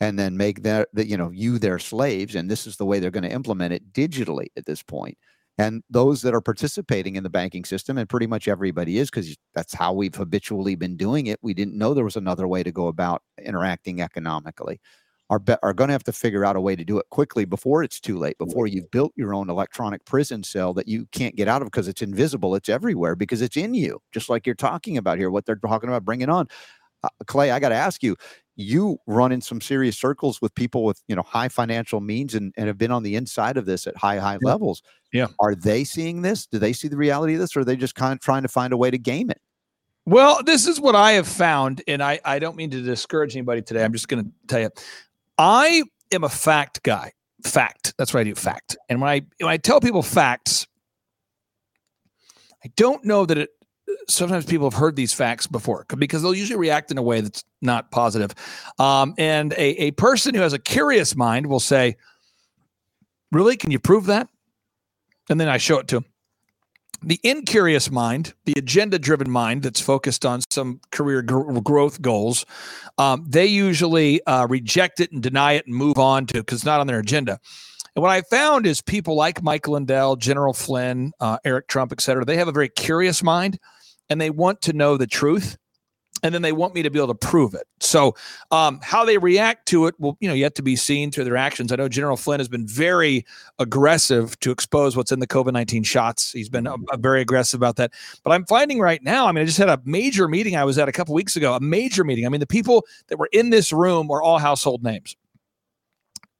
and 0.00 0.18
then 0.18 0.36
make 0.36 0.62
that 0.62 0.88
you 0.96 1.16
know 1.16 1.30
you 1.30 1.58
their 1.58 1.78
slaves 1.78 2.34
and 2.34 2.50
this 2.50 2.66
is 2.66 2.76
the 2.76 2.86
way 2.86 2.98
they're 2.98 3.10
going 3.10 3.22
to 3.22 3.32
implement 3.32 3.72
it 3.72 3.92
digitally 3.92 4.46
at 4.56 4.66
this 4.66 4.82
point 4.82 5.16
and 5.58 5.82
those 5.90 6.22
that 6.22 6.34
are 6.34 6.40
participating 6.40 7.16
in 7.16 7.22
the 7.22 7.30
banking 7.30 7.64
system 7.64 7.98
and 7.98 8.08
pretty 8.08 8.26
much 8.26 8.48
everybody 8.48 8.98
is 8.98 9.10
because 9.10 9.36
that's 9.54 9.74
how 9.74 9.92
we've 9.92 10.14
habitually 10.14 10.74
been 10.74 10.96
doing 10.96 11.26
it. 11.26 11.38
We 11.42 11.52
didn't 11.52 11.76
know 11.76 11.92
there 11.92 12.04
was 12.04 12.16
another 12.16 12.48
way 12.48 12.62
to 12.62 12.72
go 12.72 12.88
about 12.88 13.22
interacting 13.44 14.00
economically. 14.00 14.80
Are, 15.30 15.38
be- 15.38 15.56
are 15.62 15.72
going 15.72 15.88
to 15.88 15.92
have 15.92 16.04
to 16.04 16.12
figure 16.12 16.44
out 16.44 16.56
a 16.56 16.60
way 16.60 16.76
to 16.76 16.84
do 16.84 16.98
it 16.98 17.06
quickly 17.10 17.46
before 17.46 17.82
it's 17.82 18.00
too 18.00 18.18
late 18.18 18.36
before 18.36 18.66
you've 18.66 18.90
built 18.90 19.12
your 19.16 19.32
own 19.32 19.48
electronic 19.48 20.04
prison 20.04 20.42
cell 20.42 20.74
that 20.74 20.88
you 20.88 21.06
can't 21.10 21.36
get 21.36 21.48
out 21.48 21.62
of 21.62 21.66
because 21.66 21.88
it's 21.88 22.02
invisible 22.02 22.54
it's 22.54 22.68
everywhere 22.68 23.16
because 23.16 23.40
it's 23.40 23.56
in 23.56 23.72
you 23.72 23.98
just 24.12 24.28
like 24.28 24.44
you're 24.44 24.54
talking 24.54 24.98
about 24.98 25.16
here 25.16 25.30
what 25.30 25.46
they're 25.46 25.56
talking 25.56 25.88
about 25.88 26.04
bringing 26.04 26.28
on. 26.28 26.48
Uh, 27.02 27.08
clay 27.26 27.50
i 27.50 27.58
got 27.58 27.70
to 27.70 27.74
ask 27.74 28.02
you 28.02 28.14
you 28.56 28.98
run 29.06 29.32
in 29.32 29.40
some 29.40 29.60
serious 29.60 29.98
circles 29.98 30.40
with 30.42 30.54
people 30.54 30.84
with 30.84 31.02
you 31.08 31.16
know 31.16 31.22
high 31.22 31.48
financial 31.48 32.00
means 32.00 32.34
and, 32.34 32.52
and 32.56 32.66
have 32.66 32.78
been 32.78 32.90
on 32.90 33.02
the 33.02 33.16
inside 33.16 33.56
of 33.56 33.64
this 33.66 33.86
at 33.86 33.96
high 33.96 34.18
high 34.18 34.38
Yeah. 34.42 34.48
levels 34.48 34.82
Yeah. 35.12 35.26
are 35.40 35.54
they 35.54 35.84
seeing 35.84 36.22
this 36.22 36.46
do 36.46 36.58
they 36.58 36.72
see 36.72 36.88
the 36.88 36.96
reality 36.96 37.34
of 37.34 37.40
this 37.40 37.56
or 37.56 37.60
are 37.60 37.64
they 37.64 37.76
just 37.76 37.94
kind 37.94 38.12
of 38.12 38.20
trying 38.20 38.42
to 38.42 38.48
find 38.48 38.72
a 38.72 38.76
way 38.76 38.90
to 38.90 38.98
game 38.98 39.30
it 39.30 39.40
Well, 40.04 40.42
this 40.44 40.66
is 40.66 40.80
what 40.80 40.96
I 40.96 41.12
have 41.12 41.28
found, 41.28 41.80
and 41.86 42.02
I, 42.02 42.18
I 42.24 42.40
don't 42.40 42.56
mean 42.56 42.70
to 42.70 42.82
discourage 42.82 43.36
anybody 43.36 43.62
today. 43.62 43.84
I'm 43.84 43.92
just 43.92 44.08
going 44.08 44.24
to 44.24 44.30
tell 44.48 44.60
you, 44.60 44.70
I 45.38 45.84
am 46.12 46.24
a 46.24 46.28
fact 46.28 46.82
guy. 46.82 47.12
Fact. 47.44 47.94
That's 47.98 48.12
what 48.12 48.18
I 48.20 48.24
do. 48.24 48.34
Fact. 48.34 48.76
And 48.88 49.00
when 49.00 49.08
I 49.08 49.22
when 49.38 49.48
I 49.50 49.58
tell 49.58 49.80
people 49.80 50.02
facts, 50.02 50.66
I 52.64 52.68
don't 52.76 53.04
know 53.04 53.24
that 53.26 53.38
it. 53.38 53.50
Sometimes 54.08 54.46
people 54.46 54.68
have 54.68 54.78
heard 54.78 54.96
these 54.96 55.12
facts 55.12 55.46
before 55.46 55.86
because 55.96 56.22
they'll 56.22 56.34
usually 56.34 56.58
react 56.58 56.90
in 56.90 56.98
a 56.98 57.02
way 57.02 57.20
that's 57.20 57.44
not 57.60 57.90
positive. 57.90 58.34
Um, 58.78 59.14
and 59.18 59.52
a, 59.54 59.82
a 59.82 59.90
person 59.92 60.34
who 60.34 60.40
has 60.40 60.52
a 60.52 60.58
curious 60.58 61.16
mind 61.16 61.46
will 61.46 61.60
say, 61.60 61.96
"Really? 63.30 63.56
Can 63.56 63.70
you 63.70 63.78
prove 63.78 64.06
that?" 64.06 64.28
And 65.30 65.40
then 65.40 65.48
I 65.48 65.58
show 65.58 65.78
it 65.78 65.88
to 65.88 65.96
them 65.96 66.04
the 67.04 67.20
incurious 67.22 67.90
mind, 67.90 68.34
the 68.44 68.54
agenda 68.56 68.98
driven 68.98 69.30
mind 69.30 69.62
that's 69.62 69.80
focused 69.80 70.24
on 70.24 70.40
some 70.50 70.80
career 70.90 71.22
gr- 71.22 71.60
growth 71.60 72.00
goals, 72.00 72.46
um, 72.98 73.24
they 73.28 73.46
usually 73.46 74.24
uh, 74.26 74.46
reject 74.46 75.00
it 75.00 75.12
and 75.12 75.22
deny 75.22 75.52
it 75.52 75.66
and 75.66 75.74
move 75.74 75.98
on 75.98 76.26
to 76.26 76.34
because 76.34 76.58
it's 76.58 76.64
not 76.64 76.80
on 76.80 76.86
their 76.86 77.00
agenda. 77.00 77.38
And 77.94 78.02
what 78.02 78.10
I 78.10 78.22
found 78.22 78.66
is 78.66 78.80
people 78.80 79.16
like 79.16 79.42
Mike 79.42 79.68
Lindell, 79.68 80.16
General 80.16 80.54
Flynn, 80.54 81.12
uh, 81.20 81.38
Eric 81.44 81.68
Trump, 81.68 81.92
et 81.92 82.00
cetera, 82.00 82.24
they 82.24 82.36
have 82.36 82.48
a 82.48 82.52
very 82.52 82.68
curious 82.68 83.22
mind 83.22 83.58
and 84.08 84.20
they 84.20 84.30
want 84.30 84.62
to 84.62 84.72
know 84.72 84.96
the 84.96 85.06
truth. 85.06 85.58
And 86.24 86.32
then 86.32 86.42
they 86.42 86.52
want 86.52 86.72
me 86.72 86.82
to 86.84 86.90
be 86.90 87.00
able 87.00 87.08
to 87.08 87.14
prove 87.14 87.52
it. 87.52 87.66
So, 87.80 88.14
um, 88.52 88.78
how 88.80 89.04
they 89.04 89.18
react 89.18 89.66
to 89.68 89.86
it 89.86 89.98
will, 89.98 90.16
you 90.20 90.28
know, 90.28 90.34
yet 90.34 90.54
to 90.54 90.62
be 90.62 90.76
seen 90.76 91.10
through 91.10 91.24
their 91.24 91.36
actions. 91.36 91.72
I 91.72 91.76
know 91.76 91.88
General 91.88 92.16
Flynn 92.16 92.38
has 92.38 92.48
been 92.48 92.64
very 92.64 93.26
aggressive 93.58 94.38
to 94.40 94.52
expose 94.52 94.96
what's 94.96 95.10
in 95.10 95.18
the 95.18 95.26
COVID 95.26 95.52
19 95.52 95.82
shots. 95.82 96.30
He's 96.30 96.48
been 96.48 96.68
very 96.98 97.22
aggressive 97.22 97.58
about 97.58 97.74
that. 97.76 97.92
But 98.22 98.30
I'm 98.30 98.44
finding 98.44 98.78
right 98.78 99.02
now, 99.02 99.26
I 99.26 99.32
mean, 99.32 99.42
I 99.42 99.46
just 99.46 99.58
had 99.58 99.68
a 99.68 99.80
major 99.84 100.28
meeting 100.28 100.54
I 100.54 100.62
was 100.62 100.78
at 100.78 100.88
a 100.88 100.92
couple 100.92 101.12
weeks 101.12 101.34
ago, 101.34 101.54
a 101.54 101.60
major 101.60 102.04
meeting. 102.04 102.24
I 102.24 102.28
mean, 102.28 102.40
the 102.40 102.46
people 102.46 102.86
that 103.08 103.18
were 103.18 103.30
in 103.32 103.50
this 103.50 103.72
room 103.72 104.06
were 104.06 104.22
all 104.22 104.38
household 104.38 104.84
names. 104.84 105.16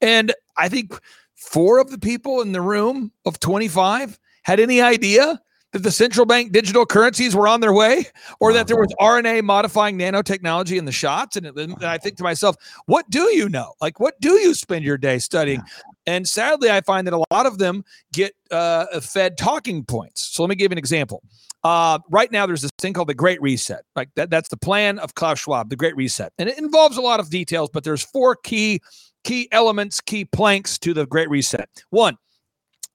And 0.01 0.33
I 0.57 0.69
think 0.69 0.97
four 1.43 1.79
of 1.79 1.91
the 1.91 1.99
people 1.99 2.41
in 2.41 2.53
the 2.53 2.61
room 2.61 3.13
of 3.27 3.41
25 3.41 4.19
had 4.45 4.61
any 4.61 4.81
idea 4.81 5.41
that 5.73 5.83
the 5.83 5.91
central 5.91 6.27
bank 6.27 6.53
digital 6.53 6.85
currencies 6.85 7.35
were 7.35 7.49
on 7.49 7.61
their 7.61 7.73
way 7.73 8.05
or 8.41 8.53
that 8.53 8.69
there 8.69 8.77
was 8.77 8.95
RNA 9.01 9.43
modifying 9.43 9.99
nanotechnology 9.99 10.77
in 10.77 10.85
the 10.85 10.93
shots. 10.93 11.37
And, 11.37 11.47
it, 11.47 11.57
and 11.57 11.83
I 11.83 11.99
think 11.99 12.17
to 12.19 12.23
myself, 12.23 12.57
what 12.87 13.09
do 13.11 13.35
you 13.35 13.49
know? 13.49 13.73
Like, 13.81 13.99
what 13.99 14.21
do 14.21 14.33
you 14.35 14.55
spend 14.55 14.85
your 14.85 14.99
day 14.99 15.19
studying? 15.19 15.63
And 16.07 16.29
sadly, 16.29 16.71
I 16.71 16.83
find 16.83 17.07
that 17.07 17.15
a 17.15 17.25
lot 17.31 17.47
of 17.47 17.59
them 17.59 17.85
get 18.13 18.35
uh, 18.51 19.01
fed 19.01 19.39
talking 19.39 19.85
points. 19.85 20.27
So 20.27 20.43
let 20.43 20.51
me 20.51 20.57
give 20.57 20.71
you 20.71 20.75
an 20.75 20.79
example. 20.79 21.23
Uh, 21.65 22.01
right 22.11 22.31
now, 22.33 22.45
there's 22.45 22.63
this 22.63 22.73
thing 22.79 22.93
called 22.93 23.09
the 23.09 23.15
Great 23.15 23.41
Reset. 23.41 23.83
Like 23.95 24.11
that, 24.17 24.31
that's 24.31 24.49
the 24.49 24.57
plan 24.57 24.99
of 24.99 25.15
Klaus 25.15 25.39
Schwab, 25.39 25.71
the 25.71 25.77
Great 25.77 25.97
Reset, 25.97 26.33
and 26.39 26.49
it 26.49 26.59
involves 26.59 26.97
a 26.97 27.01
lot 27.01 27.21
of 27.21 27.31
details. 27.31 27.71
But 27.73 27.85
there's 27.85 28.03
four 28.03 28.35
key 28.35 28.81
key 29.25 29.49
elements, 29.53 30.01
key 30.01 30.25
planks 30.25 30.79
to 30.79 30.95
the 30.95 31.07
Great 31.07 31.31
Reset. 31.31 31.69
One 31.91 32.17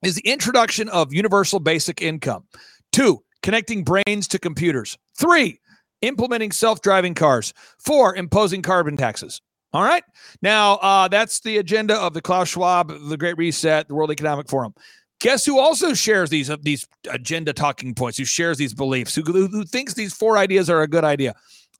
is 0.02 0.14
the 0.14 0.28
introduction 0.28 0.88
of 0.88 1.12
universal 1.12 1.60
basic 1.60 2.02
income. 2.02 2.44
Two, 2.92 3.22
connecting 3.42 3.84
brains 3.84 4.28
to 4.28 4.38
computers. 4.38 4.96
Three, 5.16 5.60
implementing 6.02 6.52
self-driving 6.52 7.14
cars. 7.14 7.52
Four, 7.78 8.14
imposing 8.16 8.62
carbon 8.62 8.96
taxes. 8.96 9.40
All 9.72 9.82
right. 9.82 10.04
Now, 10.40 10.76
uh, 10.76 11.08
that's 11.08 11.40
the 11.40 11.58
agenda 11.58 11.94
of 11.94 12.14
the 12.14 12.22
Klaus 12.22 12.48
Schwab, 12.48 12.92
the 13.08 13.16
Great 13.16 13.36
Reset, 13.36 13.86
the 13.88 13.94
World 13.94 14.10
Economic 14.10 14.48
Forum. 14.48 14.74
Guess 15.20 15.44
who 15.44 15.58
also 15.58 15.94
shares 15.94 16.30
these 16.30 16.48
uh, 16.48 16.56
these 16.62 16.86
agenda 17.10 17.52
talking 17.52 17.94
points? 17.94 18.16
Who 18.18 18.24
shares 18.24 18.56
these 18.56 18.72
beliefs? 18.72 19.14
Who, 19.14 19.22
who, 19.22 19.48
who 19.48 19.64
thinks 19.64 19.94
these 19.94 20.14
four 20.14 20.38
ideas 20.38 20.70
are 20.70 20.82
a 20.82 20.88
good 20.88 21.04
idea? 21.04 21.34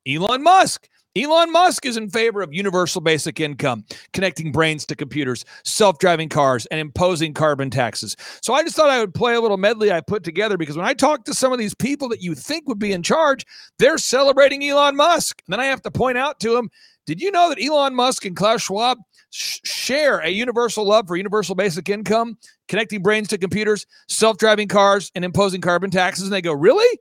Elon 0.07 0.43
Musk. 0.43 0.89
Elon 1.19 1.51
Musk 1.51 1.85
is 1.85 1.97
in 1.97 2.11
favor 2.11 2.43
of 2.43 2.53
universal 2.53 3.01
basic 3.01 3.41
income, 3.41 3.85
connecting 4.13 4.53
brains 4.53 4.87
to 4.87 4.95
computers, 4.95 5.45
self 5.65 5.99
driving 5.99 6.29
cars, 6.29 6.67
and 6.67 6.81
imposing 6.81 7.35
carbon 7.35 7.71
taxes. 7.71 8.17
So 8.41 8.55
I 8.55 8.63
just 8.63 8.77
thought 8.77 8.91
I 8.91 9.01
would 9.01 9.15
play 9.15 9.35
a 9.35 9.41
little 9.41 9.57
medley 9.57 9.91
I 9.91 10.01
put 10.01 10.23
together 10.23 10.57
because 10.57 10.77
when 10.77 10.87
I 10.87 10.95
talk 10.95 11.25
to 11.25 11.35
some 11.35 11.53
of 11.53 11.59
these 11.59 11.75
people 11.75 12.09
that 12.11 12.23
you 12.23 12.35
think 12.35 12.69
would 12.69 12.79
be 12.79 12.93
in 12.93 13.03
charge, 13.03 13.45
they're 13.79 13.99
celebrating 13.99 14.65
Elon 14.65 14.97
Musk. 14.97 15.43
And 15.47 15.53
then 15.53 15.61
I 15.61 15.67
have 15.67 15.83
to 15.83 15.91
point 15.91 16.19
out 16.19 16.39
to 16.41 16.51
them 16.55 16.71
did 17.09 17.23
you 17.23 17.31
know 17.31 17.49
that 17.49 17.59
Elon 17.59 17.95
Musk 17.95 18.27
and 18.27 18.37
Klaus 18.37 18.61
Schwab 18.61 18.99
sh- 19.31 19.61
share 19.65 20.19
a 20.19 20.29
universal 20.29 20.85
love 20.85 21.09
for 21.09 21.17
universal 21.17 21.55
basic 21.55 21.89
income, 21.89 22.37
connecting 22.69 23.03
brains 23.03 23.29
to 23.29 23.39
computers, 23.39 23.87
self 24.09 24.37
driving 24.37 24.69
cars, 24.69 25.11
and 25.15 25.25
imposing 25.25 25.63
carbon 25.63 25.91
taxes? 25.91 26.25
And 26.25 26.33
they 26.35 26.43
go, 26.43 26.53
really? 26.53 26.99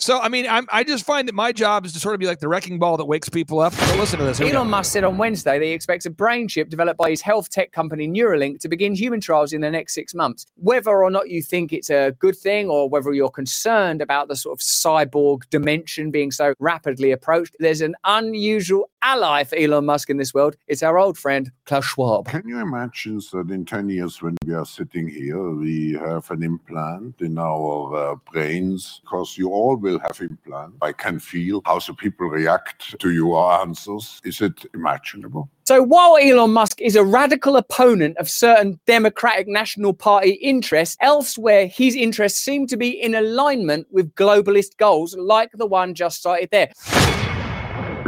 So, 0.00 0.18
I 0.18 0.30
mean, 0.30 0.46
I'm, 0.48 0.66
I 0.72 0.82
just 0.82 1.04
find 1.04 1.28
that 1.28 1.34
my 1.34 1.52
job 1.52 1.84
is 1.84 1.92
to 1.92 2.00
sort 2.00 2.14
of 2.14 2.20
be 2.20 2.26
like 2.26 2.40
the 2.40 2.48
wrecking 2.48 2.78
ball 2.78 2.96
that 2.96 3.04
wakes 3.04 3.28
people 3.28 3.60
up. 3.60 3.74
So 3.74 3.96
listen 3.96 4.18
to 4.18 4.24
this. 4.24 4.40
Elon 4.40 4.70
Musk 4.70 4.92
said 4.92 5.04
on 5.04 5.18
Wednesday 5.18 5.58
that 5.58 5.64
he 5.64 5.72
expects 5.72 6.06
a 6.06 6.10
brain 6.10 6.48
chip 6.48 6.70
developed 6.70 6.96
by 6.96 7.10
his 7.10 7.20
health 7.20 7.50
tech 7.50 7.70
company 7.72 8.08
Neuralink 8.08 8.60
to 8.60 8.68
begin 8.68 8.94
human 8.94 9.20
trials 9.20 9.52
in 9.52 9.60
the 9.60 9.70
next 9.70 9.92
six 9.92 10.14
months. 10.14 10.46
Whether 10.56 10.90
or 10.90 11.10
not 11.10 11.28
you 11.28 11.42
think 11.42 11.74
it's 11.74 11.90
a 11.90 12.16
good 12.18 12.34
thing 12.34 12.70
or 12.70 12.88
whether 12.88 13.12
you're 13.12 13.30
concerned 13.30 14.00
about 14.00 14.28
the 14.28 14.36
sort 14.36 14.58
of 14.58 14.60
cyborg 14.60 15.42
dimension 15.50 16.10
being 16.10 16.30
so 16.30 16.54
rapidly 16.60 17.12
approached, 17.12 17.54
there's 17.58 17.82
an 17.82 17.94
unusual 18.04 18.88
ally 19.02 19.44
for 19.44 19.56
Elon 19.56 19.86
Musk 19.86 20.10
in 20.10 20.16
this 20.16 20.34
world. 20.34 20.56
It's 20.66 20.82
our 20.82 20.98
old 20.98 21.18
friend, 21.18 21.50
Klaus 21.66 21.84
Schwab. 21.84 22.28
Can 22.28 22.46
you 22.46 22.58
imagine 22.58 23.20
that 23.32 23.50
in 23.50 23.64
10 23.64 23.88
years, 23.88 24.22
when 24.22 24.36
we 24.46 24.54
are 24.54 24.64
sitting 24.64 25.08
here, 25.08 25.50
we 25.50 25.92
have 25.92 26.30
an 26.30 26.42
implant 26.42 27.20
in 27.20 27.38
our 27.38 28.12
uh, 28.12 28.14
brains? 28.32 29.00
Because 29.02 29.36
you 29.36 29.50
all 29.50 29.76
will 29.76 29.98
have 29.98 30.20
implants. 30.20 30.76
I 30.82 30.92
can 30.92 31.18
feel 31.18 31.62
how 31.64 31.78
the 31.78 31.94
people 31.94 32.28
react 32.28 32.98
to 32.98 33.10
your 33.10 33.60
answers. 33.60 34.20
Is 34.24 34.40
it 34.40 34.66
imaginable? 34.74 35.48
So 35.64 35.82
while 35.82 36.16
Elon 36.20 36.52
Musk 36.52 36.80
is 36.80 36.96
a 36.96 37.04
radical 37.04 37.56
opponent 37.56 38.16
of 38.16 38.28
certain 38.28 38.80
Democratic 38.86 39.46
National 39.46 39.94
Party 39.94 40.30
interests, 40.30 40.96
elsewhere 41.00 41.68
his 41.68 41.94
interests 41.94 42.40
seem 42.40 42.66
to 42.66 42.76
be 42.76 42.90
in 42.90 43.14
alignment 43.14 43.86
with 43.92 44.12
globalist 44.14 44.76
goals 44.78 45.14
like 45.16 45.50
the 45.52 45.66
one 45.66 45.94
just 45.94 46.22
cited 46.22 46.50
there. 46.50 46.72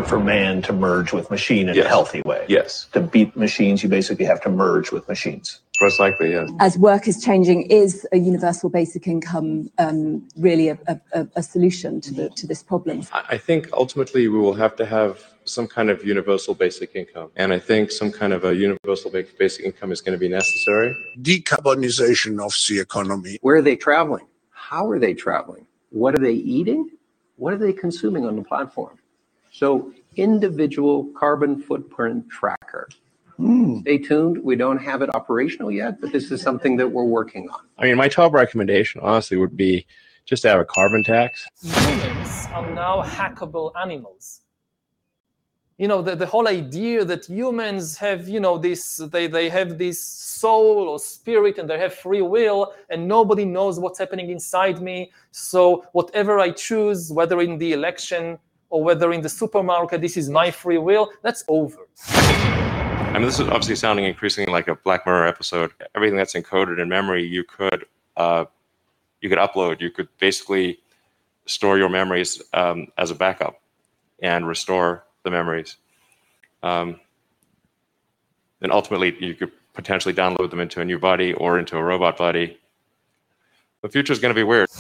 For 0.04 0.18
man 0.18 0.62
to 0.62 0.72
merge 0.72 1.12
with 1.12 1.30
machine 1.30 1.68
in 1.68 1.78
a 1.78 1.88
healthy 1.88 2.22
way. 2.24 2.44
Yes. 2.48 2.86
To 2.92 3.00
beat 3.00 3.36
machines, 3.36 3.82
you 3.82 3.88
basically 3.88 4.24
have 4.24 4.40
to 4.42 4.50
merge 4.50 4.92
with 4.92 5.08
machines. 5.08 5.60
Most 5.80 5.98
likely, 5.98 6.30
yes. 6.32 6.48
as 6.60 6.78
work 6.78 7.08
is 7.08 7.22
changing, 7.22 7.62
is 7.62 8.06
a 8.12 8.18
universal 8.18 8.70
basic 8.70 9.08
income 9.08 9.70
um, 9.78 10.28
really 10.36 10.68
a, 10.68 10.78
a, 11.12 11.26
a 11.36 11.42
solution 11.42 12.00
to 12.02 12.14
the 12.14 12.28
to 12.30 12.46
this 12.46 12.62
problem? 12.62 13.02
I 13.12 13.22
I 13.30 13.38
think 13.38 13.68
ultimately 13.72 14.28
we 14.28 14.38
will 14.38 14.54
have 14.54 14.76
to 14.76 14.86
have 14.86 15.24
some 15.44 15.66
kind 15.66 15.90
of 15.90 16.04
universal 16.04 16.54
basic 16.54 16.94
income. 16.94 17.30
And 17.36 17.52
I 17.52 17.58
think 17.58 17.90
some 17.90 18.12
kind 18.12 18.32
of 18.32 18.44
a 18.44 18.54
universal 18.54 19.10
basic 19.10 19.64
income 19.64 19.92
is 19.92 20.00
going 20.00 20.12
to 20.12 20.18
be 20.18 20.28
necessary. 20.28 20.94
Decarbonization 21.20 22.40
of 22.44 22.54
the 22.68 22.80
economy. 22.80 23.38
Where 23.40 23.56
are 23.56 23.62
they 23.62 23.76
traveling? 23.76 24.26
How 24.50 24.88
are 24.88 24.98
they 24.98 25.14
traveling? 25.14 25.66
What 25.90 26.14
are 26.14 26.18
they 26.18 26.32
eating? 26.32 26.90
What 27.36 27.52
are 27.52 27.58
they 27.58 27.72
consuming 27.72 28.24
on 28.24 28.36
the 28.36 28.44
platform? 28.44 28.98
So, 29.52 29.92
individual 30.16 31.12
carbon 31.14 31.60
footprint 31.60 32.28
tracker. 32.30 32.88
Hmm. 33.36 33.80
Stay 33.80 33.98
tuned. 33.98 34.42
We 34.42 34.56
don't 34.56 34.78
have 34.78 35.02
it 35.02 35.14
operational 35.14 35.70
yet, 35.70 36.00
but 36.00 36.10
this 36.10 36.30
is 36.30 36.40
something 36.40 36.76
that 36.78 36.88
we're 36.88 37.04
working 37.04 37.50
on. 37.50 37.60
I 37.78 37.84
mean, 37.84 37.96
my 37.96 38.08
top 38.08 38.32
recommendation, 38.32 39.02
honestly, 39.02 39.36
would 39.36 39.56
be 39.56 39.86
just 40.24 40.42
to 40.42 40.48
have 40.48 40.60
a 40.60 40.64
carbon 40.64 41.04
tax. 41.04 41.46
Humans 41.62 42.46
are 42.54 42.70
now 42.70 43.02
hackable 43.02 43.72
animals. 43.80 44.40
You 45.76 45.88
know, 45.88 46.00
the, 46.00 46.14
the 46.16 46.26
whole 46.26 46.48
idea 46.48 47.04
that 47.04 47.26
humans 47.26 47.96
have, 47.98 48.28
you 48.28 48.40
know, 48.40 48.56
this 48.56 48.96
they, 49.10 49.26
they 49.26 49.50
have 49.50 49.76
this 49.78 50.02
soul 50.02 50.88
or 50.88 50.98
spirit 50.98 51.58
and 51.58 51.68
they 51.68 51.78
have 51.78 51.94
free 51.94 52.22
will 52.22 52.72
and 52.88 53.08
nobody 53.08 53.44
knows 53.44 53.80
what's 53.80 53.98
happening 53.98 54.30
inside 54.30 54.80
me. 54.80 55.10
So 55.30 55.84
whatever 55.92 56.38
I 56.38 56.50
choose, 56.50 57.10
whether 57.10 57.40
in 57.40 57.58
the 57.58 57.72
election 57.72 58.38
or 58.73 58.82
whether 58.82 59.12
in 59.12 59.20
the 59.20 59.28
supermarket, 59.28 60.01
this 60.01 60.16
is 60.16 60.31
my 60.31 60.51
free 60.51 60.78
will, 60.78 61.11
that's 61.20 61.44
over. 61.47 61.86
I 62.09 63.12
mean, 63.12 63.27
this 63.27 63.39
is 63.39 63.47
obviously 63.47 63.77
sounding 63.77 64.07
increasingly 64.07 64.51
like 64.51 64.66
a 64.66 64.74
Black 64.77 65.05
Mirror 65.05 65.27
episode. 65.27 65.73
Everything 65.94 66.16
that's 66.16 66.32
encoded 66.32 66.81
in 66.81 66.89
memory, 66.89 67.23
you 67.23 67.44
could 67.44 67.85
uh, 68.16 68.47
you 69.20 69.28
could 69.28 69.39
upload. 69.39 69.82
You 69.82 69.90
could 69.90 70.09
basically 70.19 70.78
store 71.44 71.77
your 71.77 71.90
memories 71.90 72.40
um, 72.55 72.86
as 72.97 73.11
a 73.11 73.15
backup 73.15 73.61
and 74.23 74.49
restore 74.49 75.05
the 75.23 75.31
memories. 75.31 75.77
Um, 76.62 76.99
and 78.62 78.73
ultimately, 78.73 79.15
you 79.20 79.35
could 79.35 79.53
potentially 79.74 80.15
download 80.15 80.49
them 80.49 80.61
into 80.61 80.81
a 80.81 80.85
new 80.85 80.99
body 80.99 81.35
or 81.35 81.59
into 81.59 81.77
a 81.77 81.82
robot 81.82 82.16
body. 82.16 82.59
The 83.82 83.90
future 83.90 84.15
is 84.15 84.19
going 84.19 84.35
to 84.35 84.39
be 84.39 84.44
weird. 84.44 84.70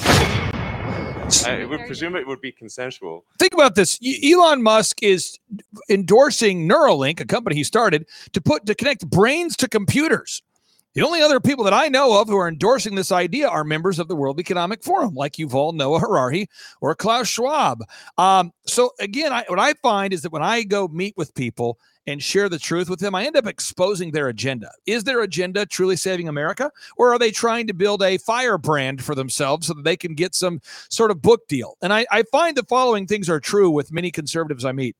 I 1.46 1.64
would 1.64 1.86
presume 1.86 2.16
it 2.16 2.26
would 2.26 2.40
be 2.40 2.52
consensual. 2.52 3.24
Think 3.38 3.54
about 3.54 3.74
this. 3.74 3.98
Elon 4.24 4.62
Musk 4.62 5.02
is 5.02 5.38
endorsing 5.88 6.68
Neuralink, 6.68 7.20
a 7.20 7.24
company 7.24 7.56
he 7.56 7.64
started 7.64 8.06
to 8.32 8.40
put 8.40 8.66
to 8.66 8.74
connect 8.74 9.08
brains 9.08 9.56
to 9.56 9.68
computers. 9.68 10.42
The 10.94 11.02
only 11.02 11.22
other 11.22 11.40
people 11.40 11.64
that 11.64 11.72
I 11.72 11.88
know 11.88 12.20
of 12.20 12.28
who 12.28 12.36
are 12.36 12.48
endorsing 12.48 12.96
this 12.96 13.10
idea 13.10 13.48
are 13.48 13.64
members 13.64 13.98
of 13.98 14.08
the 14.08 14.16
World 14.16 14.38
Economic 14.38 14.84
Forum, 14.84 15.14
like 15.14 15.34
Yuval 15.34 15.72
Noah 15.72 16.00
Harari 16.00 16.48
or 16.82 16.94
Klaus 16.94 17.28
Schwab. 17.28 17.82
Um, 18.18 18.52
so 18.66 18.90
again, 19.00 19.32
I, 19.32 19.44
what 19.48 19.58
I 19.58 19.72
find 19.74 20.12
is 20.12 20.20
that 20.22 20.32
when 20.32 20.42
I 20.42 20.64
go 20.64 20.88
meet 20.88 21.14
with 21.16 21.34
people 21.34 21.78
and 22.06 22.22
share 22.22 22.48
the 22.48 22.58
truth 22.58 22.90
with 22.90 23.00
them, 23.00 23.14
I 23.14 23.24
end 23.24 23.36
up 23.36 23.46
exposing 23.46 24.10
their 24.10 24.28
agenda. 24.28 24.70
Is 24.86 25.04
their 25.04 25.22
agenda 25.22 25.66
truly 25.66 25.96
saving 25.96 26.28
America, 26.28 26.70
or 26.96 27.12
are 27.12 27.18
they 27.18 27.30
trying 27.30 27.66
to 27.68 27.74
build 27.74 28.02
a 28.02 28.18
firebrand 28.18 29.04
for 29.04 29.14
themselves 29.14 29.68
so 29.68 29.74
that 29.74 29.84
they 29.84 29.96
can 29.96 30.14
get 30.14 30.34
some 30.34 30.60
sort 30.88 31.10
of 31.10 31.22
book 31.22 31.46
deal? 31.48 31.76
And 31.82 31.92
I, 31.92 32.06
I 32.10 32.24
find 32.24 32.56
the 32.56 32.64
following 32.64 33.06
things 33.06 33.28
are 33.28 33.40
true 33.40 33.70
with 33.70 33.92
many 33.92 34.10
conservatives 34.10 34.64
I 34.64 34.72
meet. 34.72 34.96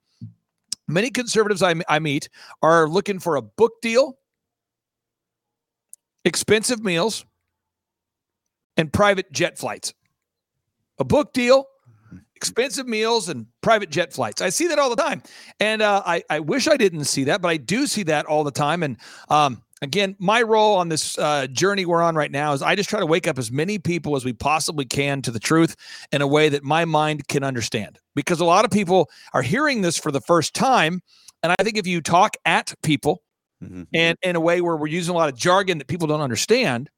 Many 0.88 1.10
conservatives 1.10 1.62
I, 1.62 1.74
I 1.88 1.98
meet 1.98 2.28
are 2.62 2.88
looking 2.88 3.18
for 3.18 3.36
a 3.36 3.42
book 3.42 3.80
deal 3.82 4.18
expensive 6.24 6.82
meals, 6.84 7.24
and 8.76 8.92
private 8.92 9.30
jet 9.32 9.58
flights. 9.58 9.92
A 10.98 11.04
book 11.04 11.32
deal, 11.32 11.66
expensive 12.42 12.88
meals, 12.88 13.28
and 13.28 13.46
private 13.60 13.88
jet 13.88 14.12
flights. 14.12 14.42
I 14.42 14.48
see 14.48 14.66
that 14.66 14.78
all 14.80 14.90
the 14.90 15.00
time. 15.00 15.22
And 15.60 15.80
uh, 15.80 16.02
I, 16.04 16.24
I 16.28 16.40
wish 16.40 16.66
I 16.66 16.76
didn't 16.76 17.04
see 17.04 17.22
that, 17.24 17.40
but 17.40 17.48
I 17.48 17.56
do 17.56 17.86
see 17.86 18.02
that 18.02 18.26
all 18.26 18.42
the 18.42 18.50
time. 18.50 18.82
And 18.82 18.96
um, 19.28 19.62
again, 19.80 20.16
my 20.18 20.42
role 20.42 20.76
on 20.76 20.88
this 20.88 21.16
uh, 21.18 21.46
journey 21.46 21.86
we're 21.86 22.02
on 22.02 22.16
right 22.16 22.32
now 22.32 22.52
is 22.52 22.60
I 22.60 22.74
just 22.74 22.90
try 22.90 22.98
to 22.98 23.06
wake 23.06 23.28
up 23.28 23.38
as 23.38 23.52
many 23.52 23.78
people 23.78 24.16
as 24.16 24.24
we 24.24 24.32
possibly 24.32 24.84
can 24.84 25.22
to 25.22 25.30
the 25.30 25.38
truth 25.38 25.76
in 26.10 26.20
a 26.20 26.26
way 26.26 26.48
that 26.48 26.64
my 26.64 26.84
mind 26.84 27.28
can 27.28 27.44
understand. 27.44 28.00
Because 28.16 28.40
a 28.40 28.44
lot 28.44 28.64
of 28.64 28.72
people 28.72 29.08
are 29.32 29.42
hearing 29.42 29.82
this 29.82 29.96
for 29.96 30.10
the 30.10 30.20
first 30.20 30.52
time. 30.52 31.00
And 31.44 31.54
I 31.56 31.62
think 31.62 31.78
if 31.78 31.86
you 31.86 32.00
talk 32.00 32.36
at 32.44 32.74
people, 32.82 33.22
Mm-hmm. 33.62 33.82
and 33.94 34.18
in 34.22 34.34
a 34.34 34.40
way 34.40 34.60
where 34.60 34.76
we're 34.76 34.88
using 34.88 35.14
a 35.14 35.16
lot 35.16 35.28
of 35.28 35.36
jargon 35.38 35.78
that 35.78 35.86
people 35.86 36.08
don't 36.08 36.20
understand, 36.20 36.90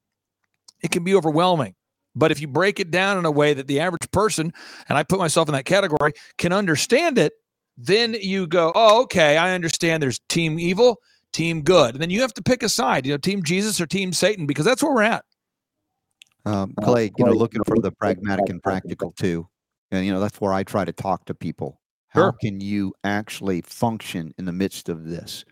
it 0.82 0.90
can 0.90 1.04
be 1.04 1.14
overwhelming. 1.14 1.74
But 2.14 2.30
if 2.30 2.40
you 2.40 2.46
break 2.46 2.80
it 2.80 2.90
down 2.90 3.18
in 3.18 3.24
a 3.24 3.30
way 3.30 3.54
that 3.54 3.66
the 3.66 3.80
average 3.80 4.10
person, 4.12 4.52
and 4.88 4.96
I 4.96 5.02
put 5.02 5.18
myself 5.18 5.48
in 5.48 5.54
that 5.54 5.64
category, 5.64 6.12
can 6.38 6.52
understand 6.52 7.18
it, 7.18 7.32
then 7.76 8.14
you 8.20 8.46
go, 8.46 8.72
oh, 8.74 9.02
okay, 9.02 9.36
I 9.36 9.52
understand 9.52 10.02
there's 10.02 10.20
team 10.28 10.58
evil, 10.58 11.00
team 11.32 11.62
good. 11.62 11.94
And 11.94 12.02
then 12.02 12.10
you 12.10 12.20
have 12.20 12.34
to 12.34 12.42
pick 12.42 12.62
a 12.62 12.68
side, 12.68 13.04
you 13.04 13.12
know, 13.12 13.18
team 13.18 13.42
Jesus 13.42 13.80
or 13.80 13.86
team 13.86 14.12
Satan, 14.12 14.46
because 14.46 14.64
that's 14.64 14.82
where 14.82 14.94
we're 14.94 15.02
at. 15.02 15.24
Um, 16.46 16.74
Clay, 16.82 17.10
you 17.16 17.24
know, 17.24 17.32
looking 17.32 17.64
for 17.64 17.78
the 17.78 17.90
pragmatic 17.90 18.48
and 18.48 18.62
practical 18.62 19.12
too. 19.12 19.48
And, 19.90 20.06
you 20.06 20.12
know, 20.12 20.20
that's 20.20 20.40
where 20.40 20.52
I 20.52 20.62
try 20.62 20.84
to 20.84 20.92
talk 20.92 21.24
to 21.26 21.34
people. 21.34 21.80
How 22.08 22.20
Sure. 22.20 22.34
can 22.40 22.60
you 22.60 22.94
actually 23.02 23.62
function 23.62 24.32
in 24.38 24.44
the 24.44 24.52
midst 24.52 24.88
of 24.88 25.04
this? 25.04 25.44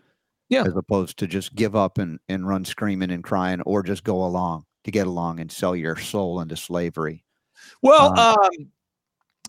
Yeah. 0.49 0.63
As 0.63 0.75
opposed 0.75 1.17
to 1.17 1.27
just 1.27 1.55
give 1.55 1.75
up 1.75 1.97
and, 1.97 2.19
and 2.29 2.47
run 2.47 2.63
screaming 2.63 3.11
and 3.11 3.23
crying 3.23 3.61
or 3.61 3.83
just 3.83 4.03
go 4.03 4.23
along 4.23 4.65
to 4.83 4.91
get 4.91 5.07
along 5.07 5.39
and 5.39 5.51
sell 5.51 5.75
your 5.75 5.95
soul 5.97 6.41
into 6.41 6.55
slavery. 6.55 7.23
Well, 7.81 8.13
Uh, 8.17 8.35
um, 8.41 8.71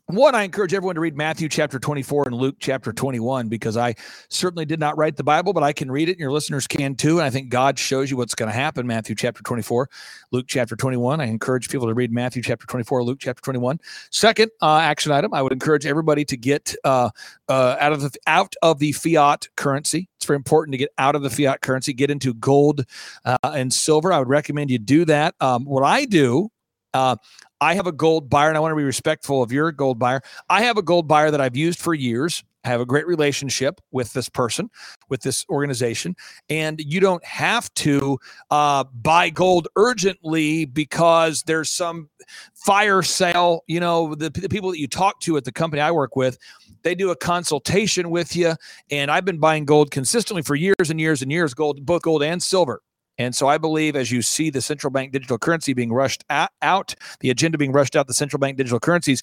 one, 0.09 0.35
I 0.35 0.43
encourage 0.43 0.75
everyone 0.75 0.97
to 0.97 1.01
read 1.01 1.17
Matthew 1.17 1.49
chapter 1.49 1.79
24 1.79 2.25
and 2.27 2.37
Luke 2.37 2.57
chapter 2.61 2.93
21 2.93 3.49
because 3.49 3.79
I 3.79 3.95
certainly 4.29 4.67
did 4.67 4.79
not 4.79 4.99
write 4.99 5.17
the 5.17 5.25
Bible, 5.25 5.55
but 5.55 5.63
I 5.63 5.73
can 5.73 5.91
read 5.91 6.11
it 6.11 6.13
and 6.13 6.21
your 6.21 6.31
listeners 6.31 6.67
can 6.67 6.95
too. 6.95 7.19
And 7.19 7.27
I 7.27 7.31
think 7.31 7.49
God 7.49 7.79
shows 7.79 8.11
you 8.11 8.19
what's 8.19 8.35
going 8.35 8.51
to 8.51 8.55
happen. 8.55 8.87
Matthew 8.87 9.15
chapter 9.15 9.43
24, 9.43 9.89
Luke 10.31 10.45
chapter 10.47 10.77
21. 10.77 11.23
I 11.23 11.25
encourage 11.25 11.71
people 11.71 11.89
to 11.89 11.95
read 11.95 12.13
Matthew 12.13 12.43
chapter 12.43 12.67
24, 12.67 13.03
Luke 13.03 13.19
chapter 13.19 13.41
21. 13.41 13.81
Second 14.11 14.51
uh, 14.61 14.77
action 14.77 15.11
item, 15.11 15.33
I 15.33 15.41
would 15.41 15.53
encourage 15.53 15.87
everybody 15.87 16.27
to 16.27 16.37
get 16.37 16.75
uh, 16.85 17.09
uh, 17.49 17.77
out 17.81 17.93
of 17.95 18.03
the 18.03 18.11
out 18.27 18.55
of 18.61 18.81
the 18.81 18.93
fiat 18.93 19.49
currency. 19.57 20.11
It's 20.19 20.27
very 20.27 20.37
important 20.37 20.73
to 20.73 20.79
get 20.79 20.91
out 20.99 21.15
of 21.15 21.23
the 21.23 21.31
fiat 21.31 21.63
currency, 21.63 21.95
get 21.95 22.11
into 22.11 22.35
gold 22.35 22.85
uh, 23.25 23.39
and 23.43 23.73
silver. 23.73 24.13
I 24.13 24.19
would 24.19 24.29
recommend 24.29 24.71
you 24.71 24.79
do 24.79 25.07
that. 25.07 25.35
Um, 25.41 25.65
what 25.65 25.83
I 25.83 26.05
do 26.05 26.51
uh, 26.95 27.17
I 27.61 27.75
have 27.75 27.87
a 27.87 27.93
gold 27.93 28.31
buyer, 28.31 28.49
and 28.49 28.57
I 28.57 28.61
want 28.61 28.73
to 28.73 28.77
be 28.77 28.85
respectful 28.85 29.43
of 29.43 29.53
your 29.53 29.73
gold 29.73 29.99
buyer. 29.99 30.23
I 30.49 30.63
have 30.63 30.79
a 30.79 30.83
gold 30.83 31.09
buyer 31.09 31.31
that 31.31 31.41
I've 31.41 31.57
used 31.57 31.79
for 31.79 31.95
years. 31.95 32.43
I 32.65 32.69
have 32.69 32.81
a 32.81 32.87
great 32.87 33.07
relationship 33.07 33.81
with 33.93 34.15
this 34.15 34.29
person, 34.31 34.71
with 35.11 35.21
this 35.21 35.45
organization, 35.51 36.17
and 36.49 36.81
you 36.81 36.99
don't 36.99 37.25
have 37.25 37.73
to 37.75 38.19
uh, 38.51 38.85
buy 38.85 39.29
gold 39.29 39.69
urgently 39.77 40.65
because 40.65 41.43
there's 41.43 41.71
some 41.71 42.09
fire 42.55 43.03
sale. 43.03 43.65
You 43.67 43.81
know, 43.81 44.15
the, 44.15 44.31
the 44.31 44.49
people 44.49 44.71
that 44.71 44.79
you 44.79 44.89
talk 44.89 45.21
to 45.21 45.37
at 45.37 45.45
the 45.45 45.53
company 45.53 45.83
I 45.83 45.91
work 45.91 46.17
with, 46.17 46.39
they 46.83 46.95
do 46.95 47.11
a 47.11 47.17
consultation 47.17 48.09
with 48.09 48.35
you, 48.35 48.55
and 48.91 49.11
I've 49.11 49.27
been 49.27 49.39
buying 49.39 49.67
gold 49.67 49.91
consistently 49.91 50.43
for 50.43 50.55
years 50.55 50.89
and 50.89 50.99
years 50.99 51.21
and 51.21 51.31
years, 51.31 51.53
gold, 51.53 51.85
both 51.85 52.03
gold 52.03 52.23
and 52.23 52.43
silver. 52.43 52.81
And 53.19 53.35
so 53.35 53.47
I 53.47 53.59
believe 53.59 53.97
as 53.97 54.11
you 54.11 54.23
see 54.23 54.51
the 54.51 54.61
central 54.61 54.91
bank 54.91 55.13
digital 55.13 55.39
currency 55.39 55.73
being 55.73 55.93
rushed 55.93 56.25
out, 56.31 56.95
the 57.21 57.31
agenda 57.31 57.59
being 57.59 57.73
rushed 57.73 57.97
out, 57.97 58.07
the 58.07 58.15
central 58.15 58.41
bank 58.41 58.57
digital 58.57 58.81
currencies, 58.81 59.23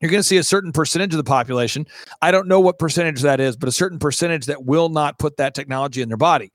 you're 0.00 0.10
going 0.10 0.22
to 0.22 0.28
see 0.28 0.36
a 0.36 0.44
certain 0.44 0.72
percentage 0.72 1.12
of 1.12 1.18
the 1.18 1.24
population. 1.24 1.86
I 2.20 2.30
don't 2.30 2.46
know 2.46 2.60
what 2.60 2.78
percentage 2.78 3.22
that 3.22 3.40
is, 3.40 3.56
but 3.56 3.68
a 3.68 3.72
certain 3.72 3.98
percentage 3.98 4.46
that 4.46 4.64
will 4.64 4.88
not 4.88 5.18
put 5.18 5.36
that 5.38 5.54
technology 5.54 6.02
in 6.02 6.08
their 6.08 6.16
body. 6.16 6.52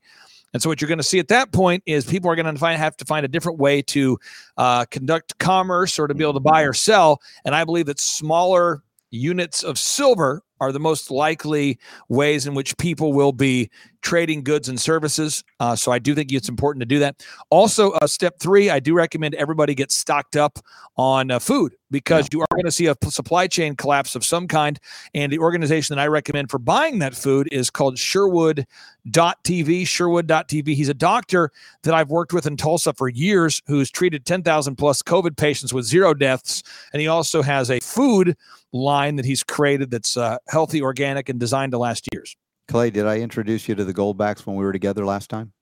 And 0.52 0.62
so 0.62 0.68
what 0.68 0.80
you're 0.80 0.88
going 0.88 0.98
to 0.98 1.04
see 1.04 1.18
at 1.18 1.28
that 1.28 1.52
point 1.52 1.82
is 1.86 2.04
people 2.04 2.30
are 2.30 2.36
going 2.36 2.52
to 2.52 2.58
find, 2.58 2.78
have 2.78 2.96
to 2.96 3.04
find 3.04 3.24
a 3.24 3.28
different 3.28 3.58
way 3.58 3.82
to 3.82 4.18
uh, 4.56 4.84
conduct 4.86 5.38
commerce 5.38 5.98
or 5.98 6.08
to 6.08 6.14
be 6.14 6.24
able 6.24 6.34
to 6.34 6.40
buy 6.40 6.62
or 6.62 6.72
sell. 6.72 7.20
And 7.44 7.54
I 7.54 7.64
believe 7.64 7.86
that 7.86 8.00
smaller 8.00 8.82
units 9.10 9.62
of 9.62 9.78
silver 9.78 10.42
are 10.60 10.72
the 10.72 10.80
most 10.80 11.10
likely 11.10 11.78
ways 12.08 12.46
in 12.46 12.54
which 12.54 12.76
people 12.76 13.12
will 13.12 13.32
be 13.32 13.70
trading 14.02 14.42
goods 14.42 14.68
and 14.68 14.80
services. 14.80 15.44
Uh, 15.58 15.76
so 15.76 15.92
I 15.92 15.98
do 15.98 16.14
think 16.14 16.32
it's 16.32 16.48
important 16.48 16.80
to 16.80 16.86
do 16.86 16.98
that. 17.00 17.24
Also, 17.50 17.90
uh, 17.92 18.06
step 18.06 18.38
three, 18.38 18.70
I 18.70 18.80
do 18.80 18.94
recommend 18.94 19.34
everybody 19.34 19.74
get 19.74 19.90
stocked 19.90 20.36
up 20.36 20.58
on 20.96 21.30
uh, 21.30 21.38
food 21.38 21.74
because 21.90 22.28
you 22.32 22.40
are 22.40 22.46
going 22.52 22.64
to 22.64 22.70
see 22.70 22.86
a 22.86 22.96
supply 23.08 23.46
chain 23.46 23.74
collapse 23.74 24.14
of 24.14 24.24
some 24.24 24.46
kind. 24.46 24.78
And 25.14 25.32
the 25.32 25.38
organization 25.38 25.96
that 25.96 26.02
I 26.02 26.06
recommend 26.06 26.50
for 26.50 26.58
buying 26.58 26.98
that 27.00 27.14
food 27.14 27.48
is 27.52 27.70
called 27.70 27.98
Sherwood.tv. 27.98 29.86
Sherwood.tv. 29.86 30.74
He's 30.74 30.88
a 30.88 30.94
doctor 30.94 31.50
that 31.82 31.94
I've 31.94 32.10
worked 32.10 32.32
with 32.32 32.46
in 32.46 32.56
Tulsa 32.56 32.92
for 32.92 33.08
years 33.08 33.62
who's 33.66 33.90
treated 33.90 34.24
10,000 34.24 34.76
plus 34.76 35.02
COVID 35.02 35.36
patients 35.36 35.72
with 35.72 35.84
zero 35.84 36.14
deaths. 36.14 36.62
And 36.92 37.00
he 37.00 37.08
also 37.08 37.42
has 37.42 37.70
a 37.70 37.80
food 37.80 38.36
line 38.72 39.16
that 39.16 39.24
he's 39.24 39.42
created 39.42 39.90
that's 39.90 40.16
uh, 40.16 40.38
healthy, 40.50 40.82
organic, 40.82 41.28
and 41.28 41.40
designed 41.40 41.72
to 41.72 41.78
last 41.78 42.06
years. 42.12 42.36
Clay, 42.68 42.90
did 42.90 43.06
I 43.06 43.18
introduce 43.18 43.68
you 43.68 43.74
to 43.76 43.84
the 43.84 43.94
Goldbacks 43.94 44.46
when 44.46 44.56
we 44.56 44.64
were 44.64 44.72
together 44.72 45.04
last 45.04 45.30
time? 45.30 45.52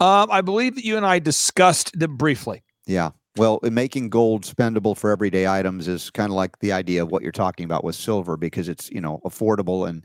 Um, 0.00 0.28
I 0.30 0.40
believe 0.40 0.74
that 0.74 0.84
you 0.84 0.96
and 0.96 1.06
I 1.06 1.18
discussed 1.18 1.98
them 1.98 2.16
briefly. 2.16 2.62
Yeah. 2.86 3.10
Well, 3.36 3.58
making 3.62 4.10
gold 4.10 4.44
spendable 4.44 4.96
for 4.96 5.10
everyday 5.10 5.48
items 5.48 5.88
is 5.88 6.10
kind 6.10 6.30
of 6.30 6.36
like 6.36 6.58
the 6.60 6.72
idea 6.72 7.02
of 7.02 7.10
what 7.10 7.22
you're 7.22 7.32
talking 7.32 7.64
about 7.64 7.82
with 7.82 7.96
silver 7.96 8.36
because 8.36 8.68
it's, 8.68 8.90
you 8.90 9.00
know, 9.00 9.20
affordable 9.24 9.88
and 9.88 10.04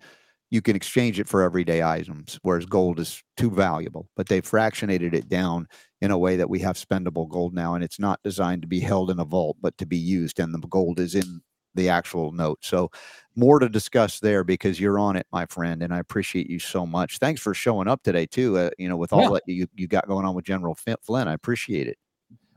you 0.49 0.61
can 0.61 0.75
exchange 0.75 1.19
it 1.19 1.27
for 1.27 1.43
everyday 1.43 1.83
items, 1.83 2.39
whereas 2.41 2.65
gold 2.65 2.99
is 2.99 3.21
too 3.37 3.51
valuable. 3.51 4.09
But 4.15 4.29
they've 4.29 4.43
fractionated 4.43 5.13
it 5.13 5.29
down 5.29 5.67
in 6.01 6.09
a 6.09 6.17
way 6.17 6.37
that 6.37 6.49
we 6.49 6.59
have 6.59 6.75
spendable 6.75 7.29
gold 7.29 7.53
now, 7.53 7.75
and 7.75 7.83
it's 7.83 7.99
not 7.99 8.19
designed 8.23 8.63
to 8.63 8.67
be 8.67 8.79
held 8.79 9.11
in 9.11 9.19
a 9.19 9.25
vault, 9.25 9.57
but 9.61 9.77
to 9.77 9.85
be 9.85 9.97
used, 9.97 10.39
and 10.39 10.53
the 10.53 10.67
gold 10.67 10.99
is 10.99 11.13
in 11.13 11.41
the 11.75 11.89
actual 11.89 12.31
note. 12.31 12.59
So 12.63 12.89
more 13.39 13.59
to 13.59 13.69
discuss 13.69 14.19
there 14.19 14.43
because 14.43 14.79
you're 14.79 14.99
on 14.99 15.15
it, 15.15 15.27
my 15.31 15.45
friend, 15.47 15.81
and 15.83 15.93
I 15.93 15.99
appreciate 15.99 16.49
you 16.49 16.59
so 16.59 16.85
much. 16.85 17.19
Thanks 17.19 17.41
for 17.41 17.53
showing 17.53 17.87
up 17.87 18.03
today 18.03 18.25
too. 18.27 18.57
Uh, 18.57 18.69
you 18.77 18.89
know, 18.89 18.97
with 18.97 19.13
all 19.13 19.21
Yeah. 19.21 19.29
that 19.31 19.43
you 19.47 19.67
you 19.75 19.87
got 19.87 20.07
going 20.07 20.25
on 20.25 20.35
with 20.35 20.45
General 20.45 20.75
Flynn, 20.75 21.27
I 21.27 21.33
appreciate 21.33 21.87
it. 21.87 21.97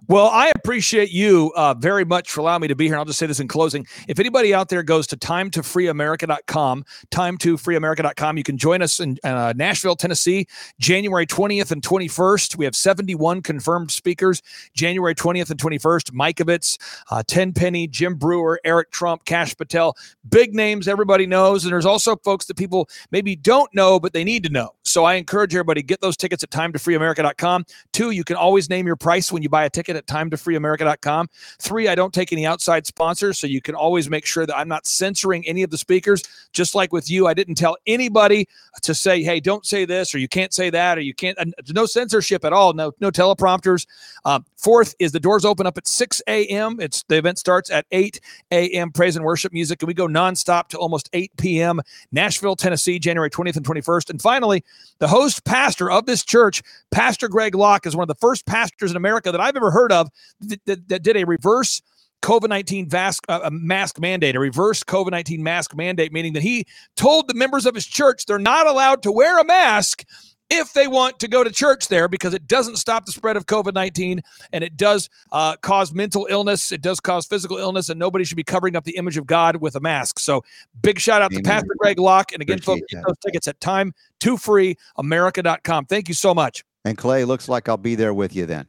Well, 0.08 0.26
I 0.26 0.50
appreciate 0.56 1.12
you 1.12 1.52
uh, 1.54 1.74
very 1.74 2.04
much 2.04 2.30
for 2.32 2.40
allowing 2.40 2.62
me 2.62 2.68
to 2.68 2.74
be 2.74 2.86
here. 2.86 2.94
And 2.94 2.98
I'll 2.98 3.04
just 3.04 3.20
say 3.20 3.26
this 3.26 3.38
in 3.38 3.46
closing. 3.46 3.86
If 4.08 4.18
anybody 4.18 4.52
out 4.52 4.68
there 4.68 4.82
goes 4.82 5.06
to 5.08 5.16
timetofreeamerica.com, 5.16 6.84
timetofreeamerica.com, 7.12 8.36
you 8.36 8.42
can 8.42 8.58
join 8.58 8.82
us 8.82 8.98
in 8.98 9.18
uh, 9.22 9.52
Nashville, 9.54 9.94
Tennessee, 9.94 10.48
January 10.80 11.24
20th 11.24 11.70
and 11.70 11.82
21st. 11.82 12.56
We 12.56 12.64
have 12.64 12.74
71 12.74 13.42
confirmed 13.42 13.92
speakers, 13.92 14.42
January 14.74 15.14
20th 15.14 15.50
and 15.50 15.60
21st. 15.60 16.10
Mikovits, 16.10 16.78
uh, 17.12 17.22
Tenpenny, 17.24 17.86
Jim 17.86 18.16
Breuer, 18.16 18.58
Eric 18.64 18.90
Trump, 18.90 19.24
Kash 19.24 19.56
Patel, 19.56 19.96
big 20.28 20.52
names 20.52 20.88
everybody 20.88 21.26
knows. 21.26 21.64
And 21.64 21.72
there's 21.72 21.86
also 21.86 22.16
folks 22.16 22.46
that 22.46 22.56
people 22.56 22.88
maybe 23.12 23.36
don't 23.36 23.72
know, 23.72 24.00
but 24.00 24.12
they 24.12 24.24
need 24.24 24.42
to 24.44 24.50
know. 24.50 24.74
So 24.82 25.04
I 25.04 25.14
encourage 25.14 25.54
everybody 25.54 25.82
get 25.82 26.00
those 26.00 26.16
tickets 26.16 26.42
at 26.42 26.50
timetofreeamerica.com. 26.50 27.66
Two, 27.92 28.10
you 28.10 28.24
can 28.24 28.36
always 28.36 28.68
name 28.68 28.86
your 28.86 28.96
price 28.96 29.30
when 29.30 29.42
you 29.42 29.48
buy 29.48 29.64
a 29.64 29.70
ticket 29.70 29.91
at 29.96 30.06
timetofreeamerica.com. 30.06 31.28
Three, 31.58 31.88
I 31.88 31.94
don't 31.94 32.12
take 32.12 32.32
any 32.32 32.46
outside 32.46 32.86
sponsors, 32.86 33.38
so 33.38 33.46
you 33.46 33.60
can 33.60 33.74
always 33.74 34.08
make 34.08 34.26
sure 34.26 34.46
that 34.46 34.56
I'm 34.56 34.68
not 34.68 34.86
censoring 34.86 35.46
any 35.46 35.62
of 35.62 35.70
the 35.70 35.78
speakers. 35.78 36.22
Just 36.52 36.74
like 36.74 36.92
with 36.92 37.10
you, 37.10 37.26
I 37.26 37.34
didn't 37.34 37.54
tell 37.54 37.76
anybody 37.86 38.48
to 38.82 38.94
say, 38.94 39.22
"Hey, 39.22 39.40
don't 39.40 39.66
say 39.66 39.84
this," 39.84 40.14
or 40.14 40.18
"You 40.18 40.28
can't 40.28 40.52
say 40.52 40.70
that," 40.70 40.98
or 40.98 41.00
"You 41.00 41.14
can't." 41.14 41.38
Uh, 41.38 41.46
no 41.70 41.86
censorship 41.86 42.44
at 42.44 42.52
all. 42.52 42.72
No, 42.72 42.92
no 43.00 43.10
teleprompters. 43.10 43.86
Um, 44.24 44.44
fourth 44.56 44.94
is 44.98 45.12
the 45.12 45.20
doors 45.20 45.44
open 45.44 45.66
up 45.66 45.76
at 45.76 45.86
6 45.86 46.22
a.m. 46.26 46.78
It's 46.80 47.02
the 47.08 47.16
event 47.16 47.38
starts 47.38 47.70
at 47.70 47.86
8 47.90 48.20
a.m. 48.50 48.92
Praise 48.92 49.16
and 49.16 49.24
worship 49.24 49.52
music, 49.52 49.82
and 49.82 49.88
we 49.88 49.94
go 49.94 50.06
nonstop 50.06 50.68
to 50.68 50.78
almost 50.78 51.08
8 51.12 51.32
p.m. 51.36 51.80
Nashville, 52.12 52.56
Tennessee, 52.56 52.98
January 52.98 53.30
20th 53.30 53.56
and 53.56 53.66
21st. 53.66 54.10
And 54.10 54.22
finally, 54.22 54.64
the 54.98 55.08
host 55.08 55.44
pastor 55.44 55.90
of 55.90 56.06
this 56.06 56.24
church, 56.24 56.62
Pastor 56.90 57.28
Greg 57.28 57.54
Locke, 57.54 57.86
is 57.86 57.96
one 57.96 58.04
of 58.04 58.08
the 58.08 58.20
first 58.20 58.46
pastors 58.46 58.90
in 58.90 58.96
America 58.96 59.32
that 59.32 59.40
I've 59.40 59.56
ever 59.56 59.70
heard 59.70 59.81
of 59.90 60.08
that, 60.40 60.60
that, 60.66 60.88
that 60.88 61.02
did 61.02 61.16
a 61.16 61.24
reverse 61.24 61.82
COVID 62.22 62.48
19 62.48 62.88
mask, 62.90 63.24
uh, 63.28 63.50
mask 63.52 63.98
mandate, 64.00 64.36
a 64.36 64.40
reverse 64.40 64.84
COVID 64.84 65.10
19 65.10 65.42
mask 65.42 65.74
mandate, 65.74 66.12
meaning 66.12 66.32
that 66.34 66.42
he 66.42 66.66
told 66.96 67.28
the 67.28 67.34
members 67.34 67.66
of 67.66 67.74
his 67.74 67.86
church 67.86 68.26
they're 68.26 68.38
not 68.38 68.66
allowed 68.66 69.02
to 69.02 69.12
wear 69.12 69.38
a 69.40 69.44
mask 69.44 70.04
if 70.52 70.74
they 70.74 70.86
want 70.86 71.18
to 71.18 71.28
go 71.28 71.42
to 71.42 71.50
church 71.50 71.88
there 71.88 72.08
because 72.08 72.34
it 72.34 72.46
doesn't 72.46 72.76
stop 72.76 73.06
the 73.06 73.12
spread 73.12 73.36
of 73.36 73.46
COVID 73.46 73.74
19 73.74 74.22
and 74.52 74.62
it 74.62 74.76
does 74.76 75.08
uh, 75.32 75.56
cause 75.56 75.92
mental 75.92 76.26
illness. 76.30 76.70
It 76.72 76.82
does 76.82 77.00
cause 77.00 77.26
physical 77.26 77.56
illness, 77.56 77.88
and 77.88 77.98
nobody 77.98 78.24
should 78.24 78.36
be 78.36 78.44
covering 78.44 78.76
up 78.76 78.84
the 78.84 78.96
image 78.96 79.16
of 79.16 79.26
God 79.26 79.56
with 79.56 79.74
a 79.74 79.80
mask. 79.80 80.18
So, 80.18 80.44
big 80.82 81.00
shout 81.00 81.22
out 81.22 81.32
Amen. 81.32 81.42
to 81.42 81.48
Pastor 81.48 81.74
Greg 81.78 81.98
Locke. 81.98 82.32
And 82.32 82.42
again, 82.42 82.58
Appreciate 82.58 82.80
folks, 82.80 82.92
get 82.92 83.04
those 83.06 83.18
tickets 83.18 83.48
at 83.48 83.60
time 83.60 83.94
to 84.20 84.36
freeamerica.com. 84.36 85.86
Thank 85.86 86.08
you 86.08 86.14
so 86.14 86.34
much. 86.34 86.64
And 86.84 86.98
Clay, 86.98 87.24
looks 87.24 87.48
like 87.48 87.68
I'll 87.68 87.76
be 87.76 87.94
there 87.94 88.14
with 88.14 88.36
you 88.36 88.46
then. 88.46 88.68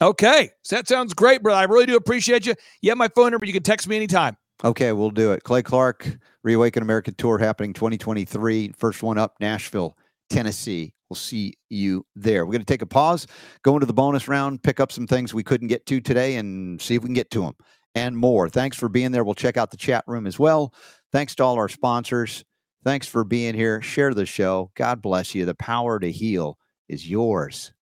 Okay. 0.00 0.50
So 0.62 0.76
that 0.76 0.88
sounds 0.88 1.14
great, 1.14 1.42
brother. 1.42 1.60
I 1.60 1.64
really 1.64 1.86
do 1.86 1.96
appreciate 1.96 2.46
you. 2.46 2.54
You 2.82 2.90
have 2.90 2.98
my 2.98 3.08
phone 3.08 3.32
number. 3.32 3.46
You 3.46 3.52
can 3.52 3.62
text 3.62 3.88
me 3.88 3.96
anytime. 3.96 4.36
Okay, 4.64 4.92
we'll 4.92 5.10
do 5.10 5.32
it. 5.32 5.44
Clay 5.44 5.62
Clark, 5.62 6.18
Reawaken 6.42 6.82
America 6.82 7.12
Tour 7.12 7.38
happening 7.38 7.72
2023. 7.72 8.72
First 8.76 9.04
one 9.04 9.16
up, 9.16 9.34
Nashville, 9.40 9.96
Tennessee. 10.30 10.92
We'll 11.08 11.16
see 11.16 11.54
you 11.70 12.04
there. 12.16 12.44
We're 12.44 12.52
going 12.52 12.64
to 12.64 12.66
take 12.66 12.82
a 12.82 12.86
pause, 12.86 13.26
go 13.62 13.74
into 13.74 13.86
the 13.86 13.92
bonus 13.92 14.26
round, 14.26 14.62
pick 14.62 14.80
up 14.80 14.90
some 14.90 15.06
things 15.06 15.32
we 15.32 15.44
couldn't 15.44 15.68
get 15.68 15.86
to 15.86 16.00
today, 16.00 16.36
and 16.36 16.82
see 16.82 16.96
if 16.96 17.02
we 17.02 17.06
can 17.06 17.14
get 17.14 17.30
to 17.30 17.42
them 17.42 17.54
and 17.94 18.16
more. 18.16 18.48
Thanks 18.48 18.76
for 18.76 18.88
being 18.88 19.12
there. 19.12 19.24
We'll 19.24 19.34
check 19.34 19.56
out 19.56 19.70
the 19.70 19.76
chat 19.76 20.04
room 20.06 20.26
as 20.26 20.38
well. 20.38 20.74
Thanks 21.12 21.34
to 21.36 21.44
all 21.44 21.56
our 21.56 21.68
sponsors. 21.68 22.44
Thanks 22.84 23.06
for 23.06 23.24
being 23.24 23.54
here. 23.54 23.80
Share 23.80 24.12
the 24.12 24.26
show. 24.26 24.70
God 24.74 25.00
bless 25.00 25.34
you. 25.34 25.44
The 25.44 25.54
power 25.54 25.98
to 25.98 26.10
heal 26.10 26.58
is 26.88 27.08
yours. 27.08 27.72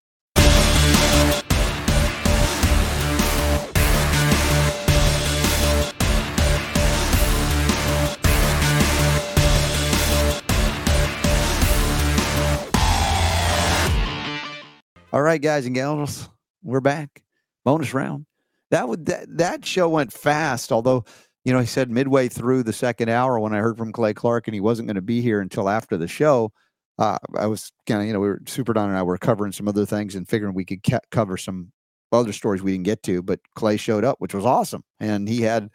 All 15.13 15.21
right, 15.21 15.41
guys 15.41 15.65
and 15.65 15.73
gals, 15.73 16.29
we're 16.63 16.81
back. 16.81 17.23
Bonus 17.63 17.93
round. 17.93 18.25
That 18.71 18.89
would 18.89 19.05
that, 19.05 19.25
that 19.37 19.65
show 19.65 19.87
went 19.87 20.11
fast, 20.11 20.69
although 20.69 21.05
you 21.45 21.53
know 21.53 21.61
he 21.61 21.65
said 21.65 21.89
midway 21.89 22.27
through 22.27 22.63
the 22.63 22.73
second 22.73 23.07
hour 23.07 23.39
when 23.39 23.53
I 23.53 23.59
heard 23.59 23.77
from 23.77 23.93
Clay 23.93 24.13
Clark 24.13 24.49
and 24.49 24.53
he 24.53 24.59
wasn't 24.59 24.89
going 24.89 24.95
to 24.95 25.01
be 25.01 25.21
here 25.21 25.39
until 25.39 25.69
after 25.69 25.95
the 25.95 26.09
show. 26.09 26.51
Uh, 26.99 27.17
I 27.37 27.45
was 27.47 27.71
kind 27.85 28.01
of 28.01 28.07
you 28.07 28.11
know 28.11 28.19
we 28.19 28.27
were 28.27 28.41
Super 28.47 28.73
Don 28.73 28.89
and 28.89 28.97
I 28.97 29.03
were 29.03 29.17
covering 29.17 29.53
some 29.53 29.69
other 29.69 29.85
things 29.85 30.13
and 30.13 30.27
figuring 30.27 30.53
we 30.53 30.65
could 30.65 30.83
ca- 30.83 30.99
cover 31.09 31.37
some 31.37 31.71
other 32.11 32.33
stories 32.33 32.61
we 32.61 32.73
didn't 32.73 32.83
get 32.83 33.01
to, 33.03 33.23
but 33.23 33.39
Clay 33.55 33.77
showed 33.77 34.03
up, 34.03 34.17
which 34.19 34.33
was 34.33 34.45
awesome, 34.45 34.83
and 34.99 35.29
he 35.29 35.41
had 35.41 35.69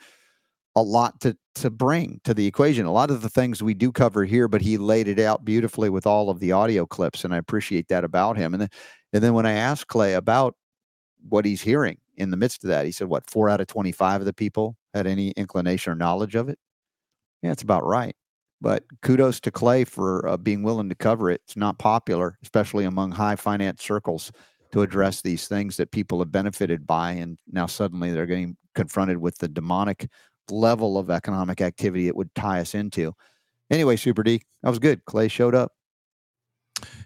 a 0.77 0.83
lot 0.83 1.21
to 1.21 1.37
to 1.55 1.71
bring 1.71 2.21
to 2.25 2.35
the 2.35 2.47
equation. 2.47 2.85
A 2.85 2.93
lot 2.93 3.11
of 3.11 3.23
the 3.23 3.31
things 3.31 3.63
we 3.63 3.73
do 3.73 3.93
cover 3.93 4.27
here, 4.27 4.47
but 4.47 4.61
he 4.61 4.77
laid 4.77 5.09
it 5.09 5.19
out 5.19 5.43
beautifully 5.43 5.89
with 5.89 6.07
all 6.07 6.29
of 6.29 6.39
the 6.39 6.53
audio 6.53 6.85
clips, 6.85 7.25
and 7.25 7.35
I 7.35 7.39
appreciate 7.39 7.89
that 7.89 8.05
about 8.05 8.37
him. 8.37 8.53
And 8.53 8.61
then 8.61 8.71
and 9.13 9.23
then 9.23 9.35
when 9.35 9.47
I 9.47 9.53
asked 9.53 9.89
Clay 9.89 10.15
about 10.15 10.55
what 11.29 11.45
he's 11.45 11.63
hearing 11.63 11.99
in 12.17 12.31
the 12.31 12.37
midst 12.37 12.65
of 12.65 12.69
that, 12.69 12.87
he 12.87 12.93
said, 12.93 13.09
what, 13.09 13.29
four 13.29 13.49
out 13.49 13.61
of 13.61 13.67
25 13.67 14.23
of 14.23 14.27
the 14.27 14.33
people 14.33 14.77
had 14.95 15.07
any 15.07 15.31
inclination 15.33 15.93
or 15.93 15.97
knowledge 15.97 16.35
of 16.35 16.49
it? 16.49 16.59
Yeah, 17.43 17.53
it's 17.53 17.63
about 17.63 17.85
right. 17.85 18.17
But 18.61 18.85
kudos 19.03 19.41
to 19.41 19.51
Clay 19.51 19.85
for 19.85 20.27
uh, 20.29 20.37
being 20.37 20.63
willing 20.63 20.89
to 20.89 20.95
cover 20.95 21.31
it. 21.31 21.43
It's 21.45 21.57
not 21.57 21.79
popular, 21.79 22.39
especially 22.43 22.85
among 22.85 23.11
high 23.11 23.37
finance 23.37 23.83
circles, 23.83 24.31
to 24.73 24.83
address 24.83 25.21
these 25.21 25.49
things 25.49 25.77
that 25.77 25.91
people 25.91 26.21
have 26.21 26.33
benefited 26.33 26.87
by. 26.87 27.11
And 27.13 27.37
now 27.51 27.67
suddenly 27.67 28.13
they're 28.13 28.27
getting 28.27 28.57
confronted 28.75 29.19
with 29.19 29.37
the 29.39 29.49
demonic 29.49 30.09
level 30.49 30.97
of 30.97 31.11
economic 31.11 31.61
activity 31.61 32.09
it 32.09 32.17
would 32.17 32.35
tie 32.35 32.61
us 32.61 32.75
into. 32.75 33.13
Anyway, 33.71 33.97
Super 33.97 34.23
D, 34.23 34.41
that 34.63 34.71
was 34.71 34.79
good. 34.79 35.05
Clay 35.05 35.29
showed 35.29 35.55
up. 35.55 35.73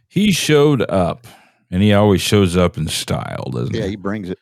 He 0.08 0.32
showed 0.32 0.82
up 0.82 1.26
and 1.70 1.82
he 1.82 1.92
always 1.92 2.20
shows 2.20 2.56
up 2.56 2.76
in 2.76 2.88
style, 2.88 3.50
doesn't 3.50 3.74
yeah, 3.74 3.80
he? 3.80 3.84
Yeah, 3.84 3.90
he 3.90 3.96
brings 3.96 4.30
it. 4.30 4.38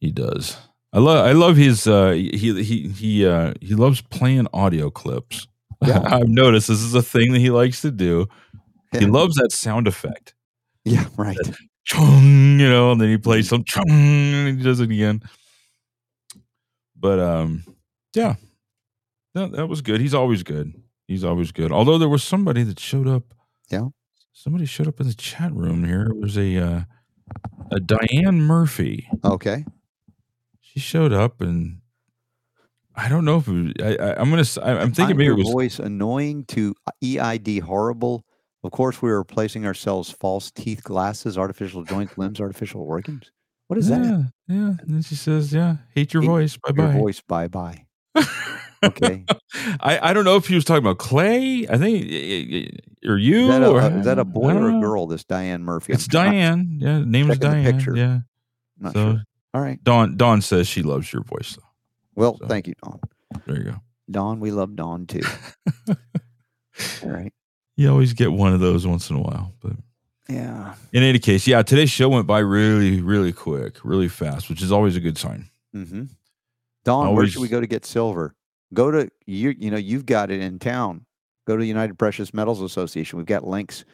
He 0.00 0.12
does. 0.12 0.56
I 0.92 1.00
love 1.00 1.26
I 1.26 1.32
love 1.32 1.56
his 1.56 1.86
uh 1.86 2.12
he 2.12 2.62
he 2.62 2.88
he 2.88 3.26
uh 3.26 3.54
he 3.60 3.74
loves 3.74 4.00
playing 4.00 4.46
audio 4.52 4.90
clips. 4.90 5.46
Yeah. 5.84 6.02
I've 6.06 6.28
noticed 6.28 6.68
this 6.68 6.80
is 6.80 6.94
a 6.94 7.02
thing 7.02 7.32
that 7.32 7.40
he 7.40 7.50
likes 7.50 7.82
to 7.82 7.90
do. 7.90 8.26
He 8.92 9.04
loves 9.04 9.36
that 9.36 9.52
sound 9.52 9.86
effect. 9.86 10.34
Yeah, 10.84 11.04
right. 11.18 11.36
That, 11.36 11.56
chung, 11.84 12.58
you 12.58 12.68
know, 12.68 12.92
and 12.92 13.00
then 13.00 13.10
he 13.10 13.18
plays 13.18 13.48
some 13.48 13.64
chung 13.64 13.90
and 13.90 14.58
he 14.58 14.64
does 14.64 14.80
it 14.80 14.90
again. 14.90 15.22
But 16.96 17.20
um 17.20 17.64
yeah. 18.14 18.36
That 19.34 19.52
that 19.52 19.66
was 19.66 19.82
good. 19.82 20.00
He's 20.00 20.14
always 20.14 20.42
good. 20.42 20.72
He's 21.06 21.24
always 21.24 21.52
good. 21.52 21.70
Although 21.70 21.98
there 21.98 22.08
was 22.08 22.24
somebody 22.24 22.62
that 22.62 22.80
showed 22.80 23.06
up. 23.06 23.24
Yeah 23.68 23.88
somebody 24.38 24.66
showed 24.66 24.86
up 24.86 25.00
in 25.00 25.08
the 25.08 25.14
chat 25.14 25.52
room 25.52 25.84
here. 25.84 26.04
It 26.04 26.16
was 26.16 26.38
a 26.38 26.56
uh, 26.56 26.80
a 27.70 27.80
Diane 27.80 28.40
Murphy. 28.40 29.08
Okay. 29.24 29.64
She 30.60 30.80
showed 30.80 31.12
up 31.12 31.40
and 31.40 31.80
I 32.94 33.08
don't 33.08 33.24
know 33.24 33.38
if 33.38 33.48
was, 33.48 33.72
I, 33.80 33.96
I, 33.96 34.20
am 34.20 34.30
gonna. 34.30 34.44
I, 34.62 34.82
am 34.82 34.92
thinking 34.92 35.16
maybe 35.16 35.30
it 35.30 35.36
was 35.36 35.50
voice 35.50 35.78
annoying 35.78 36.44
to 36.46 36.74
EID 37.02 37.60
horrible. 37.60 38.24
Of 38.64 38.72
course, 38.72 39.00
we 39.00 39.08
were 39.08 39.18
replacing 39.18 39.66
ourselves 39.66 40.10
false 40.10 40.50
teeth, 40.50 40.82
glasses, 40.82 41.38
artificial 41.38 41.84
joints, 41.84 42.18
limbs, 42.18 42.40
artificial 42.40 42.82
organs. 42.82 43.30
What 43.68 43.78
is 43.78 43.88
yeah, 43.88 43.98
that? 43.98 44.32
Yeah. 44.48 44.74
And 44.80 44.94
then 44.94 45.02
she 45.02 45.14
says, 45.14 45.52
"Yeah, 45.52 45.76
hate 45.94 46.12
your 46.12 46.22
hate 46.22 46.28
voice. 46.28 46.56
Bye 46.56 46.72
bye. 46.72 46.82
Your 46.84 47.00
voice. 47.00 47.20
Bye 47.20 47.48
bye." 47.48 47.86
Okay. 48.82 49.24
I, 49.80 50.10
I 50.10 50.12
don't 50.12 50.24
know 50.24 50.36
if 50.36 50.46
he 50.46 50.54
was 50.54 50.64
talking 50.64 50.84
about 50.84 50.98
Clay. 50.98 51.66
I 51.68 51.78
think 51.78 52.04
or 53.06 53.16
you 53.16 53.42
is 53.42 53.48
that 53.48 53.62
a, 53.62 53.70
or 53.70 53.98
is 53.98 54.04
that 54.04 54.18
a 54.18 54.24
boy 54.24 54.54
or 54.54 54.68
a 54.68 54.80
girl? 54.80 55.06
This 55.06 55.24
Diane 55.24 55.62
Murphy. 55.62 55.92
It's 55.92 56.04
I'm 56.04 56.30
Diane. 56.30 56.78
Yeah, 56.80 57.02
name's 57.04 57.38
Diane. 57.38 57.64
The 57.64 57.72
picture. 57.72 57.96
Yeah. 57.96 58.18
Not 58.78 58.92
so, 58.92 59.12
sure. 59.12 59.22
All 59.54 59.60
right. 59.60 59.82
Dawn 59.82 60.16
Dawn 60.16 60.42
says 60.42 60.68
she 60.68 60.82
loves 60.82 61.12
your 61.12 61.22
voice 61.22 61.56
though. 61.56 61.68
Well, 62.14 62.36
so, 62.38 62.46
thank 62.46 62.66
you, 62.66 62.74
Dawn. 62.82 63.00
There 63.46 63.56
you 63.56 63.64
go. 63.64 63.76
Dawn, 64.10 64.40
we 64.40 64.50
love 64.50 64.76
Dawn 64.76 65.06
too. 65.06 65.22
All 65.88 67.10
right. 67.10 67.32
You 67.76 67.90
always 67.90 68.12
get 68.12 68.32
one 68.32 68.52
of 68.52 68.60
those 68.60 68.86
once 68.86 69.10
in 69.10 69.16
a 69.16 69.20
while, 69.20 69.54
but 69.60 69.72
yeah. 70.28 70.74
In 70.92 71.02
any 71.02 71.18
case, 71.18 71.46
yeah, 71.46 71.62
today's 71.62 71.90
show 71.90 72.08
went 72.08 72.26
by 72.26 72.40
really, 72.40 73.00
really 73.00 73.32
quick, 73.32 73.78
really 73.82 74.08
fast, 74.08 74.48
which 74.48 74.62
is 74.62 74.70
always 74.70 74.94
a 74.96 75.00
good 75.00 75.16
sign. 75.16 75.48
Mm-hmm. 75.74 76.04
Dawn, 76.84 77.06
always, 77.06 77.16
where 77.16 77.26
should 77.28 77.42
we 77.42 77.48
go 77.48 77.60
to 77.60 77.66
get 77.66 77.86
silver? 77.86 78.34
Go 78.74 78.90
to 78.90 79.10
you. 79.26 79.54
You 79.58 79.70
know, 79.70 79.76
you've 79.76 80.06
got 80.06 80.30
it 80.30 80.40
in 80.40 80.58
town. 80.58 81.06
Go 81.46 81.56
to 81.56 81.60
the 81.60 81.68
United 81.68 81.98
Precious 81.98 82.34
Metals 82.34 82.60
Association. 82.60 83.16
We've 83.16 83.26
got 83.26 83.46
links 83.46 83.84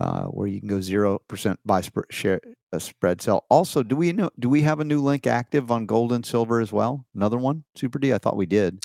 uh, 0.00 0.24
where 0.24 0.46
you 0.46 0.60
can 0.60 0.68
go 0.68 0.80
zero 0.80 1.20
percent 1.28 1.58
buy 1.64 1.80
sp- 1.80 2.10
share 2.10 2.40
a 2.72 2.80
spread 2.80 3.22
sell. 3.22 3.46
Also, 3.48 3.82
do 3.82 3.96
we 3.96 4.12
know? 4.12 4.30
Do 4.38 4.48
we 4.48 4.62
have 4.62 4.80
a 4.80 4.84
new 4.84 5.00
link 5.00 5.26
active 5.26 5.70
on 5.70 5.86
gold 5.86 6.12
and 6.12 6.24
silver 6.24 6.60
as 6.60 6.72
well? 6.72 7.06
Another 7.14 7.38
one, 7.38 7.64
Super 7.74 7.98
D. 7.98 8.12
I 8.12 8.18
thought 8.18 8.36
we 8.36 8.46
did. 8.46 8.82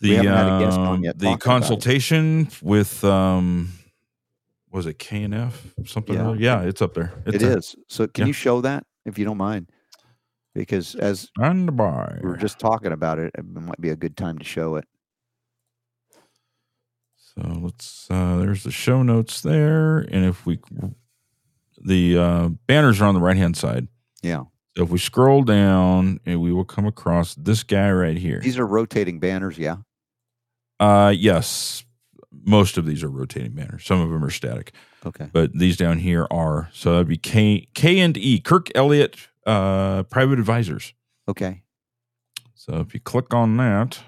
The 0.00 0.20
we 0.20 0.28
um, 0.28 1.02
the 1.02 1.36
consultation 1.40 2.48
with 2.62 3.02
um, 3.04 3.72
was 4.70 4.86
it 4.86 4.98
K 4.98 5.24
and 5.24 5.34
F 5.34 5.74
something? 5.84 6.14
Yeah. 6.14 6.34
yeah, 6.38 6.62
it's 6.62 6.80
up 6.80 6.94
there. 6.94 7.12
It's 7.26 7.36
it 7.36 7.42
is. 7.42 7.76
So 7.88 8.06
can 8.06 8.22
yeah. 8.22 8.26
you 8.28 8.32
show 8.32 8.60
that 8.60 8.84
if 9.04 9.18
you 9.18 9.24
don't 9.24 9.36
mind? 9.36 9.70
Because 10.58 10.96
as 10.96 11.30
stand 11.36 11.76
by. 11.76 12.18
we 12.20 12.28
were 12.28 12.36
just 12.36 12.58
talking 12.58 12.90
about 12.90 13.20
it, 13.20 13.32
it 13.38 13.44
might 13.44 13.80
be 13.80 13.90
a 13.90 13.96
good 13.96 14.16
time 14.16 14.38
to 14.38 14.44
show 14.44 14.74
it. 14.74 14.84
So 17.16 17.42
let's. 17.60 18.08
Uh, 18.10 18.38
there's 18.38 18.64
the 18.64 18.72
show 18.72 19.04
notes 19.04 19.40
there, 19.40 19.98
and 19.98 20.24
if 20.24 20.44
we, 20.44 20.58
the 21.80 22.18
uh, 22.18 22.48
banners 22.66 23.00
are 23.00 23.04
on 23.04 23.14
the 23.14 23.20
right 23.20 23.36
hand 23.36 23.56
side. 23.56 23.86
Yeah. 24.20 24.44
So 24.76 24.82
if 24.82 24.90
we 24.90 24.98
scroll 24.98 25.44
down, 25.44 26.18
and 26.26 26.40
we 26.40 26.52
will 26.52 26.64
come 26.64 26.86
across 26.86 27.36
this 27.36 27.62
guy 27.62 27.90
right 27.92 28.16
here. 28.16 28.40
These 28.40 28.58
are 28.58 28.66
rotating 28.66 29.20
banners, 29.20 29.58
yeah. 29.58 29.76
Uh, 30.80 31.14
yes, 31.16 31.84
most 32.44 32.78
of 32.78 32.84
these 32.84 33.04
are 33.04 33.08
rotating 33.08 33.52
banners. 33.52 33.84
Some 33.84 34.00
of 34.00 34.10
them 34.10 34.24
are 34.24 34.30
static. 34.30 34.72
Okay. 35.06 35.28
But 35.32 35.56
these 35.56 35.76
down 35.76 35.98
here 35.98 36.26
are 36.32 36.68
so 36.72 36.94
that'd 36.94 37.06
be 37.06 37.16
K 37.16 37.68
K 37.74 38.00
and 38.00 38.16
E 38.16 38.40
Kirk 38.40 38.70
Elliott 38.74 39.16
uh, 39.48 40.02
Private 40.04 40.38
Advisors. 40.38 40.94
Okay. 41.28 41.62
So 42.54 42.80
if 42.80 42.92
you 42.94 43.00
click 43.00 43.32
on 43.34 43.56
that, 43.58 43.98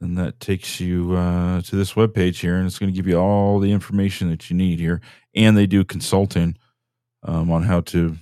then 0.00 0.14
that 0.16 0.38
takes 0.40 0.80
you 0.80 1.14
uh, 1.14 1.62
to 1.62 1.76
this 1.76 1.94
webpage 1.94 2.40
here, 2.40 2.56
and 2.56 2.66
it's 2.66 2.78
going 2.78 2.92
to 2.92 2.96
give 2.96 3.06
you 3.06 3.16
all 3.18 3.58
the 3.58 3.72
information 3.72 4.28
that 4.30 4.50
you 4.50 4.56
need 4.56 4.78
here, 4.78 5.00
and 5.34 5.56
they 5.56 5.66
do 5.66 5.84
consulting 5.84 6.56
um, 7.22 7.50
on 7.50 7.62
how 7.62 7.80
to 7.82 8.16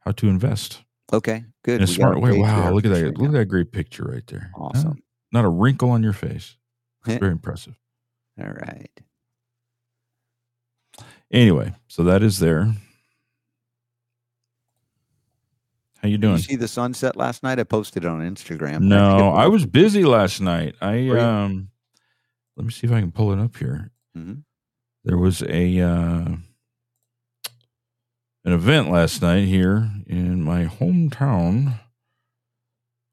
how 0.00 0.12
to 0.12 0.28
invest 0.28 0.82
Okay, 1.12 1.44
good. 1.64 1.76
in 1.76 1.82
a 1.82 1.86
We 1.86 1.92
smart 1.94 2.20
way. 2.20 2.36
Wow, 2.38 2.72
look 2.72 2.84
at 2.84 2.90
that! 2.90 2.98
sure. 2.98 3.12
Look 3.12 3.28
at 3.28 3.32
that 3.32 3.46
great 3.46 3.72
picture 3.72 4.04
right 4.04 4.26
there. 4.26 4.50
Huh? 4.54 4.64
Awesome. 4.64 5.02
Not 5.32 5.44
a 5.44 5.48
wrinkle 5.48 5.90
on 5.90 6.02
your 6.02 6.12
face. 6.12 6.56
Heh. 7.06 7.18
Very 7.20 7.32
impressive. 7.32 7.78
All 8.38 8.46
right. 8.50 8.90
Anyway, 11.32 11.74
so 11.88 12.04
that 12.04 12.22
is 12.22 12.38
there. 12.38 12.74
How 16.00 16.08
you 16.08 16.16
Did 16.16 16.20
doing? 16.22 16.36
you 16.36 16.42
see 16.42 16.56
the 16.56 16.68
sunset 16.68 17.16
last 17.16 17.42
night? 17.42 17.58
I 17.58 17.64
posted 17.64 18.04
it 18.04 18.08
on 18.08 18.20
Instagram. 18.20 18.82
No, 18.82 19.30
I 19.32 19.46
was 19.48 19.66
busy 19.66 20.04
last 20.04 20.40
night. 20.40 20.74
I 20.80 21.08
um 21.10 21.68
let 22.56 22.64
me 22.66 22.72
see 22.72 22.86
if 22.86 22.92
I 22.92 23.00
can 23.00 23.12
pull 23.12 23.32
it 23.32 23.38
up 23.38 23.56
here. 23.56 23.90
Mhm. 24.16 24.42
There 25.04 25.18
was 25.18 25.42
a 25.42 25.80
uh 25.80 26.36
an 28.44 28.52
event 28.52 28.90
last 28.90 29.22
night 29.22 29.46
here 29.46 29.90
in 30.06 30.42
my 30.42 30.66
hometown 30.66 31.80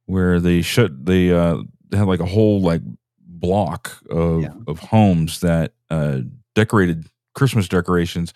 where 0.06 0.40
they 0.40 0.62
shut 0.62 1.06
they 1.06 1.32
uh 1.32 1.58
they 1.90 1.98
had 1.98 2.08
like 2.08 2.20
a 2.20 2.26
whole 2.26 2.62
like 2.62 2.82
block 3.20 3.98
of 4.10 4.46
of 4.68 4.80
homes 4.80 5.40
that 5.42 5.74
uh 5.90 6.20
decorated 6.54 7.08
Christmas 7.34 7.68
decorations 7.68 8.32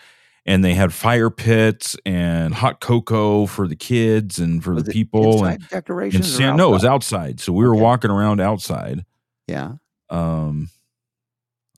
and 0.50 0.66
they 0.66 0.74
had 0.74 0.92
fire 0.92 1.30
pits 1.30 1.96
and 2.08 2.56
hot 2.56 2.80
cocoa 2.82 3.46
for 3.46 3.68
the 3.68 3.76
kids 3.76 4.40
and 4.40 4.64
for 4.64 4.74
Was 4.74 4.84
the 4.86 4.92
people 4.92 5.46
and, 5.46 5.56
and 5.62 5.70
decorations 5.70 6.28
or 6.34 6.38
San- 6.38 6.58
no, 6.58 6.70
it 6.70 6.72
was 6.74 6.86
outside? 6.86 7.40
So 7.40 7.54
we 7.54 7.66
were 7.66 7.76
walking 7.76 8.10
around 8.10 8.42
outside. 8.42 9.06
Yeah. 9.48 9.74
Um, 10.10 10.70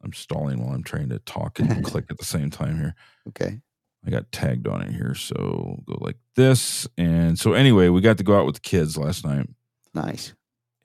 I'm 0.03 0.13
stalling 0.13 0.63
while 0.63 0.73
I'm 0.73 0.83
trying 0.83 1.09
to 1.09 1.19
talk 1.19 1.59
and 1.59 1.83
click 1.91 2.05
at 2.09 2.17
the 2.17 2.25
same 2.25 2.49
time 2.49 2.77
here. 2.77 2.95
Okay. 3.27 3.59
I 4.05 4.09
got 4.09 4.31
tagged 4.31 4.67
on 4.67 4.81
it 4.81 4.91
here, 4.93 5.13
so 5.15 5.77
go 5.85 5.97
like 5.99 6.17
this. 6.35 6.87
And 6.97 7.37
so 7.37 7.53
anyway, 7.53 7.89
we 7.89 7.99
got 8.01 8.17
to 8.19 8.23
go 8.23 8.39
out 8.39 8.45
with 8.45 8.55
the 8.55 8.61
kids 8.61 8.97
last 8.97 9.23
night 9.25 9.47
Nice. 9.93 10.33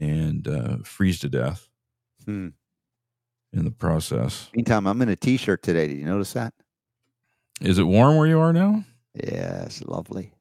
and 0.00 0.46
uh, 0.48 0.78
freeze 0.84 1.20
to 1.20 1.28
death 1.28 1.68
Hmm. 2.24 2.48
in 3.52 3.64
the 3.64 3.70
process. 3.70 4.50
Meantime, 4.54 4.86
I'm 4.88 5.00
in 5.02 5.08
a 5.08 5.16
t-shirt 5.16 5.62
today. 5.62 5.86
Did 5.86 5.98
you 5.98 6.04
notice 6.04 6.32
that? 6.34 6.52
Is 7.60 7.78
it 7.78 7.84
warm 7.84 8.16
where 8.16 8.26
you 8.26 8.38
are 8.38 8.52
now? 8.52 8.84
Yes, 9.14 9.82
lovely. 9.86 10.32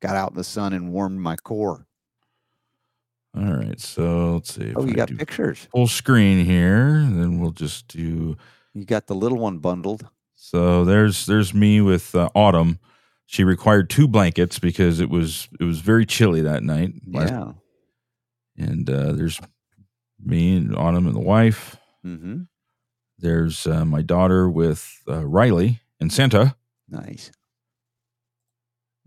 Got 0.00 0.16
out 0.16 0.30
in 0.32 0.36
the 0.36 0.44
sun 0.44 0.72
and 0.72 0.92
warmed 0.92 1.20
my 1.20 1.36
core. 1.36 1.86
All 3.36 3.54
right, 3.54 3.80
so 3.80 4.34
let's 4.34 4.54
see. 4.54 4.72
Oh, 4.74 4.84
you 4.84 4.90
I 4.92 4.94
got 4.94 5.16
pictures. 5.16 5.68
full 5.72 5.86
screen 5.86 6.44
here. 6.44 6.88
Then 6.94 7.40
we'll 7.40 7.52
just 7.52 7.88
do. 7.88 8.36
You 8.74 8.84
got 8.84 9.06
the 9.06 9.14
little 9.14 9.38
one 9.38 9.58
bundled. 9.58 10.06
So 10.34 10.84
there's 10.84 11.26
there's 11.26 11.54
me 11.54 11.80
with 11.80 12.14
uh, 12.14 12.28
Autumn. 12.34 12.78
She 13.26 13.44
required 13.44 13.88
two 13.88 14.08
blankets 14.08 14.58
because 14.58 15.00
it 15.00 15.08
was 15.08 15.48
it 15.58 15.64
was 15.64 15.78
very 15.80 16.04
chilly 16.04 16.42
that 16.42 16.62
night. 16.62 16.92
Yeah. 17.06 17.52
And 18.58 18.90
uh, 18.90 19.12
there's 19.12 19.40
me 20.22 20.56
and 20.56 20.76
Autumn 20.76 21.06
and 21.06 21.14
the 21.14 21.20
wife. 21.20 21.76
Mm-hmm. 22.04 22.42
There's 23.18 23.66
uh, 23.66 23.84
my 23.84 24.02
daughter 24.02 24.50
with 24.50 25.00
uh, 25.08 25.24
Riley 25.24 25.80
and 26.02 26.12
Santa, 26.12 26.56
Nice. 26.88 27.30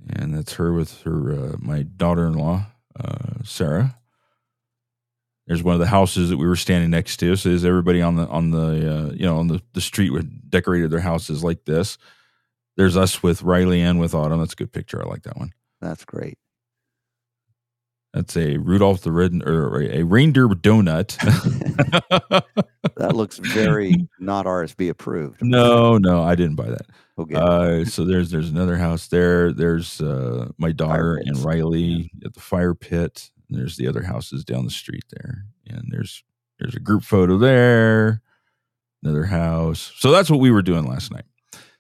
and 0.10 0.34
that's 0.34 0.54
her 0.54 0.74
with 0.74 1.02
her 1.04 1.32
uh, 1.34 1.56
my 1.60 1.84
daughter-in-law 1.84 2.66
uh, 3.00 3.18
Sarah. 3.44 3.98
There's 5.48 5.62
one 5.62 5.76
of 5.76 5.80
the 5.80 5.88
houses 5.88 6.30
that 6.32 6.38
we 6.38 6.48
were 6.48 6.56
standing 6.56 6.90
next 6.90 7.18
to. 7.18 7.36
So 7.36 7.50
there's 7.50 7.66
everybody 7.66 8.02
on 8.02 8.16
the 8.16 8.26
on 8.28 8.50
the 8.50 8.68
uh, 9.10 9.12
you 9.14 9.26
know 9.26 9.38
on 9.38 9.48
the 9.48 9.62
the 9.74 9.82
street 9.82 10.10
would 10.12 10.50
decorated 10.50 10.90
their 10.90 11.02
houses 11.02 11.44
like 11.44 11.66
this. 11.66 11.98
There's 12.78 12.98
us 12.98 13.22
with 13.22 13.44
Riley 13.44 13.82
and 13.82 14.00
with 14.00 14.16
Autumn. 14.16 14.40
That's 14.40 14.54
a 14.54 14.58
good 14.58 14.72
picture. 14.74 15.04
I 15.06 15.08
like 15.08 15.24
that 15.24 15.38
one. 15.38 15.54
That's 15.82 16.04
great. 16.06 16.38
That's 18.16 18.38
a 18.38 18.56
Rudolph 18.56 19.02
the 19.02 19.12
Red 19.12 19.44
or 19.46 19.82
a 19.82 20.04
reindeer 20.04 20.48
donut. 20.48 21.18
That 22.98 23.14
looks 23.14 23.40
very 23.40 24.08
not 24.20 24.46
RSB 24.46 24.90
approved. 24.90 25.42
no, 25.44 25.98
no, 25.98 26.24
I 26.24 26.36
didn't 26.36 26.56
buy 26.56 26.70
that. 26.70 26.86
Okay. 27.20 27.36
Uh, 27.36 27.84
so 27.84 28.06
there's 28.06 28.32
there's 28.32 28.50
another 28.50 28.78
house 28.78 29.08
there. 29.08 29.52
There's 29.52 30.00
uh, 30.00 30.52
my 30.58 30.72
daughter 30.72 31.18
and 31.18 31.38
Riley 31.40 32.10
at 32.24 32.34
the 32.34 32.40
fire 32.40 32.74
pit. 32.74 33.32
And 33.50 33.60
there's 33.60 33.76
the 33.76 33.88
other 33.88 34.04
houses 34.04 34.46
down 34.46 34.64
the 34.64 34.72
street 34.72 35.04
there, 35.10 35.46
and 35.68 35.90
there's 35.90 36.24
there's 36.58 36.74
a 36.74 36.80
group 36.80 37.04
photo 37.04 37.38
there. 37.38 38.22
Another 39.04 39.26
house. 39.26 39.92
So 39.98 40.12
that's 40.12 40.30
what 40.30 40.40
we 40.40 40.52
were 40.52 40.62
doing 40.62 40.88
last 40.88 41.12
night. 41.12 41.26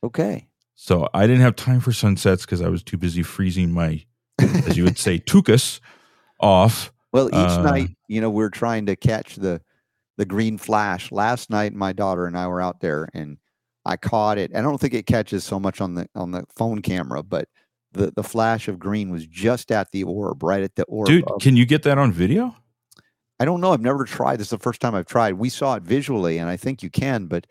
Okay. 0.04 0.48
So 0.76 1.08
I 1.14 1.28
didn't 1.28 1.44
have 1.44 1.56
time 1.56 1.80
for 1.80 1.94
sunsets 1.94 2.46
because 2.46 2.62
I 2.62 2.68
was 2.68 2.84
too 2.84 2.98
busy 2.98 3.24
freezing 3.24 3.72
my, 3.72 4.04
as 4.38 4.76
you 4.76 4.84
would 4.84 5.00
say, 5.00 5.18
tuchus 5.30 5.80
off. 6.40 6.92
Well, 7.12 7.28
each 7.30 7.34
Uh, 7.34 7.62
night, 7.64 7.90
you 8.08 8.20
know, 8.22 8.30
we're 8.30 8.50
trying 8.50 8.86
to 8.88 8.96
catch 8.96 9.36
the 9.36 9.62
the 10.18 10.26
green 10.26 10.58
flash. 10.58 11.12
Last 11.12 11.50
night, 11.50 11.74
my 11.74 11.92
daughter 11.94 12.26
and 12.26 12.38
I 12.38 12.48
were 12.48 12.62
out 12.62 12.80
there, 12.80 13.10
and 13.14 13.38
I 13.86 13.98
caught 13.98 14.38
it. 14.38 14.56
I 14.56 14.62
don't 14.62 14.80
think 14.80 14.94
it 14.94 15.06
catches 15.06 15.44
so 15.44 15.60
much 15.60 15.82
on 15.82 15.96
the 15.96 16.08
on 16.16 16.32
the 16.32 16.44
phone 16.56 16.82
camera, 16.82 17.22
but 17.24 17.48
the 17.94 18.12
the 18.16 18.24
flash 18.24 18.68
of 18.68 18.80
green 18.80 19.10
was 19.12 19.26
just 19.28 19.72
at 19.72 19.92
the 19.92 20.04
orb, 20.04 20.44
right 20.44 20.64
at 20.64 20.76
the 20.76 20.84
orb. 20.86 21.08
Dude, 21.08 21.24
of- 21.30 21.42
can 21.42 21.56
you 21.56 21.66
get 21.66 21.84
that 21.84 21.98
on 21.98 22.12
video? 22.12 22.56
I 23.40 23.44
don't 23.46 23.60
know. 23.60 23.74
I've 23.74 23.82
never 23.82 24.06
tried. 24.06 24.38
This 24.38 24.48
is 24.48 24.52
the 24.52 24.58
first 24.60 24.80
time 24.80 24.96
I've 24.96 25.06
tried. 25.08 25.34
We 25.34 25.50
saw 25.50 25.76
it 25.76 25.84
visually, 25.84 26.38
and 26.38 26.50
I 26.50 26.56
think 26.58 26.82
you 26.82 26.90
can. 26.90 27.28
But 27.28 27.48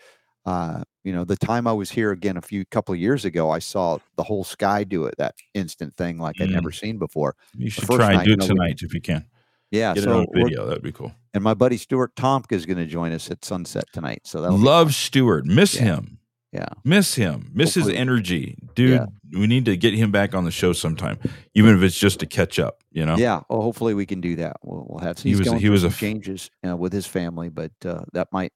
uh, 0.46 0.82
you 1.04 1.12
know, 1.12 1.24
the 1.24 1.36
time 1.36 1.66
I 1.66 1.72
was 1.72 1.90
here 1.90 2.10
again 2.12 2.36
a 2.36 2.42
few 2.42 2.64
couple 2.66 2.94
of 2.94 3.00
years 3.00 3.24
ago, 3.24 3.50
I 3.50 3.58
saw 3.58 3.98
the 4.16 4.22
whole 4.22 4.44
sky 4.44 4.84
do 4.84 5.04
it. 5.04 5.14
That 5.18 5.34
instant 5.54 5.94
thing, 5.96 6.18
like 6.18 6.40
I'd 6.40 6.50
never 6.50 6.70
seen 6.72 6.98
before. 6.98 7.34
You 7.56 7.70
should 7.70 7.84
try 7.84 8.08
and 8.08 8.16
night, 8.18 8.24
do 8.24 8.30
you 8.30 8.34
it 8.34 8.38
know, 8.40 8.44
we- 8.46 8.48
tonight 8.48 8.82
if 8.82 8.94
you 8.94 9.00
can. 9.00 9.26
Yeah, 9.70 9.92
Get 9.94 10.04
so 10.04 10.24
video. 10.32 10.66
That'd 10.66 10.84
be 10.84 10.92
cool. 10.92 11.12
And 11.32 11.42
my 11.42 11.54
buddy 11.54 11.76
Stuart 11.78 12.14
Tomc 12.14 12.52
is 12.52 12.64
going 12.64 12.76
to 12.78 12.86
join 12.86 13.10
us 13.12 13.28
at 13.30 13.44
sunset 13.44 13.84
tonight. 13.92 14.20
So 14.24 14.40
that'll 14.40 14.56
Love 14.56 14.94
Stuart, 14.94 15.46
Miss 15.46 15.74
Yeah. 15.74 15.82
him. 15.82 16.18
Yeah. 16.52 16.68
Miss 16.84 17.16
him. 17.16 17.50
Miss 17.52 17.74
his 17.74 17.88
energy. 17.88 18.56
Dude, 18.76 19.00
we 19.32 19.48
need 19.48 19.64
to 19.64 19.76
get 19.76 19.92
him 19.94 20.12
back 20.12 20.32
on 20.36 20.44
the 20.44 20.52
show 20.52 20.72
sometime, 20.72 21.18
even 21.54 21.76
if 21.76 21.82
it's 21.82 21.98
just 21.98 22.20
to 22.20 22.26
catch 22.26 22.60
up, 22.60 22.84
you 22.92 23.04
know? 23.04 23.16
Yeah, 23.16 23.40
well, 23.48 23.62
hopefully 23.62 23.94
we 23.94 24.06
can 24.06 24.20
do 24.20 24.36
that. 24.36 24.58
We'll, 24.62 24.86
we'll 24.88 25.00
have. 25.00 25.18
He 25.18 25.34
was- 25.34 25.50
he 25.50 25.68
was 25.68 25.82
a 25.82 25.90
some 25.90 25.98
changes 25.98 26.50
uh, 26.64 26.76
with 26.76 26.92
his 26.92 27.06
family, 27.06 27.48
but 27.48 27.72
uh, 27.84 28.04
that 28.12 28.28
might 28.30 28.52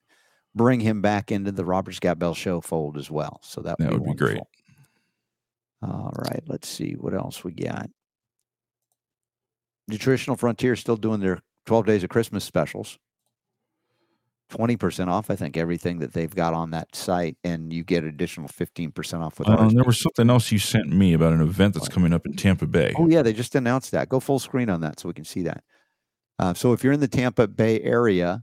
bring 0.59 0.81
him 0.81 1.01
back 1.01 1.33
into 1.33 1.51
the 1.51 1.65
Robert 1.65 1.93
Scott 1.95 2.19
Bell 2.19 2.35
Show 2.35 2.61
fold 2.61 2.99
as 2.99 3.11
well. 3.11 3.41
So 3.43 3.63
that, 3.63 3.79
That 3.79 3.93
would 3.93 4.01
would 4.01 4.11
be 4.11 4.15
great. 4.17 4.43
All 5.81 6.13
right, 6.17 6.43
let's 6.47 6.69
see 6.69 6.93
what 6.93 7.15
else 7.15 7.43
we 7.43 7.53
got. 7.53 7.89
Nutritional 9.87 10.37
Frontier 10.37 10.75
is 10.75 10.81
still 10.81 10.97
doing 10.97 11.21
their 11.21 11.41
12 11.65 11.87
days 11.87 12.05
of 12.05 12.11
Christmas 12.11 12.45
specials. 12.45 12.99
20% 14.51 15.09
off, 15.09 15.31
I 15.31 15.37
think, 15.37 15.57
everything 15.57 15.99
that 15.99 16.15
they've 16.15 16.35
got 16.35 16.55
on 16.55 16.71
that 16.71 16.97
site, 16.97 17.37
and 17.45 17.71
you 17.73 17.85
get 17.85 18.05
additional 18.05 18.49
15% 18.49 19.21
off 19.21 19.39
with 19.39 19.49
Uh, 19.49 19.69
there 19.69 19.85
was 19.85 20.01
something 20.01 20.31
else 20.31 20.51
you 20.51 20.59
sent 20.59 20.89
me 20.89 21.13
about 21.13 21.35
an 21.35 21.43
event 21.43 21.75
that's 21.75 21.89
coming 21.89 22.15
up 22.15 22.25
in 22.27 22.35
Tampa 22.35 22.67
Bay. 22.67 22.95
Oh 22.97 23.09
yeah, 23.09 23.23
they 23.23 23.35
just 23.35 23.55
announced 23.55 23.91
that. 23.93 24.09
Go 24.09 24.21
full 24.21 24.39
screen 24.39 24.71
on 24.71 24.81
that 24.81 24.99
so 24.99 25.09
we 25.09 25.15
can 25.15 25.27
see 25.27 25.43
that. 25.43 25.63
Uh, 26.39 26.55
so 26.55 26.73
if 26.73 26.83
you're 26.83 26.95
in 26.95 27.01
the 27.01 27.09
Tampa 27.09 27.47
Bay 27.47 27.81
area, 27.83 28.43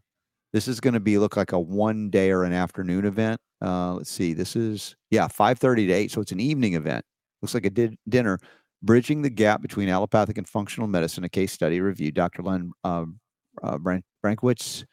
this 0.55 0.69
is 0.69 0.79
going 0.79 0.93
to 0.93 1.01
be 1.01 1.17
look 1.17 1.35
like 1.35 1.51
a 1.51 1.59
one 1.59 2.09
day 2.09 2.31
or 2.31 2.45
an 2.45 2.53
afternoon 2.53 3.05
event. 3.05 3.41
Uh, 3.61 3.95
let's 3.95 4.09
see, 4.09 4.31
this 4.31 4.55
is 4.55 4.95
yeah, 5.11 5.27
5:30 5.27 5.87
to 5.87 5.91
8, 5.91 6.11
so 6.11 6.21
it's 6.21 6.31
an 6.31 6.39
evening 6.39 6.75
event. 6.75 7.03
Looks 7.41 7.53
like 7.53 7.65
a 7.65 7.69
di- 7.69 7.97
dinner, 8.07 8.39
bridging 8.81 9.21
the 9.21 9.29
gap 9.29 9.61
between 9.61 9.89
allopathic 9.89 10.37
and 10.37 10.47
functional 10.47 10.87
medicine. 10.87 11.25
A 11.25 11.29
case 11.29 11.51
study 11.51 11.81
review. 11.81 12.09
Dr. 12.13 12.41
Len 12.41 12.71
uh, 12.85 13.03
uh, 13.61 13.77
Brankwitz 14.23 14.85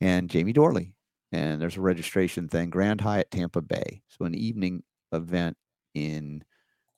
and 0.00 0.28
Jamie 0.28 0.52
Dorley. 0.52 0.94
And 1.30 1.62
there's 1.62 1.76
a 1.76 1.80
registration 1.80 2.48
thing. 2.48 2.70
Grand 2.70 3.00
Hyatt 3.00 3.30
Tampa 3.30 3.62
Bay. 3.62 4.02
So 4.08 4.24
an 4.24 4.34
evening 4.34 4.82
event 5.12 5.56
in 5.94 6.42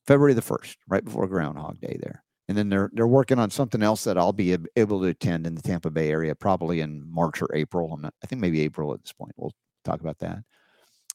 February 0.06 0.32
the 0.32 0.40
1st, 0.40 0.76
right 0.88 1.05
before 1.05 1.26
Groundhog 1.26 1.80
Day 1.80 1.98
there. 2.01 2.22
And 2.48 2.56
then 2.56 2.68
they're 2.68 2.90
they're 2.93 3.06
working 3.06 3.39
on 3.39 3.51
something 3.51 3.82
else 3.82 4.05
that 4.05 4.18
I'll 4.18 4.32
be 4.32 4.56
able 4.77 5.01
to 5.01 5.06
attend 5.06 5.47
in 5.47 5.55
the 5.55 5.62
Tampa 5.62 5.90
Bay 5.90 6.10
area, 6.10 6.35
probably 6.35 6.81
in 6.81 7.02
March 7.10 7.43
or 7.43 7.48
April. 7.55 7.93
I'm 7.93 8.02
not, 8.02 8.14
I 8.23 8.27
think 8.27 8.40
maybe 8.40 8.60
April 8.60 8.94
at 8.94 9.02
this 9.02 9.12
point. 9.12 9.32
We'll 9.36 9.52
talk 9.85 10.01
about 10.01 10.18
that. 10.18 10.39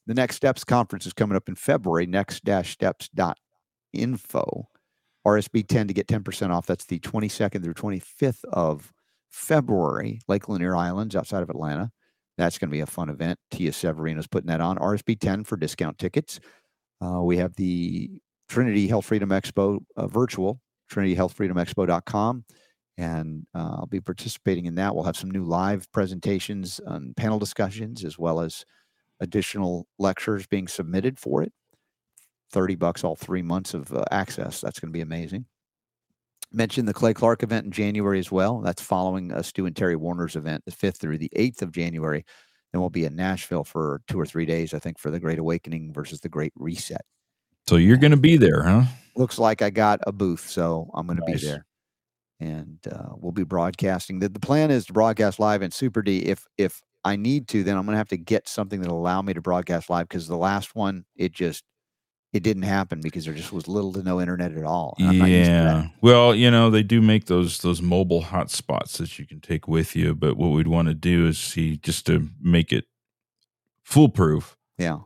The 0.08 0.14
Next 0.14 0.36
Steps 0.36 0.64
conference 0.64 1.06
is 1.06 1.14
coming 1.14 1.38
up 1.38 1.48
in 1.48 1.56
February. 1.56 2.08
Next-steps.info. 2.08 4.68
RSB 5.26 5.68
10 5.68 5.88
to 5.88 5.94
get 5.94 6.08
10% 6.08 6.49
off. 6.49 6.66
That's 6.66 6.86
the 6.86 6.99
22nd 6.99 7.64
through 7.64 7.76
25th 7.76 8.44
of 8.45 8.91
February, 9.30 10.20
Lake 10.28 10.49
Lanier 10.49 10.76
Islands 10.76 11.16
outside 11.16 11.44
of 11.44 11.52
Atlanta. 11.52 11.91
That's 12.38 12.58
going 12.58 12.70
to 12.70 12.74
be 12.74 12.80
a 12.80 12.88
fun 12.88 13.10
event. 13.10 13.38
Tia 13.52 13.72
Severino's 13.72 14.28
putting 14.28 14.48
that 14.48 14.62
on. 14.62 14.78
RSB 14.78 15.20
10 15.20 15.44
for 15.44 15.58
discount 15.58 15.99
tickets. 15.99 16.40
Uh, 16.99 17.22
we 17.22 17.38
have 17.38 17.56
the 17.56 18.10
Trinity 18.49 18.88
Health 18.88 19.06
Freedom 19.06 19.30
Expo 19.30 19.80
uh, 19.95 20.08
virtual, 20.08 20.60
trinityhealthfreedomexpo.com. 20.92 22.46
And 22.98 23.48
uh, 23.56 23.78
I'll 23.78 23.88
be 23.88 24.02
participating 24.02 24.66
in 24.66 24.76
that. 24.76 24.94
We'll 24.94 25.06
have 25.06 25.18
some 25.18 25.32
new 25.32 25.44
live 25.44 25.92
presentations 25.92 26.80
and 26.86 27.16
panel 27.16 27.40
discussions, 27.40 28.04
as 28.04 28.20
well 28.20 28.42
as 28.42 28.66
additional 29.22 29.88
lectures 29.98 30.46
being 30.46 30.68
submitted 30.68 31.18
for 31.18 31.42
it. 31.42 31.52
30 32.52 32.76
bucks 32.76 33.04
all 33.04 33.16
three 33.16 33.42
months 33.42 33.74
of 33.74 33.92
uh, 33.94 34.04
access. 34.12 34.60
That's 34.60 34.80
going 34.80 34.90
to 34.90 34.98
be 34.98 35.02
amazing. 35.02 35.46
Mentioned 36.52 36.88
the 36.88 36.94
Clay 36.94 37.14
Clark 37.14 37.44
event 37.44 37.66
in 37.66 37.72
January 37.72 38.20
as 38.20 38.30
well. 38.30 38.60
That's 38.60 38.82
following 38.82 39.32
uh, 39.32 39.42
Stu 39.42 39.66
and 39.66 39.76
Terry 39.76 39.96
Warner's 39.96 40.36
event, 40.36 40.66
the 40.66 40.72
5th 40.72 40.98
through 40.98 41.18
the 41.18 41.32
8th 41.36 41.62
of 41.62 41.72
January. 41.72 42.26
Then 42.72 42.82
we'll 42.82 42.90
be 42.90 43.06
in 43.06 43.16
Nashville 43.16 43.64
for 43.64 44.02
two 44.08 44.20
or 44.20 44.26
three 44.26 44.46
days, 44.46 44.74
I 44.74 44.80
think, 44.80 45.00
for 45.00 45.12
the 45.12 45.20
Great 45.20 45.40
Awakening 45.40 45.94
versus 45.94 46.20
the 46.20 46.30
Great 46.30 46.54
Reset. 46.56 47.02
So 47.68 47.78
you're 47.78 47.98
going 47.98 48.12
to 48.12 48.18
be 48.18 48.38
there, 48.38 48.64
huh? 48.64 48.84
Looks 49.16 49.40
like 49.40 49.62
I 49.62 49.70
got 49.70 50.00
a 50.08 50.12
booth, 50.12 50.50
so 50.50 50.90
I'm 50.94 51.06
going 51.08 51.20
to 51.20 51.26
be 51.26 51.36
there, 51.38 51.66
and 52.40 52.80
uh, 52.90 53.10
we'll 53.18 53.32
be 53.32 53.44
broadcasting. 53.44 54.20
The, 54.20 54.30
the 54.30 54.40
plan 54.40 54.72
is 54.72 54.86
to 54.86 54.94
broadcast 54.94 55.40
live 55.40 55.62
in 55.62 55.72
Super 55.72 56.02
D. 56.02 56.20
If 56.20 56.46
if 56.58 56.82
I 57.04 57.16
need 57.16 57.48
to, 57.50 57.64
then 57.64 57.78
I'm 57.78 57.86
going 57.86 57.94
to 57.94 57.98
have 57.98 58.10
to 58.10 58.18
get 58.18 58.48
something 58.48 58.80
that'll 58.82 59.00
allow 59.00 59.22
me 59.22 59.34
to 59.34 59.42
broadcast 59.42 59.90
live 59.90 60.08
because 60.08 60.28
the 60.28 60.38
last 60.38 60.76
one 60.76 61.06
it 61.16 61.32
just 61.32 61.64
it 62.34 62.44
didn't 62.44 62.64
happen 62.64 63.02
because 63.02 63.26
there 63.26 63.34
just 63.34 63.52
was 63.52 63.68
little 63.68 63.92
to 63.92 64.04
no 64.04 64.22
internet 64.22 64.54
at 64.54 64.64
all. 64.64 64.96
and 65.00 65.10
I'm 65.10 65.18
not 65.18 65.30
used 65.30 65.50
to 65.50 65.52
that. 65.52 65.84
Yeah. 65.84 65.88
Well, 66.02 66.34
you 66.34 66.50
know, 66.50 66.70
they 66.70 66.84
do 66.84 67.02
make 67.02 67.26
those 67.26 67.60
those 67.60 67.82
mobile 67.82 68.24
hotspots 68.24 68.98
that 68.98 69.20
you 69.20 69.28
can 69.28 69.42
take 69.42 69.68
with 69.68 69.96
you, 69.96 70.16
but 70.16 70.38
what 70.38 70.50
we'd 70.52 70.68
want 70.68 70.88
to 70.88 70.94
do 70.94 71.28
is 71.28 71.38
see 71.38 71.78
just 71.78 72.06
to 72.06 72.30
make 72.42 72.72
it 72.72 72.86
foolproof. 73.84 74.56
Yeah. 74.78 75.00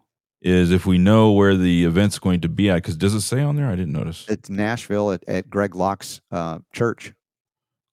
Is 0.45 0.71
if 0.71 0.85
we 0.85 0.99
know 0.99 1.31
where 1.31 1.55
the 1.55 1.85
event's 1.85 2.19
going 2.19 2.41
to 2.41 2.49
be 2.49 2.69
at, 2.69 2.75
because 2.75 2.95
does 2.95 3.15
it 3.15 3.21
say 3.21 3.41
on 3.41 3.55
there? 3.55 3.67
I 3.67 3.75
didn't 3.75 3.93
notice. 3.93 4.25
It's 4.29 4.47
Nashville 4.47 5.11
at, 5.11 5.23
at 5.27 5.49
Greg 5.49 5.73
Locke's 5.73 6.21
uh, 6.31 6.59
church. 6.71 7.13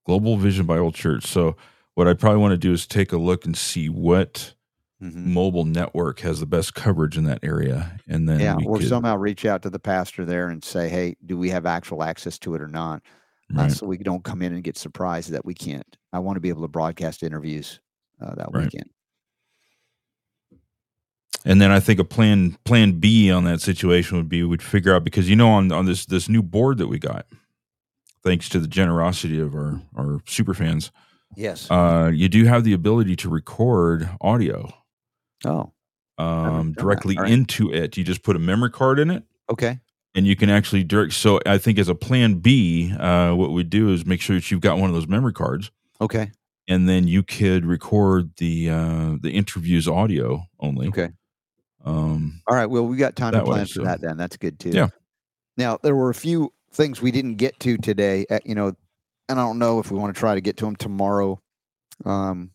Global 0.04 0.36
Vision 0.36 0.66
Bible 0.66 0.92
Church. 0.92 1.24
So 1.24 1.56
what 1.94 2.08
I 2.08 2.12
probably 2.12 2.40
want 2.40 2.52
to 2.52 2.58
do 2.58 2.72
is 2.72 2.86
take 2.86 3.12
a 3.12 3.16
look 3.16 3.46
and 3.46 3.56
see 3.56 3.88
what 3.88 4.54
Mm-hmm. 5.02 5.34
mobile 5.34 5.64
network 5.64 6.20
has 6.20 6.38
the 6.38 6.46
best 6.46 6.74
coverage 6.74 7.18
in 7.18 7.24
that 7.24 7.40
area, 7.42 7.98
and 8.06 8.28
then 8.28 8.38
yeah, 8.38 8.54
we 8.54 8.64
or 8.66 8.78
could, 8.78 8.86
somehow 8.86 9.16
reach 9.16 9.44
out 9.44 9.60
to 9.62 9.68
the 9.70 9.80
pastor 9.80 10.24
there 10.24 10.48
and 10.48 10.62
say, 10.62 10.88
"Hey, 10.88 11.16
do 11.26 11.36
we 11.36 11.50
have 11.50 11.66
actual 11.66 12.04
access 12.04 12.38
to 12.38 12.54
it 12.54 12.60
or 12.62 12.68
not?" 12.68 13.02
Uh, 13.56 13.68
so 13.68 13.84
we 13.84 13.98
don't 13.98 14.22
come 14.22 14.42
in 14.42 14.54
and 14.54 14.62
get 14.62 14.78
surprised 14.78 15.30
that 15.30 15.44
we 15.44 15.54
can't. 15.54 15.96
I 16.12 16.20
want 16.20 16.36
to 16.36 16.40
be 16.40 16.50
able 16.50 16.62
to 16.62 16.68
broadcast 16.68 17.24
interviews 17.24 17.80
uh, 18.20 18.36
that 18.36 18.52
Right. 18.52 18.66
weekend. 18.66 18.90
And 21.44 21.60
then 21.60 21.72
I 21.72 21.80
think 21.80 21.98
a 21.98 22.04
plan 22.04 22.56
plan 22.64 22.92
B 23.00 23.30
on 23.30 23.44
that 23.44 23.60
situation 23.60 24.16
would 24.16 24.28
be 24.28 24.44
we'd 24.44 24.62
figure 24.62 24.94
out 24.94 25.04
because 25.04 25.28
you 25.28 25.36
know 25.36 25.48
on 25.48 25.72
on 25.72 25.86
this 25.86 26.06
this 26.06 26.28
new 26.28 26.42
board 26.42 26.78
that 26.78 26.86
we 26.86 26.98
got, 26.98 27.26
thanks 28.22 28.48
to 28.50 28.60
the 28.60 28.68
generosity 28.68 29.40
of 29.40 29.54
our 29.54 29.80
our 29.96 30.20
super 30.26 30.54
fans, 30.54 30.92
Yes. 31.36 31.70
uh, 31.70 32.10
you 32.12 32.28
do 32.28 32.44
have 32.44 32.64
the 32.64 32.72
ability 32.72 33.16
to 33.16 33.28
record 33.28 34.08
audio. 34.20 34.72
Oh, 35.44 35.72
um, 36.18 36.72
directly 36.72 37.16
right. 37.16 37.30
into 37.30 37.72
it. 37.72 37.96
You 37.96 38.04
just 38.04 38.22
put 38.22 38.36
a 38.36 38.38
memory 38.38 38.70
card 38.70 38.98
in 38.98 39.10
it. 39.10 39.24
Okay. 39.50 39.80
And 40.14 40.26
you 40.26 40.36
can 40.36 40.50
actually 40.50 40.84
direct. 40.84 41.14
So 41.14 41.40
I 41.46 41.58
think 41.58 41.78
as 41.78 41.88
a 41.88 41.94
plan 41.94 42.34
B, 42.34 42.92
uh, 42.92 43.32
what 43.34 43.52
we 43.52 43.64
do 43.64 43.92
is 43.92 44.04
make 44.04 44.20
sure 44.20 44.36
that 44.36 44.50
you've 44.50 44.60
got 44.60 44.78
one 44.78 44.90
of 44.90 44.94
those 44.94 45.08
memory 45.08 45.32
cards. 45.32 45.70
Okay. 46.00 46.30
And 46.68 46.88
then 46.88 47.08
you 47.08 47.22
could 47.22 47.64
record 47.64 48.36
the 48.36 48.70
uh, 48.70 49.16
the 49.20 49.32
interviews 49.32 49.88
audio 49.88 50.44
only. 50.60 50.88
Okay. 50.88 51.10
Um, 51.84 52.40
All 52.46 52.54
right. 52.56 52.66
Well, 52.66 52.86
we 52.86 52.96
got 52.96 53.16
time 53.16 53.32
to 53.32 53.38
that 53.38 53.44
way, 53.46 53.54
plan 53.56 53.66
for 53.66 53.72
so- 53.72 53.84
that 53.84 54.00
then. 54.00 54.16
That's 54.16 54.36
good 54.36 54.58
too. 54.58 54.70
Yeah. 54.70 54.88
Now 55.56 55.78
there 55.82 55.94
were 55.96 56.10
a 56.10 56.14
few 56.14 56.52
things 56.72 57.02
we 57.02 57.10
didn't 57.10 57.36
get 57.36 57.58
to 57.60 57.76
today. 57.76 58.24
uh, 58.30 58.38
you 58.44 58.54
know, 58.54 58.68
and 59.28 59.38
I 59.40 59.44
don't 59.44 59.58
know 59.58 59.78
if 59.78 59.90
we 59.90 59.98
want 59.98 60.14
to 60.14 60.18
try 60.18 60.34
to 60.34 60.40
get 60.40 60.56
to 60.58 60.64
them 60.64 60.76
tomorrow. 60.76 61.40
Um, 62.04 62.50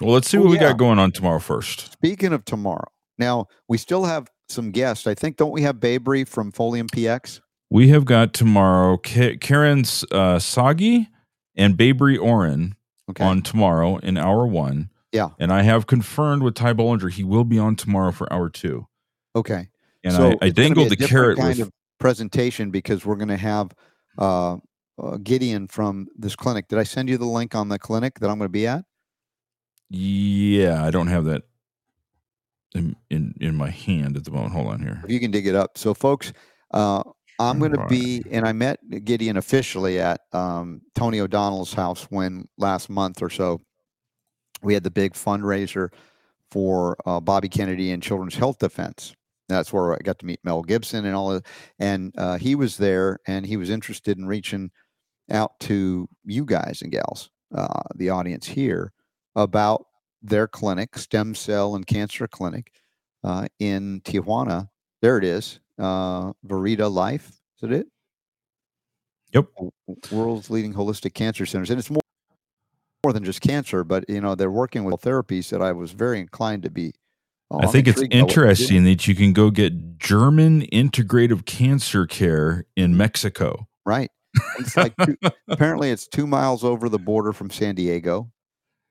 well, 0.00 0.12
let's 0.14 0.28
see 0.28 0.38
Oh, 0.38 0.42
what 0.42 0.50
we 0.50 0.56
yeah. 0.56 0.68
got 0.70 0.78
going 0.78 0.98
on 0.98 1.10
tomorrow 1.12 1.38
first. 1.38 1.92
Speaking 1.92 2.32
of 2.32 2.44
tomorrow, 2.44 2.86
now 3.18 3.46
we 3.68 3.78
still 3.78 4.04
have 4.04 4.28
some 4.48 4.70
guests. 4.70 5.06
I 5.06 5.14
think 5.14 5.36
don't 5.36 5.50
we 5.50 5.62
have 5.62 5.76
Babry 5.76 6.26
from 6.26 6.52
Folium 6.52 6.88
PX? 6.90 7.40
We 7.70 7.88
have 7.88 8.04
got 8.04 8.32
tomorrow 8.32 8.96
Ka- 8.98 9.36
Karen's 9.40 10.04
uh, 10.12 10.38
Sagi 10.38 11.08
and 11.56 11.76
Babry 11.76 12.16
Oren 12.20 12.76
on 13.18 13.42
tomorrow 13.42 13.96
in 13.98 14.16
hour 14.16 14.46
one. 14.46 14.90
Yeah. 15.12 15.30
And 15.38 15.52
I 15.52 15.62
have 15.62 15.86
confirmed 15.86 16.42
with 16.42 16.54
Ty 16.54 16.74
Bollinger 16.74 17.10
he 17.10 17.24
will 17.24 17.44
be 17.44 17.58
on 17.58 17.76
tomorrow 17.76 18.12
for 18.12 18.30
hour 18.32 18.50
two. 18.50 18.86
Okay. 19.34 19.68
And 20.04 20.12
So 20.12 20.22
I, 20.22 20.26
I 20.26 20.30
it's 20.30 20.38
gonna 20.38 20.50
be 20.50 20.52
dangled 20.54 20.88
the 20.90 20.96
carrot 20.96 21.38
kind 21.38 21.58
with 21.58 21.68
of 21.68 21.72
presentation 21.98 22.70
because 22.70 23.04
we're 23.04 23.16
going 23.16 23.28
to 23.28 23.36
have 23.36 23.74
uh, 24.18 24.56
uh, 24.98 25.16
Gideon 25.22 25.68
from 25.68 26.08
this 26.16 26.36
clinic. 26.36 26.68
Did 26.68 26.78
I 26.78 26.84
send 26.84 27.08
you 27.08 27.18
the 27.18 27.26
link 27.26 27.54
on 27.54 27.68
the 27.68 27.78
clinic 27.78 28.20
that 28.20 28.30
I'm 28.30 28.38
going 28.38 28.48
to 28.48 28.52
be 28.52 28.66
at? 28.66 28.84
Yeah, 29.88 30.84
I 30.84 30.90
don't 30.90 31.06
have 31.06 31.26
that 31.26 31.42
in, 32.74 32.96
in 33.08 33.34
in 33.40 33.54
my 33.54 33.70
hand 33.70 34.16
at 34.16 34.24
the 34.24 34.30
moment. 34.32 34.52
Hold 34.52 34.66
on 34.68 34.80
here. 34.80 35.00
If 35.04 35.10
you 35.10 35.20
can 35.20 35.30
dig 35.30 35.46
it 35.46 35.54
up. 35.54 35.78
So, 35.78 35.94
folks, 35.94 36.32
uh, 36.72 37.04
I'm 37.38 37.58
going 37.58 37.72
to 37.72 37.86
be, 37.86 38.24
and 38.30 38.46
I 38.46 38.52
met 38.52 38.80
Gideon 39.04 39.36
officially 39.36 40.00
at 40.00 40.22
um, 40.32 40.80
Tony 40.94 41.20
O'Donnell's 41.20 41.72
house 41.72 42.04
when 42.04 42.48
last 42.58 42.88
month 42.88 43.22
or 43.22 43.30
so 43.30 43.60
we 44.66 44.74
had 44.74 44.82
the 44.82 44.90
big 44.90 45.14
fundraiser 45.14 45.90
for 46.50 46.96
uh, 47.06 47.20
Bobby 47.20 47.48
Kennedy 47.48 47.92
and 47.92 48.02
Children's 48.02 48.34
Health 48.34 48.58
Defense. 48.58 49.14
That's 49.48 49.72
where 49.72 49.94
I 49.94 49.98
got 49.98 50.18
to 50.18 50.26
meet 50.26 50.40
Mel 50.42 50.62
Gibson 50.62 51.06
and 51.06 51.14
all 51.14 51.30
of, 51.30 51.44
and 51.78 52.12
uh, 52.18 52.36
he 52.36 52.56
was 52.56 52.76
there, 52.76 53.20
and 53.28 53.46
he 53.46 53.56
was 53.56 53.70
interested 53.70 54.18
in 54.18 54.26
reaching 54.26 54.72
out 55.30 55.58
to 55.60 56.08
you 56.24 56.44
guys 56.44 56.82
and 56.82 56.90
gals, 56.90 57.30
uh, 57.54 57.82
the 57.94 58.10
audience 58.10 58.44
here, 58.44 58.92
about 59.36 59.86
their 60.20 60.48
clinic, 60.48 60.98
Stem 60.98 61.36
Cell 61.36 61.76
and 61.76 61.86
Cancer 61.86 62.26
Clinic, 62.26 62.72
uh, 63.22 63.46
in 63.60 64.00
Tijuana. 64.00 64.68
There 65.00 65.16
it 65.16 65.24
is, 65.24 65.60
uh, 65.78 66.32
Verita 66.44 66.92
Life. 66.92 67.30
Is 67.62 67.70
it? 67.70 67.86
Yep. 69.32 69.46
World's 70.10 70.50
leading 70.50 70.74
holistic 70.74 71.14
cancer 71.14 71.46
centers, 71.46 71.70
and 71.70 71.78
it's 71.78 71.90
more 71.90 72.00
more 73.06 73.12
than 73.12 73.22
just 73.22 73.40
cancer, 73.40 73.84
but 73.84 74.04
you 74.08 74.20
know 74.20 74.34
they're 74.34 74.50
working 74.50 74.82
with 74.82 75.00
therapies 75.00 75.50
that 75.50 75.62
I 75.62 75.70
was 75.70 75.92
very 75.92 76.18
inclined 76.18 76.64
to 76.64 76.70
be. 76.70 76.92
oh, 77.52 77.60
I 77.60 77.66
I'm 77.66 77.70
think 77.70 77.86
it's 77.86 78.00
intrigued 78.00 78.12
by 78.12 78.22
what 78.24 78.34
they're 78.34 78.34
doing. 78.34 78.48
interesting 78.48 78.84
that 78.84 79.06
you 79.06 79.14
can 79.14 79.32
go 79.32 79.50
get 79.52 79.96
German 79.98 80.62
integrative 80.72 81.44
cancer 81.46 82.04
care 82.04 82.64
in 82.74 82.96
Mexico. 82.96 83.68
Right. 83.84 84.10
It's 84.58 84.76
like 84.76 84.94
two, 84.96 85.16
apparently 85.48 85.90
it's 85.92 86.08
two 86.08 86.26
miles 86.26 86.64
over 86.64 86.88
the 86.88 86.98
border 86.98 87.32
from 87.32 87.48
San 87.50 87.76
Diego, 87.76 88.32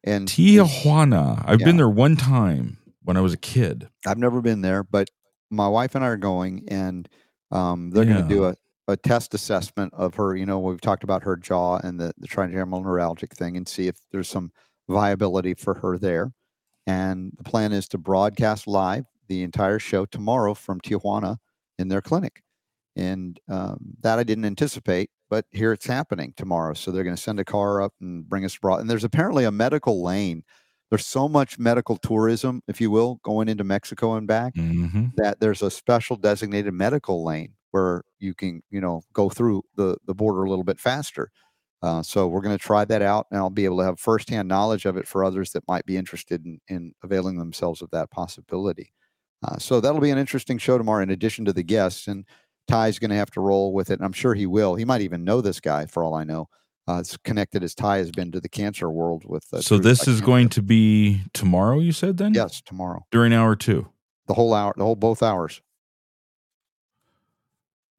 and 0.06 0.30
Tijuana. 0.30 1.44
I've 1.46 1.60
Yeah. 1.60 1.66
been 1.66 1.76
there 1.78 1.90
one 1.90 2.16
time 2.16 2.78
when 3.04 3.18
I 3.18 3.22
was 3.22 3.34
a 3.34 3.38
kid. 3.38 3.90
I've 4.08 4.18
never 4.18 4.42
been 4.42 4.62
there, 4.62 4.82
but 4.86 5.10
my 5.52 5.68
wife 5.68 5.94
and 5.94 6.06
I 6.06 6.08
are 6.08 6.18
going, 6.18 6.64
and 6.70 7.10
um, 7.52 7.92
they're 7.92 8.06
going 8.06 8.24
to 8.24 8.28
do 8.34 8.44
Yeah. 8.44 8.52
a, 8.52 8.56
a 8.88 8.96
test 8.96 9.34
assessment 9.34 9.94
of 9.94 10.16
her. 10.16 10.36
You 10.36 10.46
know, 10.46 10.60
we've 10.60 10.82
talked 10.82 11.04
about 11.04 11.24
her 11.24 11.36
jaw 11.36 11.78
and 11.78 12.00
the, 12.00 12.14
the 12.18 12.28
trigeminal 12.28 12.84
neuralgic 12.84 13.32
thing, 13.32 13.58
and 13.58 13.68
see 13.68 13.88
if 13.88 13.96
there's 14.12 14.30
some 14.30 14.52
viability 14.88 15.54
for 15.54 15.76
her 15.76 15.98
there. 15.98 16.32
And 16.88 17.32
the 17.38 17.44
plan 17.44 17.72
is 17.72 17.88
to 17.90 17.98
broadcast 17.98 18.68
live 18.68 19.06
the 19.28 19.42
entire 19.42 19.80
show 19.80 20.06
tomorrow 20.06 20.54
from 20.54 20.80
Tijuana 20.80 21.38
in 21.80 21.88
their 21.88 22.02
clinic. 22.02 22.44
And 22.96 23.40
um, 23.50 23.96
that 24.02 24.20
I 24.20 24.24
didn't 24.24 24.46
anticipate, 24.46 25.10
but 25.30 25.46
here 25.52 25.74
it's 25.74 25.88
happening 25.88 26.34
tomorrow. 26.38 26.76
So 26.76 26.92
they're 26.92 27.04
going 27.04 27.16
to 27.16 27.22
send 27.22 27.40
a 27.40 27.46
car 27.46 27.82
up 27.82 27.94
and 28.00 28.30
bring 28.30 28.46
us 28.46 28.56
broad. 28.56 28.82
And 28.82 28.90
there's 28.90 29.04
apparently 29.04 29.44
a 29.46 29.52
medical 29.52 30.04
lane. 30.04 30.44
There's 30.92 31.06
so 31.06 31.28
much 31.28 31.58
medical 31.58 31.98
tourism, 31.98 32.62
if 32.68 32.80
you 32.80 32.92
will, 32.92 33.20
going 33.24 33.50
into 33.50 33.64
Mexico 33.64 34.14
and 34.14 34.28
back 34.28 34.54
Mm-hmm. 34.54 35.08
that 35.18 35.40
there's 35.40 35.64
a 35.64 35.72
special 35.72 36.16
designated 36.16 36.74
medical 36.74 37.26
lane 37.26 37.54
where 37.76 38.04
you 38.20 38.34
can, 38.34 38.64
you 38.70 38.80
know, 38.80 39.02
go 39.12 39.28
through 39.30 39.62
the 39.76 39.98
the 40.06 40.16
border 40.16 40.44
a 40.44 40.50
little 40.50 40.64
bit 40.64 40.80
faster. 40.80 41.30
Uh, 41.82 42.02
so 42.02 42.26
we're 42.26 42.42
going 42.42 42.58
to 42.58 42.64
try 42.64 42.86
that 42.86 43.02
out, 43.02 43.28
and 43.30 43.38
I'll 43.38 43.50
be 43.50 43.66
able 43.66 43.80
to 43.80 43.84
have 43.84 44.00
firsthand 44.00 44.48
knowledge 44.48 44.86
of 44.86 44.96
it 44.96 45.08
for 45.08 45.26
others 45.26 45.52
that 45.52 45.68
might 45.68 45.86
be 45.86 45.98
interested 45.98 46.46
in, 46.46 46.60
in 46.70 46.94
availing 47.04 47.38
themselves 47.38 47.82
of 47.82 47.90
that 47.92 48.10
possibility. 48.10 48.94
Uh, 49.46 49.58
so 49.58 49.82
that'll 49.82 50.00
be 50.00 50.10
an 50.10 50.18
interesting 50.18 50.58
show 50.58 50.78
tomorrow, 50.78 51.04
in 51.04 51.10
addition 51.12 51.44
to 51.46 51.54
the 51.54 51.64
guests. 51.64 52.08
And 52.08 52.26
Ty's 52.68 52.98
going 52.98 53.12
to 53.12 53.18
have 53.18 53.32
to 53.32 53.42
roll 53.42 53.74
with 53.74 53.90
it. 53.92 54.00
And 54.00 54.06
I'm 54.06 54.14
sure 54.14 54.34
he 54.34 54.48
will. 54.48 54.76
He 54.76 54.86
might 54.86 55.02
even 55.02 55.26
know 55.26 55.42
this 55.42 55.60
guy 55.60 55.86
for 55.86 56.02
all 56.02 56.16
I 56.16 56.24
know. 56.24 56.48
Uh, 56.88 57.00
it's 57.02 57.18
connected 57.18 57.62
as 57.62 57.76
Ty 57.76 57.98
has 57.98 58.12
been 58.12 58.32
to 58.32 58.40
the 58.40 58.50
cancer 58.50 58.90
world 58.90 59.24
with. 59.26 59.46
Uh, 59.54 59.62
so 59.62 59.78
this 59.78 60.08
is 60.08 60.22
going 60.22 60.50
to 60.50 60.62
be 60.62 61.24
tomorrow. 61.34 61.80
You 61.80 61.92
said 61.92 62.18
then? 62.18 62.34
Yes, 62.34 62.62
tomorrow. 62.62 63.06
During 63.12 63.34
hour 63.34 63.56
two. 63.56 63.90
The 64.28 64.34
whole 64.34 64.54
hour, 64.54 64.74
the 64.78 64.86
whole 64.86 64.96
both 64.96 65.22
hours. 65.22 65.62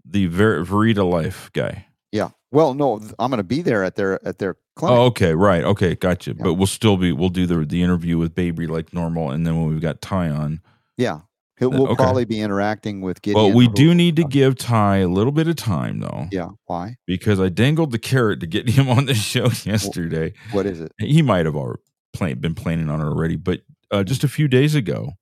The 0.08 0.26
Ver- 0.26 0.64
Verita 0.64 1.08
Life 1.08 1.50
guy. 1.52 1.86
Yeah. 2.12 2.30
Well, 2.52 2.74
no, 2.74 3.00
I'm 3.18 3.30
going 3.30 3.38
to 3.38 3.44
be 3.44 3.60
there 3.62 3.82
at 3.84 3.96
their 3.96 4.24
at 4.26 4.38
their 4.38 4.56
clinic. 4.76 4.96
Oh, 4.98 5.04
okay, 5.06 5.34
right, 5.34 5.64
okay, 5.64 5.94
gotcha. 5.96 6.34
But 6.34 6.54
we'll 6.54 6.66
still 6.68 6.96
be 6.96 7.12
we'll 7.12 7.28
do 7.28 7.46
the 7.46 7.64
the 7.64 7.82
interview 7.82 8.16
with 8.18 8.34
Baby 8.34 8.66
like 8.66 8.92
normal, 8.94 9.30
and 9.30 9.46
then 9.46 9.56
when 9.60 9.68
we've 9.68 9.80
got 9.80 10.00
Ty 10.00 10.30
on, 10.30 10.60
Yeah. 10.96 11.20
He'll, 11.58 11.68
Uh, 11.72 11.78
we'll 11.78 11.86
okay. 11.88 11.94
probably 11.96 12.24
be 12.26 12.40
interacting 12.40 13.00
with 13.00 13.22
Gideon. 13.22 13.42
well, 13.46 13.52
we 13.56 13.66
do 13.68 13.94
need 13.94 14.16
to 14.16 14.24
give 14.24 14.56
Ty 14.56 14.98
a 14.98 15.08
little 15.08 15.32
bit 15.32 15.48
of 15.48 15.56
time 15.56 16.00
though. 16.00 16.26
Yeah. 16.30 16.50
Why? 16.66 16.96
Because 17.06 17.40
I 17.40 17.48
dangled 17.48 17.92
the 17.92 17.98
carrot 17.98 18.40
to 18.40 18.46
get 18.46 18.68
him 18.76 18.88
on 18.90 19.06
the 19.06 19.14
show 19.14 19.44
yesterday. 19.64 20.34
What 20.52 20.66
is 20.66 20.80
it? 20.80 20.92
He 20.98 21.22
might 21.22 21.46
have 21.46 21.56
already 21.56 21.80
plan- 22.12 22.38
been 22.40 22.54
planning 22.54 22.90
on 22.90 23.00
it 23.00 23.04
already, 23.04 23.36
but 23.36 23.62
uh, 23.90 24.04
just 24.04 24.22
a 24.22 24.28
few 24.28 24.48
days 24.48 24.74
ago, 24.74 25.12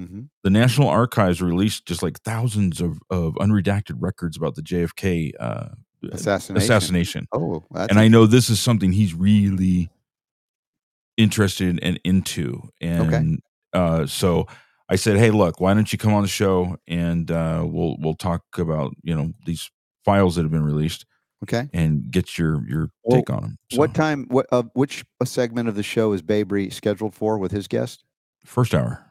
Mhm. 0.00 0.28
the 0.44 0.50
National 0.50 0.88
Archives 0.88 1.42
released 1.42 1.86
just 1.86 2.02
like 2.02 2.20
thousands 2.22 2.80
of, 2.80 2.98
of 3.10 3.34
unredacted 3.34 3.96
records 3.98 4.36
about 4.36 4.54
the 4.54 4.62
JFK 4.62 5.32
uh, 5.38 5.68
Assassination. 6.12 6.56
assassination. 6.56 7.26
Oh, 7.32 7.64
that's 7.70 7.90
and 7.90 7.98
I 8.00 8.08
know 8.08 8.24
this 8.26 8.48
is 8.48 8.58
something 8.60 8.92
he's 8.92 9.12
really 9.14 9.90
interested 11.16 11.68
in 11.68 11.78
and 11.80 12.00
into. 12.04 12.62
And 12.80 13.40
uh, 13.72 14.06
so 14.06 14.46
I 14.88 14.96
said, 14.96 15.18
"Hey, 15.18 15.30
look, 15.30 15.60
why 15.60 15.74
don't 15.74 15.92
you 15.92 15.98
come 15.98 16.14
on 16.14 16.22
the 16.22 16.28
show 16.28 16.76
and 16.88 17.30
uh, 17.30 17.64
we'll 17.66 17.96
we'll 18.00 18.14
talk 18.14 18.42
about 18.56 18.94
you 19.02 19.14
know 19.14 19.32
these 19.46 19.70
files 20.04 20.36
that 20.36 20.42
have 20.42 20.50
been 20.50 20.64
released, 20.64 21.04
Okay. 21.44 21.68
and 21.74 22.10
get 22.10 22.38
your 22.38 22.66
your 22.66 22.88
Well, 23.04 23.18
take 23.20 23.30
on 23.30 23.42
them." 23.42 23.56
What 23.74 23.94
time? 23.94 24.24
What? 24.30 24.46
Uh, 24.50 24.62
which 24.72 25.04
uh, 25.20 25.24
segment 25.26 25.68
of 25.68 25.74
the 25.74 25.82
show 25.82 26.12
is 26.12 26.22
Babry 26.22 26.72
scheduled 26.72 27.14
for 27.14 27.38
with 27.38 27.52
his 27.52 27.68
guest? 27.68 28.04
First 28.44 28.74
hour. 28.74 29.04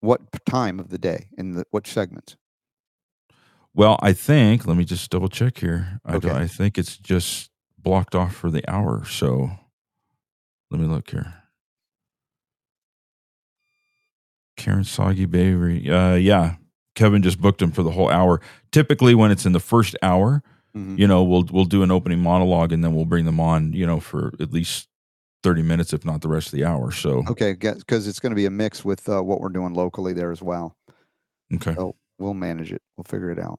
What 0.00 0.20
time 0.46 0.78
of 0.78 0.88
the 0.90 0.98
day? 0.98 1.28
In 1.38 1.52
the 1.52 1.64
what 1.70 1.86
segments? 1.86 2.36
Well, 3.74 3.98
I 4.02 4.12
think 4.12 4.66
let 4.66 4.76
me 4.76 4.84
just 4.84 5.10
double 5.10 5.28
check 5.28 5.58
here. 5.58 6.00
I, 6.04 6.16
Okay. 6.16 6.30
I 6.30 6.46
think 6.46 6.78
it's 6.78 6.96
just 6.96 7.50
blocked 7.78 8.14
off 8.14 8.34
for 8.34 8.50
the 8.50 8.62
hour. 8.70 9.04
So 9.04 9.50
let 10.70 10.80
me 10.80 10.86
look 10.86 11.10
here. 11.10 11.34
Karen 14.56 14.84
Sagi 14.84 15.26
Baby. 15.26 15.90
Uh, 15.90 16.14
yeah, 16.14 16.56
Kevin 16.94 17.22
just 17.22 17.40
booked 17.40 17.60
him 17.60 17.70
for 17.72 17.82
the 17.82 17.90
whole 17.90 18.08
hour. 18.10 18.40
Typically, 18.72 19.14
when 19.14 19.30
it's 19.30 19.44
in 19.44 19.52
the 19.52 19.60
first 19.60 19.94
hour, 20.02 20.42
Mhm. 20.74 20.98
you 20.98 21.06
know, 21.06 21.22
we'll 21.22 21.44
we'll 21.50 21.64
do 21.66 21.82
an 21.82 21.90
opening 21.90 22.20
monologue 22.20 22.72
and 22.72 22.82
then 22.82 22.94
we'll 22.94 23.04
bring 23.04 23.24
them 23.26 23.38
on, 23.40 23.72
you 23.74 23.86
know, 23.86 24.00
for 24.00 24.32
at 24.40 24.52
least 24.52 24.88
thirty 25.42 25.62
minutes, 25.62 25.92
if 25.92 26.04
not 26.04 26.20
the 26.22 26.28
rest 26.28 26.48
of 26.48 26.52
the 26.52 26.64
hour. 26.64 26.90
So 26.90 27.22
Okay, 27.28 27.52
because 27.54 28.06
it's 28.08 28.18
going 28.20 28.30
to 28.30 28.36
be 28.36 28.46
a 28.46 28.50
mix 28.50 28.84
with 28.84 29.08
uh, 29.08 29.22
what 29.22 29.40
we're 29.40 29.48
doing 29.50 29.74
locally 29.74 30.12
there 30.12 30.32
as 30.32 30.42
well. 30.42 30.76
okay, 31.54 31.74
So 31.74 31.94
we'll 32.18 32.34
manage 32.34 32.72
it. 32.72 32.82
We'll 32.96 33.04
figure 33.04 33.30
it 33.30 33.38
out. 33.38 33.58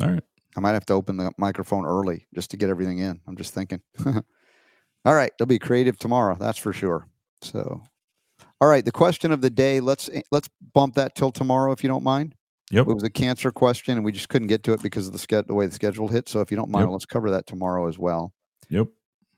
all 0.00 0.08
right. 0.10 0.22
I 0.56 0.60
might 0.60 0.72
have 0.72 0.86
to 0.86 0.94
open 0.94 1.18
the 1.18 1.30
microphone 1.36 1.84
early 1.84 2.26
just 2.34 2.50
to 2.52 2.56
get 2.56 2.70
everything 2.70 2.98
in. 2.98 3.20
I'm 3.26 3.36
just 3.36 3.52
thinking. 3.52 3.82
all 4.06 5.14
right, 5.14 5.30
they'll 5.38 5.44
be 5.46 5.58
creative 5.58 5.98
tomorrow. 5.98 6.34
That's 6.40 6.56
for 6.58 6.72
sure. 6.72 7.06
So, 7.42 7.82
all 8.62 8.68
right, 8.68 8.82
the 8.84 8.92
question 8.92 9.32
of 9.32 9.42
the 9.42 9.50
day. 9.50 9.80
Let's 9.80 10.08
eh, 10.10 10.22
let's 10.32 10.48
bump 10.72 10.94
that 10.94 11.14
till 11.14 11.30
tomorrow 11.30 11.72
if 11.72 11.82
you 11.82 11.88
don't 11.88 12.02
mind. 12.04 12.34
Yep. 12.70 12.88
It 12.88 12.94
was 12.94 13.02
a 13.04 13.10
cancer 13.10 13.52
question, 13.52 13.96
and 13.98 14.04
we 14.04 14.12
just 14.12 14.28
couldn't 14.30 14.48
get 14.48 14.62
to 14.64 14.72
it 14.72 14.82
because 14.82 15.06
of 15.06 15.12
the 15.12 15.18
ske- 15.18 15.46
the 15.46 15.52
way 15.54 15.66
the 15.66 15.72
schedule 15.74 16.08
hit. 16.08 16.26
So, 16.28 16.40
if 16.40 16.50
you 16.50 16.56
don't 16.56 16.70
mind, 16.70 16.84
Yep. 16.86 16.92
let's 16.92 17.06
cover 17.06 17.30
that 17.32 17.46
tomorrow 17.46 17.86
as 17.86 17.98
well. 17.98 18.32
Yep. 18.70 18.88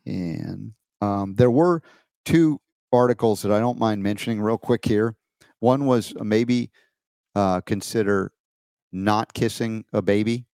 And 0.06 0.73
um, 1.00 1.34
there 1.34 1.50
were 1.50 1.82
two 2.24 2.60
articles 2.92 3.42
that 3.42 3.52
I 3.52 3.60
don't 3.60 3.78
mind 3.78 4.02
mentioning 4.02 4.40
real 4.40 4.58
quick 4.58 4.84
here. 4.84 5.14
One 5.60 5.86
was 5.86 6.14
uh, 6.18 6.24
maybe 6.24 6.70
uh, 7.34 7.60
consider 7.62 8.32
not 8.92 9.32
kissing 9.34 9.84
a 9.92 10.02
baby 10.02 10.46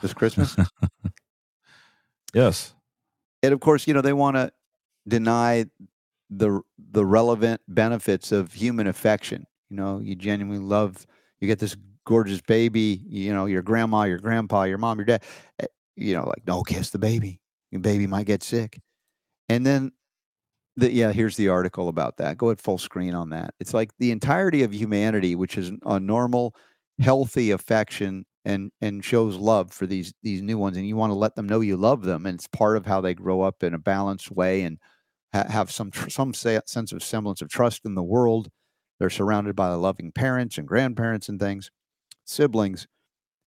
this 0.00 0.14
Christmas. 0.14 0.56
Yes. 2.34 2.74
and 3.42 3.52
of 3.52 3.60
course, 3.60 3.86
you 3.86 3.94
know 3.94 4.00
they 4.00 4.12
want 4.12 4.36
to 4.36 4.52
deny 5.08 5.66
the 6.30 6.60
the 6.92 7.04
relevant 7.04 7.60
benefits 7.68 8.32
of 8.32 8.52
human 8.52 8.86
affection. 8.86 9.46
You 9.70 9.76
know, 9.76 10.00
you 10.00 10.14
genuinely 10.16 10.64
love. 10.64 11.06
You 11.40 11.48
get 11.48 11.58
this 11.58 11.76
gorgeous 12.06 12.40
baby. 12.42 13.02
You 13.06 13.34
know, 13.34 13.46
your 13.46 13.62
grandma, 13.62 14.04
your 14.04 14.18
grandpa, 14.18 14.64
your 14.64 14.78
mom, 14.78 14.98
your 14.98 15.06
dad. 15.06 15.22
eh, 15.60 15.66
You 15.96 16.14
know, 16.14 16.26
like 16.28 16.46
no, 16.46 16.62
kiss 16.62 16.90
the 16.90 16.98
baby. 16.98 17.40
Your 17.70 17.80
baby 17.80 18.06
might 18.06 18.26
get 18.26 18.42
sick. 18.42 18.80
And 19.52 19.66
then, 19.66 19.92
the, 20.76 20.90
yeah, 20.90 21.12
here's 21.12 21.36
the 21.36 21.48
article 21.48 21.90
about 21.90 22.16
that. 22.16 22.38
Go 22.38 22.50
at 22.50 22.58
full 22.58 22.78
screen 22.78 23.14
on 23.14 23.28
that. 23.30 23.52
It's 23.60 23.74
like 23.74 23.90
the 23.98 24.10
entirety 24.10 24.62
of 24.62 24.72
humanity, 24.72 25.34
which 25.34 25.58
is 25.58 25.72
a 25.84 26.00
normal, 26.00 26.54
healthy 27.00 27.50
affection 27.50 28.24
and 28.46 28.72
and 28.80 29.04
shows 29.04 29.36
love 29.36 29.70
for 29.70 29.86
these 29.86 30.14
these 30.22 30.40
new 30.40 30.56
ones, 30.56 30.78
and 30.78 30.86
you 30.88 30.96
want 30.96 31.10
to 31.10 31.18
let 31.18 31.36
them 31.36 31.46
know 31.46 31.60
you 31.60 31.76
love 31.76 32.02
them, 32.02 32.24
and 32.24 32.36
it's 32.36 32.48
part 32.48 32.78
of 32.78 32.86
how 32.86 33.02
they 33.02 33.12
grow 33.12 33.42
up 33.42 33.62
in 33.62 33.74
a 33.74 33.78
balanced 33.78 34.30
way 34.30 34.62
and 34.62 34.78
ha- 35.34 35.46
have 35.50 35.70
some 35.70 35.90
tr- 35.90 36.08
some 36.08 36.32
se- 36.32 36.60
sense 36.66 36.92
of 36.92 37.04
semblance 37.04 37.42
of 37.42 37.50
trust 37.50 37.84
in 37.84 37.94
the 37.94 38.02
world. 38.02 38.48
They're 38.98 39.10
surrounded 39.10 39.54
by 39.54 39.68
loving 39.74 40.12
parents 40.12 40.56
and 40.56 40.66
grandparents 40.66 41.28
and 41.28 41.38
things, 41.38 41.70
siblings, 42.24 42.86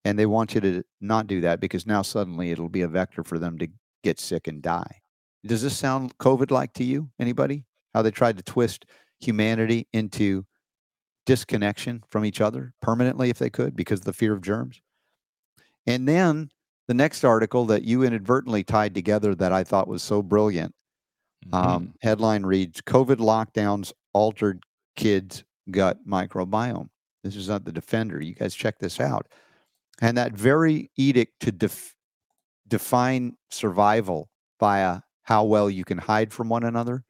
and 0.05 0.17
they 0.17 0.27
want 0.27 0.55
you 0.55 0.61
to 0.61 0.85
not 1.01 1.27
do 1.27 1.41
that 1.41 1.61
because 1.61 1.87
now 1.87 2.03
suddenly 2.03 2.53
it'll 2.53 2.69
be 2.69 2.83
a 2.83 2.89
vector 2.89 3.25
for 3.25 3.41
them 3.41 3.59
to 3.59 3.69
get 4.05 4.21
sick 4.21 4.47
and 4.47 4.63
die. 4.63 5.01
Does 5.47 5.63
this 5.63 5.77
sound 5.77 6.17
COVID 6.19 6.51
like 6.51 6.73
to 6.75 6.85
you? 6.85 7.11
Anybody? 7.19 7.65
How 7.95 8.03
they 8.03 8.11
tried 8.11 8.37
to 8.37 8.43
twist 8.43 8.85
humanity 9.21 9.87
into 9.93 10.45
disconnection 11.27 12.03
from 12.11 12.25
each 12.25 12.41
other 12.41 12.73
permanently 12.81 13.31
if 13.31 13.39
they 13.39 13.51
could 13.51 13.77
because 13.77 14.01
of 14.01 14.05
the 14.05 14.13
fear 14.13 14.33
of 14.33 14.41
germs. 14.41 14.81
And 15.87 16.09
then 16.09 16.51
the 16.87 16.95
next 16.95 17.25
article 17.25 17.67
that 17.67 17.85
you 17.85 18.03
inadvertently 18.03 18.65
tied 18.65 18.95
together 18.95 19.35
that 19.35 19.53
I 19.53 19.63
thought 19.65 19.89
was 19.89 20.03
so 20.03 20.23
brilliant. 20.23 20.75
Um, 21.53 21.95
headline 22.03 22.45
reads 22.45 22.81
COVID 22.81 23.17
lockdowns 23.17 23.93
altered 24.13 24.63
kids' 24.97 25.45
gut 25.71 25.99
microbiome. 26.07 26.89
This 27.23 27.37
is 27.37 27.49
not 27.49 27.65
the 27.65 27.73
defender. 27.73 28.21
You 28.21 28.35
guys 28.35 28.55
check 28.55 28.79
this 28.79 29.01
out. 29.01 29.29
And 30.01 30.17
that 30.17 30.33
very 30.33 30.91
edict 30.97 31.41
to 31.41 31.53
def- 31.53 31.95
define 32.67 33.37
survival 33.51 34.29
via 34.61 35.01
how 35.29 35.45
well 35.45 35.69
you 35.69 35.85
can 35.85 35.99
hide 35.99 36.33
from 36.33 36.49
one 36.49 36.65
another, 36.65 37.05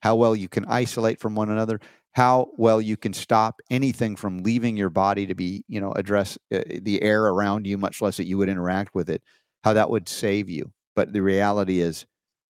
how 0.00 0.14
well 0.14 0.36
you 0.36 0.48
can 0.48 0.64
isolate 0.66 1.18
from 1.18 1.34
one 1.34 1.50
another, 1.50 1.80
how 2.12 2.48
well 2.56 2.80
you 2.80 2.96
can 2.96 3.12
stop 3.12 3.60
anything 3.68 4.14
from 4.14 4.44
leaving 4.44 4.76
your 4.76 4.90
body 4.90 5.26
to 5.26 5.34
be, 5.34 5.64
you 5.66 5.80
know, 5.80 5.90
address 5.94 6.38
uh, 6.54 6.60
the 6.82 7.02
air 7.02 7.26
around 7.26 7.66
you, 7.66 7.76
much 7.76 8.00
less 8.00 8.16
that 8.16 8.28
you 8.28 8.38
would 8.38 8.48
interact 8.48 8.94
with 8.94 9.10
it, 9.10 9.20
how 9.64 9.72
that 9.72 9.90
would 9.90 10.08
save 10.08 10.48
you. 10.48 10.70
But 10.94 11.12
the 11.12 11.20
reality 11.20 11.80
is, 11.80 12.06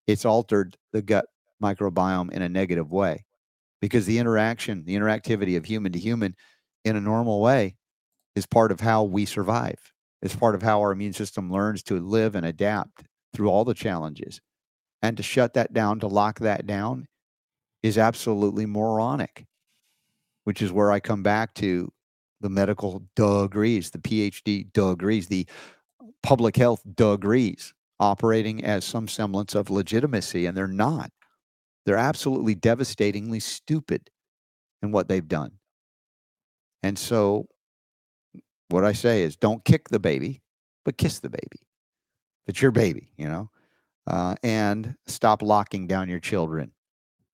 it's 0.06 0.26
altered 0.26 0.76
the 0.93 1.01
gut 1.01 1.24
microbiome 1.62 2.30
in 2.30 2.43
a 2.43 2.48
negative 2.51 2.93
way 2.93 3.24
because 3.80 4.05
the 4.05 4.18
interaction, 4.18 4.85
the 4.85 4.94
interactivity 4.94 5.56
of 5.56 5.64
human 5.64 5.93
to 5.93 5.98
human 5.98 6.36
in 6.85 6.97
a 6.97 7.01
normal 7.01 7.40
way 7.40 7.76
is 8.36 8.44
part 8.44 8.70
of 8.70 8.80
how 8.80 9.05
we 9.05 9.24
survive. 9.24 9.78
It's 10.20 10.36
part 10.36 10.55
of 10.55 10.62
how 10.62 10.80
our 10.80 10.93
immune 10.93 11.14
system 11.14 11.51
learns 11.51 11.82
to 11.85 11.98
live 11.98 12.35
and 12.35 12.44
adapt 12.44 13.05
through 13.32 13.48
all 13.48 13.64
the 13.64 13.72
challenges. 13.72 14.43
And 15.02 15.16
to 15.16 15.22
shut 15.22 15.54
that 15.54 15.72
down, 15.72 16.00
to 16.00 16.08
lock 16.08 16.40
that 16.40 16.66
down, 16.66 17.06
is 17.82 17.98
absolutely 17.98 18.66
moronic, 18.66 19.46
which 20.44 20.60
is 20.60 20.72
where 20.72 20.90
I 20.90 21.00
come 21.00 21.22
back 21.22 21.54
to 21.54 21.92
the 22.40 22.48
medical 22.48 23.02
degrees, 23.14 23.90
the 23.90 23.98
PhD 23.98 24.72
degrees, 24.72 25.28
the 25.28 25.46
public 26.22 26.56
health 26.56 26.82
degrees 26.96 27.74
operating 28.00 28.64
as 28.64 28.84
some 28.84 29.08
semblance 29.08 29.54
of 29.54 29.70
legitimacy, 29.70 30.46
and 30.46 30.56
they're 30.56 30.66
not. 30.66 31.10
They're 31.84 31.96
absolutely 31.96 32.54
devastatingly 32.54 33.40
stupid 33.40 34.10
in 34.82 34.92
what 34.92 35.08
they've 35.08 35.26
done. 35.26 35.52
And 36.82 36.98
so, 36.98 37.46
what 38.68 38.84
I 38.84 38.92
say 38.92 39.22
is 39.22 39.36
don't 39.36 39.64
kick 39.64 39.88
the 39.88 39.98
baby, 39.98 40.42
but 40.84 40.98
kiss 40.98 41.20
the 41.20 41.30
baby. 41.30 41.66
It's 42.46 42.62
your 42.62 42.70
baby, 42.70 43.10
you 43.16 43.28
know, 43.28 43.50
uh, 44.09 44.35
and 44.43 44.94
stop 45.06 45.43
locking 45.43 45.86
down 45.86 46.09
your 46.09 46.18
children 46.18 46.72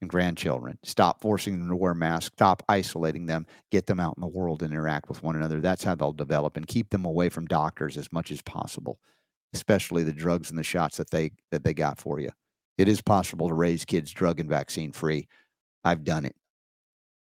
and 0.00 0.10
grandchildren. 0.10 0.76
Stop 0.82 1.20
forcing 1.20 1.58
them 1.58 1.68
to 1.68 1.76
wear 1.76 1.94
masks. 1.94 2.34
Stop 2.34 2.62
isolating 2.68 3.26
them. 3.26 3.46
Get 3.70 3.86
them 3.86 4.00
out 4.00 4.14
in 4.16 4.20
the 4.20 4.26
world 4.26 4.62
and 4.62 4.72
interact 4.72 5.08
with 5.08 5.22
one 5.22 5.36
another. 5.36 5.60
That's 5.60 5.84
how 5.84 5.94
they'll 5.94 6.12
develop 6.12 6.56
and 6.56 6.66
keep 6.66 6.90
them 6.90 7.04
away 7.04 7.28
from 7.28 7.46
doctors 7.46 7.96
as 7.96 8.12
much 8.12 8.30
as 8.32 8.42
possible, 8.42 8.98
especially 9.54 10.02
the 10.02 10.12
drugs 10.12 10.50
and 10.50 10.58
the 10.58 10.64
shots 10.64 10.96
that 10.96 11.10
they 11.10 11.30
that 11.52 11.62
they 11.62 11.74
got 11.74 11.98
for 11.98 12.18
you. 12.18 12.30
It 12.76 12.88
is 12.88 13.00
possible 13.00 13.48
to 13.48 13.54
raise 13.54 13.84
kids 13.84 14.10
drug 14.10 14.40
and 14.40 14.50
vaccine 14.50 14.90
free. 14.90 15.28
I've 15.84 16.02
done 16.02 16.24
it. 16.24 16.34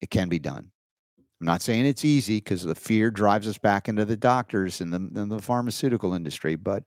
It 0.01 0.11
can 0.11 0.31
be 0.31 0.39
done. 0.39 0.71
I'm 1.19 1.47
not 1.47 1.61
saying 1.61 1.85
it's 1.85 2.05
easy 2.05 2.39
because 2.39 2.63
the 2.63 2.75
fear 2.75 3.11
drives 3.11 3.47
us 3.47 3.59
back 3.59 3.89
into 3.89 4.05
the 4.05 4.17
doctors 4.17 4.81
and 4.81 4.93
the, 4.93 5.21
and 5.21 5.31
the 5.31 5.43
pharmaceutical 5.43 6.15
industry, 6.15 6.55
but 6.55 6.85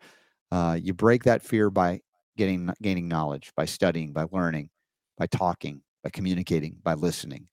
uh, 0.52 0.80
you 0.82 0.94
break 0.94 1.24
that 1.26 1.44
fear 1.44 1.70
by 1.70 2.00
getting 2.38 2.72
gaining 2.82 3.08
knowledge, 3.08 3.52
by 3.56 3.66
studying, 3.66 4.14
by 4.14 4.26
learning, 4.32 4.70
by 5.18 5.28
talking, 5.28 5.82
by 6.04 6.10
communicating, 6.10 6.78
by 6.84 6.94
listening, 6.94 7.48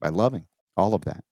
by 0.00 0.08
loving, 0.08 0.46
all 0.76 0.94
of 0.94 1.04
that. 1.04 1.24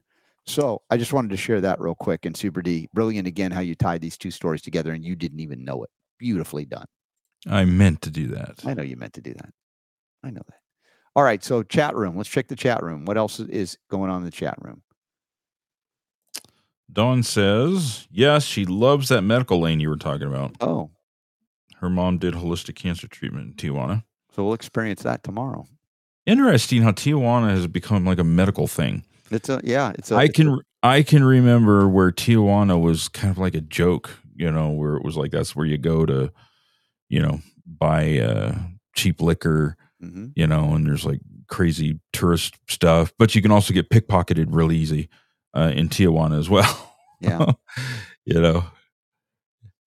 So 0.46 0.82
I 0.90 0.96
just 0.96 1.12
wanted 1.12 1.30
to 1.30 1.36
share 1.36 1.60
that 1.60 1.80
real 1.80 1.94
quick. 1.94 2.24
And 2.24 2.36
Super 2.36 2.62
D, 2.62 2.88
brilliant 2.92 3.28
again 3.28 3.52
how 3.52 3.60
you 3.60 3.74
tied 3.74 4.00
these 4.00 4.18
two 4.18 4.30
stories 4.30 4.62
together 4.62 4.92
and 4.92 5.04
you 5.04 5.14
didn't 5.14 5.40
even 5.40 5.64
know 5.64 5.84
it. 5.84 5.90
Beautifully 6.18 6.64
done. 6.64 6.86
I 7.48 7.64
meant 7.64 8.02
to 8.02 8.10
do 8.10 8.28
that. 8.28 8.56
I 8.64 8.74
know 8.74 8.82
you 8.82 8.96
meant 8.96 9.14
to 9.14 9.22
do 9.22 9.32
that. 9.34 9.50
I 10.24 10.30
know 10.30 10.42
that. 10.46 10.58
All 11.16 11.22
right. 11.22 11.42
So 11.42 11.62
chat 11.62 11.94
room. 11.94 12.16
Let's 12.16 12.28
check 12.28 12.48
the 12.48 12.56
chat 12.56 12.82
room. 12.82 13.04
What 13.04 13.16
else 13.16 13.40
is 13.40 13.78
going 13.90 14.10
on 14.10 14.18
in 14.18 14.24
the 14.24 14.30
chat 14.30 14.56
room? 14.60 14.82
Dawn 16.92 17.22
says, 17.22 18.08
yes, 18.10 18.44
she 18.44 18.64
loves 18.64 19.08
that 19.08 19.22
medical 19.22 19.60
lane 19.60 19.80
you 19.80 19.88
were 19.88 19.96
talking 19.96 20.26
about. 20.26 20.56
Oh. 20.60 20.90
Her 21.81 21.90
mom 21.90 22.19
did 22.19 22.35
holistic 22.35 22.74
cancer 22.77 23.09
treatment 23.09 23.47
in 23.47 23.55
Tijuana. 23.55 24.05
So 24.35 24.44
we'll 24.44 24.55
experience 24.55 25.02
that 25.02 25.23
tomorrow. 25.24 25.66
Interesting 26.27 26.82
how 26.82 26.93
Tijuana 26.93 27.51
has 27.51 27.66
become 27.66 28.05
like 28.05 28.19
a 28.19 28.24
medical 28.24 28.66
thing. 28.66 29.05
It's 29.31 29.48
a 29.48 29.61
yeah, 29.65 29.93
it's 29.98 30.11
a 30.11 30.16
I 30.16 30.24
it's 30.24 30.36
can 30.36 30.48
a- 30.48 30.59
I 30.82 31.02
can 31.02 31.24
remember 31.24 31.89
where 31.89 32.11
Tijuana 32.12 32.81
was 32.81 33.09
kind 33.09 33.31
of 33.31 33.39
like 33.39 33.55
a 33.55 33.61
joke, 33.61 34.11
you 34.35 34.51
know, 34.51 34.70
where 34.70 34.97
it 34.97 35.05
was 35.05 35.16
like 35.16 35.31
that's 35.31 35.55
where 35.57 35.66
you 35.66 35.78
go 35.78 36.07
to, 36.07 36.32
you 37.09 37.20
know, 37.20 37.40
buy 37.66 38.19
uh 38.19 38.55
cheap 38.94 39.20
liquor, 39.20 39.77
Mhm. 40.02 40.32
you 40.36 40.47
know, 40.47 40.74
and 40.74 40.86
there's 40.86 41.05
like 41.05 41.20
crazy 41.48 42.01
tourist 42.12 42.55
stuff, 42.69 43.12
but 43.19 43.35
you 43.35 43.43
can 43.43 43.51
also 43.51 43.73
get 43.74 43.90
pickpocketed 43.90 44.47
real 44.51 44.73
easy 44.73 45.09
uh 45.55 45.73
in 45.74 45.89
Tijuana 45.89 46.39
as 46.39 46.48
well. 46.51 46.94
Yeah. 47.20 47.52
you 48.24 48.40
know, 48.40 48.65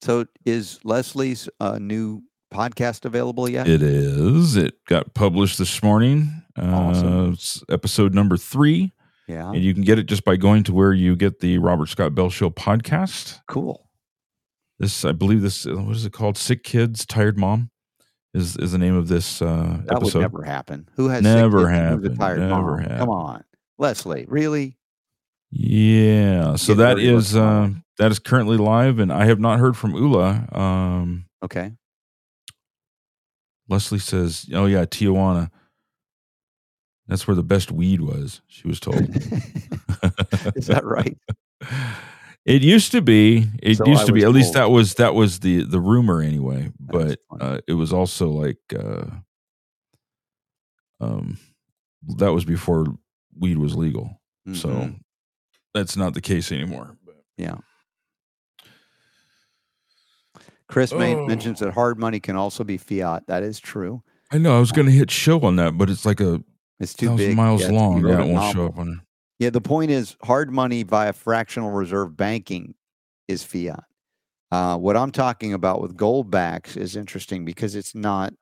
So 0.04 0.26
is 0.46 0.80
Leslie's 0.84 1.48
uh, 1.62 1.80
new 1.80 2.24
podcast 2.54 3.06
available 3.06 3.48
yet? 3.50 3.68
it 3.70 3.82
is. 3.82 4.58
It 4.58 4.76
got 4.86 5.14
published 5.14 5.58
this 5.58 5.82
morning. 5.82 6.44
Awesome. 6.58 7.30
Uh 7.30 7.32
it's 7.32 7.64
episode 7.70 8.14
number 8.14 8.36
3. 8.36 8.92
Yeah. 9.30 9.50
And 9.52 9.64
you 9.64 9.74
can 9.74 9.84
get 9.84 9.98
it 10.00 10.04
just 10.04 10.26
by 10.26 10.36
going 10.36 10.64
to 10.64 10.74
where 10.74 10.92
you 10.92 11.16
get 11.16 11.40
the 11.40 11.58
Robert 11.58 11.88
Scott 11.88 12.14
Bell 12.14 12.30
Show 12.30 12.50
podcast. 12.50 13.40
Cool. 13.48 13.88
This, 14.78 15.06
I 15.06 15.14
believe, 15.14 15.42
this 15.42 15.66
what 15.66 15.96
is 15.96 16.06
it 16.06 16.12
called? 16.12 16.38
Sick 16.38 16.64
Kids, 16.66 17.06
Tired 17.06 17.38
Mom, 17.38 17.70
is 18.34 18.58
is 18.58 18.74
the 18.74 18.78
name 18.78 18.98
of 18.98 19.08
this 19.08 19.42
uh, 19.42 19.80
That 19.86 19.96
episode. 19.98 20.16
would 20.20 20.22
never 20.24 20.44
happen. 20.44 20.90
Who 20.98 21.08
has 21.08 21.20
sick 21.20 21.24
never 21.24 21.60
kids 21.60 21.70
and 21.70 21.78
who's 21.78 22.10
happened? 22.10 22.14
a 22.14 22.18
tired 22.18 22.40
never 22.40 22.52
mom? 22.72 22.80
happened. 22.80 23.00
Come 23.00 23.10
on, 23.10 23.44
Leslie. 23.78 24.26
Really? 24.28 24.78
Yeah. 25.56 26.56
So 26.56 26.74
that 26.74 26.98
is 27.00 27.36
uh, 27.36 27.70
that 28.00 28.12
is 28.12 28.18
currently 28.20 28.58
live, 28.58 28.98
and 28.98 29.14
I 29.14 29.26
have 29.26 29.40
not 29.40 29.60
heard 29.60 29.78
from 29.78 29.94
Ula. 29.96 30.48
Um, 30.52 31.26
Okay. 31.44 31.74
Leslie 33.70 34.00
says, 34.00 34.48
"Oh 34.54 34.66
yeah, 34.66 34.86
Tijuana. 34.86 35.52
That's 37.08 37.28
where 37.28 37.36
the 37.36 37.44
best 37.44 37.72
weed 37.72 38.02
was." 38.02 38.42
She 38.48 38.68
was 38.68 38.80
told. 38.80 38.96
Is 40.56 40.68
that 40.68 40.84
right? 40.84 41.18
It 42.46 42.62
used 42.64 42.92
to 42.94 43.02
be. 43.02 43.48
It 43.62 43.78
So 43.78 43.86
used 43.86 44.06
to 44.08 44.12
be. 44.12 44.24
At 44.24 44.32
least 44.32 44.54
that 44.54 44.72
was 44.72 44.96
that 44.96 45.14
was 45.14 45.40
the 45.40 45.64
the 45.64 45.80
rumor 45.80 46.22
anyway. 46.22 46.72
But 46.80 47.20
uh, 47.40 47.60
it 47.68 47.74
was 47.74 47.94
also 47.94 48.30
like 48.30 48.58
uh, 48.78 49.06
um, 51.00 51.38
that 52.18 52.34
was 52.34 52.44
before 52.46 52.88
weed 53.38 53.58
was 53.58 53.76
legal. 53.76 54.20
So 54.54 54.70
Mhm. 54.70 55.00
That's 55.74 55.96
not 55.98 56.14
the 56.14 56.22
case 56.22 56.52
anymore. 56.52 56.98
Yeah. 57.38 57.56
Chris 60.68 60.92
Oh. 60.94 61.26
mentions 61.28 61.60
that 61.60 61.74
hard 61.74 62.00
money 62.00 62.20
can 62.20 62.36
also 62.36 62.64
be 62.64 62.78
fiat. 62.78 63.28
That 63.28 63.44
is 63.44 63.60
true. 63.60 64.02
I 64.32 64.38
know 64.40 64.56
I 64.56 64.60
was 64.60 64.72
going 64.72 64.88
to 64.88 64.92
hit 64.94 65.12
show 65.12 65.40
on 65.42 65.56
that, 65.58 65.78
but 65.78 65.90
it's 65.90 66.06
like 66.06 66.20
a 66.20 66.44
It's 66.80 66.94
too 66.94 67.08
thousand 67.10 67.18
big. 67.28 67.38
miles 67.38 67.62
Yeah, 67.62 67.70
long. 67.72 68.06
Yeah, 68.08 68.24
it 68.24 68.34
won't 68.34 68.56
show 68.56 68.66
up 68.68 68.78
on 68.78 68.90
it. 68.90 68.98
Yeah, 69.40 69.50
the 69.52 69.62
point 69.62 69.92
is 69.92 70.16
hard 70.24 70.52
money 70.52 70.84
via 70.84 71.14
fractional 71.14 71.72
reserve 71.72 72.16
banking 72.18 72.76
is 73.28 73.44
fiat. 73.44 73.84
Uh, 74.52 74.78
what 74.78 74.96
I'm 74.96 75.12
talking 75.12 75.54
about 75.54 75.82
with 75.82 75.96
gold 75.98 76.32
backs 76.32 76.78
is 76.78 76.96
interesting 76.96 77.44
because 77.46 77.76
it's 77.76 77.94
not 77.96 78.34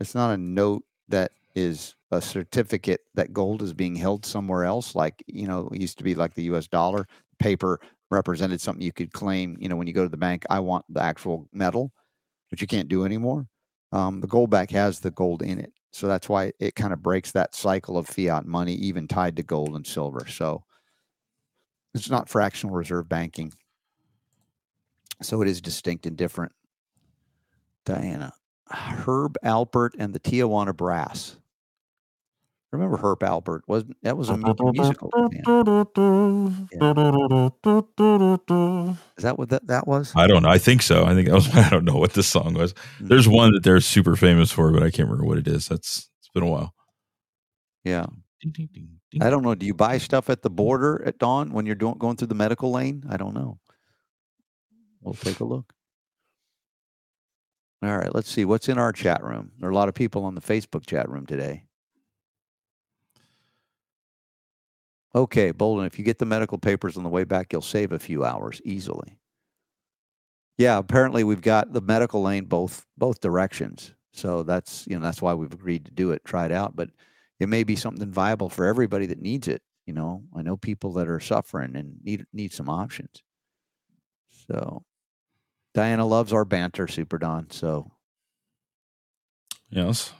it's 0.00 0.14
not 0.14 0.32
a 0.32 0.36
note 0.36 0.84
that 1.08 1.32
is 1.56 1.94
a 2.12 2.20
certificate 2.20 3.00
that 3.14 3.32
gold 3.32 3.62
is 3.62 3.72
being 3.72 3.96
held 3.96 4.24
somewhere 4.24 4.64
else. 4.64 4.94
Like, 4.94 5.24
you 5.26 5.48
know, 5.48 5.68
it 5.72 5.80
used 5.80 5.98
to 5.98 6.04
be 6.04 6.14
like 6.14 6.34
the 6.34 6.44
US 6.44 6.68
dollar. 6.68 7.08
Paper 7.40 7.80
represented 8.10 8.60
something 8.60 8.84
you 8.84 8.92
could 8.92 9.12
claim, 9.12 9.56
you 9.58 9.68
know, 9.68 9.74
when 9.74 9.88
you 9.88 9.92
go 9.92 10.04
to 10.04 10.08
the 10.08 10.16
bank, 10.16 10.44
I 10.48 10.60
want 10.60 10.84
the 10.88 11.02
actual 11.02 11.48
metal, 11.52 11.92
which 12.50 12.60
you 12.60 12.68
can't 12.68 12.88
do 12.88 13.04
anymore. 13.04 13.46
Um, 13.90 14.20
the 14.20 14.26
gold 14.26 14.50
back 14.50 14.70
has 14.70 15.00
the 15.00 15.10
gold 15.10 15.42
in 15.42 15.58
it. 15.58 15.72
So 15.92 16.06
that's 16.06 16.28
why 16.28 16.52
it 16.60 16.74
kind 16.74 16.92
of 16.92 17.02
breaks 17.02 17.32
that 17.32 17.54
cycle 17.54 17.96
of 17.96 18.06
fiat 18.06 18.46
money, 18.46 18.74
even 18.74 19.08
tied 19.08 19.36
to 19.36 19.42
gold 19.42 19.74
and 19.74 19.86
silver. 19.86 20.26
So 20.28 20.62
it's 21.94 22.10
not 22.10 22.28
fractional 22.28 22.76
reserve 22.76 23.08
banking. 23.08 23.52
So 25.22 25.40
it 25.40 25.48
is 25.48 25.62
distinct 25.62 26.04
and 26.04 26.16
different. 26.16 26.52
Diana, 27.86 28.34
Herb 28.70 29.38
Alpert 29.42 29.92
and 29.98 30.12
the 30.12 30.20
Tijuana 30.20 30.76
Brass. 30.76 31.38
Remember 32.72 32.96
Herb 32.96 33.20
Alpert? 33.20 33.60
Was 33.68 33.84
that 34.02 34.16
was 34.16 34.28
a 34.28 34.36
musical? 34.36 35.10
band. 35.10 35.34
Is 39.16 39.24
that 39.24 39.38
what 39.38 39.50
that, 39.50 39.66
that 39.68 39.86
was? 39.86 40.12
I 40.16 40.26
don't 40.26 40.42
know. 40.42 40.48
I 40.48 40.58
think 40.58 40.82
so. 40.82 41.06
I 41.06 41.14
think 41.14 41.28
that 41.28 41.34
was. 41.34 41.48
I 41.54 41.70
don't 41.70 41.84
know 41.84 41.96
what 41.96 42.14
this 42.14 42.26
song 42.26 42.54
was. 42.54 42.74
Mm. 43.00 43.08
There's 43.08 43.28
one 43.28 43.52
that 43.52 43.62
they're 43.62 43.80
super 43.80 44.16
famous 44.16 44.50
for, 44.50 44.72
but 44.72 44.82
I 44.82 44.90
can't 44.90 45.08
remember 45.08 45.24
what 45.24 45.38
it 45.38 45.46
is. 45.46 45.68
That's 45.68 46.10
it's 46.18 46.28
been 46.34 46.42
a 46.42 46.48
while. 46.48 46.74
Yeah. 47.84 48.06
I 49.20 49.30
don't 49.30 49.42
know. 49.42 49.54
Do 49.54 49.64
you 49.64 49.74
buy 49.74 49.98
stuff 49.98 50.28
at 50.28 50.42
the 50.42 50.50
border 50.50 51.02
at 51.06 51.18
dawn 51.18 51.52
when 51.52 51.66
you're 51.66 51.74
doing, 51.74 51.94
going 51.98 52.16
through 52.16 52.28
the 52.28 52.34
medical 52.34 52.70
lane? 52.70 53.04
I 53.08 53.16
don't 53.16 53.34
know. 53.34 53.58
We'll 55.00 55.14
take 55.14 55.40
a 55.40 55.44
look. 55.44 55.72
All 57.82 57.96
right, 57.96 58.14
let's 58.14 58.30
see 58.30 58.44
what's 58.44 58.68
in 58.68 58.78
our 58.78 58.92
chat 58.92 59.22
room. 59.22 59.52
There 59.58 59.68
are 59.68 59.72
a 59.72 59.74
lot 59.74 59.88
of 59.88 59.94
people 59.94 60.24
on 60.24 60.34
the 60.34 60.40
Facebook 60.40 60.86
chat 60.86 61.08
room 61.08 61.26
today. 61.26 61.65
Okay, 65.16 65.50
Bolden, 65.50 65.86
if 65.86 65.98
you 65.98 66.04
get 66.04 66.18
the 66.18 66.26
medical 66.26 66.58
papers 66.58 66.98
on 66.98 67.02
the 67.02 67.08
way 67.08 67.24
back, 67.24 67.50
you'll 67.50 67.62
save 67.62 67.90
a 67.90 67.98
few 67.98 68.22
hours 68.22 68.60
easily. 68.66 69.16
Yeah, 70.58 70.76
apparently 70.76 71.24
we've 71.24 71.40
got 71.40 71.72
the 71.72 71.80
medical 71.80 72.22
lane 72.22 72.44
both 72.44 72.84
both 72.98 73.20
directions. 73.20 73.94
So 74.12 74.42
that's 74.42 74.86
you 74.86 74.98
know 74.98 75.02
that's 75.02 75.22
why 75.22 75.32
we've 75.32 75.52
agreed 75.52 75.86
to 75.86 75.90
do 75.90 76.10
it, 76.10 76.22
try 76.24 76.44
it 76.44 76.52
out. 76.52 76.76
But 76.76 76.90
it 77.40 77.48
may 77.48 77.64
be 77.64 77.76
something 77.76 78.10
viable 78.10 78.50
for 78.50 78.66
everybody 78.66 79.06
that 79.06 79.20
needs 79.20 79.48
it. 79.48 79.62
You 79.86 79.94
know, 79.94 80.22
I 80.36 80.42
know 80.42 80.58
people 80.58 80.92
that 80.94 81.08
are 81.08 81.20
suffering 81.20 81.76
and 81.76 81.96
need 82.04 82.26
need 82.34 82.52
some 82.52 82.68
options. 82.68 83.22
So 84.48 84.84
Diana 85.72 86.06
loves 86.06 86.32
our 86.32 86.44
banter, 86.44 86.88
Super 86.88 87.18
Don. 87.18 87.50
So 87.50 87.90
Yes. 89.70 90.12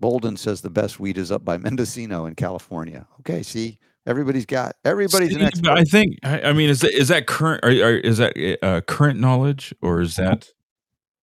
Bolden 0.00 0.36
says 0.36 0.60
the 0.60 0.70
best 0.70 1.00
wheat 1.00 1.18
is 1.18 1.32
up 1.32 1.44
by 1.44 1.56
Mendocino 1.58 2.26
in 2.26 2.34
California. 2.34 3.06
Okay, 3.20 3.42
see, 3.42 3.78
everybody's 4.06 4.46
got 4.46 4.76
everybody's 4.84 5.34
an 5.34 5.42
expert. 5.42 5.70
I 5.70 5.84
think. 5.84 6.18
I, 6.22 6.40
I 6.42 6.52
mean, 6.52 6.70
is 6.70 6.80
that 6.80 6.92
is 6.92 7.08
that 7.08 7.26
current? 7.26 7.64
Are, 7.64 7.68
are, 7.70 7.96
is 7.96 8.18
that 8.18 8.58
uh, 8.62 8.80
current 8.82 9.18
knowledge, 9.20 9.74
or 9.82 10.00
is 10.00 10.16
that? 10.16 10.48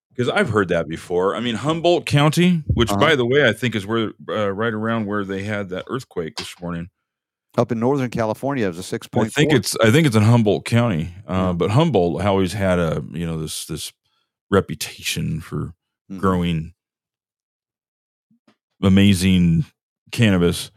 Because 0.09 0.29
I've 0.29 0.49
heard 0.49 0.69
that 0.69 0.87
before. 0.87 1.35
I 1.35 1.41
mean, 1.41 1.55
Humboldt 1.55 2.05
County, 2.05 2.63
which, 2.67 2.89
Uh-huh. 2.89 2.99
by 3.01 3.15
the 3.17 3.25
way, 3.25 3.45
I 3.49 3.51
think 3.51 3.75
is 3.75 3.85
where 3.85 4.11
uh, 4.29 4.49
right 4.53 4.73
around 4.73 5.07
where 5.07 5.25
they 5.25 5.43
had 5.43 5.67
that 5.69 5.83
earthquake 5.87 6.37
this 6.37 6.53
morning. 6.61 6.87
Up 7.57 7.69
in 7.71 7.79
Northern 7.81 8.09
California, 8.09 8.63
it 8.65 8.69
was 8.69 8.77
a 8.77 8.83
six 8.83 9.07
point. 9.07 9.27
I 9.27 9.29
think 9.29 9.51
it's 9.53 9.75
I 9.81 9.89
think 9.91 10.07
it's 10.07 10.15
in 10.15 10.23
Humboldt 10.23 10.65
County, 10.65 11.13
uh, 11.27 11.51
but 11.53 11.71
Humboldt 11.71 12.21
always 12.21 12.51
had 12.53 12.79
a 12.79 13.03
you 13.11 13.25
know 13.25 13.37
this 13.39 13.65
this 13.65 13.91
reputation 14.51 15.39
for 15.41 15.73
Mhm. 16.11 16.19
growing 16.19 16.73
amazing 18.81 19.65
cannabis. 20.11 20.71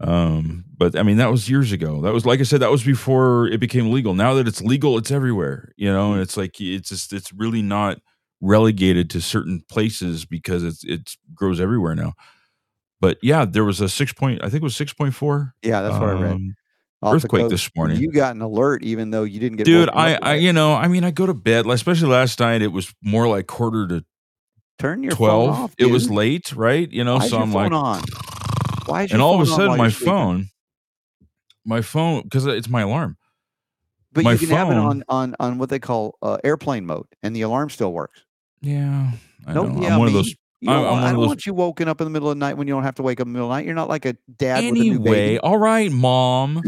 Um, 0.00 0.64
but 0.76 0.98
I 0.98 1.02
mean 1.02 1.18
that 1.18 1.30
was 1.30 1.48
years 1.48 1.72
ago. 1.72 2.00
That 2.00 2.12
was 2.12 2.26
like 2.26 2.40
I 2.40 2.44
said, 2.44 2.60
that 2.60 2.70
was 2.70 2.82
before 2.82 3.46
it 3.46 3.60
became 3.60 3.92
legal. 3.92 4.14
Now 4.14 4.34
that 4.34 4.48
it's 4.48 4.60
legal, 4.60 4.98
it's 4.98 5.10
everywhere. 5.10 5.72
You 5.76 5.92
know, 5.92 6.12
and 6.12 6.22
it's 6.22 6.36
like 6.36 6.60
it's 6.60 6.88
just 6.88 7.12
it's 7.12 7.32
really 7.32 7.62
not 7.62 7.98
relegated 8.40 9.08
to 9.10 9.20
certain 9.20 9.62
places 9.68 10.24
because 10.24 10.64
it's 10.64 10.82
it 10.84 11.16
grows 11.34 11.60
everywhere 11.60 11.94
now. 11.94 12.14
But 13.00 13.18
yeah, 13.22 13.44
there 13.44 13.64
was 13.64 13.80
a 13.80 13.88
six 13.88 14.12
point. 14.12 14.40
I 14.42 14.48
think 14.48 14.62
it 14.62 14.64
was 14.64 14.76
six 14.76 14.92
point 14.92 15.14
four. 15.14 15.54
Yeah, 15.62 15.82
that's 15.82 15.98
what 15.98 16.08
I 16.08 16.12
read. 16.12 16.32
um, 16.32 16.54
Off 17.02 17.14
Earthquake 17.16 17.48
this 17.48 17.68
morning. 17.74 18.00
You 18.00 18.12
got 18.12 18.36
an 18.36 18.42
alert, 18.42 18.84
even 18.84 19.10
though 19.10 19.24
you 19.24 19.40
didn't 19.40 19.56
get. 19.56 19.64
Dude, 19.64 19.90
I, 19.90 20.18
I, 20.22 20.34
you 20.34 20.52
know, 20.52 20.72
I 20.74 20.86
mean, 20.86 21.02
I 21.02 21.10
go 21.10 21.26
to 21.26 21.34
bed, 21.34 21.66
especially 21.66 22.08
last 22.08 22.38
night. 22.38 22.62
It 22.62 22.68
was 22.68 22.94
more 23.02 23.26
like 23.26 23.48
quarter 23.48 23.88
to 23.88 24.04
turn 24.82 25.02
your 25.02 25.12
phone 25.12 25.16
twelve. 25.16 25.50
off, 25.50 25.74
it 25.78 25.86
was 25.86 26.10
late, 26.10 26.54
right? 26.54 26.90
You 26.90 27.04
know, 27.04 27.16
Why 27.16 27.28
so 27.28 27.38
I'm 27.38 27.52
phone 27.52 27.70
like, 27.70 27.72
on? 27.72 28.02
Why 28.86 29.02
is 29.04 29.10
your 29.10 29.16
and 29.16 29.22
all 29.22 29.34
of 29.34 29.40
a 29.40 29.46
sudden, 29.46 29.76
my 29.78 29.90
phone, 29.90 30.48
my 31.64 31.80
phone 31.80 32.22
because 32.22 32.46
it's 32.46 32.68
my 32.68 32.82
alarm. 32.82 33.16
But 34.12 34.24
my 34.24 34.32
you 34.32 34.38
can 34.38 34.48
have 34.50 34.70
it 34.70 34.76
on 34.76 35.04
on 35.08 35.34
on 35.40 35.58
what 35.58 35.70
they 35.70 35.78
call 35.78 36.18
uh, 36.20 36.38
airplane 36.44 36.84
mode, 36.84 37.06
and 37.22 37.34
the 37.34 37.42
alarm 37.42 37.70
still 37.70 37.92
works. 37.92 38.20
Yeah, 38.60 39.12
I 39.46 39.54
no, 39.54 39.64
know. 39.64 39.82
yeah, 39.82 39.94
I'm 39.94 39.98
one 39.98 40.08
of 40.08 40.14
those. 40.14 40.34
You 40.60 40.70
I'm, 40.70 40.82
don't 40.82 40.98
I'm 40.98 41.04
I 41.04 41.10
don't 41.10 41.20
those. 41.20 41.26
want 41.28 41.46
you 41.46 41.54
woken 41.54 41.88
up 41.88 42.00
in 42.00 42.04
the 42.04 42.10
middle 42.10 42.28
of 42.30 42.36
the 42.36 42.40
night 42.40 42.56
when 42.56 42.68
you 42.68 42.74
don't 42.74 42.84
have 42.84 42.94
to 42.96 43.02
wake 43.02 43.20
up 43.20 43.26
in 43.26 43.32
the 43.32 43.38
middle 43.38 43.50
of 43.50 43.52
the 43.52 43.56
night. 43.56 43.66
You're 43.66 43.74
not 43.74 43.88
like 43.88 44.04
a 44.04 44.16
dad 44.36 44.62
a 44.62 44.66
Anyway, 44.66 44.98
baby. 44.98 45.38
all 45.38 45.56
right, 45.56 45.90
mom. 45.90 46.62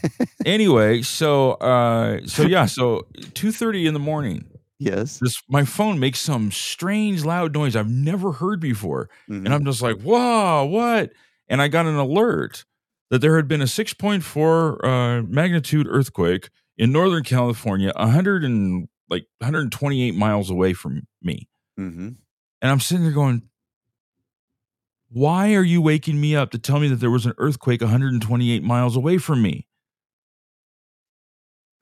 anyway, 0.44 1.02
so 1.02 1.52
uh, 1.52 2.20
so 2.26 2.42
yeah, 2.42 2.66
so 2.66 3.06
two 3.34 3.50
thirty 3.50 3.86
in 3.86 3.94
the 3.94 4.00
morning. 4.00 4.44
Yes. 4.80 5.18
This 5.18 5.42
my 5.46 5.64
phone 5.66 5.98
makes 6.00 6.18
some 6.20 6.50
strange 6.50 7.22
loud 7.22 7.52
noise 7.52 7.76
I've 7.76 7.90
never 7.90 8.32
heard 8.32 8.60
before, 8.60 9.10
Mm-hmm. 9.28 9.44
and 9.44 9.54
I'm 9.54 9.64
just 9.64 9.82
like, 9.82 10.00
whoa, 10.00 10.64
what? 10.64 11.12
And 11.48 11.60
I 11.60 11.68
got 11.68 11.84
an 11.84 11.96
alert 11.96 12.64
that 13.10 13.20
there 13.20 13.36
had 13.36 13.46
been 13.46 13.60
a 13.60 13.66
six 13.66 13.92
point 13.92 14.24
four 14.24 14.84
uh, 14.84 15.20
magnitude 15.22 15.86
earthquake 15.88 16.48
in 16.78 16.92
Northern 16.92 17.22
California, 17.24 17.92
hundred 17.94 18.42
and 18.42 18.88
like 19.10 19.26
128 19.40 20.14
miles 20.14 20.48
away 20.50 20.72
from 20.72 21.06
me. 21.20 21.46
Mm-hmm. 21.78 22.08
And 22.62 22.70
I'm 22.70 22.80
sitting 22.80 23.02
there 23.04 23.12
going, 23.12 23.42
why 25.10 25.54
are 25.54 25.62
you 25.64 25.82
waking 25.82 26.18
me 26.20 26.36
up 26.36 26.52
to 26.52 26.58
tell 26.58 26.78
me 26.80 26.88
that 26.88 26.96
there 27.00 27.10
was 27.10 27.26
an 27.26 27.34
earthquake 27.36 27.80
128 27.82 28.62
miles 28.62 28.96
away 28.96 29.18
from 29.18 29.42
me? 29.42 29.66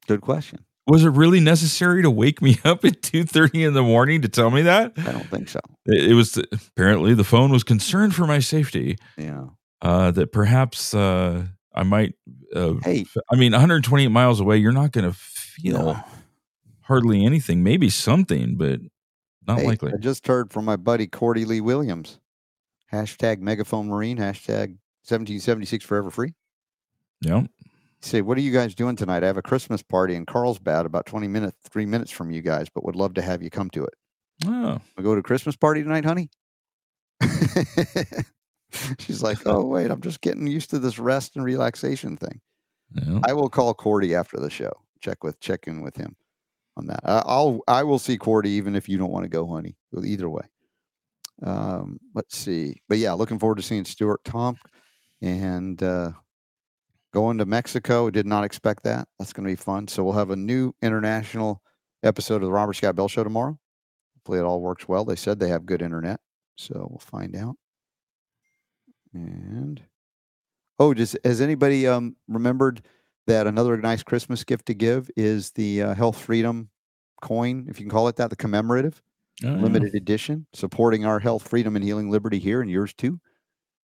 Good 0.06 0.22
question. 0.22 0.64
Was 0.88 1.04
it 1.04 1.10
really 1.10 1.40
necessary 1.40 2.02
to 2.02 2.10
wake 2.10 2.40
me 2.42 2.58
up 2.64 2.84
at 2.84 3.02
2:30 3.02 3.66
in 3.66 3.74
the 3.74 3.82
morning 3.82 4.22
to 4.22 4.28
tell 4.28 4.50
me 4.50 4.62
that? 4.62 4.92
I 4.96 5.12
don't 5.12 5.28
think 5.28 5.48
so. 5.48 5.60
It, 5.86 6.10
it 6.12 6.14
was 6.14 6.36
apparently 6.52 7.14
the 7.14 7.24
phone 7.24 7.50
was 7.50 7.62
concerned 7.62 8.14
for 8.14 8.26
my 8.26 8.38
safety. 8.38 8.96
Yeah. 9.16 9.44
Uh, 9.80 10.10
that 10.10 10.32
perhaps 10.32 10.94
uh, 10.94 11.44
I 11.74 11.82
might. 11.84 12.14
Uh, 12.54 12.74
Hey. 12.82 13.04
I 13.30 13.36
mean, 13.36 13.52
128 13.52 14.08
miles 14.08 14.40
away, 14.40 14.56
you're 14.56 14.72
not 14.72 14.90
going 14.92 15.04
to 15.04 15.16
feel 15.16 16.02
hardly 16.82 17.24
anything. 17.24 17.62
Maybe 17.62 17.90
something, 17.90 18.56
but 18.56 18.80
not 19.46 19.60
Hey, 19.60 19.66
likely. 19.66 19.92
I 19.92 19.98
just 19.98 20.26
heard 20.26 20.52
from 20.52 20.64
my 20.64 20.76
buddy 20.76 21.06
Cordie 21.06 21.44
Lee 21.44 21.60
Williams. 21.60 22.18
Hashtag 22.92 23.40
Megaphone 23.40 23.88
Marine. 23.88 24.16
Hashtag 24.16 24.78
1776 25.04 25.84
Forever 25.84 26.10
Free. 26.10 26.32
Yeah. 27.20 27.42
Say, 28.00 28.22
what 28.22 28.38
are 28.38 28.42
you 28.42 28.52
guys 28.52 28.74
doing 28.74 28.94
tonight? 28.94 29.24
I 29.24 29.26
have 29.26 29.36
a 29.36 29.42
Christmas 29.42 29.82
party 29.82 30.14
in 30.14 30.24
Carlsbad, 30.24 30.86
about 30.86 31.06
20 31.06 31.26
minutes, 31.26 31.56
three 31.68 31.86
minutes 31.86 32.12
from 32.12 32.30
you 32.30 32.42
guys, 32.42 32.68
but 32.72 32.84
would 32.84 32.94
love 32.94 33.14
to 33.14 33.22
have 33.22 33.42
you 33.42 33.50
come 33.50 33.70
to 33.70 33.84
it. 33.84 33.94
Oh. 34.46 34.78
We 34.96 35.02
go 35.02 35.14
to 35.14 35.20
a 35.20 35.22
Christmas 35.22 35.56
party 35.56 35.82
tonight, 35.82 36.04
honey? 36.04 36.30
She's 39.00 39.22
like, 39.22 39.38
oh, 39.46 39.64
wait, 39.66 39.90
I'm 39.90 40.00
just 40.00 40.20
getting 40.20 40.46
used 40.46 40.70
to 40.70 40.78
this 40.78 40.98
rest 40.98 41.34
and 41.34 41.44
relaxation 41.44 42.16
thing. 42.16 42.40
I 43.24 43.32
will 43.32 43.50
call 43.50 43.74
Cordie 43.74 44.14
after 44.14 44.38
the 44.38 44.50
show. 44.50 44.72
Check 45.00 45.22
with 45.22 45.38
check 45.40 45.66
in 45.66 45.82
with 45.82 45.96
him 45.96 46.16
on 46.76 46.86
that. 46.86 47.00
I, 47.04 47.22
I'll 47.26 47.60
I 47.68 47.82
will 47.82 47.98
see 47.98 48.16
Cordie 48.16 48.50
even 48.50 48.74
if 48.74 48.88
you 48.88 48.96
don't 48.98 49.10
want 49.10 49.24
to 49.24 49.28
go, 49.28 49.46
honey. 49.46 49.76
Either 50.02 50.28
way. 50.28 50.44
Um, 51.42 51.98
let's 52.14 52.36
see. 52.36 52.80
But 52.88 52.98
yeah, 52.98 53.12
looking 53.12 53.38
forward 53.38 53.56
to 53.56 53.62
seeing 53.62 53.84
Stuart 53.84 54.24
Tomc 54.24 54.58
and 55.20 55.82
uh, 55.82 56.12
going 57.18 57.38
to 57.38 57.46
Mexico. 57.46 58.10
Did 58.10 58.26
not 58.26 58.44
expect 58.44 58.84
that. 58.84 59.08
That's 59.18 59.32
going 59.32 59.44
to 59.44 59.52
be 59.52 59.56
fun. 59.56 59.88
So 59.88 60.04
we'll 60.04 60.12
have 60.14 60.30
a 60.30 60.36
new 60.36 60.72
international 60.82 61.62
episode 62.04 62.36
of 62.36 62.42
the 62.42 62.52
Robert 62.52 62.74
Scott 62.74 62.94
Bell 62.94 63.08
Show 63.08 63.24
tomorrow. 63.24 63.58
Hopefully 64.16 64.38
it 64.38 64.42
all 64.44 64.60
works 64.60 64.86
well. 64.86 65.04
They 65.04 65.16
said 65.16 65.38
they 65.40 65.48
have 65.48 65.66
good 65.66 65.82
internet, 65.82 66.20
so 66.56 66.86
we'll 66.90 66.98
find 67.00 67.34
out. 67.34 67.56
And 69.14 69.82
oh, 70.78 70.94
does 70.94 71.16
has 71.24 71.40
anybody 71.40 71.86
um 71.88 72.14
remembered 72.28 72.82
that 73.26 73.46
another 73.46 73.76
nice 73.76 74.02
Christmas 74.02 74.44
gift 74.44 74.66
to 74.66 74.74
give 74.74 75.10
is 75.16 75.50
the 75.52 75.82
uh, 75.82 75.94
Health 75.94 76.18
Freedom 76.18 76.70
coin, 77.20 77.66
if 77.68 77.78
you 77.80 77.84
can 77.86 77.90
call 77.90 78.08
it 78.08 78.16
that, 78.16 78.30
the 78.30 78.36
commemorative 78.36 79.02
Oh, 79.44 79.54
yeah. 79.54 79.62
limited 79.62 79.94
edition, 79.94 80.46
supporting 80.52 81.04
our 81.04 81.20
health, 81.20 81.46
freedom, 81.48 81.76
and 81.76 81.84
healing 81.84 82.10
liberty 82.10 82.40
here, 82.40 82.60
and 82.60 82.68
yours 82.68 82.92
too. 82.92 83.20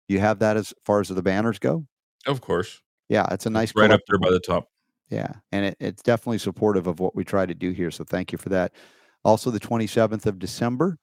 You 0.09 0.19
have 0.19 0.39
that 0.39 0.57
as 0.57 0.73
far 0.83 0.99
as 0.99 1.07
the 1.07 1.21
banners 1.23 1.57
go. 1.57 1.85
Of 2.25 2.41
course. 2.41 2.81
Yeah, 3.09 3.25
it's 3.31 3.45
a 3.45 3.49
nice 3.49 3.73
Right 3.75 3.91
up 3.91 4.01
there 4.07 4.19
by 4.19 4.31
the 4.31 4.39
top. 4.39 4.69
Yeah, 5.09 5.31
and 5.51 5.65
it, 5.65 5.77
it's 5.79 6.03
definitely 6.03 6.39
supportive 6.39 6.87
of 6.87 6.99
what 6.99 7.15
we 7.15 7.23
try 7.23 7.45
to 7.45 7.53
do 7.53 7.71
here. 7.71 7.91
So 7.91 8.03
thank 8.03 8.31
you 8.31 8.37
for 8.37 8.49
that. 8.49 8.73
Also, 9.23 9.51
the 9.51 9.59
27th 9.59 10.25
of 10.25 10.39
December 10.39 10.97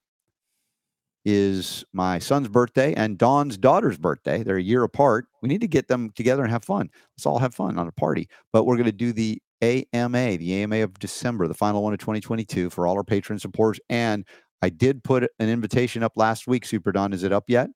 is 1.25 1.85
my 1.95 2.19
son's 2.19 2.49
birthday 2.49 2.93
and 2.95 3.17
Dawn's 3.17 3.57
daughter's 3.57 3.97
birthday. 3.97 4.43
They're 4.43 4.59
a 4.59 4.63
year 4.63 4.85
apart. 4.85 5.27
We 5.41 5.49
need 5.49 5.63
to 5.63 5.69
get 5.69 5.89
them 5.89 6.11
together 6.11 6.43
and 6.43 6.53
have 6.53 6.65
fun. 6.65 6.91
Let's 7.17 7.25
all 7.25 7.39
have 7.39 7.55
fun 7.55 7.79
on 7.79 7.89
a 7.89 7.93
party. 7.93 8.29
But 8.53 8.65
we're 8.65 8.77
going 8.77 8.87
to 8.87 8.93
do 8.93 9.13
the 9.13 9.41
AMA, 9.63 10.37
the 10.37 10.63
AMA 10.63 10.83
of 10.83 10.99
December, 10.99 11.49
the 11.49 11.55
final 11.55 11.83
one 11.83 11.95
of 11.95 11.99
2022 11.99 12.69
for 12.69 12.87
all 12.87 12.95
our 12.97 13.05
patron 13.05 13.39
supporters. 13.39 13.81
And 13.89 14.27
I 14.61 14.69
did 14.69 15.03
put 15.03 15.25
an 15.39 15.49
invitation 15.49 16.03
up 16.03 16.13
last 16.17 16.47
week, 16.47 16.67
Super 16.67 16.93
Don. 16.93 17.13
Is 17.15 17.23
it 17.23 17.33
up 17.33 17.45
yet? 17.49 17.71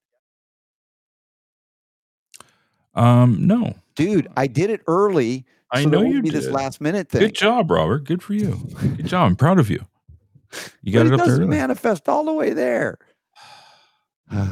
Um, 2.95 3.47
no. 3.47 3.75
Dude, 3.99 4.29
I 4.37 4.47
did 4.47 4.71
it 4.71 4.81
early. 4.87 5.45
I 5.73 5.83
so 5.83 5.89
know 5.89 6.03
you 6.03 6.23
be 6.23 6.31
did. 6.31 6.43
this 6.43 6.51
last 6.51 6.81
minute 6.81 7.09
thing. 7.09 7.21
Good 7.21 7.35
job, 7.35 7.69
Robert. 7.71 8.05
Good 8.05 8.23
for 8.23 8.33
you. 8.33 8.59
Good 8.97 9.07
job. 9.07 9.27
I'm 9.27 9.35
proud 9.37 9.59
of 9.59 9.69
you. 9.69 9.85
You 10.83 10.93
got 10.93 11.05
But 11.05 11.15
it 11.15 11.21
up 11.21 11.27
there. 11.27 11.47
manifest 11.47 12.09
all 12.09 12.25
the 12.25 12.33
way 12.33 12.53
there. 12.53 12.99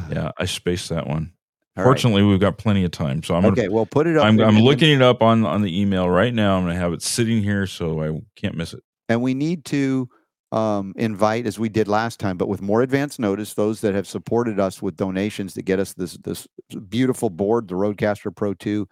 Yeah, 0.09 0.31
I 0.37 0.45
spaced 0.45 0.89
that 0.89 1.07
one. 1.07 1.31
All 1.77 1.83
right. 1.83 1.87
Fortunately, 1.87 2.23
we've 2.23 2.39
got 2.39 2.57
plenty 2.57 2.83
of 2.83 2.91
time, 2.91 3.21
so 3.23 3.35
I'm 3.35 3.43
gonna, 3.43 3.53
Okay, 3.53 3.67
well, 3.69 3.85
put 3.85 4.07
it 4.07 4.17
up 4.17 4.25
I'm, 4.25 4.39
I'm 4.39 4.59
looking 4.59 4.91
it 4.91 5.01
up 5.03 5.21
on 5.21 5.45
on 5.45 5.61
the 5.61 5.79
email 5.79 6.09
right 6.09 6.33
now. 6.33 6.57
I'm 6.57 6.63
gonna 6.63 6.75
have 6.75 6.91
it 6.93 7.03
sitting 7.03 7.43
here, 7.43 7.67
so 7.67 8.01
I 8.03 8.19
can't 8.35 8.55
miss 8.55 8.73
it. 8.73 8.83
And 9.07 9.21
we 9.21 9.35
need 9.35 9.63
to 9.65 10.09
um, 10.51 10.93
invite, 10.97 11.45
as 11.45 11.59
we 11.59 11.69
did 11.69 11.87
last 11.87 12.19
time, 12.19 12.37
but 12.37 12.47
with 12.47 12.61
more 12.61 12.81
advance 12.81 13.19
notice, 13.19 13.53
those 13.53 13.81
that 13.81 13.93
have 13.93 14.07
supported 14.07 14.59
us 14.59 14.81
with 14.81 14.95
donations 14.97 15.53
to 15.53 15.61
get 15.61 15.79
us 15.79 15.93
this 15.93 16.13
this 16.23 16.47
beautiful 16.89 17.29
board, 17.29 17.67
the 17.67 17.75
RodeCaster 17.75 18.35
Pro 18.35 18.55
2, 18.55 18.87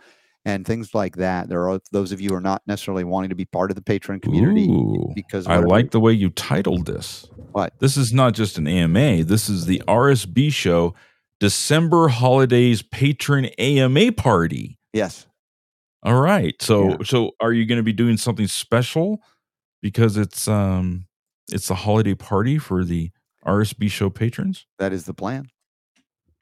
and 0.46 0.66
things 0.66 0.94
like 0.94 1.18
that. 1.18 1.50
There 1.50 1.68
are 1.68 1.80
those 1.92 2.12
of 2.12 2.22
you 2.22 2.30
who 2.30 2.36
are 2.36 2.42
not 2.42 2.62
necessarily 2.68 3.04
wanting 3.04 3.30
to 3.30 3.36
be 3.36 3.46
part 3.46 3.72
of 3.72 3.76
the 3.76 3.82
patron 3.82 4.20
community 4.20 4.68
Ooh, 4.70 5.12
because 5.16 5.48
I 5.48 5.58
like 5.58 5.92
the 5.92 6.00
way 6.00 6.14
you 6.14 6.30
titled 6.30 6.86
this. 6.86 7.28
What? 7.52 7.74
This 7.80 7.98
is 7.98 8.14
not 8.14 8.34
just 8.34 8.58
an 8.58 8.68
AMA. 8.68 9.24
This 9.24 9.50
is 9.50 9.66
the 9.66 9.82
RSB 9.88 10.54
show, 10.54 10.94
December 11.40 12.08
holidays 12.08 12.84
patron 12.84 13.46
AMA 13.58 14.12
party. 14.14 14.78
Yes. 14.94 15.26
All 16.04 16.22
right. 16.22 16.56
So 16.62 17.00
so 17.04 17.32
are 17.42 17.52
you 17.52 17.66
going 17.66 17.80
to 17.80 17.84
be 17.84 17.94
doing 17.94 18.18
something 18.18 18.48
special 18.48 19.22
because 19.82 20.18
it's 20.18 20.48
um 20.48 21.08
it's 21.52 21.70
a 21.72 21.76
holiday 21.76 22.14
party 22.14 22.60
for 22.60 22.84
the 22.84 23.12
RSB 23.46 23.90
show 23.90 24.10
patrons? 24.10 24.68
that 24.78 24.94
is 24.94 25.06
the 25.06 25.14
plan. 25.14 25.48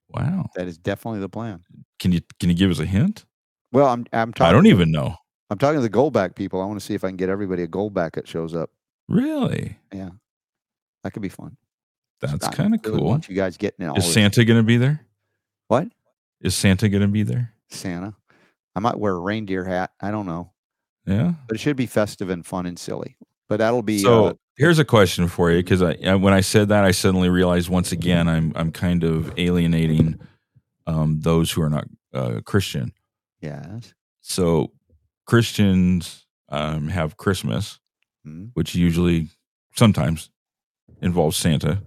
Wow. 0.09 0.49
That 0.55 0.67
is 0.67 0.77
definitely 0.77 1.21
the 1.21 1.29
plan. 1.29 1.61
Can 1.99 2.11
you 2.11 2.19
can 2.39 2.49
you 2.49 2.55
give 2.55 2.69
us 2.69 2.79
a 2.79 2.85
hint? 2.85 3.25
Well, 3.73 3.87
I'm 3.87 4.05
I'm 4.13 4.31
talking. 4.31 4.49
I 4.49 4.51
don't 4.53 4.67
even 4.67 4.91
know. 4.91 5.15
I'm 5.49 5.57
talking 5.57 5.77
to 5.77 5.81
the 5.81 5.89
Goldback 5.89 6.35
people. 6.35 6.61
I 6.61 6.65
want 6.65 6.79
to 6.79 6.85
see 6.85 6.93
if 6.93 7.03
I 7.03 7.09
can 7.09 7.17
get 7.17 7.29
everybody 7.29 7.63
a 7.63 7.67
Goldback 7.67 8.13
that 8.13 8.27
shows 8.27 8.55
up. 8.55 8.69
Really? 9.09 9.77
Yeah, 9.91 10.11
that 11.03 11.11
could 11.11 11.21
be 11.21 11.29
fun. 11.29 11.57
That's 12.21 12.47
kind 12.47 12.73
of 12.73 12.85
really 12.85 12.97
cool. 12.99 13.09
want 13.09 13.27
you 13.27 13.35
guys 13.35 13.57
getting 13.57 13.85
all 13.85 13.97
Is 13.97 14.11
Santa 14.11 14.45
going 14.45 14.59
to 14.59 14.63
be 14.63 14.77
there? 14.77 15.05
What? 15.67 15.89
Is 16.39 16.55
Santa 16.55 16.87
going 16.87 17.01
to 17.01 17.07
be 17.09 17.23
there? 17.23 17.53
Santa. 17.69 18.15
I 18.75 18.79
might 18.79 18.97
wear 18.97 19.13
a 19.13 19.19
reindeer 19.19 19.65
hat. 19.65 19.91
I 19.99 20.09
don't 20.11 20.25
know, 20.25 20.51
Yeah. 21.05 21.33
but 21.47 21.55
it 21.55 21.59
should 21.59 21.75
be 21.75 21.85
festive 21.85 22.29
and 22.29 22.45
fun 22.45 22.65
and 22.65 22.79
silly. 22.79 23.17
But 23.49 23.57
that'll 23.57 23.83
be 23.83 23.99
So 23.99 24.27
uh, 24.27 24.33
here's 24.57 24.79
a 24.79 24.85
question 24.85 25.27
for 25.27 25.51
you, 25.51 25.57
because 25.57 25.81
I 25.81 26.15
when 26.15 26.33
I 26.33 26.41
said 26.41 26.69
that, 26.69 26.85
I 26.85 26.91
suddenly 26.91 27.29
realized 27.29 27.69
once 27.69 27.91
again 27.91 28.27
I'm 28.27 28.53
I'm 28.55 28.71
kind 28.71 29.03
of 29.03 29.33
alienating 29.37 30.19
um, 30.87 31.19
those 31.19 31.51
who 31.51 31.61
are 31.61 31.69
not 31.69 31.85
uh, 32.13 32.39
Christian. 32.45 32.93
Yes. 33.43 33.93
So 34.21 34.71
Christians 35.27 36.25
um, 36.49 36.87
have 36.87 37.17
Christmas, 37.17 37.79
Mhm. 38.25 38.51
which 38.53 38.73
usually 38.73 39.29
sometimes 39.75 40.29
involves 41.01 41.35
Santa. 41.37 41.83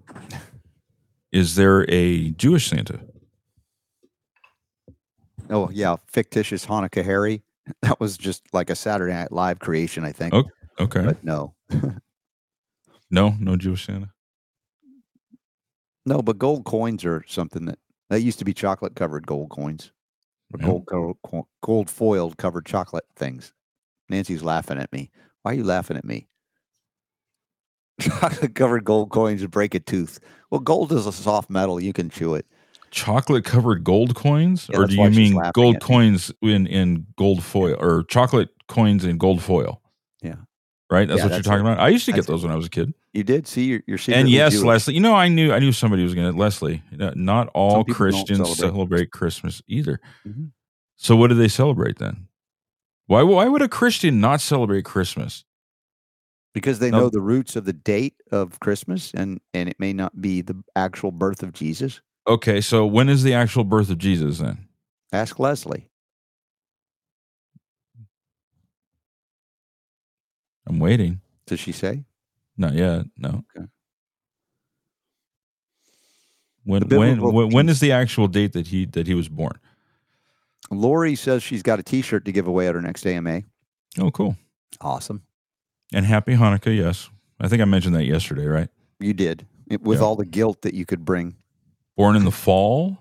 Is 1.33 1.55
there 1.55 1.85
a 1.91 2.31
Jewish 2.33 2.69
Santa? 2.69 3.01
Oh 5.51 5.71
yeah, 5.73 5.97
fictitious 6.09 6.67
Hanukkah 6.67 7.05
Harry. 7.05 7.43
That 7.83 7.99
was 7.99 8.17
just 8.17 8.43
like 8.53 8.71
a 8.71 8.77
Saturday 8.77 9.13
Night 9.13 9.33
Live 9.33 9.59
creation, 9.59 10.05
I 10.05 10.13
think. 10.13 10.33
Oh, 10.35 10.45
okay. 10.79 11.03
But 11.05 11.25
no, 11.25 11.55
No, 13.11 13.35
no 13.41 13.57
Jewish 13.57 13.87
Santa. 13.87 14.13
no. 16.05 16.23
But 16.23 16.39
gold 16.39 16.65
coins 16.65 17.05
are 17.05 17.25
something 17.27 17.65
that 17.67 17.79
that 18.11 18.21
used 18.21 18.39
to 18.39 18.45
be 18.45 18.55
chocolate 18.55 18.95
covered 18.95 19.27
gold 19.27 19.51
coins, 19.51 19.91
Yeah. 20.59 20.79
gold 20.87 21.17
co- 21.23 21.49
gold 21.63 21.91
foiled 21.91 22.37
covered 22.39 22.67
chocolate 22.67 23.05
things. 23.17 23.53
Nancy's 24.09 24.43
laughing 24.43 24.79
at 24.79 24.93
me. 24.93 25.11
Why 25.43 25.53
are 25.53 25.55
you 25.55 25.65
laughing 25.65 25.97
at 25.97 26.05
me? 26.05 26.29
Chocolate 28.01 28.55
covered 28.55 28.85
gold 28.85 29.11
coins 29.11 29.41
would 29.41 29.51
break 29.51 29.75
a 29.75 29.81
tooth. 29.81 30.21
Well, 30.51 30.61
gold 30.61 30.93
is 30.93 31.07
a 31.07 31.13
soft 31.13 31.49
metal; 31.51 31.81
you 31.81 31.93
can 31.93 32.11
chew 32.11 32.35
it. 32.35 32.47
chocolate 32.91 33.45
covered 33.45 33.85
gold 33.85 34.15
coins, 34.15 34.69
Yeah, 34.71 34.79
or 34.81 34.87
do 34.87 34.95
you 34.97 35.11
mean 35.11 35.41
gold 35.55 35.77
at 35.77 35.83
me. 35.83 35.87
coins 35.87 36.33
in 36.43 36.67
in 36.67 37.07
gold 37.17 37.43
foil 37.43 37.77
or 37.81 38.05
chocolate 38.05 38.51
coins 38.69 39.05
in 39.05 39.17
gold 39.19 39.43
foil? 39.43 39.81
Yeah. 40.23 40.35
Right. 40.91 41.09
That's 41.09 41.19
Yeah, 41.19 41.25
what 41.25 41.33
you're 41.35 41.43
talking 41.43 41.67
it. 41.67 41.73
about. 41.73 41.81
I 41.81 41.89
used 41.89 42.05
to 42.07 42.13
get 42.13 42.19
That's 42.19 42.29
it. 42.29 42.33
those 42.33 42.43
when 42.43 42.53
I 42.53 42.57
was 42.57 42.67
a 42.67 42.71
kid. 42.71 42.93
You 43.17 43.25
did 43.25 43.49
see 43.49 43.65
you're, 43.65 43.81
you're 43.87 43.99
And 44.09 44.29
yes, 44.29 44.53
Jewish. 44.53 44.65
Leslie. 44.65 44.93
You 44.95 45.01
know, 45.01 45.15
I 45.15 45.29
knew 45.29 45.51
I 45.51 45.59
knew 45.59 45.73
somebody 45.73 46.03
was 46.03 46.15
going 46.15 46.31
to 46.31 46.39
Leslie. 46.39 46.83
Not 46.93 47.49
all 47.55 47.71
Some 47.77 47.85
people 47.85 47.95
don't 48.11 48.13
Christians 48.13 48.39
celebrate. 48.39 48.57
celebrate 48.77 49.11
Christmas 49.11 49.63
either. 49.67 50.01
Mhm. 50.29 50.51
So 50.97 51.17
what 51.17 51.29
do 51.29 51.35
they 51.35 51.49
celebrate 51.49 51.99
then? 51.99 52.29
Why 53.07 53.23
why 53.23 53.47
would 53.49 53.63
a 53.63 53.69
Christian 53.69 54.21
not 54.21 54.41
celebrate 54.43 54.85
Christmas? 54.85 55.45
because 56.53 56.79
they 56.79 56.91
No. 56.91 57.01
know 57.01 57.11
the 57.11 57.21
roots 57.21 57.55
of 57.55 57.67
the 57.67 57.73
date 57.75 58.15
of 58.33 58.59
Christmas, 58.61 59.13
and 59.15 59.41
and 59.55 59.69
it 59.69 59.79
may 59.81 59.93
not 59.93 60.21
be 60.23 60.41
the 60.43 60.63
actual 60.75 61.11
birth 61.13 61.43
of 61.43 61.53
Jesus. 61.53 62.01
Okay, 62.27 62.61
so 62.63 62.85
when 62.87 63.09
is 63.11 63.23
the 63.23 63.33
actual 63.35 63.63
birth 63.65 63.89
of 63.91 63.99
Jesus 63.99 64.39
then? 64.39 64.67
Ask 65.13 65.39
Leslie. 65.39 65.89
I'm 70.67 70.79
waiting. 70.79 71.21
Does 71.47 71.61
she 71.61 71.73
say? 71.73 72.05
Not 72.57 72.75
yet. 72.75 73.05
No. 73.17 73.45
Okay. 73.57 73.67
When 76.65 76.89
when 76.89 77.21
when, 77.21 77.51
when 77.51 77.69
is 77.69 77.81
the 77.81 77.93
actual 77.93 78.27
date 78.29 78.53
that 78.55 78.67
he 78.69 78.87
that 78.87 79.07
he 79.07 79.15
was 79.15 79.29
born? 79.29 79.59
Lori 80.71 81.15
says 81.15 81.43
she's 81.43 81.63
got 81.63 81.79
a 81.79 81.83
T-shirt 81.83 82.25
to 82.25 82.33
give 82.33 82.49
away 82.49 82.67
at 82.67 82.75
her 82.75 82.81
next 82.83 83.07
AMA. 83.07 83.43
Oh, 84.01 84.11
cool. 84.11 84.37
Awesome. 84.81 85.23
And 85.93 86.05
happy 86.05 86.35
Hanukkah. 86.35 86.77
Yes, 86.77 87.09
I 87.39 87.47
think 87.47 87.63
I 87.63 87.67
mentioned 87.67 87.95
that 87.95 88.05
yesterday. 88.05 88.47
Right. 88.47 88.69
You 88.99 89.15
did 89.15 89.47
it, 89.71 89.81
with 89.83 89.99
Yeah. 90.01 90.05
all 90.05 90.17
the 90.17 90.25
guilt 90.27 90.63
that 90.63 90.75
you 90.75 90.85
could 90.85 91.05
bring. 91.05 91.37
Born 91.97 92.17
in 92.17 92.25
the 92.25 92.31
fall. 92.33 92.99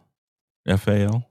F 0.67 0.88
A 0.88 1.01
L. 1.06 1.30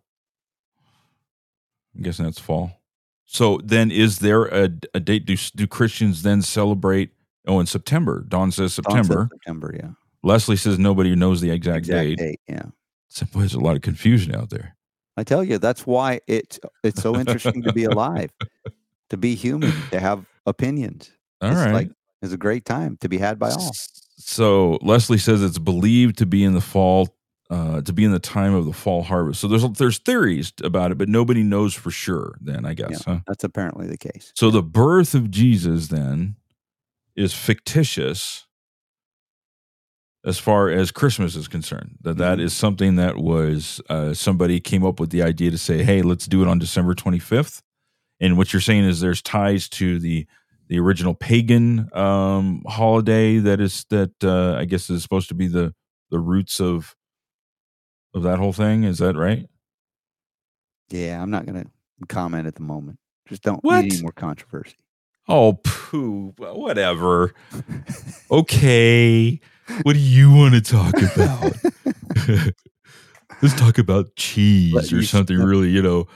I'm 1.94 2.02
guessing 2.02 2.24
that's 2.24 2.40
fall. 2.40 2.80
So 3.26 3.60
then, 3.62 3.90
is 3.92 4.18
there 4.18 4.44
a, 4.46 4.64
a 4.92 5.00
date? 5.00 5.24
Do 5.26 5.36
do 5.36 5.66
Christians 5.68 6.22
then 6.22 6.42
celebrate? 6.42 7.10
Oh, 7.46 7.60
in 7.60 7.66
September. 7.66 8.24
Dawn 8.26 8.50
says 8.50 8.76
Dawn 8.76 8.84
said 8.84 9.04
September. 9.04 9.28
September. 9.32 9.74
Yeah. 9.76 9.90
Leslie 10.22 10.56
says 10.56 10.78
nobody 10.78 11.14
knows 11.14 11.40
the 11.40 11.50
exact, 11.50 11.78
Exact 11.86 12.06
date. 12.06 12.18
date. 12.18 12.40
Yeah. 12.48 12.62
So, 13.08 13.26
boy, 13.26 13.40
there's 13.40 13.54
a 13.54 13.60
lot 13.60 13.76
of 13.76 13.82
confusion 13.82 14.34
out 14.34 14.50
there. 14.50 14.74
I 15.16 15.22
tell 15.22 15.44
you, 15.44 15.58
that's 15.58 15.86
why 15.86 16.20
it's 16.26 16.58
it's 16.82 17.00
so 17.00 17.16
interesting 17.16 17.62
to 17.62 17.72
be 17.72 17.84
alive, 17.94 18.30
to 19.10 19.16
be 19.16 19.34
human, 19.34 19.72
to 19.92 20.00
have 20.00 20.24
opinions. 20.46 21.12
All 21.40 21.50
it's 21.50 21.60
right. 21.60 21.72
like 21.72 21.90
it's 22.22 22.32
a 22.32 22.38
great 22.38 22.64
time 22.64 22.96
to 23.00 23.08
be 23.08 23.18
had 23.18 23.38
by 23.38 23.50
all. 23.50 23.72
So 24.16 24.78
Leslie 24.82 25.18
says 25.18 25.42
it's 25.42 25.58
believed 25.58 26.18
to 26.18 26.26
be 26.26 26.42
in 26.42 26.54
the 26.54 26.60
fall, 26.60 27.14
uh, 27.50 27.82
to 27.82 27.92
be 27.92 28.04
in 28.04 28.10
the 28.10 28.18
time 28.18 28.54
of 28.54 28.64
the 28.64 28.72
fall 28.72 29.02
harvest. 29.02 29.40
So 29.40 29.46
there's 29.46 29.68
there's 29.72 29.98
theories 29.98 30.52
about 30.64 30.90
it, 30.90 30.98
but 30.98 31.08
nobody 31.08 31.42
knows 31.44 31.74
for 31.74 31.90
sure. 31.92 32.36
Then 32.40 32.64
I 32.64 32.74
guess. 32.74 33.04
Yeah, 33.06 33.14
huh? 33.14 33.20
that's 33.28 33.44
apparently 33.44 33.86
the 33.86 33.98
case. 33.98 34.32
So 34.34 34.50
the 34.50 34.62
birth 34.62 35.14
of 35.14 35.30
Jesus 35.30 35.88
then 35.88 36.36
is 37.16 37.32
fictitious 37.34 38.46
as 40.24 40.38
far 40.38 40.68
as 40.70 40.90
Christmas 40.90 41.36
is 41.36 41.48
concerned. 41.48 41.96
That 42.02 42.16
that 42.18 42.38
Mm-hmm. 42.38 42.44
something 42.48 42.96
that 42.96 43.16
was 43.16 43.80
uh, 43.90 44.14
somebody 44.14 44.60
came 44.60 44.84
up 44.84 44.98
with 45.00 45.10
the 45.10 45.22
idea 45.22 45.50
to 45.50 45.58
say, 45.58 45.82
"Hey, 45.82 46.02
let's 46.02 46.26
do 46.26 46.42
it 46.42 46.48
on 46.48 46.58
December 46.58 46.94
25th." 46.94 47.60
And 48.20 48.36
what 48.38 48.52
you're 48.52 48.60
saying 48.62 48.84
is 48.84 49.00
there's 49.00 49.20
ties 49.22 49.68
to 49.70 49.98
the 49.98 50.26
the 50.68 50.78
original 50.78 51.14
pagan 51.14 51.90
um, 51.94 52.62
holiday 52.66 53.38
that 53.38 53.60
is 53.60 53.84
that 53.90 54.12
uh, 54.24 54.54
I 54.58 54.64
guess 54.64 54.88
is 54.88 55.02
supposed 55.02 55.28
to 55.28 55.34
be 55.34 55.46
the 55.46 55.74
the 56.10 56.18
roots 56.18 56.60
of 56.60 56.94
of 58.14 58.22
that 58.22 58.38
whole 58.38 58.52
thing. 58.52 58.84
Is 58.84 58.98
that 58.98 59.16
right? 59.16 59.46
Yeah, 60.90 61.20
I'm 61.20 61.30
not 61.30 61.44
going 61.46 61.64
to 61.64 61.70
comment 62.08 62.46
at 62.46 62.54
the 62.54 62.62
moment. 62.62 62.98
Just 63.28 63.42
don't 63.42 63.62
What? 63.64 63.84
need 63.84 63.92
any 63.94 64.02
more 64.02 64.12
controversy. 64.12 64.76
Oh, 65.28 65.54
poo, 65.64 66.34
whatever. 66.36 67.34
okay. 68.30 69.40
What 69.82 69.94
do 69.94 69.98
you 69.98 70.30
want 70.30 70.54
to 70.54 70.60
talk 70.60 70.94
about? 71.00 71.52
Let's 73.42 73.54
talk 73.58 73.78
about 73.78 74.06
Let 74.06 74.16
cheese 74.16 74.92
or 74.92 75.02
something 75.02 75.38
really, 75.38 75.70
you 75.70 75.80
know. 75.82 76.06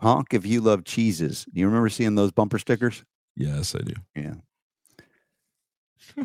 Honk 0.00 0.34
if 0.34 0.44
you 0.44 0.60
love 0.60 0.84
cheeses. 0.84 1.46
Do 1.52 1.60
you 1.60 1.66
remember 1.66 1.88
seeing 1.88 2.16
those 2.16 2.32
bumper 2.32 2.58
stickers? 2.58 3.04
Yes, 3.36 3.74
I 3.74 3.78
do. 3.80 3.94
Yeah. 4.16 4.34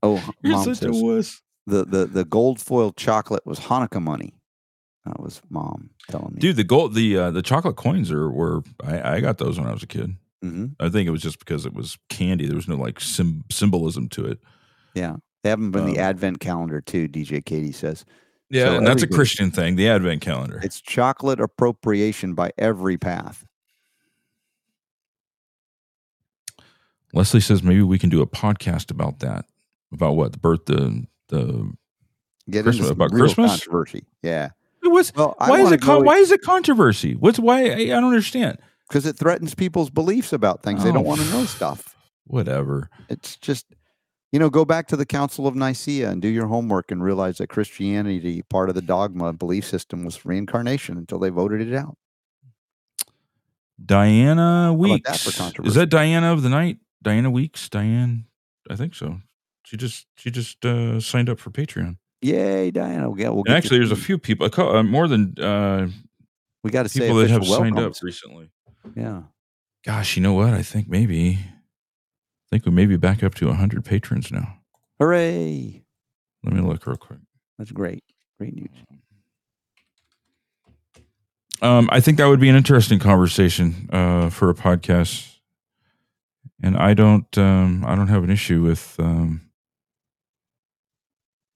Oh, 0.00 0.22
You're 0.44 0.52
mom 0.52 0.64
such 0.64 0.88
a 0.88 0.92
says 0.94 1.02
wuss. 1.02 1.42
the 1.66 1.84
the 1.84 2.06
the 2.06 2.24
gold 2.24 2.60
foil 2.60 2.92
chocolate 2.92 3.44
was 3.44 3.58
Hanukkah 3.58 4.00
money. 4.00 4.32
That 5.04 5.18
was 5.18 5.42
mom 5.50 5.90
telling 6.08 6.34
me. 6.34 6.40
Dude, 6.40 6.54
the 6.54 6.62
gold 6.62 6.94
the 6.94 7.18
uh, 7.18 7.30
the 7.32 7.42
chocolate 7.42 7.74
coins 7.74 8.12
are 8.12 8.30
were 8.30 8.62
I, 8.80 9.14
I 9.16 9.20
got 9.20 9.38
those 9.38 9.58
when 9.58 9.68
I 9.68 9.72
was 9.72 9.82
a 9.82 9.88
kid. 9.88 10.14
Mhm. 10.44 10.76
I 10.78 10.88
think 10.88 11.06
it 11.08 11.10
was 11.10 11.22
just 11.22 11.38
because 11.40 11.66
it 11.66 11.74
was 11.74 11.98
candy. 12.08 12.46
There 12.46 12.56
was 12.56 12.68
no 12.68 12.76
like 12.76 13.00
sim- 13.00 13.44
symbolism 13.50 14.08
to 14.10 14.24
it. 14.26 14.38
Yeah, 14.94 15.16
they 15.42 15.50
have 15.50 15.58
them 15.60 15.74
in 15.74 15.86
the 15.86 15.98
Um, 15.98 16.04
Advent 16.04 16.40
calendar 16.40 16.80
too. 16.80 17.08
DJ 17.08 17.40
Katie 17.44 17.72
says. 17.72 18.04
Yeah, 18.50 18.66
So 18.66 18.76
and 18.78 18.86
that's 18.86 19.02
a 19.02 19.06
Christian 19.08 19.50
thing, 19.50 19.76
the 19.76 19.88
Advent 19.88 20.22
calendar. 20.22 20.60
It's 20.62 20.80
chocolate 20.80 21.40
appropriation 21.40 22.34
by 22.34 22.52
every 22.56 22.96
path. 22.96 23.44
Leslie 27.12 27.40
says 27.40 27.62
maybe 27.62 27.82
we 27.82 27.98
can 27.98 28.10
do 28.10 28.20
a 28.22 28.26
podcast 28.26 28.90
about 28.90 29.20
that. 29.20 29.44
About 29.92 30.16
what? 30.16 30.32
The 30.32 30.38
birth 30.38 30.66
the 30.66 31.06
the 31.28 31.72
Get 32.50 32.64
Christmas- 32.64 32.76
into 32.76 32.88
some 32.88 32.92
about 32.92 33.12
real 33.12 33.24
Christmas? 33.24 33.50
controversy. 33.52 34.04
Yeah. 34.22 34.50
What's 34.82 35.14
Well, 35.14 35.34
why 35.38 35.60
is 35.60 35.72
it 35.72 35.82
con- 35.82 36.04
why 36.04 36.16
is 36.16 36.30
it 36.30 36.40
controversy? 36.42 37.14
What's 37.14 37.38
why 37.38 37.64
I, 37.70 37.74
I 37.74 37.86
don't 37.86 38.04
understand. 38.04 38.58
Because 38.88 39.06
it 39.06 39.16
threatens 39.16 39.54
people's 39.54 39.90
beliefs 39.90 40.32
about 40.32 40.62
things. 40.62 40.82
They 40.82 40.90
Oh, 40.90 40.94
don't 40.94 41.04
want 41.04 41.20
to 41.20 41.30
know 41.30 41.44
stuff. 41.44 41.94
Whatever. 42.26 42.90
It's 43.08 43.36
just, 43.36 43.66
you 44.32 44.38
know, 44.38 44.50
go 44.50 44.64
back 44.64 44.88
to 44.88 44.96
the 44.96 45.06
Council 45.06 45.46
of 45.46 45.54
Nicaea 45.54 46.10
and 46.10 46.20
do 46.22 46.28
your 46.28 46.46
homework 46.46 46.90
and 46.90 47.02
realize 47.02 47.38
that 47.38 47.48
Christianity, 47.48 48.42
part 48.42 48.68
of 48.68 48.74
the 48.74 48.82
dogma 48.82 49.32
belief 49.32 49.64
system, 49.64 50.04
was 50.04 50.24
reincarnation 50.24 50.96
until 50.96 51.18
they 51.18 51.30
voted 51.30 51.60
it 51.66 51.74
out. 51.74 51.96
Diana 53.84 54.70
that 54.70 54.78
Weeks. 54.78 55.40
Is 55.64 55.74
that 55.74 55.88
Diana 55.88 56.32
of 56.32 56.42
the 56.42 56.48
night? 56.48 56.78
Diana 57.02 57.30
Weeks? 57.30 57.68
Diane? 57.68 58.24
I 58.68 58.76
think 58.76 58.94
so. 58.94 59.20
She 59.64 59.76
just 59.76 60.06
she 60.16 60.30
just 60.30 60.64
uh, 60.64 60.98
signed 61.00 61.28
up 61.28 61.38
for 61.38 61.50
Patreon. 61.50 61.98
Yay, 62.20 62.70
Diana. 62.70 63.12
Yeah, 63.16 63.28
we'll 63.28 63.44
get 63.44 63.54
actually, 63.56 63.78
there's 63.78 63.92
a 63.92 63.96
few 63.96 64.18
people, 64.18 64.46
a 64.46 64.78
uh, 64.78 64.82
more 64.82 65.06
than 65.06 65.34
uh, 65.38 65.88
we 66.64 66.70
got 66.70 66.82
to 66.82 66.88
say 66.88 67.00
people 67.00 67.16
that 67.16 67.30
have 67.30 67.46
signed 67.46 67.78
up 67.78 67.92
recently. 68.02 68.50
Yeah. 68.94 69.22
Gosh, 69.84 70.16
you 70.16 70.22
know 70.22 70.34
what? 70.34 70.54
I 70.54 70.62
think 70.62 70.88
maybe, 70.88 71.38
I 71.40 72.46
think 72.50 72.66
we 72.66 72.72
may 72.72 72.86
be 72.86 72.96
back 72.96 73.22
up 73.22 73.34
to 73.36 73.46
100 73.46 73.84
patrons 73.84 74.30
now. 74.32 74.58
Hooray. 74.98 75.84
Let 76.44 76.52
me 76.52 76.60
look 76.60 76.86
real 76.86 76.96
quick. 76.96 77.20
That's 77.58 77.70
great. 77.70 78.04
Great 78.38 78.54
news. 78.54 78.68
Um, 81.60 81.88
I 81.90 82.00
think 82.00 82.18
that 82.18 82.26
would 82.26 82.40
be 82.40 82.48
an 82.48 82.56
interesting 82.56 83.00
conversation 83.00 83.88
uh, 83.92 84.30
for 84.30 84.48
a 84.48 84.54
podcast, 84.54 85.38
and 86.62 86.76
I 86.76 86.94
don't, 86.94 87.36
um, 87.36 87.84
I 87.84 87.96
don't 87.96 88.06
have 88.06 88.22
an 88.22 88.30
issue 88.30 88.62
with 88.62 88.94
um, 89.00 89.48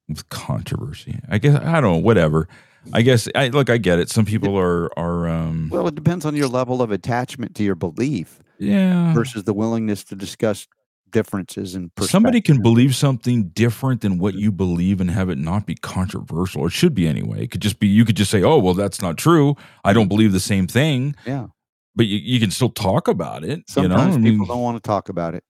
with 0.09 0.28
controversy. 0.28 1.20
I 1.28 1.39
guess 1.39 1.55
I 1.57 1.81
don't 1.81 1.92
know. 1.92 1.97
Whatever. 1.99 2.49
I 2.93 3.02
guess 3.02 3.28
I 3.35 3.49
look. 3.49 3.70
I 3.70 3.78
get 3.78 3.99
it. 3.99 4.11
Some 4.11 4.25
people 4.25 4.59
are 4.59 4.91
are 4.99 5.28
um, 5.28 5.69
Well, 5.70 5.86
it 5.89 5.94
depends 5.94 6.25
on 6.25 6.35
your 6.35 6.49
level 6.49 6.83
of 6.83 6.91
attachment 6.91 7.55
to 7.57 7.62
your 7.62 7.75
belief 7.75 8.41
yeah. 8.59 9.12
versus 9.15 9.44
the 9.44 9.52
willingness 9.55 10.05
to 10.05 10.17
discuss 10.17 10.67
differences 11.11 11.75
and 11.75 11.91
Somebody 12.01 12.41
can 12.41 12.62
believe 12.62 12.97
something 12.97 13.49
different 13.51 14.01
than 14.01 14.17
what 14.19 14.35
you 14.35 14.51
believe 14.51 14.99
and 15.01 15.11
have 15.11 15.28
it 15.28 15.36
not 15.39 15.67
be 15.67 15.75
controversial. 15.75 16.67
It 16.67 16.73
should 16.73 16.94
be 16.94 17.07
anyway. 17.07 17.44
It 17.44 17.51
could 17.51 17.61
just 17.61 17.78
be 17.78 17.86
you 17.86 18.05
could 18.05 18.17
just 18.17 18.31
say, 18.31 18.43
"Oh, 18.43 18.59
well, 18.59 18.75
that's 18.75 19.01
not 19.02 19.17
true. 19.19 19.55
I 19.85 19.93
don't 19.93 20.09
believe 20.09 20.33
the 20.33 20.41
same 20.41 20.67
thing." 20.67 21.15
Yeah. 21.27 21.49
But 21.94 22.07
you, 22.07 22.17
you 22.19 22.41
can 22.41 22.51
still 22.51 22.70
talk 22.70 23.07
about 23.09 23.44
it. 23.44 23.69
Sometimes 23.69 24.15
you 24.17 24.20
know, 24.23 24.28
I 24.28 24.31
people 24.31 24.47
mean, 24.47 24.49
don't 24.49 24.62
want 24.62 24.77
to 24.83 24.86
talk 24.89 25.11
about 25.11 25.35
it. 25.35 25.44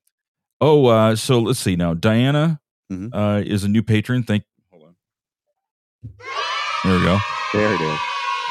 Oh, 0.60 0.86
uh, 0.86 1.14
so 1.16 1.38
let's 1.38 1.60
see 1.60 1.76
now. 1.76 1.94
Diana 1.94 2.60
Mhm. 2.92 3.10
uh, 3.12 3.42
is 3.46 3.62
a 3.64 3.68
new 3.68 3.82
patron. 3.84 4.22
Thank. 4.24 4.42
Hold 4.72 4.84
on. 4.88 4.96
There 6.84 6.98
we 6.98 7.04
go. 7.04 7.18
There 7.52 7.74
it 7.74 7.80
is. 7.80 7.98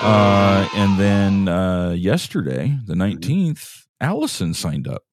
Uh, 0.02 0.68
and 0.74 1.00
then 1.00 1.48
uh, 1.48 1.92
yesterday, 1.92 2.78
the 2.86 2.96
nineteenth, 2.96 3.86
Allison 4.00 4.54
signed 4.54 4.88
up. 4.88 5.04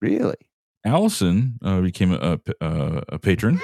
Really? 0.00 0.36
Allison 0.84 1.58
uh, 1.62 1.80
became 1.80 2.12
a, 2.12 2.38
a, 2.60 2.64
uh, 2.64 3.00
a 3.08 3.18
patron. 3.18 3.60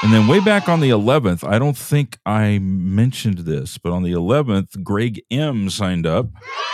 And 0.00 0.12
then 0.12 0.28
way 0.28 0.38
back 0.38 0.68
on 0.68 0.78
the 0.78 0.90
11th, 0.90 1.46
I 1.46 1.58
don't 1.58 1.76
think 1.76 2.18
I 2.24 2.60
mentioned 2.60 3.38
this, 3.38 3.78
but 3.78 3.92
on 3.92 4.04
the 4.04 4.12
11th, 4.12 4.82
Greg 4.84 5.20
M 5.28 5.68
signed 5.70 6.06
up 6.06 6.26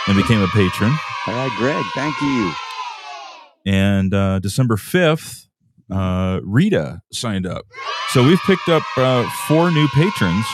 and 0.07 0.15
became 0.15 0.43
a 0.43 0.47
patron. 0.49 0.91
All 1.25 1.33
right, 1.33 1.51
Greg, 1.57 1.83
thank 1.95 2.21
you. 2.21 2.51
And 3.65 4.13
uh, 4.13 4.37
December 4.39 4.75
5th, 4.75 5.44
uh, 5.91 6.39
Rita 6.43 7.01
signed 7.11 7.45
up. 7.45 7.65
So 8.09 8.23
we've 8.25 8.39
picked 8.45 8.69
up 8.69 8.83
uh, 8.97 9.29
four 9.47 9.71
new 9.71 9.87
patrons 9.89 10.45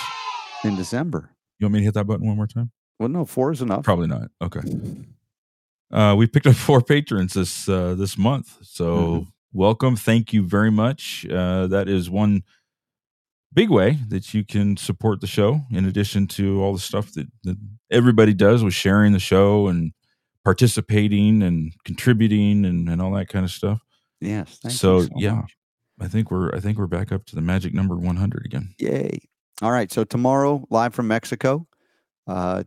in 0.63 0.75
December. 0.75 1.29
You 1.59 1.65
want 1.65 1.73
me 1.73 1.79
to 1.79 1.85
hit 1.85 1.93
that 1.95 2.05
button 2.05 2.25
one 2.27 2.35
more 2.37 2.47
time? 2.47 2.71
Well, 2.99 3.09
no, 3.09 3.25
four 3.25 3.51
is 3.51 3.61
enough. 3.61 3.83
Probably 3.83 4.07
not. 4.07 4.29
Okay. 4.41 4.61
Uh, 5.91 6.15
we 6.17 6.27
picked 6.27 6.47
up 6.47 6.55
four 6.67 6.81
patrons 6.81 7.33
this 7.33 7.67
uh, 7.69 7.95
this 7.95 8.17
month. 8.17 8.57
So 8.63 8.85
Mm-hmm. 8.95 9.29
welcome. 9.53 9.95
Thank 9.95 10.33
you 10.33 10.43
very 10.47 10.71
much. 10.71 11.25
Uh, 11.29 11.67
that 11.67 11.87
is 11.89 12.09
one 12.09 12.43
big 13.53 13.69
way 13.69 13.97
that 14.07 14.33
you 14.33 14.45
can 14.45 14.77
support 14.77 15.19
the 15.21 15.27
show. 15.27 15.61
In 15.71 15.85
addition 15.85 16.25
to 16.27 16.61
all 16.63 16.73
the 16.73 16.79
stuff 16.79 17.11
that, 17.13 17.27
that 17.43 17.57
everybody 17.91 18.33
does 18.33 18.63
with 18.63 18.73
sharing 18.73 19.11
the 19.11 19.19
show 19.19 19.67
and 19.67 19.91
participating 20.45 21.43
and 21.43 21.73
contributing 21.85 22.65
and, 22.65 22.89
and 22.89 23.01
all 23.01 23.11
that 23.11 23.27
kind 23.27 23.45
of 23.45 23.51
stuff. 23.51 23.81
Yes. 24.21 24.59
thank 24.61 24.73
you 24.73 24.77
so 24.77 25.01
so 25.01 25.09
yeah, 25.17 25.33
much. 25.33 25.57
I 25.99 26.07
think 26.07 26.31
we're 26.31 26.55
I 26.55 26.59
think 26.59 26.77
we're 26.77 26.87
back 26.87 27.11
up 27.11 27.25
to 27.25 27.35
the 27.35 27.41
magic 27.41 27.73
number 27.73 27.95
100 27.97 28.45
again. 28.45 28.73
Yay. 28.77 29.19
All 29.61 29.71
right. 29.71 29.91
So 29.91 30.03
tomorrow, 30.03 30.65
live 30.69 30.93
from 30.93 31.07
Mexico. 31.07 31.67
Uh, 32.27 32.63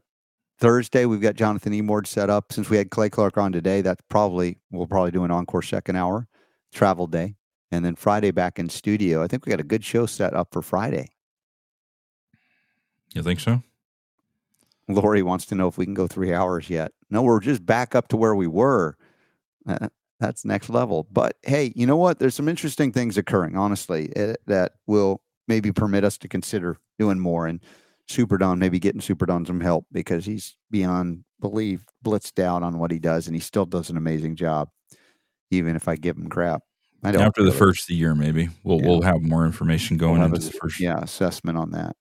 Thursday, 0.59 1.05
we've 1.05 1.21
got 1.21 1.35
Jonathan 1.35 1.73
Emord 1.73 2.07
set 2.07 2.31
up. 2.31 2.53
Since 2.53 2.71
we 2.71 2.77
had 2.77 2.91
Clay 2.91 3.11
Clark 3.11 3.37
on 3.37 3.51
today, 3.51 3.81
that's 3.81 4.03
probably, 4.09 4.59
we'll 4.71 4.87
probably 4.87 5.11
do 5.11 5.25
an 5.25 5.31
encore 5.31 5.63
second 5.63 5.97
hour 5.97 6.29
travel 6.73 7.07
day. 7.07 7.35
And 7.73 7.85
then 7.85 7.97
Friday 7.97 8.31
back 8.31 8.59
in 8.59 8.69
studio. 8.69 9.23
I 9.23 9.27
think 9.27 9.45
we 9.45 9.51
got 9.51 9.59
a 9.59 9.65
good 9.65 9.85
show 9.85 10.07
set 10.07 10.35
up 10.35 10.49
for 10.53 10.63
Friday. 10.63 11.09
You 13.13 13.23
think 13.23 13.41
so? 13.41 13.63
Lori 14.87 15.23
wants 15.23 15.47
to 15.47 15.55
know 15.55 15.67
if 15.67 15.79
we 15.79 15.85
can 15.85 15.95
go 15.95 16.07
three 16.07 16.33
hours 16.33 16.71
yet. 16.71 16.93
No, 17.11 17.23
we're 17.23 17.41
just 17.41 17.65
back 17.67 17.95
up 17.95 18.09
to 18.09 18.17
where 18.17 18.35
we 18.35 18.47
were. 18.47 18.97
Uh, 19.67 19.89
that's 20.21 20.45
next 20.45 20.69
level. 20.71 21.07
But 21.11 21.37
hey, 21.43 21.73
you 21.77 21.87
know 21.87 21.97
what? 21.97 22.19
There's 22.19 22.35
some 22.35 22.49
interesting 22.49 22.93
things 22.93 23.17
occurring, 23.19 23.57
honestly, 23.57 24.13
eh, 24.17 24.35
that 24.47 24.73
will 24.87 25.21
maybe 25.49 25.73
permit 25.73 26.05
us 26.05 26.17
to 26.19 26.29
consider 26.29 26.79
doing 26.99 27.19
more. 27.19 27.47
And 27.47 27.61
Super 28.09 28.39
Don, 28.39 28.59
maybe 28.59 28.79
getting 28.79 29.01
Super 29.01 29.27
Don 29.27 29.45
some 29.47 29.61
help 29.61 29.87
because 29.93 30.25
he's 30.25 30.57
beyond 30.71 31.25
belief 31.41 31.85
blitzed 32.05 32.43
out 32.43 32.63
on 32.63 32.79
what 32.79 32.91
he 32.91 32.99
does, 32.99 33.27
and 33.27 33.35
he 33.37 33.41
still 33.41 33.67
does 33.67 33.91
an 33.91 33.97
amazing 33.97 34.37
job, 34.37 34.69
even 35.51 35.75
if 35.77 35.89
I 35.89 35.97
give 35.97 36.17
him 36.17 36.29
crap. 36.29 36.63
I 37.03 37.13
don't 37.13 37.23
After 37.23 37.43
the 37.43 37.53
first 37.53 37.91
year, 37.91 38.15
maybe 38.15 38.49
we'll 38.63 38.81
Yeah. 38.81 38.87
we'll 38.89 39.03
have 39.03 39.21
more 39.23 39.45
information 39.45 39.97
going 39.99 40.21
We'll 40.21 40.27
into 40.35 40.39
a- 40.47 40.51
the 40.51 40.59
first. 40.59 40.81
yeah 40.81 40.99
assessment 41.03 41.59
on 41.59 41.71
that. 41.73 41.97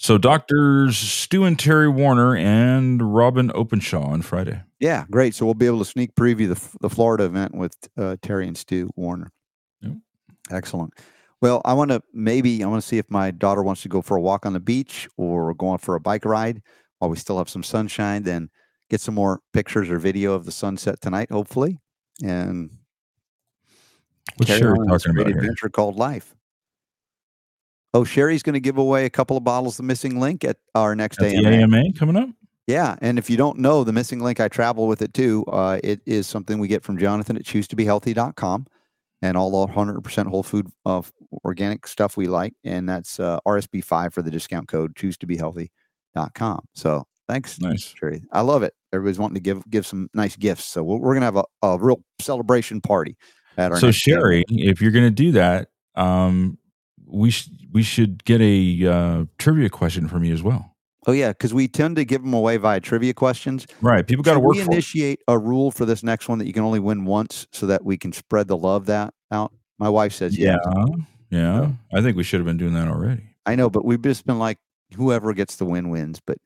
So 0.00 0.16
doctors 0.16 0.96
Stu 0.96 1.44
and 1.44 1.58
Terry 1.58 1.88
Warner 1.88 2.36
and 2.36 3.14
Robin 3.14 3.50
Openshaw 3.52 4.04
on 4.04 4.22
Friday. 4.22 4.62
Yeah, 4.78 5.04
great. 5.10 5.34
So 5.34 5.44
we'll 5.44 5.54
be 5.54 5.66
able 5.66 5.80
to 5.80 5.84
sneak 5.84 6.14
preview 6.14 6.48
the 6.48 6.78
the 6.80 6.88
Florida 6.88 7.24
event 7.24 7.52
with 7.54 7.74
uh, 7.96 8.16
Terry 8.22 8.46
and 8.46 8.56
Stu 8.56 8.90
Warner. 8.94 9.32
Excellent. 10.50 10.94
Well, 11.42 11.60
I 11.64 11.74
want 11.74 11.90
to 11.90 12.00
maybe 12.14 12.62
I 12.62 12.68
want 12.68 12.80
to 12.80 12.86
see 12.88 12.98
if 12.98 13.10
my 13.10 13.32
daughter 13.32 13.62
wants 13.62 13.82
to 13.82 13.88
go 13.88 14.00
for 14.00 14.16
a 14.16 14.20
walk 14.20 14.46
on 14.46 14.52
the 14.52 14.60
beach 14.60 15.08
or 15.16 15.52
go 15.54 15.66
on 15.68 15.78
for 15.78 15.96
a 15.96 16.00
bike 16.00 16.24
ride 16.24 16.62
while 17.00 17.10
we 17.10 17.16
still 17.16 17.38
have 17.38 17.50
some 17.50 17.64
sunshine. 17.64 18.22
Then 18.22 18.50
get 18.90 19.00
some 19.00 19.14
more 19.14 19.40
pictures 19.52 19.90
or 19.90 19.98
video 19.98 20.32
of 20.32 20.46
the 20.46 20.52
sunset 20.52 21.00
tonight, 21.00 21.30
hopefully, 21.30 21.76
and 22.24 22.70
What's 24.36 24.48
carry 24.48 24.60
Sherry 24.60 24.78
on 24.78 24.88
this 24.88 25.04
great 25.04 25.26
about 25.26 25.26
here? 25.26 25.38
adventure 25.38 25.68
called 25.68 25.96
life. 25.96 26.34
Oh, 27.94 28.04
Sherry's 28.04 28.42
going 28.42 28.54
to 28.54 28.60
give 28.60 28.78
away 28.78 29.06
a 29.06 29.10
couple 29.10 29.36
of 29.36 29.44
bottles 29.44 29.78
of 29.78 29.84
missing 29.84 30.20
link 30.20 30.44
at 30.44 30.58
our 30.74 30.94
next 30.94 31.20
At 31.22 31.30
the 31.30 31.36
AMA. 31.36 31.76
AMA 31.76 31.92
coming 31.94 32.16
up. 32.16 32.28
Yeah, 32.66 32.96
and 33.00 33.18
if 33.18 33.30
you 33.30 33.38
don't 33.38 33.58
know 33.58 33.82
the 33.82 33.94
missing 33.94 34.20
link, 34.20 34.40
I 34.40 34.48
travel 34.48 34.86
with 34.86 35.00
it 35.00 35.14
too. 35.14 35.44
Uh, 35.46 35.80
it 35.82 36.02
is 36.04 36.26
something 36.26 36.58
we 36.58 36.68
get 36.68 36.82
from 36.82 36.98
Jonathan 36.98 37.36
at 37.36 37.44
choosetobehealthy.com 37.44 38.66
and 39.22 39.36
all 39.36 39.66
the 39.66 39.72
100% 39.72 40.26
whole 40.26 40.42
food 40.42 40.70
uh, 40.84 41.00
organic 41.44 41.86
stuff 41.86 42.16
we 42.16 42.26
like. 42.26 42.52
And 42.64 42.86
that's 42.86 43.18
uh, 43.18 43.40
RSB5 43.46 44.12
for 44.12 44.20
the 44.20 44.30
discount 44.30 44.68
code 44.68 44.94
choosetobehealthy.com. 44.94 46.60
So 46.74 47.06
thanks. 47.26 47.58
Nice. 47.58 47.94
Sherry. 47.94 48.22
I 48.32 48.42
love 48.42 48.62
it. 48.62 48.74
Everybody's 48.92 49.18
wanting 49.18 49.36
to 49.36 49.40
give 49.40 49.62
give 49.70 49.86
some 49.86 50.08
nice 50.14 50.36
gifts. 50.36 50.64
So 50.64 50.82
we're, 50.82 50.98
we're 50.98 51.18
going 51.18 51.20
to 51.20 51.24
have 51.26 51.36
a, 51.36 51.44
a 51.62 51.78
real 51.78 52.02
celebration 52.20 52.80
party 52.80 53.16
at 53.56 53.72
our 53.72 53.78
So. 53.78 53.90
Sherry, 53.90 54.44
if 54.48 54.80
you're 54.80 54.92
going 54.92 55.06
to 55.06 55.10
do 55.10 55.32
that, 55.32 55.68
um, 55.94 56.58
we 57.08 57.30
sh- 57.30 57.48
we 57.72 57.82
should 57.82 58.24
get 58.24 58.40
a 58.40 58.86
uh, 58.86 59.24
trivia 59.38 59.68
question 59.68 60.08
from 60.08 60.24
you 60.24 60.32
as 60.32 60.42
well. 60.42 60.76
Oh 61.06 61.12
yeah, 61.12 61.28
because 61.28 61.54
we 61.54 61.68
tend 61.68 61.96
to 61.96 62.04
give 62.04 62.22
them 62.22 62.34
away 62.34 62.58
via 62.58 62.80
trivia 62.80 63.14
questions. 63.14 63.66
Right. 63.80 64.06
People 64.06 64.22
got 64.22 64.34
to 64.34 64.40
work 64.40 64.56
we 64.56 64.60
initiate 64.60 65.20
a 65.26 65.38
rule 65.38 65.70
for 65.70 65.86
this 65.86 66.02
next 66.02 66.28
one 66.28 66.38
that 66.38 66.46
you 66.46 66.52
can 66.52 66.62
only 66.62 66.80
win 66.80 67.04
once, 67.04 67.46
so 67.50 67.66
that 67.66 67.84
we 67.84 67.96
can 67.96 68.12
spread 68.12 68.46
the 68.46 68.56
love 68.56 68.86
that 68.86 69.14
out. 69.30 69.52
My 69.78 69.88
wife 69.88 70.12
says 70.12 70.36
Yeah, 70.36 70.58
yes. 70.76 70.98
yeah. 71.30 71.70
I 71.94 72.02
think 72.02 72.16
we 72.16 72.24
should 72.24 72.40
have 72.40 72.46
been 72.46 72.58
doing 72.58 72.74
that 72.74 72.88
already. 72.88 73.22
I 73.46 73.54
know, 73.54 73.70
but 73.70 73.84
we've 73.84 74.02
just 74.02 74.26
been 74.26 74.38
like 74.38 74.58
whoever 74.94 75.32
gets 75.32 75.56
the 75.56 75.64
win 75.64 75.88
wins. 75.88 76.20
But 76.26 76.36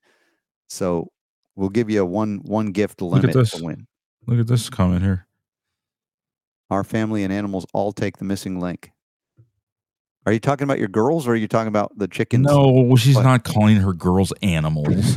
so 0.68 1.10
we'll 1.56 1.70
give 1.70 1.90
you 1.90 2.02
a 2.02 2.06
one 2.06 2.40
one 2.44 2.66
gift 2.66 3.02
limit 3.02 3.32
to 3.32 3.64
win. 3.64 3.86
Look 4.26 4.38
at 4.38 4.46
this 4.46 4.70
comment 4.70 5.02
here. 5.02 5.26
Our 6.70 6.84
family 6.84 7.24
and 7.24 7.32
animals 7.32 7.66
all 7.74 7.92
take 7.92 8.18
the 8.18 8.24
missing 8.24 8.60
link. 8.60 8.91
Are 10.24 10.32
you 10.32 10.38
talking 10.38 10.62
about 10.64 10.78
your 10.78 10.88
girls, 10.88 11.26
or 11.26 11.32
are 11.32 11.36
you 11.36 11.48
talking 11.48 11.68
about 11.68 11.96
the 11.98 12.06
chickens? 12.06 12.46
No, 12.46 12.94
she's 12.96 13.16
What? 13.16 13.24
not 13.24 13.44
calling 13.44 13.76
her 13.78 13.92
girls 13.92 14.32
animals. 14.42 15.16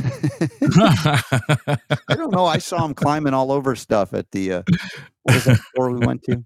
I 0.98 2.14
don't 2.14 2.32
know. 2.32 2.44
I 2.46 2.58
saw 2.58 2.82
them 2.82 2.94
climbing 2.94 3.34
all 3.34 3.52
over 3.52 3.76
stuff 3.76 4.12
at 4.14 4.30
the 4.32 4.52
uh, 4.52 4.62
what 5.22 5.34
was 5.34 5.44
that 5.44 5.58
store 5.74 5.90
we 5.92 6.04
went 6.06 6.22
to? 6.24 6.44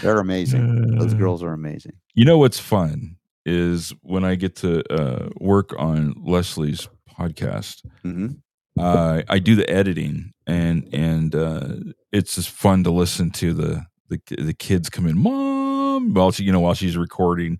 They're 0.00 0.20
amazing. 0.20 0.96
Those 0.98 1.14
Uh, 1.14 1.16
girls 1.16 1.42
are 1.42 1.52
amazing. 1.52 1.92
You 2.14 2.24
know 2.24 2.38
what's 2.38 2.60
fun 2.60 3.16
is 3.44 3.92
when 4.02 4.24
I 4.24 4.36
get 4.36 4.54
to 4.56 4.82
uh, 4.92 5.30
work 5.40 5.74
on 5.78 6.14
Leslie's 6.24 6.88
podcast. 7.18 7.82
Mhm. 8.04 8.36
Uh, 8.78 9.22
I 9.28 9.38
do 9.38 9.54
the 9.56 9.68
editing, 9.68 10.32
and 10.46 10.88
and 10.94 11.34
uh, 11.34 11.74
it's 12.12 12.36
just 12.36 12.48
fun 12.50 12.84
to 12.84 12.90
listen 12.92 13.30
to 13.32 13.52
the 13.52 13.82
the 14.08 14.20
the 14.40 14.54
kids 14.54 14.88
come 14.88 15.06
in, 15.06 15.18
mom, 15.18 15.61
while 16.00 16.30
she 16.32 16.44
you 16.44 16.52
know 16.52 16.60
while 16.60 16.74
she's 16.74 16.96
recording. 16.96 17.58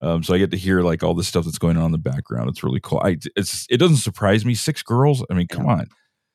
Um, 0.00 0.22
so 0.24 0.34
I 0.34 0.38
get 0.38 0.50
to 0.50 0.56
hear 0.56 0.80
like 0.82 1.02
all 1.04 1.14
the 1.14 1.22
stuff 1.22 1.44
that's 1.44 1.58
going 1.58 1.76
on 1.76 1.86
in 1.86 1.92
the 1.92 1.98
background. 1.98 2.48
It's 2.48 2.64
really 2.64 2.80
cool. 2.80 3.00
I 3.04 3.18
it's 3.36 3.66
it 3.70 3.76
doesn't 3.78 3.98
surprise 3.98 4.44
me. 4.44 4.54
Six 4.54 4.82
girls. 4.82 5.24
I 5.30 5.34
mean, 5.34 5.46
come 5.46 5.66
on. 5.66 5.86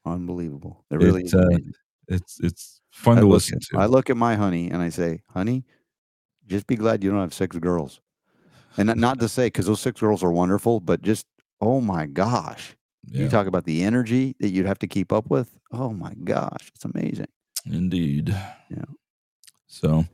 Unbelievable. 0.06 0.86
It 0.90 0.98
really 0.98 1.24
It's, 1.24 1.34
is. 1.34 1.40
uh, 1.40 1.58
it's 2.08 2.40
it's 2.42 2.82
fun 2.92 3.18
I 3.18 3.22
to 3.22 3.28
listen 3.28 3.58
at- 3.58 3.62
to. 3.74 3.78
I 3.80 3.86
look 3.88 4.10
at 4.10 4.18
my 4.18 4.36
honey 4.36 4.70
and 4.72 4.82
I 4.82 4.90
say, 4.90 5.22
honey, 5.34 5.66
just 6.48 6.66
be 6.68 6.76
glad 6.78 7.04
you 7.04 7.12
don't 7.12 7.20
have 7.20 7.34
six 7.34 7.58
girls. 7.58 8.00
And 8.78 8.88
not- 8.88 8.98
not 8.98 9.20
to 9.20 9.28
say 9.28 9.48
because 9.48 9.66
those 9.66 9.82
six 9.82 10.00
girls 10.00 10.24
are 10.24 10.32
wonderful, 10.32 10.80
but 10.80 11.02
just 11.02 11.26
oh 11.60 11.82
my 11.82 12.06
gosh. 12.06 12.74
You 13.10 13.30
talk 13.30 13.48
about 13.48 13.64
the 13.64 13.84
energy 13.84 14.36
that 14.42 14.50
you'd 14.50 14.66
have 14.66 14.80
to 14.80 14.88
keep 14.88 15.14
up 15.14 15.30
with. 15.30 15.58
Oh 15.72 15.92
my 15.94 16.14
gosh, 16.26 16.72
it's 16.76 16.84
amazing. 16.84 17.28
Indeed. 17.66 18.30
Yeah. 18.70 18.84
So, 19.68 20.06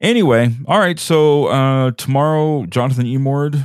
anyway, 0.00 0.54
all 0.66 0.78
right. 0.78 0.98
So 0.98 1.46
uh 1.46 1.90
tomorrow, 1.92 2.64
Jonathan 2.66 3.06
Emord. 3.06 3.62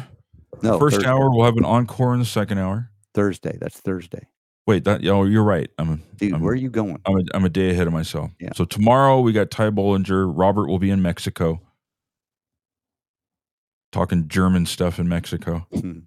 No, 0.61 0.80
first 0.80 0.95
Thursday. 0.98 1.09
hour 1.09 1.30
we'll 1.30 1.45
have 1.45 1.57
an 1.57 1.65
encore 1.65 2.14
in 2.14 2.19
the 2.19 2.25
second 2.25 2.57
hour. 2.57 2.90
Thursday. 3.14 3.57
That's 3.59 3.80
Thursday. 3.80 4.27
Wait, 4.67 4.83
that 4.85 5.06
oh, 5.07 5.25
you're 5.25 5.43
right. 5.43 5.69
I'm 5.77 5.90
a 5.90 5.99
Dude, 6.17 6.33
I'm, 6.33 6.41
where 6.41 6.53
are 6.53 6.56
you 6.56 6.69
going? 6.69 6.99
I'm 7.06 7.17
a, 7.17 7.22
I'm 7.35 7.45
a 7.45 7.49
day 7.49 7.69
ahead 7.69 7.85
of 7.88 7.93
myself. 7.93 8.32
Yeah. 8.40 8.49
So 8.56 8.65
tomorrow 8.65 9.19
we 9.22 9.32
got 9.32 9.51
Ty 9.51 9.69
Bollinger. 9.69 10.32
Robert 10.35 10.67
will 10.67 10.80
be 10.80 10.90
in 10.90 11.01
Mexico, 11.03 11.61
talking 13.91 14.27
German 14.27 14.65
stuff 14.65 14.99
in 14.99 15.07
Mexico, 15.07 15.67
Hmm. 15.72 15.99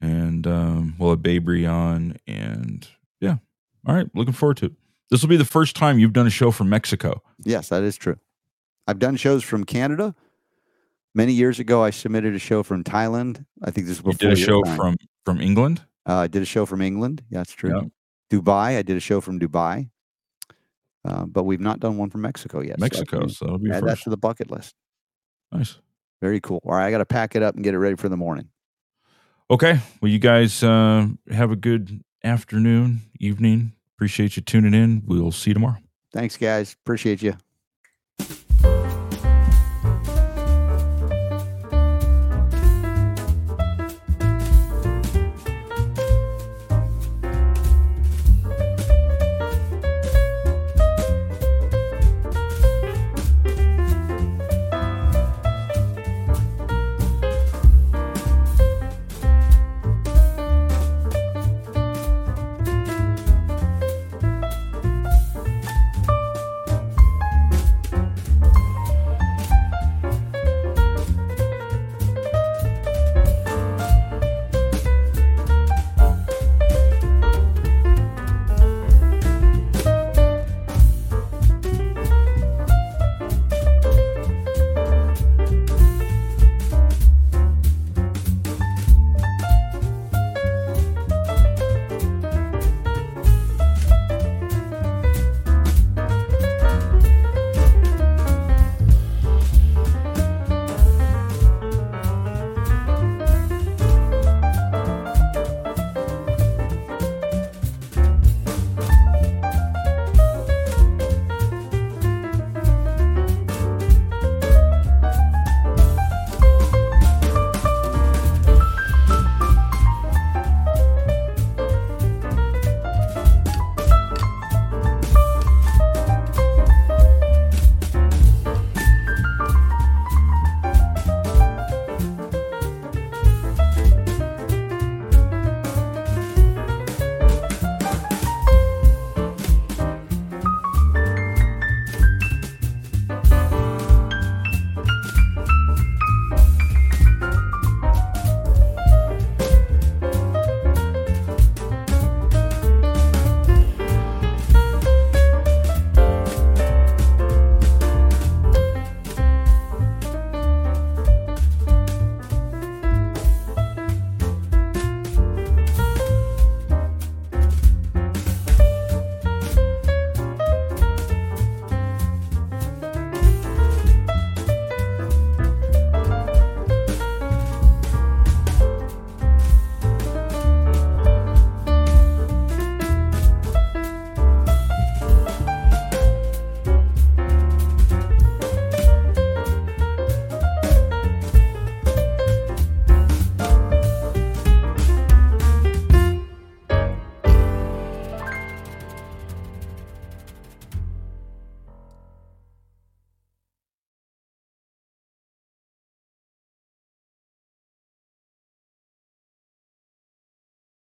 and 0.00 0.46
um, 0.46 0.94
we'll 0.98 1.10
have 1.10 1.18
Babry 1.20 1.70
on, 1.70 2.16
and 2.26 2.88
yeah, 3.20 3.36
all 3.86 3.94
right. 3.94 4.08
Looking 4.14 4.32
forward 4.32 4.56
to 4.58 4.66
it. 4.66 4.72
This 5.10 5.22
will 5.22 5.28
be 5.28 5.36
the 5.36 5.44
first 5.44 5.76
time 5.76 5.98
you've 5.98 6.12
done 6.12 6.26
a 6.26 6.30
show 6.30 6.50
from 6.50 6.68
Mexico. 6.68 7.22
Yes, 7.44 7.68
that 7.68 7.82
is 7.82 7.96
true. 7.96 8.16
I've 8.88 8.98
done 8.98 9.16
shows 9.16 9.44
from 9.44 9.64
Canada. 9.64 10.14
Many 11.14 11.34
years 11.34 11.60
ago, 11.60 11.84
I 11.84 11.90
submitted 11.90 12.34
a 12.34 12.38
show 12.38 12.62
from 12.62 12.82
Thailand. 12.82 13.44
I 13.62 13.70
think 13.70 13.86
this 13.86 14.02
was 14.02 14.14
You 14.14 14.30
did 14.30 14.32
a 14.38 14.40
show 14.40 14.62
time. 14.62 14.76
from 14.76 14.96
from 15.24 15.40
England. 15.40 15.82
Uh, 16.08 16.16
I 16.20 16.26
did 16.26 16.42
a 16.42 16.46
show 16.46 16.64
from 16.64 16.80
England. 16.80 17.22
Yeah, 17.30 17.38
that's 17.40 17.52
true. 17.52 17.90
Dubai. 18.30 18.78
I 18.78 18.82
did 18.82 18.96
a 18.96 19.00
show 19.00 19.20
from 19.20 19.38
Dubai. 19.38 19.90
Uh, 21.04 21.26
but 21.26 21.44
we've 21.44 21.60
not 21.60 21.80
done 21.80 21.96
one 21.98 22.10
from 22.10 22.22
Mexico 22.22 22.60
yet. 22.60 22.80
Mexico, 22.80 23.26
so 23.28 23.58
be 23.58 23.70
add 23.70 23.82
that 23.84 23.90
first. 23.90 24.04
to 24.04 24.10
the 24.10 24.16
bucket 24.16 24.50
list. 24.50 24.74
Nice. 25.52 25.78
Very 26.20 26.40
cool. 26.40 26.60
All 26.64 26.72
right, 26.72 26.86
I 26.86 26.90
got 26.90 26.98
to 26.98 27.06
pack 27.06 27.36
it 27.36 27.42
up 27.42 27.54
and 27.54 27.62
get 27.62 27.74
it 27.74 27.78
ready 27.78 27.96
for 27.96 28.08
the 28.08 28.16
morning. 28.16 28.48
Okay. 29.50 29.80
Well, 30.00 30.10
you 30.10 30.18
guys 30.18 30.62
uh, 30.62 31.06
have 31.30 31.50
a 31.50 31.56
good 31.56 32.02
afternoon, 32.24 33.02
evening. 33.20 33.72
Appreciate 33.96 34.36
you 34.36 34.42
tuning 34.42 34.74
in. 34.74 35.02
We'll 35.06 35.32
see 35.32 35.50
you 35.50 35.54
tomorrow. 35.54 35.78
Thanks, 36.12 36.36
guys. 36.36 36.74
Appreciate 36.84 37.22
you. 37.22 37.34